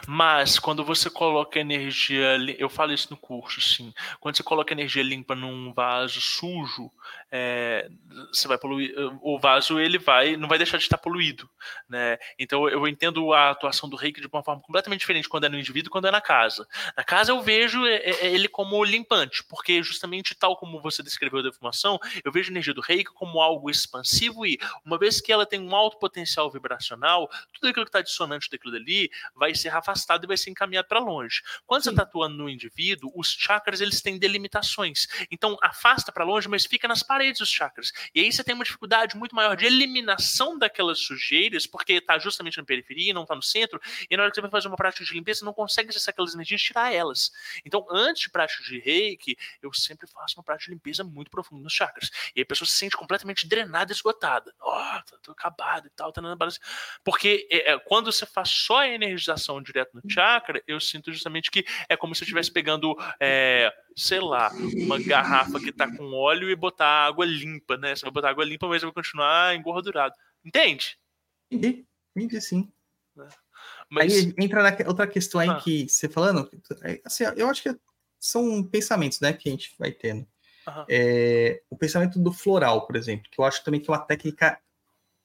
Mas 0.08 0.60
quando 0.60 0.84
você 0.84 1.10
coloca 1.10 1.60
energia, 1.60 2.38
eu 2.58 2.70
falo 2.70 2.94
isso 2.94 3.08
no 3.10 3.18
curso, 3.18 3.62
sim. 3.62 3.94
Quando 4.20 4.36
você 4.36 4.44
coloca 4.44 4.74
energia 4.74 5.04
limpa 5.04 5.36
num 5.36 5.74
vaso 5.74 6.22
sujo, 6.22 6.92
é, 7.32 7.90
você 8.32 8.48
vai 8.48 8.58
poluir. 8.58 8.94
O 9.22 9.40
vaso 9.40 9.80
ele 9.80 9.98
vai, 9.98 10.38
não 10.38 10.48
vai 10.48 10.58
deixar 10.58 10.78
de 10.78 10.84
estar 10.84 10.98
poluído, 10.98 11.50
né? 11.90 12.18
Então 12.38 12.70
eu 12.70 12.88
entendo 12.88 13.34
a 13.34 13.50
atuação 13.50 13.90
do 13.90 13.96
reiki 13.96 14.22
de 14.22 14.28
uma 14.28 14.44
forma 14.44 14.62
completamente 14.62 15.00
diferente 15.00 15.28
quando 15.28 15.46
é 15.46 15.50
no 15.50 15.58
indivíduo, 15.58 15.92
quando 15.92 16.08
é 16.08 16.12
na 16.12 16.22
casa. 16.22 16.68
Na 16.96 17.04
casa 17.04 17.32
eu 17.32 17.42
vejo 17.42 17.86
é, 17.86 17.96
é, 17.96 18.28
ele 18.28 18.48
como 18.48 18.84
limpante, 18.84 19.44
porque 19.46 19.82
justamente 19.82 20.36
tal 20.36 20.56
como 20.58 20.82
você 20.82 21.02
descreveu 21.02 21.40
a 21.40 21.44
defumação, 21.44 22.00
eu 22.24 22.32
vejo 22.32 22.50
a 22.50 22.54
energia 22.54 22.74
do 22.74 22.82
reiki 22.82 23.12
como 23.14 23.42
algo 23.42 23.70
expansivo 23.70 24.46
e 24.46 24.60
uma 24.86 24.98
vez 24.98 25.20
que 25.20 25.32
ela 25.32 25.46
tem 25.46 25.60
um 25.60 25.76
alto 25.76 25.98
potencial 25.98 26.50
vibracional, 26.52 27.30
tudo 27.54 27.70
aquilo 27.70 27.86
que 27.86 27.90
está 27.90 28.02
dissonante 28.02 28.50
daquilo 28.50 28.74
dali 28.74 29.10
vai 29.36 29.56
ser 29.64 29.76
afastado 29.76 30.24
e 30.24 30.28
vai 30.28 30.38
ser 30.38 30.50
encaminhado 30.50 30.88
para 30.88 31.00
longe. 31.00 31.42
Quando 31.66 31.84
Sim. 31.84 31.90
você 31.90 31.90
está 31.92 32.04
atuando 32.04 32.38
no 32.38 32.50
indivíduo, 32.50 33.12
os 33.16 33.32
chakras 33.32 33.82
eles 33.82 34.02
têm 34.02 34.18
delimitações. 34.18 35.08
Então 35.32 35.58
afasta 35.62 36.12
para 36.12 36.24
longe, 36.24 36.48
mas 36.48 36.66
fica 36.66 36.88
nas 36.88 37.04
paredes 37.04 37.42
os 37.42 37.50
chakras. 37.50 37.92
E 38.14 38.20
aí 38.22 38.32
você 38.32 38.44
tem 38.44 38.56
uma 38.56 38.64
dificuldade 38.64 39.16
muito 39.18 39.36
maior 39.36 39.56
de 39.56 39.66
eliminação 39.66 40.58
daquelas 40.58 41.00
sujeiras, 41.00 41.66
porque 41.66 41.94
está 41.94 42.18
justamente 42.20 42.58
na 42.58 42.64
periferia, 42.64 43.14
não 43.14 43.24
está 43.24 43.36
no 43.36 43.42
centro, 43.42 43.80
e 44.10 44.16
na 44.16 44.24
hora 44.24 44.32
que 44.32 44.36
você 44.36 44.42
vai 44.42 44.52
fazer 44.52 44.68
uma 44.68 44.78
prática 44.78 45.04
de 45.04 45.14
limpeza, 45.14 45.40
você 45.40 45.46
não 45.46 45.54
consegue 45.54 45.90
acessar 45.90 46.12
aquelas 46.12 46.34
energias 46.34 46.62
e 46.62 46.66
tirar 46.66 46.94
elas. 46.94 47.32
Então, 47.66 47.86
antes 47.90 48.24
de 48.24 48.30
prática 48.30 48.64
de 48.64 48.80
reiki, 48.80 49.38
eu 49.62 49.72
sempre 49.74 50.08
faço 50.08 50.38
uma 50.38 50.44
prática 50.44 50.70
de 50.70 50.76
limpeza 50.76 51.04
muito 51.04 51.30
profunda 51.32 51.64
nos 51.64 51.74
chakras. 51.74 52.10
E 52.36 52.40
aí 52.40 52.44
a 52.44 52.46
pessoa 52.46 52.68
se 52.68 52.74
sente 52.74 52.96
completamente 52.96 53.48
drenada, 53.48 53.92
esgotada. 53.92 54.54
Ó, 54.60 54.98
oh, 54.98 55.18
tô 55.22 55.32
acabado 55.32 55.88
e 55.88 55.90
tal, 55.92 56.12
tá 56.12 56.22
na 56.22 56.36
balance. 56.36 56.60
Porque 57.04 57.48
é, 57.50 57.74
é, 57.74 57.80
quando 57.80 58.12
você 58.12 58.26
faz 58.26 58.50
só 58.50 58.80
a 58.80 58.88
energização 58.88 59.53
direto 59.62 59.92
no 59.94 60.02
chakra, 60.10 60.62
eu 60.68 60.80
sinto 60.80 61.12
justamente 61.12 61.52
que 61.52 61.66
é 61.90 61.96
como 61.96 62.14
se 62.14 62.24
eu 62.24 62.26
estivesse 62.26 62.52
pegando, 62.52 62.96
é, 63.20 63.72
sei 63.96 64.20
lá, 64.20 64.52
uma 64.76 65.00
garrafa 65.00 65.60
que 65.60 65.72
tá 65.72 65.88
com 65.96 66.14
óleo 66.14 66.50
e 66.50 66.56
botar 66.56 67.06
água 67.06 67.26
limpa, 67.26 67.78
né? 67.78 67.96
Você 67.96 68.06
vai 68.06 68.12
botar 68.12 68.30
água 68.30 68.46
limpa, 68.46 68.68
mas 68.68 68.82
vai 68.82 68.92
continuar 68.92 69.56
engordurado. 69.56 70.16
Entende? 70.44 70.98
Entendi, 71.52 71.86
entendi 72.16 72.42
sim. 72.42 72.72
É. 73.18 73.28
Mas... 73.90 74.14
Aí 74.14 74.34
entra 74.40 74.64
na 74.64 74.76
outra 74.88 75.08
questão 75.08 75.40
aí 75.40 75.50
ah. 75.50 75.56
que 75.56 75.88
você 75.88 76.10
falando, 76.10 76.50
é, 76.82 77.00
assim, 77.06 77.24
eu 77.36 77.50
acho 77.50 77.62
que 77.62 77.76
são 78.20 78.64
pensamentos, 78.64 79.20
né, 79.20 79.34
que 79.34 79.50
a 79.50 79.52
gente 79.52 79.76
vai 79.78 79.92
tendo. 79.92 80.26
Uhum. 80.68 80.86
É, 80.90 81.62
o 81.70 81.78
pensamento 81.78 82.18
do 82.20 82.32
floral, 82.32 82.88
por 82.88 82.96
exemplo, 82.96 83.30
que 83.30 83.40
eu 83.40 83.44
acho 83.44 83.64
também 83.64 83.82
que 83.82 83.90
é 83.90 83.94
uma 83.94 84.06
técnica 84.06 84.60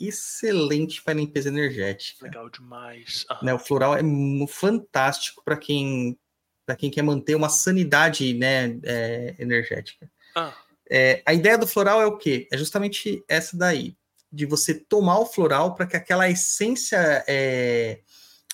excelente 0.00 1.02
para 1.02 1.14
limpeza 1.14 1.48
energética. 1.48 2.24
Legal 2.24 2.48
demais. 2.48 3.26
Uhum. 3.30 3.36
Né, 3.42 3.54
o 3.54 3.58
floral 3.58 3.96
é 3.96 4.02
fantástico 4.48 5.42
para 5.44 5.56
quem 5.56 6.18
para 6.64 6.76
quem 6.76 6.90
quer 6.90 7.00
manter 7.00 7.34
uma 7.34 7.48
sanidade 7.48 8.34
né, 8.34 8.78
é, 8.84 9.34
energética. 9.38 10.10
Ah. 10.36 10.54
É, 10.90 11.22
a 11.24 11.32
ideia 11.32 11.56
do 11.56 11.66
floral 11.66 12.02
é 12.02 12.04
o 12.04 12.18
quê? 12.18 12.46
É 12.52 12.58
justamente 12.58 13.24
essa 13.26 13.56
daí, 13.56 13.96
de 14.30 14.44
você 14.44 14.74
tomar 14.74 15.18
o 15.18 15.24
floral 15.24 15.74
para 15.74 15.86
que 15.86 15.96
aquela 15.96 16.28
essência 16.28 17.24
é, 17.26 18.00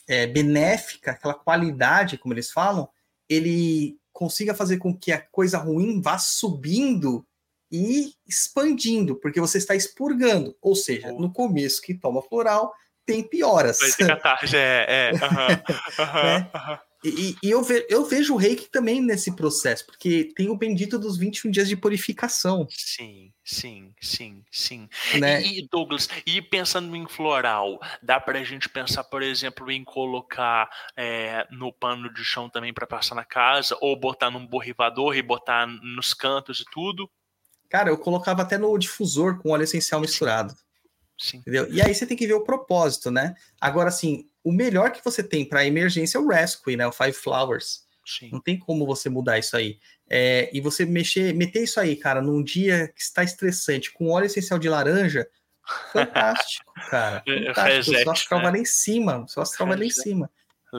é, 0.06 0.28
benéfica, 0.28 1.10
aquela 1.10 1.34
qualidade, 1.34 2.16
como 2.16 2.32
eles 2.32 2.52
falam, 2.52 2.88
ele 3.28 3.98
consiga 4.12 4.54
fazer 4.54 4.78
com 4.78 4.96
que 4.96 5.10
a 5.10 5.20
coisa 5.20 5.58
ruim 5.58 6.00
vá 6.00 6.16
subindo 6.16 7.26
e 7.74 8.14
expandindo, 8.24 9.16
porque 9.16 9.40
você 9.40 9.58
está 9.58 9.74
expurgando. 9.74 10.56
Ou 10.62 10.76
seja, 10.76 11.10
no 11.10 11.32
começo 11.32 11.82
que 11.82 11.92
toma 11.92 12.22
floral, 12.22 12.72
tem 13.04 13.20
pioras. 13.20 13.80
Vai 13.80 13.90
ter 13.90 14.06
catarse, 14.06 14.56
é, 14.56 14.86
é. 14.88 15.12
Uhum, 15.12 15.18
uhum, 15.98 16.72
uhum. 16.72 16.78
E, 17.04 17.36
e 17.42 17.50
eu, 17.50 17.62
ve, 17.62 17.84
eu, 17.90 18.04
vejo 18.04 18.32
o 18.32 18.36
reiki 18.36 18.70
também 18.70 19.02
nesse 19.02 19.34
processo, 19.36 19.84
porque 19.84 20.32
tem 20.36 20.48
o 20.48 20.56
bendito 20.56 20.98
dos 20.98 21.18
21 21.18 21.50
dias 21.50 21.68
de 21.68 21.76
purificação. 21.76 22.66
Sim, 22.70 23.30
sim, 23.44 23.92
sim, 24.00 24.42
sim. 24.50 24.88
Né? 25.18 25.42
E, 25.42 25.58
e, 25.58 25.68
Douglas, 25.68 26.08
e 26.24 26.40
pensando 26.40 26.96
em 26.96 27.06
floral, 27.06 27.78
dá 28.00 28.18
para 28.18 28.38
a 28.38 28.44
gente 28.44 28.70
pensar, 28.70 29.04
por 29.04 29.22
exemplo, 29.22 29.70
em 29.70 29.84
colocar 29.84 30.70
é, 30.96 31.46
no 31.50 31.72
pano 31.72 32.10
de 32.10 32.24
chão 32.24 32.48
também 32.48 32.72
para 32.72 32.86
passar 32.86 33.16
na 33.16 33.24
casa, 33.24 33.76
ou 33.82 33.98
botar 33.98 34.30
num 34.30 34.46
borrifador 34.46 35.14
e 35.14 35.20
botar 35.22 35.66
nos 35.66 36.14
cantos 36.14 36.60
e 36.60 36.64
tudo? 36.72 37.10
Cara, 37.68 37.90
eu 37.90 37.98
colocava 37.98 38.42
até 38.42 38.56
no 38.56 38.76
difusor 38.78 39.38
com 39.38 39.50
óleo 39.50 39.64
essencial 39.64 40.00
misturado. 40.00 40.54
Sim. 41.18 41.38
Entendeu? 41.38 41.72
E 41.72 41.80
aí 41.80 41.94
você 41.94 42.06
tem 42.06 42.16
que 42.16 42.26
ver 42.26 42.34
o 42.34 42.44
propósito, 42.44 43.10
né? 43.10 43.34
Agora, 43.60 43.88
assim, 43.88 44.28
o 44.42 44.52
melhor 44.52 44.90
que 44.90 45.04
você 45.04 45.22
tem 45.22 45.44
para 45.44 45.64
emergência 45.64 46.18
é 46.18 46.20
o 46.20 46.28
Rescue, 46.28 46.76
né? 46.76 46.86
O 46.86 46.92
Five 46.92 47.12
Flowers. 47.12 47.84
Sim. 48.06 48.30
Não 48.30 48.40
tem 48.40 48.58
como 48.58 48.86
você 48.86 49.08
mudar 49.08 49.38
isso 49.38 49.56
aí. 49.56 49.78
É, 50.08 50.50
e 50.52 50.60
você 50.60 50.84
mexer, 50.84 51.34
meter 51.34 51.62
isso 51.62 51.80
aí, 51.80 51.96
cara, 51.96 52.20
num 52.20 52.42
dia 52.42 52.88
que 52.88 53.00
está 53.00 53.24
estressante, 53.24 53.92
com 53.92 54.10
óleo 54.10 54.26
essencial 54.26 54.58
de 54.58 54.68
laranja, 54.68 55.26
fantástico, 55.92 56.72
cara. 56.90 57.22
É, 57.26 57.46
fantástico. 57.46 57.92
Reset, 57.92 58.06
o 58.06 58.10
astral 58.10 58.40
né? 58.40 58.50
lá 58.50 58.58
em 58.58 58.64
cima. 58.64 59.24
O 59.24 59.28
seu 59.28 59.42
astral 59.42 59.68
vai 59.68 59.78
lá 59.78 59.84
em 59.84 59.90
cima. 59.90 60.30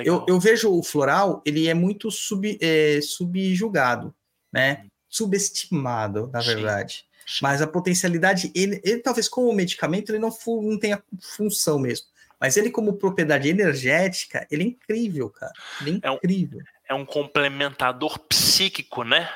Eu, 0.04 0.26
eu, 0.28 0.40
vejo 0.40 0.72
o 0.72 0.84
floral, 0.84 1.42
ele 1.46 1.70
é 1.70 1.74
muito 1.74 2.12
sub, 2.12 2.58
é, 2.62 3.00
subjugado, 3.02 4.14
né? 4.52 4.84
Hum. 4.84 4.90
Subestimado, 5.16 6.30
na 6.34 6.42
verdade. 6.42 7.06
Mas 7.42 7.62
a 7.62 7.68
potencialidade, 7.68 8.52
ele, 8.54 8.82
ele 8.84 9.00
talvez 9.00 9.28
como 9.28 9.54
medicamento, 9.54 10.12
ele 10.12 10.20
não, 10.20 10.32
fu, 10.32 10.62
não 10.62 10.78
tenha 10.78 11.02
função 11.20 11.80
mesmo. 11.80 12.08
Mas 12.40 12.58
ele, 12.58 12.70
como 12.70 12.98
propriedade 12.98 13.48
energética, 13.48 14.46
ele 14.52 14.64
é 14.64 14.68
incrível, 14.68 15.30
cara. 15.30 15.54
Ele 15.82 16.00
é 16.04 16.14
incrível. 16.14 16.60
É 16.88 16.94
um, 16.94 17.00
é 17.00 17.02
um 17.02 17.06
complementador 17.06 18.20
psíquico, 18.20 19.04
né? 19.04 19.30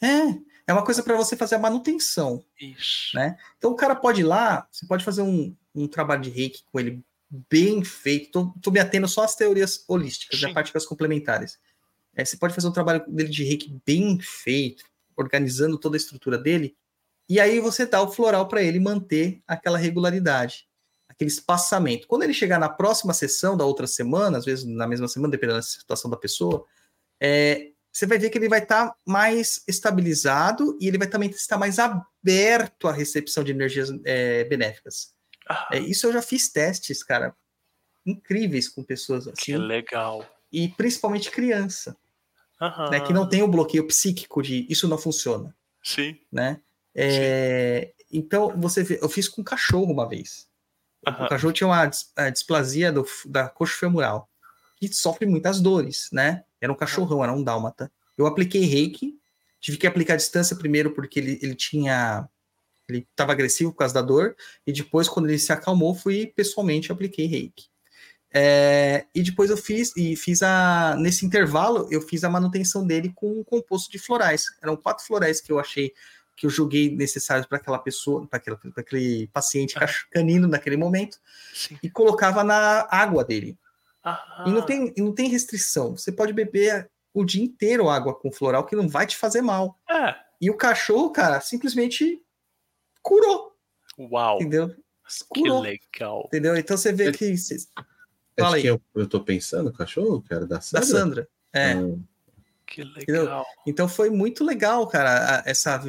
É. 0.00 0.46
É 0.68 0.72
uma 0.72 0.84
coisa 0.84 1.02
para 1.02 1.16
você 1.16 1.36
fazer 1.36 1.56
a 1.56 1.58
manutenção. 1.58 2.44
Isso. 2.60 3.16
Né? 3.16 3.36
Então 3.58 3.72
o 3.72 3.76
cara 3.76 3.94
pode 3.94 4.20
ir 4.20 4.24
lá, 4.24 4.66
você 4.70 4.86
pode 4.86 5.04
fazer 5.04 5.22
um, 5.22 5.54
um 5.74 5.86
trabalho 5.86 6.22
de 6.22 6.30
reiki 6.30 6.64
com 6.70 6.78
ele 6.80 7.04
bem 7.28 7.84
feito. 7.84 8.30
Tô, 8.30 8.60
tô 8.60 8.70
me 8.70 8.80
atendo 8.80 9.08
só 9.08 9.24
às 9.24 9.34
teorias 9.34 9.84
holísticas, 9.88 10.38
Sim. 10.38 10.46
a 10.46 10.54
parte 10.54 10.72
das 10.72 10.86
complementares. 10.86 11.58
É, 12.16 12.24
você 12.24 12.36
pode 12.36 12.54
fazer 12.54 12.68
um 12.68 12.72
trabalho 12.72 13.04
dele 13.06 13.28
de 13.28 13.44
reiki 13.44 13.78
bem 13.84 14.18
feito, 14.20 14.84
organizando 15.16 15.78
toda 15.78 15.96
a 15.96 15.98
estrutura 15.98 16.38
dele, 16.38 16.76
e 17.28 17.40
aí 17.40 17.58
você 17.58 17.84
dá 17.84 18.00
o 18.00 18.12
floral 18.12 18.46
para 18.46 18.62
ele 18.62 18.78
manter 18.78 19.42
aquela 19.46 19.78
regularidade, 19.78 20.68
aquele 21.08 21.30
espaçamento. 21.30 22.06
Quando 22.06 22.22
ele 22.22 22.34
chegar 22.34 22.58
na 22.58 22.68
próxima 22.68 23.12
sessão 23.12 23.56
da 23.56 23.64
outra 23.64 23.86
semana, 23.86 24.38
às 24.38 24.44
vezes 24.44 24.64
na 24.64 24.86
mesma 24.86 25.08
semana, 25.08 25.32
dependendo 25.32 25.58
da 25.58 25.62
situação 25.62 26.10
da 26.10 26.16
pessoa, 26.16 26.64
é, 27.20 27.70
você 27.92 28.06
vai 28.06 28.18
ver 28.18 28.30
que 28.30 28.38
ele 28.38 28.48
vai 28.48 28.62
estar 28.62 28.90
tá 28.90 28.96
mais 29.04 29.64
estabilizado 29.66 30.76
e 30.80 30.86
ele 30.86 30.98
vai 30.98 31.08
também 31.08 31.30
estar 31.30 31.58
mais 31.58 31.78
aberto 31.78 32.86
à 32.86 32.92
recepção 32.92 33.42
de 33.42 33.52
energias 33.52 33.90
é, 34.04 34.44
benéficas. 34.44 35.14
Ah. 35.48 35.68
É, 35.72 35.78
isso 35.78 36.06
eu 36.06 36.12
já 36.12 36.22
fiz 36.22 36.48
testes, 36.48 37.02
cara, 37.02 37.34
incríveis 38.04 38.68
com 38.68 38.84
pessoas 38.84 39.26
assim. 39.26 39.34
Que 39.36 39.56
legal. 39.56 40.28
E 40.52 40.68
principalmente 40.68 41.30
criança. 41.30 41.96
Né, 42.90 43.00
que 43.00 43.12
não 43.12 43.28
tem 43.28 43.42
o 43.42 43.48
bloqueio 43.48 43.86
psíquico 43.86 44.42
de 44.42 44.66
isso 44.68 44.88
não 44.88 44.96
funciona. 44.96 45.54
Sim. 45.82 46.18
Né? 46.32 46.60
É, 46.94 47.92
então, 48.10 48.54
você 48.56 48.82
vê, 48.82 48.98
eu 49.02 49.08
fiz 49.08 49.28
com 49.28 49.42
um 49.42 49.44
cachorro 49.44 49.92
uma 49.92 50.08
vez. 50.08 50.48
Uhum. 51.06 51.24
O 51.24 51.28
cachorro 51.28 51.52
tinha 51.52 51.66
uma 51.66 51.90
a 52.16 52.30
displasia 52.30 52.90
do, 52.90 53.06
da 53.26 53.48
coxa 53.48 53.76
femoral. 53.76 54.28
que 54.76 54.88
sofre 54.88 55.26
muitas 55.26 55.60
dores, 55.60 56.08
né? 56.12 56.44
Era 56.60 56.72
um 56.72 56.76
cachorrão, 56.76 57.22
era 57.22 57.32
um 57.32 57.44
dálmata. 57.44 57.92
Eu 58.16 58.26
apliquei 58.26 58.64
reiki, 58.64 59.18
tive 59.60 59.76
que 59.76 59.86
aplicar 59.86 60.14
a 60.14 60.18
distância 60.18 60.56
primeiro 60.56 60.92
porque 60.92 61.20
ele, 61.20 61.38
ele 61.42 61.54
tinha. 61.54 62.28
Ele 62.88 63.06
estava 63.10 63.32
agressivo 63.32 63.72
por 63.72 63.78
causa 63.78 63.94
da 63.94 64.00
dor, 64.00 64.36
e 64.64 64.72
depois, 64.72 65.08
quando 65.08 65.28
ele 65.28 65.40
se 65.40 65.52
acalmou, 65.52 65.92
fui 65.92 66.26
pessoalmente 66.28 66.92
apliquei 66.92 67.26
reiki. 67.26 67.66
É, 68.32 69.06
e 69.14 69.22
depois 69.22 69.50
eu 69.50 69.56
fiz, 69.56 69.96
e 69.96 70.16
fiz 70.16 70.42
a. 70.42 70.96
Nesse 70.98 71.24
intervalo, 71.24 71.88
eu 71.90 72.00
fiz 72.00 72.24
a 72.24 72.30
manutenção 72.30 72.86
dele 72.86 73.12
com 73.14 73.40
um 73.40 73.44
composto 73.44 73.90
de 73.90 73.98
florais. 73.98 74.46
Eram 74.62 74.76
quatro 74.76 75.04
florais 75.04 75.40
que 75.40 75.50
eu 75.50 75.58
achei 75.58 75.92
que 76.36 76.44
eu 76.44 76.50
julguei 76.50 76.94
necessários 76.94 77.46
para 77.46 77.56
aquela 77.56 77.78
pessoa, 77.78 78.26
para 78.26 78.38
aquele 78.76 79.26
paciente 79.28 79.74
canino 80.10 80.46
naquele 80.46 80.76
momento, 80.76 81.18
Sim. 81.54 81.78
e 81.82 81.88
colocava 81.88 82.44
na 82.44 82.86
água 82.90 83.24
dele. 83.24 83.58
E 84.46 84.50
não 84.50 84.62
tem, 84.62 84.92
não 84.96 85.12
tem 85.12 85.28
restrição. 85.28 85.96
Você 85.96 86.12
pode 86.12 86.32
beber 86.32 86.88
o 87.12 87.24
dia 87.24 87.42
inteiro 87.42 87.88
água 87.88 88.14
com 88.14 88.30
floral 88.30 88.64
que 88.64 88.76
não 88.76 88.88
vai 88.88 89.06
te 89.06 89.16
fazer 89.16 89.40
mal. 89.40 89.80
É. 89.90 90.14
E 90.40 90.50
o 90.50 90.56
cachorro, 90.56 91.10
cara, 91.10 91.40
simplesmente 91.40 92.22
curou. 93.02 93.56
Uau. 93.98 94.36
Entendeu? 94.36 94.76
Curou. 95.28 95.62
Que 95.62 95.68
legal. 95.68 96.24
Entendeu? 96.26 96.56
Então 96.56 96.76
você 96.76 96.92
vê 96.92 97.10
que. 97.10 97.34
Fala 98.38 98.56
aí. 98.56 98.62
Que 98.62 98.68
eu, 98.68 98.80
eu 98.94 99.06
tô 99.06 99.20
pensando, 99.20 99.72
cachorro, 99.72 100.22
cara, 100.22 100.46
da 100.46 100.60
Sandra. 100.60 100.80
Da 100.80 100.86
Sandra. 100.86 101.28
É. 101.52 101.72
Ah. 101.72 101.96
Que 102.66 102.82
legal. 102.82 103.02
Entendeu? 103.02 103.44
Então 103.66 103.88
foi 103.88 104.10
muito 104.10 104.44
legal, 104.44 104.86
cara, 104.88 105.42
essa 105.46 105.80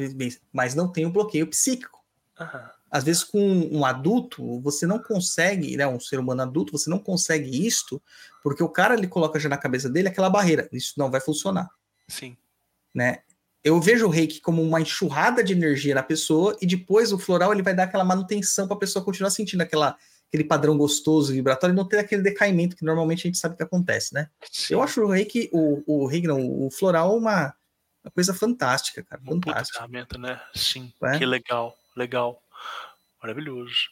mas 0.52 0.74
não 0.74 0.90
tem 0.90 1.06
o 1.06 1.10
bloqueio 1.10 1.46
psíquico. 1.46 1.98
Uhum 2.38 2.78
às 2.90 3.04
vezes 3.04 3.22
com 3.22 3.40
um 3.70 3.84
adulto, 3.84 4.60
você 4.60 4.86
não 4.86 4.98
consegue, 4.98 5.76
né, 5.76 5.86
um 5.86 6.00
ser 6.00 6.18
humano 6.18 6.42
adulto, 6.42 6.72
você 6.72 6.88
não 6.88 6.98
consegue 6.98 7.66
isto, 7.66 8.02
porque 8.42 8.62
o 8.62 8.68
cara 8.68 8.94
ele 8.94 9.06
coloca 9.06 9.38
já 9.38 9.48
na 9.48 9.58
cabeça 9.58 9.88
dele 9.88 10.08
aquela 10.08 10.30
barreira, 10.30 10.68
isso 10.72 10.94
não 10.96 11.10
vai 11.10 11.20
funcionar. 11.20 11.68
Sim. 12.08 12.36
Né? 12.94 13.18
Eu 13.62 13.80
vejo 13.80 14.06
o 14.06 14.10
reiki 14.10 14.40
como 14.40 14.62
uma 14.62 14.80
enxurrada 14.80 15.44
de 15.44 15.52
energia 15.52 15.94
na 15.94 16.02
pessoa 16.02 16.56
e 16.60 16.66
depois 16.66 17.12
o 17.12 17.18
floral 17.18 17.52
ele 17.52 17.62
vai 17.62 17.74
dar 17.74 17.84
aquela 17.84 18.04
manutenção 18.04 18.66
para 18.66 18.76
a 18.76 18.80
pessoa 18.80 19.04
continuar 19.04 19.30
sentindo 19.30 19.60
aquela, 19.60 19.96
aquele 20.28 20.44
padrão 20.44 20.76
gostoso, 20.76 21.32
vibratório 21.32 21.72
e 21.72 21.76
não 21.76 21.88
ter 21.88 21.98
aquele 21.98 22.22
decaimento 22.22 22.76
que 22.76 22.84
normalmente 22.84 23.20
a 23.20 23.28
gente 23.28 23.38
sabe 23.38 23.56
que 23.56 23.62
acontece, 23.62 24.14
né? 24.14 24.28
Sim. 24.50 24.74
Eu 24.74 24.82
acho 24.82 25.02
o 25.02 25.08
reiki, 25.08 25.48
o, 25.52 25.82
o 25.86 26.06
reiki 26.06 26.26
não, 26.26 26.66
o 26.66 26.70
floral 26.70 27.16
uma, 27.16 27.54
uma 28.04 28.10
coisa 28.12 28.34
fantástica, 28.34 29.02
cara, 29.02 29.20
um 29.26 29.40
fantástica. 29.40 29.88
né? 30.18 30.40
Sim, 30.54 30.92
é? 31.02 31.18
que 31.18 31.26
legal, 31.26 31.76
legal. 31.96 32.42
Maravilhoso. 33.22 33.88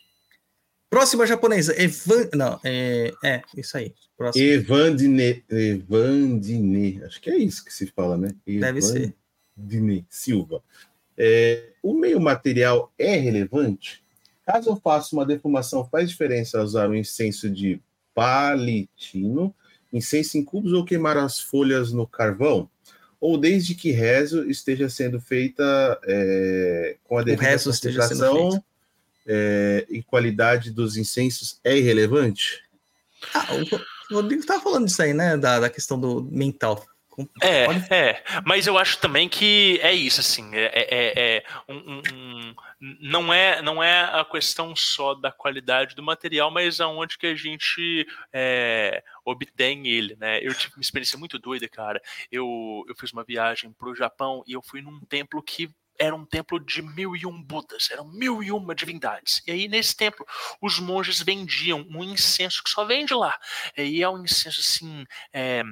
Próxima 0.89 1.27
japonesa, 1.27 1.75
Evan. 1.81 2.29
Não, 2.35 2.61
é, 2.63 3.13
é 3.25 3.43
isso 3.57 3.77
aí. 3.77 3.93
Próxima. 4.17 4.45
Evandine, 4.45 5.45
Evandine, 5.49 7.03
acho 7.05 7.21
que 7.21 7.29
é 7.29 7.37
isso 7.37 7.65
que 7.65 7.73
se 7.73 7.87
fala, 7.89 8.17
né? 8.17 8.35
Deve 8.47 8.81
ser. 8.81 9.15
Evandine 9.57 10.07
Silva. 10.09 10.63
É, 11.19 11.73
o 11.83 11.95
meio 11.95 12.21
material 12.21 12.93
é 12.99 13.17
relevante? 13.17 14.06
Caso 14.47 14.71
eu 14.71 14.77
faça 14.77 15.15
uma 15.15 15.27
defumação, 15.27 15.85
faz 15.85 16.09
diferença 16.09 16.63
usar 16.63 16.89
um 16.89 16.95
incenso 16.95 17.51
de 17.51 17.81
palitino, 18.15 19.53
incenso 19.93 20.39
em 20.39 20.45
cubos 20.45 20.73
ou 20.73 20.85
queimar 20.85 21.17
as 21.17 21.41
folhas 21.41 21.93
no 21.93 22.07
carvão? 22.07 22.71
Ou 23.21 23.37
desde 23.37 23.75
que 23.75 23.91
rezo 23.91 24.49
esteja 24.49 24.89
sendo 24.89 25.21
feita 25.21 25.99
é, 26.05 26.97
com 27.03 27.19
a 27.19 27.25
devida 27.25 27.59
concentração 27.59 28.63
é, 29.27 29.85
e 29.91 30.03
qualidade 30.03 30.71
dos 30.71 30.97
incensos 30.97 31.59
é 31.65 31.77
irrelevante? 31.77 32.63
Ah, 33.35 33.49
o 34.13 34.15
Rodrigo 34.15 34.43
estava 34.43 34.63
falando 34.63 34.87
disso 34.87 35.03
aí, 35.03 35.13
né? 35.13 35.37
Da, 35.37 35.59
da 35.59 35.69
questão 35.69 35.99
do 35.99 36.23
mental. 36.23 36.87
É, 37.43 37.95
é, 37.95 38.25
mas 38.45 38.67
eu 38.67 38.77
acho 38.77 38.99
também 38.99 39.29
que 39.29 39.79
é 39.83 39.93
isso, 39.93 40.21
assim, 40.21 40.55
é, 40.55 40.65
é, 40.65 40.87
é, 40.91 41.37
é 41.37 41.45
um, 41.69 42.03
um, 42.13 42.55
não 43.01 43.33
é 43.33 43.63
não 43.63 43.83
é 43.83 44.03
a 44.03 44.25
questão 44.25 44.77
só 44.77 45.15
da 45.15 45.33
qualidade 45.33 45.95
do 45.95 46.03
material, 46.03 46.51
mas 46.51 46.81
aonde 46.81 47.17
que 47.17 47.27
a 47.27 47.35
gente 47.35 48.07
é, 48.33 49.03
obtém 49.25 49.87
ele, 49.87 50.17
né? 50.17 50.39
Eu 50.43 50.55
tive 50.55 50.75
uma 50.75 50.83
experiência 50.83 51.19
muito 51.19 51.39
doida, 51.39 51.69
cara. 51.69 52.01
Eu, 52.31 52.85
eu 52.89 52.95
fiz 52.97 53.13
uma 53.13 53.25
viagem 53.25 53.73
para 53.73 53.89
o 53.89 53.97
Japão 53.97 54.43
e 54.47 54.53
eu 54.53 54.63
fui 54.63 54.83
num 54.83 55.01
templo 55.01 55.43
que 55.43 55.71
era 55.99 56.15
um 56.15 56.27
templo 56.27 56.61
de 56.61 56.83
mil 56.83 57.17
e 57.17 57.27
um 57.27 57.43
Budas, 57.43 57.91
eram 57.91 58.07
mil 58.13 58.43
e 58.43 58.53
uma 58.53 58.75
divindades. 58.75 59.43
E 59.47 59.51
aí, 59.51 59.69
nesse 59.69 59.97
templo, 59.97 60.27
os 60.61 60.79
monges 60.79 61.23
vendiam 61.23 61.87
um 61.91 62.05
incenso 62.05 62.63
que 62.63 62.71
só 62.71 62.85
vende 62.85 63.15
lá. 63.15 63.39
E 63.77 64.03
é 64.03 64.09
um 64.09 64.23
incenso 64.23 64.61
assim. 64.61 65.05
É, 65.33 65.63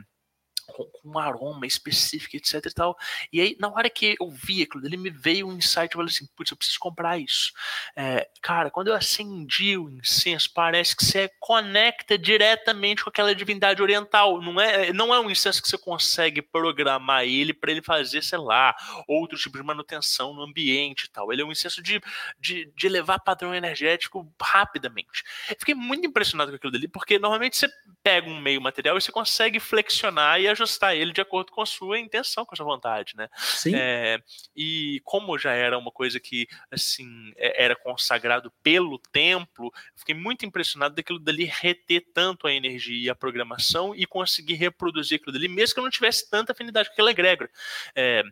com, 0.66 0.84
com 0.84 1.08
um 1.08 1.18
aroma 1.18 1.66
específico, 1.66 2.36
etc 2.36 2.64
e 2.66 2.74
tal. 2.74 2.96
E 3.32 3.40
aí, 3.40 3.56
na 3.58 3.68
hora 3.68 3.88
que 3.90 4.16
eu 4.20 4.30
vi 4.30 4.62
aquilo, 4.62 4.86
ele 4.86 4.96
me 4.96 5.10
veio 5.10 5.48
um 5.48 5.56
insight, 5.56 5.94
eu 5.94 5.98
falei 5.98 6.10
assim, 6.12 6.26
putz, 6.36 6.50
eu 6.50 6.56
preciso 6.56 6.78
comprar 6.78 7.18
isso. 7.18 7.52
É, 7.96 8.28
cara, 8.42 8.70
quando 8.70 8.88
eu 8.88 8.94
acendi 8.94 9.76
o 9.76 9.90
incenso, 9.90 10.50
parece 10.52 10.96
que 10.96 11.04
você 11.04 11.30
conecta 11.40 12.18
diretamente 12.18 13.02
com 13.02 13.10
aquela 13.10 13.34
divindade 13.34 13.82
oriental. 13.82 14.40
Não 14.40 14.60
é, 14.60 14.92
não 14.92 15.14
é 15.14 15.20
um 15.20 15.30
incenso 15.30 15.62
que 15.62 15.68
você 15.68 15.78
consegue 15.78 16.42
programar 16.42 17.24
ele 17.24 17.52
para 17.52 17.70
ele 17.70 17.82
fazer, 17.82 18.22
sei 18.22 18.38
lá, 18.38 18.74
outro 19.06 19.38
tipo 19.38 19.58
de 19.58 19.64
manutenção 19.64 20.34
no 20.34 20.42
ambiente 20.42 21.04
e 21.04 21.10
tal. 21.10 21.32
Ele 21.32 21.42
é 21.42 21.44
um 21.44 21.52
incenso 21.52 21.82
de, 21.82 22.00
de, 22.38 22.70
de 22.76 22.86
elevar 22.86 23.20
padrão 23.20 23.54
energético 23.54 24.32
rapidamente. 24.40 25.24
Eu 25.48 25.56
fiquei 25.58 25.74
muito 25.74 26.06
impressionado 26.06 26.50
com 26.50 26.56
aquilo 26.56 26.72
dali, 26.72 26.88
porque 26.88 27.18
normalmente 27.18 27.56
você 27.56 27.68
pega 28.02 28.28
um 28.28 28.40
meio 28.40 28.60
material 28.60 28.96
e 28.96 29.00
você 29.00 29.12
consegue 29.12 29.58
flexionar 29.58 30.40
e 30.40 30.48
ajustar 30.54 30.96
ele 30.96 31.12
de 31.12 31.20
acordo 31.20 31.52
com 31.52 31.60
a 31.60 31.66
sua 31.66 31.98
intenção, 31.98 32.44
com 32.44 32.54
a 32.54 32.56
sua 32.56 32.66
vontade, 32.66 33.14
né? 33.16 33.28
Sim. 33.36 33.74
É, 33.74 34.20
e 34.56 35.00
como 35.04 35.38
já 35.38 35.52
era 35.52 35.78
uma 35.78 35.90
coisa 35.90 36.18
que, 36.18 36.46
assim, 36.70 37.32
é, 37.36 37.64
era 37.64 37.76
consagrado 37.76 38.52
pelo 38.62 38.98
templo, 38.98 39.72
fiquei 39.94 40.14
muito 40.14 40.46
impressionado 40.46 40.94
daquilo 40.94 41.18
dali 41.18 41.44
reter 41.44 42.04
tanto 42.12 42.46
a 42.46 42.52
energia 42.52 43.06
e 43.06 43.10
a 43.10 43.14
programação 43.14 43.94
e 43.94 44.06
conseguir 44.06 44.54
reproduzir 44.54 45.20
aquilo 45.20 45.32
dali, 45.32 45.48
mesmo 45.48 45.74
que 45.74 45.80
eu 45.80 45.84
não 45.84 45.90
tivesse 45.90 46.28
tanta 46.30 46.52
afinidade 46.52 46.88
com 46.88 46.94
aquela 46.94 47.10
egrégora. 47.10 47.50
É, 47.94 48.22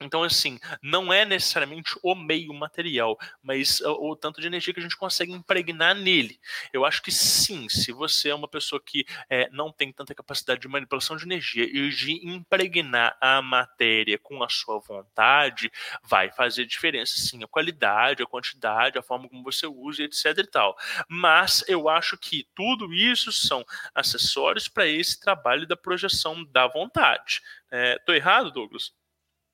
então, 0.00 0.22
assim, 0.22 0.58
não 0.82 1.12
é 1.12 1.26
necessariamente 1.26 1.98
o 2.02 2.14
meio 2.14 2.54
material, 2.54 3.18
mas 3.42 3.80
o, 3.82 4.10
o, 4.10 4.16
tanto 4.16 4.40
de 4.40 4.46
energia 4.46 4.72
que 4.72 4.80
a 4.80 4.82
gente 4.82 4.96
consegue 4.96 5.30
impregnar 5.30 5.94
nele. 5.94 6.40
Eu 6.72 6.86
acho 6.86 7.02
que 7.02 7.12
sim, 7.12 7.68
se 7.68 7.92
você 7.92 8.30
é 8.30 8.34
uma 8.34 8.48
pessoa 8.48 8.80
que 8.82 9.04
é, 9.28 9.50
não 9.50 9.70
tem 9.70 9.92
tanta 9.92 10.14
capacidade 10.14 10.60
de 10.60 10.68
manipulação 10.68 11.16
de 11.16 11.24
energia 11.24 11.64
e 11.64 11.90
de 11.90 12.12
impregnar 12.26 13.16
a 13.20 13.42
matéria 13.42 14.18
com 14.18 14.42
a 14.42 14.48
sua 14.48 14.78
vontade, 14.78 15.70
vai 16.02 16.30
fazer 16.30 16.64
diferença, 16.64 17.14
sim, 17.16 17.44
a 17.44 17.48
qualidade, 17.48 18.22
a 18.22 18.26
quantidade, 18.26 18.98
a 18.98 19.02
forma 19.02 19.28
como 19.28 19.42
você 19.42 19.66
usa, 19.66 20.02
etc 20.02 20.38
e 20.38 20.46
tal. 20.46 20.76
Mas 21.08 21.62
eu 21.68 21.90
acho 21.90 22.16
que 22.16 22.48
tudo 22.54 22.92
isso 22.94 23.30
são 23.32 23.62
acessórios 23.94 24.66
para 24.66 24.86
esse 24.86 25.20
trabalho 25.20 25.66
da 25.66 25.76
projeção 25.76 26.42
da 26.44 26.66
vontade. 26.66 27.42
É, 27.70 27.98
tô 27.98 28.14
errado, 28.14 28.50
Douglas? 28.50 28.98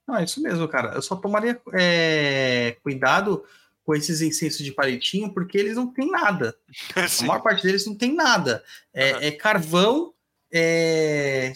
Não, 0.06 0.16
é 0.16 0.24
isso 0.24 0.40
mesmo, 0.40 0.68
cara. 0.68 0.94
Eu 0.94 1.02
só 1.02 1.16
tomaria 1.16 1.60
é, 1.72 2.76
cuidado 2.82 3.44
com 3.84 3.94
esses 3.94 4.20
incensos 4.20 4.64
de 4.64 4.72
palitinho, 4.72 5.32
porque 5.32 5.56
eles 5.56 5.76
não 5.76 5.92
têm 5.92 6.10
nada. 6.10 6.56
Sim. 7.08 7.24
A 7.24 7.28
maior 7.28 7.42
parte 7.42 7.62
deles 7.62 7.86
não 7.86 7.94
tem 7.94 8.14
nada. 8.14 8.62
É, 8.92 9.12
uhum. 9.12 9.18
é 9.22 9.30
carvão, 9.30 10.14
é 10.52 11.52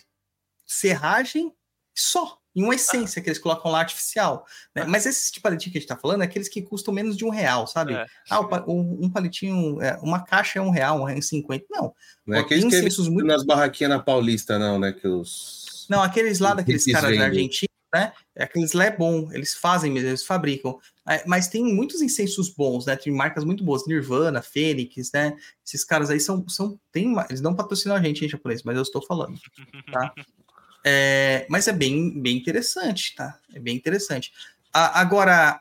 serragem 0.67 1.53
só. 1.95 2.39
E 2.55 2.63
uma 2.65 2.75
essência 2.75 3.19
uhum. 3.19 3.25
que 3.25 3.31
eles 3.31 3.39
colocam 3.39 3.71
lá 3.71 3.81
artificial. 3.81 4.45
Né? 4.75 4.83
Uhum. 4.83 4.91
Mas 4.91 5.07
esses 5.07 5.31
de 5.31 5.41
palitinho 5.41 5.73
que 5.73 5.79
a 5.79 5.81
gente 5.81 5.89
tá 5.89 5.97
falando 5.97 6.23
é 6.23 6.25
aqueles 6.25 6.49
que 6.49 6.63
custam 6.63 6.93
menos 6.93 7.17
de 7.17 7.25
um 7.25 7.31
real, 7.31 7.67
sabe? 7.67 7.95
É, 7.95 8.07
ah, 8.29 8.41
um, 8.67 9.05
um 9.05 9.11
palitinho, 9.11 9.81
é, 9.81 9.99
uma 10.03 10.25
caixa 10.25 10.59
é 10.59 10.63
um 10.63 10.71
real, 10.71 11.01
um 11.01 11.05
real 11.05 11.19
e 11.19 11.23
cinquenta. 11.23 11.67
Não. 11.71 11.95
Não 12.27 12.37
é 12.37 12.41
aqueles 12.41 12.65
que 12.65 12.75
eles 12.75 12.99
muito... 13.09 13.27
nas 13.27 13.45
barraquinhas 13.45 13.91
na 13.91 13.99
Paulista, 14.01 14.59
não, 14.59 14.79
né? 14.79 14.93
Que 14.93 15.07
os... 15.07 15.87
Não, 15.89 16.03
aqueles 16.03 16.41
lá 16.41 16.55
daqueles 16.55 16.85
caras 16.85 17.17
da 17.17 17.25
Argentina 17.25 17.70
né? 17.93 18.13
É 18.35 18.45
aqueles 18.45 18.73
lá 18.73 18.85
é 18.85 18.97
bom, 18.97 19.31
eles 19.33 19.55
fazem 19.55 19.93
mesmo, 19.93 20.09
eles 20.09 20.25
fabricam. 20.25 20.79
É, 21.09 21.25
mas 21.27 21.49
tem 21.49 21.65
muitos 21.65 22.01
incensos 22.01 22.49
bons, 22.49 22.87
né? 22.87 22.97
Tem 22.97 23.13
marcas 23.13 23.45
muito 23.45 23.65
boas, 23.65 23.87
Nirvana, 23.87 24.43
Fênix, 24.43 25.11
né? 25.13 25.37
Esses 25.67 25.85
caras 25.85 26.11
aí 26.11 26.21
são, 26.21 26.49
são 26.49 26.79
tem, 26.93 27.15
eles 27.29 27.41
não 27.41 27.55
patrocinam 27.55 27.97
a 27.97 28.03
gente 28.03 28.25
em 28.25 28.29
japonês, 28.29 28.63
mas 28.63 28.77
eu 28.77 28.83
estou 28.83 29.05
falando, 29.05 29.39
tá? 29.91 30.15
É, 30.85 31.47
mas 31.49 31.69
é 31.69 31.73
bem, 31.73 32.21
bem 32.21 32.37
interessante, 32.37 33.15
tá? 33.15 33.39
É 33.53 33.59
bem 33.59 33.77
interessante. 33.77 34.33
A, 34.73 35.01
agora, 35.01 35.61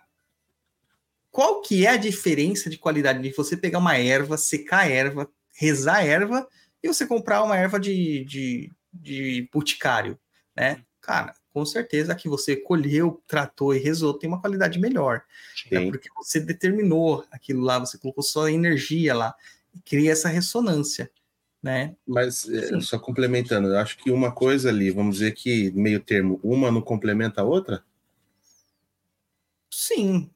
qual 1.31 1.61
que 1.61 1.85
é 1.85 1.89
a 1.89 1.97
diferença 1.97 2.69
de 2.69 2.77
qualidade 2.77 3.21
de 3.21 3.31
você 3.31 3.57
pegar 3.57 3.79
uma 3.79 3.97
erva, 3.97 4.37
secar 4.37 4.81
a 4.81 4.89
erva, 4.89 5.29
rezar 5.53 5.97
a 5.97 6.03
erva 6.03 6.47
e 6.81 6.87
você 6.87 7.05
comprar 7.05 7.43
uma 7.43 7.57
erva 7.57 7.79
de, 7.79 8.23
de, 8.25 8.71
de 8.93 9.49
boticário, 9.51 10.17
né? 10.55 10.83
Cara, 11.01 11.33
com 11.53 11.65
certeza 11.65 12.15
que 12.15 12.29
você 12.29 12.55
colheu, 12.55 13.21
tratou 13.27 13.73
e 13.73 13.79
rezou 13.79 14.13
tem 14.13 14.29
uma 14.29 14.41
qualidade 14.41 14.79
melhor. 14.79 15.23
É 15.71 15.89
porque 15.89 16.09
você 16.15 16.39
determinou 16.39 17.25
aquilo 17.31 17.61
lá, 17.61 17.79
você 17.79 17.97
colocou 17.97 18.23
sua 18.23 18.51
energia 18.51 19.15
lá 19.15 19.35
e 19.73 19.79
cria 19.79 20.11
essa 20.11 20.29
ressonância. 20.29 21.09
né? 21.61 21.95
Mas 22.07 22.47
é, 22.47 22.79
só 22.81 22.97
complementando, 22.97 23.67
eu 23.67 23.77
acho 23.77 23.97
que 23.97 24.11
uma 24.11 24.31
coisa 24.31 24.69
ali, 24.69 24.91
vamos 24.91 25.15
dizer 25.15 25.33
que 25.33 25.71
meio 25.71 25.99
termo, 25.99 26.39
uma 26.43 26.71
não 26.71 26.81
complementa 26.81 27.41
a 27.41 27.45
outra? 27.45 27.83
Sim. 29.71 30.29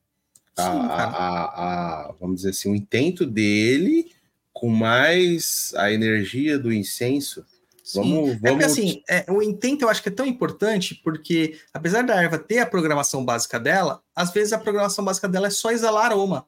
A, 0.57 0.63
a, 0.63 2.07
a, 2.09 2.11
vamos 2.19 2.37
dizer 2.37 2.49
assim, 2.49 2.71
o 2.71 2.75
intento 2.75 3.25
dele 3.25 4.11
com 4.51 4.69
mais 4.69 5.73
a 5.75 5.91
energia 5.91 6.59
do 6.59 6.71
incenso. 6.71 7.45
Vamos, 7.93 8.39
vamos... 8.39 8.43
É 8.43 8.49
porque 8.49 8.65
assim, 8.65 9.03
é, 9.09 9.25
o 9.29 9.41
intento 9.41 9.81
eu 9.81 9.89
acho 9.89 10.01
que 10.01 10.09
é 10.09 10.11
tão 10.11 10.25
importante 10.25 10.95
porque, 11.03 11.59
apesar 11.73 12.03
da 12.03 12.21
erva 12.21 12.37
ter 12.37 12.59
a 12.59 12.65
programação 12.65 13.25
básica 13.25 13.59
dela, 13.59 14.01
às 14.15 14.31
vezes 14.31 14.53
a 14.53 14.57
programação 14.57 15.03
básica 15.03 15.27
dela 15.27 15.47
é 15.47 15.51
só 15.51 15.71
exalar 15.71 16.05
aroma. 16.05 16.47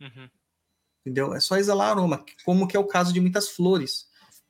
Uhum. 0.00 0.28
Entendeu? 1.00 1.34
É 1.34 1.40
só 1.40 1.56
exalar 1.56 1.90
aroma, 1.90 2.24
como 2.44 2.68
que 2.68 2.76
é 2.76 2.80
o 2.80 2.86
caso 2.86 3.12
de 3.12 3.20
muitas 3.20 3.48
flores. 3.48 4.06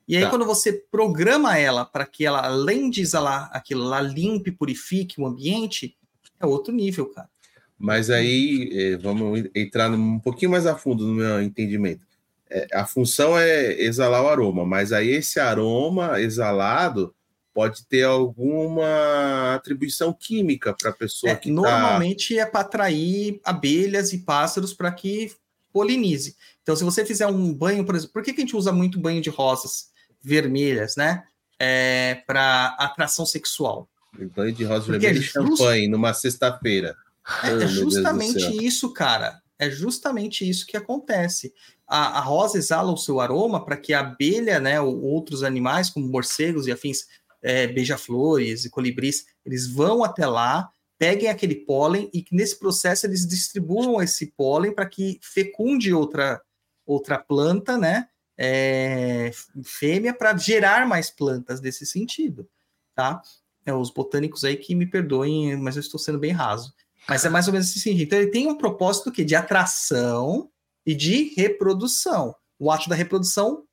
E 0.07 0.15
aí, 0.15 0.23
tá. 0.23 0.29
quando 0.29 0.45
você 0.45 0.71
programa 0.71 1.57
ela 1.57 1.83
para 1.83 2.05
que 2.05 2.25
ela, 2.25 2.45
além 2.45 2.89
de 2.89 3.01
exalar 3.01 3.49
aquilo 3.51 3.83
lá, 3.83 3.99
limpe, 3.99 4.51
purifique 4.51 5.19
o 5.19 5.27
ambiente, 5.27 5.97
é 6.39 6.45
outro 6.45 6.73
nível, 6.73 7.07
cara. 7.07 7.29
Mas 7.77 8.09
aí, 8.09 8.69
é, 8.73 8.97
vamos 8.97 9.49
entrar 9.53 9.91
um 9.91 10.19
pouquinho 10.19 10.51
mais 10.51 10.65
a 10.65 10.75
fundo 10.75 11.05
no 11.05 11.13
meu 11.13 11.41
entendimento. 11.41 12.05
É, 12.49 12.67
a 12.73 12.85
função 12.85 13.37
é 13.37 13.73
exalar 13.81 14.23
o 14.23 14.27
aroma, 14.27 14.65
mas 14.65 14.91
aí 14.91 15.09
esse 15.09 15.39
aroma 15.39 16.19
exalado 16.21 17.13
pode 17.53 17.85
ter 17.85 18.03
alguma 18.03 19.55
atribuição 19.55 20.13
química 20.13 20.75
para 20.79 20.91
a 20.91 20.93
pessoa 20.93 21.31
é, 21.31 21.35
que 21.35 21.49
tá 21.49 21.55
normalmente 21.55 22.35
tá... 22.35 22.41
é 22.41 22.45
para 22.45 22.59
atrair 22.61 23.39
abelhas 23.43 24.13
e 24.13 24.19
pássaros 24.19 24.73
para 24.73 24.91
que 24.91 25.31
polinize. 25.73 26.35
Então, 26.61 26.75
se 26.75 26.83
você 26.83 27.05
fizer 27.05 27.27
um 27.27 27.53
banho, 27.53 27.85
por 27.85 27.95
exemplo, 27.95 28.13
por 28.13 28.23
que, 28.23 28.33
que 28.33 28.41
a 28.41 28.43
gente 28.43 28.55
usa 28.55 28.71
muito 28.71 28.99
banho 28.99 29.21
de 29.21 29.29
rosas? 29.29 29.89
vermelhas, 30.27 30.95
né? 30.95 31.23
É, 31.59 32.21
para 32.27 32.75
atração 32.77 33.25
sexual. 33.25 33.89
Banho 34.35 34.51
de 34.51 34.63
rosa 34.63 34.91
vermelha 34.91 35.17
é 35.17 35.19
e 35.19 35.23
champanhe 35.23 35.87
numa 35.87 36.13
sexta-feira. 36.13 36.95
É, 37.43 37.53
oh, 37.53 37.61
é 37.61 37.67
justamente 37.67 38.65
isso, 38.65 38.91
cara. 38.93 39.41
É 39.59 39.69
justamente 39.69 40.47
isso 40.47 40.67
que 40.67 40.77
acontece. 40.77 41.53
A, 41.87 42.19
a 42.19 42.21
rosa 42.21 42.57
exala 42.57 42.91
o 42.91 42.97
seu 42.97 43.19
aroma 43.19 43.63
para 43.63 43.77
que 43.77 43.93
a 43.93 44.01
abelha, 44.01 44.59
né, 44.59 44.79
ou 44.79 45.01
outros 45.01 45.43
animais, 45.43 45.89
como 45.89 46.07
morcegos 46.07 46.67
e 46.67 46.71
afins, 46.71 47.05
é, 47.41 47.67
beija-flores 47.67 48.65
e 48.65 48.69
colibris, 48.69 49.25
eles 49.45 49.67
vão 49.67 50.03
até 50.03 50.25
lá, 50.25 50.69
peguem 50.97 51.29
aquele 51.29 51.55
pólen 51.55 52.09
e 52.13 52.25
nesse 52.31 52.57
processo 52.57 53.05
eles 53.05 53.25
distribuam 53.25 54.01
esse 54.01 54.27
pólen 54.27 54.73
para 54.73 54.85
que 54.87 55.19
fecunde 55.21 55.93
outra, 55.93 56.41
outra 56.85 57.17
planta, 57.17 57.77
né? 57.77 58.07
é, 58.37 59.31
fêmea 59.63 60.13
para 60.13 60.37
gerar 60.37 60.87
mais 60.87 61.09
plantas 61.09 61.59
desse 61.59 61.85
sentido, 61.85 62.47
tá? 62.93 63.21
É, 63.65 63.73
os 63.73 63.89
botânicos 63.89 64.43
aí 64.43 64.55
que 64.55 64.75
me 64.75 64.85
perdoem, 64.85 65.57
mas 65.57 65.75
eu 65.75 65.81
estou 65.81 65.99
sendo 65.99 66.19
bem 66.19 66.31
raso. 66.31 66.73
Mas 67.07 67.25
é 67.25 67.29
mais 67.29 67.47
ou 67.47 67.53
menos 67.53 67.69
sentido. 67.69 68.01
Então 68.01 68.19
ele 68.19 68.31
tem 68.31 68.47
um 68.47 68.57
propósito 68.57 69.11
que 69.11 69.23
de 69.23 69.35
atração 69.35 70.49
e 70.85 70.93
de 70.95 71.33
reprodução. 71.35 72.35
O 72.59 72.71
ato 72.71 72.89
da 72.89 72.95
reprodução 72.95 73.63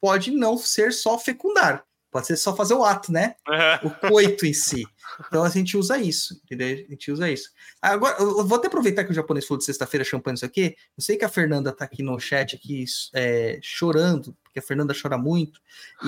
pode 0.00 0.30
não 0.30 0.56
ser 0.56 0.92
só 0.92 1.18
fecundar, 1.18 1.84
pode 2.10 2.26
ser 2.26 2.36
só 2.36 2.56
fazer 2.56 2.74
o 2.74 2.84
ato, 2.84 3.12
né? 3.12 3.34
O 3.82 3.90
coito 4.08 4.46
em 4.46 4.52
si. 4.52 4.86
Então 5.26 5.44
a 5.44 5.48
gente 5.48 5.76
usa 5.76 5.98
isso, 5.98 6.40
entendeu? 6.44 6.84
A 6.86 6.90
gente 6.90 7.10
usa 7.12 7.30
isso. 7.30 7.50
Agora, 7.80 8.16
eu 8.18 8.46
vou 8.46 8.58
até 8.58 8.68
aproveitar 8.68 9.04
que 9.04 9.10
o 9.10 9.14
japonês 9.14 9.46
falou 9.46 9.58
de 9.58 9.64
sexta-feira 9.64 10.04
champanhe 10.04 10.36
isso 10.36 10.44
aqui. 10.44 10.74
Eu 10.96 11.02
sei 11.02 11.16
que 11.16 11.24
a 11.24 11.28
Fernanda 11.28 11.72
tá 11.72 11.84
aqui 11.84 12.02
no 12.02 12.18
chat 12.18 12.56
aqui 12.56 12.84
é, 13.14 13.58
chorando, 13.62 14.36
porque 14.42 14.58
a 14.58 14.62
Fernanda 14.62 14.94
chora 15.00 15.18
muito, 15.18 15.60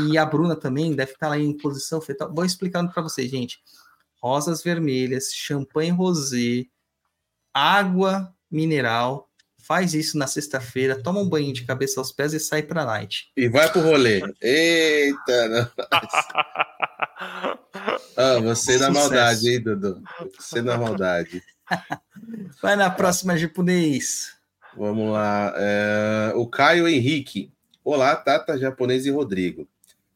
e 0.09 0.17
a 0.17 0.25
Bruna 0.25 0.57
também 0.57 0.95
deve 0.95 1.13
estar 1.13 1.27
tá 1.27 1.31
lá 1.31 1.39
em 1.39 1.57
posição 1.57 2.01
fetal. 2.01 2.33
Vou 2.33 2.45
explicando 2.45 2.91
para 2.93 3.03
vocês, 3.03 3.31
gente. 3.31 3.61
Rosas 4.23 4.63
vermelhas, 4.63 5.33
champanhe 5.35 5.91
rosé, 5.91 6.67
água 7.53 8.33
mineral, 8.51 9.29
faz 9.59 9.95
isso 9.95 10.17
na 10.17 10.27
sexta-feira, 10.27 11.03
toma 11.03 11.21
um 11.21 11.29
banho 11.29 11.53
de 11.53 11.65
cabeça 11.65 11.99
aos 12.01 12.13
pés 12.13 12.33
e 12.33 12.41
sai 12.41 12.63
pra 12.63 12.85
night. 12.85 13.33
E 13.37 13.49
vai 13.49 13.71
pro 13.71 13.81
rolê. 13.81 14.23
Eita! 14.41 15.73
ah, 18.17 18.39
você 18.43 18.79
na 18.79 18.91
maldade, 18.91 19.51
hein, 19.51 19.61
Dudu? 19.61 20.03
Você 20.39 20.63
na 20.63 20.77
maldade. 20.77 21.43
Vai 22.61 22.77
na 22.77 22.91
próxima, 22.91 23.37
japonês. 23.37 24.37
Vamos 24.77 25.13
lá. 25.13 25.53
É... 25.57 26.33
O 26.35 26.47
Caio 26.47 26.87
Henrique. 26.87 27.53
Olá, 27.85 28.15
Tata, 28.15 28.59
japonês 28.59 29.07
e 29.07 29.11
Rodrigo. 29.11 29.67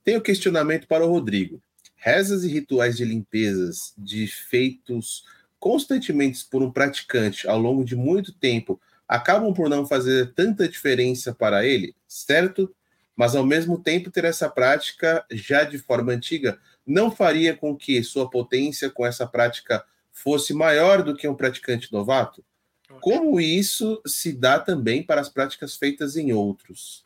Tenho 0.05 0.21
questionamento 0.21 0.87
para 0.87 1.05
o 1.05 1.09
Rodrigo. 1.09 1.61
Rezas 2.07 2.45
e 2.45 2.49
rituais 2.49 2.97
de 2.97 3.05
limpezas 3.05 3.93
de 3.99 4.29
feitos 4.29 5.25
constantemente 5.59 6.47
por 6.49 6.63
um 6.63 6.71
praticante 6.71 7.49
ao 7.49 7.59
longo 7.59 7.85
de 7.85 7.97
muito 7.97 8.33
tempo 8.33 8.81
acabam 9.09 9.53
por 9.53 9.69
não 9.69 9.85
fazer 9.85 10.33
tanta 10.33 10.69
diferença 10.69 11.35
para 11.35 11.67
ele, 11.67 11.97
certo? 12.07 12.73
Mas 13.17 13.35
ao 13.35 13.45
mesmo 13.45 13.77
tempo 13.83 14.09
ter 14.09 14.25
essa 14.25 14.49
prática 14.49 15.27
já 15.33 15.65
de 15.65 15.79
forma 15.79 16.13
antiga 16.13 16.61
não 16.87 17.11
faria 17.11 17.57
com 17.57 17.77
que 17.77 18.01
sua 18.05 18.31
potência 18.31 18.89
com 18.89 19.05
essa 19.05 19.27
prática 19.27 19.85
fosse 20.13 20.55
maior 20.55 21.03
do 21.03 21.17
que 21.17 21.27
um 21.27 21.35
praticante 21.35 21.93
novato? 21.93 22.45
Como 23.01 23.41
isso 23.41 24.01
se 24.07 24.33
dá 24.33 24.61
também 24.61 25.03
para 25.03 25.21
as 25.21 25.29
práticas 25.29 25.75
feitas 25.75 26.17
em 26.17 26.33
outros? 26.33 27.05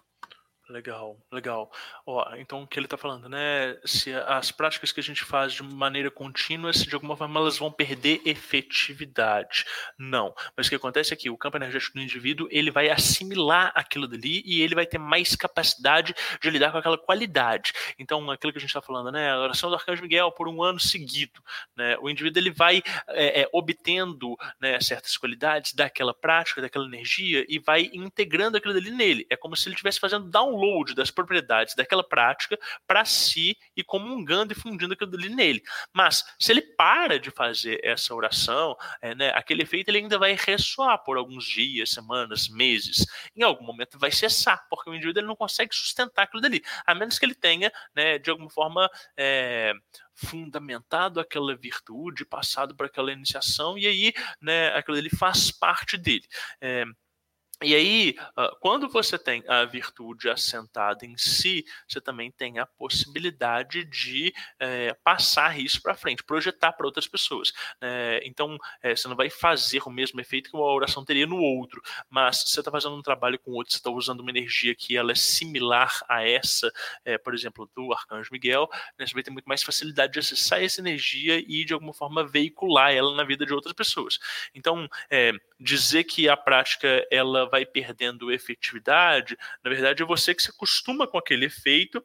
Legal, 0.70 1.20
legal. 1.32 1.68
Ó, 2.06 2.24
então 2.36 2.62
o 2.62 2.66
que 2.66 2.78
ele 2.78 2.86
está 2.86 2.96
falando, 2.96 3.28
né? 3.28 3.76
Se 3.84 4.14
as 4.14 4.52
práticas 4.52 4.92
que 4.92 5.00
a 5.00 5.02
gente 5.02 5.24
faz 5.24 5.52
de 5.52 5.64
maneira 5.64 6.12
contínua, 6.12 6.72
se 6.72 6.86
de 6.86 6.94
alguma 6.94 7.16
forma 7.16 7.40
elas 7.40 7.58
vão 7.58 7.72
perder 7.72 8.22
efetividade. 8.24 9.64
Não. 9.98 10.32
Mas 10.56 10.66
o 10.66 10.70
que 10.70 10.76
acontece 10.76 11.12
é 11.12 11.16
que 11.16 11.28
o 11.28 11.36
campo 11.36 11.56
energético 11.56 11.98
do 11.98 12.02
indivíduo 12.02 12.46
ele 12.52 12.70
vai 12.70 12.88
assimilar 12.88 13.72
aquilo 13.74 14.06
dali 14.06 14.44
e 14.46 14.62
ele 14.62 14.76
vai 14.76 14.86
ter 14.86 14.98
mais 14.98 15.34
capacidade 15.34 16.14
de 16.40 16.50
lidar 16.50 16.70
com 16.70 16.78
aquela 16.78 16.96
qualidade. 16.96 17.72
Então, 17.98 18.30
aquilo 18.30 18.52
que 18.52 18.58
a 18.58 18.60
gente 18.60 18.70
está 18.70 18.80
falando, 18.80 19.10
né? 19.10 19.32
A 19.32 19.40
oração 19.40 19.70
do 19.70 19.74
Arcanjo 19.74 20.02
Miguel 20.02 20.30
por 20.30 20.46
um 20.46 20.62
ano 20.62 20.78
seguido, 20.78 21.42
né? 21.74 21.98
O 21.98 22.08
indivíduo 22.08 22.40
ele 22.40 22.52
vai 22.52 22.80
é, 23.08 23.42
é, 23.42 23.48
obtendo 23.52 24.36
né, 24.60 24.80
certas 24.80 25.16
qualidades 25.16 25.74
daquela 25.74 26.14
prática, 26.14 26.62
daquela 26.62 26.86
energia 26.86 27.44
e 27.48 27.58
vai 27.58 27.90
integrando 27.92 28.56
aquilo 28.56 28.72
dali 28.72 28.92
nele. 28.92 29.26
É 29.28 29.36
como 29.36 29.56
se 29.56 29.66
ele 29.66 29.74
estivesse 29.74 29.98
fazendo 29.98 30.30
download 30.30 30.59
download 30.60 30.94
das 30.94 31.10
propriedades 31.10 31.74
daquela 31.74 32.06
prática 32.06 32.58
para 32.86 33.04
si 33.04 33.56
e 33.74 33.82
comungando 33.82 34.52
e 34.52 34.56
fundindo 34.56 34.92
aquilo 34.92 35.14
ali 35.14 35.30
nele. 35.30 35.62
Mas 35.92 36.24
se 36.38 36.52
ele 36.52 36.62
para 36.62 37.18
de 37.18 37.30
fazer 37.30 37.80
essa 37.82 38.14
oração, 38.14 38.76
é, 39.00 39.14
né, 39.14 39.30
aquele 39.30 39.62
efeito 39.62 39.88
ele 39.88 39.98
ainda 39.98 40.18
vai 40.18 40.36
ressoar 40.38 41.02
por 41.02 41.16
alguns 41.16 41.44
dias, 41.44 41.90
semanas, 41.90 42.48
meses. 42.48 43.06
Em 43.34 43.42
algum 43.42 43.64
momento 43.64 43.98
vai 43.98 44.10
cessar, 44.10 44.66
porque 44.68 44.90
o 44.90 44.94
indivíduo 44.94 45.20
ele 45.20 45.28
não 45.28 45.36
consegue 45.36 45.74
sustentar 45.74 46.24
aquilo 46.24 46.42
dali, 46.42 46.62
a 46.86 46.94
menos 46.94 47.18
que 47.18 47.24
ele 47.24 47.34
tenha, 47.34 47.72
né, 47.94 48.18
de 48.18 48.30
alguma 48.30 48.50
forma, 48.50 48.88
é, 49.16 49.72
fundamentado 50.14 51.18
aquela 51.18 51.56
virtude, 51.56 52.26
passado 52.26 52.74
por 52.76 52.86
aquela 52.86 53.12
iniciação, 53.12 53.78
e 53.78 53.86
aí 53.86 54.12
né, 54.40 54.68
aquilo 54.76 54.98
ali 54.98 55.10
faz 55.10 55.50
parte 55.50 55.96
dele. 55.96 56.24
É, 56.60 56.84
e 57.62 57.74
aí, 57.74 58.16
quando 58.60 58.88
você 58.88 59.18
tem 59.18 59.44
a 59.46 59.66
virtude 59.66 60.30
assentada 60.30 61.04
em 61.04 61.16
si, 61.18 61.64
você 61.86 62.00
também 62.00 62.30
tem 62.30 62.58
a 62.58 62.64
possibilidade 62.64 63.84
de 63.84 64.32
é, 64.58 64.94
passar 65.04 65.60
isso 65.60 65.82
para 65.82 65.94
frente, 65.94 66.24
projetar 66.24 66.72
para 66.72 66.86
outras 66.86 67.06
pessoas. 67.06 67.52
É, 67.78 68.22
então, 68.24 68.56
é, 68.82 68.96
você 68.96 69.06
não 69.08 69.16
vai 69.16 69.28
fazer 69.28 69.82
o 69.84 69.90
mesmo 69.90 70.20
efeito 70.20 70.48
que 70.48 70.56
uma 70.56 70.64
oração 70.64 71.04
teria 71.04 71.26
no 71.26 71.36
outro, 71.36 71.82
mas 72.08 72.42
você 72.46 72.60
está 72.60 72.70
fazendo 72.70 72.96
um 72.96 73.02
trabalho 73.02 73.38
com 73.38 73.50
outro, 73.52 73.72
você 73.72 73.78
está 73.78 73.90
usando 73.90 74.20
uma 74.20 74.30
energia 74.30 74.74
que 74.74 74.96
ela 74.96 75.12
é 75.12 75.14
similar 75.14 76.02
a 76.08 76.26
essa, 76.26 76.72
por 77.22 77.34
exemplo, 77.34 77.70
do 77.74 77.92
Arcanjo 77.92 78.30
Miguel, 78.32 78.68
né, 78.98 79.06
você 79.06 79.12
vai 79.12 79.22
ter 79.22 79.30
muito 79.30 79.46
mais 79.46 79.62
facilidade 79.62 80.14
de 80.14 80.18
acessar 80.18 80.62
essa 80.62 80.80
energia 80.80 81.38
e, 81.46 81.64
de 81.64 81.74
alguma 81.74 81.92
forma, 81.92 82.26
veicular 82.26 82.92
ela 82.92 83.14
na 83.14 83.24
vida 83.24 83.44
de 83.44 83.52
outras 83.52 83.74
pessoas. 83.74 84.18
Então, 84.54 84.88
dizer 85.58 86.04
que 86.04 86.28
a 86.28 86.36
prática 86.36 87.06
ela 87.10 87.49
vai 87.50 87.66
perdendo 87.66 88.32
efetividade, 88.32 89.36
na 89.62 89.70
verdade 89.70 90.02
é 90.02 90.06
você 90.06 90.34
que 90.34 90.42
se 90.42 90.50
acostuma 90.50 91.06
com 91.06 91.18
aquele 91.18 91.46
efeito 91.46 92.04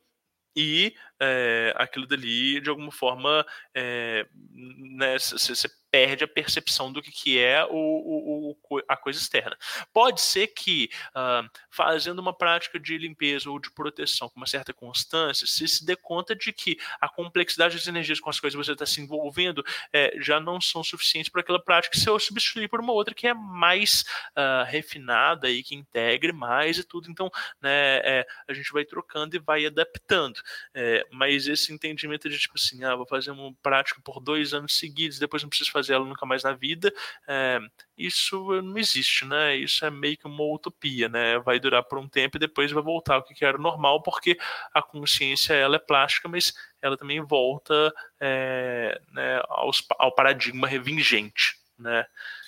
e 0.56 0.95
é, 1.21 1.73
aquilo 1.77 2.07
dali 2.07 2.59
de 2.59 2.69
alguma 2.69 2.91
forma 2.91 3.45
é, 3.73 4.27
né, 4.51 5.17
você 5.17 5.67
perde 5.95 6.25
a 6.25 6.27
percepção 6.27 6.91
do 6.91 7.01
que, 7.01 7.09
que 7.09 7.39
é 7.39 7.63
o, 7.63 7.69
o, 7.71 8.57
o 8.69 8.81
a 8.85 8.97
coisa 8.97 9.17
externa. 9.17 9.57
Pode 9.93 10.19
ser 10.19 10.47
que 10.47 10.89
uh, 11.11 11.49
fazendo 11.69 12.19
uma 12.19 12.33
prática 12.33 12.77
de 12.77 12.97
limpeza 12.97 13.49
ou 13.49 13.57
de 13.57 13.71
proteção 13.71 14.27
com 14.27 14.35
uma 14.35 14.45
certa 14.45 14.73
constância, 14.73 15.47
se 15.47 15.65
se 15.65 15.85
dê 15.85 15.95
conta 15.95 16.35
de 16.35 16.51
que 16.51 16.77
a 16.99 17.07
complexidade 17.07 17.77
das 17.77 17.87
energias 17.87 18.19
com 18.19 18.29
as 18.29 18.41
quais 18.41 18.53
você 18.53 18.73
está 18.73 18.85
se 18.85 18.99
envolvendo 18.99 19.63
é, 19.93 20.17
já 20.19 20.37
não 20.37 20.59
são 20.59 20.83
suficientes 20.83 21.31
para 21.31 21.39
aquela 21.39 21.63
prática, 21.63 21.97
se 21.97 22.09
eu 22.09 22.19
substituir 22.19 22.67
por 22.67 22.81
uma 22.81 22.91
outra 22.91 23.13
que 23.13 23.27
é 23.27 23.33
mais 23.33 24.03
uh, 24.37 24.65
refinada 24.67 25.49
e 25.49 25.63
que 25.63 25.75
integre 25.75 26.33
mais 26.33 26.77
e 26.77 26.83
tudo. 26.83 27.09
Então, 27.09 27.31
né, 27.61 27.99
é, 28.03 28.27
a 28.49 28.53
gente 28.53 28.73
vai 28.73 28.83
trocando 28.83 29.37
e 29.37 29.39
vai 29.39 29.65
adaptando. 29.65 30.41
É, 30.73 31.05
mas 31.11 31.48
esse 31.48 31.74
entendimento 31.74 32.30
de 32.30 32.38
tipo 32.38 32.53
assim, 32.56 32.84
ah, 32.84 32.95
vou 32.95 33.06
fazer 33.06 33.32
uma 33.32 33.53
prática 33.61 34.01
por 34.03 34.19
dois 34.19 34.53
anos 34.53 34.77
seguidos, 34.77 35.19
depois 35.19 35.42
não 35.42 35.50
preciso 35.50 35.72
fazer 35.72 35.93
ela 35.93 36.06
nunca 36.06 36.25
mais 36.25 36.43
na 36.43 36.53
vida, 36.53 36.93
é, 37.27 37.59
isso 37.98 38.61
não 38.61 38.77
existe, 38.77 39.25
né? 39.25 39.56
Isso 39.56 39.85
é 39.85 39.90
meio 39.90 40.17
que 40.17 40.27
uma 40.27 40.43
utopia, 40.43 41.08
né? 41.09 41.40
Vai 41.40 41.59
durar 41.59 41.84
por 41.84 41.98
um 41.98 42.08
tempo 42.08 42.38
e 42.38 42.40
depois 42.40 42.72
vai 42.72 42.84
voltar 42.84 43.16
ao 43.16 43.24
que 43.24 43.45
era 43.45 43.58
normal, 43.58 44.01
porque 44.01 44.38
a 44.74 44.82
consciência 44.82 45.53
ela 45.53 45.77
é 45.77 45.80
plástica, 45.80 46.27
mas 46.27 46.53
ela 46.82 46.98
também 46.98 47.22
volta 47.22 47.93
é, 48.19 49.00
né, 49.11 49.42
aos, 49.50 49.84
ao 49.98 50.14
paradigma 50.14 50.67
revingente, 50.67 51.58
né? 51.77 52.06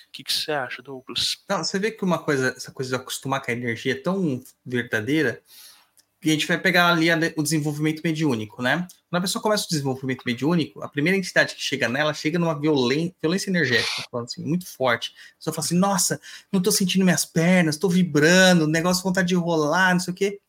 O 0.08 0.10
que, 0.10 0.24
que 0.24 0.32
você 0.32 0.52
acha, 0.52 0.82
Douglas? 0.82 1.36
Não, 1.48 1.62
você 1.62 1.78
vê 1.78 1.90
que 1.90 2.02
uma 2.02 2.18
coisa, 2.18 2.54
essa 2.56 2.72
coisa 2.72 2.96
de 2.96 2.96
acostumar 2.96 3.42
com 3.42 3.50
a 3.50 3.54
energia 3.54 3.92
é 3.92 3.96
tão 3.96 4.42
verdadeira 4.64 5.42
que 6.20 6.30
a 6.30 6.32
gente 6.32 6.46
vai 6.46 6.58
pegar 6.58 6.88
ali 6.88 7.08
o 7.36 7.42
desenvolvimento 7.42 8.02
mediúnico, 8.02 8.60
né? 8.60 8.86
Quando 9.08 9.18
a 9.18 9.20
pessoa 9.20 9.40
começa 9.40 9.64
o 9.64 9.68
desenvolvimento 9.68 10.22
mediúnico, 10.26 10.82
a 10.82 10.88
primeira 10.88 11.16
entidade 11.16 11.54
que 11.54 11.62
chega 11.62 11.88
nela 11.88 12.12
chega 12.12 12.38
numa 12.38 12.58
violência, 12.58 13.14
violência 13.22 13.50
energética, 13.50 14.02
assim, 14.14 14.44
muito 14.44 14.66
forte. 14.66 15.14
A 15.34 15.36
pessoa 15.38 15.54
fala 15.54 15.64
assim: 15.64 15.78
nossa, 15.78 16.20
não 16.52 16.60
tô 16.60 16.72
sentindo 16.72 17.04
minhas 17.04 17.24
pernas, 17.24 17.76
tô 17.76 17.88
vibrando, 17.88 18.66
negócio 18.66 19.02
de 19.02 19.08
vontade 19.08 19.28
de 19.28 19.34
rolar, 19.36 19.92
não 19.92 20.00
sei 20.00 20.12
o 20.12 20.16
quê. 20.16 20.40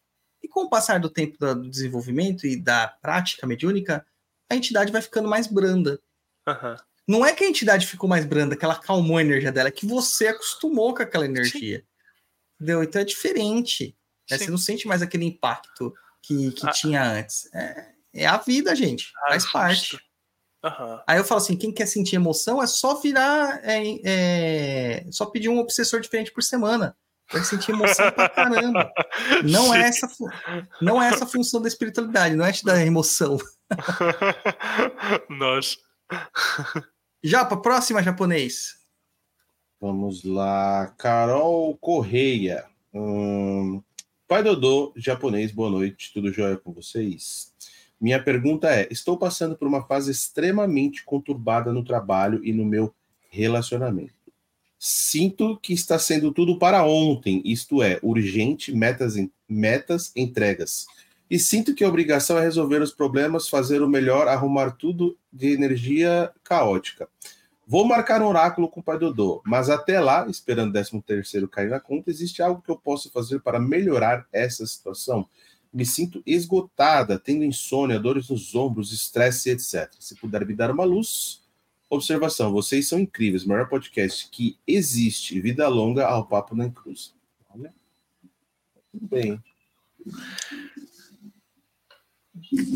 E 0.41 0.47
com 0.47 0.61
o 0.61 0.69
passar 0.69 0.99
do 0.99 1.09
tempo 1.09 1.37
do 1.37 1.69
desenvolvimento 1.69 2.47
e 2.47 2.55
da 2.55 2.87
prática 2.87 3.45
mediúnica, 3.45 4.05
a 4.49 4.55
entidade 4.55 4.91
vai 4.91 5.01
ficando 5.01 5.29
mais 5.29 5.45
branda. 5.47 6.01
Uhum. 6.47 6.75
Não 7.07 7.25
é 7.25 7.33
que 7.33 7.43
a 7.43 7.47
entidade 7.47 7.85
ficou 7.85 8.09
mais 8.09 8.25
branda, 8.25 8.55
que 8.55 8.63
ela 8.63 8.75
acalmou 8.75 9.17
a 9.17 9.21
energia 9.21 9.51
dela, 9.51 9.69
é 9.69 9.71
que 9.71 9.85
você 9.85 10.27
acostumou 10.27 10.93
com 10.93 11.03
aquela 11.03 11.25
energia. 11.25 11.79
Sim. 11.79 11.85
Entendeu? 12.55 12.83
Então 12.83 13.01
é 13.01 13.05
diferente. 13.05 13.95
Né? 14.29 14.37
Você 14.37 14.49
não 14.49 14.57
sente 14.57 14.87
mais 14.87 15.01
aquele 15.01 15.25
impacto 15.25 15.93
que, 16.21 16.51
que 16.51 16.67
ah. 16.67 16.71
tinha 16.71 17.03
antes. 17.03 17.49
É, 17.53 17.85
é, 18.13 18.25
a 18.25 18.37
vida, 18.37 18.75
gente. 18.75 19.11
Ah, 19.25 19.29
faz 19.29 19.51
parte. 19.51 19.99
Uhum. 20.63 20.99
Aí 21.07 21.17
eu 21.17 21.23
falo 21.23 21.41
assim: 21.41 21.55
quem 21.55 21.71
quer 21.71 21.85
sentir 21.85 22.15
emoção 22.15 22.61
é 22.61 22.67
só 22.67 22.95
virar. 22.99 23.61
É, 23.63 23.81
é, 24.03 25.05
só 25.11 25.25
pedir 25.25 25.49
um 25.49 25.59
obsessor 25.59 26.01
diferente 26.01 26.31
por 26.31 26.43
semana. 26.43 26.95
Vai 27.31 27.43
sentir 27.43 27.71
emoção 27.71 28.11
pra 28.11 28.27
caramba. 28.27 28.91
Não 29.45 29.73
é, 29.73 29.81
essa, 29.81 30.09
não 30.81 31.01
é 31.01 31.09
essa 31.09 31.27
função 31.27 31.61
da 31.61 31.67
espiritualidade, 31.67 32.35
não 32.35 32.43
é 32.43 32.51
te 32.51 32.65
dar 32.65 32.83
emoção. 32.83 33.37
Nossa. 35.29 35.77
Já 37.23 37.45
para 37.45 37.57
próxima 37.57 38.01
japonês. 38.01 38.79
Vamos 39.79 40.23
lá, 40.23 40.87
Carol 40.97 41.77
Correia. 41.77 42.65
Hum, 42.93 43.81
Pai 44.29 44.43
Dodô, 44.43 44.93
japonês, 44.95 45.51
boa 45.51 45.71
noite, 45.71 46.13
tudo 46.13 46.31
jóia 46.31 46.55
com 46.55 46.71
vocês? 46.71 47.51
Minha 47.99 48.21
pergunta 48.21 48.69
é: 48.69 48.87
estou 48.91 49.17
passando 49.17 49.55
por 49.57 49.67
uma 49.67 49.83
fase 49.87 50.11
extremamente 50.11 51.03
conturbada 51.03 51.73
no 51.73 51.83
trabalho 51.83 52.39
e 52.43 52.53
no 52.53 52.63
meu 52.63 52.93
relacionamento. 53.31 54.13
Sinto 54.77 55.57
que 55.57 55.73
está 55.73 55.97
sendo 55.97 56.31
tudo 56.31 56.59
para 56.59 56.85
ontem, 56.85 57.41
isto 57.43 57.81
é, 57.81 57.97
urgente, 58.03 58.71
metas, 58.71 59.15
metas, 59.47 60.11
entregas. 60.15 60.85
E 61.27 61.39
sinto 61.39 61.73
que 61.73 61.83
a 61.83 61.89
obrigação 61.89 62.37
é 62.37 62.43
resolver 62.43 62.83
os 62.83 62.91
problemas, 62.91 63.49
fazer 63.49 63.81
o 63.81 63.89
melhor, 63.89 64.27
arrumar 64.27 64.69
tudo 64.73 65.17
de 65.33 65.53
energia 65.53 66.31
caótica. 66.43 67.09
Vou 67.71 67.85
marcar 67.85 68.19
um 68.23 68.25
oráculo 68.25 68.67
com 68.67 68.79
o 68.79 68.83
pai 68.83 68.97
Dodô, 68.97 69.43
mas 69.45 69.69
até 69.69 69.99
lá, 69.99 70.27
esperando 70.27 70.69
o 70.69 70.73
13 70.73 71.01
terceiro 71.03 71.47
cair 71.47 71.69
na 71.69 71.79
conta, 71.79 72.09
existe 72.09 72.41
algo 72.41 72.63
que 72.63 72.71
eu 72.71 72.75
posso 72.75 73.11
fazer 73.11 73.41
para 73.41 73.59
melhorar 73.59 74.27
essa 74.33 74.65
situação? 74.65 75.29
Me 75.71 75.85
sinto 75.85 76.19
esgotada, 76.25 77.19
tendo 77.19 77.43
insônia, 77.43 77.99
dores 77.99 78.27
nos 78.29 78.55
ombros, 78.55 78.91
estresse, 78.91 79.51
etc. 79.51 79.87
Se 79.99 80.15
puder 80.15 80.47
me 80.47 80.55
dar 80.55 80.71
uma 80.71 80.83
luz. 80.83 81.43
Observação: 81.87 82.51
vocês 82.51 82.89
são 82.89 82.97
incríveis, 82.97 83.45
maior 83.45 83.69
podcast 83.69 84.27
que 84.31 84.57
existe. 84.65 85.39
Vida 85.39 85.67
longa 85.67 86.07
ao 86.07 86.25
Papo 86.25 86.55
na 86.55 86.71
Cruz. 86.71 87.13
Olha. 87.53 87.71
Tudo 88.91 89.07
bem. 89.07 89.39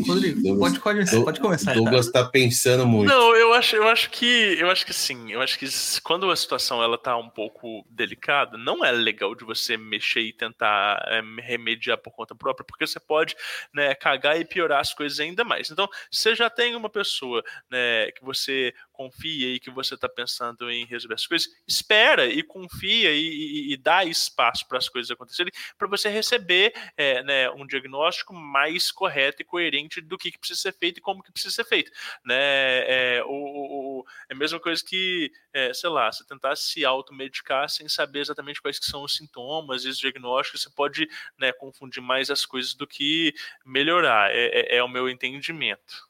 Rodrigo, 0.06 0.42
Douglas, 0.42 0.78
pode, 0.78 1.04
pode, 1.04 1.24
pode 1.24 1.40
começar. 1.40 1.74
Douglas 1.74 2.06
está 2.06 2.24
pensando 2.24 2.86
muito. 2.86 3.08
Não, 3.08 3.34
eu 3.34 3.52
acho, 3.54 3.76
eu 3.76 3.88
acho 3.88 4.10
que 4.10 4.56
eu 4.58 4.70
acho 4.70 4.84
que 4.86 4.92
sim. 4.92 5.32
Eu 5.32 5.40
acho 5.40 5.58
que 5.58 5.66
quando 6.02 6.30
a 6.30 6.36
situação 6.36 6.82
ela 6.82 6.98
tá 6.98 7.16
um 7.16 7.28
pouco 7.28 7.84
delicada, 7.90 8.56
não 8.56 8.84
é 8.84 8.90
legal 8.92 9.34
de 9.34 9.44
você 9.44 9.76
mexer 9.76 10.20
e 10.20 10.32
tentar 10.32 11.02
é, 11.08 11.22
remediar 11.42 11.98
por 11.98 12.12
conta 12.12 12.34
própria, 12.34 12.64
porque 12.64 12.86
você 12.86 13.00
pode 13.00 13.36
né, 13.72 13.94
cagar 13.94 14.40
e 14.40 14.44
piorar 14.44 14.80
as 14.80 14.92
coisas 14.94 15.18
ainda 15.20 15.44
mais. 15.44 15.70
Então, 15.70 15.88
você 16.10 16.34
já 16.34 16.48
tem 16.48 16.74
uma 16.74 16.88
pessoa 16.88 17.42
né, 17.70 18.10
que 18.12 18.24
você 18.24 18.74
confia 18.94 19.48
e 19.48 19.60
que 19.60 19.70
você 19.70 19.94
está 19.94 20.08
pensando 20.08 20.70
em 20.70 20.86
resolver 20.86 21.14
as 21.14 21.26
coisas, 21.26 21.48
espera 21.66 22.26
e 22.26 22.42
confia 22.42 23.12
e, 23.12 23.20
e, 23.20 23.72
e 23.72 23.76
dá 23.76 24.04
espaço 24.04 24.66
para 24.66 24.78
as 24.78 24.88
coisas 24.88 25.10
acontecerem, 25.10 25.52
para 25.76 25.88
você 25.88 26.08
receber 26.08 26.72
é, 26.96 27.22
né, 27.24 27.50
um 27.50 27.66
diagnóstico 27.66 28.32
mais 28.32 28.90
correto 28.92 29.42
e 29.42 29.44
coerente 29.44 30.00
do 30.00 30.16
que, 30.16 30.30
que, 30.30 30.38
precisa 30.38 30.60
ser 30.60 30.72
feito 30.72 30.98
e 30.98 31.00
como 31.00 31.22
que 31.22 31.32
precisa 31.32 31.54
ser 31.54 31.64
feito. 31.64 31.90
Né? 32.24 32.36
É, 32.38 33.22
o, 33.24 33.30
o, 34.00 34.06
é 34.28 34.34
a 34.34 34.36
mesma 34.36 34.60
coisa 34.60 34.82
que, 34.82 35.30
é, 35.52 35.74
sei 35.74 35.90
lá, 35.90 36.10
você 36.10 36.24
tentar 36.24 36.56
se 36.56 36.84
automedicar 36.84 37.68
sem 37.68 37.88
saber 37.88 38.20
exatamente 38.20 38.62
quais 38.62 38.78
que 38.78 38.86
são 38.86 39.02
os 39.02 39.16
sintomas 39.16 39.84
e 39.84 39.88
os 39.88 39.98
diagnósticos, 39.98 40.62
você 40.62 40.70
pode 40.70 41.08
né, 41.36 41.52
confundir 41.52 42.02
mais 42.02 42.30
as 42.30 42.46
coisas 42.46 42.74
do 42.74 42.86
que 42.86 43.34
melhorar. 43.64 44.30
É, 44.30 44.46
é, 44.46 44.76
é 44.76 44.82
o 44.82 44.88
meu 44.88 45.08
entendimento. 45.08 46.08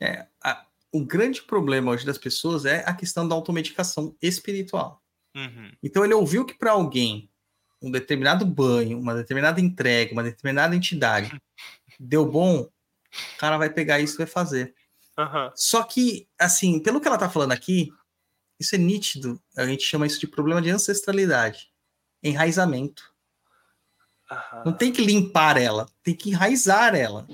É, 0.00 0.26
a, 0.42 0.64
o 0.92 1.04
grande 1.04 1.42
problema 1.42 1.92
hoje 1.92 2.04
das 2.04 2.18
pessoas 2.18 2.64
é 2.64 2.84
a 2.86 2.94
questão 2.94 3.26
da 3.26 3.34
automedicação 3.34 4.16
espiritual. 4.20 5.02
Uhum. 5.36 5.72
Então 5.82 6.04
ele 6.04 6.14
ouviu 6.14 6.44
que 6.44 6.54
para 6.54 6.72
alguém 6.72 7.30
um 7.80 7.90
determinado 7.90 8.44
banho, 8.44 8.98
uma 8.98 9.14
determinada 9.14 9.60
entrega, 9.60 10.12
uma 10.12 10.22
determinada 10.22 10.74
entidade 10.74 11.40
deu 11.98 12.26
bom, 12.26 12.62
o 12.62 13.38
cara 13.38 13.56
vai 13.56 13.70
pegar 13.70 14.00
isso 14.00 14.16
e 14.16 14.18
vai 14.18 14.26
fazer. 14.26 14.74
Uhum. 15.18 15.50
Só 15.54 15.82
que, 15.82 16.28
assim, 16.38 16.80
pelo 16.80 17.00
que 17.00 17.08
ela 17.08 17.18
tá 17.18 17.28
falando 17.28 17.52
aqui, 17.52 17.92
isso 18.58 18.74
é 18.74 18.78
nítido. 18.78 19.40
A 19.56 19.66
gente 19.66 19.82
chama 19.82 20.06
isso 20.06 20.20
de 20.20 20.26
problema 20.26 20.62
de 20.62 20.70
ancestralidade, 20.70 21.72
enraizamento. 22.22 23.02
Uhum. 24.30 24.62
Não 24.66 24.72
tem 24.72 24.92
que 24.92 25.04
limpar 25.04 25.56
ela, 25.56 25.88
tem 26.02 26.14
que 26.14 26.30
enraizar 26.30 26.94
ela. 26.94 27.26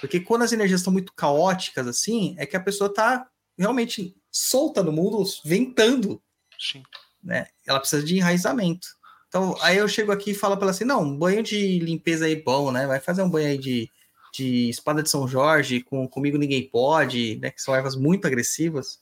Porque 0.00 0.20
quando 0.20 0.42
as 0.42 0.52
energias 0.52 0.80
estão 0.80 0.92
muito 0.92 1.12
caóticas 1.14 1.86
assim, 1.86 2.34
é 2.38 2.46
que 2.46 2.56
a 2.56 2.60
pessoa 2.60 2.88
está 2.88 3.26
realmente 3.56 4.16
solta 4.30 4.82
no 4.82 4.92
mundo, 4.92 5.24
ventando. 5.44 6.22
Sim. 6.58 6.82
Né? 7.22 7.48
Ela 7.66 7.80
precisa 7.80 8.04
de 8.04 8.16
enraizamento. 8.16 8.86
Então, 9.28 9.56
aí 9.60 9.76
eu 9.76 9.88
chego 9.88 10.12
aqui 10.12 10.30
e 10.30 10.34
falo 10.34 10.56
para 10.56 10.66
ela 10.66 10.70
assim: 10.70 10.84
não, 10.84 11.02
um 11.02 11.16
banho 11.16 11.42
de 11.42 11.78
limpeza 11.80 12.24
aí 12.24 12.36
bom, 12.36 12.70
né? 12.70 12.86
Vai 12.86 13.00
fazer 13.00 13.22
um 13.22 13.28
banho 13.28 13.48
aí 13.48 13.58
de, 13.58 13.90
de 14.32 14.70
espada 14.70 15.02
de 15.02 15.10
São 15.10 15.28
Jorge, 15.28 15.82
com 15.82 16.08
Comigo 16.08 16.38
Ninguém 16.38 16.68
Pode, 16.68 17.36
né? 17.36 17.50
Que 17.50 17.60
são 17.60 17.74
ervas 17.74 17.94
muito 17.94 18.26
agressivas. 18.26 19.00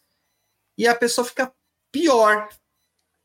E 0.76 0.88
a 0.88 0.94
pessoa 0.94 1.24
fica 1.24 1.52
pior, 1.92 2.48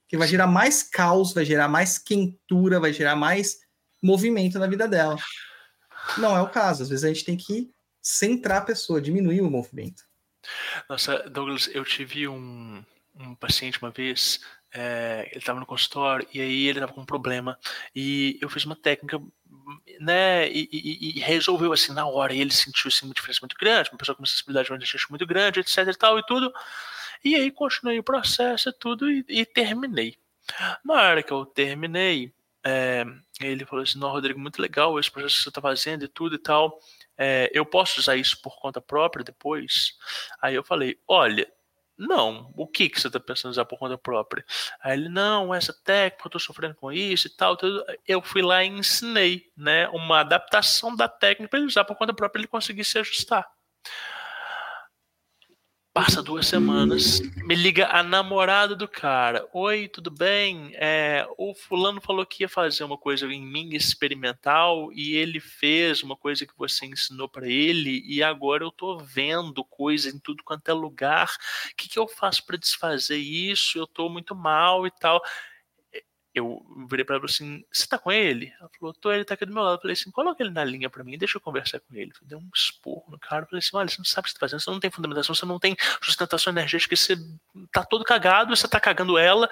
que 0.08 0.18
vai 0.18 0.28
gerar 0.28 0.48
mais 0.48 0.84
caos, 0.84 1.34
vai 1.34 1.44
gerar 1.44 1.68
mais 1.68 1.98
quentura, 1.98 2.80
vai 2.80 2.94
gerar 2.94 3.16
mais 3.16 3.60
movimento 4.02 4.60
na 4.60 4.68
vida 4.68 4.88
dela. 4.88 5.18
Não 6.18 6.36
é 6.36 6.42
o 6.42 6.50
caso. 6.50 6.84
Às 6.84 6.90
vezes 6.90 7.04
a 7.04 7.08
gente 7.08 7.26
tem 7.26 7.38
que 7.38 7.72
centrar 8.02 8.60
a 8.60 8.66
pessoa, 8.66 9.02
diminuir 9.02 9.42
o 9.42 9.50
movimento. 9.50 10.04
Nossa, 10.90 11.30
Douglas, 11.30 11.70
eu 11.74 11.86
tive 11.86 12.28
um, 12.28 12.84
um 13.16 13.36
paciente 13.36 13.80
uma 13.82 13.92
vez, 13.92 14.42
é, 14.74 15.28
ele 15.30 15.40
estava 15.40 15.60
no 15.60 15.66
consultório 15.66 16.28
e 16.34 16.42
aí 16.42 16.68
ele 16.68 16.80
estava 16.80 16.94
com 16.94 17.02
um 17.02 17.06
problema 17.06 17.58
e 17.96 18.40
eu 18.42 18.50
fiz 18.50 18.66
uma 18.66 18.76
técnica, 18.76 19.22
né, 20.00 20.50
e, 20.50 20.68
e, 20.72 21.18
e, 21.18 21.20
resolveu 21.20 21.72
assim 21.72 21.94
na 21.94 22.06
hora. 22.08 22.34
E 22.34 22.42
ele 22.42 22.52
sentiu 22.52 22.88
assim, 22.88 23.06
uma 23.06 23.14
diferença 23.14 23.40
muito 23.42 23.56
grande, 23.58 23.90
uma 23.92 23.98
pessoa 23.98 24.16
com 24.16 24.24
uma 24.24 24.28
sensibilidade 24.28 24.70
muito 25.10 25.28
grande, 25.28 25.60
etc 25.60 25.78
e 25.88 25.98
tal 25.98 26.18
e 26.18 26.26
tudo. 26.26 26.52
E 27.24 27.36
aí 27.36 27.52
continuei 27.52 28.00
o 28.00 28.04
processo 28.04 28.70
e 28.70 28.74
tudo 28.74 29.12
e, 29.12 29.24
e 29.30 29.46
terminei. 29.46 30.18
Na 30.84 30.96
hora 30.96 31.24
que 31.24 31.32
eu 31.32 31.46
terminei, 31.46 32.34
é, 32.64 33.06
ele 33.42 33.66
falou 33.66 33.84
assim: 33.84 34.00
Não, 34.00 34.10
Rodrigo, 34.10 34.40
muito 34.40 34.62
legal 34.62 35.00
esse 35.00 35.12
processo 35.12 35.36
que 35.38 35.44
você 35.44 35.50
está 35.50 35.62
fazendo 35.62 36.06
e 36.06 36.08
tudo 36.08 36.36
e 36.36 36.40
tal. 36.40 36.80
é, 37.18 37.50
eu 37.54 37.66
posso 37.66 38.00
usar 38.00 38.16
isso 38.16 38.42
por 38.42 38.60
conta 38.60 38.82
própria 38.82 39.24
depois? 39.24 39.98
Aí 40.42 40.56
eu 40.56 40.64
falei, 40.64 41.00
olha, 41.08 41.48
não, 41.98 42.52
o 42.58 42.66
que, 42.68 42.90
que 42.90 43.00
você 43.00 43.08
está 43.08 43.20
pensando 43.20 43.52
em 43.52 43.52
usar 43.52 43.66
por 43.66 43.78
conta 43.78 43.98
própria? 43.98 44.44
Aí 44.82 44.98
ele, 44.98 45.10
não, 45.10 45.54
essa 45.54 45.72
técnica, 45.72 46.26
eu 46.26 46.30
estou 46.30 46.42
sofrendo 46.42 46.74
com 46.76 46.92
isso 46.92 47.28
e 47.28 47.30
tal, 47.30 47.56
tudo. 47.56 47.86
Eu 48.08 48.22
fui 48.24 48.42
lá 48.42 48.64
e 48.64 48.68
ensinei, 48.68 49.52
né, 49.56 49.88
uma 49.90 50.22
adaptação 50.22 50.96
da 50.96 51.08
técnica 51.08 51.50
para 51.50 51.60
ele 51.60 51.68
usar 51.68 51.84
por 51.84 51.96
conta 51.96 52.14
própria, 52.14 52.40
ele 52.40 52.48
conseguir 52.48 52.84
se 52.86 52.98
ajustar. 52.98 53.48
Passa 55.94 56.24
duas 56.24 56.48
semanas, 56.48 57.20
me 57.44 57.54
liga 57.54 57.86
a 57.88 58.02
namorada 58.02 58.74
do 58.74 58.88
cara. 58.88 59.46
Oi, 59.52 59.90
tudo 59.90 60.10
bem? 60.10 60.72
É, 60.76 61.28
o 61.38 61.54
fulano 61.54 62.00
falou 62.00 62.26
que 62.26 62.44
ia 62.44 62.48
fazer 62.48 62.86
uma 62.86 62.98
coisa 62.98 63.26
em 63.26 63.46
mim 63.46 63.76
experimental 63.76 64.90
e 64.94 65.16
ele 65.16 65.42
fez 65.42 66.02
uma 66.02 66.16
coisa 66.16 66.46
que 66.46 66.58
você 66.58 66.86
ensinou 66.86 67.28
para 67.28 67.46
ele 67.46 68.02
e 68.06 68.24
agora 68.24 68.64
eu 68.64 68.72
tô 68.72 69.00
vendo 69.00 69.66
coisa 69.66 70.08
em 70.08 70.18
tudo 70.18 70.46
quanto 70.46 70.70
é 70.70 70.74
lugar. 70.74 71.28
O 71.74 71.76
que, 71.76 71.90
que 71.90 72.00
eu 72.00 72.08
faço 72.08 72.46
para 72.46 72.56
desfazer 72.56 73.18
isso? 73.18 73.78
Eu 73.78 73.86
tô 73.86 74.08
muito 74.08 74.34
mal 74.34 74.88
e 74.88 74.92
tal 74.92 75.22
eu 76.34 76.66
virei 76.90 77.04
para 77.04 77.18
ela 77.18 77.26
assim: 77.26 77.64
Você 77.72 77.86
tá 77.86 77.98
com 77.98 78.12
ele? 78.12 78.54
Ela 78.60 78.70
falou: 78.80 78.94
Tô, 78.94 79.12
ele 79.12 79.26
tá 79.26 79.34
aqui 79.34 79.46
do 79.46 79.54
meu 79.54 79.64
lado. 79.64 79.76
Eu 79.76 79.82
falei 79.82 79.94
assim: 79.94 80.10
Coloca 80.12 80.42
ele 80.42 80.52
na 80.52 80.64
linha 80.64 80.90
para 80.90 81.04
mim, 81.04 81.18
deixa 81.18 81.38
eu 81.38 81.42
conversar 81.42 81.80
com 81.82 81.94
ele. 81.94 82.12
Eu 82.22 82.28
dei 82.28 82.38
um 82.38 82.50
esporro 82.54 83.06
no 83.10 83.20
cara. 83.20 83.44
Eu 83.44 83.48
falei 83.48 83.60
assim: 83.60 83.76
Olha, 83.76 83.90
você 83.90 83.98
não 83.98 84.06
sabe 84.06 84.22
o 84.22 84.24
que 84.26 84.30
você 84.32 84.36
tá 84.36 84.40
fazendo, 84.40 84.60
você 84.62 84.72
não 84.72 84.80
tem 84.80 84.92
fundamentação, 84.92 85.36
você 85.36 85.46
não 85.46 85.60
tem 85.60 85.76
sustentação 86.02 86.54
energética, 86.54 86.96
você 86.96 87.18
tá 87.72 87.84
todo 87.84 88.06
cagado, 88.06 88.56
você 88.56 88.68
tá 88.68 88.80
cagando 88.80 89.18
ela. 89.18 89.50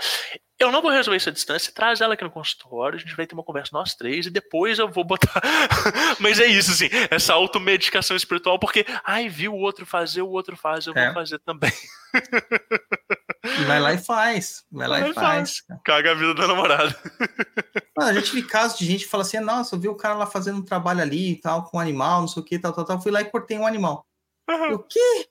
Eu 0.58 0.72
não 0.74 0.82
vou 0.82 0.92
resolver 0.92 1.16
isso 1.16 1.30
à 1.30 1.32
distância, 1.32 1.74
traz 1.74 2.02
ela 2.02 2.16
aqui 2.16 2.24
no 2.24 2.30
consultório, 2.30 2.98
a 2.98 3.00
gente 3.00 3.16
vai 3.16 3.26
ter 3.26 3.34
uma 3.34 3.44
conversa 3.44 3.70
nós 3.72 3.96
três 3.96 4.26
e 4.26 4.30
depois 4.30 4.78
eu 4.78 4.90
vou 4.90 5.06
botar. 5.06 5.42
Mas 6.20 6.38
é 6.38 6.48
isso, 6.48 6.72
assim, 6.72 6.90
essa 7.10 7.34
automedicação 7.34 8.16
espiritual, 8.16 8.60
porque, 8.60 8.86
ai, 9.06 9.30
viu 9.30 9.54
o 9.54 9.60
outro 9.60 9.86
fazer, 9.86 10.22
o 10.22 10.30
outro 10.30 10.58
faz, 10.58 10.86
eu 10.86 10.94
é. 10.98 11.06
vou 11.06 11.14
fazer 11.14 11.40
também. 11.40 11.72
Vai 13.66 13.80
lá 13.80 13.94
e 13.94 13.98
faz. 13.98 14.66
Vai 14.70 14.88
lá 14.88 15.00
vai 15.00 15.12
e 15.12 15.14
faz. 15.14 15.60
faz. 15.60 15.82
Caga 15.84 16.12
a 16.12 16.14
vida 16.14 16.34
da 16.34 16.48
namorada. 16.48 16.96
a 17.98 18.14
gente 18.14 18.34
vê 18.34 18.42
casos 18.42 18.78
de 18.78 18.86
gente 18.86 19.06
que 19.06 19.10
fala 19.10 19.24
assim: 19.24 19.40
nossa, 19.40 19.76
eu 19.76 19.80
vi 19.80 19.88
o 19.88 19.96
cara 19.96 20.16
lá 20.16 20.26
fazendo 20.26 20.60
um 20.60 20.66
trabalho 20.66 21.02
ali 21.02 21.32
e 21.32 21.36
tal, 21.40 21.64
com 21.64 21.78
um 21.78 21.80
animal, 21.80 22.22
não 22.22 22.28
sei 22.28 22.42
o 22.42 22.46
que, 22.46 22.60
tal, 22.60 22.74
tal, 22.74 22.84
tal. 22.84 23.02
Fui 23.02 23.12
lá 23.12 23.22
e 23.22 23.26
cortei 23.26 23.58
um 23.58 23.66
animal. 23.66 24.06
Uhum. 24.50 24.74
O 24.74 24.80
quê? 24.80 25.30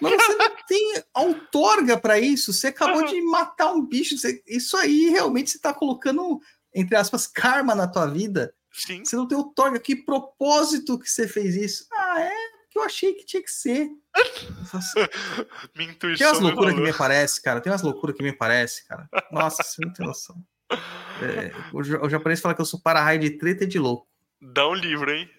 Mas 0.00 0.12
você 0.12 0.34
não 0.36 0.56
tem 0.68 1.02
outorga 1.14 1.96
para 1.96 2.18
isso. 2.18 2.52
Você 2.52 2.68
acabou 2.68 3.00
uhum. 3.00 3.06
de 3.06 3.22
matar 3.22 3.72
um 3.72 3.80
bicho. 3.80 4.18
Você... 4.18 4.42
Isso 4.46 4.76
aí 4.76 5.08
realmente 5.08 5.50
você 5.50 5.56
está 5.56 5.72
colocando, 5.72 6.40
entre 6.74 6.94
aspas, 6.96 7.26
karma 7.26 7.74
na 7.74 7.88
tua 7.88 8.06
vida. 8.06 8.54
Sim. 8.70 9.02
Você 9.02 9.16
não 9.16 9.26
tem 9.26 9.38
outorga. 9.38 9.80
Que 9.80 9.96
propósito 9.96 10.98
que 10.98 11.08
você 11.08 11.26
fez 11.26 11.54
isso? 11.56 11.86
Ah, 11.90 12.20
é 12.20 12.45
que 12.76 12.80
eu 12.80 12.84
achei 12.84 13.14
que 13.14 13.24
tinha 13.24 13.42
que 13.42 13.50
ser. 13.50 13.88
Minha 15.74 15.90
intuição 15.90 16.16
tem 16.16 16.26
umas 16.26 16.40
loucuras 16.40 16.74
que 16.74 16.80
me 16.80 16.92
parece, 16.92 17.42
cara. 17.42 17.60
Tem 17.60 17.72
umas 17.72 17.82
loucuras 17.82 18.16
que 18.16 18.22
me 18.22 18.32
parece, 18.32 18.86
cara. 18.86 19.08
Nossa, 19.32 19.62
você 19.62 19.84
não 19.84 19.92
tem 19.92 20.06
noção. 20.06 20.36
É, 20.70 21.52
o, 21.72 21.78
o, 21.78 22.10
japonês 22.10 22.40
fala 22.40 22.54
que 22.54 22.60
eu 22.60 22.66
sou 22.66 22.80
para-raio 22.80 23.20
de 23.20 23.30
treta 23.30 23.64
e 23.64 23.66
de 23.66 23.78
louco. 23.78 24.06
Dá 24.40 24.68
um 24.68 24.74
livro, 24.74 25.10
hein? 25.10 25.30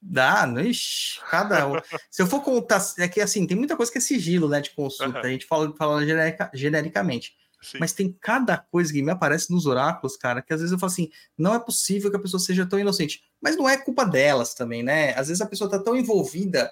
Dá, 0.00 0.46
ixi, 0.64 1.20
cada 1.28 1.66
um. 1.66 1.74
Se 2.10 2.22
eu 2.22 2.26
for 2.26 2.40
contar, 2.40 2.80
é 2.98 3.08
que 3.08 3.20
assim, 3.20 3.46
tem 3.46 3.56
muita 3.56 3.76
coisa 3.76 3.90
que 3.90 3.98
é 3.98 4.00
sigilo, 4.00 4.48
né, 4.48 4.60
de 4.60 4.70
consulta. 4.70 5.18
Uhum. 5.18 5.24
A 5.24 5.28
gente 5.28 5.44
fala, 5.44 5.74
fala 5.76 6.06
generica, 6.06 6.50
genericamente. 6.54 7.36
Sim. 7.60 7.78
Mas 7.80 7.92
tem 7.92 8.16
cada 8.20 8.56
coisa 8.56 8.92
que 8.92 9.02
me 9.02 9.10
aparece 9.10 9.50
nos 9.50 9.66
oráculos, 9.66 10.16
cara, 10.16 10.40
que 10.40 10.52
às 10.52 10.60
vezes 10.60 10.72
eu 10.72 10.78
falo 10.78 10.92
assim, 10.92 11.10
não 11.36 11.54
é 11.54 11.58
possível 11.58 12.10
que 12.10 12.16
a 12.16 12.20
pessoa 12.20 12.40
seja 12.40 12.66
tão 12.66 12.78
inocente. 12.78 13.22
Mas 13.40 13.56
não 13.56 13.68
é 13.68 13.76
culpa 13.76 14.04
delas 14.04 14.54
também, 14.54 14.82
né? 14.82 15.10
Às 15.14 15.28
vezes 15.28 15.40
a 15.40 15.46
pessoa 15.46 15.70
tá 15.70 15.78
tão 15.78 15.96
envolvida 15.96 16.70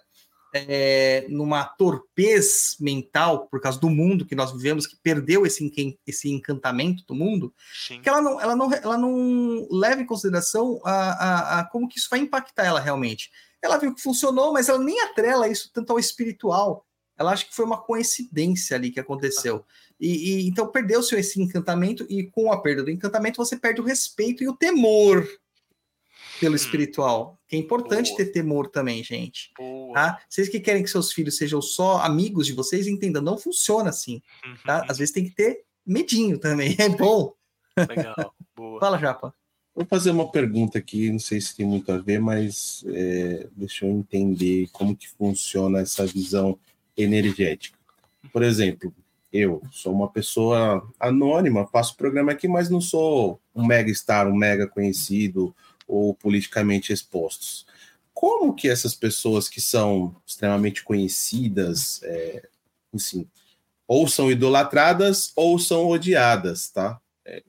é, 0.55 1.27
numa 1.29 1.65
torpez 1.65 2.77
mental 2.81 3.47
por 3.49 3.61
causa 3.61 3.79
do 3.79 3.91
mundo 3.91 4.25
que 4.25 4.35
nós 4.35 4.53
vivemos, 4.53 4.87
que 4.87 4.97
perdeu 4.97 5.45
esse, 5.45 5.99
esse 6.07 6.31
encantamento 6.31 7.05
do 7.07 7.15
mundo, 7.15 7.53
Sim. 7.87 8.01
que 8.01 8.09
ela 8.09 8.23
não, 8.23 8.41
ela, 8.41 8.57
não, 8.57 8.73
ela 8.73 8.97
não 8.97 9.67
leva 9.71 10.01
em 10.01 10.07
consideração 10.07 10.81
a, 10.85 10.93
a, 10.93 11.61
a, 11.61 11.65
como 11.65 11.89
que 11.89 11.99
isso 11.99 12.09
vai 12.11 12.21
impactar 12.21 12.65
ela 12.65 12.81
realmente. 12.81 13.31
Ela 13.61 13.79
viu 13.79 13.95
que 13.95 14.03
funcionou, 14.03 14.53
mas 14.53 14.69
ela 14.69 14.79
nem 14.79 15.01
atrela 15.03 15.49
isso 15.49 15.71
tanto 15.73 15.93
ao 15.93 15.99
espiritual. 15.99 16.86
Ela 17.19 17.33
acha 17.33 17.47
que 17.47 17.55
foi 17.55 17.65
uma 17.65 17.81
coincidência 17.81 18.77
ali 18.77 18.91
que 18.91 19.01
aconteceu. 19.01 19.65
E, 19.99 20.43
e 20.45 20.49
então 20.49 20.67
perdeu-se 20.69 21.15
esse 21.17 21.41
encantamento, 21.41 22.07
e 22.09 22.25
com 22.25 22.53
a 22.53 22.61
perda 22.61 22.85
do 22.85 22.91
encantamento, 22.91 23.37
você 23.37 23.57
perde 23.57 23.81
o 23.81 23.85
respeito 23.85 24.43
e 24.43 24.49
o 24.49 24.57
temor 24.57 25.27
pelo 26.39 26.53
hum. 26.53 26.57
espiritual. 26.57 27.41
Que 27.49 27.57
é 27.57 27.59
importante 27.59 28.09
Boa. 28.09 28.17
ter 28.19 28.27
temor 28.27 28.69
também, 28.69 29.03
gente. 29.03 29.51
Boa. 29.57 29.95
Tá? 29.95 30.21
Vocês 30.29 30.49
que 30.49 30.61
querem 30.61 30.83
que 30.83 30.91
seus 30.91 31.13
filhos 31.13 31.37
sejam 31.37 31.63
só 31.63 31.99
amigos 31.99 32.47
de 32.47 32.53
vocês, 32.53 32.87
entendam, 32.87 33.23
não 33.23 33.39
funciona 33.39 33.91
assim. 33.91 34.21
Tá? 34.65 34.81
Uhum. 34.81 34.87
Às 34.89 34.99
vezes 34.99 35.15
tem 35.15 35.25
que 35.25 35.35
ter 35.35 35.65
medinho 35.85 36.39
também, 36.39 36.75
é 36.79 36.89
bom. 36.89 37.33
Legal, 37.77 38.35
boa. 38.55 38.81
Fala, 38.81 38.99
Japa. 38.99 39.35
Vou 39.75 39.85
fazer 39.85 40.11
uma 40.11 40.31
pergunta 40.31 40.79
aqui, 40.79 41.11
não 41.11 41.19
sei 41.19 41.39
se 41.39 41.55
tem 41.55 41.67
muito 41.67 41.93
a 41.93 41.99
ver, 41.99 42.19
mas 42.19 42.83
é, 42.89 43.47
deixa 43.55 43.85
eu 43.85 43.91
entender 43.91 44.69
como 44.73 44.97
que 44.97 45.07
funciona 45.07 45.81
essa 45.81 46.07
visão 46.07 46.59
energética. 46.97 47.79
Por 48.33 48.43
exemplo, 48.43 48.93
eu 49.33 49.63
sou 49.71 49.93
uma 49.93 50.11
pessoa 50.11 50.89
anônima, 50.99 51.67
faço 51.67 51.97
programa 51.97 52.33
aqui, 52.33 52.49
mas 52.49 52.71
não 52.71 52.81
sou 52.81 53.41
um 53.55 53.67
mega 53.67 53.93
star, 53.93 54.29
um 54.29 54.37
mega 54.37 54.67
conhecido, 54.67 55.55
ou 55.87 56.15
politicamente 56.15 56.93
expostos. 56.93 57.67
Como 58.13 58.55
que 58.55 58.69
essas 58.69 58.95
pessoas 58.95 59.49
que 59.49 59.61
são 59.61 60.17
extremamente 60.27 60.83
conhecidas, 60.83 62.01
é, 62.03 62.49
assim, 62.95 63.29
ou 63.87 64.09
são 64.09 64.31
idolatradas 64.31 65.33
ou 65.37 65.59
são 65.59 65.87
odiadas, 65.87 66.71
tá? 66.71 67.01
É, 67.25 67.43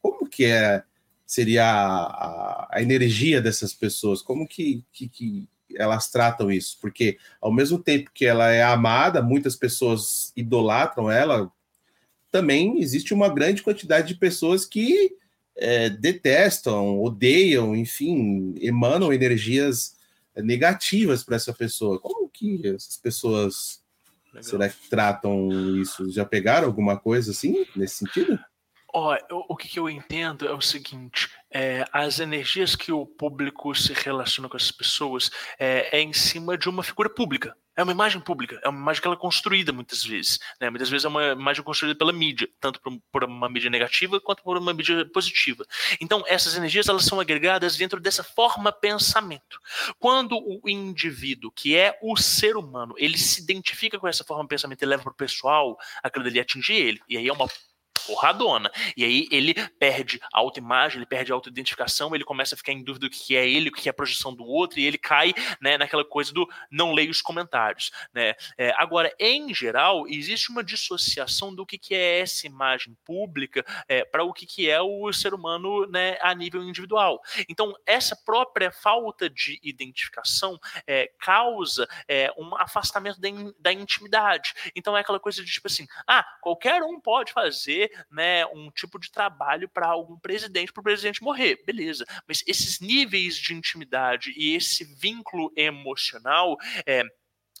como 0.00 0.28
que 0.28 0.44
é, 0.44 0.84
seria 1.26 1.64
a, 1.64 2.68
a, 2.70 2.82
energia 2.82 3.40
dessas 3.40 3.72
pessoas? 3.72 4.22
Como 4.22 4.46
que, 4.46 4.84
que, 4.92 5.08
que 5.08 5.48
elas 5.76 6.10
tratam 6.10 6.50
isso? 6.50 6.78
Porque 6.80 7.18
ao 7.40 7.52
mesmo 7.52 7.78
tempo 7.78 8.10
que 8.12 8.24
ela 8.24 8.50
é 8.50 8.62
amada, 8.62 9.22
muitas 9.22 9.56
pessoas 9.56 10.32
idolatram 10.36 11.10
ela, 11.10 11.50
também 12.30 12.80
existe 12.80 13.12
uma 13.12 13.28
grande 13.28 13.62
quantidade 13.62 14.08
de 14.08 14.14
pessoas 14.14 14.64
que 14.64 15.16
é, 15.56 15.90
detestam, 15.90 17.00
odeiam, 17.00 17.76
enfim, 17.76 18.54
emanam 18.60 19.12
energias 19.12 19.96
negativas 20.36 21.22
para 21.22 21.36
essa 21.36 21.52
pessoa. 21.52 21.98
Como 21.98 22.28
que 22.28 22.66
essas 22.66 22.96
pessoas 22.96 23.82
Legal. 24.32 24.42
será 24.42 24.68
que 24.68 24.88
tratam 24.88 25.50
isso? 25.80 26.10
Já 26.10 26.24
pegaram 26.24 26.66
alguma 26.66 26.98
coisa 26.98 27.32
assim 27.32 27.66
nesse 27.76 27.96
sentido? 27.96 28.38
Ó, 28.94 29.16
o 29.48 29.56
que, 29.56 29.68
que 29.68 29.78
eu 29.78 29.88
entendo 29.88 30.46
é 30.46 30.52
o 30.52 30.60
seguinte: 30.60 31.30
é, 31.50 31.86
as 31.92 32.20
energias 32.20 32.76
que 32.76 32.92
o 32.92 33.06
público 33.06 33.74
se 33.74 33.94
relaciona 33.94 34.50
com 34.50 34.56
essas 34.56 34.70
pessoas 34.70 35.30
é, 35.58 35.96
é, 35.96 36.00
em 36.02 36.12
cima 36.12 36.58
de 36.58 36.68
uma 36.68 36.82
figura 36.82 37.08
pública. 37.08 37.56
É 37.74 37.82
uma 37.82 37.92
imagem 37.92 38.20
pública, 38.20 38.60
é 38.62 38.68
uma 38.68 38.78
imagem 38.78 39.00
que 39.00 39.08
ela 39.08 39.16
é 39.16 39.18
construída 39.18 39.72
muitas 39.72 40.04
vezes. 40.04 40.38
Né? 40.60 40.68
Muitas 40.68 40.90
vezes 40.90 41.06
é 41.06 41.08
uma 41.08 41.28
imagem 41.28 41.62
construída 41.62 41.96
pela 41.96 42.12
mídia, 42.12 42.46
tanto 42.60 42.78
por, 42.82 42.92
por, 43.10 43.24
uma 43.24 43.48
mídia 43.48 43.70
negativa 43.70 44.20
quanto 44.20 44.42
por 44.42 44.58
uma 44.58 44.74
mídia 44.74 45.06
positiva. 45.06 45.64
Então, 45.98 46.22
essas 46.26 46.54
energias 46.54 46.86
elas 46.86 47.06
são 47.06 47.18
agregadas 47.18 47.74
dentro 47.74 47.98
dessa 47.98 48.22
forma 48.22 48.70
pensamento. 48.70 49.58
Quando 49.98 50.36
o 50.36 50.68
indivíduo, 50.68 51.50
que 51.50 51.74
é 51.74 51.98
o 52.02 52.14
ser 52.14 52.58
humano, 52.58 52.94
ele 52.98 53.16
se 53.16 53.40
identifica 53.40 53.98
com 53.98 54.06
essa 54.06 54.22
forma 54.22 54.46
pensamento 54.46 54.82
e 54.82 54.86
leva 54.86 55.04
para 55.04 55.12
o 55.12 55.16
pessoal, 55.16 55.78
aquilo 56.02 56.26
ali 56.26 56.40
atingir 56.40 56.74
ele. 56.74 57.00
E 57.08 57.16
aí 57.16 57.26
é 57.26 57.32
uma 57.32 57.48
porradona. 58.06 58.70
E 58.96 59.04
aí 59.04 59.28
ele 59.30 59.54
perde 59.78 60.20
a 60.32 60.38
autoimagem, 60.38 60.98
ele 60.98 61.06
perde 61.06 61.32
a 61.32 61.34
autoidentificação, 61.34 62.14
ele 62.14 62.24
começa 62.24 62.54
a 62.54 62.58
ficar 62.58 62.72
em 62.72 62.82
dúvida 62.82 63.08
do 63.08 63.10
que 63.10 63.36
é 63.36 63.48
ele, 63.48 63.68
o 63.68 63.72
que 63.72 63.88
é 63.88 63.90
a 63.90 63.94
projeção 63.94 64.34
do 64.34 64.44
outro, 64.44 64.78
e 64.78 64.86
ele 64.86 64.98
cai 64.98 65.32
né, 65.60 65.76
naquela 65.78 66.04
coisa 66.04 66.32
do 66.32 66.48
não 66.70 66.92
leio 66.92 67.10
os 67.10 67.22
comentários. 67.22 67.90
Né? 68.12 68.34
É, 68.58 68.72
agora, 68.76 69.12
em 69.18 69.52
geral, 69.54 70.06
existe 70.08 70.50
uma 70.50 70.62
dissociação 70.62 71.54
do 71.54 71.66
que, 71.66 71.78
que 71.78 71.94
é 71.94 72.20
essa 72.20 72.46
imagem 72.46 72.96
pública 73.04 73.64
é, 73.88 74.04
para 74.04 74.24
o 74.24 74.32
que, 74.32 74.46
que 74.46 74.68
é 74.68 74.80
o 74.80 75.12
ser 75.12 75.34
humano 75.34 75.86
né, 75.86 76.18
a 76.20 76.34
nível 76.34 76.62
individual. 76.62 77.20
Então, 77.48 77.72
essa 77.86 78.16
própria 78.16 78.70
falta 78.70 79.28
de 79.28 79.58
identificação 79.62 80.58
é, 80.86 81.10
causa 81.18 81.88
é, 82.08 82.32
um 82.36 82.56
afastamento 82.56 83.20
da, 83.20 83.28
in, 83.28 83.52
da 83.58 83.72
intimidade. 83.72 84.54
Então, 84.74 84.96
é 84.96 85.00
aquela 85.00 85.20
coisa 85.20 85.44
de 85.44 85.50
tipo 85.50 85.66
assim: 85.66 85.86
ah, 86.06 86.24
qualquer 86.40 86.82
um 86.82 87.00
pode 87.00 87.32
fazer 87.32 87.91
né, 88.10 88.46
um 88.46 88.70
tipo 88.70 88.98
de 88.98 89.10
trabalho 89.10 89.68
para 89.68 89.86
algum 89.86 90.18
presidente, 90.18 90.72
para 90.72 90.80
o 90.80 90.84
presidente 90.84 91.22
morrer, 91.22 91.62
beleza. 91.64 92.04
Mas 92.26 92.42
esses 92.46 92.80
níveis 92.80 93.36
de 93.36 93.54
intimidade 93.54 94.32
e 94.36 94.54
esse 94.54 94.84
vínculo 94.84 95.52
emocional 95.56 96.56
é, 96.86 97.04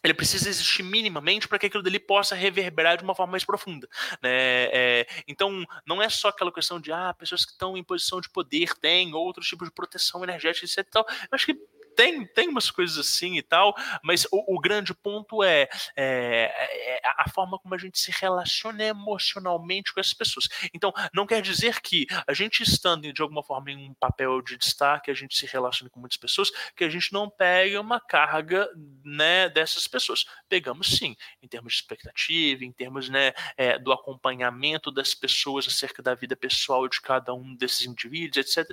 ele 0.02 0.14
precisa 0.14 0.48
existir 0.48 0.82
minimamente 0.82 1.46
para 1.46 1.58
que 1.58 1.66
aquilo 1.66 1.82
dele 1.82 2.00
possa 2.00 2.34
reverberar 2.34 2.96
de 2.96 3.04
uma 3.04 3.14
forma 3.14 3.32
mais 3.32 3.44
profunda. 3.44 3.88
Né? 4.20 4.64
É, 4.72 5.06
então, 5.28 5.64
não 5.86 6.02
é 6.02 6.08
só 6.08 6.28
aquela 6.28 6.52
questão 6.52 6.80
de 6.80 6.92
ah, 6.92 7.14
pessoas 7.14 7.44
que 7.44 7.52
estão 7.52 7.76
em 7.76 7.84
posição 7.84 8.20
de 8.20 8.28
poder 8.28 8.74
têm 8.74 9.14
outros 9.14 9.46
tipos 9.46 9.68
de 9.68 9.74
proteção 9.74 10.24
energética, 10.24 10.66
etc. 10.66 10.88
Tal. 10.90 11.06
Eu 11.08 11.28
acho 11.30 11.46
que 11.46 11.56
tem, 11.96 12.26
tem 12.26 12.48
umas 12.48 12.70
coisas 12.70 12.98
assim 12.98 13.36
e 13.36 13.42
tal, 13.42 13.74
mas 14.02 14.26
o, 14.30 14.56
o 14.56 14.60
grande 14.60 14.94
ponto 14.94 15.42
é, 15.42 15.68
é, 15.96 16.52
é, 16.96 17.00
a 17.04 17.28
forma 17.30 17.58
como 17.58 17.74
a 17.74 17.78
gente 17.78 17.98
se 17.98 18.10
relaciona 18.10 18.84
emocionalmente 18.84 19.92
com 19.92 20.00
essas 20.00 20.14
pessoas. 20.14 20.48
Então, 20.74 20.92
não 21.14 21.26
quer 21.26 21.42
dizer 21.42 21.80
que 21.80 22.06
a 22.26 22.32
gente 22.32 22.62
estando 22.62 23.12
de 23.12 23.22
alguma 23.22 23.42
forma 23.42 23.70
em 23.70 23.90
um 23.90 23.94
papel 23.94 24.40
de 24.42 24.56
destaque, 24.56 25.10
a 25.10 25.14
gente 25.14 25.36
se 25.36 25.46
relaciona 25.46 25.90
com 25.90 26.00
muitas 26.00 26.18
pessoas, 26.18 26.50
que 26.76 26.84
a 26.84 26.88
gente 26.88 27.12
não 27.12 27.28
pega 27.28 27.80
uma 27.80 28.00
carga 28.00 28.68
né, 29.04 29.48
dessas 29.48 29.88
pessoas. 29.88 30.24
Pegamos 30.48 30.96
sim, 30.96 31.16
em 31.42 31.48
termos 31.48 31.72
de 31.72 31.80
expectativa, 31.80 32.64
em 32.64 32.72
termos 32.72 33.08
né, 33.08 33.32
é, 33.56 33.78
do 33.78 33.92
acompanhamento 33.92 34.90
das 34.90 35.14
pessoas 35.14 35.66
acerca 35.66 36.02
da 36.02 36.14
vida 36.14 36.36
pessoal 36.36 36.88
de 36.88 37.00
cada 37.00 37.34
um 37.34 37.54
desses 37.54 37.86
indivíduos, 37.86 38.36
etc. 38.36 38.68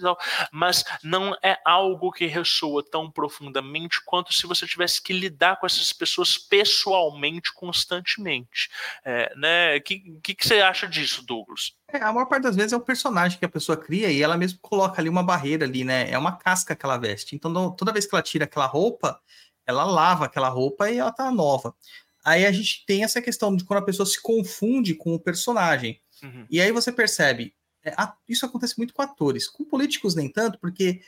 Mas 0.51 0.83
não 1.03 1.35
é 1.43 1.59
algo 1.65 2.11
que 2.11 2.25
ressoa 2.25 2.83
tão 2.83 3.08
profundamente 3.09 4.03
quanto 4.05 4.33
se 4.33 4.45
você 4.45 4.65
tivesse 4.65 5.01
que 5.01 5.13
lidar 5.13 5.59
com 5.59 5.65
essas 5.65 5.91
pessoas 5.93 6.38
pessoalmente, 6.38 7.53
constantemente. 7.53 8.69
É, 9.03 9.33
né? 9.35 9.77
O 9.77 9.81
que, 9.81 10.19
que, 10.21 10.35
que 10.35 10.47
você 10.47 10.61
acha 10.61 10.88
disso, 10.88 11.25
Douglas? 11.25 11.73
É, 11.88 11.97
a 11.97 12.13
maior 12.13 12.25
parte 12.25 12.43
das 12.43 12.55
vezes 12.55 12.73
é 12.73 12.77
um 12.77 12.81
personagem 12.81 13.39
que 13.39 13.45
a 13.45 13.49
pessoa 13.49 13.77
cria 13.77 14.11
e 14.11 14.21
ela 14.21 14.38
mesmo 14.38 14.59
coloca 14.61 15.01
ali 15.01 15.09
uma 15.09 15.23
barreira 15.23 15.65
ali, 15.65 15.83
né? 15.83 16.09
É 16.09 16.17
uma 16.17 16.35
casca 16.35 16.75
que 16.75 16.85
ela 16.85 16.97
veste. 16.97 17.35
Então, 17.35 17.71
toda 17.71 17.93
vez 17.93 18.05
que 18.05 18.13
ela 18.13 18.21
tira 18.21 18.45
aquela 18.45 18.65
roupa, 18.65 19.19
ela 19.65 19.83
lava 19.83 20.25
aquela 20.25 20.49
roupa 20.49 20.89
e 20.89 20.97
ela 20.97 21.11
tá 21.11 21.31
nova. 21.31 21.75
Aí 22.23 22.45
a 22.45 22.51
gente 22.51 22.85
tem 22.85 23.03
essa 23.03 23.21
questão 23.21 23.55
de 23.55 23.63
quando 23.63 23.79
a 23.79 23.85
pessoa 23.85 24.05
se 24.05 24.21
confunde 24.21 24.93
com 24.93 25.13
o 25.13 25.19
personagem. 25.19 26.01
Uhum. 26.21 26.45
E 26.49 26.59
aí 26.61 26.71
você 26.71 26.91
percebe, 26.91 27.55
é, 27.83 27.93
isso 28.27 28.45
acontece 28.45 28.77
muito 28.77 28.93
com 28.93 29.01
atores, 29.01 29.47
com 29.47 29.63
políticos 29.63 30.15
nem 30.15 30.29
tanto, 30.29 30.59
porque 30.59 31.01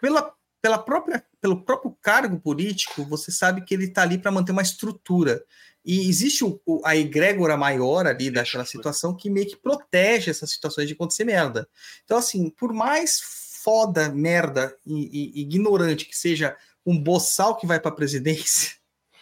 pela, 0.00 0.34
pela 0.66 0.78
própria, 0.78 1.24
pelo 1.40 1.62
próprio 1.62 1.96
cargo 2.02 2.40
político, 2.40 3.04
você 3.04 3.30
sabe 3.30 3.64
que 3.64 3.72
ele 3.72 3.84
está 3.84 4.02
ali 4.02 4.18
para 4.18 4.32
manter 4.32 4.50
uma 4.50 4.62
estrutura. 4.62 5.40
E 5.84 6.08
existe 6.08 6.44
o, 6.44 6.60
o, 6.66 6.82
a 6.84 6.96
egrégora 6.96 7.56
maior 7.56 8.04
ali 8.04 8.32
daquela 8.32 8.64
situação 8.64 9.14
que 9.14 9.30
meio 9.30 9.46
que 9.46 9.56
protege 9.56 10.28
essas 10.28 10.50
situações 10.50 10.88
de 10.88 10.94
acontecer 10.94 11.22
merda. 11.22 11.68
Então, 12.04 12.18
assim, 12.18 12.50
por 12.50 12.72
mais 12.72 13.20
foda, 13.62 14.08
merda 14.08 14.76
e, 14.84 15.38
e 15.38 15.42
ignorante 15.42 16.04
que 16.04 16.16
seja 16.16 16.56
um 16.84 17.00
boçal 17.00 17.56
que 17.56 17.64
vai 17.66 17.78
para 17.78 17.92
a 17.92 17.94
presidência, 17.94 18.72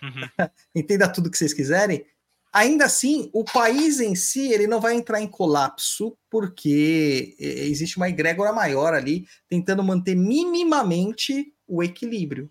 uhum. 0.02 0.48
entenda 0.74 1.12
tudo 1.12 1.30
que 1.30 1.36
vocês 1.36 1.52
quiserem, 1.52 2.06
ainda 2.54 2.84
assim, 2.84 3.28
o 3.32 3.44
país 3.44 3.98
em 3.98 4.14
si 4.14 4.52
ele 4.52 4.68
não 4.68 4.80
vai 4.80 4.94
entrar 4.94 5.20
em 5.20 5.26
colapso 5.26 6.16
porque 6.30 7.34
existe 7.38 7.96
uma 7.96 8.08
egrégora 8.08 8.52
maior 8.52 8.94
ali 8.94 9.26
tentando 9.48 9.82
manter 9.82 10.14
minimamente 10.14 11.52
o 11.66 11.82
equilíbrio. 11.82 12.48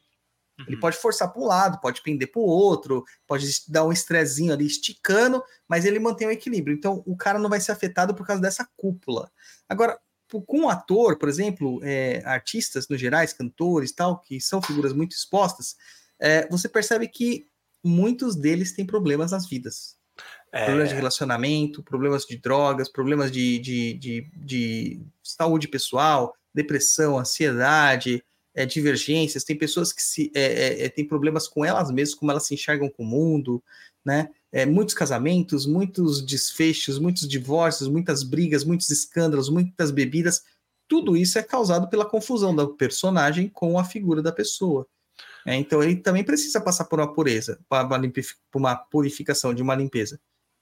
Uhum. 0.60 0.66
Ele 0.68 0.78
pode 0.78 0.98
forçar 0.98 1.32
para 1.32 1.42
um 1.42 1.46
lado, 1.46 1.80
pode 1.80 2.04
pender 2.04 2.30
para 2.30 2.42
o 2.42 2.46
outro, 2.46 3.06
pode 3.26 3.48
dar 3.70 3.86
um 3.86 3.94
estrezinho 3.94 4.52
ali 4.52 4.66
esticando, 4.68 5.42
mas 5.68 5.86
ele 5.86 6.00
mantém 6.00 6.28
o 6.28 6.32
equilíbrio. 6.32 6.76
Então 6.76 7.02
o 7.06 7.16
cara 7.16 7.40
não 7.40 7.50
vai 7.50 7.62
ser 7.62 7.72
afetado 7.72 8.14
por 8.14 8.28
causa 8.28 8.42
dessa 8.42 8.68
cúpula. 8.76 9.32
Agora, 9.70 9.98
com 10.46 10.62
um 10.62 10.70
ator, 10.70 11.18
por 11.18 11.30
exemplo, 11.30 11.80
é, 11.84 12.22
artistas 12.26 12.90
no 12.90 12.98
gerais, 12.98 13.32
cantores 13.32 13.94
tal, 13.94 14.20
que 14.20 14.42
são 14.42 14.62
figuras 14.62 14.92
muito 14.92 15.16
expostas, 15.16 15.76
é, 16.20 16.48
você 16.50 16.68
percebe 16.68 17.08
que 17.08 17.48
muitos 17.84 18.36
deles 18.36 18.74
têm 18.74 18.86
problemas 18.86 19.32
nas 19.32 19.48
vidas. 19.48 19.98
É... 20.52 20.66
Problemas 20.66 20.90
de 20.90 20.96
relacionamento, 20.96 21.84
problemas 21.84 22.26
de 22.26 22.38
drogas, 22.38 22.90
problemas 22.90 23.32
de, 23.32 23.60
de, 23.60 23.94
de, 23.96 24.32
de 24.36 25.02
saúde 25.24 25.68
pessoal, 25.68 26.36
depressão, 26.54 27.18
ansiedade, 27.18 28.24
é, 28.54 28.66
divergências. 28.66 29.44
Tem 29.44 29.58
pessoas 29.58 29.92
que 29.92 30.02
se, 30.02 30.32
é, 30.36 30.42
é, 30.42 30.86
é, 30.86 30.90
têm 30.90 31.06
problemas 31.06 31.48
com 31.48 31.66
elas 31.66 31.90
mesmas, 31.90 32.16
como 32.16 32.32
elas 32.32 32.46
se 32.46 32.54
enxergam 32.54 32.90
com 32.90 33.04
o 33.04 33.06
mundo, 33.06 33.64
né? 34.06 34.30
É, 34.52 34.66
muitos 34.66 34.94
casamentos, 34.94 35.66
muitos 35.66 36.22
desfechos, 36.22 37.00
muitos 37.00 37.28
divórcios, 37.28 37.90
muitas 37.90 38.22
brigas, 38.22 38.64
muitos 38.64 38.90
escândalos, 38.92 39.50
muitas 39.50 39.90
bebidas. 39.90 40.44
Tudo 40.88 41.18
isso 41.18 41.40
é 41.40 41.44
causado 41.44 41.90
pela 41.90 42.06
confusão 42.06 42.56
do 42.56 42.76
personagem 42.76 43.50
com 43.50 43.80
a 43.80 43.84
figura 43.84 44.22
da 44.22 44.32
pessoa. 44.32 44.86
É, 45.46 45.56
então 45.56 45.84
ele 45.84 45.98
também 45.98 46.24
precisa 46.24 46.62
passar 46.62 46.86
por 46.86 47.00
uma 47.00 47.14
pureza, 47.14 47.60
por 47.68 48.60
uma 48.60 48.76
purificação 48.76 49.54
de 49.54 49.62
uma 49.62 49.76
limpeza. 49.76 50.20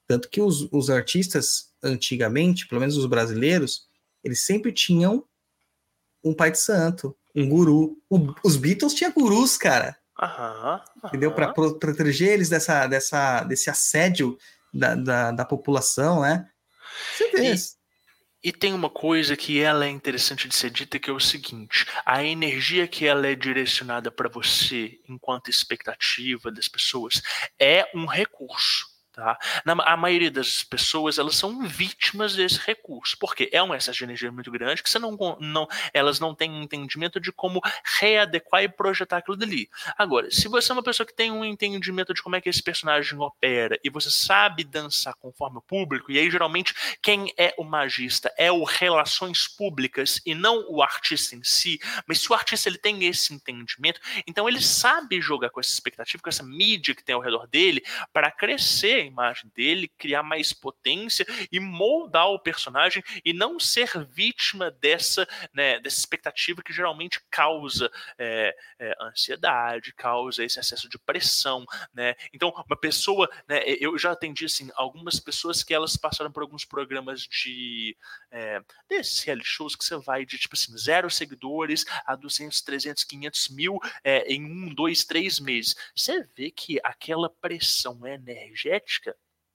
Tanto 0.07 0.29
que 0.29 0.41
os, 0.41 0.67
os 0.71 0.89
artistas, 0.89 1.71
antigamente, 1.83 2.67
pelo 2.67 2.81
menos 2.81 2.97
os 2.97 3.05
brasileiros, 3.05 3.87
eles 4.23 4.41
sempre 4.41 4.71
tinham 4.71 5.23
um 6.23 6.33
pai 6.33 6.51
de 6.51 6.59
santo, 6.59 7.15
um 7.35 7.47
guru. 7.47 7.97
O, 8.09 8.33
os 8.43 8.57
Beatles 8.57 8.93
tinham 8.93 9.11
gurus, 9.11 9.57
cara. 9.57 9.97
Aham. 10.21 10.81
Entendeu? 11.05 11.33
Para 11.33 11.53
proteger 11.53 12.29
eles 12.29 12.49
dessa, 12.49 12.87
dessa, 12.87 13.43
desse 13.43 13.69
assédio 13.69 14.37
da, 14.73 14.95
da, 14.95 15.31
da 15.31 15.45
população, 15.45 16.21
né? 16.21 16.47
Você 17.15 17.31
vê. 17.31 17.53
E, 17.53 17.55
e 18.43 18.51
tem 18.51 18.73
uma 18.73 18.89
coisa 18.89 19.37
que 19.37 19.61
ela 19.61 19.85
é 19.85 19.89
interessante 19.89 20.47
de 20.47 20.55
ser 20.55 20.69
dita, 20.71 20.99
que 20.99 21.09
é 21.09 21.13
o 21.13 21.19
seguinte: 21.19 21.85
a 22.05 22.23
energia 22.23 22.87
que 22.87 23.05
ela 23.05 23.27
é 23.27 23.35
direcionada 23.35 24.11
para 24.11 24.29
você, 24.29 24.99
enquanto 25.07 25.49
expectativa 25.49 26.51
das 26.51 26.67
pessoas, 26.67 27.21
é 27.59 27.89
um 27.93 28.05
recurso. 28.05 28.90
Tá? 29.13 29.37
Na, 29.65 29.73
a 29.73 29.97
maioria 29.97 30.31
das 30.31 30.63
pessoas 30.63 31.17
elas 31.17 31.35
são 31.35 31.67
vítimas 31.67 32.33
desse 32.33 32.57
recurso, 32.65 33.17
porque 33.19 33.49
é 33.51 33.61
um 33.61 33.75
excesso 33.75 33.97
de 33.97 34.05
energia 34.05 34.31
muito 34.31 34.49
grande 34.49 34.81
que 34.81 34.89
você 34.89 34.99
não, 34.99 35.17
não, 35.37 35.67
elas 35.93 36.17
não 36.17 36.33
têm 36.33 36.63
entendimento 36.63 37.19
de 37.19 37.29
como 37.29 37.59
readequar 37.99 38.63
e 38.63 38.69
projetar 38.69 39.17
aquilo 39.17 39.35
dali. 39.35 39.69
Agora, 39.97 40.31
se 40.31 40.47
você 40.47 40.71
é 40.71 40.75
uma 40.75 40.83
pessoa 40.83 41.05
que 41.05 41.13
tem 41.13 41.29
um 41.29 41.43
entendimento 41.43 42.13
de 42.13 42.23
como 42.23 42.37
é 42.37 42.41
que 42.41 42.47
esse 42.47 42.63
personagem 42.63 43.19
opera 43.19 43.77
e 43.83 43.89
você 43.89 44.09
sabe 44.09 44.63
dançar 44.63 45.13
conforme 45.15 45.57
o 45.57 45.61
público, 45.61 46.09
e 46.09 46.17
aí 46.17 46.31
geralmente 46.31 46.73
quem 47.01 47.33
é 47.37 47.53
o 47.57 47.65
magista 47.65 48.33
é 48.37 48.49
o 48.49 48.63
relações 48.63 49.45
públicas 49.45 50.21
e 50.25 50.33
não 50.33 50.65
o 50.69 50.81
artista 50.81 51.35
em 51.35 51.43
si, 51.43 51.81
mas 52.07 52.21
se 52.21 52.31
o 52.31 52.33
artista 52.33 52.69
ele 52.69 52.77
tem 52.77 53.03
esse 53.05 53.33
entendimento, 53.33 53.99
então 54.25 54.47
ele 54.47 54.61
sabe 54.61 55.19
jogar 55.19 55.49
com 55.49 55.59
essa 55.59 55.73
expectativa, 55.73 56.23
com 56.23 56.29
essa 56.29 56.43
mídia 56.43 56.95
que 56.95 57.03
tem 57.03 57.13
ao 57.13 57.21
redor 57.21 57.45
dele 57.47 57.83
para 58.13 58.31
crescer 58.31 59.00
a 59.01 59.05
imagem 59.05 59.51
dele, 59.55 59.91
criar 59.97 60.23
mais 60.23 60.53
potência 60.53 61.25
e 61.51 61.59
moldar 61.59 62.27
o 62.27 62.39
personagem 62.39 63.03
e 63.23 63.33
não 63.33 63.59
ser 63.59 64.05
vítima 64.05 64.71
dessa, 64.71 65.27
né, 65.53 65.79
dessa 65.79 65.99
expectativa 65.99 66.61
que 66.61 66.73
geralmente 66.73 67.19
causa 67.29 67.91
é, 68.17 68.55
é, 68.79 68.95
ansiedade, 69.01 69.93
causa 69.93 70.43
esse 70.43 70.59
excesso 70.59 70.89
de 70.89 70.97
pressão, 70.99 71.65
né? 71.93 72.15
Então, 72.33 72.49
uma 72.49 72.77
pessoa, 72.77 73.29
né, 73.47 73.63
eu 73.65 73.97
já 73.97 74.11
atendi 74.11 74.45
assim 74.45 74.69
algumas 74.75 75.19
pessoas 75.19 75.63
que 75.63 75.73
elas 75.73 75.95
passaram 75.95 76.31
por 76.31 76.43
alguns 76.43 76.65
programas 76.65 77.21
de 77.21 77.95
é, 78.31 78.61
desses 78.89 79.23
reality 79.23 79.47
shows 79.47 79.75
que 79.75 79.83
você 79.83 79.97
vai 79.97 80.25
de 80.25 80.37
tipo 80.37 80.55
assim 80.55 80.75
zero 80.77 81.09
seguidores 81.09 81.85
a 82.05 82.15
200, 82.15 82.61
300, 82.61 83.03
500 83.03 83.49
mil 83.49 83.79
é, 84.03 84.31
em 84.31 84.43
um, 84.43 84.73
dois, 84.73 85.03
três 85.03 85.39
meses. 85.39 85.75
Você 85.95 86.23
vê 86.35 86.51
que 86.51 86.79
aquela 86.83 87.29
pressão 87.29 88.05
energética 88.05 88.90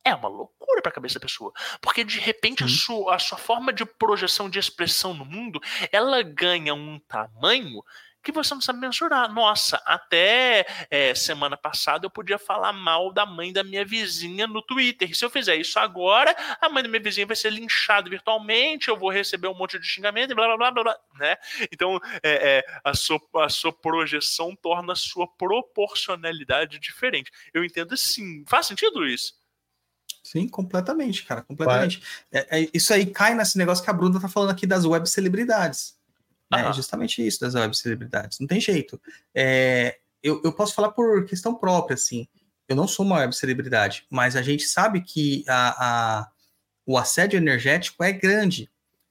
é 0.05 0.15
uma 0.15 0.29
loucura 0.29 0.81
para 0.81 0.91
a 0.91 0.95
cabeça 0.95 1.19
da 1.19 1.27
pessoa. 1.27 1.53
Porque 1.81 2.05
de 2.05 2.21
repente 2.21 2.63
a 2.63 2.69
sua, 2.69 3.17
a 3.17 3.19
sua 3.19 3.37
forma 3.37 3.73
de 3.73 3.85
projeção, 3.85 4.49
de 4.49 4.59
expressão 4.59 5.13
no 5.13 5.25
mundo, 5.25 5.61
ela 5.91 6.23
ganha 6.23 6.73
um 6.73 7.01
tamanho 7.01 7.83
que 8.27 8.33
você 8.33 8.53
não 8.53 8.61
sabe 8.61 8.81
mensurar. 8.81 9.33
Nossa, 9.33 9.81
até 9.87 10.67
é, 10.91 11.15
semana 11.15 11.57
passada 11.57 12.07
eu 12.07 12.11
podia 12.11 12.39
falar 12.39 12.73
mal 12.73 13.13
da 13.13 13.25
mãe 13.25 13.53
da 13.53 13.63
minha 13.63 13.85
vizinha 13.85 14.49
no 14.49 14.61
Twitter. 14.61 15.17
Se 15.17 15.25
eu 15.25 15.31
fizer 15.31 15.55
isso 15.55 15.79
agora, 15.79 16.35
a 16.61 16.69
mãe 16.69 16.83
da 16.83 16.89
minha 16.89 17.01
vizinha 17.01 17.25
vai 17.25 17.37
ser 17.37 17.53
linchada 17.53 18.11
virtualmente, 18.11 18.89
eu 18.89 18.97
vou 18.99 19.11
receber 19.11 19.47
um 19.47 19.55
monte 19.55 19.79
de 19.79 19.87
xingamento 19.87 20.33
e 20.33 20.35
blá 20.35 20.49
blá 20.49 20.57
blá 20.57 20.71
blá, 20.73 20.83
blá 20.83 20.99
né? 21.15 21.37
Então, 21.71 22.01
é, 22.21 22.59
é, 22.59 22.65
a, 22.83 22.95
sua, 22.95 23.21
a 23.37 23.49
sua 23.49 23.73
projeção 23.73 24.57
torna 24.57 24.93
a 24.93 24.97
sua 24.97 25.29
proporcionalidade 25.29 26.81
diferente. 26.81 27.31
Eu 27.55 27.65
entendo 27.65 27.97
sim. 27.97 28.45
Faz 28.49 28.67
sentido 28.67 29.07
isso? 29.07 29.35
Sim, 30.21 30.49
completamente, 30.49 31.25
cara, 31.25 31.43
completamente. 31.43 32.03
É, 32.33 32.59
é, 32.59 32.69
isso 32.75 32.93
aí 32.93 33.07
cai 33.07 33.37
nesse 33.37 33.57
negócio 33.57 33.85
que 33.85 33.91
a 33.91 33.93
Bruna 33.93 34.21
tá 34.21 34.29
falando 34.29 34.51
aqui 34.51 34.67
das 34.67 34.85
web 34.85 35.09
celebridades. 35.09 35.96
Né? 36.51 36.69
É 36.69 36.73
justamente 36.73 37.27
isso 37.27 37.41
das 37.41 37.55
web 37.55 37.77
celebridades. 37.77 38.39
Não 38.39 38.47
tem 38.47 38.61
jeito. 38.61 39.01
É, 39.35 39.99
eu, 40.23 40.41
eu 40.45 40.53
posso 40.53 40.75
falar 40.75 40.91
por 40.91 41.25
questão 41.25 41.55
própria, 41.55 41.95
assim. 41.95 42.27
Eu 42.69 42.75
não 42.75 42.89
sou 42.89 43.07
uma 43.07 43.19
web 43.19 43.35
celebridade, 43.35 44.07
mas 44.11 44.35
a 44.35 44.43
gente 44.43 44.65
sabe 44.65 45.01
que 45.01 45.45
a, 45.49 46.21
a 46.21 46.31
o 46.87 46.97
assédio 46.97 47.37
energético 47.37 48.05
é 48.05 48.13
grande. 48.13 48.71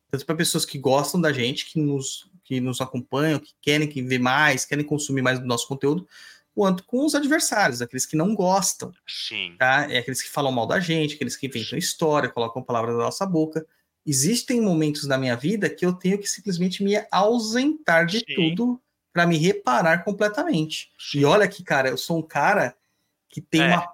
Tanto 0.09 0.25
para 0.25 0.35
pessoas 0.35 0.65
que 0.65 0.77
gostam 0.77 1.19
da 1.19 1.33
gente, 1.33 1.65
que 1.65 1.77
nos, 1.77 2.31
que 2.43 2.61
nos 2.61 2.79
acompanham, 2.79 3.37
que 3.37 3.53
querem 3.61 3.87
que 3.87 4.01
ver 4.01 4.19
mais, 4.19 4.63
querem 4.63 4.85
consumir 4.85 5.21
mais 5.21 5.39
do 5.39 5.45
nosso 5.45 5.67
conteúdo, 5.67 6.07
quanto 6.53 6.85
com 6.85 7.05
os 7.05 7.13
adversários, 7.13 7.81
aqueles 7.81 8.05
que 8.05 8.15
não 8.15 8.33
gostam. 8.33 8.93
Sim. 9.05 9.57
Tá? 9.59 9.91
É 9.91 9.97
aqueles 9.97 10.21
que 10.21 10.29
falam 10.29 10.53
mal 10.53 10.65
da 10.65 10.79
gente, 10.79 11.15
aqueles 11.15 11.35
que 11.35 11.47
inventam 11.47 11.77
história, 11.77 12.29
colocam 12.29 12.63
palavras 12.63 12.95
na 12.95 13.03
nossa 13.03 13.25
boca. 13.25 13.67
Existem 14.05 14.61
momentos 14.61 15.07
na 15.07 15.17
minha 15.17 15.35
vida 15.35 15.69
que 15.69 15.85
eu 15.85 15.93
tenho 15.93 16.19
que 16.19 16.27
simplesmente 16.27 16.83
me 16.83 16.93
ausentar 17.11 18.05
de 18.05 18.19
Sim. 18.19 18.35
tudo 18.35 18.81
para 19.11 19.25
me 19.25 19.37
reparar 19.37 20.03
completamente. 20.03 20.91
Sim. 20.99 21.19
E 21.19 21.25
olha 21.25 21.47
que, 21.47 21.63
cara, 21.63 21.89
eu 21.89 21.97
sou 21.97 22.19
um 22.19 22.21
cara 22.21 22.75
que 23.29 23.41
tem 23.41 23.61
é. 23.61 23.67
uma 23.67 23.93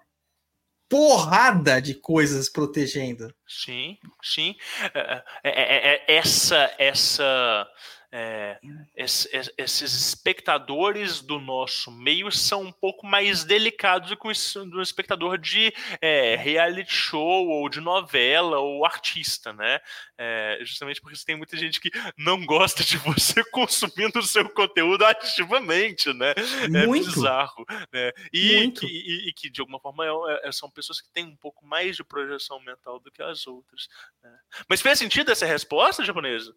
porrada 0.90 1.82
de 1.82 1.94
coisas 1.96 2.50
protegendo. 2.50 3.34
Sim, 3.48 3.98
sim. 4.22 4.56
É, 4.94 5.24
é, 5.44 5.94
é, 5.94 6.16
essa, 6.18 6.76
essa 6.78 7.66
é, 8.12 8.60
esses 8.96 9.94
espectadores 9.94 11.22
do 11.22 11.40
nosso 11.40 11.90
meio 11.92 12.30
são 12.32 12.64
um 12.64 12.72
pouco 12.72 13.08
mais 13.08 13.46
delicados 13.46 14.10
do 14.10 14.18
que 14.18 14.28
um 14.28 14.82
espectador 14.82 15.38
de 15.38 15.74
é, 16.02 16.36
reality 16.36 16.94
show 16.94 17.48
ou 17.48 17.70
de 17.70 17.80
novela 17.80 18.60
ou 18.60 18.86
artista, 18.86 19.54
né? 19.54 19.80
É, 20.18 20.60
justamente 20.62 21.00
porque 21.00 21.18
tem 21.26 21.38
muita 21.38 21.56
gente 21.56 21.80
que 21.80 21.90
não 22.18 22.46
gosta 22.46 22.84
de 22.84 22.98
você 22.98 23.44
consumindo 23.52 24.20
o 24.20 24.24
seu 24.24 24.50
conteúdo 24.50 25.06
ativamente, 25.06 26.14
né? 26.14 26.34
É 26.64 26.86
Muito. 26.86 27.08
Bizarro, 27.08 27.66
né? 27.94 28.12
E, 28.34 28.58
Muito. 28.58 28.82
Que, 28.82 28.88
e, 28.88 29.30
e 29.30 29.34
que 29.34 29.50
de 29.50 29.62
alguma 29.62 29.80
forma 29.80 30.06
é, 30.06 30.50
é, 30.50 30.52
são 30.52 30.70
pessoas 30.70 31.00
que 31.00 31.10
têm 31.12 31.26
um 31.26 31.36
pouco 31.38 31.66
mais 31.66 31.96
de 31.96 32.04
projeção 32.04 32.60
mental 32.60 33.00
do 33.00 33.10
que 33.10 33.24
as 33.24 33.48
outras. 33.48 33.88
Né? 34.22 34.38
Mas 34.68 34.82
fez 34.82 35.00
sentido 35.00 35.32
essa 35.32 35.46
resposta, 35.46 36.04
japonesa? 36.04 36.54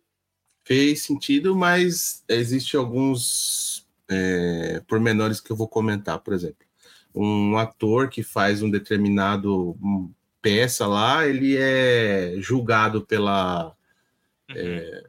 Fez 0.65 1.03
sentido, 1.03 1.55
mas 1.55 2.25
existe 2.29 2.77
alguns 2.77 3.87
é, 4.09 4.83
pormenores 4.87 5.41
que 5.41 5.51
eu 5.51 5.57
vou 5.57 5.69
comentar. 5.69 6.19
Por 6.21 6.33
exemplo, 6.35 6.67
um 7.15 7.57
ator 7.57 8.09
que 8.09 8.23
faz 8.23 8.63
um 8.63 8.71
determinado 8.71 9.77
peça 10.43 10.87
lá, 10.87 11.27
ele 11.27 11.57
é 11.57 12.35
julgado 12.39 13.07
pela, 13.07 13.75
uhum. 14.51 14.57
é, 14.57 15.03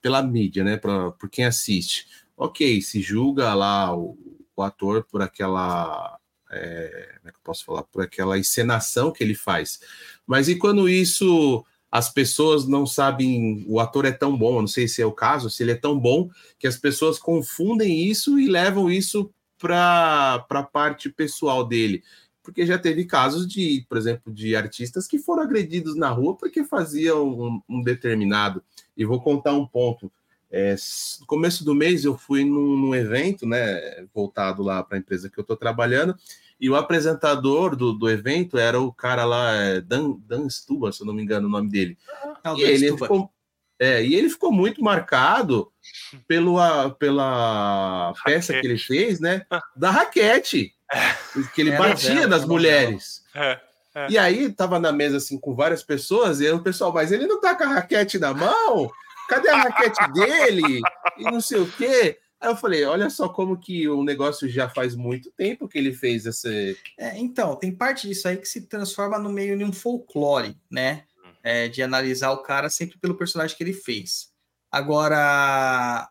pela 0.00 0.22
mídia, 0.22 0.62
né? 0.62 0.76
Pra, 0.76 1.10
por 1.12 1.28
quem 1.28 1.44
assiste. 1.44 2.06
Ok, 2.36 2.80
se 2.80 3.02
julga 3.02 3.52
lá 3.54 3.94
o, 3.96 4.16
o 4.54 4.62
ator 4.62 5.04
por 5.04 5.22
aquela. 5.22 6.18
É, 6.50 7.16
como 7.18 7.28
é 7.28 7.32
que 7.32 7.36
eu 7.36 7.42
posso 7.42 7.64
falar? 7.64 7.82
Por 7.82 8.02
aquela 8.02 8.38
encenação 8.38 9.12
que 9.12 9.22
ele 9.22 9.34
faz. 9.34 9.80
Mas 10.26 10.48
e 10.48 10.56
quando 10.56 10.88
isso 10.88 11.64
as 11.90 12.12
pessoas 12.12 12.66
não 12.66 12.86
sabem, 12.86 13.64
o 13.66 13.80
ator 13.80 14.04
é 14.04 14.12
tão 14.12 14.36
bom, 14.36 14.60
não 14.60 14.68
sei 14.68 14.86
se 14.86 15.00
é 15.00 15.06
o 15.06 15.12
caso, 15.12 15.48
se 15.48 15.62
ele 15.62 15.72
é 15.72 15.76
tão 15.76 15.98
bom, 15.98 16.28
que 16.58 16.66
as 16.66 16.76
pessoas 16.76 17.18
confundem 17.18 18.04
isso 18.04 18.38
e 18.38 18.46
levam 18.48 18.90
isso 18.90 19.30
para 19.58 20.44
a 20.48 20.62
parte 20.62 21.08
pessoal 21.10 21.66
dele. 21.66 22.02
Porque 22.42 22.64
já 22.64 22.78
teve 22.78 23.04
casos 23.04 23.46
de, 23.46 23.84
por 23.88 23.98
exemplo, 23.98 24.32
de 24.32 24.54
artistas 24.54 25.06
que 25.06 25.18
foram 25.18 25.42
agredidos 25.42 25.96
na 25.96 26.08
rua 26.08 26.36
porque 26.36 26.64
faziam 26.64 27.28
um, 27.28 27.62
um 27.68 27.82
determinado. 27.82 28.62
E 28.96 29.04
vou 29.04 29.20
contar 29.20 29.52
um 29.52 29.66
ponto. 29.66 30.10
É, 30.50 30.74
no 31.20 31.26
começo 31.26 31.62
do 31.62 31.74
mês 31.74 32.04
eu 32.04 32.16
fui 32.16 32.44
num, 32.44 32.76
num 32.76 32.94
evento, 32.94 33.46
né, 33.46 34.06
voltado 34.14 34.62
lá 34.62 34.82
para 34.82 34.96
a 34.96 35.00
empresa 35.00 35.28
que 35.28 35.38
eu 35.38 35.42
estou 35.42 35.56
trabalhando, 35.56 36.16
e 36.60 36.68
o 36.68 36.76
apresentador 36.76 37.76
do, 37.76 37.92
do 37.92 38.10
evento 38.10 38.58
era 38.58 38.80
o 38.80 38.92
cara 38.92 39.24
lá, 39.24 39.54
é, 39.54 39.80
Dan, 39.80 40.16
Dan 40.26 40.48
Stuba, 40.48 40.90
se 40.90 41.02
eu 41.02 41.06
não 41.06 41.14
me 41.14 41.22
engano 41.22 41.46
o 41.46 41.50
nome 41.50 41.70
dele. 41.70 41.96
Ah, 42.42 42.54
e, 42.56 42.62
ele 42.62 42.96
ficou, 42.96 43.30
é, 43.78 44.04
e 44.04 44.14
ele 44.14 44.28
ficou 44.28 44.50
muito 44.50 44.82
marcado 44.82 45.70
pelo, 46.26 46.58
a, 46.58 46.90
pela 46.90 48.08
raquete. 48.08 48.24
peça 48.24 48.52
que 48.60 48.66
ele 48.66 48.78
fez, 48.78 49.20
né? 49.20 49.46
Da 49.76 49.90
raquete. 49.90 50.74
É. 50.92 51.14
Que 51.54 51.60
ele 51.60 51.72
batia 51.72 52.26
nas 52.26 52.44
mulheres. 52.44 53.22
É, 53.34 53.60
é. 53.94 54.10
E 54.10 54.18
aí 54.18 54.50
tava 54.50 54.80
na 54.80 54.90
mesa 54.90 55.18
assim 55.18 55.38
com 55.38 55.54
várias 55.54 55.82
pessoas, 55.82 56.40
e 56.40 56.46
aí 56.46 56.52
o 56.52 56.62
pessoal, 56.62 56.92
mas 56.92 57.12
ele 57.12 57.26
não 57.26 57.40
tá 57.40 57.54
com 57.54 57.64
a 57.64 57.68
raquete 57.68 58.18
na 58.18 58.34
mão? 58.34 58.90
Cadê 59.28 59.48
a 59.50 59.58
raquete 59.58 60.12
dele? 60.12 60.80
E 61.18 61.24
não 61.24 61.40
sei 61.40 61.60
o 61.60 61.70
quê. 61.70 62.18
Aí 62.40 62.48
eu 62.48 62.56
falei, 62.56 62.84
olha 62.84 63.10
só 63.10 63.28
como 63.28 63.58
que 63.58 63.88
o 63.88 64.04
negócio 64.04 64.48
já 64.48 64.68
faz 64.68 64.94
muito 64.94 65.30
tempo 65.32 65.66
que 65.66 65.76
ele 65.76 65.92
fez 65.92 66.24
essa. 66.24 66.48
É, 66.96 67.18
então, 67.18 67.56
tem 67.56 67.74
parte 67.74 68.06
disso 68.06 68.28
aí 68.28 68.36
que 68.36 68.46
se 68.46 68.62
transforma 68.62 69.18
no 69.18 69.28
meio 69.28 69.58
de 69.58 69.64
um 69.64 69.72
folclore, 69.72 70.56
né? 70.70 71.04
É, 71.42 71.68
de 71.68 71.82
analisar 71.82 72.30
o 72.30 72.42
cara 72.42 72.68
sempre 72.68 72.98
pelo 72.98 73.16
personagem 73.16 73.56
que 73.56 73.62
ele 73.62 73.72
fez. 73.72 74.32
Agora, 74.70 76.08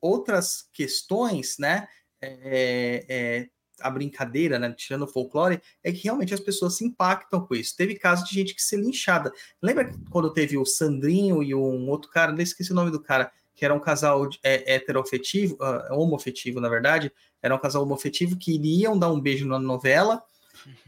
outras 0.00 0.68
questões, 0.72 1.56
né? 1.58 1.86
É, 2.22 3.04
é, 3.08 3.48
a 3.80 3.90
brincadeira, 3.90 4.58
né? 4.58 4.72
Tirando 4.72 5.02
o 5.02 5.08
folclore, 5.08 5.60
é 5.84 5.92
que 5.92 6.04
realmente 6.04 6.32
as 6.32 6.40
pessoas 6.40 6.76
se 6.76 6.84
impactam 6.84 7.46
com 7.46 7.54
isso. 7.54 7.76
Teve 7.76 7.96
casos 7.96 8.26
de 8.26 8.34
gente 8.34 8.54
que 8.54 8.62
se 8.62 8.76
linchada. 8.76 9.30
Lembra 9.60 9.92
quando 10.10 10.32
teve 10.32 10.56
o 10.56 10.64
Sandrinho 10.64 11.42
e 11.42 11.54
um 11.54 11.88
outro 11.88 12.10
cara, 12.10 12.32
não 12.32 12.40
esqueci 12.40 12.72
o 12.72 12.74
nome 12.74 12.90
do 12.90 13.02
cara, 13.02 13.30
que 13.56 13.64
era 13.64 13.74
um 13.74 13.80
casal 13.80 14.28
é, 14.44 14.74
heterofetivo, 14.74 15.56
uh, 15.56 15.98
homofetivo, 15.98 16.60
na 16.60 16.68
verdade, 16.68 17.10
era 17.42 17.54
um 17.54 17.58
casal 17.58 17.82
homofetivo 17.82 18.36
que 18.36 18.54
iriam 18.54 18.98
dar 18.98 19.10
um 19.10 19.20
beijo 19.20 19.46
na 19.46 19.58
novela 19.58 20.22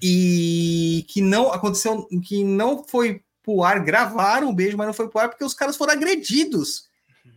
e 0.03 1.05
que 1.09 1.23
não 1.23 1.51
aconteceu, 1.51 2.07
que 2.23 2.45
não 2.45 2.85
foi 2.85 3.23
pro 3.43 3.63
ar, 3.63 3.83
gravaram 3.83 4.51
o 4.51 4.55
beijo, 4.55 4.77
mas 4.77 4.87
não 4.87 4.95
foi 4.95 5.09
pro 5.09 5.21
ar 5.21 5.31
porque 5.31 5.45
os 5.45 5.55
caras 5.55 5.77
foram 5.77 5.95
agredidos 5.95 6.89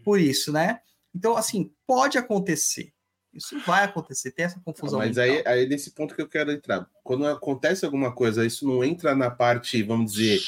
por 0.03 0.19
isso, 0.19 0.51
né? 0.51 0.79
Então, 1.15 1.37
assim, 1.37 1.71
pode 1.87 2.17
acontecer. 2.17 2.93
Isso 3.33 3.57
vai 3.65 3.85
acontecer, 3.85 4.31
tem 4.31 4.45
essa 4.45 4.59
confusão. 4.59 4.99
Mas 4.99 5.17
aí, 5.17 5.41
aí, 5.45 5.65
nesse 5.65 5.91
ponto 5.91 6.13
que 6.13 6.21
eu 6.21 6.27
quero 6.27 6.51
entrar. 6.51 6.85
Quando 7.03 7.25
acontece 7.25 7.85
alguma 7.85 8.13
coisa, 8.13 8.45
isso 8.45 8.67
não 8.67 8.83
entra 8.83 9.15
na 9.15 9.31
parte, 9.31 9.81
vamos 9.83 10.13
dizer, 10.13 10.41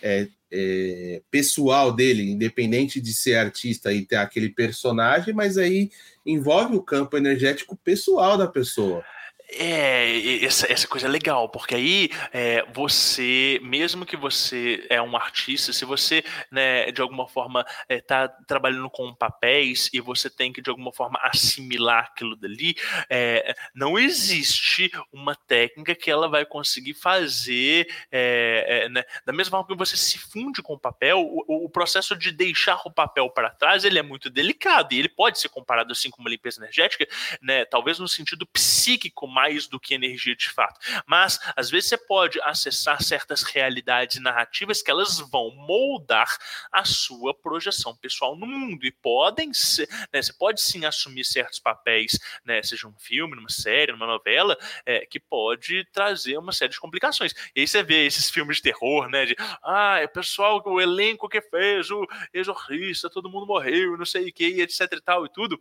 é, 0.00 0.28
é, 0.50 1.22
pessoal 1.30 1.92
dele, 1.92 2.30
independente 2.30 3.00
de 3.00 3.12
ser 3.12 3.36
artista 3.36 3.92
e 3.92 4.04
ter 4.04 4.16
aquele 4.16 4.48
personagem, 4.48 5.34
mas 5.34 5.58
aí 5.58 5.90
envolve 6.24 6.76
o 6.76 6.82
campo 6.82 7.16
energético 7.16 7.76
pessoal 7.76 8.36
da 8.36 8.46
pessoa. 8.46 9.04
É, 9.50 10.44
essa, 10.44 10.70
essa 10.70 10.86
coisa 10.86 11.06
é 11.06 11.10
legal, 11.10 11.48
porque 11.48 11.74
aí 11.74 12.10
é, 12.34 12.66
você, 12.70 13.58
mesmo 13.62 14.04
que 14.04 14.16
você 14.16 14.86
é 14.90 15.00
um 15.00 15.16
artista, 15.16 15.72
se 15.72 15.86
você, 15.86 16.22
né, 16.50 16.92
de 16.92 17.00
alguma 17.00 17.26
forma, 17.26 17.64
está 17.88 18.24
é, 18.24 18.28
trabalhando 18.46 18.90
com 18.90 19.14
papéis 19.14 19.88
e 19.90 20.00
você 20.00 20.28
tem 20.28 20.52
que, 20.52 20.60
de 20.60 20.68
alguma 20.68 20.92
forma, 20.92 21.18
assimilar 21.22 22.04
aquilo 22.04 22.36
dali, 22.36 22.76
é, 23.08 23.54
não 23.74 23.98
existe 23.98 24.90
uma 25.10 25.34
técnica 25.34 25.94
que 25.94 26.10
ela 26.10 26.28
vai 26.28 26.44
conseguir 26.44 26.92
fazer, 26.92 27.88
é, 28.12 28.84
é, 28.84 28.88
né, 28.90 29.02
da 29.24 29.32
mesma 29.32 29.52
forma 29.52 29.66
que 29.66 29.78
você 29.78 29.96
se 29.96 30.18
funde 30.18 30.60
com 30.60 30.74
o 30.74 30.78
papel, 30.78 31.20
o, 31.20 31.64
o 31.64 31.70
processo 31.70 32.14
de 32.14 32.32
deixar 32.32 32.82
o 32.84 32.90
papel 32.90 33.30
para 33.30 33.48
trás, 33.48 33.82
ele 33.82 33.98
é 33.98 34.02
muito 34.02 34.28
delicado, 34.28 34.92
e 34.92 34.98
ele 34.98 35.08
pode 35.08 35.38
ser 35.38 35.48
comparado, 35.48 35.92
assim, 35.92 36.10
com 36.10 36.20
uma 36.20 36.28
limpeza 36.28 36.60
energética, 36.60 37.08
né, 37.40 37.64
talvez 37.64 37.98
no 37.98 38.06
sentido 38.06 38.46
psíquico, 38.46 39.26
mais 39.38 39.68
do 39.68 39.78
que 39.78 39.94
energia 39.94 40.34
de 40.34 40.50
fato. 40.50 40.80
Mas, 41.06 41.38
às 41.54 41.70
vezes, 41.70 41.90
você 41.90 41.96
pode 41.96 42.40
acessar 42.42 43.00
certas 43.00 43.44
realidades 43.44 44.20
narrativas 44.20 44.82
que 44.82 44.90
elas 44.90 45.20
vão 45.20 45.52
moldar 45.54 46.36
a 46.72 46.84
sua 46.84 47.32
projeção 47.32 47.94
pessoal 47.96 48.36
no 48.36 48.46
mundo. 48.46 48.84
E 48.84 48.90
podem 48.90 49.54
ser, 49.54 49.88
né, 50.12 50.20
você 50.20 50.32
pode 50.32 50.60
sim 50.60 50.84
assumir 50.84 51.24
certos 51.24 51.60
papéis, 51.60 52.18
né, 52.44 52.60
seja 52.64 52.88
um 52.88 52.98
filme, 52.98 53.36
numa 53.36 53.48
série, 53.48 53.92
numa 53.92 54.08
novela, 54.08 54.58
é, 54.84 55.06
que 55.06 55.20
pode 55.20 55.84
trazer 55.92 56.36
uma 56.36 56.50
série 56.50 56.72
de 56.72 56.80
complicações. 56.80 57.32
E 57.54 57.60
aí 57.60 57.68
você 57.68 57.84
vê 57.84 58.06
esses 58.06 58.28
filmes 58.28 58.56
de 58.56 58.64
terror, 58.64 59.08
né? 59.08 59.24
De 59.24 59.36
ah, 59.62 60.00
o 60.04 60.08
pessoal, 60.08 60.60
o 60.66 60.80
elenco 60.80 61.28
que 61.28 61.40
fez, 61.40 61.92
o 61.92 62.04
exorcista, 62.34 63.08
todo 63.08 63.30
mundo 63.30 63.46
morreu, 63.46 63.96
não 63.96 64.04
sei 64.04 64.30
o 64.30 64.32
que, 64.32 64.60
etc 64.62 64.92
e 64.92 65.00
tal 65.00 65.24
e 65.24 65.28
tudo 65.28 65.60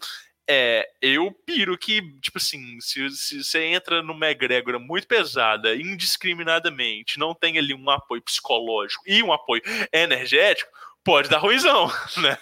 é, 0.49 0.87
eu 1.01 1.31
piro 1.45 1.77
que, 1.77 2.01
tipo 2.19 2.37
assim, 2.37 2.79
se, 2.79 3.09
se 3.09 3.43
você 3.43 3.65
entra 3.65 4.01
numa 4.01 4.29
egrégora 4.29 4.79
muito 4.79 5.07
pesada, 5.07 5.75
indiscriminadamente, 5.75 7.19
não 7.19 7.33
tem 7.35 7.57
ali 7.57 7.73
um 7.73 7.89
apoio 7.89 8.21
psicológico 8.21 9.03
e 9.05 9.21
um 9.21 9.33
apoio 9.33 9.61
energético, 9.91 10.71
pode 11.07 11.29
dar 11.29 11.37
ruizão, 11.37 11.87
né? 12.21 12.37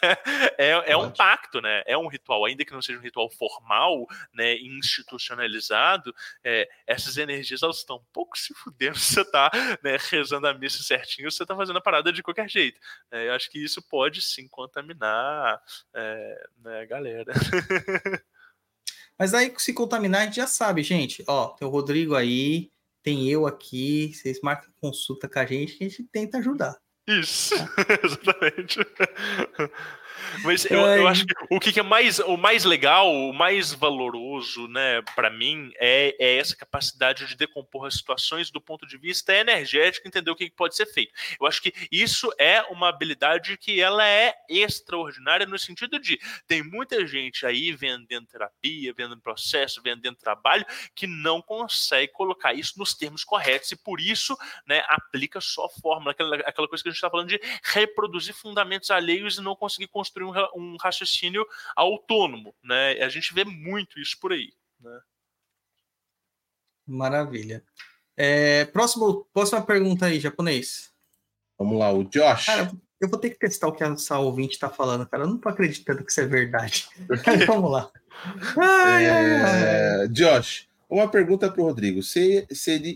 É, 0.57 0.93
é 0.93 0.97
um 0.97 1.11
pacto, 1.11 1.61
né? 1.61 1.83
É 1.85 1.95
um 1.95 2.07
ritual, 2.07 2.45
ainda 2.45 2.65
que 2.65 2.73
não 2.73 2.81
seja 2.81 2.97
um 2.97 3.01
ritual 3.01 3.29
formal, 3.29 4.07
né, 4.33 4.57
institucionalizado, 4.57 6.11
é, 6.43 6.67
essas 6.87 7.15
energias 7.15 7.61
elas 7.61 7.77
estão 7.77 7.97
um 7.97 8.05
pouco 8.11 8.35
se 8.35 8.55
fudendo 8.55 8.97
se 8.97 9.13
você 9.21 9.25
tá 9.25 9.51
né, 9.83 9.97
rezando 10.09 10.47
a 10.47 10.53
missa 10.55 10.81
certinho, 10.81 11.29
você 11.29 11.45
tá 11.45 11.55
fazendo 11.55 11.77
a 11.77 11.81
parada 11.81 12.11
de 12.11 12.23
qualquer 12.23 12.49
jeito. 12.49 12.79
É, 13.11 13.27
eu 13.27 13.33
acho 13.33 13.51
que 13.51 13.63
isso 13.63 13.83
pode 13.83 14.19
sim 14.23 14.47
contaminar 14.47 15.61
é, 15.93 16.47
né, 16.63 16.81
a 16.81 16.85
galera. 16.85 17.33
Mas 19.15 19.35
aí, 19.35 19.53
se 19.59 19.73
contaminar, 19.75 20.21
a 20.21 20.25
gente 20.25 20.37
já 20.37 20.47
sabe, 20.47 20.81
gente. 20.81 21.23
Ó, 21.27 21.49
tem 21.49 21.67
o 21.67 21.71
Rodrigo 21.71 22.15
aí, 22.15 22.71
tem 23.03 23.29
eu 23.29 23.45
aqui. 23.45 24.11
Vocês 24.11 24.41
marcam 24.41 24.73
consulta 24.81 25.29
com 25.29 25.37
a 25.37 25.45
gente, 25.45 25.77
que 25.77 25.83
a 25.83 25.87
gente 25.87 26.03
tenta 26.05 26.39
ajudar. 26.39 26.75
Isso, 27.07 27.53
exatamente. 28.03 28.79
Mas 30.43 30.65
eu, 30.65 30.79
eu, 30.79 31.07
acho 31.07 31.25
que 31.25 31.33
o 31.49 31.59
que 31.59 31.79
é 31.79 31.83
mais, 31.83 32.19
o 32.19 32.37
mais 32.37 32.63
legal, 32.63 33.11
o 33.11 33.33
mais 33.33 33.73
valoroso, 33.73 34.67
né, 34.67 35.01
para 35.15 35.29
mim, 35.29 35.71
é, 35.77 36.15
é, 36.19 36.37
essa 36.37 36.55
capacidade 36.55 37.25
de 37.25 37.35
decompor 37.35 37.85
as 37.85 37.95
situações 37.95 38.49
do 38.51 38.61
ponto 38.61 38.85
de 38.85 38.97
vista 38.97 39.33
energético, 39.33 40.07
entender 40.07 40.31
o 40.31 40.35
que 40.35 40.49
pode 40.49 40.75
ser 40.75 40.85
feito. 40.85 41.13
Eu 41.39 41.47
acho 41.47 41.61
que 41.61 41.73
isso 41.91 42.31
é 42.39 42.61
uma 42.63 42.89
habilidade 42.89 43.57
que 43.57 43.81
ela 43.81 44.07
é 44.07 44.33
extraordinária 44.49 45.45
no 45.45 45.57
sentido 45.57 45.99
de 45.99 46.19
tem 46.47 46.63
muita 46.63 47.05
gente 47.05 47.45
aí 47.45 47.71
vendendo 47.71 48.27
terapia, 48.27 48.93
vendendo 48.95 49.21
processo, 49.21 49.81
vendendo 49.81 50.15
trabalho, 50.15 50.65
que 50.93 51.07
não 51.07 51.41
consegue 51.41 52.11
colocar 52.13 52.53
isso 52.53 52.77
nos 52.77 52.93
termos 52.93 53.23
corretos 53.23 53.71
e 53.71 53.75
por 53.75 53.99
isso, 53.99 54.37
né, 54.65 54.83
aplica 54.87 55.41
só 55.41 55.69
fórmula, 55.69 56.11
aquela, 56.11 56.35
aquela 56.37 56.67
coisa 56.67 56.83
que 56.83 56.89
a 56.89 56.91
gente 56.91 56.97
está 56.97 57.09
falando 57.09 57.29
de 57.29 57.39
reproduzir 57.63 58.33
fundamentos 58.33 58.89
alheios 58.91 59.37
e 59.37 59.41
não 59.41 59.55
conseguir 59.55 59.87
construir 59.87 60.14
um, 60.23 60.31
um 60.55 60.77
raciocínio 60.77 61.45
autônomo, 61.75 62.55
né? 62.63 62.93
A 63.03 63.09
gente 63.09 63.33
vê 63.33 63.43
muito 63.43 63.99
isso 63.99 64.17
por 64.19 64.31
aí, 64.31 64.53
né? 64.79 64.99
Maravilha. 66.87 67.63
É, 68.15 68.65
próximo, 68.65 69.27
próxima 69.33 69.61
pergunta 69.61 70.05
aí, 70.05 70.19
japonês. 70.19 70.93
Vamos 71.57 71.79
lá, 71.79 71.91
o 71.91 72.03
Josh. 72.03 72.45
Cara, 72.45 72.71
eu 72.99 73.09
vou 73.09 73.19
ter 73.19 73.31
que 73.31 73.39
testar 73.39 73.67
o 73.67 73.71
que 73.71 73.83
essa 73.83 74.19
ouvinte 74.19 74.53
está 74.53 74.69
falando, 74.69 75.05
cara. 75.07 75.23
Eu 75.23 75.27
não 75.27 75.37
tô 75.37 75.49
acreditando 75.49 76.03
que 76.03 76.11
isso 76.11 76.21
é 76.21 76.25
verdade. 76.25 76.87
Vamos 77.47 77.71
lá. 77.71 77.91
Ai, 78.57 79.05
é, 79.05 80.07
Josh, 80.07 80.67
uma 80.89 81.09
pergunta 81.09 81.51
para 81.51 81.61
o 81.61 81.65
Rodrigo. 81.65 82.01
Seria, 82.01 82.47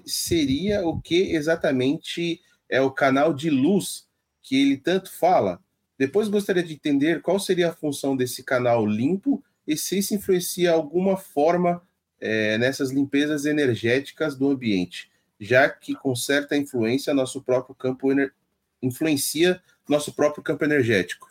seria 0.05 0.87
o 0.87 1.01
que 1.01 1.33
exatamente 1.35 2.41
é 2.69 2.81
o 2.81 2.91
canal 2.91 3.33
de 3.33 3.49
luz 3.49 4.07
que 4.41 4.61
ele 4.61 4.77
tanto 4.77 5.11
fala? 5.11 5.61
Depois 5.99 6.29
gostaria 6.29 6.63
de 6.63 6.73
entender 6.73 7.21
qual 7.21 7.37
seria 7.37 7.69
a 7.69 7.73
função 7.73 8.15
desse 8.15 8.41
canal 8.41 8.85
limpo 8.85 9.43
e 9.67 9.75
se 9.75 9.99
isso 9.99 10.15
influencia 10.15 10.71
alguma 10.71 11.17
forma 11.17 11.85
é, 12.21 12.57
nessas 12.57 12.89
limpezas 12.89 13.45
energéticas 13.45 14.37
do 14.37 14.49
ambiente, 14.49 15.11
já 15.37 15.69
que 15.69 15.93
com 15.93 16.15
certa 16.15 16.55
influência 16.55 17.13
nosso 17.13 17.41
próprio 17.41 17.75
campo 17.75 18.07
influencia 18.81 19.61
nosso 19.89 20.13
próprio 20.13 20.41
campo 20.41 20.63
energético. 20.63 21.28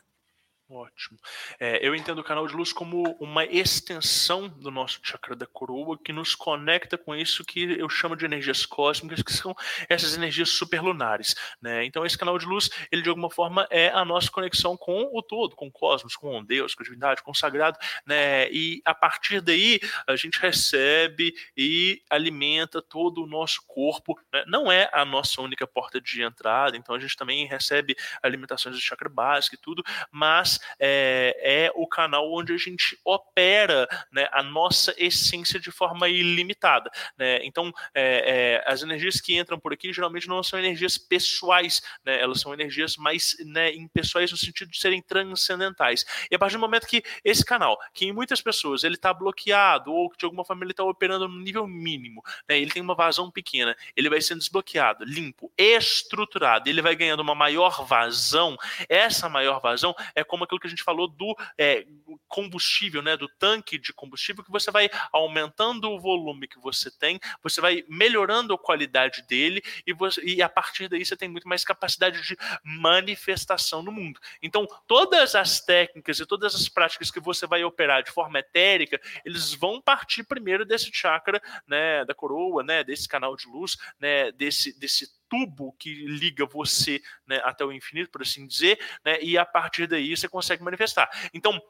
Ótimo. 0.70 1.18
É, 1.58 1.78
eu 1.86 1.94
entendo 1.94 2.18
o 2.18 2.24
canal 2.24 2.46
de 2.46 2.54
luz 2.54 2.74
como 2.74 3.16
uma 3.18 3.42
extensão 3.46 4.50
do 4.50 4.70
nosso 4.70 5.00
chakra 5.02 5.34
da 5.34 5.46
coroa 5.46 5.98
que 5.98 6.12
nos 6.12 6.34
conecta 6.34 6.98
com 6.98 7.16
isso 7.16 7.42
que 7.42 7.62
eu 7.78 7.88
chamo 7.88 8.14
de 8.14 8.26
energias 8.26 8.66
cósmicas, 8.66 9.22
que 9.22 9.32
são 9.32 9.56
essas 9.88 10.14
energias 10.14 10.50
superlunares. 10.50 11.34
Né? 11.62 11.86
Então, 11.86 12.04
esse 12.04 12.18
canal 12.18 12.38
de 12.38 12.44
luz, 12.44 12.68
ele 12.92 13.00
de 13.00 13.08
alguma 13.08 13.30
forma 13.30 13.66
é 13.70 13.88
a 13.88 14.04
nossa 14.04 14.30
conexão 14.30 14.76
com 14.76 15.08
o 15.10 15.22
todo, 15.22 15.56
com 15.56 15.68
o 15.68 15.72
cosmos, 15.72 16.14
com 16.14 16.44
Deus, 16.44 16.74
com 16.74 16.82
a 16.82 16.84
divindade, 16.84 17.22
com 17.22 17.30
o 17.30 17.34
sagrado. 17.34 17.78
Né? 18.04 18.50
E 18.52 18.82
a 18.84 18.94
partir 18.94 19.40
daí, 19.40 19.80
a 20.06 20.16
gente 20.16 20.38
recebe 20.38 21.32
e 21.56 22.02
alimenta 22.10 22.82
todo 22.82 23.22
o 23.22 23.26
nosso 23.26 23.62
corpo. 23.66 24.20
Né? 24.30 24.44
Não 24.46 24.70
é 24.70 24.90
a 24.92 25.02
nossa 25.06 25.40
única 25.40 25.66
porta 25.66 25.98
de 25.98 26.22
entrada, 26.22 26.76
então 26.76 26.94
a 26.94 27.00
gente 27.00 27.16
também 27.16 27.46
recebe 27.46 27.96
alimentações 28.22 28.74
do 28.76 28.82
chakra 28.82 29.08
básico 29.08 29.54
e 29.54 29.58
tudo, 29.58 29.82
mas 30.10 30.57
é, 30.78 31.66
é 31.66 31.72
o 31.74 31.86
canal 31.86 32.32
onde 32.32 32.52
a 32.52 32.56
gente 32.56 32.98
opera 33.04 33.88
né, 34.12 34.28
a 34.32 34.42
nossa 34.42 34.94
essência 34.96 35.60
de 35.60 35.70
forma 35.70 36.08
ilimitada. 36.08 36.90
Né? 37.16 37.40
Então, 37.44 37.72
é, 37.94 38.62
é, 38.64 38.72
as 38.72 38.82
energias 38.82 39.20
que 39.20 39.38
entram 39.38 39.58
por 39.58 39.72
aqui 39.72 39.92
geralmente 39.92 40.28
não 40.28 40.42
são 40.42 40.58
energias 40.58 40.98
pessoais, 40.98 41.82
né? 42.04 42.20
elas 42.20 42.40
são 42.40 42.52
energias 42.52 42.96
mais 42.96 43.36
né, 43.44 43.74
impessoais 43.74 44.30
no 44.30 44.36
sentido 44.36 44.70
de 44.70 44.78
serem 44.78 45.02
transcendentais. 45.02 46.04
E 46.30 46.34
a 46.34 46.38
partir 46.38 46.56
do 46.56 46.60
momento 46.60 46.86
que 46.86 47.02
esse 47.24 47.44
canal, 47.44 47.78
que 47.92 48.06
em 48.06 48.12
muitas 48.12 48.40
pessoas 48.40 48.84
ele 48.84 48.94
está 48.94 49.12
bloqueado 49.12 49.92
ou 49.92 50.10
que 50.10 50.18
de 50.18 50.24
alguma 50.24 50.44
forma 50.44 50.64
ele 50.64 50.72
está 50.72 50.84
operando 50.84 51.28
no 51.28 51.38
nível 51.40 51.66
mínimo, 51.66 52.22
né, 52.48 52.58
ele 52.58 52.70
tem 52.70 52.82
uma 52.82 52.94
vazão 52.94 53.30
pequena, 53.30 53.76
ele 53.96 54.08
vai 54.08 54.20
sendo 54.20 54.38
desbloqueado, 54.38 55.04
limpo, 55.04 55.52
estruturado, 55.56 56.68
ele 56.68 56.82
vai 56.82 56.94
ganhando 56.94 57.20
uma 57.20 57.34
maior 57.34 57.84
vazão. 57.84 58.56
Essa 58.88 59.28
maior 59.28 59.60
vazão 59.60 59.94
é 60.14 60.24
como 60.24 60.44
aquilo 60.48 60.60
que 60.60 60.66
a 60.66 60.70
gente 60.70 60.82
falou 60.82 61.06
do 61.06 61.36
é, 61.56 61.86
combustível, 62.26 63.02
né, 63.02 63.16
do 63.16 63.28
tanque 63.28 63.78
de 63.78 63.92
combustível, 63.92 64.42
que 64.42 64.50
você 64.50 64.70
vai 64.70 64.88
aumentando 65.12 65.90
o 65.90 66.00
volume 66.00 66.48
que 66.48 66.58
você 66.58 66.90
tem, 66.90 67.20
você 67.42 67.60
vai 67.60 67.84
melhorando 67.88 68.54
a 68.54 68.58
qualidade 68.58 69.22
dele 69.28 69.62
e, 69.86 69.92
você, 69.92 70.22
e 70.24 70.42
a 70.42 70.48
partir 70.48 70.88
daí 70.88 71.04
você 71.04 71.16
tem 71.16 71.28
muito 71.28 71.48
mais 71.48 71.62
capacidade 71.64 72.22
de 72.22 72.36
manifestação 72.64 73.82
no 73.82 73.92
mundo. 73.92 74.18
Então, 74.42 74.66
todas 74.86 75.34
as 75.34 75.60
técnicas 75.60 76.18
e 76.18 76.26
todas 76.26 76.54
as 76.54 76.68
práticas 76.68 77.10
que 77.10 77.20
você 77.20 77.46
vai 77.46 77.62
operar 77.62 78.02
de 78.02 78.10
forma 78.10 78.38
etérica, 78.38 79.00
eles 79.24 79.52
vão 79.52 79.80
partir 79.80 80.24
primeiro 80.24 80.64
desse 80.64 80.90
chakra, 80.92 81.40
né, 81.66 82.04
da 82.04 82.14
coroa, 82.14 82.62
né, 82.62 82.82
desse 82.82 83.06
canal 83.06 83.36
de 83.36 83.46
luz, 83.46 83.76
né, 84.00 84.32
desse, 84.32 84.78
desse 84.78 85.18
tubo 85.28 85.72
que 85.78 85.94
liga 86.06 86.46
você 86.46 87.00
né, 87.26 87.40
até 87.44 87.64
o 87.64 87.72
infinito, 87.72 88.10
por 88.10 88.22
assim 88.22 88.46
dizer, 88.46 88.78
né, 89.04 89.20
e 89.20 89.36
a 89.36 89.44
partir 89.44 89.86
daí 89.86 90.16
você 90.16 90.28
consegue 90.28 90.62
manifestar. 90.62 91.08
Então, 91.32 91.60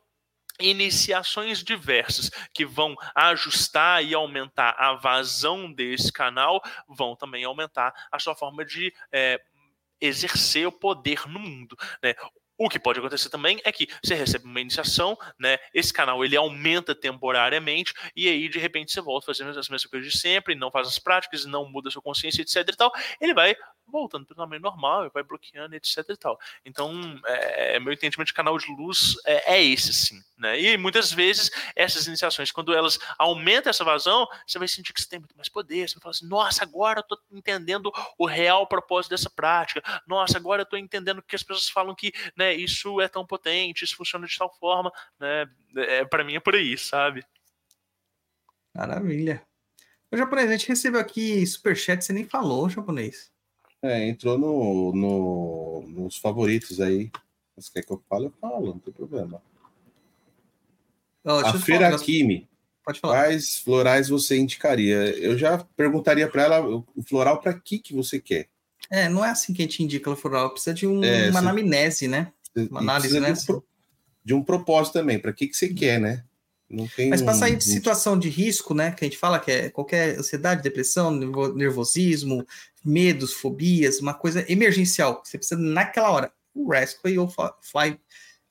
iniciações 0.61 1.63
diversas 1.63 2.31
que 2.53 2.65
vão 2.65 2.97
ajustar 3.15 4.05
e 4.05 4.15
aumentar 4.15 4.75
a 4.79 4.95
vazão 4.95 5.73
desse 5.73 6.13
canal 6.13 6.61
vão 6.89 7.15
também 7.15 7.45
aumentar 7.45 7.95
a 8.11 8.19
sua 8.19 8.35
forma 8.35 8.65
de 8.65 8.93
é, 9.13 9.41
exercer 10.01 10.67
o 10.67 10.73
poder 10.73 11.29
no 11.29 11.39
mundo. 11.39 11.77
Né? 12.03 12.15
O 12.59 12.69
que 12.69 12.79
pode 12.79 12.99
acontecer 12.99 13.31
também 13.31 13.61
é 13.65 13.71
que 13.71 13.87
você 14.03 14.15
recebe 14.15 14.45
uma 14.45 14.61
iniciação, 14.61 15.17
né? 15.39 15.59
Esse 15.73 15.93
canal 15.93 16.25
ele 16.25 16.37
aumenta 16.37 16.93
temporariamente 16.93 17.95
e 18.17 18.29
aí 18.29 18.49
de 18.49 18.59
repente 18.59 18.91
você 18.91 19.01
volta 19.01 19.27
fazendo 19.27 19.51
as 19.51 19.69
mesmas 19.69 19.87
coisas 19.87 20.13
de 20.13 20.19
sempre, 20.19 20.57
não 20.57 20.71
faz 20.71 20.89
as 20.89 20.99
práticas, 20.99 21.45
não 21.45 21.71
muda 21.71 21.89
a 21.89 21.93
sua 21.93 22.03
consciência, 22.03 22.43
etc 22.43 22.57
e 22.69 22.77
tal. 22.77 22.91
Ele 23.21 23.33
vai 23.33 23.55
voltando 23.91 24.27
para 24.27 24.35
o 24.35 24.37
tamanho 24.37 24.61
normal, 24.61 25.11
vai 25.13 25.23
bloqueando, 25.23 25.75
etc 25.75 26.05
e 26.09 26.17
tal. 26.17 26.39
Então, 26.65 26.93
é, 27.25 27.81
meu 27.81 27.93
entendimento 27.93 28.29
de 28.29 28.35
canal 28.35 28.57
de 28.59 28.71
luz 28.71 29.17
é, 29.25 29.55
é, 29.57 29.65
esse, 29.65 29.93
sim. 29.93 30.23
Né? 30.37 30.61
E 30.61 30.77
muitas 30.77 31.13
vezes, 31.13 31.51
essas 31.75 32.07
iniciações, 32.07 32.53
quando 32.53 32.73
elas 32.73 32.99
aumentam 33.19 33.71
essa 33.71 33.85
vazão, 33.85 34.27
você 34.47 34.59
vai 34.59 34.69
sentir 34.69 34.93
que 34.93 35.01
você 35.01 35.09
tem 35.09 35.19
muito 35.19 35.37
mais 35.37 35.49
poder, 35.49 35.89
você 35.89 35.95
vai 35.97 36.03
falar 36.03 36.13
assim, 36.13 36.29
nossa, 36.29 36.63
agora 36.63 37.01
eu 37.01 37.03
estou 37.03 37.19
entendendo 37.33 37.91
o 38.17 38.27
real 38.27 38.67
propósito 38.67 39.11
dessa 39.11 39.31
prática, 39.31 39.83
nossa, 40.07 40.39
agora 40.39 40.63
eu 40.63 40.65
estou 40.65 40.79
entendendo 40.79 41.23
que 41.23 41.35
as 41.35 41.43
pessoas 41.43 41.69
falam 41.69 41.95
que 41.95 42.13
né, 42.37 42.55
isso 42.55 43.01
é 43.01 43.09
tão 43.09 43.27
potente, 43.27 43.85
isso 43.85 43.97
funciona 43.97 44.27
de 44.27 44.39
tal 44.39 44.53
forma, 44.59 44.93
né? 45.19 45.47
É, 45.77 46.05
para 46.05 46.25
mim 46.25 46.35
é 46.35 46.41
por 46.41 46.55
aí, 46.55 46.79
sabe? 46.79 47.25
Maravilha. 48.75 49.47
O 50.11 50.17
japonês, 50.17 50.49
a 50.49 50.57
gente 50.57 50.69
recebeu 50.69 51.01
aqui 51.01 51.47
superchat, 51.47 52.03
você 52.03 52.13
nem 52.13 52.25
falou 52.25 52.71
japonês. 52.71 53.31
É, 53.83 54.09
entrou 54.09 54.37
no, 54.37 54.93
no, 54.93 55.85
nos 55.89 56.17
favoritos 56.17 56.81
aí. 56.81 57.11
Se 57.59 57.73
quer 57.73 57.83
que 57.83 57.93
eu 57.93 58.03
fale, 58.09 58.27
eu 58.27 58.35
falo, 58.41 58.67
não 58.67 58.79
tem 58.79 58.93
problema. 58.93 59.43
a 61.25 61.59
Feira 61.59 61.91
falar, 61.91 62.03
Kimi. 62.03 62.49
Pode 62.85 63.01
falar. 63.01 63.15
Quais 63.15 63.59
florais 63.59 64.09
você 64.09 64.37
indicaria? 64.37 64.97
Eu 65.19 65.37
já 65.37 65.59
perguntaria 65.77 66.29
para 66.29 66.43
ela 66.45 66.67
o 66.67 67.03
floral 67.07 67.41
para 67.41 67.53
que 67.53 67.79
que 67.79 67.95
você 67.95 68.21
quer. 68.21 68.49
É, 68.91 69.09
não 69.09 69.25
é 69.25 69.31
assim 69.31 69.53
que 69.53 69.61
a 69.61 69.65
gente 69.65 69.83
indica 69.83 70.11
o 70.11 70.17
floral, 70.17 70.51
precisa 70.51 70.73
de 70.73 70.87
um, 70.87 71.05
é, 71.05 71.25
uma 71.25 71.33
você, 71.33 71.39
anamnese, 71.39 72.09
né? 72.09 72.33
Uma 72.57 72.81
análise, 72.81 73.21
né? 73.21 73.33
De 73.33 73.53
um, 73.53 73.63
de 74.25 74.35
um 74.35 74.43
propósito 74.43 74.95
também, 74.95 75.19
para 75.19 75.33
que 75.33 75.47
que 75.47 75.57
você 75.57 75.69
quer, 75.69 76.01
né? 76.01 76.25
Mas 77.09 77.23
para 77.23 77.33
sair 77.33 77.57
de 77.57 77.65
situação 77.65 78.19
de 78.19 78.29
risco, 78.29 78.75
né, 78.75 78.93
que 78.93 79.03
a 79.05 79.09
gente 79.09 79.17
fala 79.17 79.41
que 79.41 79.51
é 79.51 79.71
qualquer 79.71 80.19
ansiedade, 80.19 80.63
depressão, 80.63 81.11
nervosismo, 81.11 82.47
medos, 82.85 83.33
fobias, 83.33 84.01
uma 84.01 84.13
coisa 84.13 84.45
emergencial, 84.51 85.23
você 85.25 85.39
precisa 85.39 85.59
naquela 85.61 86.11
hora. 86.11 86.33
O 86.55 86.71
Rescue 86.71 87.19
ou 87.19 87.33
Five, 87.63 87.99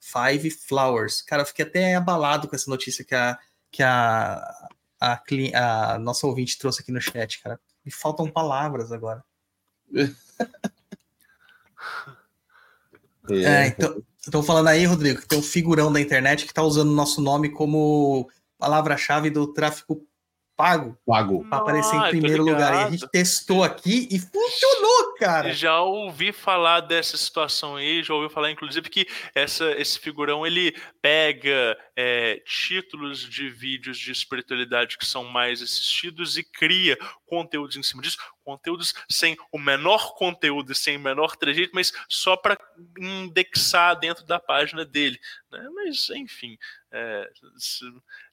Five 0.00 0.50
Flowers. 0.50 1.22
Cara, 1.22 1.42
eu 1.42 1.46
fiquei 1.46 1.64
até 1.64 1.94
abalado 1.94 2.48
com 2.48 2.56
essa 2.56 2.68
notícia 2.68 3.04
que 3.04 3.14
a, 3.14 3.38
que 3.70 3.82
a, 3.82 4.68
a, 5.00 5.22
a 5.94 5.98
nossa 5.98 6.26
ouvinte 6.26 6.58
trouxe 6.58 6.82
aqui 6.82 6.90
no 6.90 7.00
chat, 7.00 7.40
cara. 7.40 7.60
Me 7.84 7.92
faltam 7.92 8.28
palavras 8.28 8.90
agora. 8.90 9.24
é 13.30 13.68
então, 13.68 14.02
Estão 14.20 14.42
falando 14.42 14.68
aí, 14.68 14.84
Rodrigo, 14.84 15.20
que 15.20 15.28
tem 15.28 15.38
um 15.38 15.42
figurão 15.42 15.92
da 15.92 16.00
internet 16.00 16.44
que 16.44 16.50
está 16.50 16.62
usando 16.62 16.90
o 16.90 16.94
nosso 16.94 17.20
nome 17.20 17.50
como 17.50 18.28
palavra-chave 18.58 19.30
do 19.30 19.52
tráfico 19.52 20.08
pago. 20.58 20.98
Pago. 21.06 21.48
Para 21.48 21.58
aparecer 21.58 21.94
em 21.94 22.10
primeiro 22.10 22.42
lugar. 22.42 22.74
E 22.74 22.76
a 22.76 22.90
gente 22.90 23.08
testou 23.08 23.62
aqui 23.62 24.08
e 24.10 24.18
funcionou, 24.18 25.14
cara. 25.16 25.52
Já 25.52 25.80
ouvi 25.80 26.32
falar 26.32 26.80
dessa 26.80 27.16
situação 27.16 27.76
aí, 27.76 28.02
já 28.02 28.12
ouvi 28.12 28.28
falar, 28.28 28.50
inclusive, 28.50 28.90
que 28.90 29.06
essa, 29.36 29.70
esse 29.80 30.00
figurão 30.00 30.44
ele 30.44 30.74
pega 31.00 31.78
é, 31.96 32.42
títulos 32.44 33.20
de 33.20 33.48
vídeos 33.48 33.96
de 33.96 34.10
espiritualidade 34.10 34.98
que 34.98 35.06
são 35.06 35.22
mais 35.22 35.62
assistidos 35.62 36.36
e 36.36 36.42
cria 36.42 36.98
conteúdos 37.28 37.76
em 37.76 37.82
cima 37.82 38.02
disso, 38.02 38.18
conteúdos 38.44 38.94
sem 39.08 39.36
o 39.52 39.58
menor 39.58 40.14
conteúdo, 40.14 40.74
sem 40.74 40.96
o 40.96 41.00
menor 41.00 41.36
trejeito, 41.36 41.72
mas 41.74 41.92
só 42.08 42.36
para 42.36 42.56
indexar 42.98 43.98
dentro 43.98 44.24
da 44.24 44.40
página 44.40 44.84
dele. 44.84 45.18
Né? 45.50 45.68
Mas, 45.74 46.08
enfim, 46.10 46.58
é, 46.90 47.28
se, 47.56 47.84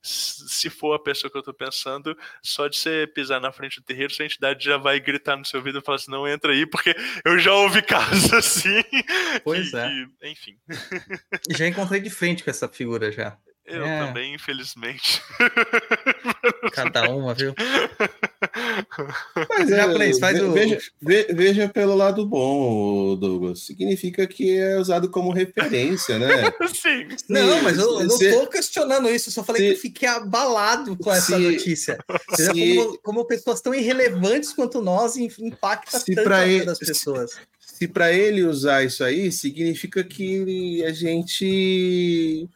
se, 0.01 0.69
for 0.69 0.93
a 0.93 0.99
pessoa 0.99 1.29
que 1.29 1.37
eu 1.37 1.39
estou 1.39 1.53
pensando, 1.53 2.17
só 2.41 2.67
de 2.67 2.77
você 2.77 3.05
pisar 3.13 3.41
na 3.41 3.51
frente 3.51 3.79
do 3.79 3.85
terreiro, 3.85 4.13
sua 4.13 4.25
entidade 4.25 4.63
já 4.63 4.77
vai 4.77 4.99
gritar 4.99 5.35
no 5.35 5.45
seu 5.45 5.59
ouvido 5.59 5.79
e 5.79 5.81
falar 5.81 5.97
assim: 5.97 6.11
não 6.11 6.27
entra 6.27 6.51
aí, 6.53 6.65
porque 6.65 6.95
eu 7.25 7.37
já 7.37 7.53
ouvi 7.53 7.81
casos 7.81 8.31
assim. 8.33 8.83
Pois 9.43 9.71
que, 9.71 9.77
é. 9.77 9.89
Que, 9.89 10.29
enfim. 10.29 10.57
Já 11.49 11.67
encontrei 11.67 11.99
de 11.99 12.09
frente 12.09 12.43
com 12.43 12.49
essa 12.49 12.67
figura 12.67 13.11
já. 13.11 13.37
Eu 13.65 13.83
é. 13.83 14.05
também, 14.05 14.35
infelizmente. 14.35 15.23
Cada 16.71 17.09
uma, 17.09 17.33
viu? 17.33 17.55
Mas 19.49 19.71
é, 19.71 19.77
japonês, 19.77 20.19
faz 20.19 20.39
o... 20.39 20.51
veja, 20.51 20.79
veja 21.01 21.67
pelo 21.67 21.95
lado 21.95 22.27
bom, 22.27 23.15
Douglas. 23.15 23.61
Significa 23.61 24.27
que 24.27 24.55
é 24.55 24.77
usado 24.77 25.09
como 25.09 25.31
referência, 25.31 26.19
né? 26.19 26.27
Sim. 26.73 27.07
Não, 27.27 27.63
mas 27.63 27.79
eu, 27.79 28.01
eu 28.01 28.07
não 28.07 28.15
estou 28.15 28.47
questionando 28.47 29.09
isso. 29.09 29.29
Eu 29.29 29.33
só 29.33 29.43
falei 29.43 29.61
se, 29.61 29.67
que 29.67 29.73
eu 29.73 29.81
fiquei 29.81 30.09
abalado 30.09 30.95
com 30.95 31.11
essa 31.11 31.35
se, 31.35 31.41
notícia. 31.41 31.97
Se, 32.35 32.75
como, 32.75 32.97
como, 32.99 33.25
pessoas 33.25 33.61
tão 33.61 33.73
irrelevantes 33.73 34.53
quanto 34.53 34.79
nós 34.81 35.15
impacta 35.17 35.99
tanto 35.99 36.33
a 36.33 36.45
vida 36.45 36.65
das 36.65 36.79
pessoas. 36.79 37.31
Se 37.59 37.87
para 37.87 38.13
ele 38.13 38.43
usar 38.43 38.83
isso 38.83 39.03
aí, 39.03 39.31
significa 39.31 40.03
que 40.03 40.83
a 40.85 40.91
gente 40.91 42.47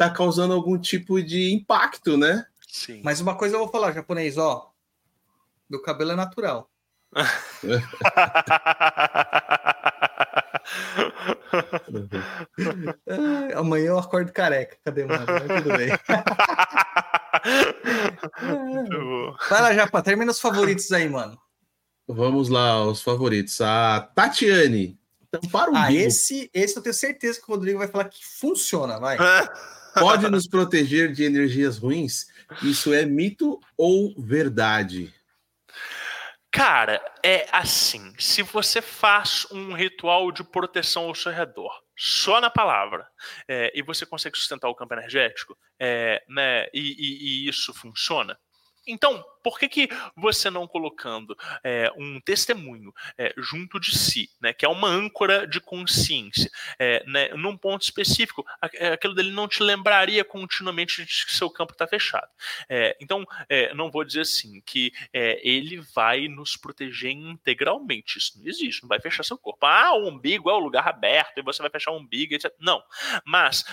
tá 0.00 0.08
causando 0.08 0.54
algum 0.54 0.78
tipo 0.78 1.22
de 1.22 1.52
impacto, 1.52 2.16
né? 2.16 2.46
Sim. 2.66 3.02
Mas 3.04 3.20
uma 3.20 3.34
coisa 3.34 3.56
eu 3.56 3.58
vou 3.58 3.68
falar, 3.68 3.92
japonês, 3.92 4.38
ó. 4.38 4.72
Meu 5.68 5.82
cabelo 5.82 6.12
é 6.12 6.16
natural. 6.16 6.70
amanhã 13.54 13.88
eu 13.88 13.98
acordo 13.98 14.32
careca. 14.32 14.78
Cadê, 14.82 15.04
mano? 15.04 15.26
Tudo 15.26 15.76
bem. 15.76 15.90
Vai 19.50 19.60
lá, 19.60 19.74
Japa, 19.74 20.00
termina 20.00 20.30
os 20.30 20.40
favoritos 20.40 20.90
aí, 20.92 21.10
mano. 21.10 21.38
Vamos 22.08 22.48
lá, 22.48 22.82
os 22.86 23.02
favoritos. 23.02 23.60
A 23.60 24.00
Tatiane. 24.14 24.98
Então, 25.28 25.42
para 25.50 25.70
o 25.70 25.76
ah, 25.76 25.92
esse, 25.92 26.50
esse 26.54 26.74
eu 26.74 26.82
tenho 26.82 26.94
certeza 26.94 27.38
que 27.38 27.50
o 27.50 27.54
Rodrigo 27.54 27.78
vai 27.78 27.88
falar 27.88 28.04
que 28.04 28.24
funciona, 28.24 28.98
vai. 28.98 29.18
pode 29.94 30.28
nos 30.28 30.46
proteger 30.46 31.12
de 31.12 31.24
energias 31.24 31.78
ruins? 31.78 32.26
Isso 32.62 32.92
é 32.92 33.04
mito 33.04 33.58
ou 33.76 34.14
verdade? 34.18 35.12
Cara, 36.50 37.00
é 37.24 37.46
assim: 37.52 38.12
se 38.18 38.42
você 38.42 38.82
faz 38.82 39.46
um 39.52 39.72
ritual 39.72 40.32
de 40.32 40.42
proteção 40.42 41.04
ao 41.04 41.14
seu 41.14 41.30
redor, 41.30 41.72
só 41.96 42.40
na 42.40 42.50
palavra, 42.50 43.06
é, 43.46 43.70
e 43.74 43.82
você 43.82 44.04
consegue 44.04 44.36
sustentar 44.36 44.68
o 44.68 44.74
campo 44.74 44.94
energético, 44.94 45.56
é, 45.78 46.22
né, 46.28 46.66
e, 46.74 46.80
e, 46.80 47.46
e 47.46 47.48
isso 47.48 47.72
funciona, 47.72 48.36
então, 48.86 49.24
por 49.42 49.58
que, 49.58 49.68
que 49.68 49.88
você 50.16 50.50
não 50.50 50.66
colocando 50.66 51.36
é, 51.64 51.90
um 51.96 52.20
testemunho 52.20 52.92
é, 53.16 53.32
junto 53.36 53.78
de 53.78 53.96
si, 53.96 54.30
né, 54.40 54.52
que 54.52 54.64
é 54.64 54.68
uma 54.68 54.88
âncora 54.88 55.46
de 55.46 55.60
consciência, 55.60 56.50
é, 56.78 57.04
né, 57.06 57.28
num 57.30 57.56
ponto 57.56 57.82
específico, 57.82 58.44
aquilo 58.60 59.14
dele 59.14 59.30
não 59.32 59.48
te 59.48 59.62
lembraria 59.62 60.24
continuamente 60.24 61.04
de 61.04 61.26
que 61.26 61.32
seu 61.34 61.50
campo 61.50 61.72
está 61.72 61.86
fechado. 61.86 62.28
Então, 63.00 63.24
não 63.74 63.90
vou 63.90 64.04
dizer 64.04 64.22
assim 64.22 64.60
que 64.60 64.92
ele 65.12 65.80
vai 65.94 66.28
nos 66.28 66.56
proteger 66.56 67.12
integralmente. 67.12 68.18
Isso 68.18 68.38
não 68.38 68.46
existe, 68.46 68.82
não 68.82 68.88
vai 68.88 69.00
fechar 69.00 69.24
seu 69.24 69.38
corpo. 69.38 69.64
Ah, 69.66 69.94
o 69.94 70.08
umbigo 70.08 70.50
é 70.50 70.54
o 70.54 70.58
lugar 70.58 70.86
aberto 70.86 71.38
e 71.38 71.42
você 71.42 71.62
vai 71.62 71.70
fechar 71.70 71.92
o 71.92 71.98
umbigo, 71.98 72.34
etc. 72.34 72.52
Não. 72.58 72.82
Mas, 73.24 73.64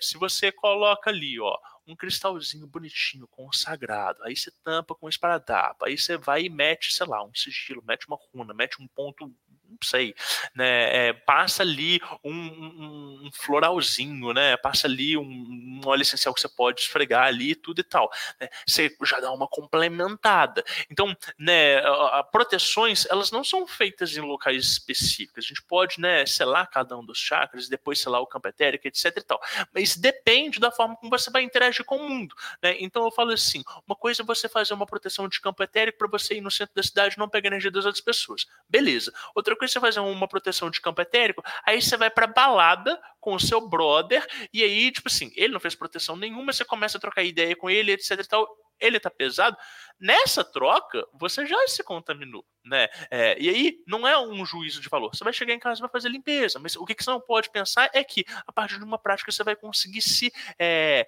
se 0.00 0.16
você 0.18 0.50
coloca 0.50 1.10
ali, 1.10 1.38
ó, 1.40 1.56
um 1.86 1.96
cristalzinho 1.96 2.66
bonitinho, 2.66 3.26
consagrado. 3.28 4.22
Aí 4.22 4.36
você 4.36 4.50
tampa 4.62 4.94
com 4.94 5.08
esparadrapo. 5.08 5.84
Aí 5.84 5.98
você 5.98 6.16
vai 6.16 6.44
e 6.44 6.48
mete, 6.48 6.94
sei 6.94 7.06
lá, 7.06 7.24
um 7.24 7.34
sigilo, 7.34 7.82
mete 7.86 8.06
uma 8.06 8.18
runa, 8.32 8.54
mete 8.54 8.80
um 8.80 8.86
ponto 8.88 9.34
não 9.70 9.78
sei, 9.82 10.14
né? 10.54 11.08
É, 11.08 11.12
passa 11.12 11.62
ali 11.62 12.00
um, 12.24 12.32
um, 12.32 13.26
um, 13.26 13.30
floralzinho, 13.32 14.32
né? 14.32 14.56
Passa 14.56 14.86
ali 14.86 15.16
um, 15.16 15.22
um, 15.22 15.80
óleo 15.84 16.02
essencial 16.02 16.34
que 16.34 16.40
você 16.40 16.48
pode 16.48 16.80
esfregar 16.80 17.26
ali 17.26 17.54
tudo 17.54 17.80
e 17.80 17.84
tal. 17.84 18.10
Né? 18.40 18.48
Você 18.66 18.94
já 19.04 19.20
dá 19.20 19.30
uma 19.32 19.46
complementada. 19.46 20.64
Então, 20.90 21.16
né? 21.38 21.78
A, 21.78 22.24
proteções 22.24 23.06
elas 23.06 23.30
não 23.30 23.44
são 23.44 23.66
feitas 23.66 24.16
em 24.16 24.20
locais 24.20 24.64
específicos. 24.64 25.44
A 25.44 25.48
gente 25.48 25.62
pode, 25.62 26.00
né? 26.00 26.26
Selar 26.26 26.68
cada 26.68 26.98
um 26.98 27.04
dos 27.04 27.18
chakras, 27.18 27.68
depois 27.68 28.00
selar 28.00 28.20
o 28.20 28.26
campo 28.26 28.48
etérico, 28.48 28.88
etc 28.88 29.16
e 29.16 29.22
tal. 29.22 29.40
Mas 29.72 29.96
depende 29.96 30.58
da 30.58 30.70
forma 30.70 30.96
como 30.96 31.10
você 31.10 31.30
vai 31.30 31.42
interagir 31.42 31.84
com 31.84 31.96
o 31.96 32.08
mundo, 32.08 32.34
né? 32.62 32.76
Então 32.80 33.04
eu 33.04 33.10
falo 33.10 33.30
assim, 33.32 33.62
uma 33.86 33.94
coisa 33.94 34.22
é 34.22 34.24
você 34.24 34.48
fazer 34.48 34.74
uma 34.74 34.86
proteção 34.86 35.28
de 35.28 35.40
campo 35.40 35.62
etérico 35.62 35.98
para 35.98 36.08
você 36.08 36.34
ir 36.34 36.40
no 36.40 36.50
centro 36.50 36.74
da 36.74 36.82
cidade 36.82 37.14
e 37.14 37.18
não 37.18 37.28
pegar 37.28 37.48
energia 37.48 37.70
das 37.70 37.84
outras 37.84 38.02
pessoas. 38.02 38.46
Beleza. 38.68 39.12
Outra 39.34 39.56
coisa 39.60 39.72
você 39.72 39.80
fazer 39.80 40.00
uma 40.00 40.26
proteção 40.26 40.70
de 40.70 40.80
campo 40.80 41.00
etérico, 41.02 41.42
aí 41.64 41.80
você 41.80 41.96
vai 41.96 42.10
pra 42.10 42.26
balada 42.26 43.00
com 43.20 43.34
o 43.34 43.40
seu 43.40 43.68
brother, 43.68 44.26
e 44.52 44.62
aí, 44.62 44.90
tipo 44.90 45.08
assim, 45.08 45.30
ele 45.36 45.52
não 45.52 45.60
fez 45.60 45.74
proteção 45.74 46.16
nenhuma, 46.16 46.52
você 46.52 46.64
começa 46.64 46.96
a 46.96 47.00
trocar 47.00 47.22
ideia 47.22 47.54
com 47.54 47.68
ele, 47.68 47.92
etc 47.92 48.18
e 48.18 48.26
tal, 48.26 48.48
ele 48.80 49.00
tá 49.00 49.10
pesado. 49.10 49.56
Nessa 49.98 50.42
troca, 50.42 51.06
você 51.12 51.46
já 51.46 51.56
se 51.68 51.82
contaminou, 51.84 52.44
né? 52.64 52.88
É, 53.10 53.36
e 53.38 53.48
aí, 53.48 53.82
não 53.86 54.08
é 54.08 54.18
um 54.18 54.44
juízo 54.46 54.80
de 54.80 54.88
valor. 54.88 55.14
Você 55.14 55.22
vai 55.22 55.32
chegar 55.32 55.52
em 55.52 55.58
casa 55.58 55.78
e 55.78 55.82
vai 55.82 55.90
fazer 55.90 56.08
limpeza, 56.08 56.58
mas 56.58 56.74
o 56.76 56.84
que, 56.86 56.94
que 56.94 57.04
você 57.04 57.10
não 57.10 57.20
pode 57.20 57.50
pensar 57.50 57.90
é 57.92 58.02
que, 58.02 58.24
a 58.46 58.52
partir 58.52 58.78
de 58.78 58.84
uma 58.84 58.98
prática, 58.98 59.30
você 59.30 59.44
vai 59.44 59.54
conseguir 59.54 60.00
se 60.00 60.32
é, 60.58 61.06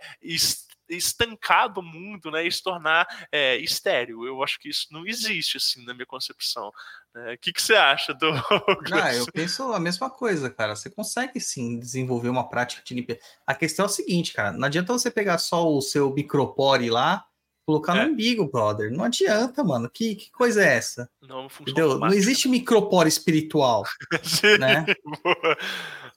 estancar 0.89 1.73
do 1.73 1.83
mundo, 1.83 2.31
né, 2.31 2.47
e 2.47 2.53
se 2.53 2.63
tornar 2.63 3.07
é, 3.31 3.57
estéreo. 3.57 4.27
Eu 4.27 4.43
acho 4.43 4.59
que 4.59 4.69
isso 4.69 4.89
não 4.91 5.07
existe, 5.07 5.57
assim, 5.57 5.85
na 5.85 5.95
minha 5.95 6.07
concepção. 6.07 6.71
Né? 7.15 7.35
O 7.35 7.39
que, 7.39 7.53
que 7.53 7.63
você 7.63 7.75
acha, 7.75 8.13
do? 8.15 8.31
Ah, 8.93 9.15
eu 9.15 9.27
penso 9.33 9.73
a 9.73 9.81
mesma 9.81 10.11
coisa, 10.11 10.51
cara. 10.51 10.77
Você 10.77 10.91
consegue, 10.91 11.41
sim, 11.41 11.79
desenvolver 11.79 12.29
uma 12.29 12.49
prática 12.49 12.83
de 12.85 12.95
limpeza. 12.95 13.21
A 13.47 13.55
questão 13.55 13.85
é 13.85 13.89
o 13.89 13.91
seguinte, 13.91 14.33
cara, 14.33 14.53
não 14.53 14.67
adianta 14.67 14.93
você 14.93 15.11
pegar 15.11 15.39
só 15.39 15.69
o 15.69 15.81
seu 15.81 16.13
micropore 16.13 16.91
lá, 16.91 17.25
colocar 17.67 17.97
é. 17.97 18.05
no 18.05 18.13
umbigo, 18.13 18.51
brother. 18.51 18.91
Não 18.91 19.05
adianta, 19.05 19.63
mano. 19.63 19.89
Que, 19.89 20.15
que 20.15 20.31
coisa 20.31 20.65
é 20.65 20.77
essa? 20.77 21.09
Não, 21.21 21.49
funciona. 21.49 21.99
Não 21.99 22.15
existe 22.15 22.49
micropore 22.49 23.09
espiritual, 23.09 23.85
né? 24.59 24.85
Boa. 25.23 25.59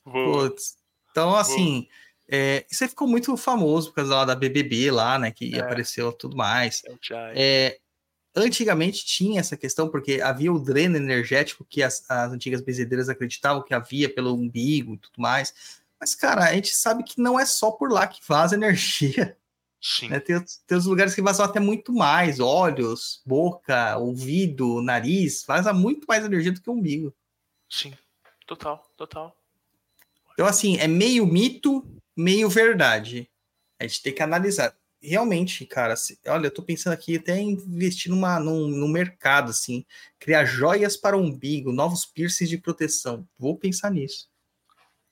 Boa. 0.06 0.49
Putz. 0.49 0.75
Então, 1.11 1.35
assim... 1.35 1.88
É, 2.27 2.65
você 2.67 2.88
ficou 2.88 3.07
muito 3.07 3.38
famoso 3.38 3.90
por 3.90 3.98
causa 3.98 4.15
lá 4.15 4.25
da 4.25 4.35
BBB 4.35 4.90
lá, 4.90 5.19
né? 5.19 5.32
Que 5.32 5.56
é. 5.56 5.59
apareceu 5.59 6.11
tudo 6.11 6.35
mais. 6.35 6.82
É, 7.35 7.77
antigamente 8.35 9.06
tinha 9.06 9.40
essa 9.40 9.56
questão, 9.56 9.88
porque 9.90 10.19
havia 10.22 10.51
o 10.51 10.59
dreno 10.59 10.98
energético 10.98 11.65
que 11.69 11.82
as, 11.82 12.03
as 12.09 12.32
antigas 12.32 12.61
benzedeiras 12.61 13.09
acreditavam 13.09 13.64
que 13.64 13.74
havia 13.74 14.14
pelo 14.14 14.33
umbigo 14.33 14.95
e 14.95 14.98
tudo 14.98 15.22
mais. 15.22 15.53
Mas, 15.99 16.14
cara, 16.14 16.45
a 16.45 16.53
gente 16.53 16.75
sabe 16.75 17.03
que 17.03 17.22
não 17.22 17.40
é 17.40 17.45
só 17.45 17.72
por 17.72 17.91
lá 17.91 18.06
que 18.07 18.19
vaza 18.27 18.56
energia. 18.57 19.38
Sim. 19.88 20.09
Né? 20.09 20.19
Tem, 20.19 20.35
tem 20.65 20.77
os 20.77 20.88
lugares 20.88 21.14
que 21.14 21.22
vazam 21.22 21.45
até 21.45 21.59
muito 21.59 21.93
mais, 21.93 22.39
olhos, 22.39 23.22
boca, 23.23 23.95
ouvido, 23.97 24.81
nariz, 24.81 25.43
vaza 25.45 25.72
muito 25.72 26.07
mais 26.07 26.25
energia 26.25 26.51
do 26.51 26.59
que 26.59 26.67
o 26.67 26.73
umbigo. 26.73 27.14
Sim, 27.69 27.93
total, 28.47 28.83
total. 28.97 29.38
Então, 30.33 30.47
assim, 30.47 30.77
é 30.77 30.88
meio 30.88 31.23
mito, 31.27 31.88
meio 32.17 32.49
verdade. 32.49 33.30
A 33.80 33.85
gente 33.85 34.01
tem 34.01 34.11
que 34.11 34.23
analisar. 34.23 34.75
Realmente, 34.99 35.64
cara, 35.67 35.95
se, 35.95 36.19
olha, 36.25 36.47
eu 36.47 36.51
tô 36.51 36.64
pensando 36.64 36.93
aqui 36.93 37.17
até 37.17 37.38
em 37.38 37.51
investir 37.51 38.09
numa, 38.09 38.39
num, 38.39 38.67
num 38.67 38.88
mercado, 38.88 39.51
assim, 39.51 39.85
criar 40.17 40.45
joias 40.45 40.97
para 40.97 41.15
o 41.15 41.22
umbigo, 41.22 41.72
novos 41.72 42.07
piercings 42.07 42.49
de 42.49 42.57
proteção. 42.57 43.27
Vou 43.38 43.55
pensar 43.55 43.91
nisso. 43.91 44.27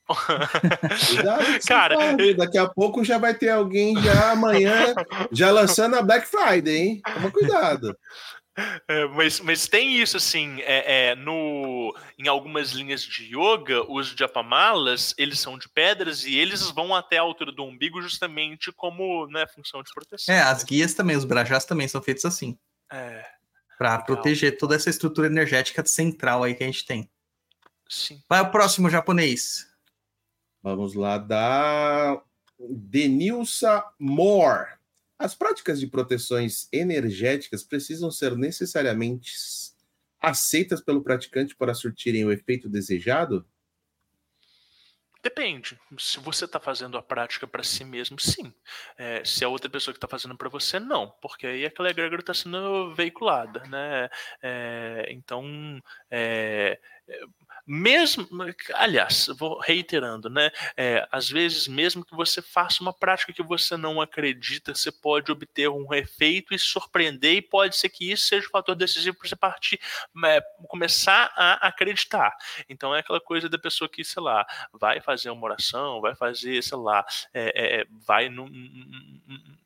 cara, 1.67 1.95
daqui 2.37 2.57
a 2.57 2.67
pouco 2.67 3.03
já 3.03 3.17
vai 3.17 3.33
ter 3.33 3.49
alguém 3.49 3.95
já 4.01 4.31
amanhã 4.31 4.93
já 5.31 5.51
lançando 5.51 5.95
a 5.95 6.01
Black 6.01 6.27
Friday, 6.27 6.75
hein? 6.75 7.01
Toma 7.13 7.31
cuidado. 7.31 7.97
É, 8.87 9.07
mas, 9.07 9.39
mas 9.39 9.67
tem 9.67 9.99
isso 9.99 10.15
assim, 10.15 10.61
é, 10.61 11.09
é, 11.09 11.15
no, 11.15 11.95
em 12.19 12.27
algumas 12.27 12.71
linhas 12.71 13.01
de 13.01 13.35
yoga, 13.35 13.83
os 13.91 14.09
japamalas, 14.09 15.15
eles 15.17 15.39
são 15.39 15.57
de 15.57 15.67
pedras 15.67 16.23
e 16.23 16.37
eles 16.37 16.69
vão 16.69 16.93
até 16.93 17.17
a 17.17 17.21
altura 17.21 17.51
do 17.51 17.63
umbigo 17.63 18.01
justamente 18.01 18.71
como 18.71 19.25
né, 19.27 19.47
função 19.47 19.81
de 19.81 19.91
proteção. 19.91 20.33
É, 20.33 20.41
as 20.41 20.63
guias 20.63 20.93
também, 20.93 21.15
os 21.15 21.25
brajás 21.25 21.65
também 21.65 21.87
são 21.87 22.01
feitos 22.01 22.25
assim. 22.25 22.57
É. 22.91 23.25
Para 23.77 23.97
proteger 23.99 24.57
toda 24.57 24.75
essa 24.75 24.89
estrutura 24.89 25.27
energética 25.27 25.83
central 25.83 26.43
aí 26.43 26.53
que 26.53 26.63
a 26.63 26.67
gente 26.67 26.85
tem. 26.85 27.09
Sim. 27.89 28.21
Vai 28.29 28.41
o 28.41 28.51
próximo 28.51 28.87
japonês. 28.87 29.72
Vamos 30.63 30.93
lá, 30.93 31.17
da 31.17 32.23
Denilsa 32.57 33.83
Moore. 33.99 34.77
As 35.19 35.35
práticas 35.35 35.77
de 35.77 35.87
proteções 35.87 36.69
energéticas 36.71 37.63
precisam 37.63 38.09
ser 38.09 38.37
necessariamente 38.37 39.33
aceitas 40.21 40.79
pelo 40.79 41.03
praticante 41.03 41.53
para 41.53 41.73
surtirem 41.73 42.23
o 42.23 42.31
efeito 42.31 42.69
desejado? 42.69 43.45
Depende. 45.21 45.79
Se 45.97 46.19
você 46.19 46.45
está 46.45 46.59
fazendo 46.59 46.97
a 46.97 47.01
prática 47.01 47.47
para 47.47 47.63
si 47.63 47.85
mesmo, 47.85 48.19
sim. 48.19 48.53
É, 48.97 49.23
se 49.23 49.43
a 49.43 49.49
outra 49.49 49.69
pessoa 49.69 49.93
que 49.93 49.97
está 49.97 50.07
fazendo 50.07 50.37
para 50.37 50.49
você, 50.49 50.79
não. 50.79 51.11
Porque 51.21 51.47
aí 51.47 51.65
aquela 51.65 51.89
egrégora 51.89 52.21
está 52.21 52.33
sendo 52.33 52.93
veiculada, 52.93 53.63
né? 53.67 54.09
É, 54.41 55.07
então, 55.11 55.81
é, 56.11 56.77
mesmo, 57.65 58.27
aliás, 58.73 59.27
vou 59.37 59.59
reiterando, 59.59 60.29
né? 60.29 60.51
É, 60.75 61.07
às 61.11 61.29
vezes, 61.29 61.67
mesmo 61.67 62.03
que 62.03 62.15
você 62.15 62.41
faça 62.41 62.81
uma 62.81 62.93
prática 62.93 63.31
que 63.31 63.43
você 63.43 63.77
não 63.77 64.01
acredita, 64.01 64.75
você 64.75 64.91
pode 64.91 65.31
obter 65.31 65.69
um 65.69 65.93
efeito 65.93 66.53
e 66.53 66.59
surpreender, 66.59 67.35
e 67.35 67.41
pode 67.41 67.77
ser 67.77 67.89
que 67.89 68.11
isso 68.11 68.27
seja 68.27 68.47
o 68.47 68.51
fator 68.51 68.75
decisivo 68.75 69.17
para 69.17 69.29
você 69.29 69.35
partir, 69.35 69.79
é, 70.25 70.41
começar 70.67 71.31
a 71.35 71.67
acreditar. 71.67 72.35
Então 72.67 72.93
é 72.93 72.99
aquela 72.99 73.21
coisa 73.21 73.47
da 73.47 73.57
pessoa 73.57 73.89
que, 73.89 74.03
sei 74.03 74.21
lá, 74.21 74.45
vai 74.73 74.99
fazer 74.99 75.29
uma 75.29 75.45
oração, 75.45 76.01
vai 76.01 76.15
fazer, 76.15 76.61
sei 76.61 76.77
lá, 76.77 77.05
é, 77.33 77.81
é 77.81 77.85
vai 78.05 78.29
num, 78.29 78.47
num 78.47 79.62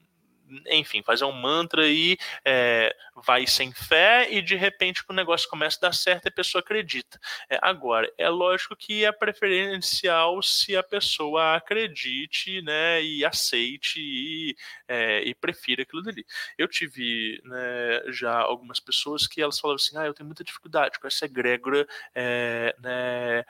enfim, 0.67 1.01
fazer 1.03 1.26
um 1.26 1.32
mantra 1.32 1.88
e 1.88 2.17
é, 2.45 2.95
vai 3.16 3.45
sem 3.48 3.72
fé 3.74 4.27
e 4.32 4.42
de 4.42 4.56
repente 4.56 5.03
o 5.08 5.14
negócio 5.14 5.50
começa 5.50 5.77
a 5.77 5.90
dar 5.90 5.93
certo 5.93 6.26
e 6.26 6.30
a 6.30 6.32
pessoa 6.32 6.61
acredita. 6.61 7.19
É, 7.50 7.59
agora, 7.61 8.11
é 8.17 8.30
lógico 8.30 8.76
que 8.76 9.03
é 9.03 9.11
preferencial 9.11 10.42
se 10.42 10.76
a 10.76 10.84
pessoa 10.84 11.56
acredite 11.56 12.61
né, 12.61 13.01
e 13.01 13.26
aceite 13.26 14.00
e, 14.00 14.56
é, 14.88 15.22
e 15.22 15.34
prefira 15.34 15.84
aquilo 15.84 16.03
dali. 16.03 16.26
Eu 16.58 16.67
tive 16.67 17.42
né, 17.43 18.11
já 18.11 18.38
algumas 18.38 18.80
pessoas 18.80 19.27
que 19.27 19.42
elas 19.42 19.59
falavam 19.59 19.76
assim, 19.76 19.98
ah, 19.98 20.06
eu 20.06 20.14
tenho 20.14 20.27
muita 20.27 20.43
dificuldade 20.43 21.00
com 21.00 21.08
essa 21.08 21.26
egrégora 21.26 21.88
é, 22.14 22.76
né, 22.80 23.43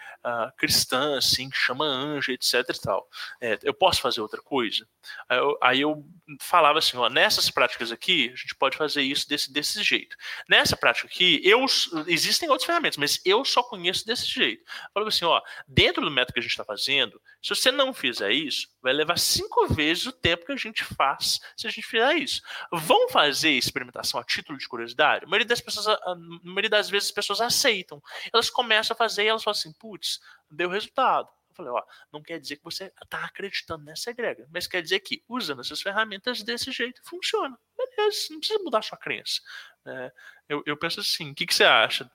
cristã, 0.58 1.18
assim, 1.18 1.50
que 1.50 1.58
chama 1.58 1.86
anjo, 1.86 2.32
etc 2.32 2.54
e 2.70 2.82
tal. 2.82 3.10
É, 3.42 3.60
eu 3.64 3.74
posso 3.74 4.02
fazer 4.02 4.22
outra 4.22 4.42
coisa? 4.42 4.88
Aí 5.30 5.38
eu, 5.38 5.58
aí 5.62 5.82
eu 5.82 6.06
falava 6.40 6.80
assim, 6.80 6.87
ó, 6.96 7.10
nessas 7.10 7.50
práticas 7.50 7.92
aqui, 7.92 8.30
a 8.32 8.36
gente 8.36 8.56
pode 8.56 8.78
fazer 8.78 9.02
isso 9.02 9.28
desse, 9.28 9.52
desse 9.52 9.84
jeito. 9.84 10.16
Nessa 10.48 10.78
prática 10.78 11.08
aqui, 11.08 11.42
eu, 11.44 11.66
existem 12.06 12.48
outras 12.50 12.66
ferramentas, 12.66 12.98
mas 12.98 13.20
eu 13.26 13.44
só 13.44 13.64
conheço 13.64 14.06
desse 14.06 14.28
jeito. 14.28 14.64
Falava 14.94 15.10
assim, 15.10 15.26
ó, 15.26 15.42
dentro 15.68 16.04
do 16.04 16.12
método 16.12 16.34
que 16.34 16.40
a 16.40 16.42
gente 16.42 16.52
está 16.52 16.64
fazendo, 16.64 17.20
se 17.42 17.50
você 17.50 17.72
não 17.72 17.94
fizer 17.94 18.32
isso, 18.32 18.68
vai 18.82 18.94
levar 18.94 19.18
cinco 19.18 19.68
vezes 19.68 20.06
o 20.06 20.12
tempo 20.12 20.46
que 20.46 20.52
a 20.52 20.58
gente 20.58 20.84
faz 20.84 21.40
se 21.58 21.68
a 21.68 21.70
gente 21.70 21.88
fizer 21.88 22.16
isso. 22.16 22.42
Vão 22.72 23.10
fazer 23.10 23.52
experimentação 23.52 24.20
a 24.20 24.24
título 24.24 24.58
de 24.58 24.68
curiosidade? 24.68 25.26
A 25.26 25.28
maioria 25.28 25.48
das 25.48 25.62
pessoas, 25.62 25.88
a 25.88 26.16
maioria 26.44 26.70
das 26.70 26.90
vezes 26.90 27.10
as 27.10 27.14
pessoas 27.14 27.42
aceitam. 27.42 28.02
Elas 28.32 28.50
começam 28.50 28.94
a 28.94 28.98
fazer 28.98 29.24
e 29.24 29.28
elas 29.28 29.44
falam 29.44 29.58
assim, 29.58 29.74
putz, 29.74 30.20
deu 30.50 30.70
resultado 30.70 31.28
falei, 31.58 31.72
ó, 31.72 31.84
não 32.12 32.22
quer 32.22 32.40
dizer 32.40 32.58
que 32.58 32.64
você 32.64 32.92
está 33.02 33.26
acreditando 33.26 33.84
nessa 33.84 34.12
egrégora, 34.12 34.48
mas 34.54 34.68
quer 34.68 34.82
dizer 34.82 35.00
que 35.02 35.24
usando 35.28 35.62
essas 35.62 35.82
ferramentas 35.82 36.44
desse 36.44 36.72
jeito 36.72 37.02
funciona. 37.04 37.58
Beleza, 37.78 38.28
não 38.30 38.40
precisa 38.40 38.64
mudar 38.64 38.82
sua 38.82 38.98
crença. 38.98 39.42
É, 39.86 40.12
eu, 40.48 40.64
eu 40.66 40.78
penso 40.78 41.00
assim, 41.00 41.32
o 41.32 41.36
que, 41.36 41.46
que 41.46 41.54
você 41.54 41.64
acha? 41.64 42.10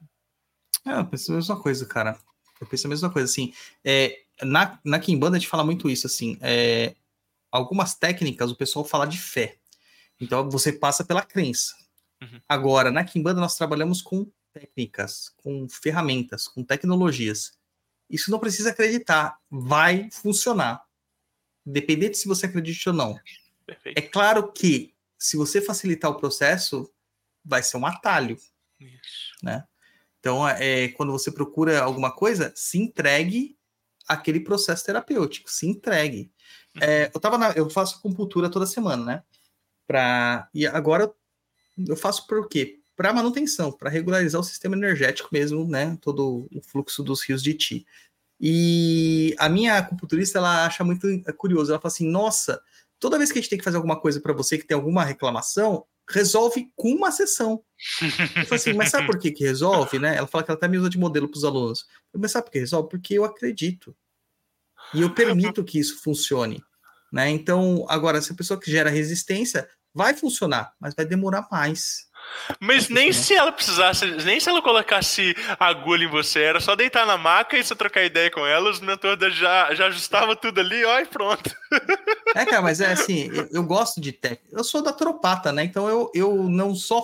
É, 0.86 0.98
eu 0.98 1.06
penso 1.06 1.32
a 1.32 1.34
mesma 1.36 1.60
coisa, 1.60 1.86
cara. 1.86 2.18
Eu 2.60 2.66
penso 2.66 2.86
a 2.86 2.90
mesma 2.90 3.10
coisa, 3.10 3.30
assim. 3.30 3.52
É, 3.84 4.22
na, 4.42 4.78
na 4.84 4.98
Kimbanda 4.98 5.36
a 5.36 5.40
gente 5.40 5.48
fala 5.48 5.64
muito 5.64 5.90
isso, 5.90 6.06
assim. 6.06 6.38
É, 6.40 6.94
algumas 7.50 7.94
técnicas 7.94 8.50
o 8.50 8.56
pessoal 8.56 8.84
fala 8.84 9.06
de 9.06 9.18
fé. 9.18 9.58
Então 10.20 10.48
você 10.48 10.72
passa 10.72 11.04
pela 11.04 11.22
crença. 11.22 11.74
Uhum. 12.22 12.40
Agora, 12.48 12.90
na 12.90 13.04
Kimbanda 13.04 13.40
nós 13.40 13.56
trabalhamos 13.56 14.00
com 14.00 14.30
técnicas, 14.52 15.30
com 15.36 15.68
ferramentas, 15.68 16.46
com 16.46 16.62
tecnologias. 16.62 17.58
Isso 18.12 18.31
não 18.31 18.39
precisa 18.39 18.70
acreditar, 18.70 19.39
vai 19.50 20.10
funcionar. 20.12 20.84
Independente 21.66 22.18
se 22.18 22.28
você 22.28 22.44
acredita 22.44 22.91
ou 22.91 22.97
não. 22.97 23.18
Perfeito. 23.65 23.99
É 23.99 24.02
claro 24.02 24.52
que 24.52 24.94
se 25.18 25.36
você 25.36 25.62
facilitar 25.62 26.10
o 26.10 26.16
processo, 26.16 26.92
vai 27.42 27.62
ser 27.62 27.78
um 27.78 27.86
atalho. 27.86 28.36
Isso. 28.78 29.32
Né? 29.42 29.65
Então, 30.20 30.47
é, 30.47 30.89
quando 30.89 31.10
você 31.10 31.32
procura 31.32 31.81
alguma 31.81 32.12
coisa, 32.15 32.52
se 32.55 32.78
entregue 32.78 33.57
aquele 34.07 34.41
processo 34.41 34.84
terapêutico, 34.84 35.50
se 35.50 35.66
entregue. 35.66 36.31
É, 36.81 37.10
eu 37.15 37.20
tava 37.20 37.39
na, 37.39 37.52
eu 37.52 37.70
faço 37.70 37.97
acupuntura 37.97 38.50
toda 38.50 38.66
semana, 38.66 39.05
né? 39.05 39.23
Pra, 39.86 40.49
e 40.52 40.66
agora 40.66 41.12
eu 41.78 41.97
faço 41.97 42.26
por 42.26 42.49
quê? 42.49 42.81
Para 43.02 43.12
manutenção, 43.12 43.72
para 43.72 43.90
regularizar 43.90 44.40
o 44.40 44.44
sistema 44.44 44.76
energético 44.76 45.28
mesmo, 45.32 45.66
né? 45.66 45.98
Todo 46.00 46.48
o 46.55 46.62
fluxo 46.62 47.02
dos 47.02 47.20
rios 47.24 47.42
de 47.42 47.52
Ti. 47.52 47.86
E 48.40 49.34
a 49.40 49.48
minha 49.48 49.76
acupunturista, 49.78 50.39
ela 50.39 50.66
acha 50.66 50.84
muito 50.84 51.08
curioso. 51.36 51.72
Ela 51.72 51.81
fala 51.81 51.92
assim: 51.92 52.08
nossa, 52.08 52.62
toda 53.00 53.18
vez 53.18 53.32
que 53.32 53.40
a 53.40 53.42
gente 53.42 53.50
tem 53.50 53.58
que 53.58 53.64
fazer 53.64 53.76
alguma 53.76 53.98
coisa 54.00 54.20
para 54.20 54.32
você 54.32 54.56
que 54.56 54.64
tem 54.64 54.76
alguma 54.76 55.02
reclamação, 55.02 55.84
resolve 56.08 56.70
com 56.76 56.92
uma 56.92 57.10
sessão. 57.10 57.64
Eu 58.36 58.44
falo 58.44 58.55
assim, 58.55 58.72
mas 58.72 58.90
sabe 58.90 59.06
por 59.06 59.18
que, 59.18 59.32
que 59.32 59.42
resolve, 59.42 59.98
né? 59.98 60.16
Ela 60.16 60.28
fala 60.28 60.44
que 60.44 60.52
ela 60.52 60.56
até 60.56 60.68
me 60.68 60.78
usa 60.78 60.89
de 60.89 60.97
modelo 60.97 61.28
para 61.28 61.39
os 61.39 61.44
alunos. 61.44 61.84
Mas 62.16 62.31
sabe 62.31 62.44
por 62.44 62.52
que 62.52 62.60
resolve? 62.60 62.89
Porque 62.89 63.14
eu 63.14 63.24
acredito. 63.24 63.97
E 64.94 65.00
eu 65.00 65.12
permito 65.12 65.64
que 65.64 65.81
isso 65.81 66.00
funcione. 66.00 66.62
Né? 67.12 67.31
Então, 67.31 67.84
agora, 67.89 68.22
se 68.22 68.31
a 68.31 68.36
pessoa 68.36 68.60
que 68.60 68.70
gera 68.70 68.90
resistência, 68.90 69.68
vai 69.92 70.14
funcionar, 70.14 70.72
mas 70.78 70.94
vai 70.94 71.05
demorar 71.05 71.48
mais. 71.50 72.06
Mas 72.60 72.89
nem 72.89 73.12
se 73.12 73.34
ela 73.34 73.52
precisasse, 73.52 74.07
nem 74.25 74.41
se 74.41 74.49
ela 74.49 74.62
colocasse 74.62 75.34
agulha 75.59 76.05
em 76.05 76.09
você, 76.09 76.41
era 76.41 76.60
só 76.60 76.75
deitar 76.75 77.07
na 77.07 77.17
maca 77.17 77.57
e 77.57 77.65
você 77.65 77.75
trocar 77.75 78.05
ideia 78.05 78.31
com 78.31 78.47
ela, 78.47 78.70
os 78.70 78.81
mentores 78.81 79.34
já, 79.34 79.75
já 79.75 79.86
ajustavam 79.86 80.34
tudo 80.36 80.60
ali, 80.60 80.84
ó, 80.84 81.01
e 81.01 81.07
pronto. 81.07 81.51
É, 82.34 82.47
cara, 82.47 82.62
mas 82.62 82.81
é 82.81 82.92
assim, 82.92 83.31
eu, 83.31 83.47
eu 83.52 83.62
gosto 83.62 84.01
de 84.01 84.10
técnica. 84.10 84.57
Eu 84.57 84.65
sou 84.65 84.83
da 84.83 84.91
tropata, 84.91 85.52
né? 85.52 85.65
Então 85.65 85.86
eu, 85.86 86.10
eu 86.15 86.49
não 86.49 86.75
só 86.75 87.02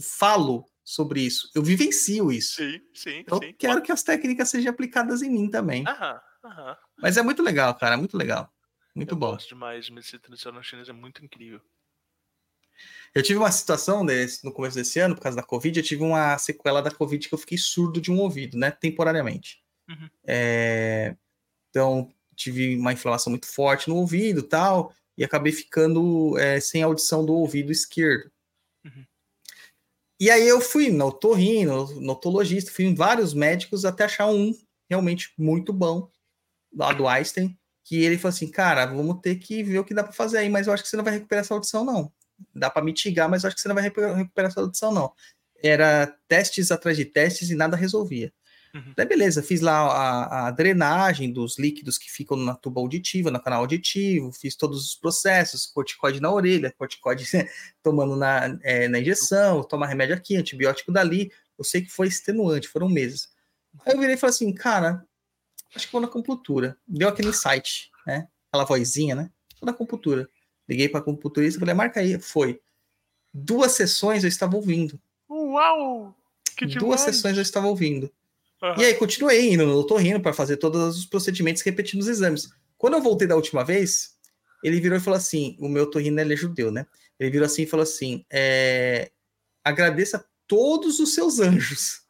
falo 0.00 0.64
sobre 0.84 1.20
isso, 1.20 1.50
eu 1.52 1.62
vivencio 1.62 2.30
isso. 2.30 2.56
Sim, 2.56 2.80
sim. 2.94 3.24
Eu 3.26 3.38
sim. 3.38 3.52
quero 3.58 3.82
que 3.82 3.90
as 3.90 4.04
técnicas 4.04 4.48
sejam 4.48 4.70
aplicadas 4.70 5.20
em 5.20 5.30
mim 5.30 5.50
também. 5.50 5.84
Aham, 5.86 6.20
aham. 6.44 6.76
Mas 6.96 7.16
é 7.16 7.22
muito 7.22 7.42
legal, 7.42 7.74
cara, 7.74 7.96
muito 7.96 8.16
legal. 8.16 8.52
Muito 8.94 9.14
eu 9.14 9.18
bom. 9.18 9.32
gosto 9.32 9.48
demais 9.48 9.86
de 9.86 9.92
medicina 9.92 10.20
tradicional 10.20 10.62
chinesa, 10.62 10.90
é 10.90 10.94
muito 10.94 11.24
incrível. 11.24 11.60
Eu 13.14 13.22
tive 13.22 13.38
uma 13.38 13.50
situação 13.50 14.04
desse, 14.04 14.44
no 14.44 14.52
começo 14.52 14.76
desse 14.76 14.98
ano, 14.98 15.14
por 15.14 15.22
causa 15.22 15.36
da 15.36 15.42
Covid, 15.42 15.78
eu 15.78 15.84
tive 15.84 16.02
uma 16.02 16.36
sequela 16.38 16.80
da 16.80 16.90
Covid 16.90 17.28
que 17.28 17.34
eu 17.34 17.38
fiquei 17.38 17.58
surdo 17.58 18.00
de 18.00 18.10
um 18.10 18.18
ouvido, 18.18 18.58
né? 18.58 18.70
Temporariamente. 18.70 19.62
Uhum. 19.88 20.08
É, 20.26 21.16
então, 21.70 22.12
tive 22.36 22.76
uma 22.76 22.92
inflamação 22.92 23.30
muito 23.30 23.46
forte 23.46 23.88
no 23.88 23.96
ouvido 23.96 24.42
tal, 24.42 24.94
e 25.16 25.24
acabei 25.24 25.52
ficando 25.52 26.38
é, 26.38 26.60
sem 26.60 26.82
audição 26.82 27.24
do 27.24 27.34
ouvido 27.34 27.72
esquerdo. 27.72 28.30
Uhum. 28.84 29.04
E 30.20 30.30
aí 30.30 30.46
eu 30.46 30.60
fui 30.60 30.90
no 30.90 31.06
otorrino, 31.06 31.86
no 32.00 32.12
otologista, 32.12 32.70
fui 32.70 32.84
em 32.84 32.94
vários 32.94 33.32
médicos 33.34 33.84
até 33.84 34.04
achar 34.04 34.26
um 34.26 34.54
realmente 34.88 35.32
muito 35.38 35.72
bom, 35.72 36.10
lá 36.74 36.92
do 36.92 37.06
Einstein, 37.06 37.58
que 37.84 38.02
ele 38.02 38.18
falou 38.18 38.34
assim, 38.34 38.50
cara, 38.50 38.86
vamos 38.86 39.20
ter 39.20 39.36
que 39.36 39.62
ver 39.62 39.78
o 39.78 39.84
que 39.84 39.94
dá 39.94 40.02
para 40.02 40.12
fazer 40.12 40.38
aí, 40.38 40.48
mas 40.48 40.66
eu 40.66 40.72
acho 40.72 40.82
que 40.82 40.88
você 40.88 40.96
não 40.96 41.04
vai 41.04 41.14
recuperar 41.14 41.42
essa 41.42 41.54
audição, 41.54 41.84
não 41.84 42.12
dá 42.54 42.70
para 42.70 42.84
mitigar, 42.84 43.28
mas 43.28 43.44
acho 43.44 43.56
que 43.56 43.62
você 43.62 43.68
não 43.68 43.74
vai 43.74 43.84
recuperar 43.84 44.50
essa 44.50 44.60
audição, 44.60 44.92
não. 44.92 45.12
Era 45.62 46.06
testes 46.28 46.70
atrás 46.70 46.96
de 46.96 47.04
testes 47.04 47.50
e 47.50 47.54
nada 47.54 47.76
resolvia. 47.76 48.32
Uhum. 48.74 48.92
Daí, 48.96 49.06
beleza, 49.06 49.42
fiz 49.42 49.60
lá 49.60 49.78
a, 49.78 50.48
a, 50.48 50.50
drenagem 50.50 51.32
dos 51.32 51.58
líquidos 51.58 51.96
que 51.96 52.10
ficam 52.10 52.36
na 52.36 52.54
tuba 52.54 52.80
auditiva, 52.80 53.30
no 53.30 53.40
canal 53.40 53.60
auditivo, 53.60 54.30
fiz 54.30 54.54
todos 54.54 54.86
os 54.86 54.94
processos, 54.94 55.66
corticóide 55.66 56.20
na 56.20 56.30
orelha, 56.30 56.72
corticóide 56.76 57.24
tomando 57.82 58.14
na, 58.14 58.58
é, 58.62 58.86
na 58.86 59.00
injeção, 59.00 59.62
tomar 59.62 59.86
remédio 59.86 60.14
aqui, 60.14 60.36
antibiótico 60.36 60.92
dali. 60.92 61.32
Eu 61.58 61.64
sei 61.64 61.82
que 61.82 61.90
foi 61.90 62.08
extenuante, 62.08 62.68
foram 62.68 62.88
meses. 62.88 63.28
Aí 63.86 63.94
eu 63.94 63.98
virei 63.98 64.14
e 64.14 64.18
falei 64.18 64.34
assim, 64.34 64.52
cara, 64.52 65.04
acho 65.74 65.86
que 65.86 65.92
vou 65.92 66.00
na 66.00 66.06
acupuntura. 66.06 66.76
Deu 66.86 67.08
aquele 67.08 67.28
insight, 67.28 67.90
né? 68.06 68.28
Aquela 68.48 68.64
vozinha, 68.64 69.14
né? 69.14 69.30
Vou 69.60 69.66
na 69.66 69.72
acupuntura. 69.72 70.28
Liguei 70.68 70.88
para 70.88 71.00
a 71.00 71.02
computurista 71.02 71.58
e 71.58 71.60
falei, 71.60 71.74
marca 71.74 72.00
aí. 72.00 72.18
Foi. 72.20 72.60
Duas 73.32 73.72
sessões 73.72 74.24
eu 74.24 74.28
estava 74.28 74.56
ouvindo. 74.56 75.00
Uau! 75.28 76.14
Que 76.56 76.66
Duas 76.66 77.00
sessões 77.00 77.36
eu 77.36 77.42
estava 77.42 77.66
ouvindo. 77.66 78.10
Uhum. 78.62 78.74
E 78.78 78.84
aí 78.84 78.94
continuei 78.94 79.52
indo 79.52 79.64
no 79.64 79.78
otorrino 79.78 80.20
para 80.20 80.32
fazer 80.32 80.56
todos 80.56 80.98
os 80.98 81.06
procedimentos 81.06 81.62
repetindo 81.62 82.00
os 82.00 82.08
exames. 82.08 82.48
Quando 82.76 82.94
eu 82.94 83.02
voltei 83.02 83.26
da 83.26 83.36
última 83.36 83.64
vez, 83.64 84.16
ele 84.62 84.80
virou 84.80 84.98
e 84.98 85.00
falou 85.00 85.16
assim: 85.16 85.56
o 85.60 85.68
meu 85.68 85.84
otorrino 85.84 86.20
ele 86.20 86.34
é 86.34 86.36
judeu, 86.36 86.70
né? 86.70 86.86
Ele 87.18 87.30
virou 87.30 87.46
assim 87.46 87.62
e 87.62 87.66
falou 87.66 87.84
assim: 87.84 88.24
é, 88.30 89.10
agradeça 89.64 90.24
todos 90.46 90.98
os 90.98 91.14
seus 91.14 91.38
anjos. 91.38 92.02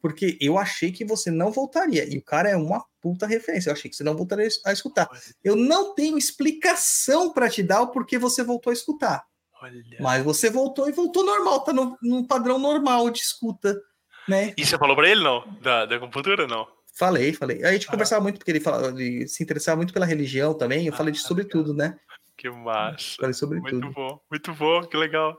Porque 0.00 0.36
eu 0.40 0.58
achei 0.58 0.92
que 0.92 1.04
você 1.04 1.30
não 1.30 1.50
voltaria. 1.50 2.04
E 2.12 2.18
o 2.18 2.22
cara 2.22 2.48
é 2.48 2.56
uma 2.56 2.84
puta 3.00 3.26
referência. 3.26 3.70
Eu 3.70 3.74
achei 3.74 3.90
que 3.90 3.96
você 3.96 4.04
não 4.04 4.16
voltaria 4.16 4.48
a 4.64 4.72
escutar. 4.72 5.08
Eu 5.42 5.56
não 5.56 5.94
tenho 5.94 6.18
explicação 6.18 7.32
para 7.32 7.48
te 7.48 7.62
dar 7.62 7.82
o 7.82 7.88
porquê 7.88 8.18
você 8.18 8.42
voltou 8.42 8.70
a 8.70 8.74
escutar. 8.74 9.24
Olha. 9.62 9.82
Mas 10.00 10.22
você 10.22 10.50
voltou 10.50 10.88
e 10.88 10.92
voltou 10.92 11.24
normal, 11.24 11.60
tá 11.60 11.72
no, 11.72 11.96
num 12.02 12.26
padrão 12.26 12.58
normal 12.58 13.10
de 13.10 13.20
escuta, 13.20 13.80
né? 14.28 14.52
E 14.56 14.66
você 14.66 14.76
falou 14.76 14.94
para 14.94 15.08
ele 15.08 15.22
não? 15.22 15.46
Da, 15.62 15.86
da 15.86 15.98
computadora, 15.98 16.46
não? 16.46 16.68
Falei, 16.94 17.32
falei. 17.32 17.64
A 17.64 17.72
gente 17.72 17.88
ah. 17.88 17.90
conversava 17.90 18.22
muito 18.22 18.38
porque 18.38 18.50
ele, 18.50 18.60
falava, 18.60 18.88
ele 18.88 19.26
se 19.26 19.42
interessava 19.42 19.76
muito 19.76 19.92
pela 19.92 20.06
religião 20.06 20.54
também. 20.54 20.86
Eu 20.86 20.94
ah, 20.94 20.96
falei 20.96 21.12
de 21.12 21.18
sobre 21.18 21.44
tudo, 21.44 21.74
né? 21.74 21.98
Que 22.36 22.50
massa. 22.50 23.16
Falei 23.18 23.32
sobre 23.32 23.60
muito 23.60 23.74
tudo. 23.74 23.84
Muito 23.84 23.94
bom, 23.94 24.20
muito 24.30 24.54
bom, 24.54 24.82
que 24.82 24.96
legal. 24.96 25.38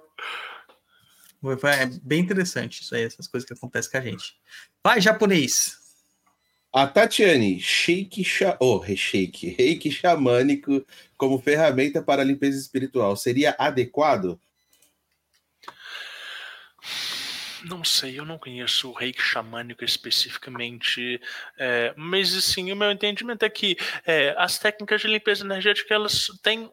É 1.53 1.85
bem 2.01 2.19
interessante 2.19 2.82
isso 2.82 2.95
aí, 2.95 3.03
essas 3.03 3.27
coisas 3.27 3.48
que 3.48 3.53
acontecem 3.53 3.92
com 3.92 3.98
a 3.98 4.01
gente. 4.01 4.35
Vai, 4.84 5.01
japonês. 5.01 5.88
A 6.74 6.85
Tatiane, 6.85 7.59
shake, 7.59 8.24
oh, 8.59 8.84
shake, 8.95 9.50
reiki 9.50 9.90
xamânico 9.90 10.85
como 11.17 11.40
ferramenta 11.40 12.01
para 12.01 12.24
limpeza 12.24 12.59
espiritual 12.59 13.16
seria 13.16 13.56
adequado? 13.58 14.40
Não 17.64 17.84
sei, 17.84 18.19
eu 18.19 18.26
não 18.26 18.38
conheço 18.38 18.90
o 18.90 18.93
reiki 18.93 19.22
xamânico 19.22 19.84
especificamente, 19.84 21.19
é, 21.58 21.93
mas 21.98 22.35
assim, 22.35 22.72
o 22.72 22.76
meu 22.76 22.92
entendimento 22.92 23.43
é 23.43 23.50
que 23.50 23.76
é, 24.06 24.35
as 24.38 24.59
técnicas 24.59 25.01
de 25.01 25.08
limpeza 25.08 25.43
energética 25.43 25.93
elas 25.93 26.27
têm, 26.43 26.69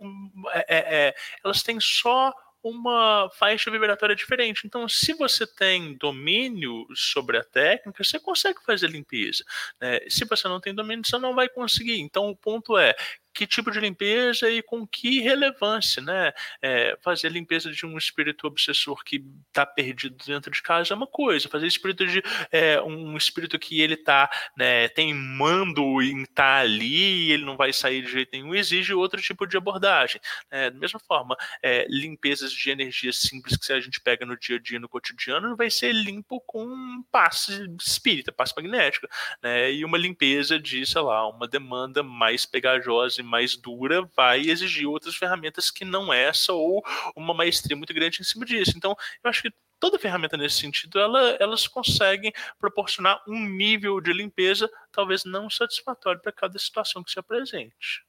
é, 0.53 0.59
é, 0.69 1.07
é 1.09 1.15
elas 1.43 1.63
têm 1.63 1.81
só 1.81 2.33
uma 2.65 3.31
faixa 3.35 3.71
vibratória 3.71 4.17
diferente. 4.17 4.67
Então, 4.67 4.89
se 4.89 5.13
você 5.13 5.47
tem 5.47 5.95
domínio 5.99 6.87
sobre 6.95 7.37
a 7.37 7.45
técnica, 7.45 8.03
você 8.03 8.19
consegue 8.19 8.59
fazer 8.65 8.89
limpeza. 8.89 9.45
Né? 9.81 10.01
Se 10.09 10.25
você 10.25 10.49
não 10.49 10.61
tem 10.61 10.75
domínio, 10.75 11.05
você 11.07 11.19
não 11.19 11.35
vai 11.35 11.49
conseguir. 11.49 12.01
Então, 12.01 12.31
o 12.31 12.37
ponto 12.37 12.79
é 12.79 12.97
que 13.35 13.47
tipo 13.47 13.71
de 13.71 13.81
limpeza 13.81 14.49
e 14.49 14.63
com 14.63 14.87
que 14.87 15.21
relevância, 15.21 16.01
né? 16.01 16.33
É, 16.63 16.97
fazer 17.03 17.27
a 17.27 17.31
limpeza 17.31 17.71
de 17.71 17.85
um 17.85 17.99
espírito 17.99 18.47
obsessor 18.47 19.03
que 19.05 19.25
está 19.49 19.67
perdido 19.67 20.17
dentro 20.25 20.51
de 20.51 20.63
casa 20.63 20.95
é 20.95 20.97
uma 20.97 21.07
coisa, 21.07 21.49
fazer 21.49 21.67
espírito 21.67 22.07
de 22.07 22.23
é, 22.53 22.81
um 22.81 23.17
espírito 23.17 23.59
que 23.59 23.81
ele 23.81 23.95
está 23.95 24.31
né, 24.57 24.89
teimando 24.89 26.01
em 26.01 26.23
estar 26.23 26.35
tá 26.35 26.61
ali 26.61 27.27
e 27.27 27.33
ele 27.33 27.45
não 27.45 27.57
vai 27.57 27.73
sair 27.73 28.03
de 28.03 28.11
jeito 28.11 28.31
nenhum, 28.33 28.55
exige 28.55 28.95
outro 28.95 29.21
tipo 29.21 29.47
de 29.47 29.57
abordagem. 29.57 30.21
Né? 30.51 30.71
Da 30.71 30.79
mesma 30.79 31.01
forma, 31.01 31.37
é, 31.63 31.87
limpezas 31.89 32.53
de 32.53 32.71
energia 32.71 33.13
simples 33.13 33.57
que 33.57 33.73
a 33.73 33.81
gente 33.81 34.01
pega 34.01 34.25
no 34.25 34.39
dia 34.39 34.57
a 34.57 34.61
dia, 34.61 34.79
no 34.79 34.89
cotidiano, 34.89 35.49
não 35.49 35.57
vai 35.57 35.71
ser 35.71 35.93
limpo 35.93 36.41
com 36.41 37.03
passe 37.11 37.67
espírita, 37.81 38.31
passe 38.31 38.55
magnética, 38.57 39.09
né? 39.43 39.73
E 39.73 39.85
uma 39.85 39.99
limpeza 39.99 40.59
de, 40.59 40.85
sei 40.87 41.01
lá, 41.01 41.29
uma 41.29 41.49
demanda 41.49 42.03
mais 42.03 42.47
pegajosa 42.47 43.24
mais 43.25 43.57
dura 43.57 44.09
vai 44.17 44.41
exigir 44.41 44.87
outras 44.87 45.15
ferramentas 45.17 45.71
que 45.71 45.85
não 45.85 46.13
essa 46.13 46.53
ou 46.53 46.85
uma 47.17 47.35
maestria 47.35 47.77
muito 47.77 47.95
grande 47.95 48.21
em 48.21 48.25
cima 48.25 48.45
disso. 48.45 48.73
Então, 48.77 48.97
eu 49.23 49.31
acho 49.31 49.43
que 49.43 49.53
toda 49.81 49.99
ferramenta 49.99 50.37
nesse 50.37 50.61
sentido, 50.61 50.99
ela, 50.99 51.37
elas 51.41 51.67
conseguem 51.67 52.33
proporcionar 52.59 53.23
um 53.27 53.49
nível 53.49 54.01
de 54.01 54.13
limpeza 54.13 54.71
talvez 54.93 55.25
não 55.25 55.51
satisfatório 55.51 56.21
para 56.21 56.33
cada 56.33 56.59
situação 56.59 57.03
que 57.03 57.11
se 57.11 57.19
apresente. 57.19 58.05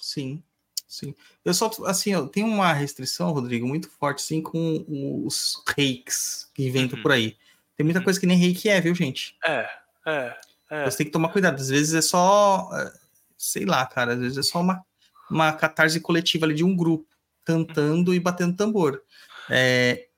Sim, 0.00 0.42
sim. 0.86 1.14
Eu 1.44 1.52
só, 1.52 1.70
assim, 1.86 2.12
eu 2.12 2.28
tenho 2.28 2.46
uma 2.46 2.72
restrição, 2.72 3.32
Rodrigo, 3.32 3.66
muito 3.66 3.90
forte, 3.90 4.22
sim, 4.22 4.40
com 4.40 4.84
os 5.26 5.62
reikes 5.76 6.50
que 6.54 6.66
inventam 6.66 6.96
uhum. 6.96 7.02
por 7.02 7.12
aí. 7.12 7.36
Tem 7.76 7.84
muita 7.84 7.98
uhum. 8.00 8.04
coisa 8.04 8.20
que 8.20 8.26
nem 8.26 8.38
reiki 8.38 8.68
é, 8.68 8.80
viu, 8.80 8.94
gente? 8.94 9.36
É, 9.44 9.70
é. 10.06 10.36
É. 10.70 10.84
Você 10.84 10.98
tem 10.98 11.06
que 11.06 11.12
tomar 11.12 11.30
cuidado. 11.30 11.60
Às 11.60 11.68
vezes 11.68 11.94
é 11.94 12.00
só 12.00 12.70
é, 12.72 12.92
sei 13.40 13.64
lá, 13.64 13.86
cara, 13.86 14.12
às 14.12 14.20
vezes 14.20 14.36
é 14.36 14.42
só 14.42 14.60
uma, 14.60 14.84
uma 15.30 15.50
catarse 15.52 15.98
coletiva 15.98 16.44
ali 16.44 16.54
de 16.54 16.62
um 16.62 16.76
grupo, 16.76 17.08
cantando 17.42 18.14
e 18.14 18.20
batendo 18.20 18.54
tambor. 18.54 19.02
É, 19.48 20.08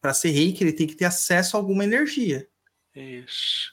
para 0.00 0.12
ser 0.12 0.30
reiki, 0.30 0.64
ele 0.64 0.72
tem 0.72 0.86
que 0.86 0.96
ter 0.96 1.04
acesso 1.04 1.56
a 1.56 1.60
alguma 1.60 1.84
energia. 1.84 2.48
Isso. 2.96 3.72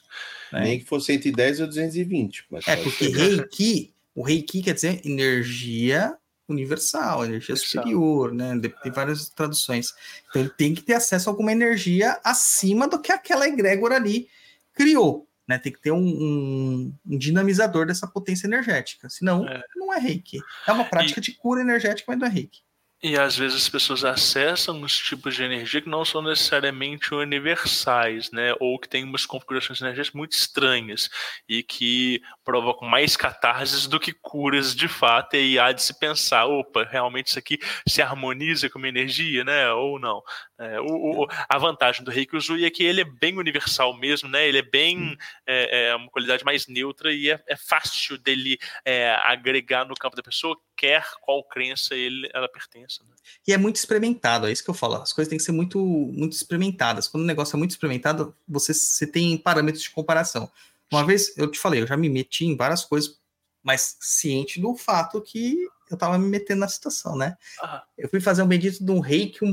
Né? 0.52 0.60
Nem 0.60 0.78
que 0.78 0.84
fosse 0.84 1.06
110 1.06 1.60
ou 1.60 1.66
220. 1.66 2.46
é, 2.64 2.76
porque 2.76 3.08
reiki, 3.08 3.92
o 4.14 4.22
reiki 4.22 4.62
quer 4.62 4.74
dizer 4.74 5.04
energia 5.04 6.16
universal, 6.48 7.24
energia 7.24 7.56
superior, 7.56 8.32
né? 8.32 8.52
Tem 8.84 8.92
várias 8.92 9.28
traduções. 9.30 9.92
Então 10.28 10.42
ele 10.42 10.50
tem 10.50 10.72
que 10.76 10.82
ter 10.82 10.94
acesso 10.94 11.28
a 11.28 11.32
alguma 11.32 11.50
energia 11.50 12.20
acima 12.22 12.86
do 12.86 13.00
que 13.00 13.10
aquela 13.10 13.48
egrégora 13.48 13.96
ali 13.96 14.28
criou 14.72 15.25
né? 15.46 15.58
Tem 15.58 15.72
que 15.72 15.80
ter 15.80 15.92
um, 15.92 15.98
um, 15.98 16.94
um 17.06 17.18
dinamizador 17.18 17.86
dessa 17.86 18.06
potência 18.06 18.46
energética. 18.46 19.08
Senão, 19.08 19.46
é. 19.48 19.62
não 19.76 19.92
é 19.92 19.98
reiki. 19.98 20.40
É 20.66 20.72
uma 20.72 20.84
prática 20.84 21.20
e... 21.20 21.22
de 21.22 21.32
cura 21.32 21.60
energética, 21.60 22.04
mas 22.08 22.18
não 22.18 22.26
é 22.26 22.30
reiki. 22.30 22.66
E 23.02 23.16
às 23.16 23.36
vezes 23.36 23.58
as 23.58 23.68
pessoas 23.68 24.04
acessam 24.04 24.80
uns 24.80 24.96
tipos 24.96 25.34
de 25.34 25.44
energia 25.44 25.82
que 25.82 25.88
não 25.88 26.02
são 26.02 26.22
necessariamente 26.22 27.14
universais, 27.14 28.30
né? 28.32 28.54
Ou 28.58 28.78
que 28.78 28.88
têm 28.88 29.04
umas 29.04 29.26
configurações 29.26 29.80
energéticas 29.82 30.14
muito 30.14 30.32
estranhas 30.32 31.10
e 31.46 31.62
que 31.62 32.22
provocam 32.42 32.88
mais 32.88 33.14
catarses 33.14 33.86
do 33.86 34.00
que 34.00 34.12
curas 34.14 34.74
de 34.74 34.88
fato. 34.88 35.36
E 35.36 35.38
aí 35.38 35.58
há 35.58 35.72
de 35.72 35.82
se 35.82 35.98
pensar, 35.98 36.46
opa, 36.46 36.84
realmente 36.84 37.28
isso 37.28 37.38
aqui 37.38 37.58
se 37.86 38.00
harmoniza 38.00 38.70
com 38.70 38.78
a 38.78 38.80
minha 38.80 38.92
energia, 38.92 39.44
né? 39.44 39.70
Ou 39.72 40.00
não. 40.00 40.22
É, 40.58 40.80
o, 40.80 41.22
o, 41.22 41.26
a 41.48 41.58
vantagem 41.58 42.02
do 42.02 42.10
Reiki 42.10 42.34
Uzui 42.34 42.64
é 42.64 42.70
que 42.70 42.82
ele 42.82 43.02
é 43.02 43.04
bem 43.04 43.36
universal 43.36 43.94
mesmo, 43.94 44.28
né? 44.28 44.48
Ele 44.48 44.58
é 44.58 44.62
bem 44.62 45.16
é, 45.46 45.88
é 45.88 45.96
uma 45.96 46.08
qualidade 46.08 46.44
mais 46.44 46.66
neutra 46.66 47.12
e 47.12 47.30
é, 47.30 47.42
é 47.46 47.56
fácil 47.56 48.16
dele 48.16 48.58
é, 48.82 49.14
agregar 49.24 49.84
no 49.86 49.94
campo 49.94 50.16
da 50.16 50.22
pessoa, 50.22 50.56
quer 50.74 51.04
qual 51.20 51.44
crença 51.44 51.94
ele, 51.94 52.30
ela 52.32 52.48
pertença. 52.48 53.04
Né? 53.04 53.14
E 53.46 53.52
é 53.52 53.58
muito 53.58 53.76
experimentado, 53.76 54.46
é 54.46 54.52
isso 54.52 54.64
que 54.64 54.70
eu 54.70 54.74
falo. 54.74 54.94
As 54.94 55.12
coisas 55.12 55.28
têm 55.28 55.38
que 55.38 55.44
ser 55.44 55.52
muito, 55.52 55.78
muito 55.78 56.32
experimentadas. 56.32 57.06
Quando 57.06 57.24
o 57.24 57.26
negócio 57.26 57.54
é 57.54 57.58
muito 57.58 57.72
experimentado, 57.72 58.34
você, 58.48 58.72
você 58.72 59.06
tem 59.06 59.36
parâmetros 59.36 59.82
de 59.82 59.90
comparação. 59.90 60.50
Uma 60.90 61.04
vez 61.04 61.36
eu 61.36 61.50
te 61.50 61.58
falei, 61.58 61.82
eu 61.82 61.86
já 61.86 61.96
me 61.98 62.08
meti 62.08 62.46
em 62.46 62.56
várias 62.56 62.82
coisas, 62.82 63.18
mas 63.62 63.98
ciente 64.00 64.58
do 64.58 64.74
fato 64.74 65.20
que 65.20 65.68
eu 65.90 65.96
tava 65.96 66.18
me 66.18 66.28
metendo 66.28 66.60
na 66.60 66.68
situação, 66.68 67.16
né? 67.16 67.36
Ah. 67.60 67.84
Eu 67.98 68.08
fui 68.08 68.20
fazer 68.20 68.42
um 68.42 68.46
bendito 68.46 68.84
de 68.84 68.90
um 68.90 69.00
reiki 69.00 69.44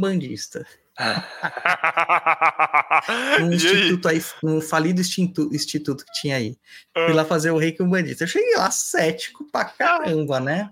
um 3.41 3.51
instituto 3.53 4.07
aí, 4.07 4.23
um 4.43 4.61
falido 4.61 5.01
instituto, 5.01 5.55
instituto 5.55 6.05
que 6.05 6.21
tinha 6.21 6.37
aí. 6.37 6.57
Fui 6.93 7.11
ah. 7.11 7.15
lá 7.15 7.25
fazer 7.25 7.51
o 7.51 7.57
reiki 7.57 7.81
umbandista. 7.81 8.23
Eu 8.23 8.27
cheguei 8.27 8.55
lá 8.55 8.69
cético 8.69 9.45
pra 9.51 9.65
caramba, 9.65 10.39
né? 10.39 10.69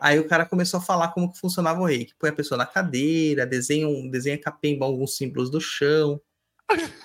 Aí 0.00 0.18
o 0.18 0.26
cara 0.26 0.46
começou 0.46 0.78
a 0.78 0.82
falar 0.82 1.08
como 1.08 1.30
que 1.30 1.38
funcionava 1.38 1.80
o 1.80 1.84
reiki. 1.84 2.14
Põe 2.18 2.30
a 2.30 2.34
pessoa 2.34 2.58
na 2.58 2.66
cadeira, 2.66 3.46
desenha, 3.46 3.86
um, 3.86 4.08
desenha 4.08 4.38
capemba 4.38 4.86
alguns 4.86 5.16
símbolos 5.16 5.50
do 5.50 5.60
chão. 5.60 6.20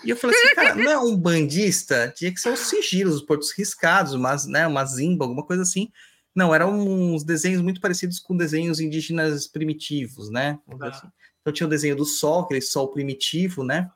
E 0.03 0.09
eu 0.09 0.15
falei 0.15 0.37
assim, 0.37 0.55
cara, 0.55 0.75
não 0.75 0.89
é 0.89 0.97
um 0.97 1.17
bandista? 1.17 2.11
Tinha 2.15 2.33
que 2.33 2.39
ser 2.39 2.53
os 2.53 2.61
sigilos, 2.61 3.15
os 3.15 3.21
portos 3.21 3.51
riscados, 3.51 4.15
mas, 4.15 4.45
né, 4.45 4.65
uma 4.65 4.85
zimba, 4.85 5.25
alguma 5.25 5.45
coisa 5.45 5.63
assim. 5.63 5.91
Não, 6.33 6.55
eram 6.55 6.79
uns 6.79 7.23
desenhos 7.23 7.61
muito 7.61 7.81
parecidos 7.81 8.19
com 8.19 8.37
desenhos 8.37 8.79
indígenas 8.79 9.47
primitivos, 9.47 10.29
né? 10.29 10.57
Ah. 10.79 10.87
Assim. 10.87 11.07
Então 11.41 11.53
tinha 11.53 11.67
o 11.67 11.69
desenho 11.69 11.95
do 11.95 12.05
sol, 12.05 12.41
aquele 12.41 12.61
sol 12.61 12.89
primitivo, 12.89 13.63
né? 13.63 13.89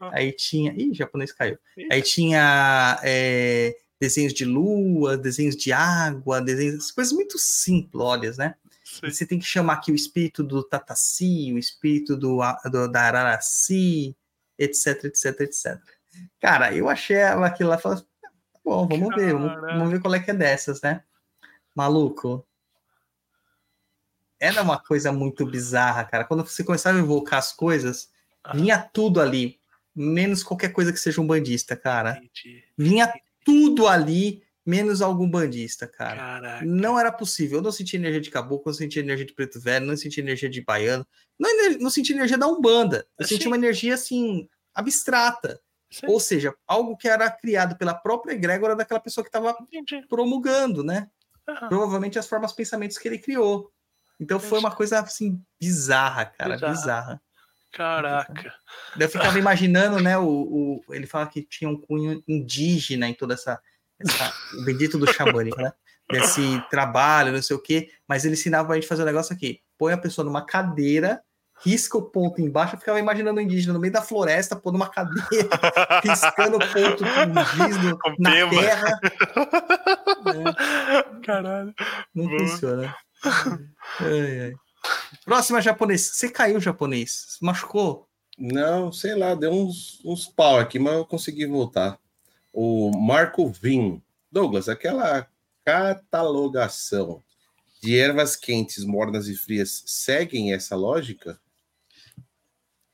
Ah. 0.00 0.10
Aí 0.14 0.32
tinha. 0.32 0.72
Ih, 0.72 0.94
japonês 0.94 1.32
caiu. 1.32 1.58
Aí 1.90 2.02
tinha 2.02 3.00
é, 3.02 3.76
desenhos 4.00 4.32
de 4.32 4.44
lua, 4.44 5.16
desenhos 5.16 5.56
de 5.56 5.72
água, 5.72 6.40
desenhos, 6.40 6.90
coisas 6.90 7.12
muito 7.12 7.38
simplórias, 7.38 8.36
né? 8.36 8.54
Você 9.02 9.26
tem 9.26 9.38
que 9.38 9.44
chamar 9.44 9.74
aqui 9.74 9.92
o 9.92 9.94
espírito 9.94 10.42
do 10.42 10.62
Tataci, 10.62 11.52
o 11.52 11.58
espírito 11.58 12.16
do, 12.16 12.40
do 12.70 12.88
da 12.88 13.02
Araraci, 13.02 14.16
etc, 14.58 15.04
etc, 15.04 15.40
etc. 15.40 15.78
Cara, 16.40 16.74
eu 16.74 16.88
achei 16.88 17.22
aquilo 17.22 17.70
lá 17.70 17.76
e 17.76 17.80
falei, 17.80 17.98
tá 17.98 18.30
bom, 18.64 18.86
vamos 18.86 19.14
ver, 19.14 19.32
vamos, 19.34 19.60
vamos, 19.60 19.90
ver 19.90 20.00
qual 20.00 20.14
é 20.14 20.20
que 20.20 20.30
é 20.30 20.34
dessas, 20.34 20.80
né? 20.80 21.02
Maluco. 21.74 22.46
Era 24.38 24.62
uma 24.62 24.78
coisa 24.78 25.12
muito 25.12 25.46
bizarra, 25.46 26.04
cara. 26.04 26.24
Quando 26.24 26.44
você 26.44 26.62
começava 26.62 26.98
a 26.98 27.00
invocar 27.00 27.38
as 27.38 27.52
coisas, 27.52 28.10
ah. 28.44 28.54
vinha 28.54 28.78
tudo 28.78 29.20
ali, 29.20 29.58
menos 29.94 30.42
qualquer 30.42 30.70
coisa 30.70 30.92
que 30.92 30.98
seja 30.98 31.20
um 31.20 31.26
bandista, 31.26 31.74
cara. 31.74 32.20
Vinha 32.76 33.12
tudo 33.44 33.88
ali, 33.88 34.42
menos 34.64 35.00
algum 35.00 35.30
bandista, 35.30 35.86
cara. 35.86 36.16
Caraca. 36.16 36.64
Não 36.66 36.98
era 36.98 37.12
possível. 37.12 37.58
Eu 37.58 37.62
não 37.62 37.72
senti 37.72 37.96
energia 37.96 38.20
de 38.20 38.30
caboclo, 38.30 38.66
não 38.66 38.74
senti 38.74 38.98
energia 38.98 39.24
de 39.24 39.32
preto 39.32 39.60
velho, 39.60 39.86
não 39.86 39.96
senti 39.96 40.20
energia 40.20 40.50
de 40.50 40.60
baiano, 40.60 41.06
não, 41.38 41.50
não 41.78 41.90
senti 41.90 42.12
energia 42.12 42.36
da 42.36 42.48
Umbanda. 42.48 43.06
Eu 43.18 43.26
senti 43.26 43.46
uma 43.46 43.56
energia 43.56 43.94
assim, 43.94 44.48
abstrata. 44.74 45.60
Sim. 45.90 46.06
Ou 46.08 46.18
seja, 46.18 46.52
algo 46.66 46.96
que 46.96 47.08
era 47.08 47.30
criado 47.30 47.76
pela 47.76 47.94
própria 47.94 48.32
egrégora 48.32 48.74
daquela 48.74 49.00
pessoa 49.00 49.24
que 49.24 49.28
estava 49.28 49.56
promulgando, 50.08 50.82
né? 50.82 51.08
Uhum. 51.48 51.68
Provavelmente 51.68 52.18
as 52.18 52.26
formas 52.26 52.52
pensamentos 52.52 52.98
que 52.98 53.06
ele 53.06 53.18
criou. 53.18 53.72
Então 54.18 54.40
foi 54.40 54.58
uma 54.58 54.70
coisa 54.70 55.00
assim 55.00 55.40
bizarra, 55.60 56.26
cara, 56.26 56.54
bizarra. 56.54 56.72
bizarra. 56.72 57.22
Caraca. 57.72 58.54
Eu 58.98 59.08
ficava 59.08 59.38
imaginando, 59.38 60.00
né? 60.00 60.16
O, 60.16 60.26
o, 60.88 60.94
ele 60.94 61.06
fala 61.06 61.26
que 61.26 61.42
tinha 61.42 61.68
um 61.68 61.78
cunho 61.78 62.22
indígena 62.26 63.06
em 63.06 63.14
toda 63.14 63.34
essa. 63.34 63.60
essa 64.00 64.32
o 64.58 64.64
bendito 64.64 64.98
do 64.98 65.12
xamânico, 65.12 65.60
né? 65.60 65.72
Desse 66.10 66.62
trabalho, 66.70 67.32
não 67.32 67.42
sei 67.42 67.54
o 67.56 67.62
quê. 67.62 67.90
Mas 68.08 68.24
ele 68.24 68.34
ensinava 68.34 68.72
a 68.72 68.76
gente 68.76 68.88
fazer 68.88 69.02
um 69.02 69.06
negócio 69.06 69.34
aqui: 69.34 69.60
põe 69.76 69.92
a 69.92 69.98
pessoa 69.98 70.24
numa 70.24 70.46
cadeira 70.46 71.22
risca 71.64 71.96
o 71.96 72.02
ponto 72.02 72.40
embaixo, 72.40 72.74
eu 72.74 72.78
ficava 72.78 72.98
imaginando 72.98 73.38
o 73.38 73.42
indígena 73.42 73.72
no 73.72 73.80
meio 73.80 73.92
da 73.92 74.02
floresta, 74.02 74.56
pondo 74.56 74.76
uma 74.76 74.90
cadeira, 74.90 75.48
riscando 76.02 76.56
o 76.56 76.60
ponto 76.60 77.04
com 77.04 77.66
giz 77.66 77.76
no, 77.82 77.98
na 78.18 78.30
terra. 78.50 79.00
É. 80.26 81.24
Caralho. 81.24 81.74
Não 82.14 82.26
Boa. 82.26 82.38
funciona. 82.40 82.94
Ai, 84.00 84.40
ai. 84.40 84.52
Próxima 85.24 85.60
japonês. 85.60 86.02
Você 86.02 86.28
caiu, 86.28 86.60
japonês. 86.60 87.38
machucou? 87.40 88.08
Não, 88.38 88.92
sei 88.92 89.14
lá, 89.14 89.34
deu 89.34 89.50
uns, 89.50 90.00
uns 90.04 90.26
pau 90.26 90.58
aqui, 90.58 90.78
mas 90.78 90.94
eu 90.94 91.04
consegui 91.06 91.46
voltar. 91.46 91.98
O 92.52 92.90
Marco 92.90 93.48
Vim. 93.48 94.02
Douglas, 94.30 94.68
aquela 94.68 95.26
catalogação 95.64 97.22
de 97.80 97.98
ervas 97.98 98.36
quentes, 98.36 98.84
mornas 98.84 99.28
e 99.28 99.34
frias 99.34 99.82
seguem 99.86 100.52
essa 100.52 100.76
lógica? 100.76 101.40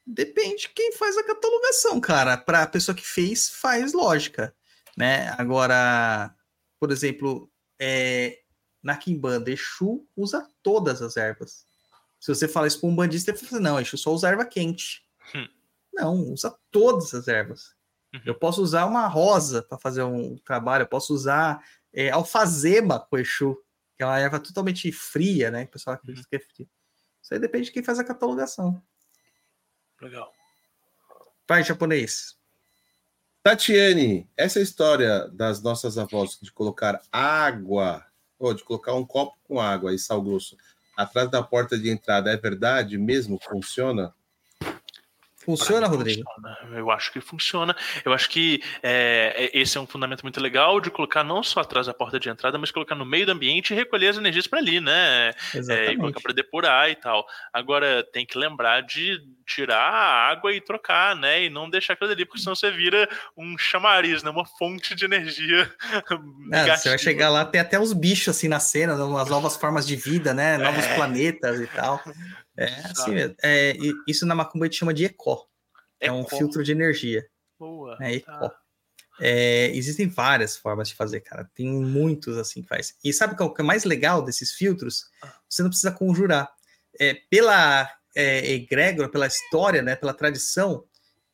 Depende 0.07 0.63
de 0.63 0.69
quem 0.69 0.93
faz 0.93 1.17
a 1.17 1.25
catalogação, 1.25 2.01
cara. 2.01 2.37
Para 2.37 2.63
a 2.63 2.67
pessoa 2.67 2.95
que 2.95 3.07
fez, 3.07 3.49
faz 3.49 3.93
lógica, 3.93 4.55
né? 4.97 5.35
Agora, 5.39 6.35
por 6.79 6.91
exemplo, 6.91 7.51
é, 7.79 8.42
na 8.83 8.97
Kimbanda, 8.97 9.51
Exu 9.51 10.07
usa 10.17 10.49
todas 10.63 11.01
as 11.01 11.17
ervas. 11.17 11.67
Se 12.21 12.35
você 12.35 12.49
fala 12.49 12.67
isso 12.67 12.81
para 12.81 12.89
um 12.89 12.95
bandista, 12.95 13.31
ele 13.31 13.39
fala 13.39 13.53
assim, 13.53 13.63
não, 13.63 13.81
Exu 13.81 13.99
só 13.99 14.13
usa 14.13 14.29
erva 14.29 14.45
quente. 14.45 15.05
Hum. 15.35 15.49
Não, 15.93 16.15
usa 16.33 16.57
todas 16.71 17.15
as 17.15 17.29
ervas. 17.29 17.75
Uhum. 18.15 18.21
Eu 18.27 18.35
posso 18.35 18.63
usar 18.63 18.87
uma 18.87 19.07
rosa 19.07 19.63
para 19.63 19.79
fazer 19.79 20.03
um 20.03 20.37
trabalho, 20.39 20.83
eu 20.83 20.89
posso 20.89 21.15
usar 21.15 21.65
é, 21.93 22.11
alfazema 22.11 23.01
com 23.01 23.19
Exu, 23.19 23.57
que 23.97 24.03
é 24.03 24.07
uma 24.07 24.19
erva 24.19 24.41
totalmente 24.41 24.91
fria, 24.91 25.51
né? 25.51 25.65
O 25.65 25.69
pessoal 25.69 25.95
acredita 25.95 26.27
uhum. 26.27 26.31
que 26.31 26.37
é 26.37 26.41
fria. 26.41 26.69
Isso 27.23 27.35
aí 27.35 27.41
depende 27.41 27.67
de 27.67 27.73
quem 27.73 27.83
faz 27.83 27.99
a 27.99 28.05
catalogação. 28.05 28.83
Legal. 30.01 30.33
Vai, 31.49 31.63
japonês. 31.63 32.37
Tatiane, 33.43 34.31
essa 34.37 34.61
história 34.61 35.29
das 35.29 35.61
nossas 35.63 35.99
avós 35.99 36.39
de 36.41 36.53
colocar 36.53 37.03
água, 37.11 38.05
ou 38.47 38.55
de 38.55 38.65
colocar 38.65 38.95
um 38.95 39.05
copo 39.05 39.37
com 39.45 39.61
água 39.61 39.95
e 39.95 39.99
sal 39.99 40.21
grosso 40.23 40.57
atrás 40.97 41.31
da 41.31 41.43
porta 41.43 41.79
de 41.79 41.91
entrada, 41.91 42.31
é 42.31 42.37
verdade 42.37 42.99
mesmo? 42.99 43.39
Funciona? 43.43 44.15
Funciona, 45.45 45.87
Rodrigo? 45.87 46.23
Funciona. 46.35 46.79
Eu 46.79 46.91
acho 46.91 47.13
que 47.13 47.21
funciona. 47.21 47.77
Eu 48.05 48.13
acho 48.13 48.29
que 48.29 48.63
é, 48.83 49.51
esse 49.53 49.77
é 49.77 49.81
um 49.81 49.87
fundamento 49.87 50.23
muito 50.23 50.41
legal 50.41 50.81
de 50.81 50.91
colocar 50.91 51.25
não 51.25 51.43
só 51.43 51.61
atrás 51.61 51.87
da 51.87 51.95
porta 51.95 52.19
de 52.19 52.29
entrada, 52.29 52.59
mas 52.59 52.71
colocar 52.71 52.95
no 52.95 53.05
meio 53.05 53.27
do 53.27 53.33
ambiente 53.33 53.73
e 53.73 53.77
recolher 53.77 54.09
as 54.09 54.17
energias 54.17 54.47
para 54.47 54.61
ali, 54.61 54.81
né? 54.81 55.33
Exatamente. 55.55 55.91
É, 55.91 55.93
e 55.93 55.97
colocar 55.97 56.21
para 56.21 56.33
depurar 56.33 56.91
e 56.91 56.95
tal. 56.95 57.27
Agora, 57.53 58.07
tem 58.13 58.25
que 58.25 58.39
lembrar 58.39 58.83
de 58.83 59.21
tirar 59.45 59.81
a 59.81 60.31
água 60.31 60.53
e 60.53 60.61
trocar, 60.61 61.17
né? 61.17 61.45
E 61.45 61.51
não 61.51 61.69
deixar 61.69 61.95
aquilo 61.95 62.11
ali, 62.11 62.25
porque 62.25 62.41
senão 62.41 62.55
você 62.55 62.71
vira 62.71 63.09
um 63.37 63.59
chamariz, 63.59 64.23
né? 64.23 64.31
Uma 64.31 64.47
fonte 64.47 64.95
de 64.95 65.05
energia. 65.05 65.71
É, 66.53 66.77
você 66.77 66.89
vai 66.89 66.99
chegar 66.99 67.31
lá, 67.31 67.45
tem 67.45 67.61
até 67.61 67.79
os 67.79 67.93
bichos 67.93 68.29
assim 68.29 68.49
na 68.49 68.61
cena, 68.61 68.93
as 68.95 69.29
novas 69.29 69.57
formas 69.57 69.87
de 69.87 69.97
vida, 69.97 70.33
né? 70.33 70.57
Novos 70.59 70.85
é. 70.85 70.95
planetas 70.95 71.61
e 71.61 71.67
tal. 71.67 72.01
É 72.57 72.67
assim 72.87 73.13
mesmo. 73.13 73.37
É, 73.43 73.75
isso 74.07 74.27
na 74.27 74.35
macumba 74.35 74.65
a 74.65 74.69
gente 74.69 74.79
chama 74.79 74.95
de 74.95 75.05
eco. 75.05 75.49
É 76.01 76.11
um 76.11 76.27
filtro 76.27 76.63
de 76.63 76.73
energia. 76.73 77.27
Boa. 77.59 77.97
É 78.01 78.17
eco. 78.17 78.27
Tá. 78.27 78.63
É, 79.21 79.71
existem 79.77 80.09
várias 80.09 80.57
formas 80.57 80.89
de 80.89 80.95
fazer, 80.95 81.21
cara. 81.21 81.49
Tem 81.55 81.69
muitos 81.69 82.37
assim 82.37 82.63
que 82.63 82.69
faz. 82.69 82.97
E 83.05 83.13
sabe 83.13 83.37
qual 83.37 83.53
que 83.53 83.61
é 83.61 83.65
o 83.65 83.67
mais 83.67 83.85
legal 83.85 84.23
desses 84.23 84.53
filtros? 84.53 85.05
Ah. 85.23 85.35
Você 85.49 85.63
não 85.63 85.71
precisa 85.71 85.93
conjurar. 85.93 86.53
É, 86.99 87.15
pela 87.31 87.89
é, 88.15 88.53
egrégora, 88.53 89.09
pela 89.09 89.27
história, 89.27 89.83
né, 89.83 89.97
pela 89.97 90.13
tradição, 90.13 90.85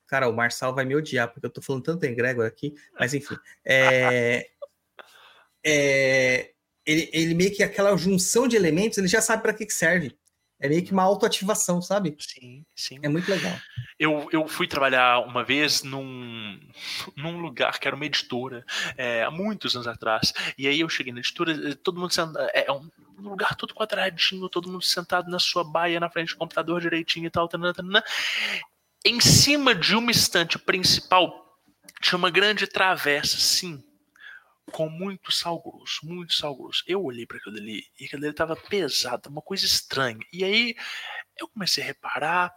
cara, 0.06 0.28
o 0.28 0.32
Marçal 0.32 0.74
vai 0.74 0.84
me 0.84 0.94
odiar, 0.94 1.32
porque 1.32 1.46
eu 1.46 1.50
tô 1.50 1.60
falando 1.60 1.82
tanto 1.82 2.04
egrégora 2.04 2.48
aqui, 2.48 2.74
mas 2.98 3.14
enfim. 3.14 3.36
É, 3.64 4.48
é, 5.64 6.52
ele, 6.86 7.10
ele 7.12 7.34
meio 7.34 7.54
que 7.54 7.62
aquela 7.62 7.96
junção 7.96 8.48
de 8.48 8.56
elementos, 8.56 8.98
ele 8.98 9.08
já 9.08 9.20
sabe 9.20 9.42
para 9.42 9.52
que, 9.52 9.66
que 9.66 9.74
serve. 9.74 10.16
É 10.60 10.68
meio 10.68 10.84
que 10.84 10.92
uma 10.92 11.04
autoativação, 11.04 11.80
sabe? 11.80 12.16
Sim, 12.18 12.64
sim. 12.74 12.98
É 13.02 13.08
muito 13.08 13.30
legal. 13.30 13.56
Eu, 13.98 14.28
eu 14.32 14.46
fui 14.48 14.66
trabalhar 14.66 15.20
uma 15.20 15.44
vez 15.44 15.82
num, 15.82 16.58
num 17.16 17.40
lugar 17.40 17.78
que 17.78 17.86
era 17.86 17.94
uma 17.94 18.06
editora, 18.06 18.64
é, 18.96 19.22
há 19.22 19.30
muitos 19.30 19.74
anos 19.76 19.86
atrás. 19.86 20.32
E 20.56 20.66
aí 20.66 20.80
eu 20.80 20.88
cheguei 20.88 21.12
na 21.12 21.20
editora, 21.20 21.52
eh, 21.52 21.74
todo 21.74 22.00
mundo 22.00 22.12
sentado, 22.12 22.38
é, 22.52 22.66
é 22.66 22.72
um 22.72 22.90
lugar 23.18 23.54
todo 23.54 23.74
quadradinho, 23.74 24.48
todo 24.48 24.70
mundo 24.70 24.82
sentado 24.82 25.30
na 25.30 25.38
sua 25.38 25.62
baia, 25.62 26.00
na 26.00 26.10
frente 26.10 26.30
do 26.30 26.38
computador 26.38 26.80
direitinho 26.80 27.26
e 27.26 27.30
tal. 27.30 27.48
Tanana, 27.48 27.74
tanana. 27.74 28.04
Em 29.04 29.20
cima 29.20 29.74
de 29.74 29.94
uma 29.94 30.10
estante 30.10 30.58
principal 30.58 31.46
tinha 32.00 32.18
uma 32.18 32.30
grande 32.30 32.66
travessa, 32.66 33.36
sim, 33.38 33.82
com 34.72 34.88
muito 34.88 35.32
sal 35.32 35.60
grosso, 35.60 36.06
muito 36.06 36.34
sal 36.34 36.56
grosso. 36.56 36.82
Eu 36.86 37.02
olhei 37.04 37.26
para 37.26 37.38
aquilo 37.38 37.56
ali 37.56 37.84
e 37.98 38.04
aquilo 38.04 38.22
ali 38.22 38.30
estava 38.30 38.56
pesado, 38.56 39.28
uma 39.28 39.42
coisa 39.42 39.64
estranha. 39.64 40.18
E 40.32 40.44
aí 40.44 40.74
eu 41.38 41.48
comecei 41.48 41.82
a 41.82 41.86
reparar, 41.86 42.52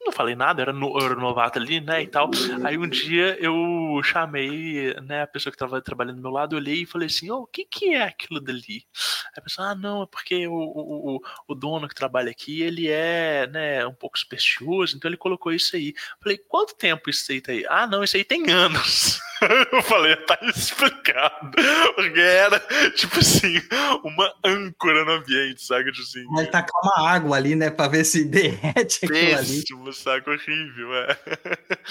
não 0.00 0.12
falei 0.12 0.34
nada, 0.34 0.62
era, 0.62 0.72
no, 0.72 0.98
era 0.98 1.14
novato 1.14 1.58
ali, 1.58 1.80
né, 1.80 2.02
e 2.02 2.06
tal. 2.06 2.30
Aí 2.64 2.78
um 2.78 2.88
dia 2.88 3.36
eu 3.40 4.00
chamei, 4.02 4.94
né, 5.02 5.22
a 5.22 5.26
pessoa 5.26 5.50
que 5.50 5.56
estava 5.56 5.80
trabalhando 5.82 6.16
do 6.16 6.22
meu 6.22 6.30
lado, 6.30 6.56
olhei 6.56 6.82
e 6.82 6.86
falei 6.86 7.06
assim, 7.06 7.30
oh, 7.30 7.42
o 7.42 7.46
que 7.46 7.64
que 7.64 7.94
é 7.94 8.02
aquilo 8.02 8.40
dali? 8.40 8.86
Aí 9.26 9.38
a 9.38 9.42
pessoa, 9.42 9.68
ah, 9.68 9.74
não, 9.74 10.02
é 10.02 10.06
porque 10.06 10.46
o, 10.46 10.54
o, 10.54 11.20
o 11.48 11.54
dono 11.54 11.88
que 11.88 11.94
trabalha 11.94 12.30
aqui, 12.30 12.62
ele 12.62 12.88
é, 12.88 13.46
né, 13.48 13.86
um 13.86 13.94
pouco 13.94 14.18
supersticioso, 14.18 14.96
então 14.96 15.08
ele 15.08 15.16
colocou 15.16 15.52
isso 15.52 15.76
aí. 15.76 15.92
Falei, 16.22 16.38
quanto 16.38 16.76
tempo 16.76 17.10
isso 17.10 17.30
aí 17.30 17.40
tá 17.40 17.52
aí? 17.52 17.66
Ah, 17.68 17.86
não, 17.86 18.02
isso 18.02 18.16
aí 18.16 18.24
tem 18.24 18.50
anos. 18.50 19.20
Eu 19.72 19.82
falei, 19.82 20.16
tá 20.16 20.38
explicado. 20.42 21.50
Porque 21.94 22.20
era, 22.20 22.60
tipo 22.90 23.18
assim, 23.18 23.60
uma 24.04 24.34
âncora 24.44 25.04
no 25.04 25.12
ambiente, 25.12 25.62
sabe? 25.62 25.92
Tipo 25.92 26.02
assim. 26.02 26.24
Vai 26.34 26.46
tacar 26.46 26.80
uma 26.82 27.08
água 27.08 27.36
ali, 27.36 27.54
né? 27.54 27.70
Pra 27.70 27.88
ver 27.88 28.04
se 28.04 28.24
derrete 28.28 29.04
aquilo 29.04 29.12
Péssimo, 29.12 29.84
ali. 29.84 29.94
saco 29.94 30.30
horrível, 30.30 30.94
é. 30.94 31.18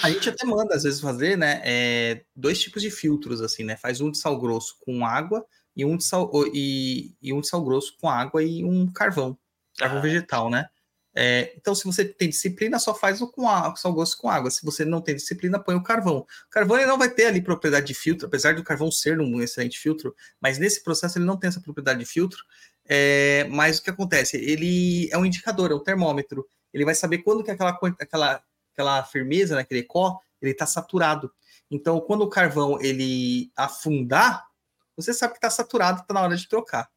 A 0.02 0.10
gente 0.10 0.28
até 0.28 0.46
manda, 0.46 0.74
às 0.74 0.82
vezes, 0.82 1.00
fazer, 1.00 1.36
né? 1.36 1.60
É, 1.64 2.22
dois 2.34 2.60
tipos 2.60 2.82
de 2.82 2.90
filtros, 2.90 3.40
assim, 3.40 3.64
né? 3.64 3.76
Faz 3.76 4.00
um 4.00 4.10
de 4.10 4.18
sal 4.18 4.38
grosso 4.38 4.76
com 4.84 5.04
água 5.04 5.44
e 5.76 5.84
um 5.84 5.96
de 5.96 6.04
sal, 6.04 6.30
e, 6.52 7.14
e 7.22 7.32
um 7.32 7.40
de 7.40 7.48
sal 7.48 7.64
grosso 7.64 7.94
com 8.00 8.08
água 8.08 8.42
e 8.42 8.64
um 8.64 8.90
carvão. 8.92 9.38
Carvão 9.78 9.98
ah. 9.98 10.02
vegetal, 10.02 10.50
né? 10.50 10.66
É, 11.20 11.52
então, 11.56 11.74
se 11.74 11.84
você 11.84 12.04
tem 12.04 12.28
disciplina, 12.28 12.78
só 12.78 12.94
faz 12.94 13.20
o 13.20 13.26
com 13.26 13.48
água, 13.48 13.74
só 13.74 13.90
gosto 13.90 14.16
com 14.18 14.30
água. 14.30 14.52
Se 14.52 14.64
você 14.64 14.84
não 14.84 15.00
tem 15.00 15.16
disciplina, 15.16 15.58
põe 15.58 15.74
o 15.74 15.82
carvão. 15.82 16.18
O 16.18 16.48
carvão 16.48 16.76
ele 16.76 16.86
não 16.86 16.96
vai 16.96 17.10
ter 17.10 17.26
ali 17.26 17.42
propriedade 17.42 17.88
de 17.88 17.94
filtro, 17.94 18.28
apesar 18.28 18.54
do 18.54 18.62
carvão 18.62 18.88
ser 18.88 19.20
um 19.20 19.42
excelente 19.42 19.80
filtro, 19.80 20.14
mas 20.40 20.58
nesse 20.58 20.80
processo 20.84 21.18
ele 21.18 21.24
não 21.24 21.36
tem 21.36 21.48
essa 21.48 21.60
propriedade 21.60 21.98
de 21.98 22.06
filtro. 22.06 22.38
É, 22.84 23.48
mas 23.50 23.78
o 23.78 23.82
que 23.82 23.90
acontece? 23.90 24.36
Ele 24.36 25.08
é 25.10 25.18
um 25.18 25.26
indicador, 25.26 25.72
é 25.72 25.74
um 25.74 25.82
termômetro. 25.82 26.46
Ele 26.72 26.84
vai 26.84 26.94
saber 26.94 27.18
quando 27.18 27.42
que 27.42 27.50
aquela, 27.50 27.76
aquela, 28.00 28.40
aquela 28.72 29.02
firmeza, 29.02 29.56
né, 29.56 29.62
aquele 29.62 29.82
có, 29.82 30.20
ele 30.40 30.52
está 30.52 30.66
saturado. 30.66 31.32
Então, 31.68 32.00
quando 32.00 32.22
o 32.22 32.28
carvão 32.28 32.80
ele 32.80 33.50
afundar, 33.56 34.46
você 34.96 35.12
sabe 35.12 35.32
que 35.32 35.38
está 35.38 35.50
saturado, 35.50 36.00
está 36.00 36.14
na 36.14 36.22
hora 36.22 36.36
de 36.36 36.48
trocar. 36.48 36.88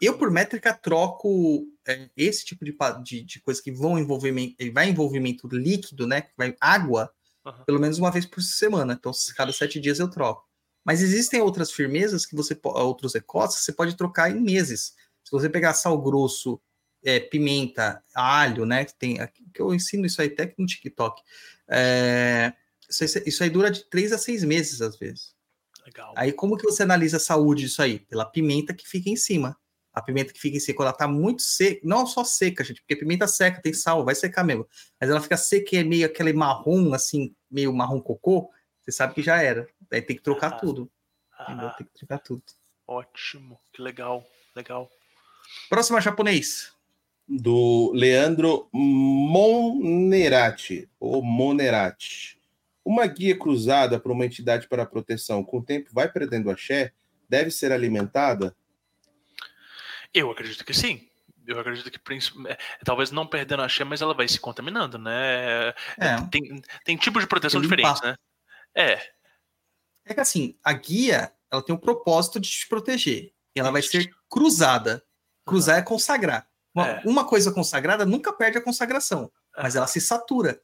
Eu, 0.00 0.16
por 0.16 0.30
métrica, 0.30 0.72
troco 0.72 1.66
é, 1.86 2.08
esse 2.16 2.44
tipo 2.44 2.64
de, 2.64 2.76
de, 3.02 3.22
de, 3.24 3.40
coisa 3.40 3.60
que 3.60 3.72
vão 3.72 3.98
envolvimento, 3.98 4.54
vai 4.72 4.88
envolvimento 4.88 5.48
líquido, 5.48 6.06
né? 6.06 6.28
Vai 6.36 6.54
água, 6.60 7.12
uhum. 7.44 7.64
pelo 7.64 7.80
menos 7.80 7.98
uma 7.98 8.10
vez 8.10 8.24
por 8.24 8.40
semana. 8.40 8.92
Então, 8.98 9.12
cada 9.36 9.52
sete 9.52 9.80
dias 9.80 9.98
eu 9.98 10.08
troco. 10.08 10.48
Mas 10.84 11.02
existem 11.02 11.40
outras 11.40 11.72
firmezas 11.72 12.24
que 12.24 12.36
você 12.36 12.58
outros 12.62 13.14
ecos 13.14 13.60
você 13.60 13.72
pode 13.72 13.96
trocar 13.96 14.30
em 14.30 14.40
meses. 14.40 14.94
Se 15.24 15.32
você 15.32 15.48
pegar 15.48 15.74
sal 15.74 16.00
grosso, 16.00 16.60
é, 17.04 17.20
pimenta, 17.20 18.02
alho, 18.14 18.64
né? 18.64 18.84
Que 18.84 18.94
tem 18.94 19.16
que 19.52 19.60
eu 19.60 19.74
ensino 19.74 20.06
isso 20.06 20.22
aí 20.22 20.28
até 20.28 20.54
no 20.56 20.66
TikTok. 20.66 21.20
É, 21.68 22.52
isso, 22.88 23.04
isso 23.26 23.42
aí 23.42 23.50
dura 23.50 23.70
de 23.70 23.84
três 23.90 24.12
a 24.12 24.18
seis 24.18 24.44
meses 24.44 24.80
às 24.80 24.96
vezes. 24.96 25.34
Legal. 25.84 26.14
Aí 26.16 26.32
como 26.32 26.56
que 26.56 26.64
você 26.64 26.82
analisa 26.82 27.16
a 27.16 27.20
saúde 27.20 27.62
disso 27.64 27.82
aí? 27.82 27.98
Pela 27.98 28.24
pimenta 28.24 28.72
que 28.72 28.88
fica 28.88 29.10
em 29.10 29.16
cima. 29.16 29.58
A 29.92 30.02
pimenta 30.02 30.32
que 30.32 30.40
fica 30.40 30.56
em 30.56 30.60
seca, 30.60 30.82
ela 30.82 30.92
tá 30.92 31.08
muito 31.08 31.42
seca, 31.42 31.80
não 31.82 32.06
só 32.06 32.22
seca, 32.22 32.62
gente, 32.62 32.80
porque 32.82 32.96
pimenta 32.96 33.26
seca, 33.26 33.60
tem 33.60 33.72
sal, 33.72 34.04
vai 34.04 34.14
secar 34.14 34.44
mesmo. 34.44 34.66
Mas 35.00 35.10
ela 35.10 35.20
fica 35.20 35.36
seca 35.36 35.74
e 35.74 35.78
é 35.78 35.84
meio 35.84 36.06
aquele 36.06 36.32
marrom, 36.32 36.92
assim, 36.94 37.34
meio 37.50 37.72
marrom 37.72 38.00
cocô, 38.00 38.50
você 38.80 38.92
sabe 38.92 39.14
que 39.14 39.22
já 39.22 39.42
era. 39.42 39.68
Aí 39.90 40.00
tem 40.00 40.16
que 40.16 40.22
trocar 40.22 40.52
ah, 40.52 40.56
tudo. 40.56 40.90
Ah, 41.38 41.74
tem 41.76 41.86
que 41.86 41.92
trocar 41.92 42.18
tudo. 42.18 42.42
Ótimo, 42.86 43.60
que 43.72 43.82
legal, 43.82 44.26
legal. 44.56 44.90
Próxima 45.68 46.00
japonês. 46.00 46.72
Do 47.28 47.92
Leandro 47.94 48.68
Monerati, 48.72 50.08
ou 50.98 51.22
Monerati. 51.22 52.40
Uma 52.82 53.06
guia 53.06 53.38
cruzada 53.38 54.00
por 54.00 54.10
uma 54.12 54.24
entidade 54.24 54.66
para 54.66 54.86
proteção, 54.86 55.44
com 55.44 55.58
o 55.58 55.62
tempo 55.62 55.90
vai 55.92 56.10
perdendo 56.10 56.50
axé, 56.50 56.92
deve 57.28 57.50
ser 57.50 57.70
alimentada? 57.70 58.56
Eu 60.14 60.30
acredito 60.30 60.64
que 60.64 60.74
sim. 60.74 61.08
eu 61.46 61.58
acredito 61.58 61.90
que 61.90 61.98
é, 62.48 62.58
talvez 62.84 63.10
não 63.10 63.26
perdendo 63.26 63.62
a 63.62 63.68
chama, 63.68 63.90
mas 63.90 64.02
ela 64.02 64.14
vai 64.14 64.28
se 64.28 64.40
contaminando, 64.40 64.98
né? 64.98 65.68
É. 65.98 66.20
Tem, 66.30 66.62
tem 66.84 66.96
tipos 66.96 67.22
de 67.22 67.28
proteção 67.28 67.60
diferentes, 67.60 68.00
né? 68.02 68.16
É. 68.74 69.00
É 70.04 70.14
que 70.14 70.20
assim, 70.20 70.58
a 70.64 70.72
guia 70.72 71.32
ela 71.50 71.62
tem 71.62 71.74
o 71.74 71.78
propósito 71.78 72.38
de 72.38 72.48
te 72.48 72.68
proteger. 72.68 73.32
E 73.54 73.60
ela 73.60 73.70
vai 73.70 73.82
ser 73.82 74.10
cruzada. 74.28 75.02
Cruzar 75.44 75.76
uhum. 75.76 75.80
é 75.80 75.84
consagrar. 75.84 76.48
Uma, 76.74 76.86
é. 76.86 77.02
uma, 77.04 77.24
coisa 77.26 77.50
consagrada 77.50 78.04
nunca 78.04 78.32
perde 78.32 78.58
a 78.58 78.62
consagração, 78.62 79.32
mas 79.56 79.74
ela 79.74 79.86
se 79.86 80.00
satura. 80.00 80.60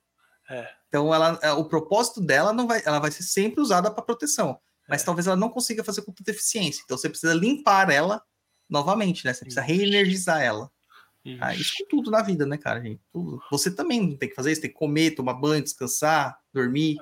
É. 0.49 0.71
Então, 0.89 1.13
ela, 1.13 1.39
é, 1.43 1.51
o 1.53 1.65
propósito 1.65 2.21
dela 2.21 2.53
não 2.53 2.67
vai, 2.67 2.83
ela 2.85 2.99
vai 2.99 3.11
ser 3.11 3.23
sempre 3.23 3.61
usada 3.61 3.91
para 3.91 4.05
proteção, 4.05 4.61
mas 4.89 5.03
é. 5.03 5.05
talvez 5.05 5.27
ela 5.27 5.37
não 5.37 5.49
consiga 5.49 5.83
fazer 5.83 6.03
com 6.03 6.13
tanta 6.13 6.31
eficiência. 6.31 6.83
Então, 6.85 6.97
você 6.97 7.09
precisa 7.09 7.35
limpar 7.35 7.91
ela 7.91 8.23
novamente, 8.69 9.25
né? 9.25 9.33
Você 9.33 9.45
precisa 9.45 9.63
reenergizar 9.63 10.43
ela. 10.43 10.71
Isso. 11.25 11.39
Ah, 11.43 11.55
isso 11.55 11.75
com 11.79 11.87
tudo 11.89 12.11
na 12.11 12.23
vida, 12.23 12.45
né, 12.45 12.59
cara? 12.59 12.83
Gente? 12.83 13.01
Tudo. 13.13 13.43
Você 13.51 13.75
também 13.75 14.17
tem 14.17 14.29
que 14.29 14.35
fazer 14.35 14.53
isso, 14.53 14.61
tem 14.61 14.71
que 14.71 14.77
comer, 14.77 15.13
tomar 15.13 15.35
banho, 15.35 15.63
descansar, 15.63 16.39
dormir. 16.53 16.99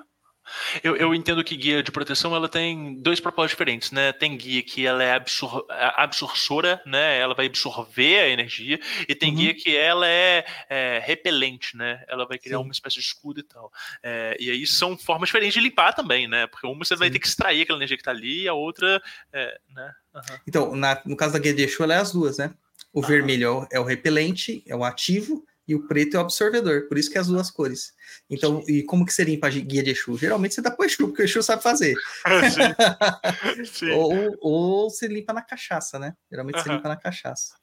Eu, 0.83 0.97
eu, 0.97 1.15
entendo 1.15 1.43
que 1.45 1.57
guia 1.57 1.83
de 1.83 1.93
proteção 1.93 2.35
ela 2.35 2.49
tem 2.49 3.01
dois 3.01 3.21
propósitos 3.21 3.53
diferentes, 3.53 3.93
né? 3.93 4.13
Tem 4.13 4.37
guia 4.37 4.63
que 4.63 4.85
ela 4.85 5.03
é 5.03 5.13
absor 5.13 5.65
absortora, 5.97 6.83
né? 6.85 7.19
Ela 7.19 7.35
vai 7.35 7.47
absorver 7.47 8.19
a 8.19 8.29
energia, 8.29 8.79
e 9.09 9.15
tem 9.15 9.31
uhum. 9.31 9.37
guia 9.37 9.55
que 9.55 9.77
ela 9.77 10.07
é, 10.07 10.45
é, 10.69 11.01
repelente, 11.05 11.77
né? 11.77 12.05
Ela 12.09 12.27
vai 12.27 12.39
criar 12.39 12.59
Sim. 12.59 12.65
uma 12.65 12.73
espécie 12.73 12.97
de 12.97 13.03
escudo 13.03 13.41
e 13.41 13.45
tal. 13.45 13.71
É, 14.03 14.37
e 14.41 14.51
aí 14.51 14.67
são 14.67 14.99
formas 14.99 15.29
diferentes 15.29 15.55
de 15.55 15.61
limpar 15.61 15.93
também, 15.93 16.27
né? 16.27 16.47
Porque 16.49 16.67
uma 16.67 16.85
você 16.85 16.95
Sim. 16.95 16.99
vai 16.99 17.11
ter 17.11 17.21
que 17.21 17.27
extrair 17.27 17.63
aquela 17.63 17.79
energia 17.79 17.97
que 17.97 18.03
tá 18.03 18.11
ali, 18.11 18.43
e 18.43 18.49
a 18.49 18.55
outra, 18.55 19.01
é, 19.33 19.61
né? 19.71 19.95
Uhum. 20.15 20.39
Então, 20.47 20.77
na, 20.77 21.01
no 21.05 21.17
caso 21.17 21.33
da 21.33 21.39
guia 21.39 21.55
de 21.55 21.63
Exu, 21.63 21.83
ela 21.83 21.95
é 21.95 21.99
as 21.99 22.13
duas, 22.13 22.39
né? 22.39 22.55
O 22.93 23.01
uhum. 23.01 23.07
vermelho 23.07 23.67
é 23.71 23.81
o 23.81 23.85
repelente, 23.85 24.63
é 24.67 24.77
o 24.77 24.85
ativo, 24.85 25.45
e 25.67 25.75
o 25.75 25.87
preto 25.87 26.17
é 26.17 26.19
o 26.19 26.23
absorvedor, 26.23 26.89
por 26.89 26.99
isso 26.99 27.11
que 27.11 27.17
é 27.17 27.21
as 27.21 27.29
duas 27.29 27.51
cores. 27.51 27.95
Então, 28.29 28.63
e 28.67 28.83
como 28.83 29.07
que 29.07 29.13
você 29.13 29.25
limpa 29.25 29.47
a 29.47 29.51
guia 29.51 29.83
de 29.83 29.91
Exu? 29.91 30.17
Geralmente 30.19 30.55
você 30.55 30.63
dá 30.63 30.71
pro 30.71 30.85
Exu, 30.85 31.09
porque 31.09 31.23
o 31.23 31.25
Exu 31.25 31.43
sabe 31.43 31.63
fazer. 31.63 31.95
Sim. 33.65 33.65
Sim. 33.65 33.91
ou, 33.91 34.37
ou 34.41 34.91
você 34.91 35.07
limpa 35.07 35.33
na 35.33 35.43
cachaça, 35.43 35.99
né? 35.99 36.15
Geralmente 36.31 36.57
uh 36.57 36.59
-huh. 36.59 36.65
você 36.65 36.73
limpa 36.73 36.89
na 36.89 36.97
cachaça. 36.97 37.55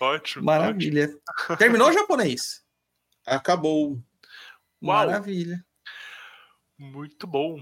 Ótimo. 0.00 0.44
Maravilha. 0.44 1.12
Ótimo. 1.28 1.56
Terminou 1.56 1.88
o 1.88 1.92
japonês? 1.92 2.62
Acabou. 3.26 3.90
Uau. 3.90 4.00
Maravilha. 4.80 5.64
Muito 6.78 7.26
bom. 7.26 7.60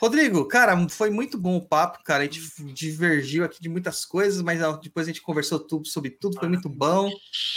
Rodrigo, 0.00 0.46
cara, 0.46 0.88
foi 0.88 1.10
muito 1.10 1.38
bom 1.38 1.56
o 1.56 1.66
papo, 1.66 2.02
cara. 2.04 2.22
A 2.22 2.26
gente 2.26 2.40
divergiu 2.72 3.44
aqui 3.44 3.60
de 3.60 3.68
muitas 3.68 4.04
coisas, 4.04 4.42
mas 4.42 4.60
depois 4.80 5.06
a 5.06 5.10
gente 5.10 5.22
conversou 5.22 5.58
tudo 5.58 5.86
sobre 5.86 6.10
tudo, 6.10 6.38
foi 6.38 6.48
muito 6.48 6.68
bom. 6.68 7.10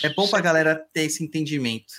É 0.03 0.09
bom 0.13 0.27
para 0.27 0.39
a 0.39 0.41
galera 0.41 0.87
ter 0.93 1.03
esse 1.03 1.23
entendimento. 1.23 1.93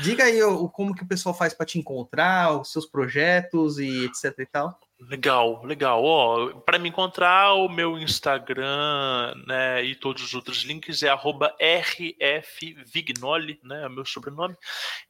Diga 0.00 0.24
aí 0.24 0.42
o, 0.42 0.68
como 0.68 0.94
que 0.94 1.02
o 1.02 1.08
pessoal 1.08 1.34
faz 1.34 1.52
para 1.52 1.66
te 1.66 1.78
encontrar, 1.78 2.60
os 2.60 2.70
seus 2.70 2.86
projetos 2.86 3.78
e 3.78 4.04
etc 4.04 4.34
e 4.38 4.46
tal. 4.46 4.78
Legal, 5.00 5.64
legal. 5.64 6.02
Ó, 6.02 6.54
para 6.60 6.76
me 6.76 6.88
encontrar, 6.88 7.54
o 7.54 7.68
meu 7.68 7.96
Instagram 7.96 9.32
né, 9.46 9.84
e 9.84 9.94
todos 9.94 10.24
os 10.24 10.34
outros 10.34 10.64
links 10.64 11.04
é 11.04 11.14
rfvignoli, 11.80 13.60
né, 13.62 13.84
é 13.84 13.88
meu 13.88 14.04
sobrenome. 14.04 14.56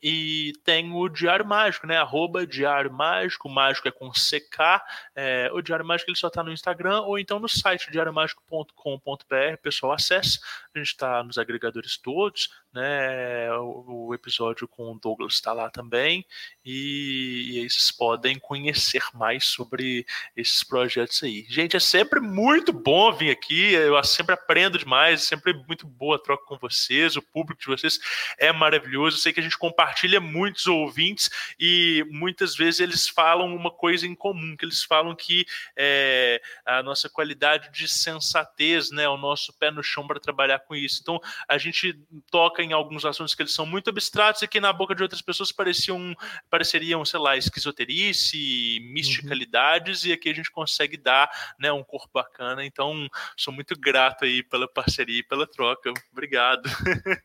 E 0.03 0.53
tem 0.63 0.93
o 0.93 1.09
Diário 1.09 1.47
Mágico, 1.47 1.87
né, 1.87 1.97
arroba 1.97 2.47
Diário 2.47 2.93
Mágico, 2.93 3.49
mágico 3.49 3.89
é 3.89 3.91
com 3.91 4.11
CK. 4.11 4.83
É, 5.17 5.51
o 5.55 5.63
Diário 5.63 5.87
Mágico 5.87 6.11
ele 6.11 6.19
só 6.19 6.29
está 6.29 6.43
no 6.43 6.53
Instagram 6.53 7.01
ou 7.01 7.19
então 7.19 7.39
no 7.39 7.49
site 7.49 7.91
diariomágico.com.br, 7.91 9.57
pessoal 9.63 9.93
acesse. 9.93 10.39
A 10.75 10.79
gente 10.79 10.89
está 10.89 11.25
nos 11.25 11.39
agregadores 11.39 11.97
todos, 11.97 12.51
né, 12.79 13.53
o, 13.55 14.07
o 14.09 14.15
episódio 14.15 14.69
com 14.69 14.93
o 14.93 14.99
Douglas 14.99 15.35
está 15.35 15.53
lá 15.53 15.69
também. 15.69 16.25
E, 16.65 17.65
e 17.65 17.71
vocês 17.71 17.91
podem 17.91 18.39
conhecer 18.39 19.03
mais 19.15 19.47
sobre 19.47 20.07
esses 20.37 20.63
projetos 20.63 21.23
aí. 21.23 21.45
Gente, 21.49 21.77
é 21.77 21.81
sempre 21.81 22.21
muito 22.21 22.73
bom 22.73 23.13
vir 23.13 23.31
aqui, 23.31 23.73
eu 23.73 24.03
sempre 24.05 24.35
aprendo 24.35 24.79
demais, 24.79 25.25
sempre 25.25 25.53
muito 25.67 25.87
boa 25.87 26.17
a 26.17 26.19
troca 26.19 26.45
com 26.47 26.57
vocês, 26.57 27.17
o 27.17 27.23
público 27.23 27.61
de 27.61 27.67
vocês 27.67 27.99
é 28.39 28.53
maravilhoso. 28.53 29.17
Eu 29.17 29.21
sei 29.21 29.33
que 29.33 29.41
a 29.41 29.43
gente 29.43 29.59
compartilha 29.59 30.21
muitos 30.21 30.67
ouvintes 30.67 31.31
e 31.59 32.05
muitas 32.11 32.55
vezes 32.55 32.81
eles 32.81 33.09
falam 33.09 33.55
uma 33.55 33.71
coisa 33.71 34.07
em 34.07 34.15
comum, 34.15 34.57
que 34.57 34.65
eles 34.65 34.85
falam 34.85 35.17
que 35.17 35.45
é, 35.77 36.41
a 36.65 36.83
nossa 36.83 37.09
qualidade 37.09 37.71
de 37.73 37.89
sensatez, 37.89 38.91
né, 38.91 39.09
o 39.09 39.17
nosso 39.17 39.53
pé 39.59 39.71
no 39.71 39.83
chão 39.83 40.07
para 40.07 40.21
trabalhar 40.21 40.61
com 40.61 40.75
isso. 40.75 41.01
Então, 41.03 41.21
a 41.49 41.59
gente 41.59 41.99
toca 42.31 42.63
em 42.63 42.68
alguns 42.73 43.05
assuntos 43.05 43.35
que 43.35 43.43
eles 43.43 43.53
são 43.53 43.67
muito 43.67 43.91
abstratos 43.91 44.43
e 44.43 44.49
que 44.49 44.61
na 44.61 44.73
boca 44.73 44.95
de 44.95 45.03
outras 45.03 45.23
pessoas 45.23 45.53
pareciam, 45.53 46.15
pareceriam, 46.51 47.05
sei 47.05 47.21
lá, 47.21 47.37
esquizoterice, 47.37 48.81
misticalidade, 48.93 50.09
e 50.09 50.13
aqui 50.13 50.31
a 50.31 50.35
gente 50.35 50.51
consegue 50.51 50.97
dar 50.97 51.31
né, 51.59 51.73
um 51.73 51.85
corpo 51.85 52.11
bacana. 52.13 52.65
Então, 52.65 53.09
sou 53.37 53.53
muito 53.53 53.79
grato 53.79 54.25
aí 54.25 54.43
pela 54.43 54.69
parceria 54.69 55.21
e 55.21 55.23
pela 55.23 55.47
troca. 55.47 55.93
Obrigado. 56.13 56.69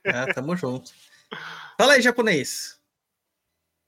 É, 0.04 0.34
tamo 0.34 0.56
junto. 0.56 0.92
Fala 1.78 1.94
aí, 1.94 2.02
japonês. 2.02 2.80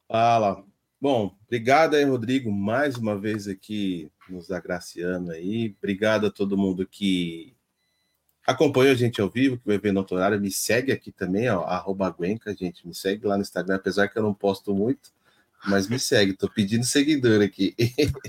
Fala. 0.07 0.63
Bom, 0.99 1.37
obrigado 1.43 1.95
aí, 1.95 2.03
Rodrigo, 2.03 2.51
mais 2.51 2.95
uma 2.95 3.17
vez 3.17 3.47
aqui 3.47 4.11
nos 4.29 4.51
agraciando 4.51 5.31
aí. 5.31 5.75
Obrigado 5.77 6.27
a 6.27 6.31
todo 6.31 6.57
mundo 6.57 6.87
que 6.87 7.54
acompanhou 8.45 8.91
a 8.91 8.95
gente 8.95 9.19
ao 9.19 9.29
vivo, 9.29 9.57
que 9.57 9.67
vai 9.67 9.77
ver 9.77 9.91
no 9.91 10.05
horário. 10.11 10.39
Me 10.39 10.51
segue 10.51 10.91
aqui 10.91 11.11
também, 11.11 11.49
ó, 11.49 11.65
Guenca, 12.19 12.55
gente. 12.55 12.87
Me 12.87 12.93
segue 12.93 13.25
lá 13.25 13.35
no 13.35 13.41
Instagram, 13.41 13.75
apesar 13.75 14.07
que 14.07 14.17
eu 14.17 14.23
não 14.23 14.33
posto 14.33 14.73
muito 14.73 15.15
mas 15.65 15.87
me 15.87 15.99
segue, 15.99 16.33
tô 16.33 16.49
pedindo 16.49 16.85
seguidor 16.85 17.41
aqui. 17.41 17.75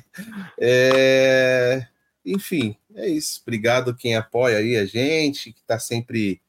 é, 0.58 1.86
enfim, 2.24 2.76
é 2.94 3.08
isso. 3.08 3.40
Obrigado 3.42 3.94
quem 3.94 4.16
apoia 4.16 4.58
aí 4.58 4.76
a 4.76 4.86
gente, 4.86 5.52
que 5.52 5.60
está 5.60 5.78
sempre 5.78 6.40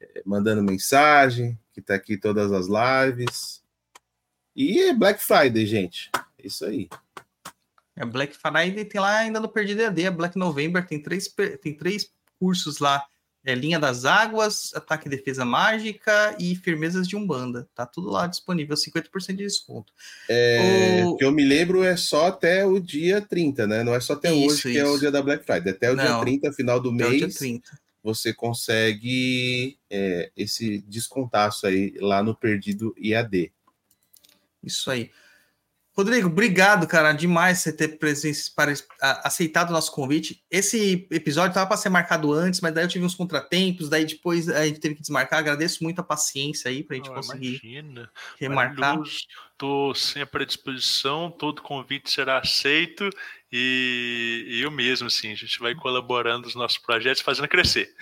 é, 0.00 0.22
mandando 0.24 0.62
mensagem, 0.62 1.58
que 1.72 1.80
está 1.80 1.94
aqui 1.94 2.16
todas 2.16 2.52
as 2.52 2.66
lives. 2.66 3.62
E 4.54 4.80
é 4.80 4.94
Black 4.94 5.22
Friday, 5.22 5.66
gente. 5.66 6.10
É 6.38 6.46
isso 6.46 6.64
aí. 6.64 6.88
É 7.96 8.04
Black 8.04 8.34
Friday 8.36 8.84
tem 8.84 9.00
lá 9.00 9.18
ainda 9.18 9.40
no 9.40 9.48
Perdido 9.48 9.82
EAD, 9.82 10.04
é 10.04 10.10
Black 10.10 10.38
November, 10.38 10.86
tem 10.86 11.02
três, 11.02 11.28
tem 11.60 11.74
três 11.76 12.10
cursos 12.40 12.78
lá 12.78 13.04
é 13.44 13.54
Linha 13.54 13.78
das 13.78 14.04
Águas, 14.04 14.70
Ataque 14.74 15.06
e 15.06 15.10
Defesa 15.10 15.44
Mágica 15.44 16.36
e 16.38 16.54
Firmezas 16.54 17.08
de 17.08 17.16
Umbanda. 17.16 17.68
Tá 17.74 17.86
tudo 17.86 18.10
lá 18.10 18.26
disponível, 18.26 18.76
50% 18.76 19.28
de 19.28 19.44
desconto. 19.44 19.92
É, 20.28 21.02
o 21.06 21.16
que 21.16 21.24
eu 21.24 21.32
me 21.32 21.44
lembro 21.44 21.82
é 21.82 21.96
só 21.96 22.26
até 22.26 22.66
o 22.66 22.78
dia 22.78 23.20
30, 23.20 23.66
né? 23.66 23.82
Não 23.82 23.94
é 23.94 24.00
só 24.00 24.12
até 24.12 24.32
isso, 24.32 24.46
hoje, 24.46 24.54
isso. 24.54 24.68
que 24.70 24.78
é 24.78 24.84
o 24.84 24.98
dia 24.98 25.10
da 25.10 25.22
Black 25.22 25.44
Friday. 25.44 25.72
Até 25.72 25.90
o 25.90 25.96
Não, 25.96 26.04
dia 26.04 26.20
30, 26.20 26.52
final 26.52 26.80
do 26.80 26.92
mês, 26.92 27.38
você 28.02 28.32
consegue 28.32 29.78
é, 29.90 30.30
esse 30.36 30.82
descontaço 30.82 31.66
aí 31.66 31.94
lá 31.98 32.22
no 32.22 32.34
Perdido 32.34 32.94
IAD. 32.98 33.52
Isso 34.62 34.90
aí. 34.90 35.10
Rodrigo, 36.00 36.28
obrigado, 36.28 36.86
cara, 36.86 37.12
demais 37.12 37.58
você 37.58 37.70
ter 37.70 37.98
presença, 37.98 38.50
para, 38.56 38.72
aceitado 39.22 39.68
o 39.68 39.72
nosso 39.72 39.92
convite. 39.92 40.42
Esse 40.50 41.06
episódio 41.10 41.50
estava 41.50 41.66
para 41.66 41.76
ser 41.76 41.90
marcado 41.90 42.32
antes, 42.32 42.62
mas 42.62 42.72
daí 42.72 42.84
eu 42.84 42.88
tive 42.88 43.04
uns 43.04 43.14
contratempos, 43.14 43.90
daí 43.90 44.06
depois 44.06 44.48
a 44.48 44.66
gente 44.66 44.80
teve 44.80 44.94
que 44.94 45.02
desmarcar. 45.02 45.40
Agradeço 45.40 45.84
muito 45.84 46.00
a 46.00 46.02
paciência 46.02 46.70
aí 46.70 46.82
para 46.82 46.94
a 46.94 46.96
gente 46.96 47.10
oh, 47.10 47.14
conseguir 47.14 47.60
imagina. 47.62 48.10
remarcar. 48.38 48.98
Estou 49.60 49.94
sempre 49.94 50.42
à 50.42 50.46
disposição, 50.46 51.30
todo 51.30 51.60
convite 51.60 52.10
será 52.10 52.38
aceito 52.38 53.10
e, 53.52 54.46
e 54.48 54.62
eu 54.62 54.70
mesmo, 54.70 55.08
assim, 55.08 55.32
a 55.32 55.34
gente 55.34 55.60
vai 55.60 55.74
colaborando 55.74 56.46
nos 56.46 56.54
nossos 56.54 56.78
projetos, 56.78 57.20
fazendo 57.20 57.46
crescer. 57.46 57.94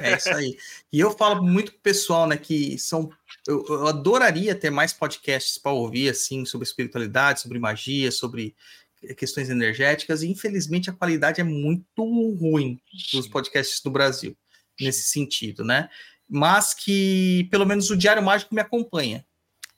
É 0.00 0.16
isso 0.16 0.30
aí. 0.30 0.56
E 0.90 0.98
eu 0.98 1.10
falo 1.10 1.42
muito 1.42 1.70
pro 1.70 1.82
pessoal, 1.82 2.26
né, 2.26 2.38
que 2.38 2.78
são. 2.78 3.10
Eu, 3.46 3.62
eu 3.68 3.88
adoraria 3.88 4.54
ter 4.54 4.70
mais 4.70 4.94
podcasts 4.94 5.58
para 5.58 5.72
ouvir, 5.72 6.08
assim, 6.08 6.46
sobre 6.46 6.66
espiritualidade, 6.66 7.42
sobre 7.42 7.58
magia, 7.58 8.10
sobre 8.10 8.56
questões 9.18 9.50
energéticas, 9.50 10.22
e 10.22 10.28
infelizmente 10.28 10.88
a 10.88 10.94
qualidade 10.94 11.42
é 11.42 11.44
muito 11.44 12.02
ruim 12.38 12.80
dos 13.12 13.28
podcasts 13.28 13.82
do 13.82 13.90
Brasil, 13.90 14.34
nesse 14.80 15.02
sentido, 15.10 15.62
né? 15.62 15.90
Mas 16.26 16.72
que 16.72 17.46
pelo 17.50 17.66
menos 17.66 17.90
o 17.90 17.96
Diário 17.98 18.22
Mágico 18.22 18.54
me 18.54 18.62
acompanha. 18.62 19.26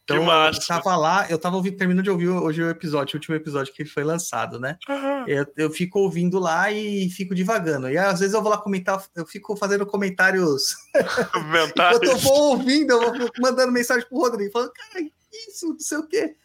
Então, 0.05 0.18
eu 0.18 0.60
tava 0.66 0.97
lá, 0.97 1.26
eu 1.31 1.39
tava 1.39 1.57
ouvindo, 1.57 1.78
terminando 1.78 2.05
de 2.05 2.10
ouvir 2.10 2.28
hoje 2.28 2.62
o 2.62 2.68
episódio, 2.68 3.15
o 3.15 3.16
último 3.16 3.34
episódio 3.34 3.73
que 3.73 3.86
foi 3.86 4.05
lançado, 4.05 4.60
né? 4.60 4.76
Uhum. 4.86 5.26
Eu, 5.26 5.47
eu, 5.57 5.70
fico 5.70 5.99
ouvindo 5.99 6.39
lá 6.39 6.70
e 6.70 7.08
fico 7.08 7.34
divagando. 7.34 7.89
E 7.89 7.97
às 7.97 8.20
vezes 8.20 8.34
eu 8.34 8.42
vou 8.42 8.50
lá 8.50 8.58
comentar, 8.58 9.02
eu 9.16 9.24
fico 9.24 9.57
fazendo 9.57 9.86
comentários. 9.86 10.76
Enquanto 10.94 12.05
eu 12.05 12.18
vou 12.18 12.50
ouvindo, 12.50 12.92
eu 12.92 13.00
vou 13.00 13.31
mandando 13.41 13.73
mensagem 13.73 14.07
pro 14.07 14.18
Rodrigo, 14.18 14.52
falando, 14.52 14.73
cara, 14.73 15.07
isso, 15.49 15.68
não 15.68 15.81
sei 15.81 15.99
o 15.99 16.07
quê. 16.07 16.36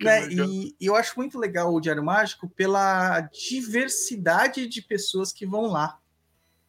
Né? 0.00 0.28
E, 0.28 0.76
e, 0.80 0.86
eu 0.86 0.94
acho 0.94 1.14
muito 1.16 1.40
legal 1.40 1.74
o 1.74 1.80
Diário 1.80 2.04
Mágico 2.04 2.48
pela 2.48 3.20
diversidade 3.20 4.68
de 4.68 4.80
pessoas 4.80 5.32
que 5.32 5.44
vão 5.44 5.66
lá. 5.66 5.98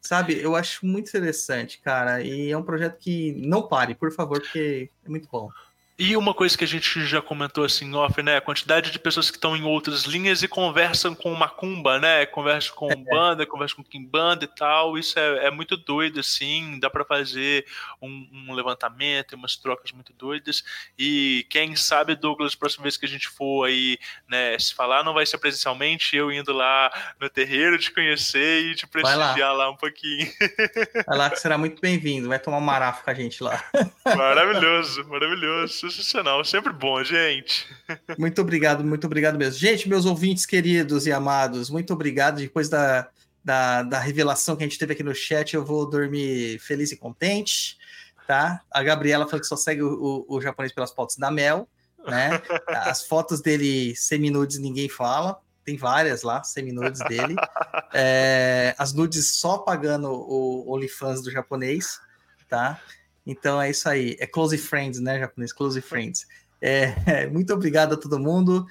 Sabe, 0.00 0.40
eu 0.40 0.56
acho 0.56 0.84
muito 0.84 1.08
interessante, 1.08 1.80
cara. 1.80 2.22
E 2.22 2.50
é 2.50 2.56
um 2.56 2.62
projeto 2.62 2.98
que 2.98 3.34
não 3.46 3.68
pare, 3.68 3.94
por 3.94 4.10
favor, 4.10 4.40
porque 4.40 4.90
é 5.04 5.08
muito 5.08 5.28
bom. 5.30 5.48
E 6.00 6.16
uma 6.16 6.32
coisa 6.32 6.56
que 6.56 6.64
a 6.64 6.66
gente 6.66 7.04
já 7.04 7.20
comentou 7.20 7.62
assim 7.62 7.94
off, 7.94 8.22
né? 8.22 8.38
A 8.38 8.40
quantidade 8.40 8.90
de 8.90 8.98
pessoas 8.98 9.30
que 9.30 9.36
estão 9.36 9.54
em 9.54 9.64
outras 9.64 10.04
linhas 10.04 10.42
e 10.42 10.48
conversam 10.48 11.14
com 11.14 11.34
macumba, 11.34 11.98
né? 11.98 12.24
Conversam 12.24 12.74
com 12.74 12.90
é. 12.90 12.96
banda, 12.96 13.44
conversam 13.44 13.76
com 13.76 13.84
kimbanda 13.84 14.46
e 14.46 14.48
tal. 14.48 14.96
Isso 14.96 15.18
é, 15.18 15.48
é 15.48 15.50
muito 15.50 15.76
doido, 15.76 16.18
assim. 16.18 16.80
Dá 16.80 16.88
para 16.88 17.04
fazer 17.04 17.66
um, 18.00 18.26
um, 18.32 18.54
levantamento, 18.54 19.34
umas 19.34 19.56
trocas 19.56 19.92
muito 19.92 20.14
doidas. 20.14 20.64
E 20.98 21.46
quem 21.50 21.76
sabe, 21.76 22.16
Douglas, 22.16 22.54
próxima 22.54 22.84
vez 22.84 22.96
que 22.96 23.04
a 23.04 23.08
gente 23.08 23.28
for 23.28 23.66
aí, 23.66 23.98
né, 24.26 24.58
se 24.58 24.74
falar, 24.74 25.04
não 25.04 25.12
vai 25.12 25.26
ser 25.26 25.36
presencialmente, 25.36 26.16
eu 26.16 26.32
indo 26.32 26.54
lá 26.54 26.90
no 27.20 27.28
terreiro 27.28 27.78
te 27.78 27.92
conhecer 27.92 28.62
e 28.62 28.74
te 28.74 28.86
prestigiar 28.86 29.52
lá. 29.52 29.66
lá. 29.66 29.70
um 29.70 29.76
pouquinho. 29.76 30.26
Vai 31.06 31.18
lá 31.18 31.28
que 31.28 31.36
será 31.36 31.58
muito 31.58 31.78
bem-vindo. 31.78 32.26
Vai 32.26 32.38
tomar 32.38 32.56
um 32.56 32.62
marafo 32.62 33.04
com 33.04 33.10
a 33.10 33.14
gente 33.14 33.42
lá. 33.42 33.62
Maravilhoso, 34.16 35.06
maravilhoso 35.06 35.89
sensacional, 35.90 36.44
sempre 36.44 36.72
bom, 36.72 37.02
gente. 37.02 37.66
Muito 38.18 38.40
obrigado, 38.40 38.84
muito 38.84 39.06
obrigado 39.06 39.38
mesmo. 39.38 39.58
Gente, 39.58 39.88
meus 39.88 40.04
ouvintes 40.04 40.46
queridos 40.46 41.06
e 41.06 41.12
amados, 41.12 41.70
muito 41.70 41.92
obrigado. 41.92 42.36
Depois 42.36 42.68
da, 42.68 43.08
da, 43.44 43.82
da 43.82 43.98
revelação 43.98 44.56
que 44.56 44.62
a 44.62 44.66
gente 44.66 44.78
teve 44.78 44.92
aqui 44.92 45.02
no 45.02 45.14
chat, 45.14 45.54
eu 45.54 45.64
vou 45.64 45.88
dormir 45.88 46.58
feliz 46.60 46.92
e 46.92 46.96
contente, 46.96 47.78
tá? 48.26 48.60
A 48.70 48.82
Gabriela 48.82 49.26
falou 49.26 49.40
que 49.40 49.46
só 49.46 49.56
segue 49.56 49.82
o, 49.82 50.24
o, 50.28 50.36
o 50.36 50.40
japonês 50.40 50.72
pelas 50.72 50.92
fotos 50.92 51.16
da 51.16 51.30
Mel, 51.30 51.68
né? 52.06 52.40
As 52.68 53.04
fotos 53.04 53.40
dele 53.40 53.94
semi-nudes 53.96 54.58
ninguém 54.58 54.88
fala. 54.88 55.40
Tem 55.64 55.76
várias 55.76 56.22
lá, 56.22 56.42
semi-nudes 56.42 57.00
dele. 57.00 57.36
É, 57.92 58.74
as 58.78 58.92
nudes 58.94 59.36
só 59.36 59.58
pagando 59.58 60.10
o 60.10 60.72
OnlyFans 60.72 61.22
do 61.22 61.30
japonês, 61.30 62.00
tá? 62.48 62.80
Então 63.26 63.60
é 63.60 63.70
isso 63.70 63.88
aí. 63.88 64.16
É 64.18 64.26
close 64.26 64.56
friends, 64.58 65.00
né, 65.00 65.18
japonês? 65.18 65.52
Close 65.52 65.80
friends. 65.80 66.26
É, 66.60 67.26
muito 67.28 67.52
obrigado 67.52 67.94
a 67.94 67.96
todo 67.96 68.18
mundo. 68.18 68.66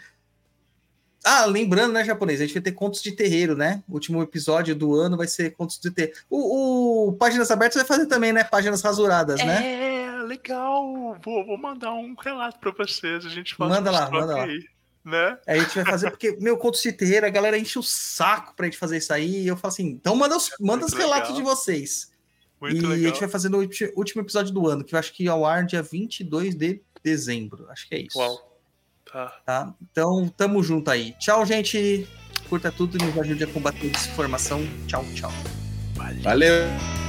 Ah, 1.24 1.46
lembrando, 1.46 1.94
né, 1.94 2.04
japonês? 2.04 2.40
A 2.40 2.46
gente 2.46 2.54
vai 2.54 2.64
ter 2.64 2.72
contos 2.72 3.02
de 3.02 3.12
terreiro, 3.12 3.56
né? 3.56 3.84
O 3.88 3.94
último 3.94 4.22
episódio 4.24 4.74
do 4.74 4.96
ano 4.96 5.18
vai 5.18 5.28
ser 5.28 5.52
contos 5.52 5.78
de 5.78 5.92
terreiro. 5.92 6.18
O, 6.30 7.10
o 7.10 7.14
Páginas 7.14 7.52
Abertas 7.52 7.76
vai 7.76 7.86
fazer 7.86 8.06
também, 8.06 8.32
né? 8.32 8.44
Páginas 8.44 8.82
rasuradas, 8.82 9.44
né? 9.44 10.16
É, 10.16 10.24
legal. 10.24 11.18
Vou, 11.24 11.46
vou 11.46 11.58
mandar 11.58 11.94
um 11.94 12.16
relato 12.16 12.60
para 12.60 12.72
vocês. 12.72 13.26
A 13.26 13.30
gente 13.30 13.56
faz 13.56 13.70
Manda 13.70 13.92
lá, 13.92 14.10
manda 14.10 14.34
lá. 14.38 14.44
Aí. 14.44 14.64
Né? 15.04 15.38
Aí 15.48 15.60
a 15.60 15.64
gente 15.64 15.76
vai 15.76 15.86
fazer, 15.86 16.10
porque, 16.10 16.38
meu, 16.40 16.58
contos 16.58 16.82
de 16.82 16.94
terreiro, 16.94 17.26
a 17.26 17.30
galera 17.30 17.58
enche 17.58 17.80
o 17.80 17.84
saco 17.84 18.54
pra 18.56 18.66
gente 18.66 18.78
fazer 18.78 18.98
isso 18.98 19.12
aí. 19.12 19.44
E 19.44 19.48
eu 19.48 19.58
falo 19.58 19.74
assim, 19.74 19.88
então 19.88 20.16
manda 20.16 20.38
os, 20.38 20.52
manda 20.60 20.86
os 20.86 20.94
relatos 20.94 21.36
de 21.36 21.42
vocês. 21.42 22.12
Muito 22.62 22.76
e 22.76 22.82
legal. 22.82 22.94
a 22.94 22.98
gente 22.98 23.20
vai 23.20 23.30
fazer 23.30 23.50
no 23.50 23.58
último 23.58 24.22
episódio 24.22 24.54
do 24.54 24.68
ano, 24.68 24.84
que 24.84 24.94
eu 24.94 25.00
acho 25.00 25.14
que 25.14 25.28
ao 25.28 25.46
ar 25.46 25.66
dia 25.66 25.82
22 25.82 26.56
de 26.56 26.82
dezembro. 27.04 27.68
Acho 27.70 27.88
que 27.88 27.96
é 27.96 28.00
isso. 28.02 28.18
Uau. 28.18 28.50
Tá. 29.12 29.42
tá. 29.46 29.74
Então, 29.92 30.28
tamo 30.38 30.62
junto 30.62 30.92
aí. 30.92 31.14
Tchau, 31.20 31.46
gente. 31.46 32.08
Curta 32.48 32.72
tudo 32.72 32.98
e 32.98 33.06
nos 33.06 33.18
ajude 33.18 33.44
a 33.44 33.48
combater 33.48 33.90
desinformação. 33.90 34.62
Tchau, 34.88 35.06
tchau. 35.16 35.32
Valeu. 35.96 36.22
Valeu. 36.22 37.09